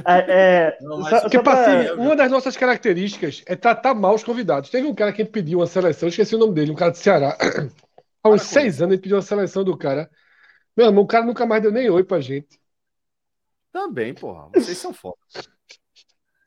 É, 0.04 0.24
é, 0.28 0.78
Não, 0.80 1.02
só, 1.04 1.28
só 1.28 1.42
pra... 1.42 1.52
assim, 1.52 1.92
uma 2.00 2.16
das 2.16 2.30
nossas 2.30 2.56
características 2.56 3.42
é 3.46 3.54
tratar 3.54 3.94
mal 3.94 4.14
os 4.14 4.24
convidados. 4.24 4.70
Teve 4.70 4.86
um 4.86 4.94
cara 4.94 5.12
que 5.12 5.24
pediu 5.24 5.58
uma 5.58 5.66
seleção, 5.66 6.08
esqueci 6.08 6.34
o 6.34 6.38
nome 6.38 6.54
dele, 6.54 6.70
um 6.70 6.76
cara 6.76 6.90
de 6.90 6.98
Ceará. 6.98 7.36
Há 8.22 8.30
uns 8.30 8.42
seis 8.42 8.80
anos 8.80 8.94
ele 8.94 9.02
pediu 9.02 9.16
uma 9.16 9.22
seleção 9.22 9.62
do 9.62 9.76
cara. 9.76 10.10
Meu 10.76 10.86
irmão, 10.86 11.04
o 11.04 11.06
cara 11.06 11.26
nunca 11.26 11.44
mais 11.44 11.62
deu 11.62 11.70
nem 11.70 11.90
oi 11.90 12.02
pra 12.02 12.20
gente. 12.20 12.58
Também, 13.72 14.14
porra. 14.14 14.48
Vocês 14.54 14.78
são 14.78 14.92
foda. 14.92 15.18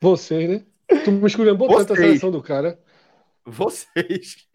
Vocês, 0.00 0.50
né? 0.50 0.64
Tu 1.04 1.12
me 1.12 1.26
escolheu 1.26 1.56
tanto 1.56 1.92
a 1.92 1.96
seleção 1.96 2.30
do 2.30 2.42
cara. 2.42 2.78
Vocês. 3.46 4.48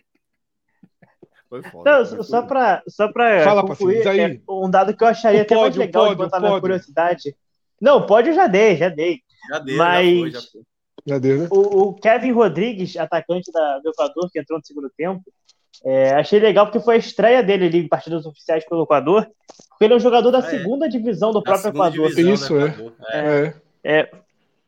Foi 1.50 1.64
foda. 1.64 2.00
Não, 2.00 2.24
só 2.24 2.42
pra, 2.42 2.84
só 2.88 3.12
pra 3.12 3.44
Fala, 3.44 3.62
concluir, 3.62 4.06
aí. 4.08 4.20
É 4.20 4.40
um 4.50 4.70
dado 4.70 4.96
que 4.96 5.04
eu 5.04 5.08
acharia 5.08 5.44
até 5.44 5.56
mais 5.56 5.76
legal 5.76 6.04
pódio, 6.08 6.18
de 6.18 6.24
botar 6.24 6.40
na 6.40 6.60
curiosidade. 6.60 7.36
Não, 7.82 8.06
pode 8.06 8.30
eu 8.30 8.36
já 8.36 8.48
dei, 8.48 8.76
já 8.76 8.90
dei. 8.90 9.22
Já 9.50 9.60
dei, 9.60 9.76
Mas... 9.76 10.08
já 10.08 10.20
foi, 10.20 10.32
já 10.32 10.42
foi. 10.42 10.62
Já 11.08 11.18
deu, 11.20 11.38
né? 11.38 11.48
o, 11.50 11.84
o, 11.84 11.94
Kevin 11.94 12.34
Rodrigues, 12.34 12.98
atacante 12.98 13.50
da, 13.50 13.80
do 13.80 13.90
Equador, 13.90 14.30
que 14.30 14.40
entrou 14.40 14.60
no 14.60 14.66
segundo 14.66 14.90
tempo, 14.90 15.24
é, 15.86 16.14
achei 16.16 16.38
legal 16.38 16.66
porque 16.66 16.82
foi 16.82 16.96
a 16.96 17.00
estreia 17.00 17.42
dele 17.42 17.68
ali 17.68 17.78
em 17.80 17.88
partidas 17.88 18.26
oficiais 18.26 18.68
pelo 18.68 18.84
Equador, 18.84 19.26
porque 19.70 19.86
ele 19.86 19.94
é 19.94 19.98
um 19.98 20.02
jogador 20.02 20.32
da 20.32 20.40
é. 20.40 20.42
segunda 20.42 20.90
divisão 20.90 21.32
do 21.32 21.42
próprio 21.42 21.70
Equador. 21.70 22.10
Isso, 22.20 22.54
é. 22.58 22.76
É. 23.14 23.54
é. 23.84 24.12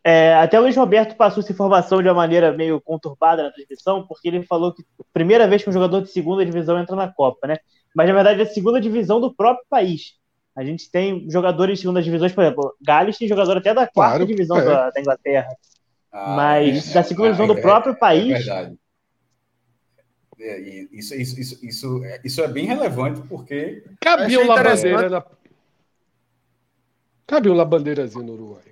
é. 0.03 0.33
Até 0.35 0.57
o 0.57 0.63
Luiz 0.63 0.77
Roberto 0.77 1.17
passou 1.17 1.41
essa 1.41 1.51
informação 1.51 2.01
de 2.01 2.07
uma 2.07 2.13
maneira 2.13 2.53
meio 2.53 2.79
conturbada 2.79 3.43
na 3.43 3.51
transmissão, 3.51 4.05
porque 4.07 4.27
ele 4.27 4.43
falou 4.43 4.73
que 4.73 4.85
primeira 5.11 5.47
vez 5.47 5.61
que 5.61 5.69
um 5.69 5.73
jogador 5.73 6.01
de 6.01 6.09
segunda 6.09 6.45
divisão 6.45 6.79
entra 6.79 6.95
na 6.95 7.11
Copa, 7.11 7.47
né? 7.47 7.57
Mas 7.93 8.07
na 8.07 8.13
verdade 8.13 8.39
é 8.39 8.43
a 8.43 8.47
segunda 8.47 8.79
divisão 8.79 9.19
do 9.19 9.33
próprio 9.33 9.65
país. 9.69 10.13
A 10.59 10.65
gente 10.65 10.91
tem 10.91 11.25
jogadores 11.29 11.77
de 11.77 11.83
segunda 11.83 12.03
divisão, 12.03 12.29
por 12.31 12.43
exemplo, 12.43 12.75
Gales 12.81 13.17
tem 13.17 13.29
jogador 13.29 13.55
até 13.55 13.73
da 13.73 13.87
quarta 13.87 14.17
claro, 14.17 14.27
divisão 14.27 14.57
é. 14.57 14.65
da, 14.65 14.89
da, 14.89 14.99
Inglaterra. 14.99 15.47
Ah, 16.11 16.35
mas 16.35 16.91
da 16.91 17.01
segunda 17.01 17.31
divisão 17.31 17.47
do 17.47 17.61
próprio 17.61 17.95
país. 17.97 18.29
É 18.29 18.37
verdade. 18.39 18.77
É, 20.37 20.59
isso, 20.91 21.15
isso, 21.15 21.39
isso, 21.39 21.65
isso, 21.65 22.03
é, 22.03 22.19
isso 22.25 22.41
é 22.41 22.47
bem 22.49 22.65
relevante, 22.65 23.21
porque. 23.29 23.85
Cabia 24.01 24.41
uma 24.41 24.61
bandeira 24.61 25.09
na. 25.09 25.25
Cabia 27.25 27.53
uma 27.53 27.63
bandeirazinha 27.63 28.25
no 28.25 28.33
Uruguai. 28.33 28.63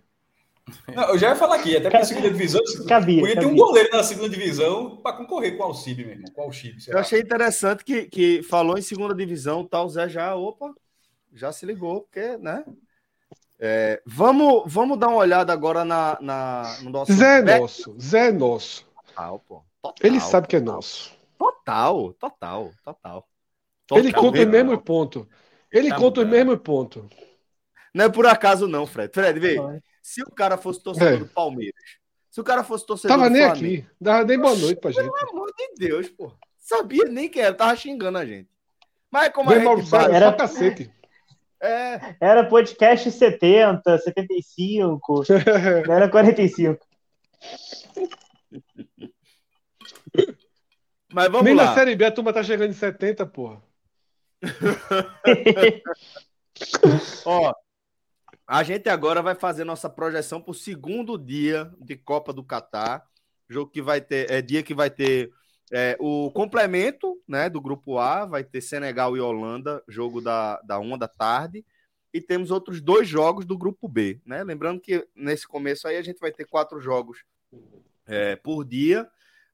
Não, 0.94 1.12
eu 1.12 1.18
já 1.18 1.30
ia 1.30 1.36
falar 1.38 1.56
aqui, 1.56 1.78
até 1.78 1.90
para 1.90 2.00
a 2.00 2.04
segunda 2.04 2.30
divisão. 2.30 2.60
Cabia, 2.86 3.22
podia 3.22 3.36
cabia. 3.36 3.36
ter 3.36 3.46
um 3.46 3.56
goleiro 3.56 3.90
na 3.94 4.04
segunda 4.04 4.28
divisão 4.28 4.98
para 4.98 5.16
concorrer 5.16 5.56
com 5.56 5.64
o 5.64 5.68
Alcide, 5.68 6.04
meu 6.04 6.16
irmão. 6.16 6.30
Com 6.34 6.42
o 6.42 6.44
Alcide, 6.44 6.84
eu 6.90 6.98
achei 6.98 7.22
interessante 7.22 7.86
que, 7.86 8.08
que 8.08 8.44
falou 8.44 8.78
em 8.78 8.82
segunda 8.82 9.16
divisão, 9.16 9.66
tal, 9.66 9.88
tá, 9.88 9.94
Zé 9.94 10.10
já, 10.10 10.36
opa, 10.36 10.74
já 11.38 11.52
se 11.52 11.66
ligou, 11.66 12.02
porque, 12.02 12.38
né? 12.38 12.66
É, 13.60 14.02
vamos, 14.06 14.64
vamos 14.68 15.00
dar 15.00 15.08
uma 15.08 15.18
olhada 15.18 15.52
agora 15.52 15.84
na, 15.84 16.18
na 16.22 16.78
no 16.82 16.90
nosso. 16.92 17.14
Zé 17.14 17.40
é 17.40 17.60
nosso, 17.60 17.96
Zé 18.00 18.28
é 18.28 18.32
nosso. 18.32 18.86
Total, 19.08 19.40
pô. 19.40 19.64
Total, 19.82 20.08
Ele 20.08 20.20
sabe 20.20 20.48
que 20.48 20.56
é 20.56 20.60
nosso. 20.60 21.12
Total, 21.38 22.14
total, 22.14 22.72
total. 22.84 23.28
total. 23.88 24.00
Ele 24.00 24.14
conta 24.14 24.42
o 24.42 24.48
mesmo 24.48 24.78
ponto. 24.80 25.28
Ele 25.72 25.90
tá 25.90 25.96
conta 25.96 26.22
o 26.22 26.28
mesmo 26.28 26.58
ponto. 26.58 27.10
Não 27.94 28.06
é 28.06 28.10
por 28.10 28.28
acaso, 28.28 28.68
não, 28.68 28.86
Fred. 28.86 29.12
Fred, 29.14 29.40
vê. 29.40 29.58
Se 30.02 30.22
o 30.22 30.30
cara 30.30 30.58
fosse 30.58 30.82
torcedor 30.82 31.14
é. 31.14 31.18
do 31.18 31.28
Palmeiras, 31.28 31.98
se 32.30 32.40
o 32.40 32.44
cara 32.44 32.64
fosse 32.64 32.86
torcedor 32.86 33.18
Tava 33.18 33.30
do 33.30 33.34
nem 33.34 33.44
Flamengo, 33.44 33.66
aqui. 33.66 33.88
Dava 34.00 34.24
nem 34.24 34.40
boa 34.40 34.56
noite 34.56 34.80
pra 34.80 34.92
gente. 34.92 35.12
Pelo 35.12 35.32
amor 35.32 35.52
de 35.58 35.74
Deus, 35.76 36.10
pô. 36.10 36.32
Sabia 36.60 37.06
nem 37.06 37.28
que 37.28 37.40
era, 37.40 37.56
tava 37.56 37.76
xingando 37.76 38.20
a 38.20 38.26
gente. 38.26 38.50
Mas 39.10 39.30
como 39.30 39.50
a 39.50 39.58
gente 39.58 39.88
sabe, 39.88 40.14
era 40.14 40.34
cacete. 40.34 40.92
É. 41.62 42.16
Era 42.20 42.46
podcast 42.46 43.12
70, 43.12 43.98
75, 43.98 45.24
não 45.88 45.94
era 45.94 46.10
45. 46.10 46.86
Mas 51.14 51.30
vamos 51.30 51.46
Nem 51.46 51.56
lá. 51.56 51.66
na 51.66 51.74
Série 51.74 51.96
B 51.96 52.06
a 52.06 52.12
turma 52.12 52.34
tá 52.34 52.44
chegando 52.44 52.70
em 52.70 52.74
70, 52.74 53.26
porra. 53.26 53.62
Ó, 57.26 57.54
a 58.46 58.64
gente 58.64 58.88
agora 58.90 59.22
vai 59.22 59.36
fazer 59.36 59.64
nossa 59.64 59.90
projeção 59.90 60.42
para 60.42 60.52
o 60.52 60.56
segundo 60.56 61.18
dia 61.18 61.72
de 61.80 61.96
Copa 61.96 62.32
do 62.32 62.44
Catar. 62.44 63.04
Jogo 63.50 63.72
que 63.72 63.82
vai 63.82 64.00
ter, 64.02 64.30
é 64.30 64.42
dia 64.42 64.62
que 64.62 64.74
vai 64.74 64.90
ter 64.90 65.32
É, 65.72 65.98
o 66.00 66.32
complemento 66.32 67.22
né, 67.28 67.50
do 67.50 67.60
grupo 67.60 67.98
A 67.98 68.26
vai 68.26 68.44
ter 68.44 68.62
Senegal 68.62 69.18
e 69.18 69.20
Holanda, 69.20 69.84
jogo 69.88 70.22
da, 70.22 70.62
da 70.62 70.80
uma 70.80 70.98
da 70.98 71.08
tarde. 71.08 71.66
E 72.14 72.22
temos 72.22 72.52
outros 72.52 72.82
dois 72.82 73.08
jogos 73.08 73.46
do 73.46 73.58
grupo 73.58 73.88
B. 73.88 74.22
Né? 74.26 74.44
Lembrando 74.44 74.80
que 74.80 75.06
nesse 75.14 75.48
começo 75.48 75.88
aí 75.88 75.98
a 75.98 76.02
gente 76.02 76.20
vai 76.20 76.32
ter 76.32 76.46
quatro 76.46 76.80
jogos 76.80 77.24
é, 78.06 78.36
por 78.38 78.64
dia. 78.64 79.08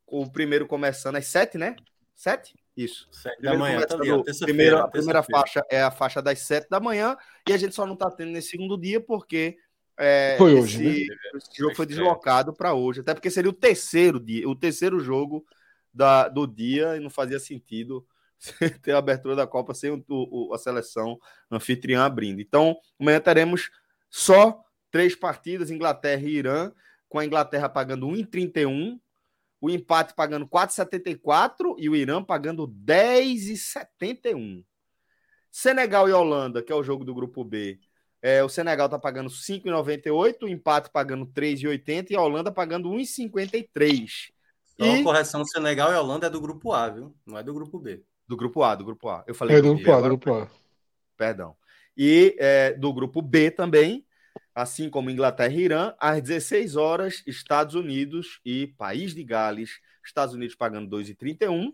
O 0.06 0.30
primeiro 0.30 0.68
começando 0.68 1.16
às 1.16 1.26
sete, 1.26 1.58
né? 1.58 1.76
Sete? 2.16 2.54
Isso. 2.78 3.08
Sete 3.12 3.42
da 3.42 3.56
manhã, 3.56 3.82
tá 3.82 3.96
ali, 3.96 4.10
primeiro, 4.40 4.78
a 4.78 4.88
primeira 4.88 5.24
faixa 5.24 5.66
é 5.70 5.82
a 5.82 5.92
faixa 5.92 6.22
das 6.22 6.40
sete 6.40 6.70
da 6.70 6.80
manhã. 6.80 7.18
E 7.48 7.54
a 7.54 7.58
gente 7.58 7.74
só 7.74 7.86
não 7.86 7.94
está 7.94 8.10
tendo 8.12 8.32
nesse 8.32 8.50
segundo 8.50 8.78
dia 8.78 9.02
porque 9.02 9.58
é, 9.98 10.36
foi 10.38 10.56
hoje, 10.56 10.86
esse, 10.86 11.08
né? 11.08 11.16
esse 11.36 11.58
jogo 11.58 11.76
foi 11.76 11.86
deslocado 11.86 12.54
para 12.54 12.74
hoje. 12.74 13.02
Até 13.02 13.14
porque 13.14 13.32
seria 13.32 13.50
o 13.50 13.54
terceiro 13.54 14.20
dia, 14.20 14.48
o 14.48 14.56
terceiro 14.56 15.00
jogo 15.00 15.46
da, 15.94 16.28
do 16.28 16.48
dia 16.48 16.98
e 16.98 17.00
não 17.00 17.10
fazia 17.10 17.40
sentido 17.40 18.06
ter 18.82 18.94
a 18.94 18.98
abertura 18.98 19.36
da 19.36 19.48
Copa 19.48 19.74
sem 19.74 19.92
o, 19.92 20.04
o, 20.10 20.54
a 20.54 20.58
seleção 20.58 21.20
anfitriã 21.52 22.04
abrindo. 22.04 22.42
Então, 22.42 22.78
amanhã 23.00 23.20
teremos 23.20 23.70
só 24.10 24.64
três 24.92 25.16
partidas: 25.16 25.72
Inglaterra 25.72 26.24
e 26.24 26.36
Irã, 26.36 26.72
com 27.08 27.20
a 27.20 27.26
Inglaterra 27.26 27.70
pagando 27.70 28.08
1,31, 28.08 29.00
o 29.62 29.70
empate 29.70 30.14
pagando 30.14 30.48
4,74 30.48 31.76
e 31.78 31.88
o 31.90 31.96
Irã 31.96 32.24
pagando 32.24 32.68
10,71. 32.68 34.66
Senegal 35.50 36.10
e 36.10 36.12
Holanda, 36.12 36.64
que 36.64 36.72
é 36.72 36.76
o 36.76 36.84
jogo 36.84 37.06
do 37.06 37.14
grupo 37.14 37.44
B. 37.44 37.80
É, 38.22 38.44
o 38.44 38.50
Senegal 38.50 38.88
está 38.88 38.98
pagando 38.98 39.30
5,98, 39.30 40.44
o 40.44 40.48
empate 40.48 40.90
pagando 40.90 41.28
3,80 41.28 42.12
e 42.12 42.16
a 42.16 42.22
Holanda 42.22 42.52
pagando 42.52 42.90
1,53. 42.90 44.34
Só 44.80 44.86
e... 44.86 45.04
correção, 45.04 45.46
Senegal 45.46 45.92
e 45.92 45.96
Holanda 45.96 46.28
é 46.28 46.30
do 46.30 46.42
grupo 46.42 46.72
A, 46.72 46.90
viu? 46.90 47.16
Não 47.26 47.38
é 47.38 47.44
do 47.44 47.54
grupo 47.54 47.80
B. 47.80 48.04
Do 48.28 48.36
grupo 48.36 48.64
A, 48.64 48.76
do 48.76 48.86
grupo 48.86 49.10
A. 49.10 49.24
Eu 49.28 49.36
falei 49.36 49.58
é 49.58 49.62
do 49.62 49.76
grupo 49.76 49.92
A, 49.92 49.98
do 49.98 50.04
grupo 50.04 50.34
A. 50.34 50.48
Perdão. 51.18 51.56
E 51.96 52.36
é, 52.40 52.74
do 52.74 52.92
grupo 52.92 53.22
B 53.22 53.52
também, 53.52 54.06
assim 54.56 54.90
como 54.90 55.10
Inglaterra 55.10 55.54
e 55.54 55.62
Irã, 55.62 55.94
às 56.00 56.22
16 56.22 56.76
horas, 56.76 57.24
Estados 57.28 57.76
Unidos 57.76 58.40
e 58.44 58.68
País 58.68 59.14
de 59.14 59.24
Gales. 59.24 59.80
Estados 60.06 60.36
Unidos 60.36 60.56
pagando 60.56 60.94
2,31, 60.96 61.74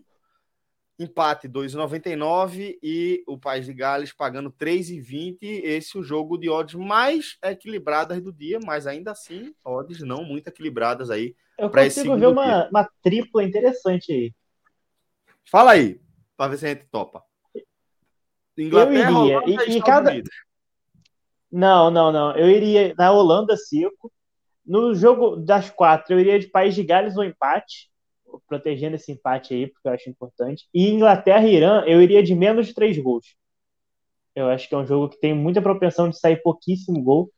empate 0.98 1.48
2,99 1.48 2.78
e 2.82 3.24
o 3.26 3.38
País 3.38 3.66
de 3.66 3.72
Gales 3.72 4.12
pagando 4.12 4.52
3,20. 4.52 5.38
Esse 5.40 5.96
é 5.96 6.00
o 6.00 6.02
jogo 6.02 6.38
de 6.38 6.48
odds 6.48 6.74
mais 6.74 7.38
equilibradas 7.42 8.20
do 8.20 8.32
dia, 8.32 8.60
mas 8.64 8.86
ainda 8.86 9.10
assim, 9.10 9.54
odds 9.64 10.00
não 10.00 10.24
muito 10.24 10.48
equilibradas 10.48 11.10
aí 11.10 11.34
eu 11.60 11.70
consigo 11.70 12.16
ver 12.16 12.26
uma, 12.26 12.68
uma 12.68 12.88
tripla 13.02 13.44
interessante 13.44 14.12
aí. 14.12 14.34
Fala 15.50 15.72
aí, 15.72 16.00
para 16.36 16.50
ver 16.50 16.58
se 16.58 16.66
a 16.66 16.68
gente 16.70 16.86
topa. 16.90 17.22
Inglaterra, 18.56 19.10
eu 19.10 19.24
iria. 19.24 19.38
Holanda, 19.38 19.64
e, 19.66 19.76
e 19.76 19.82
cada... 19.82 20.10
Unidos. 20.10 20.30
Não, 21.50 21.90
não, 21.90 22.12
não. 22.12 22.36
Eu 22.36 22.48
iria 22.48 22.94
na 22.96 23.10
Holanda 23.10 23.56
seco. 23.56 24.12
No 24.64 24.94
jogo 24.94 25.36
das 25.36 25.68
quatro, 25.70 26.14
eu 26.14 26.20
iria 26.20 26.38
de 26.38 26.46
País 26.46 26.74
de 26.74 26.84
Gales 26.84 27.16
ou 27.16 27.24
empate, 27.24 27.90
protegendo 28.46 28.94
esse 28.94 29.10
empate 29.10 29.54
aí, 29.54 29.66
porque 29.66 29.88
eu 29.88 29.92
acho 29.92 30.08
importante. 30.08 30.68
E 30.72 30.88
Inglaterra 30.90 31.46
e 31.46 31.56
Irã, 31.56 31.82
eu 31.86 32.00
iria 32.00 32.22
de 32.22 32.34
menos 32.34 32.68
de 32.68 32.74
três 32.74 32.96
gols. 32.96 33.34
Eu 34.34 34.48
acho 34.48 34.68
que 34.68 34.74
é 34.74 34.78
um 34.78 34.86
jogo 34.86 35.08
que 35.08 35.18
tem 35.18 35.34
muita 35.34 35.60
propensão 35.60 36.08
de 36.08 36.18
sair 36.18 36.40
pouquíssimo 36.42 37.02
gol. 37.02 37.32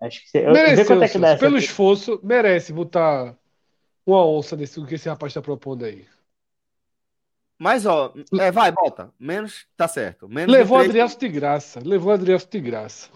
Acho 0.00 0.22
que 0.22 0.28
você. 0.28 0.42
Merece, 0.42 0.84
quanto 0.84 1.02
é 1.02 1.08
que 1.08 1.18
dá 1.18 1.36
pelo 1.36 1.56
esforço, 1.56 2.20
merece 2.22 2.72
botar 2.72 3.36
uma 4.06 4.26
onça 4.26 4.56
desse 4.56 4.84
que 4.84 4.94
esse 4.94 5.08
rapaz 5.08 5.30
está 5.30 5.40
propondo 5.40 5.84
aí. 5.84 6.06
Mas, 7.58 7.86
ó, 7.86 8.12
é, 8.38 8.50
vai, 8.50 8.72
bota. 8.72 9.10
Menos, 9.18 9.66
tá 9.76 9.86
certo. 9.86 10.28
Menos 10.28 10.52
Levou 10.52 10.78
três... 10.78 10.90
Adriano 10.90 11.16
de 11.16 11.28
graça. 11.28 11.80
Levou 11.82 12.12
Adriano 12.12 12.42
de 12.50 12.60
graça. 12.60 13.08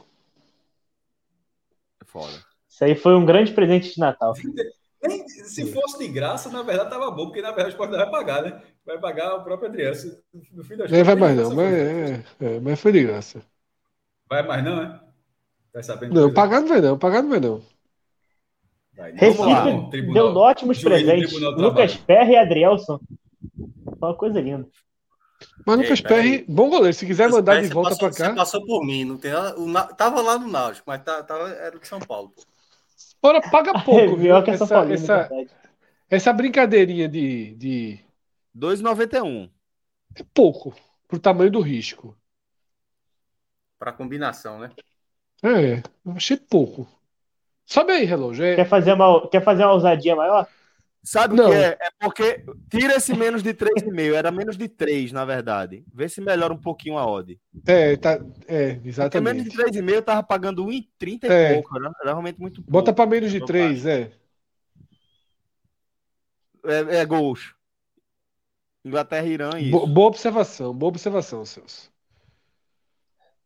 É 2.01 2.05
foda. 2.05 2.45
Isso 2.69 2.85
aí 2.85 2.95
foi 2.95 3.17
um 3.17 3.27
grande 3.27 3.53
presente 3.53 3.95
de 3.95 4.01
Natal. 4.01 4.35
Se 5.45 5.73
fosse 5.73 5.99
de 5.99 6.09
graça, 6.09 6.49
na 6.51 6.63
verdade 6.63 6.91
tava 6.91 7.11
bom, 7.11 7.27
porque 7.27 7.43
na 7.43 7.49
verdade 7.49 7.69
o 7.69 7.73
Sport 7.73 7.91
vai 7.91 8.11
pagar, 8.11 8.43
né? 8.43 8.63
Vai 8.85 8.99
pagar 8.99 9.35
o 9.35 9.45
próprio 9.45 9.69
Adriano. 9.69 9.97
No 10.53 10.65
fim 10.65 10.77
das 10.77 10.91
não 10.91 11.05
vai 11.05 11.15
mais 11.15 11.37
não, 11.37 11.55
mas, 11.55 11.75
é, 11.75 12.25
é, 12.41 12.61
mas 12.61 12.81
foi 12.81 12.93
de 12.93 13.05
graça. 13.05 13.43
Vai 14.29 14.47
mais 14.47 14.65
não, 14.65 14.83
é? 14.83 15.01
Vai 15.73 15.83
sabendo 15.83 16.15
não, 16.15 16.33
pagar 16.33 16.61
não 16.61 16.69
vai 16.69 16.81
não, 16.81 16.99
pagar 16.99 17.23
não 17.23 17.31
vai 17.31 17.41
não. 17.41 17.63
Recife 19.15 20.13
deu 20.13 20.27
ótimos 20.35 20.83
presentes. 20.83 21.33
Lucas 21.33 21.97
Perry 21.97 22.33
e 22.33 22.37
Adrielson. 22.37 22.99
Uma 24.01 24.15
coisa 24.15 24.41
linda. 24.41 24.67
Mas 25.65 25.79
Lucas 25.79 26.01
Perry, 26.01 26.45
bom 26.49 26.69
goleiro. 26.69 26.95
Se 26.95 27.07
quiser 27.07 27.29
mandar 27.29 27.61
de 27.61 27.69
volta 27.69 27.97
para 27.97 28.13
cá. 28.13 28.35
Passou 28.35 28.65
por 28.65 28.85
mim. 28.85 29.05
Não 29.05 29.17
tem 29.17 29.31
nada, 29.31 29.95
tava 29.95 30.21
lá 30.21 30.39
no 30.39 30.49
Náutico, 30.49 30.85
mas 30.89 31.03
tá, 31.03 31.23
tava, 31.23 31.49
era 31.51 31.79
de 31.79 31.87
São 31.87 32.01
Paulo. 32.01 32.33
Ora, 33.23 33.41
paga 33.51 33.73
pouco. 33.85 34.17
viu? 34.17 34.37
Essa, 34.37 34.65
essa, 34.65 34.93
essa, 34.93 35.31
essa, 36.11 36.33
brincadeirinha 36.33 37.09
de. 37.09 37.55
de... 37.55 38.01
2,91. 38.57 39.51
É 40.17 40.25
pouco. 40.35 40.75
Pro 41.07 41.19
tamanho 41.19 41.51
do 41.51 41.61
risco. 41.61 42.17
Para 43.79 43.93
combinação, 43.93 44.59
né? 44.59 44.73
É, 45.43 45.83
eu 46.05 46.13
achei 46.13 46.37
pouco. 46.37 46.89
Sobe 47.65 47.93
aí, 47.93 48.05
relógio. 48.05 48.45
É... 48.45 48.57
Quer, 48.57 48.69
fazer 48.69 48.93
uma, 48.95 49.29
quer 49.29 49.43
fazer 49.43 49.65
uma 49.65 49.75
ousadia 49.75 50.17
maior? 50.17 50.49
Sabe 51.03 51.41
o 51.41 51.47
que 51.47 51.53
é? 51.55 51.79
É 51.81 51.91
porque 52.01 52.45
tira 52.69 52.97
esse 52.97 53.15
menos 53.15 53.43
de 53.43 53.55
3,5. 53.55 54.15
Era 54.15 54.31
menos 54.31 54.57
de 54.57 54.69
3, 54.69 55.13
na 55.13 55.25
verdade. 55.25 55.85
Vê 55.95 56.09
se 56.09 56.21
melhora 56.21 56.53
um 56.53 56.59
pouquinho 56.59 56.99
a 56.99 57.07
odd. 57.07 57.39
É, 57.67 57.97
tá, 57.97 58.21
é 58.47 58.81
exatamente. 58.85 59.11
Porque 59.11 59.21
menos 59.21 59.45
de 59.45 59.83
3,5 59.83 59.95
eu 59.95 60.03
tava 60.03 60.23
pagando 60.23 60.67
1,30 60.67 61.25
e 61.25 61.27
é. 61.29 61.55
pouco. 61.55 61.79
Era, 61.79 61.93
era 62.03 62.11
realmente 62.11 62.41
muito 62.41 62.57
pouco. 62.57 62.71
Bota 62.71 62.93
para 62.93 63.09
menos 63.09 63.31
de 63.31 63.45
3, 63.45 63.87
é. 63.87 64.11
é. 66.65 66.97
É 66.99 67.05
gols. 67.07 67.55
Inglaterra 68.85 69.27
e 69.27 69.33
Irã. 69.33 69.51
Bo 69.71 69.87
boa 69.87 70.09
observação, 70.09 70.75
boa 70.75 70.89
observação, 70.89 71.45
Celso. 71.45 71.91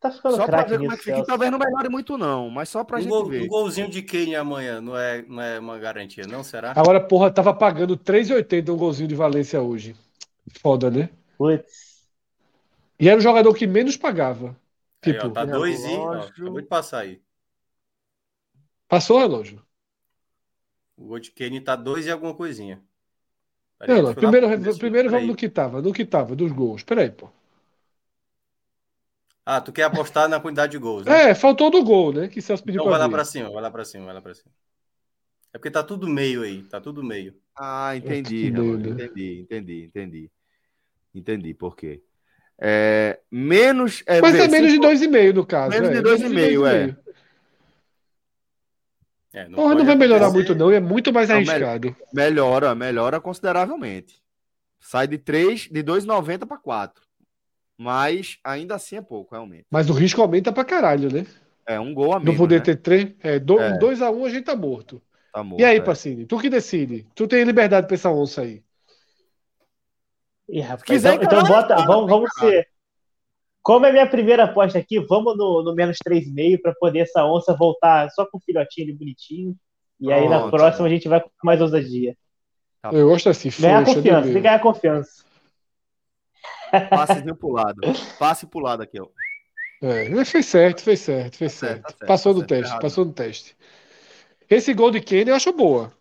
Tá 0.03 0.11
ficando 0.11 0.35
só 0.35 0.45
pra 0.45 0.63
ver 0.63 0.79
como 0.79 0.91
é 0.91 0.97
que 0.97 1.03
fica. 1.03 1.23
Talvez 1.23 1.49
não 1.49 1.57
melhore 1.57 1.87
muito, 1.87 2.17
não, 2.17 2.49
mas 2.49 2.67
só 2.67 2.83
pra 2.83 2.97
um 2.97 3.01
gente 3.01 3.09
gol, 3.09 3.25
ver. 3.25 3.43
Um 3.43 3.47
golzinho 3.47 3.89
de 3.89 4.01
quem 4.01 4.35
amanhã 4.35 4.81
não 4.81 4.97
é, 4.97 5.21
não 5.21 5.41
é 5.41 5.57
uma 5.57 5.79
garantia, 5.79 6.27
não? 6.27 6.43
Será? 6.43 6.71
Agora, 6.71 6.99
porra, 6.99 7.31
tava 7.31 7.53
pagando 7.53 7.95
3,80 7.95 8.73
um 8.73 8.75
golzinho 8.75 9.07
de 9.07 9.15
Valência 9.15 9.61
hoje. 9.61 9.95
Foda, 10.59 10.91
né? 10.91 11.09
Putz. 11.37 12.03
E 12.99 13.07
era 13.07 13.17
o 13.17 13.21
jogador 13.21 13.53
que 13.53 13.65
menos 13.65 13.95
pagava. 13.95 14.53
Tipo, 15.01 15.21
aí, 15.23 15.29
ó, 15.29 15.31
tá 15.31 15.45
dois 15.45 15.85
e. 15.85 15.95
Ó, 15.95 16.13
acabou 16.15 16.59
de 16.59 16.67
passar 16.67 16.99
aí. 16.99 17.21
Passou 18.89 19.15
o 19.15 19.19
relógio. 19.21 19.61
O 20.97 21.05
gol 21.05 21.19
de 21.19 21.31
Kenny 21.31 21.61
tá 21.61 21.77
dois 21.77 22.05
e 22.07 22.11
alguma 22.11 22.33
coisinha. 22.33 22.83
Não, 23.87 24.13
primeiro, 24.13 24.77
primeiro 24.77 25.09
vamos 25.09 25.27
no 25.29 25.35
que 25.35 25.47
tava, 25.47 25.81
no 25.81 25.93
que 25.93 26.05
tava, 26.05 26.35
dos 26.35 26.51
gols. 26.51 26.83
Peraí, 26.83 27.09
pô. 27.09 27.29
Ah, 29.45 29.59
tu 29.59 29.73
quer 29.73 29.83
apostar 29.83 30.29
na 30.29 30.39
quantidade 30.39 30.71
de 30.71 30.77
gols, 30.77 31.05
né? 31.05 31.31
É, 31.31 31.35
faltou 31.35 31.69
do 31.69 31.83
gol, 31.83 32.13
né? 32.13 32.27
Que 32.27 32.41
Celso 32.41 32.63
pediu 32.63 32.81
então 32.81 32.89
vai 32.89 32.99
lá 32.99 33.09
para 33.09 33.25
cima, 33.25 33.49
vai 33.49 33.61
lá 33.61 33.69
para 33.69 33.83
cima, 33.83 34.05
vai 34.05 34.13
lá 34.13 34.21
para 34.21 34.33
cima. 34.33 34.51
É 35.53 35.57
porque 35.57 35.69
tá 35.69 35.83
tudo 35.83 36.07
meio 36.07 36.43
aí, 36.43 36.63
tá 36.63 36.79
tudo 36.79 37.03
meio. 37.03 37.35
Ah, 37.55 37.95
entendi, 37.95 38.47
é 38.47 38.51
meio, 38.51 38.77
né? 38.77 38.89
entendi, 38.89 39.39
entendi, 39.41 39.83
entendi. 39.83 40.31
Entendi 41.13 41.53
por 41.53 41.75
quê. 41.75 42.01
É, 42.59 43.19
menos. 43.29 44.01
É, 44.07 44.21
Mas 44.21 44.35
é 44.35 44.47
menos 44.47 44.71
de 44.71 44.79
2,5 44.79 45.33
no 45.33 45.45
caso. 45.45 45.69
Menos 45.69 45.89
é, 45.89 45.93
de 45.93 46.01
2,5, 46.01 46.67
é. 46.67 46.95
É, 49.33 49.47
não, 49.47 49.55
Porra, 49.55 49.75
não 49.75 49.85
vai 49.85 49.95
melhorar 49.95 50.29
muito, 50.29 50.53
não, 50.53 50.71
é 50.71 50.79
muito 50.79 51.11
mais 51.11 51.27
não, 51.27 51.37
arriscado. 51.37 51.95
Melhora, 52.13 52.75
melhora 52.75 53.19
consideravelmente. 53.19 54.21
Sai 54.79 55.07
de 55.07 55.17
3, 55.17 55.69
de 55.71 55.83
2,90 55.83 56.45
para 56.45 56.57
4. 56.57 57.02
Mas 57.83 58.39
ainda 58.41 58.75
assim 58.75 58.95
é 58.95 59.01
pouco, 59.01 59.35
realmente. 59.35 59.65
Mas 59.69 59.89
o 59.89 59.93
risco 59.93 60.21
aumenta 60.21 60.53
pra 60.53 60.63
caralho, 60.63 61.11
né? 61.11 61.25
É, 61.67 61.77
um 61.79 61.93
gol 61.93 62.13
a 62.13 62.19
menos. 62.19 62.33
Não 62.33 62.37
poder 62.37 62.59
né? 62.59 62.61
ter 62.61 62.77
três. 62.77 63.13
É, 63.21 63.39
2 63.39 64.01
é. 64.01 64.05
a 64.05 64.09
1 64.09 64.21
um, 64.21 64.25
a 64.25 64.29
gente 64.29 64.45
tá 64.45 64.55
morto. 64.55 65.01
Tá 65.33 65.43
morto. 65.43 65.61
E 65.61 65.65
aí, 65.65 65.77
é. 65.77 65.81
Pacini? 65.81 66.25
Tu 66.25 66.39
que 66.39 66.49
decide. 66.49 67.05
Tu 67.13 67.27
tem 67.27 67.43
liberdade 67.43 67.85
pra 67.87 67.95
essa 67.95 68.09
onça 68.09 68.41
aí. 68.41 68.63
Ih, 70.47 70.61
rapaz, 70.61 70.83
quiser, 70.83 71.15
então, 71.15 71.39
então 71.39 71.43
bota, 71.43 71.75
vamos, 71.85 72.09
vamos 72.09 72.29
ser. 72.39 72.67
Como 73.61 73.85
é 73.85 73.91
minha 73.91 74.07
primeira 74.07 74.43
aposta 74.43 74.77
aqui, 74.79 74.99
vamos 74.99 75.37
no, 75.37 75.63
no 75.63 75.73
menos 75.73 75.97
3,5 76.05 76.61
para 76.61 76.73
poder 76.75 76.99
essa 76.99 77.25
onça 77.25 77.53
voltar 77.53 78.09
só 78.11 78.25
com 78.25 78.37
o 78.37 78.41
filhotinho 78.41 78.87
ali 78.87 78.97
bonitinho. 78.97 79.55
E 79.99 80.11
aí 80.11 80.27
na 80.27 80.49
próxima 80.49 80.87
a 80.87 80.89
gente 80.89 81.07
vai 81.07 81.21
com 81.21 81.29
mais 81.43 81.61
ousadia. 81.61 82.15
Tá 82.81 82.91
Eu 82.91 83.07
gosto 83.07 83.29
assim, 83.29 83.49
Ganhar 83.57 83.85
confiança, 83.85 84.23
tem 84.23 84.33
que 84.33 84.41
ganhar 84.41 84.59
confiança. 84.59 85.23
Passezinho 86.89 87.35
pro 87.35 87.49
lado. 87.49 87.81
Passe 88.17 88.45
pro 88.47 88.59
lado 88.59 88.83
aqui, 88.83 88.99
ó. 88.99 89.07
É, 89.81 90.25
fez 90.25 90.45
certo, 90.45 90.81
fez 90.81 90.99
certo, 91.01 91.37
fez 91.37 91.53
tá 91.53 91.67
certo. 91.67 91.81
Tá 91.81 91.89
certo. 91.89 92.07
Passou 92.07 92.33
tá 92.33 92.39
no 92.39 92.47
teste, 92.47 92.69
errado. 92.69 92.81
passou 92.81 93.05
no 93.05 93.13
teste. 93.13 93.57
Esse 94.49 94.73
gol 94.73 94.91
de 94.91 95.01
Kane 95.01 95.29
eu 95.29 95.35
acho 95.35 95.51
boa. 95.51 95.91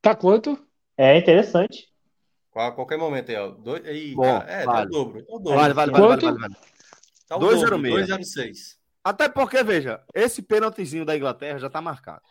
Tá 0.00 0.14
quanto? 0.14 0.58
É 0.96 1.16
interessante. 1.18 1.88
A 2.54 2.70
qualquer 2.70 2.96
momento 2.96 3.30
aí, 3.30 3.36
ó. 3.36 3.48
Dois, 3.48 3.84
aí, 3.84 4.14
Bom, 4.14 4.22
cara, 4.22 4.50
é, 4.50 4.64
vale. 4.64 4.78
tá 4.78 4.82
o 4.82 4.90
dobro. 4.90 5.26
Tá 5.26 5.34
o 5.34 5.38
dobro. 5.38 5.58
Vale, 5.58 5.74
vale, 5.74 5.92
vale, 5.92 6.04
Quanto? 6.04 6.26
vale, 6.26 6.38
vale, 6.38 6.54
vale. 6.54 6.66
Tá 7.28 7.36
o 7.36 7.40
2,06. 7.40 7.60
dobro, 7.60 7.78
2,06. 7.78 8.56
Até 9.04 9.28
porque, 9.28 9.62
veja, 9.62 10.02
esse 10.14 10.40
pênaltizinho 10.42 11.04
da 11.04 11.16
Inglaterra 11.16 11.58
já 11.58 11.68
tá 11.68 11.80
marcado. 11.80 12.22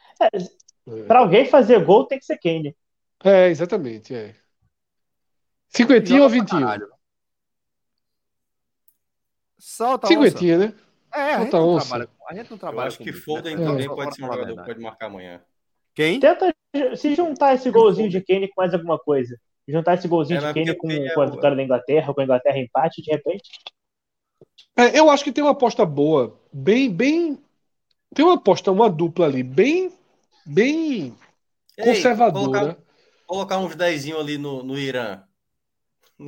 Pra 1.07 1.19
alguém 1.19 1.45
fazer 1.45 1.83
gol 1.83 2.05
tem 2.05 2.17
que 2.19 2.25
ser 2.25 2.37
Kane. 2.37 2.75
É, 3.23 3.49
exatamente, 3.49 4.15
é. 4.15 4.35
Cinquentinha 5.69 6.23
ou 6.23 6.29
vintinho? 6.29 6.61
Caralho. 6.61 6.94
Solta, 9.67 10.07
onça. 10.07 10.13
Cinquentinha, 10.13 10.57
né? 10.59 10.73
É, 11.13 11.33
a 11.33 11.39
gente, 11.43 11.53
não 11.53 11.69
onça. 11.69 11.87
trabalha, 11.89 12.09
a 12.27 12.35
gente 12.35 12.49
não 12.51 12.57
Eu 12.57 12.59
trabalha 12.59 12.87
acho 12.87 12.97
com 12.97 13.03
que 13.03 13.09
isso, 13.09 13.23
Foden 13.23 13.57
né? 13.57 13.65
também 13.65 13.87
pode 13.87 14.15
ser 14.15 14.23
um 14.23 14.27
jogador 14.27 14.57
que 14.57 14.65
pode 14.65 14.79
marcar 14.79 15.05
amanhã. 15.07 15.41
Quem? 15.95 16.19
Tenta 16.19 16.53
se 16.95 17.15
juntar 17.15 17.55
esse 17.55 17.71
golzinho 17.71 18.09
de 18.09 18.21
Kane 18.21 18.47
com 18.49 18.61
mais 18.61 18.73
alguma 18.73 18.99
coisa. 18.99 19.35
Juntar 19.67 19.95
esse 19.95 20.07
golzinho 20.07 20.39
É, 20.39 20.47
de 20.47 20.53
Kane 20.53 20.75
com, 20.75 20.91
é 20.91 21.13
com 21.15 21.21
a 21.21 21.25
o- 21.25 21.31
vitória 21.31 21.55
da 21.57 21.63
Inglaterra, 21.63 22.13
com 22.13 22.21
a 22.21 22.23
Inglaterra 22.23 22.59
empate, 22.59 23.01
de 23.01 23.11
repente. 23.11 23.49
É, 24.77 24.99
eu 24.99 25.09
acho 25.09 25.23
que 25.23 25.31
tem 25.31 25.43
uma 25.43 25.51
aposta 25.51 25.85
boa, 25.85 26.39
bem, 26.53 26.91
bem. 26.91 27.39
Tem 28.13 28.23
uma 28.25 28.35
aposta, 28.35 28.71
uma 28.71 28.89
dupla 28.89 29.25
ali, 29.25 29.43
bem, 29.43 29.91
bem 30.45 31.15
Ei, 31.77 31.85
conservadora. 31.85 32.59
Colocar, 32.59 32.77
colocar 33.25 33.57
uns 33.59 33.75
dezinho 33.75 34.19
ali 34.19 34.37
no, 34.37 34.63
no 34.63 34.77
Irã. 34.77 35.23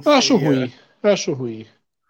Eu 0.05 0.11
acho 0.11 0.35
ruim, 0.37 0.73
eu 1.03 1.11
acho 1.11 1.33
ruim. 1.33 1.65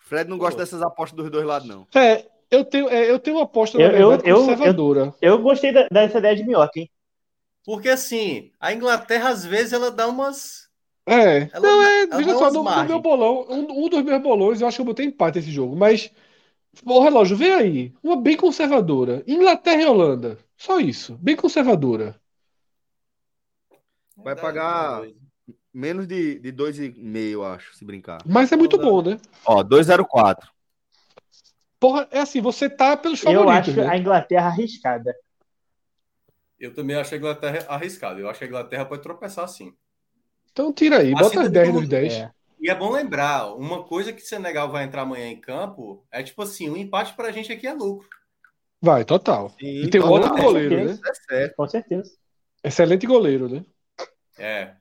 Fred 0.08 0.30
não 0.30 0.38
gosta 0.38 0.60
dessas 0.60 0.82
apostas 0.82 1.18
dos 1.18 1.30
dois 1.30 1.46
lados, 1.46 1.68
não. 1.68 1.86
É, 1.94 2.26
eu 2.50 2.64
tenho, 2.64 2.88
é, 2.90 3.12
eu 3.12 3.20
tenho 3.20 3.36
uma 3.36 3.44
aposta, 3.44 3.78
Eu- 3.78 3.92
eu- 3.92 4.12
eu- 4.24 4.36
conservadora. 4.36 5.14
Eu 5.22 5.40
gostei 5.42 5.74
da- 5.74 5.88
dessa 5.92 6.20
ideia 6.20 6.36
de 6.36 6.44
minhoca, 6.46 6.80
hein? 6.80 6.90
Porque 7.66 7.90
assim, 7.90 8.50
a 8.58 8.72
Inglaterra 8.72 9.30
às 9.30 9.44
vezes 9.46 9.74
ela 9.74 9.92
dá 9.92 10.08
umas. 10.08 10.70
É, 11.06 11.50
Ela 11.54 11.60
não, 11.62 11.84
é, 11.84 12.08
veja 12.08 12.34
só, 12.36 12.52
no, 12.52 12.64
no 12.64 12.86
meu 12.86 13.02
bolão, 13.02 13.46
um, 13.50 13.86
um 13.86 13.90
dos 13.90 14.02
meus 14.04 14.22
bolões, 14.22 14.62
eu 14.62 14.68
acho 14.68 14.78
que 14.78 14.82
eu 14.82 14.86
botei 14.86 15.06
empate 15.06 15.40
esse 15.40 15.52
jogo, 15.52 15.76
mas, 15.76 16.10
o 16.86 17.02
relógio, 17.02 17.36
vem 17.36 17.52
aí, 17.54 17.94
uma 18.02 18.16
bem 18.16 18.38
conservadora. 18.38 19.24
Inglaterra 19.28 19.82
e 19.82 19.86
Holanda, 19.86 20.38
só 20.58 20.80
isso, 20.80 21.18
bem 21.22 21.36
conservadora. 21.36 22.20
Vai 24.16 24.36
pagar 24.36 25.04
menos 25.78 26.08
de, 26.08 26.40
de 26.40 26.52
2,5, 26.52 27.32
eu 27.32 27.46
acho, 27.46 27.76
se 27.76 27.86
brincar. 27.86 28.18
Mas 28.26 28.52
é 28.52 28.56
muito 28.56 28.78
bom, 28.78 29.02
né? 29.02 29.20
Ó, 29.46 29.64
2,04. 29.64 30.48
Porra, 31.80 32.08
é 32.10 32.20
assim, 32.20 32.42
você 32.42 32.68
tá 32.68 32.98
pelos 32.98 33.22
Eu 33.24 33.32
favoritos, 33.46 33.70
acho 33.70 33.82
né? 33.82 33.88
a 33.88 33.98
Inglaterra 33.98 34.48
arriscada. 34.48 35.16
Eu 36.60 36.74
também 36.74 36.96
acho 36.96 37.14
a 37.14 37.18
Inglaterra 37.18 37.66
arriscada. 37.70 38.20
Eu 38.20 38.28
acho 38.28 38.40
que 38.40 38.46
a 38.46 38.48
Inglaterra 38.48 38.86
pode 38.86 39.04
tropeçar 39.04 39.48
sim. 39.48 39.72
Então 40.52 40.74
tira 40.74 40.98
aí, 40.98 41.14
Assim 41.14 41.24
bota 41.24 41.26
as 41.28 41.34
também 41.34 41.52
10 41.52 41.68
como- 41.68 41.80
nos 41.82 41.90
10. 41.90 42.14
É. 42.14 42.32
E 42.60 42.72
é 42.72 42.74
bom 42.74 42.92
lembrar, 42.92 43.54
uma 43.54 43.84
coisa 43.84 44.12
que 44.12 44.20
o 44.24 44.26
Senegal 44.26 44.72
vai 44.72 44.84
entrar 44.84 45.04
amanhã 45.04 45.28
em 45.28 45.40
campo 45.40 46.04
é 46.12 46.24
tipo 46.24 46.42
assim, 46.42 46.68
um 46.68 46.76
empate 46.76 47.14
pra 47.16 47.32
gente 47.32 47.54
aqui 47.54 47.68
é 47.68 47.74
lucro. 47.74 48.10
Vai, 48.82 49.06
total. 49.06 49.50
Sim, 49.60 49.84
E 49.84 49.90
tem 49.92 50.02
é, 50.02 50.04
goleiro, 50.04 50.86
né? 50.86 51.00
É 51.06 51.14
certo. 51.14 51.56
Com 51.56 51.68
certeza. 51.68 52.12
Excelente 52.64 53.06
goleiro, 53.06 53.48
né? 53.48 53.64
É. 54.40 54.74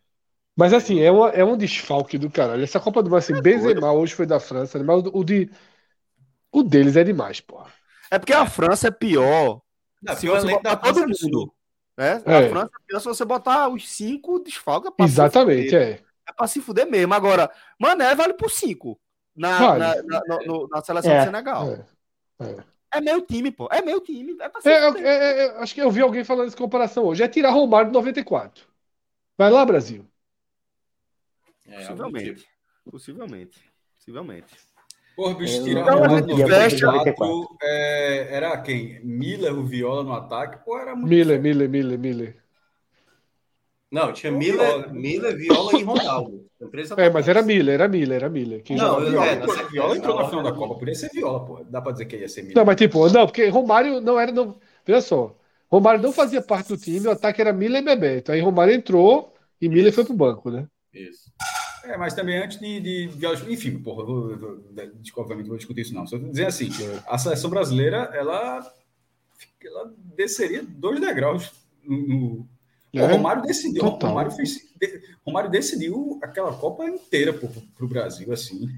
Mas 0.57 0.73
assim, 0.73 1.01
é, 1.01 1.11
uma, 1.11 1.29
é 1.31 1.45
um 1.45 1.57
desfalque 1.57 2.17
do 2.17 2.31
caralho. 2.31 2.63
Essa 2.65 2.81
Copa 2.81 3.03
do 3.03 3.11
Mundo, 3.11 3.19
assim, 3.19 3.41
Benzema 3.41 3.93
hoje 3.93 4.15
foi 4.15 4.27
da 4.27 4.41
França, 4.41 4.83
mas 4.83 5.05
o, 5.13 5.23
de. 5.25 5.51
O 6.51 6.63
deles 6.63 6.97
é 6.97 7.05
demais, 7.05 7.41
porra. 7.41 7.73
É 8.11 8.19
porque 8.19 8.33
a 8.33 8.47
França 8.47 8.89
é 8.89 8.91
pior. 8.91 9.61
Não, 10.03 10.17
Se 10.17 10.29
o 10.29 10.33
você 10.33 10.47
botar 10.49 10.77
França 10.79 10.95
todo 10.95 11.03
é 11.03 11.07
mundo. 11.07 11.53
Né? 11.99 12.23
É. 12.27 12.47
A 12.47 12.49
França 12.51 12.71
é 12.75 12.87
pior 12.87 13.01
se 13.01 13.07
você 13.07 13.25
botar 13.25 13.69
os 13.69 13.89
cinco 13.89 14.39
desfalques. 14.39 14.91
É 14.91 14.95
pra 14.95 15.07
se 15.09 15.13
Exatamente, 15.13 15.65
fuder. 15.65 15.83
é. 15.83 16.07
É 16.29 16.33
pra 16.33 16.47
se 16.47 16.61
fuder 16.61 16.87
mesmo. 16.91 17.15
Agora, 17.15 17.51
Mané 17.79 18.15
vale 18.15 18.35
por 18.35 18.51
cinco 18.51 18.99
na, 19.35 19.59
Vale. 19.59 19.79
na, 19.79 20.03
na, 20.03 20.21
no- 20.27 20.47
no- 20.47 20.69
na 20.69 20.83
seleção 20.83 21.13
É. 21.13 21.19
do 21.21 21.25
Senegal. 21.25 21.69
É, 22.41 22.45
é. 22.45 22.65
É 22.95 23.01
meu 23.01 23.21
time, 23.21 23.51
pô. 23.51 23.69
É 23.71 23.83
meu 23.83 24.01
time. 24.01 24.37
É 24.41 24.49
pra 24.49 24.61
se 24.61 24.69
É, 24.69 24.73
é, 24.89 24.89
fuder. 24.89 25.07
é, 25.07 25.47
é, 25.47 25.59
acho 25.59 25.75
que 25.75 25.83
eu 25.83 25.91
vi 25.91 26.01
alguém 26.01 26.25
falando 26.25 26.47
essa 26.49 26.57
comparação 26.57 27.05
hoje. 27.05 27.23
É 27.23 27.29
tirar 27.29 27.51
Romário 27.51 27.89
de 27.89 27.95
94. 27.95 28.65
Vai 29.39 29.51
lá, 29.51 29.65
Brasil. 29.67 30.07
É, 31.69 31.77
Possivelmente. 31.79 32.35
tipo. 32.35 32.49
Possivelmente. 32.91 33.61
Possivelmente. 33.97 34.55
Porra, 35.17 35.35
bicho, 35.35 35.65
tirar 35.65 35.87
não 35.87 35.99
Ronaldo 35.99 36.15
acredito. 36.33 36.43
no 36.49 36.55
Fecha. 36.55 36.87
94, 36.87 37.57
é, 37.63 38.29
era 38.37 38.61
quem? 38.61 39.01
Miller, 39.05 39.55
o 39.59 39.65
Viola 39.65 40.05
no 40.05 40.13
ataque? 40.13 40.63
Pô, 40.65 40.79
era 40.79 40.95
muito. 40.95 41.09
Miller, 41.09 41.41
Miller, 41.41 41.69
Miller, 41.69 41.99
Miller. 41.99 42.37
Não, 43.91 44.13
tinha 44.13 44.33
O 44.33 44.37
Miller, 44.37 44.67
Viola. 44.67 44.93
Miller, 44.93 45.37
Viola 45.37 45.79
e 45.79 45.83
Ronaldo. 45.83 46.47
É, 46.97 47.09
mas 47.11 47.29
era. 47.29 47.43
Miller, 47.43 47.75
era 47.75 47.89
Miller, 47.89 48.17
era 48.17 48.29
Miller. 48.29 48.63
Quem 48.63 48.77
Não, 48.77 48.85
jogava. 49.01 49.05
eu- 49.05 49.11
Viola, 49.11 49.27
é, 49.27 49.37
pô, 49.37 49.69
Viola 49.71 49.97
entrou 49.97 50.17
na 50.17 50.23
na 50.23 50.29
final 50.29 50.45
da 50.45 50.53
Copa, 50.53 50.75
podia 50.79 50.95
ser 50.95 51.11
Viola, 51.11 51.45
pô. 51.47 51.65
Dá 51.65 51.81
pra 51.81 51.93
dizer 51.93 52.07
que 52.07 52.17
ia 52.17 52.29
ser 52.29 52.43
Miller. 52.43 52.57
Não, 52.57 52.65
mas 52.65 52.77
tipo, 52.77 53.09
não, 53.09 53.27
porque 53.27 53.49
Romário 53.49 54.01
não 54.01 54.19
era. 54.21 54.33
Não, 54.33 54.59
veja 54.85 55.01
só. 55.01 55.37
Romário 55.71 56.03
não 56.03 56.13
fazia 56.13 56.43
parte 56.43 56.69
do 56.69 56.77
time, 56.77 57.07
o 57.07 57.11
ataque 57.11 57.41
era 57.41 57.53
Miller 57.53 57.81
e 57.83 57.85
Bebeto. 57.85 58.33
Aí 58.33 58.41
Romário 58.41 58.75
entrou 58.75 59.35
e 59.61 59.69
Miller 59.69 59.93
foi 59.93 60.05
pro 60.05 60.15
banco, 60.15 60.51
né? 60.51 60.67
Isso. 60.93 61.31
É, 61.87 61.97
mas 61.97 62.15
também 62.15 62.37
antes 62.39 62.59
de. 62.59 62.81
de, 62.81 63.07
de- 63.09 63.53
enfim, 63.53 63.79
porra, 63.79 64.03
eu 64.03 64.07
vou, 64.07 64.31
eu 64.31 64.39
vou, 64.39 64.59
desculpa, 65.01 65.23
obviamente, 65.23 65.45
não 65.47 65.51
vou 65.51 65.59
discutir 65.59 65.83
isso, 65.83 65.95
não. 65.95 66.07
Só 66.07 66.19
dizendo 66.19 66.49
assim: 66.49 66.69
a 67.07 67.19
seleção 67.19 67.49
brasileira, 67.51 68.11
ela, 68.15 68.61
ela 69.65 69.95
desceria 70.17 70.63
dois 70.63 71.01
degraus 71.01 71.53
no. 71.85 71.97
no- 72.09 72.49
É, 72.95 73.03
o 73.05 73.07
Romário 73.09 73.43
decidiu. 73.43 73.83
O 73.85 73.91
total. 73.91 74.11
Romário, 74.11 74.31
fez, 74.33 74.55
de- 74.81 75.03
Romário 75.25 75.51
decidiu 75.51 76.19
aquela 76.23 76.57
Copa 76.57 76.85
inteira 76.87 77.33
pro, 77.33 77.49
pro 77.49 77.89
Brasil, 77.89 78.33
assim. 78.33 78.69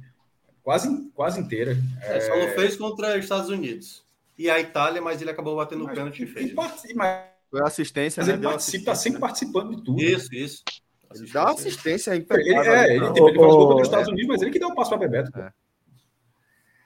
Quase, 0.62 1.10
quase 1.14 1.40
inteira. 1.40 1.78
É, 2.02 2.20
só 2.20 2.36
não 2.36 2.48
fez 2.48 2.76
contra 2.76 3.16
os 3.16 3.22
Estados 3.24 3.48
Unidos. 3.48 4.02
E 4.36 4.50
a 4.50 4.60
Itália, 4.60 5.00
mas 5.00 5.20
ele 5.20 5.30
acabou 5.30 5.56
batendo 5.56 5.84
o 5.84 5.88
pênalti 5.88 6.20
e 6.20 6.24
e 6.24 6.26
fez. 6.26 6.52
mas 6.54 7.22
Foi 7.50 7.62
assistência, 7.62 8.20
mas 8.20 8.28
né? 8.28 8.34
ele 8.34 8.42
participa, 8.42 8.84
tá 8.84 8.94
sempre 8.94 9.18
participando 9.18 9.74
de 9.76 9.82
tudo. 9.82 10.00
Isso, 10.02 10.34
isso. 10.34 10.62
Ele 11.14 11.30
dá 11.32 11.44
assistência 11.50 12.10
Ele, 12.12 12.20
impecável. 12.22 12.72
é, 12.72 12.94
ele, 12.96 13.12
tipo, 13.12 13.28
ele 13.28 13.38
faz 13.38 13.54
gol 13.54 13.66
contra 13.68 13.82
os 13.82 13.88
Estados 13.88 14.08
Unidos, 14.08 14.26
mas 14.28 14.42
ele 14.42 14.50
que 14.50 14.58
dá 14.58 14.66
um 14.68 14.74
passo 14.74 14.90
para 14.90 14.98
Bebeto. 14.98 15.32
pô. 15.32 15.40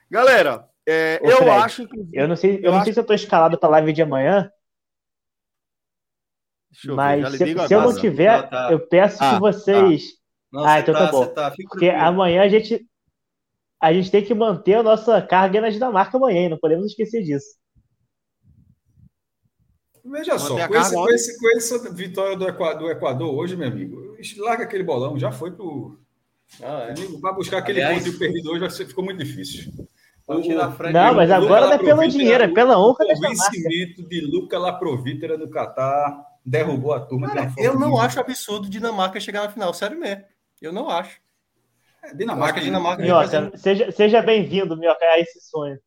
Galera, 0.09 0.69
é, 0.85 1.19
Ô, 1.23 1.29
eu 1.29 1.37
Fred, 1.37 1.49
acho. 1.51 1.81
inclusive- 1.83 2.17
Eu 2.17 2.27
não 2.27 2.35
sei, 2.35 2.55
eu 2.57 2.61
Eu 2.63 2.71
não 2.71 2.77
acho- 2.77 2.83
sei 2.85 2.93
se 2.93 2.99
eu 2.99 3.05
tô 3.05 3.13
escalado 3.13 3.57
pra 3.59 3.69
live 3.69 3.91
de 3.93 4.01
amanhã, 4.01 4.49
Deixa 6.71 6.87
eu 6.89 6.95
ver, 6.95 6.97
mas 6.97 7.31
lhe 7.33 7.37
se, 7.37 7.67
se 7.67 7.73
eu 7.73 7.81
não 7.81 7.95
tiver, 7.95 8.41
Tá, 8.43 8.47
tá. 8.67 8.71
eu 8.71 8.79
peço 8.87 9.17
Ah, 9.21 9.33
que 9.35 9.39
vocês. 9.39 10.03
Não, 10.51 10.65
Ah, 10.65 10.79
então 10.79 10.93
tá 10.93 11.11
bom. 11.11 11.23
você 11.25 11.33
tá, 11.33 11.51
Porque 11.69 11.89
amanhã 11.89 12.41
a 12.43 12.47
gente. 12.47 12.87
A 13.79 13.91
gente 13.93 14.09
tem 14.09 14.23
que 14.23 14.33
manter 14.33 14.75
a 14.75 14.83
nossa 14.83 15.21
carga 15.21 15.59
na 15.61 15.69
Dinamarca 15.69 16.17
amanhã, 16.17 16.41
hein? 16.43 16.49
não 16.49 16.57
podemos 16.57 16.85
esquecer 16.87 17.21
disso. 17.21 17.57
Veja 20.05 20.37
só, 20.39 20.67
com, 20.67 20.75
esse, 20.75 20.93
com, 20.95 21.09
esse, 21.09 21.39
com 21.39 21.57
essa 21.57 21.93
vitória 21.93 22.35
do 22.37 22.47
Equador, 22.47 22.79
do 22.79 22.89
Equador 22.91 23.33
hoje, 23.35 23.55
meu 23.55 23.67
amigo, 23.67 24.01
larga 24.37 24.63
aquele 24.63 24.83
bolão, 24.83 25.17
já 25.17 25.31
foi 25.31 25.51
pro. 25.51 25.99
Ah, 26.61 26.87
é. 26.89 26.93
Vai 27.19 27.33
buscar 27.33 27.57
aquele 27.59 27.81
Aliás- 27.81 28.03
ponto 28.03 28.13
e 28.13 28.15
o 28.15 28.19
perdido 28.19 28.49
hoje 28.51 28.59
vai 28.59 28.69
ser- 28.69 28.85
ficou 28.87 29.03
muito 29.03 29.23
difícil. 29.23 29.71
Pode 30.25 30.43
tirar 30.43 30.67
a 30.67 30.71
frente. 30.71 30.93
Não, 30.93 31.13
mas 31.15 31.29
agora 31.29 31.65
não 31.65 31.73
é 31.73 31.77
pelo 31.77 32.07
dinheiro, 32.07 32.43
é 32.43 32.47
pela 32.47 32.77
honra 32.79 33.03
O 33.03 33.19
vencimento 33.19 34.07
de 34.07 34.21
Luca 34.21 34.57
Laprovítera 34.57 35.37
no 35.37 35.49
Catar 35.49 36.25
derrubou 36.45 36.93
a 36.93 36.99
turma. 37.01 37.27
Cara, 37.27 37.51
eu 37.57 37.77
não 37.77 37.99
acho 37.99 38.19
absurdo 38.19 38.69
Dinamarca 38.69 39.19
chegar 39.19 39.43
na 39.43 39.49
final, 39.49 39.73
sério 39.73 39.99
mesmo. 39.99 40.23
Eu 40.61 40.71
não 40.71 40.89
acho. 40.89 41.19
É, 42.01 42.07
acho 42.07 42.17
Dinamarca, 42.17 42.53
que 42.53 42.59
a 42.61 42.63
Dinamarca 42.63 43.01
Minhoca, 43.01 43.51
seja, 43.57 43.91
seja 43.91 44.21
bem-vindo, 44.21 44.77
Minhoca, 44.77 45.03
a 45.05 45.19
esse 45.19 45.41
sonho. 45.41 45.77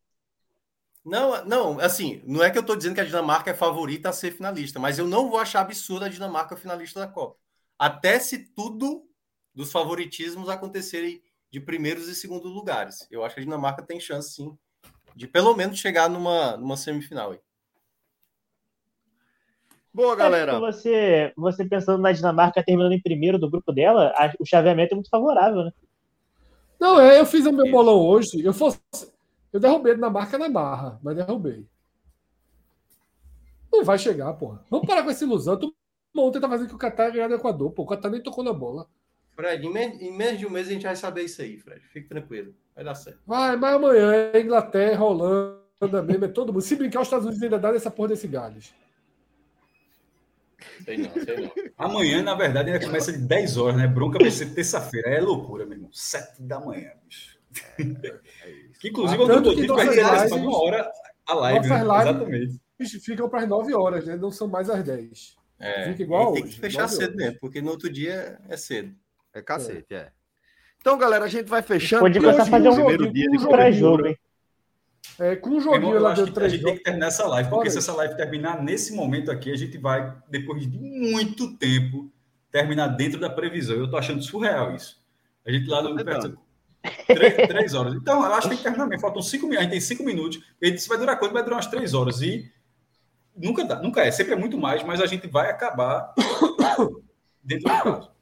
Não, 1.05 1.45
não, 1.45 1.81
assim, 1.81 2.21
não 2.27 2.43
é 2.43 2.51
que 2.51 2.59
eu 2.59 2.63
tô 2.65 2.75
dizendo 2.75 2.95
que 2.95 3.01
a 3.01 3.05
Dinamarca 3.05 3.51
é 3.51 3.55
favorita 3.55 4.09
a 4.09 4.13
ser 4.13 4.33
finalista, 4.33 4.79
mas 4.81 4.99
eu 4.99 5.07
não 5.07 5.31
vou 5.31 5.39
achar 5.39 5.61
absurdo 5.61 6.05
a 6.05 6.09
Dinamarca 6.09 6.57
finalista 6.57 7.01
da 7.01 7.07
Copa. 7.07 7.37
Até 7.79 8.19
se 8.19 8.39
tudo 8.55 9.05
dos 9.55 9.71
favoritismos 9.73 10.49
acontecerem 10.49 11.23
de 11.51 11.61
primeiros 11.61 12.09
e 12.09 12.15
segundos 12.15 12.53
lugares. 12.53 13.07
Eu 13.11 13.25
acho 13.25 13.35
que 13.35 13.41
a 13.41 13.45
Dinamarca 13.45 13.83
tem 13.83 13.99
chance, 14.01 14.35
sim, 14.35 14.57
de 15.15 15.27
pelo 15.27 15.55
menos 15.55 15.79
chegar 15.79 16.09
numa, 16.11 16.57
numa 16.57 16.77
semifinal. 16.77 17.33
aí. 17.33 17.41
Boa, 19.93 20.15
galera. 20.15 20.59
Você, 20.61 21.33
você 21.37 21.65
pensando 21.65 22.03
na 22.03 22.13
Dinamarca 22.13 22.63
terminando 22.63 22.93
em 22.93 23.01
primeiro 23.01 23.39
do 23.39 23.49
grupo 23.51 23.73
dela, 23.73 24.13
a- 24.17 24.33
o 24.39 24.45
chaveamento 24.45 24.93
é 24.93 24.95
muito 24.95 25.09
favorável, 25.09 25.65
né? 25.65 25.73
Não, 26.79 27.01
é, 27.01 27.19
eu 27.19 27.25
fiz 27.25 27.47
o 27.47 27.53
meu 27.53 27.71
bolão 27.71 27.99
hoje. 27.99 28.45
Eu 28.45 28.53
fosse. 28.53 28.79
Eu 29.51 29.59
derrubei 29.59 29.97
na 29.97 30.11
marca 30.11 30.37
na 30.37 30.51
barra, 30.51 31.01
mas 31.03 31.17
derrubei. 31.17 31.67
Não 33.73 33.83
vai 33.83 33.99
chegar, 33.99 34.35
porra. 34.35 34.63
Vamos 34.71 34.87
parar 34.87 35.03
com 35.03 35.11
essa 35.11 35.25
ilusão. 35.25 35.59
Tu 35.59 35.75
ontem 36.23 36.41
tá 36.41 36.49
fazendo 36.49 36.69
que 36.69 36.75
o 36.75 36.79
Qatar 36.79 37.07
ia 37.09 37.13
ganhar 37.13 37.29
do 37.29 37.35
Equador, 37.35 37.71
pô. 37.73 37.83
O 37.83 37.87
Qatar 37.87 38.11
nem 38.11 38.21
tocou 38.23 38.43
na 38.45 38.53
bola. 38.53 38.87
Fred, 39.35 39.67
em, 39.67 39.73
me- 39.73 39.99
em 40.01 40.17
menos 40.17 40.39
de 40.39 40.47
um 40.47 40.51
mês 40.51 40.67
a 40.69 40.71
gente 40.73 40.85
vai 40.85 40.97
saber 40.97 41.23
isso 41.25 41.43
aí, 41.43 41.59
Fred. 41.59 41.81
Fique 41.93 42.09
tranquilo. 42.09 42.55
Vai 42.75 42.85
dar 42.85 42.95
certo. 42.95 43.19
Vai, 43.27 43.57
mas 43.57 43.75
amanhã 43.75 44.13
é 44.33 44.41
Inglaterra, 44.41 45.05
Holanda 45.05 46.03
mesmo, 46.03 46.25
é 46.25 46.29
todo 46.29 46.53
mundo. 46.53 46.63
Se 46.63 46.75
brincar, 46.77 47.01
os 47.01 47.07
Estados 47.07 47.27
Unidos 47.27 47.43
ainda 47.43 47.59
dá 47.59 47.75
essa 47.75 47.91
porra 47.91 48.09
desse 48.09 48.27
Gales. 48.27 48.73
Sei 50.85 50.97
não, 50.99 51.13
sei 51.13 51.37
não. 51.41 51.51
Amanhã, 51.77 52.23
na 52.23 52.35
verdade, 52.35 52.71
ainda 52.71 52.85
começa 52.85 53.13
de 53.13 53.19
10 53.19 53.57
horas, 53.57 53.77
né? 53.77 53.87
Bronca 53.87 54.19
vai 54.19 54.31
ser 54.31 54.55
terça-feira. 54.55 55.11
É 55.11 55.21
loucura, 55.21 55.65
meu 55.67 55.77
irmão. 55.77 55.91
7 55.93 56.43
da 56.43 56.59
manhã, 56.61 56.91
bicho. 57.05 57.37
É, 57.79 57.83
é 57.83 58.19
que, 58.81 58.89
inclusive, 58.89 59.23
ah, 59.23 59.27
eu 59.27 59.43
tô 59.43 59.55
dito 59.55 59.75
vai 59.75 59.89
ser 59.93 60.35
uma 60.35 60.63
hora 60.63 60.91
a 61.27 61.35
live. 61.35 61.69
Né? 61.69 61.77
Exatamente. 61.83 62.61
Ficam 63.03 63.29
para 63.29 63.43
as 63.43 63.49
9 63.49 63.75
horas, 63.75 64.05
né? 64.07 64.17
Não 64.17 64.31
são 64.31 64.49
mais 64.49 64.69
às 64.71 64.83
10. 64.83 65.37
É, 65.59 65.91
Fica 65.91 66.03
igual 66.03 66.33
tem 66.33 66.45
hoje. 66.45 66.55
que 66.55 66.61
fechar 66.61 66.89
cedo 66.89 67.03
horas. 67.03 67.17
mesmo, 67.17 67.39
porque 67.41 67.63
no 67.63 67.71
outro 67.71 67.91
dia 67.91 68.39
é 68.49 68.57
cedo. 68.57 68.95
É 69.33 69.43
cacete, 69.43 69.95
é. 69.95 69.97
é. 69.97 70.13
Então, 70.81 70.97
galera, 70.99 71.25
a 71.25 71.29
gente 71.29 71.49
vai 71.49 71.63
fechando. 71.63 72.03
Pode 72.03 72.21
começar 72.21 72.43
a 72.43 72.47
fazer 72.47 72.69
um 72.69 72.75
primeiro 72.75 73.13
dia 73.13 73.29
de 73.29 73.49
pré-jogo, 73.49 74.07
hein? 74.07 74.19
É, 75.19 75.35
com 75.37 75.51
um 75.51 75.61
joguinho 75.61 75.95
Irmão, 75.95 76.03
lá 76.03 76.15
dentro 76.15 76.33
três 76.33 76.53
A 76.53 76.57
gente 76.57 76.65
tem 76.65 76.77
que 76.77 76.83
terminar 76.83 77.07
essa 77.07 77.27
live, 77.27 77.49
porque 77.49 77.71
se 77.71 77.79
essa 77.79 77.93
live 77.95 78.17
terminar 78.17 78.63
nesse 78.63 78.93
momento 78.95 79.31
aqui, 79.31 79.51
a 79.51 79.57
gente 79.57 79.79
vai, 79.79 80.15
depois 80.29 80.61
de 80.61 80.79
muito 80.79 81.57
tempo, 81.57 82.11
terminar 82.51 82.89
dentro 82.89 83.19
da 83.19 83.31
previsão. 83.31 83.77
Eu 83.77 83.91
tô 83.91 83.97
achando 83.97 84.23
surreal 84.23 84.75
isso. 84.75 85.03
A 85.47 85.51
gente 85.51 85.69
lá 85.69 85.83
no. 85.83 85.97
Três, 85.97 86.37
três, 87.49 87.75
horas. 87.75 87.95
Então, 87.95 88.25
eu 88.25 88.33
acho 88.35 88.43
que 88.43 88.49
tem 88.49 88.59
que 88.59 88.63
terminar 88.63 88.87
mesmo. 88.87 89.01
Faltam 89.01 89.23
cinco 89.23 89.47
minutos. 89.47 89.59
A 89.59 89.63
gente 89.63 89.73
tem 89.73 89.81
cinco 89.81 90.05
minutos. 90.05 90.43
Ele 90.61 90.73
disse 90.73 90.89
vai 90.89 90.99
durar 90.99 91.19
quanto? 91.19 91.33
Vai 91.33 91.43
durar 91.43 91.57
umas 91.57 91.67
três 91.67 91.95
horas. 91.95 92.21
E 92.21 92.51
nunca 93.37 93.65
dá, 93.65 93.81
nunca 93.81 94.03
é. 94.03 94.11
Sempre 94.11 94.35
é 94.35 94.37
muito 94.37 94.59
mais, 94.59 94.83
mas 94.83 95.01
a 95.01 95.07
gente 95.07 95.27
vai 95.27 95.51
acabar 95.51 96.15
dentro 97.43 97.69
do 97.69 97.83
prazo. 97.83 98.17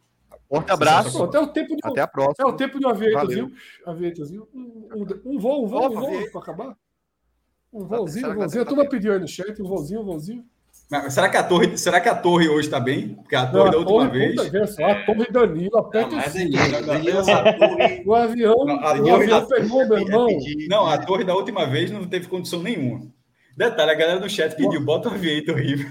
Forte 0.48 0.70
abraço. 0.70 1.22
Até 1.22 1.40
o 1.40 1.46
tempo 1.48 1.74
de, 1.74 1.80
Até 1.82 2.00
a 2.00 2.06
próxima. 2.06 2.48
É 2.48 2.52
o 2.52 2.56
tempo 2.56 2.78
de 2.78 2.86
um 2.86 2.88
avietozinho. 2.90 4.48
Um, 4.54 4.88
um, 4.94 5.06
um 5.24 5.38
voo, 5.38 5.64
um 5.64 5.66
voo, 5.66 5.86
um 5.86 6.00
voo 6.00 6.30
para 6.30 6.40
acabar. 6.40 6.76
Um 7.72 7.84
voozinho, 7.84 8.30
um 8.30 8.34
voozinho. 8.34 8.62
A 8.62 8.66
turma 8.66 8.88
pediu 8.88 9.12
aí 9.12 9.18
no 9.18 9.26
chat, 9.26 9.60
um 9.60 9.66
voozinho, 9.66 10.02
um 10.02 10.04
voozinho. 10.04 10.44
será 11.10 11.28
que 11.28 11.36
a 11.36 11.42
torre, 11.42 11.76
será 11.76 12.00
que 12.00 12.08
a 12.08 12.14
torre 12.14 12.48
hoje 12.48 12.68
está 12.68 12.78
bem? 12.78 13.14
Porque 13.14 13.34
a 13.34 13.46
torre 13.46 13.64
não, 13.64 13.70
da 13.72 13.78
última 13.78 14.06
torre, 14.06 14.18
vez. 14.18 14.34
Puta, 14.36 14.66
só, 14.68 14.84
a 14.84 15.04
torre 15.06 15.26
Danilo, 15.32 15.78
aperta 15.78 16.14
o 16.14 16.18
O 18.06 18.14
avião, 18.14 18.54
não, 18.64 18.78
a 18.78 18.94
o 18.94 19.14
avião 19.14 19.46
pegou, 19.46 19.88
meu 19.88 19.98
irmão. 19.98 20.28
Não, 20.68 20.86
a 20.86 20.98
torre 20.98 21.24
da 21.24 21.34
última 21.34 21.66
vez 21.66 21.90
não 21.90 22.06
teve 22.06 22.28
condição 22.28 22.62
nenhuma. 22.62 23.12
Detalhe, 23.56 23.90
a 23.90 23.94
galera 23.94 24.20
do 24.20 24.28
chat 24.28 24.56
pediu, 24.56 24.84
bota 24.84 25.08
o 25.08 25.12
avião 25.12 25.54
horrível. 25.54 25.86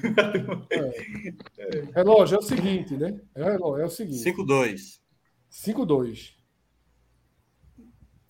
É. 0.70 1.84
Relógio, 1.96 2.36
é 2.36 2.40
o 2.40 2.42
seguinte, 2.42 2.96
né? 2.96 3.20
É, 3.36 3.44
relógio, 3.44 3.84
é 3.84 3.86
o 3.86 3.90
seguinte. 3.90 4.24
5-2. 4.24 5.00
5-2. 5.52 6.32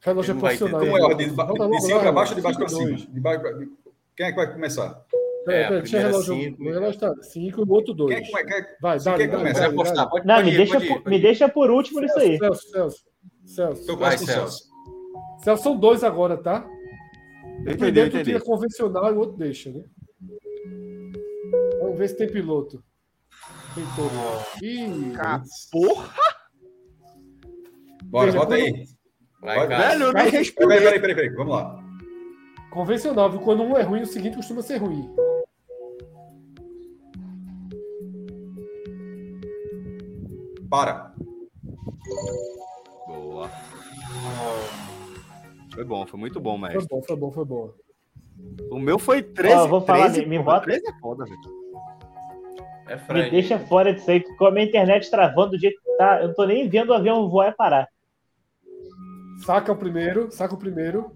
Relógio 0.02 0.36
é 0.36 0.40
profissional. 0.40 0.80
Como 0.82 0.98
é 0.98 1.02
a 1.02 1.06
ordem? 1.06 1.28
De, 1.28 1.34
cima 1.82 2.00
para 2.00 2.12
baixo 2.12 2.32
ou 2.34 2.36
de 2.36 2.42
baixo 2.42 2.60
para 2.60 2.70
cima? 2.70 2.96
De 2.96 3.20
baixo 3.20 3.42
pra... 3.42 3.52
Quem 4.16 4.26
é 4.28 4.30
que 4.30 4.36
vai 4.36 4.54
começar? 4.54 5.06
É, 5.48 5.62
é, 5.64 5.70
deixa 5.70 5.98
o 5.98 6.02
relógio. 6.02 6.36
Cinco, 6.36 6.64
o 6.64 6.66
relógio 6.66 6.90
está 6.90 7.24
5 7.24 7.62
e 7.62 7.64
o 7.64 7.72
outro 7.72 7.94
2. 7.94 8.16
Quem, 8.16 8.40
é, 8.40 8.44
quem, 8.44 8.66
vai, 8.82 9.00
dá, 9.00 9.18
quem 9.18 9.30
começa? 9.30 9.70
Vai, 9.70 9.86
vai, 9.86 10.06
vai. 10.06 10.24
Não, 10.24 10.44
me, 10.44 10.52
ir, 10.52 10.58
deixa 10.58 10.80
por, 10.80 11.06
me 11.06 11.20
deixa 11.20 11.50
por 11.50 11.72
último 11.72 12.02
nisso 12.02 12.20
aí. 12.20 12.38
Celso, 12.38 12.70
Celso. 12.70 13.06
Celso. 13.46 13.84
Então, 13.84 13.98
vai, 13.98 14.18
Celso. 14.18 14.70
Celso, 15.44 15.64
são 15.64 15.78
dois 15.78 16.04
agora, 16.04 16.38
tá? 16.38 16.66
O 17.62 17.78
primeiro 17.78 18.12
tu 18.12 18.24
tira 18.24 18.42
convencional 18.42 19.12
e 19.12 19.16
o 19.16 19.20
outro 19.20 19.38
deixa, 19.38 19.72
né? 19.72 19.84
Vamos 21.80 21.98
ver 21.98 22.10
se 22.10 22.18
tem 22.18 22.32
piloto. 22.32 22.84
Tem 23.76 23.84
todo. 23.96 24.12
Ih, 24.62 25.14
porra! 25.72 26.14
Bora, 28.06 28.32
bota 28.32 28.56
aí. 28.56 28.86
Vai, 29.42 29.68
Velho, 29.68 30.04
eu 30.06 30.14
nem. 30.14 30.32
Peraí, 30.32 30.54
peraí, 30.54 31.00
peraí, 31.00 31.16
peraí, 31.16 31.30
vamos 31.32 31.54
lá. 31.54 31.84
Convencional, 32.72 33.30
viu? 33.30 33.42
Quando 33.42 33.64
um 33.64 33.78
é 33.78 33.84
ruim, 33.84 34.02
o 34.02 34.06
seguinte 34.06 34.38
costuma 34.38 34.62
ser 34.62 34.78
ruim. 34.78 35.14
Para. 40.70 41.14
Boa. 43.08 43.50
Foi 45.74 45.84
bom, 45.84 46.06
foi 46.06 46.20
muito 46.20 46.40
bom, 46.40 46.58
mestre. 46.58 46.80
Foi 46.80 46.88
bom, 46.88 47.04
foi 47.04 47.16
bom, 47.16 47.32
foi 47.32 47.46
bom. 47.46 47.74
O 48.70 48.80
meu 48.80 49.00
foi 49.00 49.24
13. 49.24 49.56
Ó, 49.56 49.68
vou 49.68 49.82
falar, 49.82 50.12
13, 50.12 50.26
me, 50.28 50.40
bota. 50.40 50.62
13 50.62 50.88
é 50.88 51.00
foda, 51.00 51.26
velho. 51.26 51.64
É 52.88 53.14
me 53.14 53.30
deixa 53.32 53.58
fora 53.58 53.94
disso 53.94 54.12
aí, 54.12 54.20
que 54.20 54.36
com 54.36 54.46
a 54.46 54.52
minha 54.52 54.66
internet 54.66 55.10
travando 55.10 55.52
do 55.52 55.60
jeito 55.60 55.82
que 55.82 55.98
tá, 55.98 56.22
eu 56.22 56.28
não 56.28 56.36
tô 56.36 56.46
nem 56.46 56.68
vendo 56.70 56.90
o 56.90 56.94
avião 56.94 57.30
voar 57.30 57.50
e 57.50 57.56
parar. 57.56 57.88
Saca 59.46 59.72
o 59.72 59.76
primeiro, 59.76 60.32
saca 60.32 60.54
o 60.54 60.58
primeiro. 60.58 61.12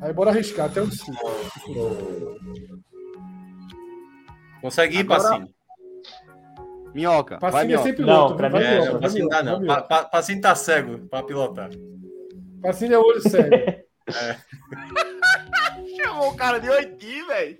Aí 0.00 0.12
bora 0.12 0.30
arriscar 0.30 0.66
até 0.66 0.80
o 0.80 0.90
5. 0.90 1.16
Consegue 4.60 4.98
ir, 4.98 5.00
Agora... 5.00 5.22
Passinho? 5.22 5.55
Minhoca. 6.96 7.38
Passinho 7.38 7.52
vai, 7.52 7.72
é 7.74 7.76
sempre 7.76 7.96
piloto. 7.96 8.30
Não, 8.30 8.36
pra 8.38 8.48
mim 8.48 8.58
é, 8.58 8.84
não, 8.86 8.98
Passinho 9.00 9.28
dá 9.28 9.42
não. 9.42 9.60
Passinho 10.10 10.40
tá 10.40 10.54
cego 10.54 10.98
pra 11.10 11.22
pilotar. 11.22 11.68
Passinho 12.62 12.94
é 12.94 12.98
olho 12.98 13.20
cego. 13.20 13.54
é. 13.54 13.84
Chamou 16.02 16.30
o 16.30 16.36
cara 16.36 16.58
de 16.58 16.70
oitinho, 16.70 17.26
velho. 17.26 17.58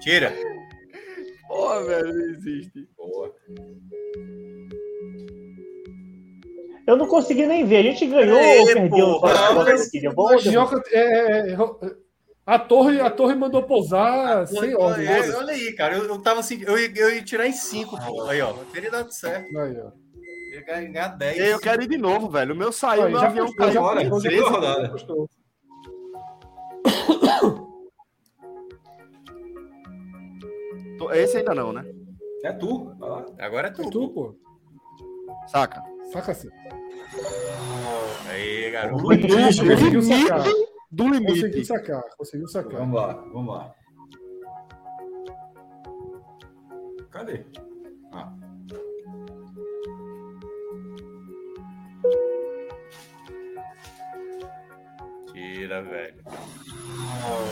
Tira. 0.00 0.32
Porra, 1.48 1.84
velho, 1.84 2.14
não 2.14 2.30
existe. 2.30 2.88
Porra. 2.96 3.30
Eu 6.86 6.96
não 6.96 7.06
consegui 7.06 7.46
nem 7.46 7.66
ver. 7.66 7.78
A 7.78 7.82
gente 7.82 8.06
ganhou 8.06 8.38
Ei, 8.38 8.60
ou 8.60 8.66
perdeu? 8.66 9.20
Porra, 9.20 10.36
é, 10.92 10.98
é, 10.98 11.52
é, 11.52 11.56
a 12.46 12.58
torre, 12.60 13.00
a 13.00 13.10
torre 13.10 13.34
mandou 13.34 13.64
pousar 13.64 14.42
a 14.42 14.46
sem 14.46 14.72
ordem. 14.76 15.04
É, 15.04 15.34
olha 15.34 15.52
aí, 15.52 15.72
cara. 15.72 15.96
Eu, 15.96 16.04
eu 16.04 16.18
tava 16.20 16.38
assim, 16.38 16.62
eu, 16.62 16.78
eu 16.78 17.14
ia 17.14 17.24
tirar 17.24 17.48
em 17.48 17.52
5, 17.52 17.98
pô. 18.06 18.22
Aí, 18.26 18.40
ó. 18.40 18.52
Teria 18.72 18.88
dado 18.90 19.12
certo. 19.12 19.58
Aí, 19.58 19.76
ó. 19.80 19.90
Eu 20.52 20.60
ia 20.60 20.64
ganhar 20.64 21.08
10. 21.08 21.38
Eu 21.38 21.58
quero 21.58 21.82
ir 21.82 21.88
de 21.88 21.98
novo, 21.98 22.30
velho. 22.30 22.54
O 22.54 22.56
meu 22.56 22.70
saiu, 22.70 23.06
aí, 23.06 23.12
meu 23.12 23.20
avião 23.20 23.52
caiu. 23.52 23.80
Agora, 23.80 24.00
segunda 24.20 24.48
rodada. 24.48 24.94
Esse 31.14 31.38
ainda 31.38 31.54
não, 31.54 31.72
né? 31.72 31.84
É 32.44 32.52
tu. 32.52 32.92
Agora 33.38 33.68
é 33.68 33.70
tu. 33.72 33.82
É 33.82 33.90
tu, 33.90 34.08
pô. 34.10 34.36
Saca. 35.48 35.82
Saca 36.12 36.32
assim. 36.32 36.48
Aí, 38.28 38.70
garoto. 38.70 39.02
Conseguiu 39.02 40.02
sacar. 40.02 40.44
Do 40.90 41.04
limite. 41.08 41.32
Conseguiu 41.32 41.64
sacar. 41.64 42.02
Conseguiu 42.16 42.48
sacar. 42.48 42.80
Vamos 42.80 42.96
lá, 42.96 43.12
vamos 43.32 43.54
lá. 43.54 43.74
Cadê? 47.10 47.44
Ah. 48.12 48.32
Tira, 55.32 55.82
velho. 55.82 56.22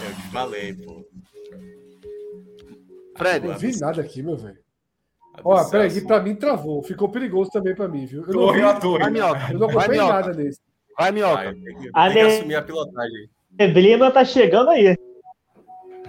Eu 0.05 0.15
te 0.15 0.33
falei, 0.33 0.75
pô. 0.75 1.05
Fred, 3.17 3.47
não 3.47 3.59
vi 3.59 3.79
nada 3.79 4.01
aqui, 4.01 4.23
meu 4.23 4.37
velho. 4.37 4.64
Ó, 5.43 5.71
peraí, 5.71 5.91
que 5.91 6.01
pra 6.03 6.21
mim 6.21 6.35
travou. 6.35 6.83
Ficou 6.83 7.09
perigoso 7.09 7.51
também 7.51 7.75
pra 7.75 7.89
mim, 7.89 8.07
viu? 8.07 8.25
Eu 8.27 8.35
não, 8.35 8.53
vi. 8.53 8.61
Vai, 8.61 9.11
minhoca. 9.11 9.53
Eu 9.53 9.59
não 9.59 9.69
nada 10.09 10.33
desse. 10.33 10.61
Vai, 10.99 11.13
minhoca. 11.13 11.45
Vai, 11.45 11.55
tem 11.55 11.77
que, 11.77 11.93
tem 11.93 12.13
que 12.13 12.21
assumir 12.21 12.55
a 12.55 12.63
pilotagem. 12.63 13.29
Neblina 13.59 14.11
tá 14.11 14.25
chegando 14.25 14.71
aí. 14.71 14.97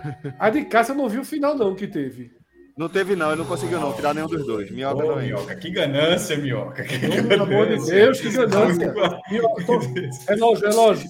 A 0.40 0.50
de 0.50 0.66
Cássio 0.66 0.94
eu 0.94 0.98
não 0.98 1.10
vi 1.10 1.20
o 1.20 1.26
final, 1.26 1.56
não, 1.56 1.76
que 1.76 1.88
teve. 1.88 2.32
Não 2.78 2.90
teve, 2.90 3.16
não. 3.16 3.32
Eu 3.32 3.38
não 3.38 3.45
conseguiu, 3.45 3.80
não. 3.80 3.94
Tirar 3.94 4.14
nenhum 4.14 4.28
dos 4.28 4.45
dois. 4.45 4.70
Minhoca 4.70 5.04
oh, 5.04 5.08
não 5.08 5.20
é. 5.20 5.24
Minhoca, 5.24 5.56
que 5.56 5.70
ganância, 5.70 6.38
Minhoca. 6.38 6.84
Que 6.84 7.24
Pelo 7.24 7.44
amor 7.44 7.68
de 7.68 7.86
Deus, 7.86 8.20
que 8.20 8.30
ganância. 8.30 8.94
Minhoca, 9.32 9.66
tô... 9.66 9.80
Relógio, 10.28 10.70
relógio. 10.70 11.10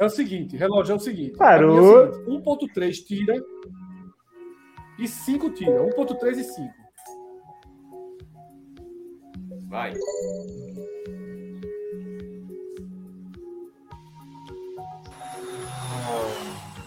É 0.00 0.04
o 0.06 0.08
seguinte, 0.08 0.56
relógio 0.56 0.92
é 0.92 0.96
o 0.96 1.00
seguinte. 1.00 1.36
Parou. 1.36 2.04
É 2.04 2.10
1.3 2.26 2.92
tira 3.06 3.34
e 4.98 5.06
5 5.06 5.50
tira. 5.50 5.82
1.3 5.82 6.38
e 6.38 6.44
5. 6.44 6.77
Vai. 9.68 9.92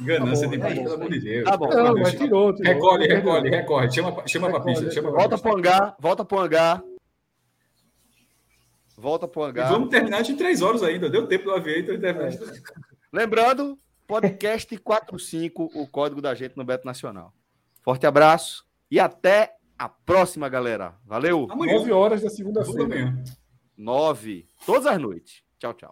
Ganância 0.01 0.49
tá 0.49 0.55
demais, 0.55 0.79
pelo 0.79 0.93
amor 0.95 1.09
de 1.11 1.19
Deus. 1.19 1.45
Tá 1.45 1.57
bom. 1.57 1.69
Não, 1.69 1.93
mas 1.93 2.11
tirou, 2.13 2.55
tirou. 2.55 2.73
Recolhe, 2.73 3.07
recolhe, 3.07 3.49
recolhe. 3.49 3.91
Chama, 3.93 4.27
chama 4.27 4.49
pra 4.49 4.61
pista. 4.61 4.89
Chama 4.89 5.11
volta 5.11 5.37
pro 5.37 5.55
hangar, 5.55 5.95
volta 5.99 6.25
pro 6.25 6.39
hangar. 6.39 6.83
Volta 8.97 9.27
pro 9.27 9.43
hangar. 9.43 9.69
E 9.69 9.73
vamos 9.73 9.89
terminar 9.89 10.23
de 10.23 10.33
três 10.33 10.61
horas 10.63 10.81
ainda. 10.81 11.09
Deu 11.09 11.27
tempo 11.27 11.45
do 11.45 11.51
avião 11.51 11.77
então 11.77 11.99
terminar. 11.99 12.31
Lembrando, 13.13 13.77
podcast 14.07 14.75
45, 14.75 15.71
o 15.75 15.87
código 15.87 16.21
da 16.21 16.33
gente 16.33 16.57
no 16.57 16.63
Beto 16.63 16.85
Nacional. 16.85 17.31
Forte 17.83 18.07
abraço 18.07 18.65
e 18.89 18.99
até 18.99 19.55
a 19.81 19.89
próxima, 19.89 20.47
galera. 20.47 20.95
Valeu. 21.05 21.47
Amanhã. 21.49 21.73
9 21.73 21.91
horas 21.91 22.21
da 22.21 22.29
segunda-feira. 22.29 23.15
nove, 23.75 24.47
todas 24.63 24.85
as 24.85 25.01
noites. 25.01 25.43
Tchau, 25.57 25.73
tchau. 25.73 25.91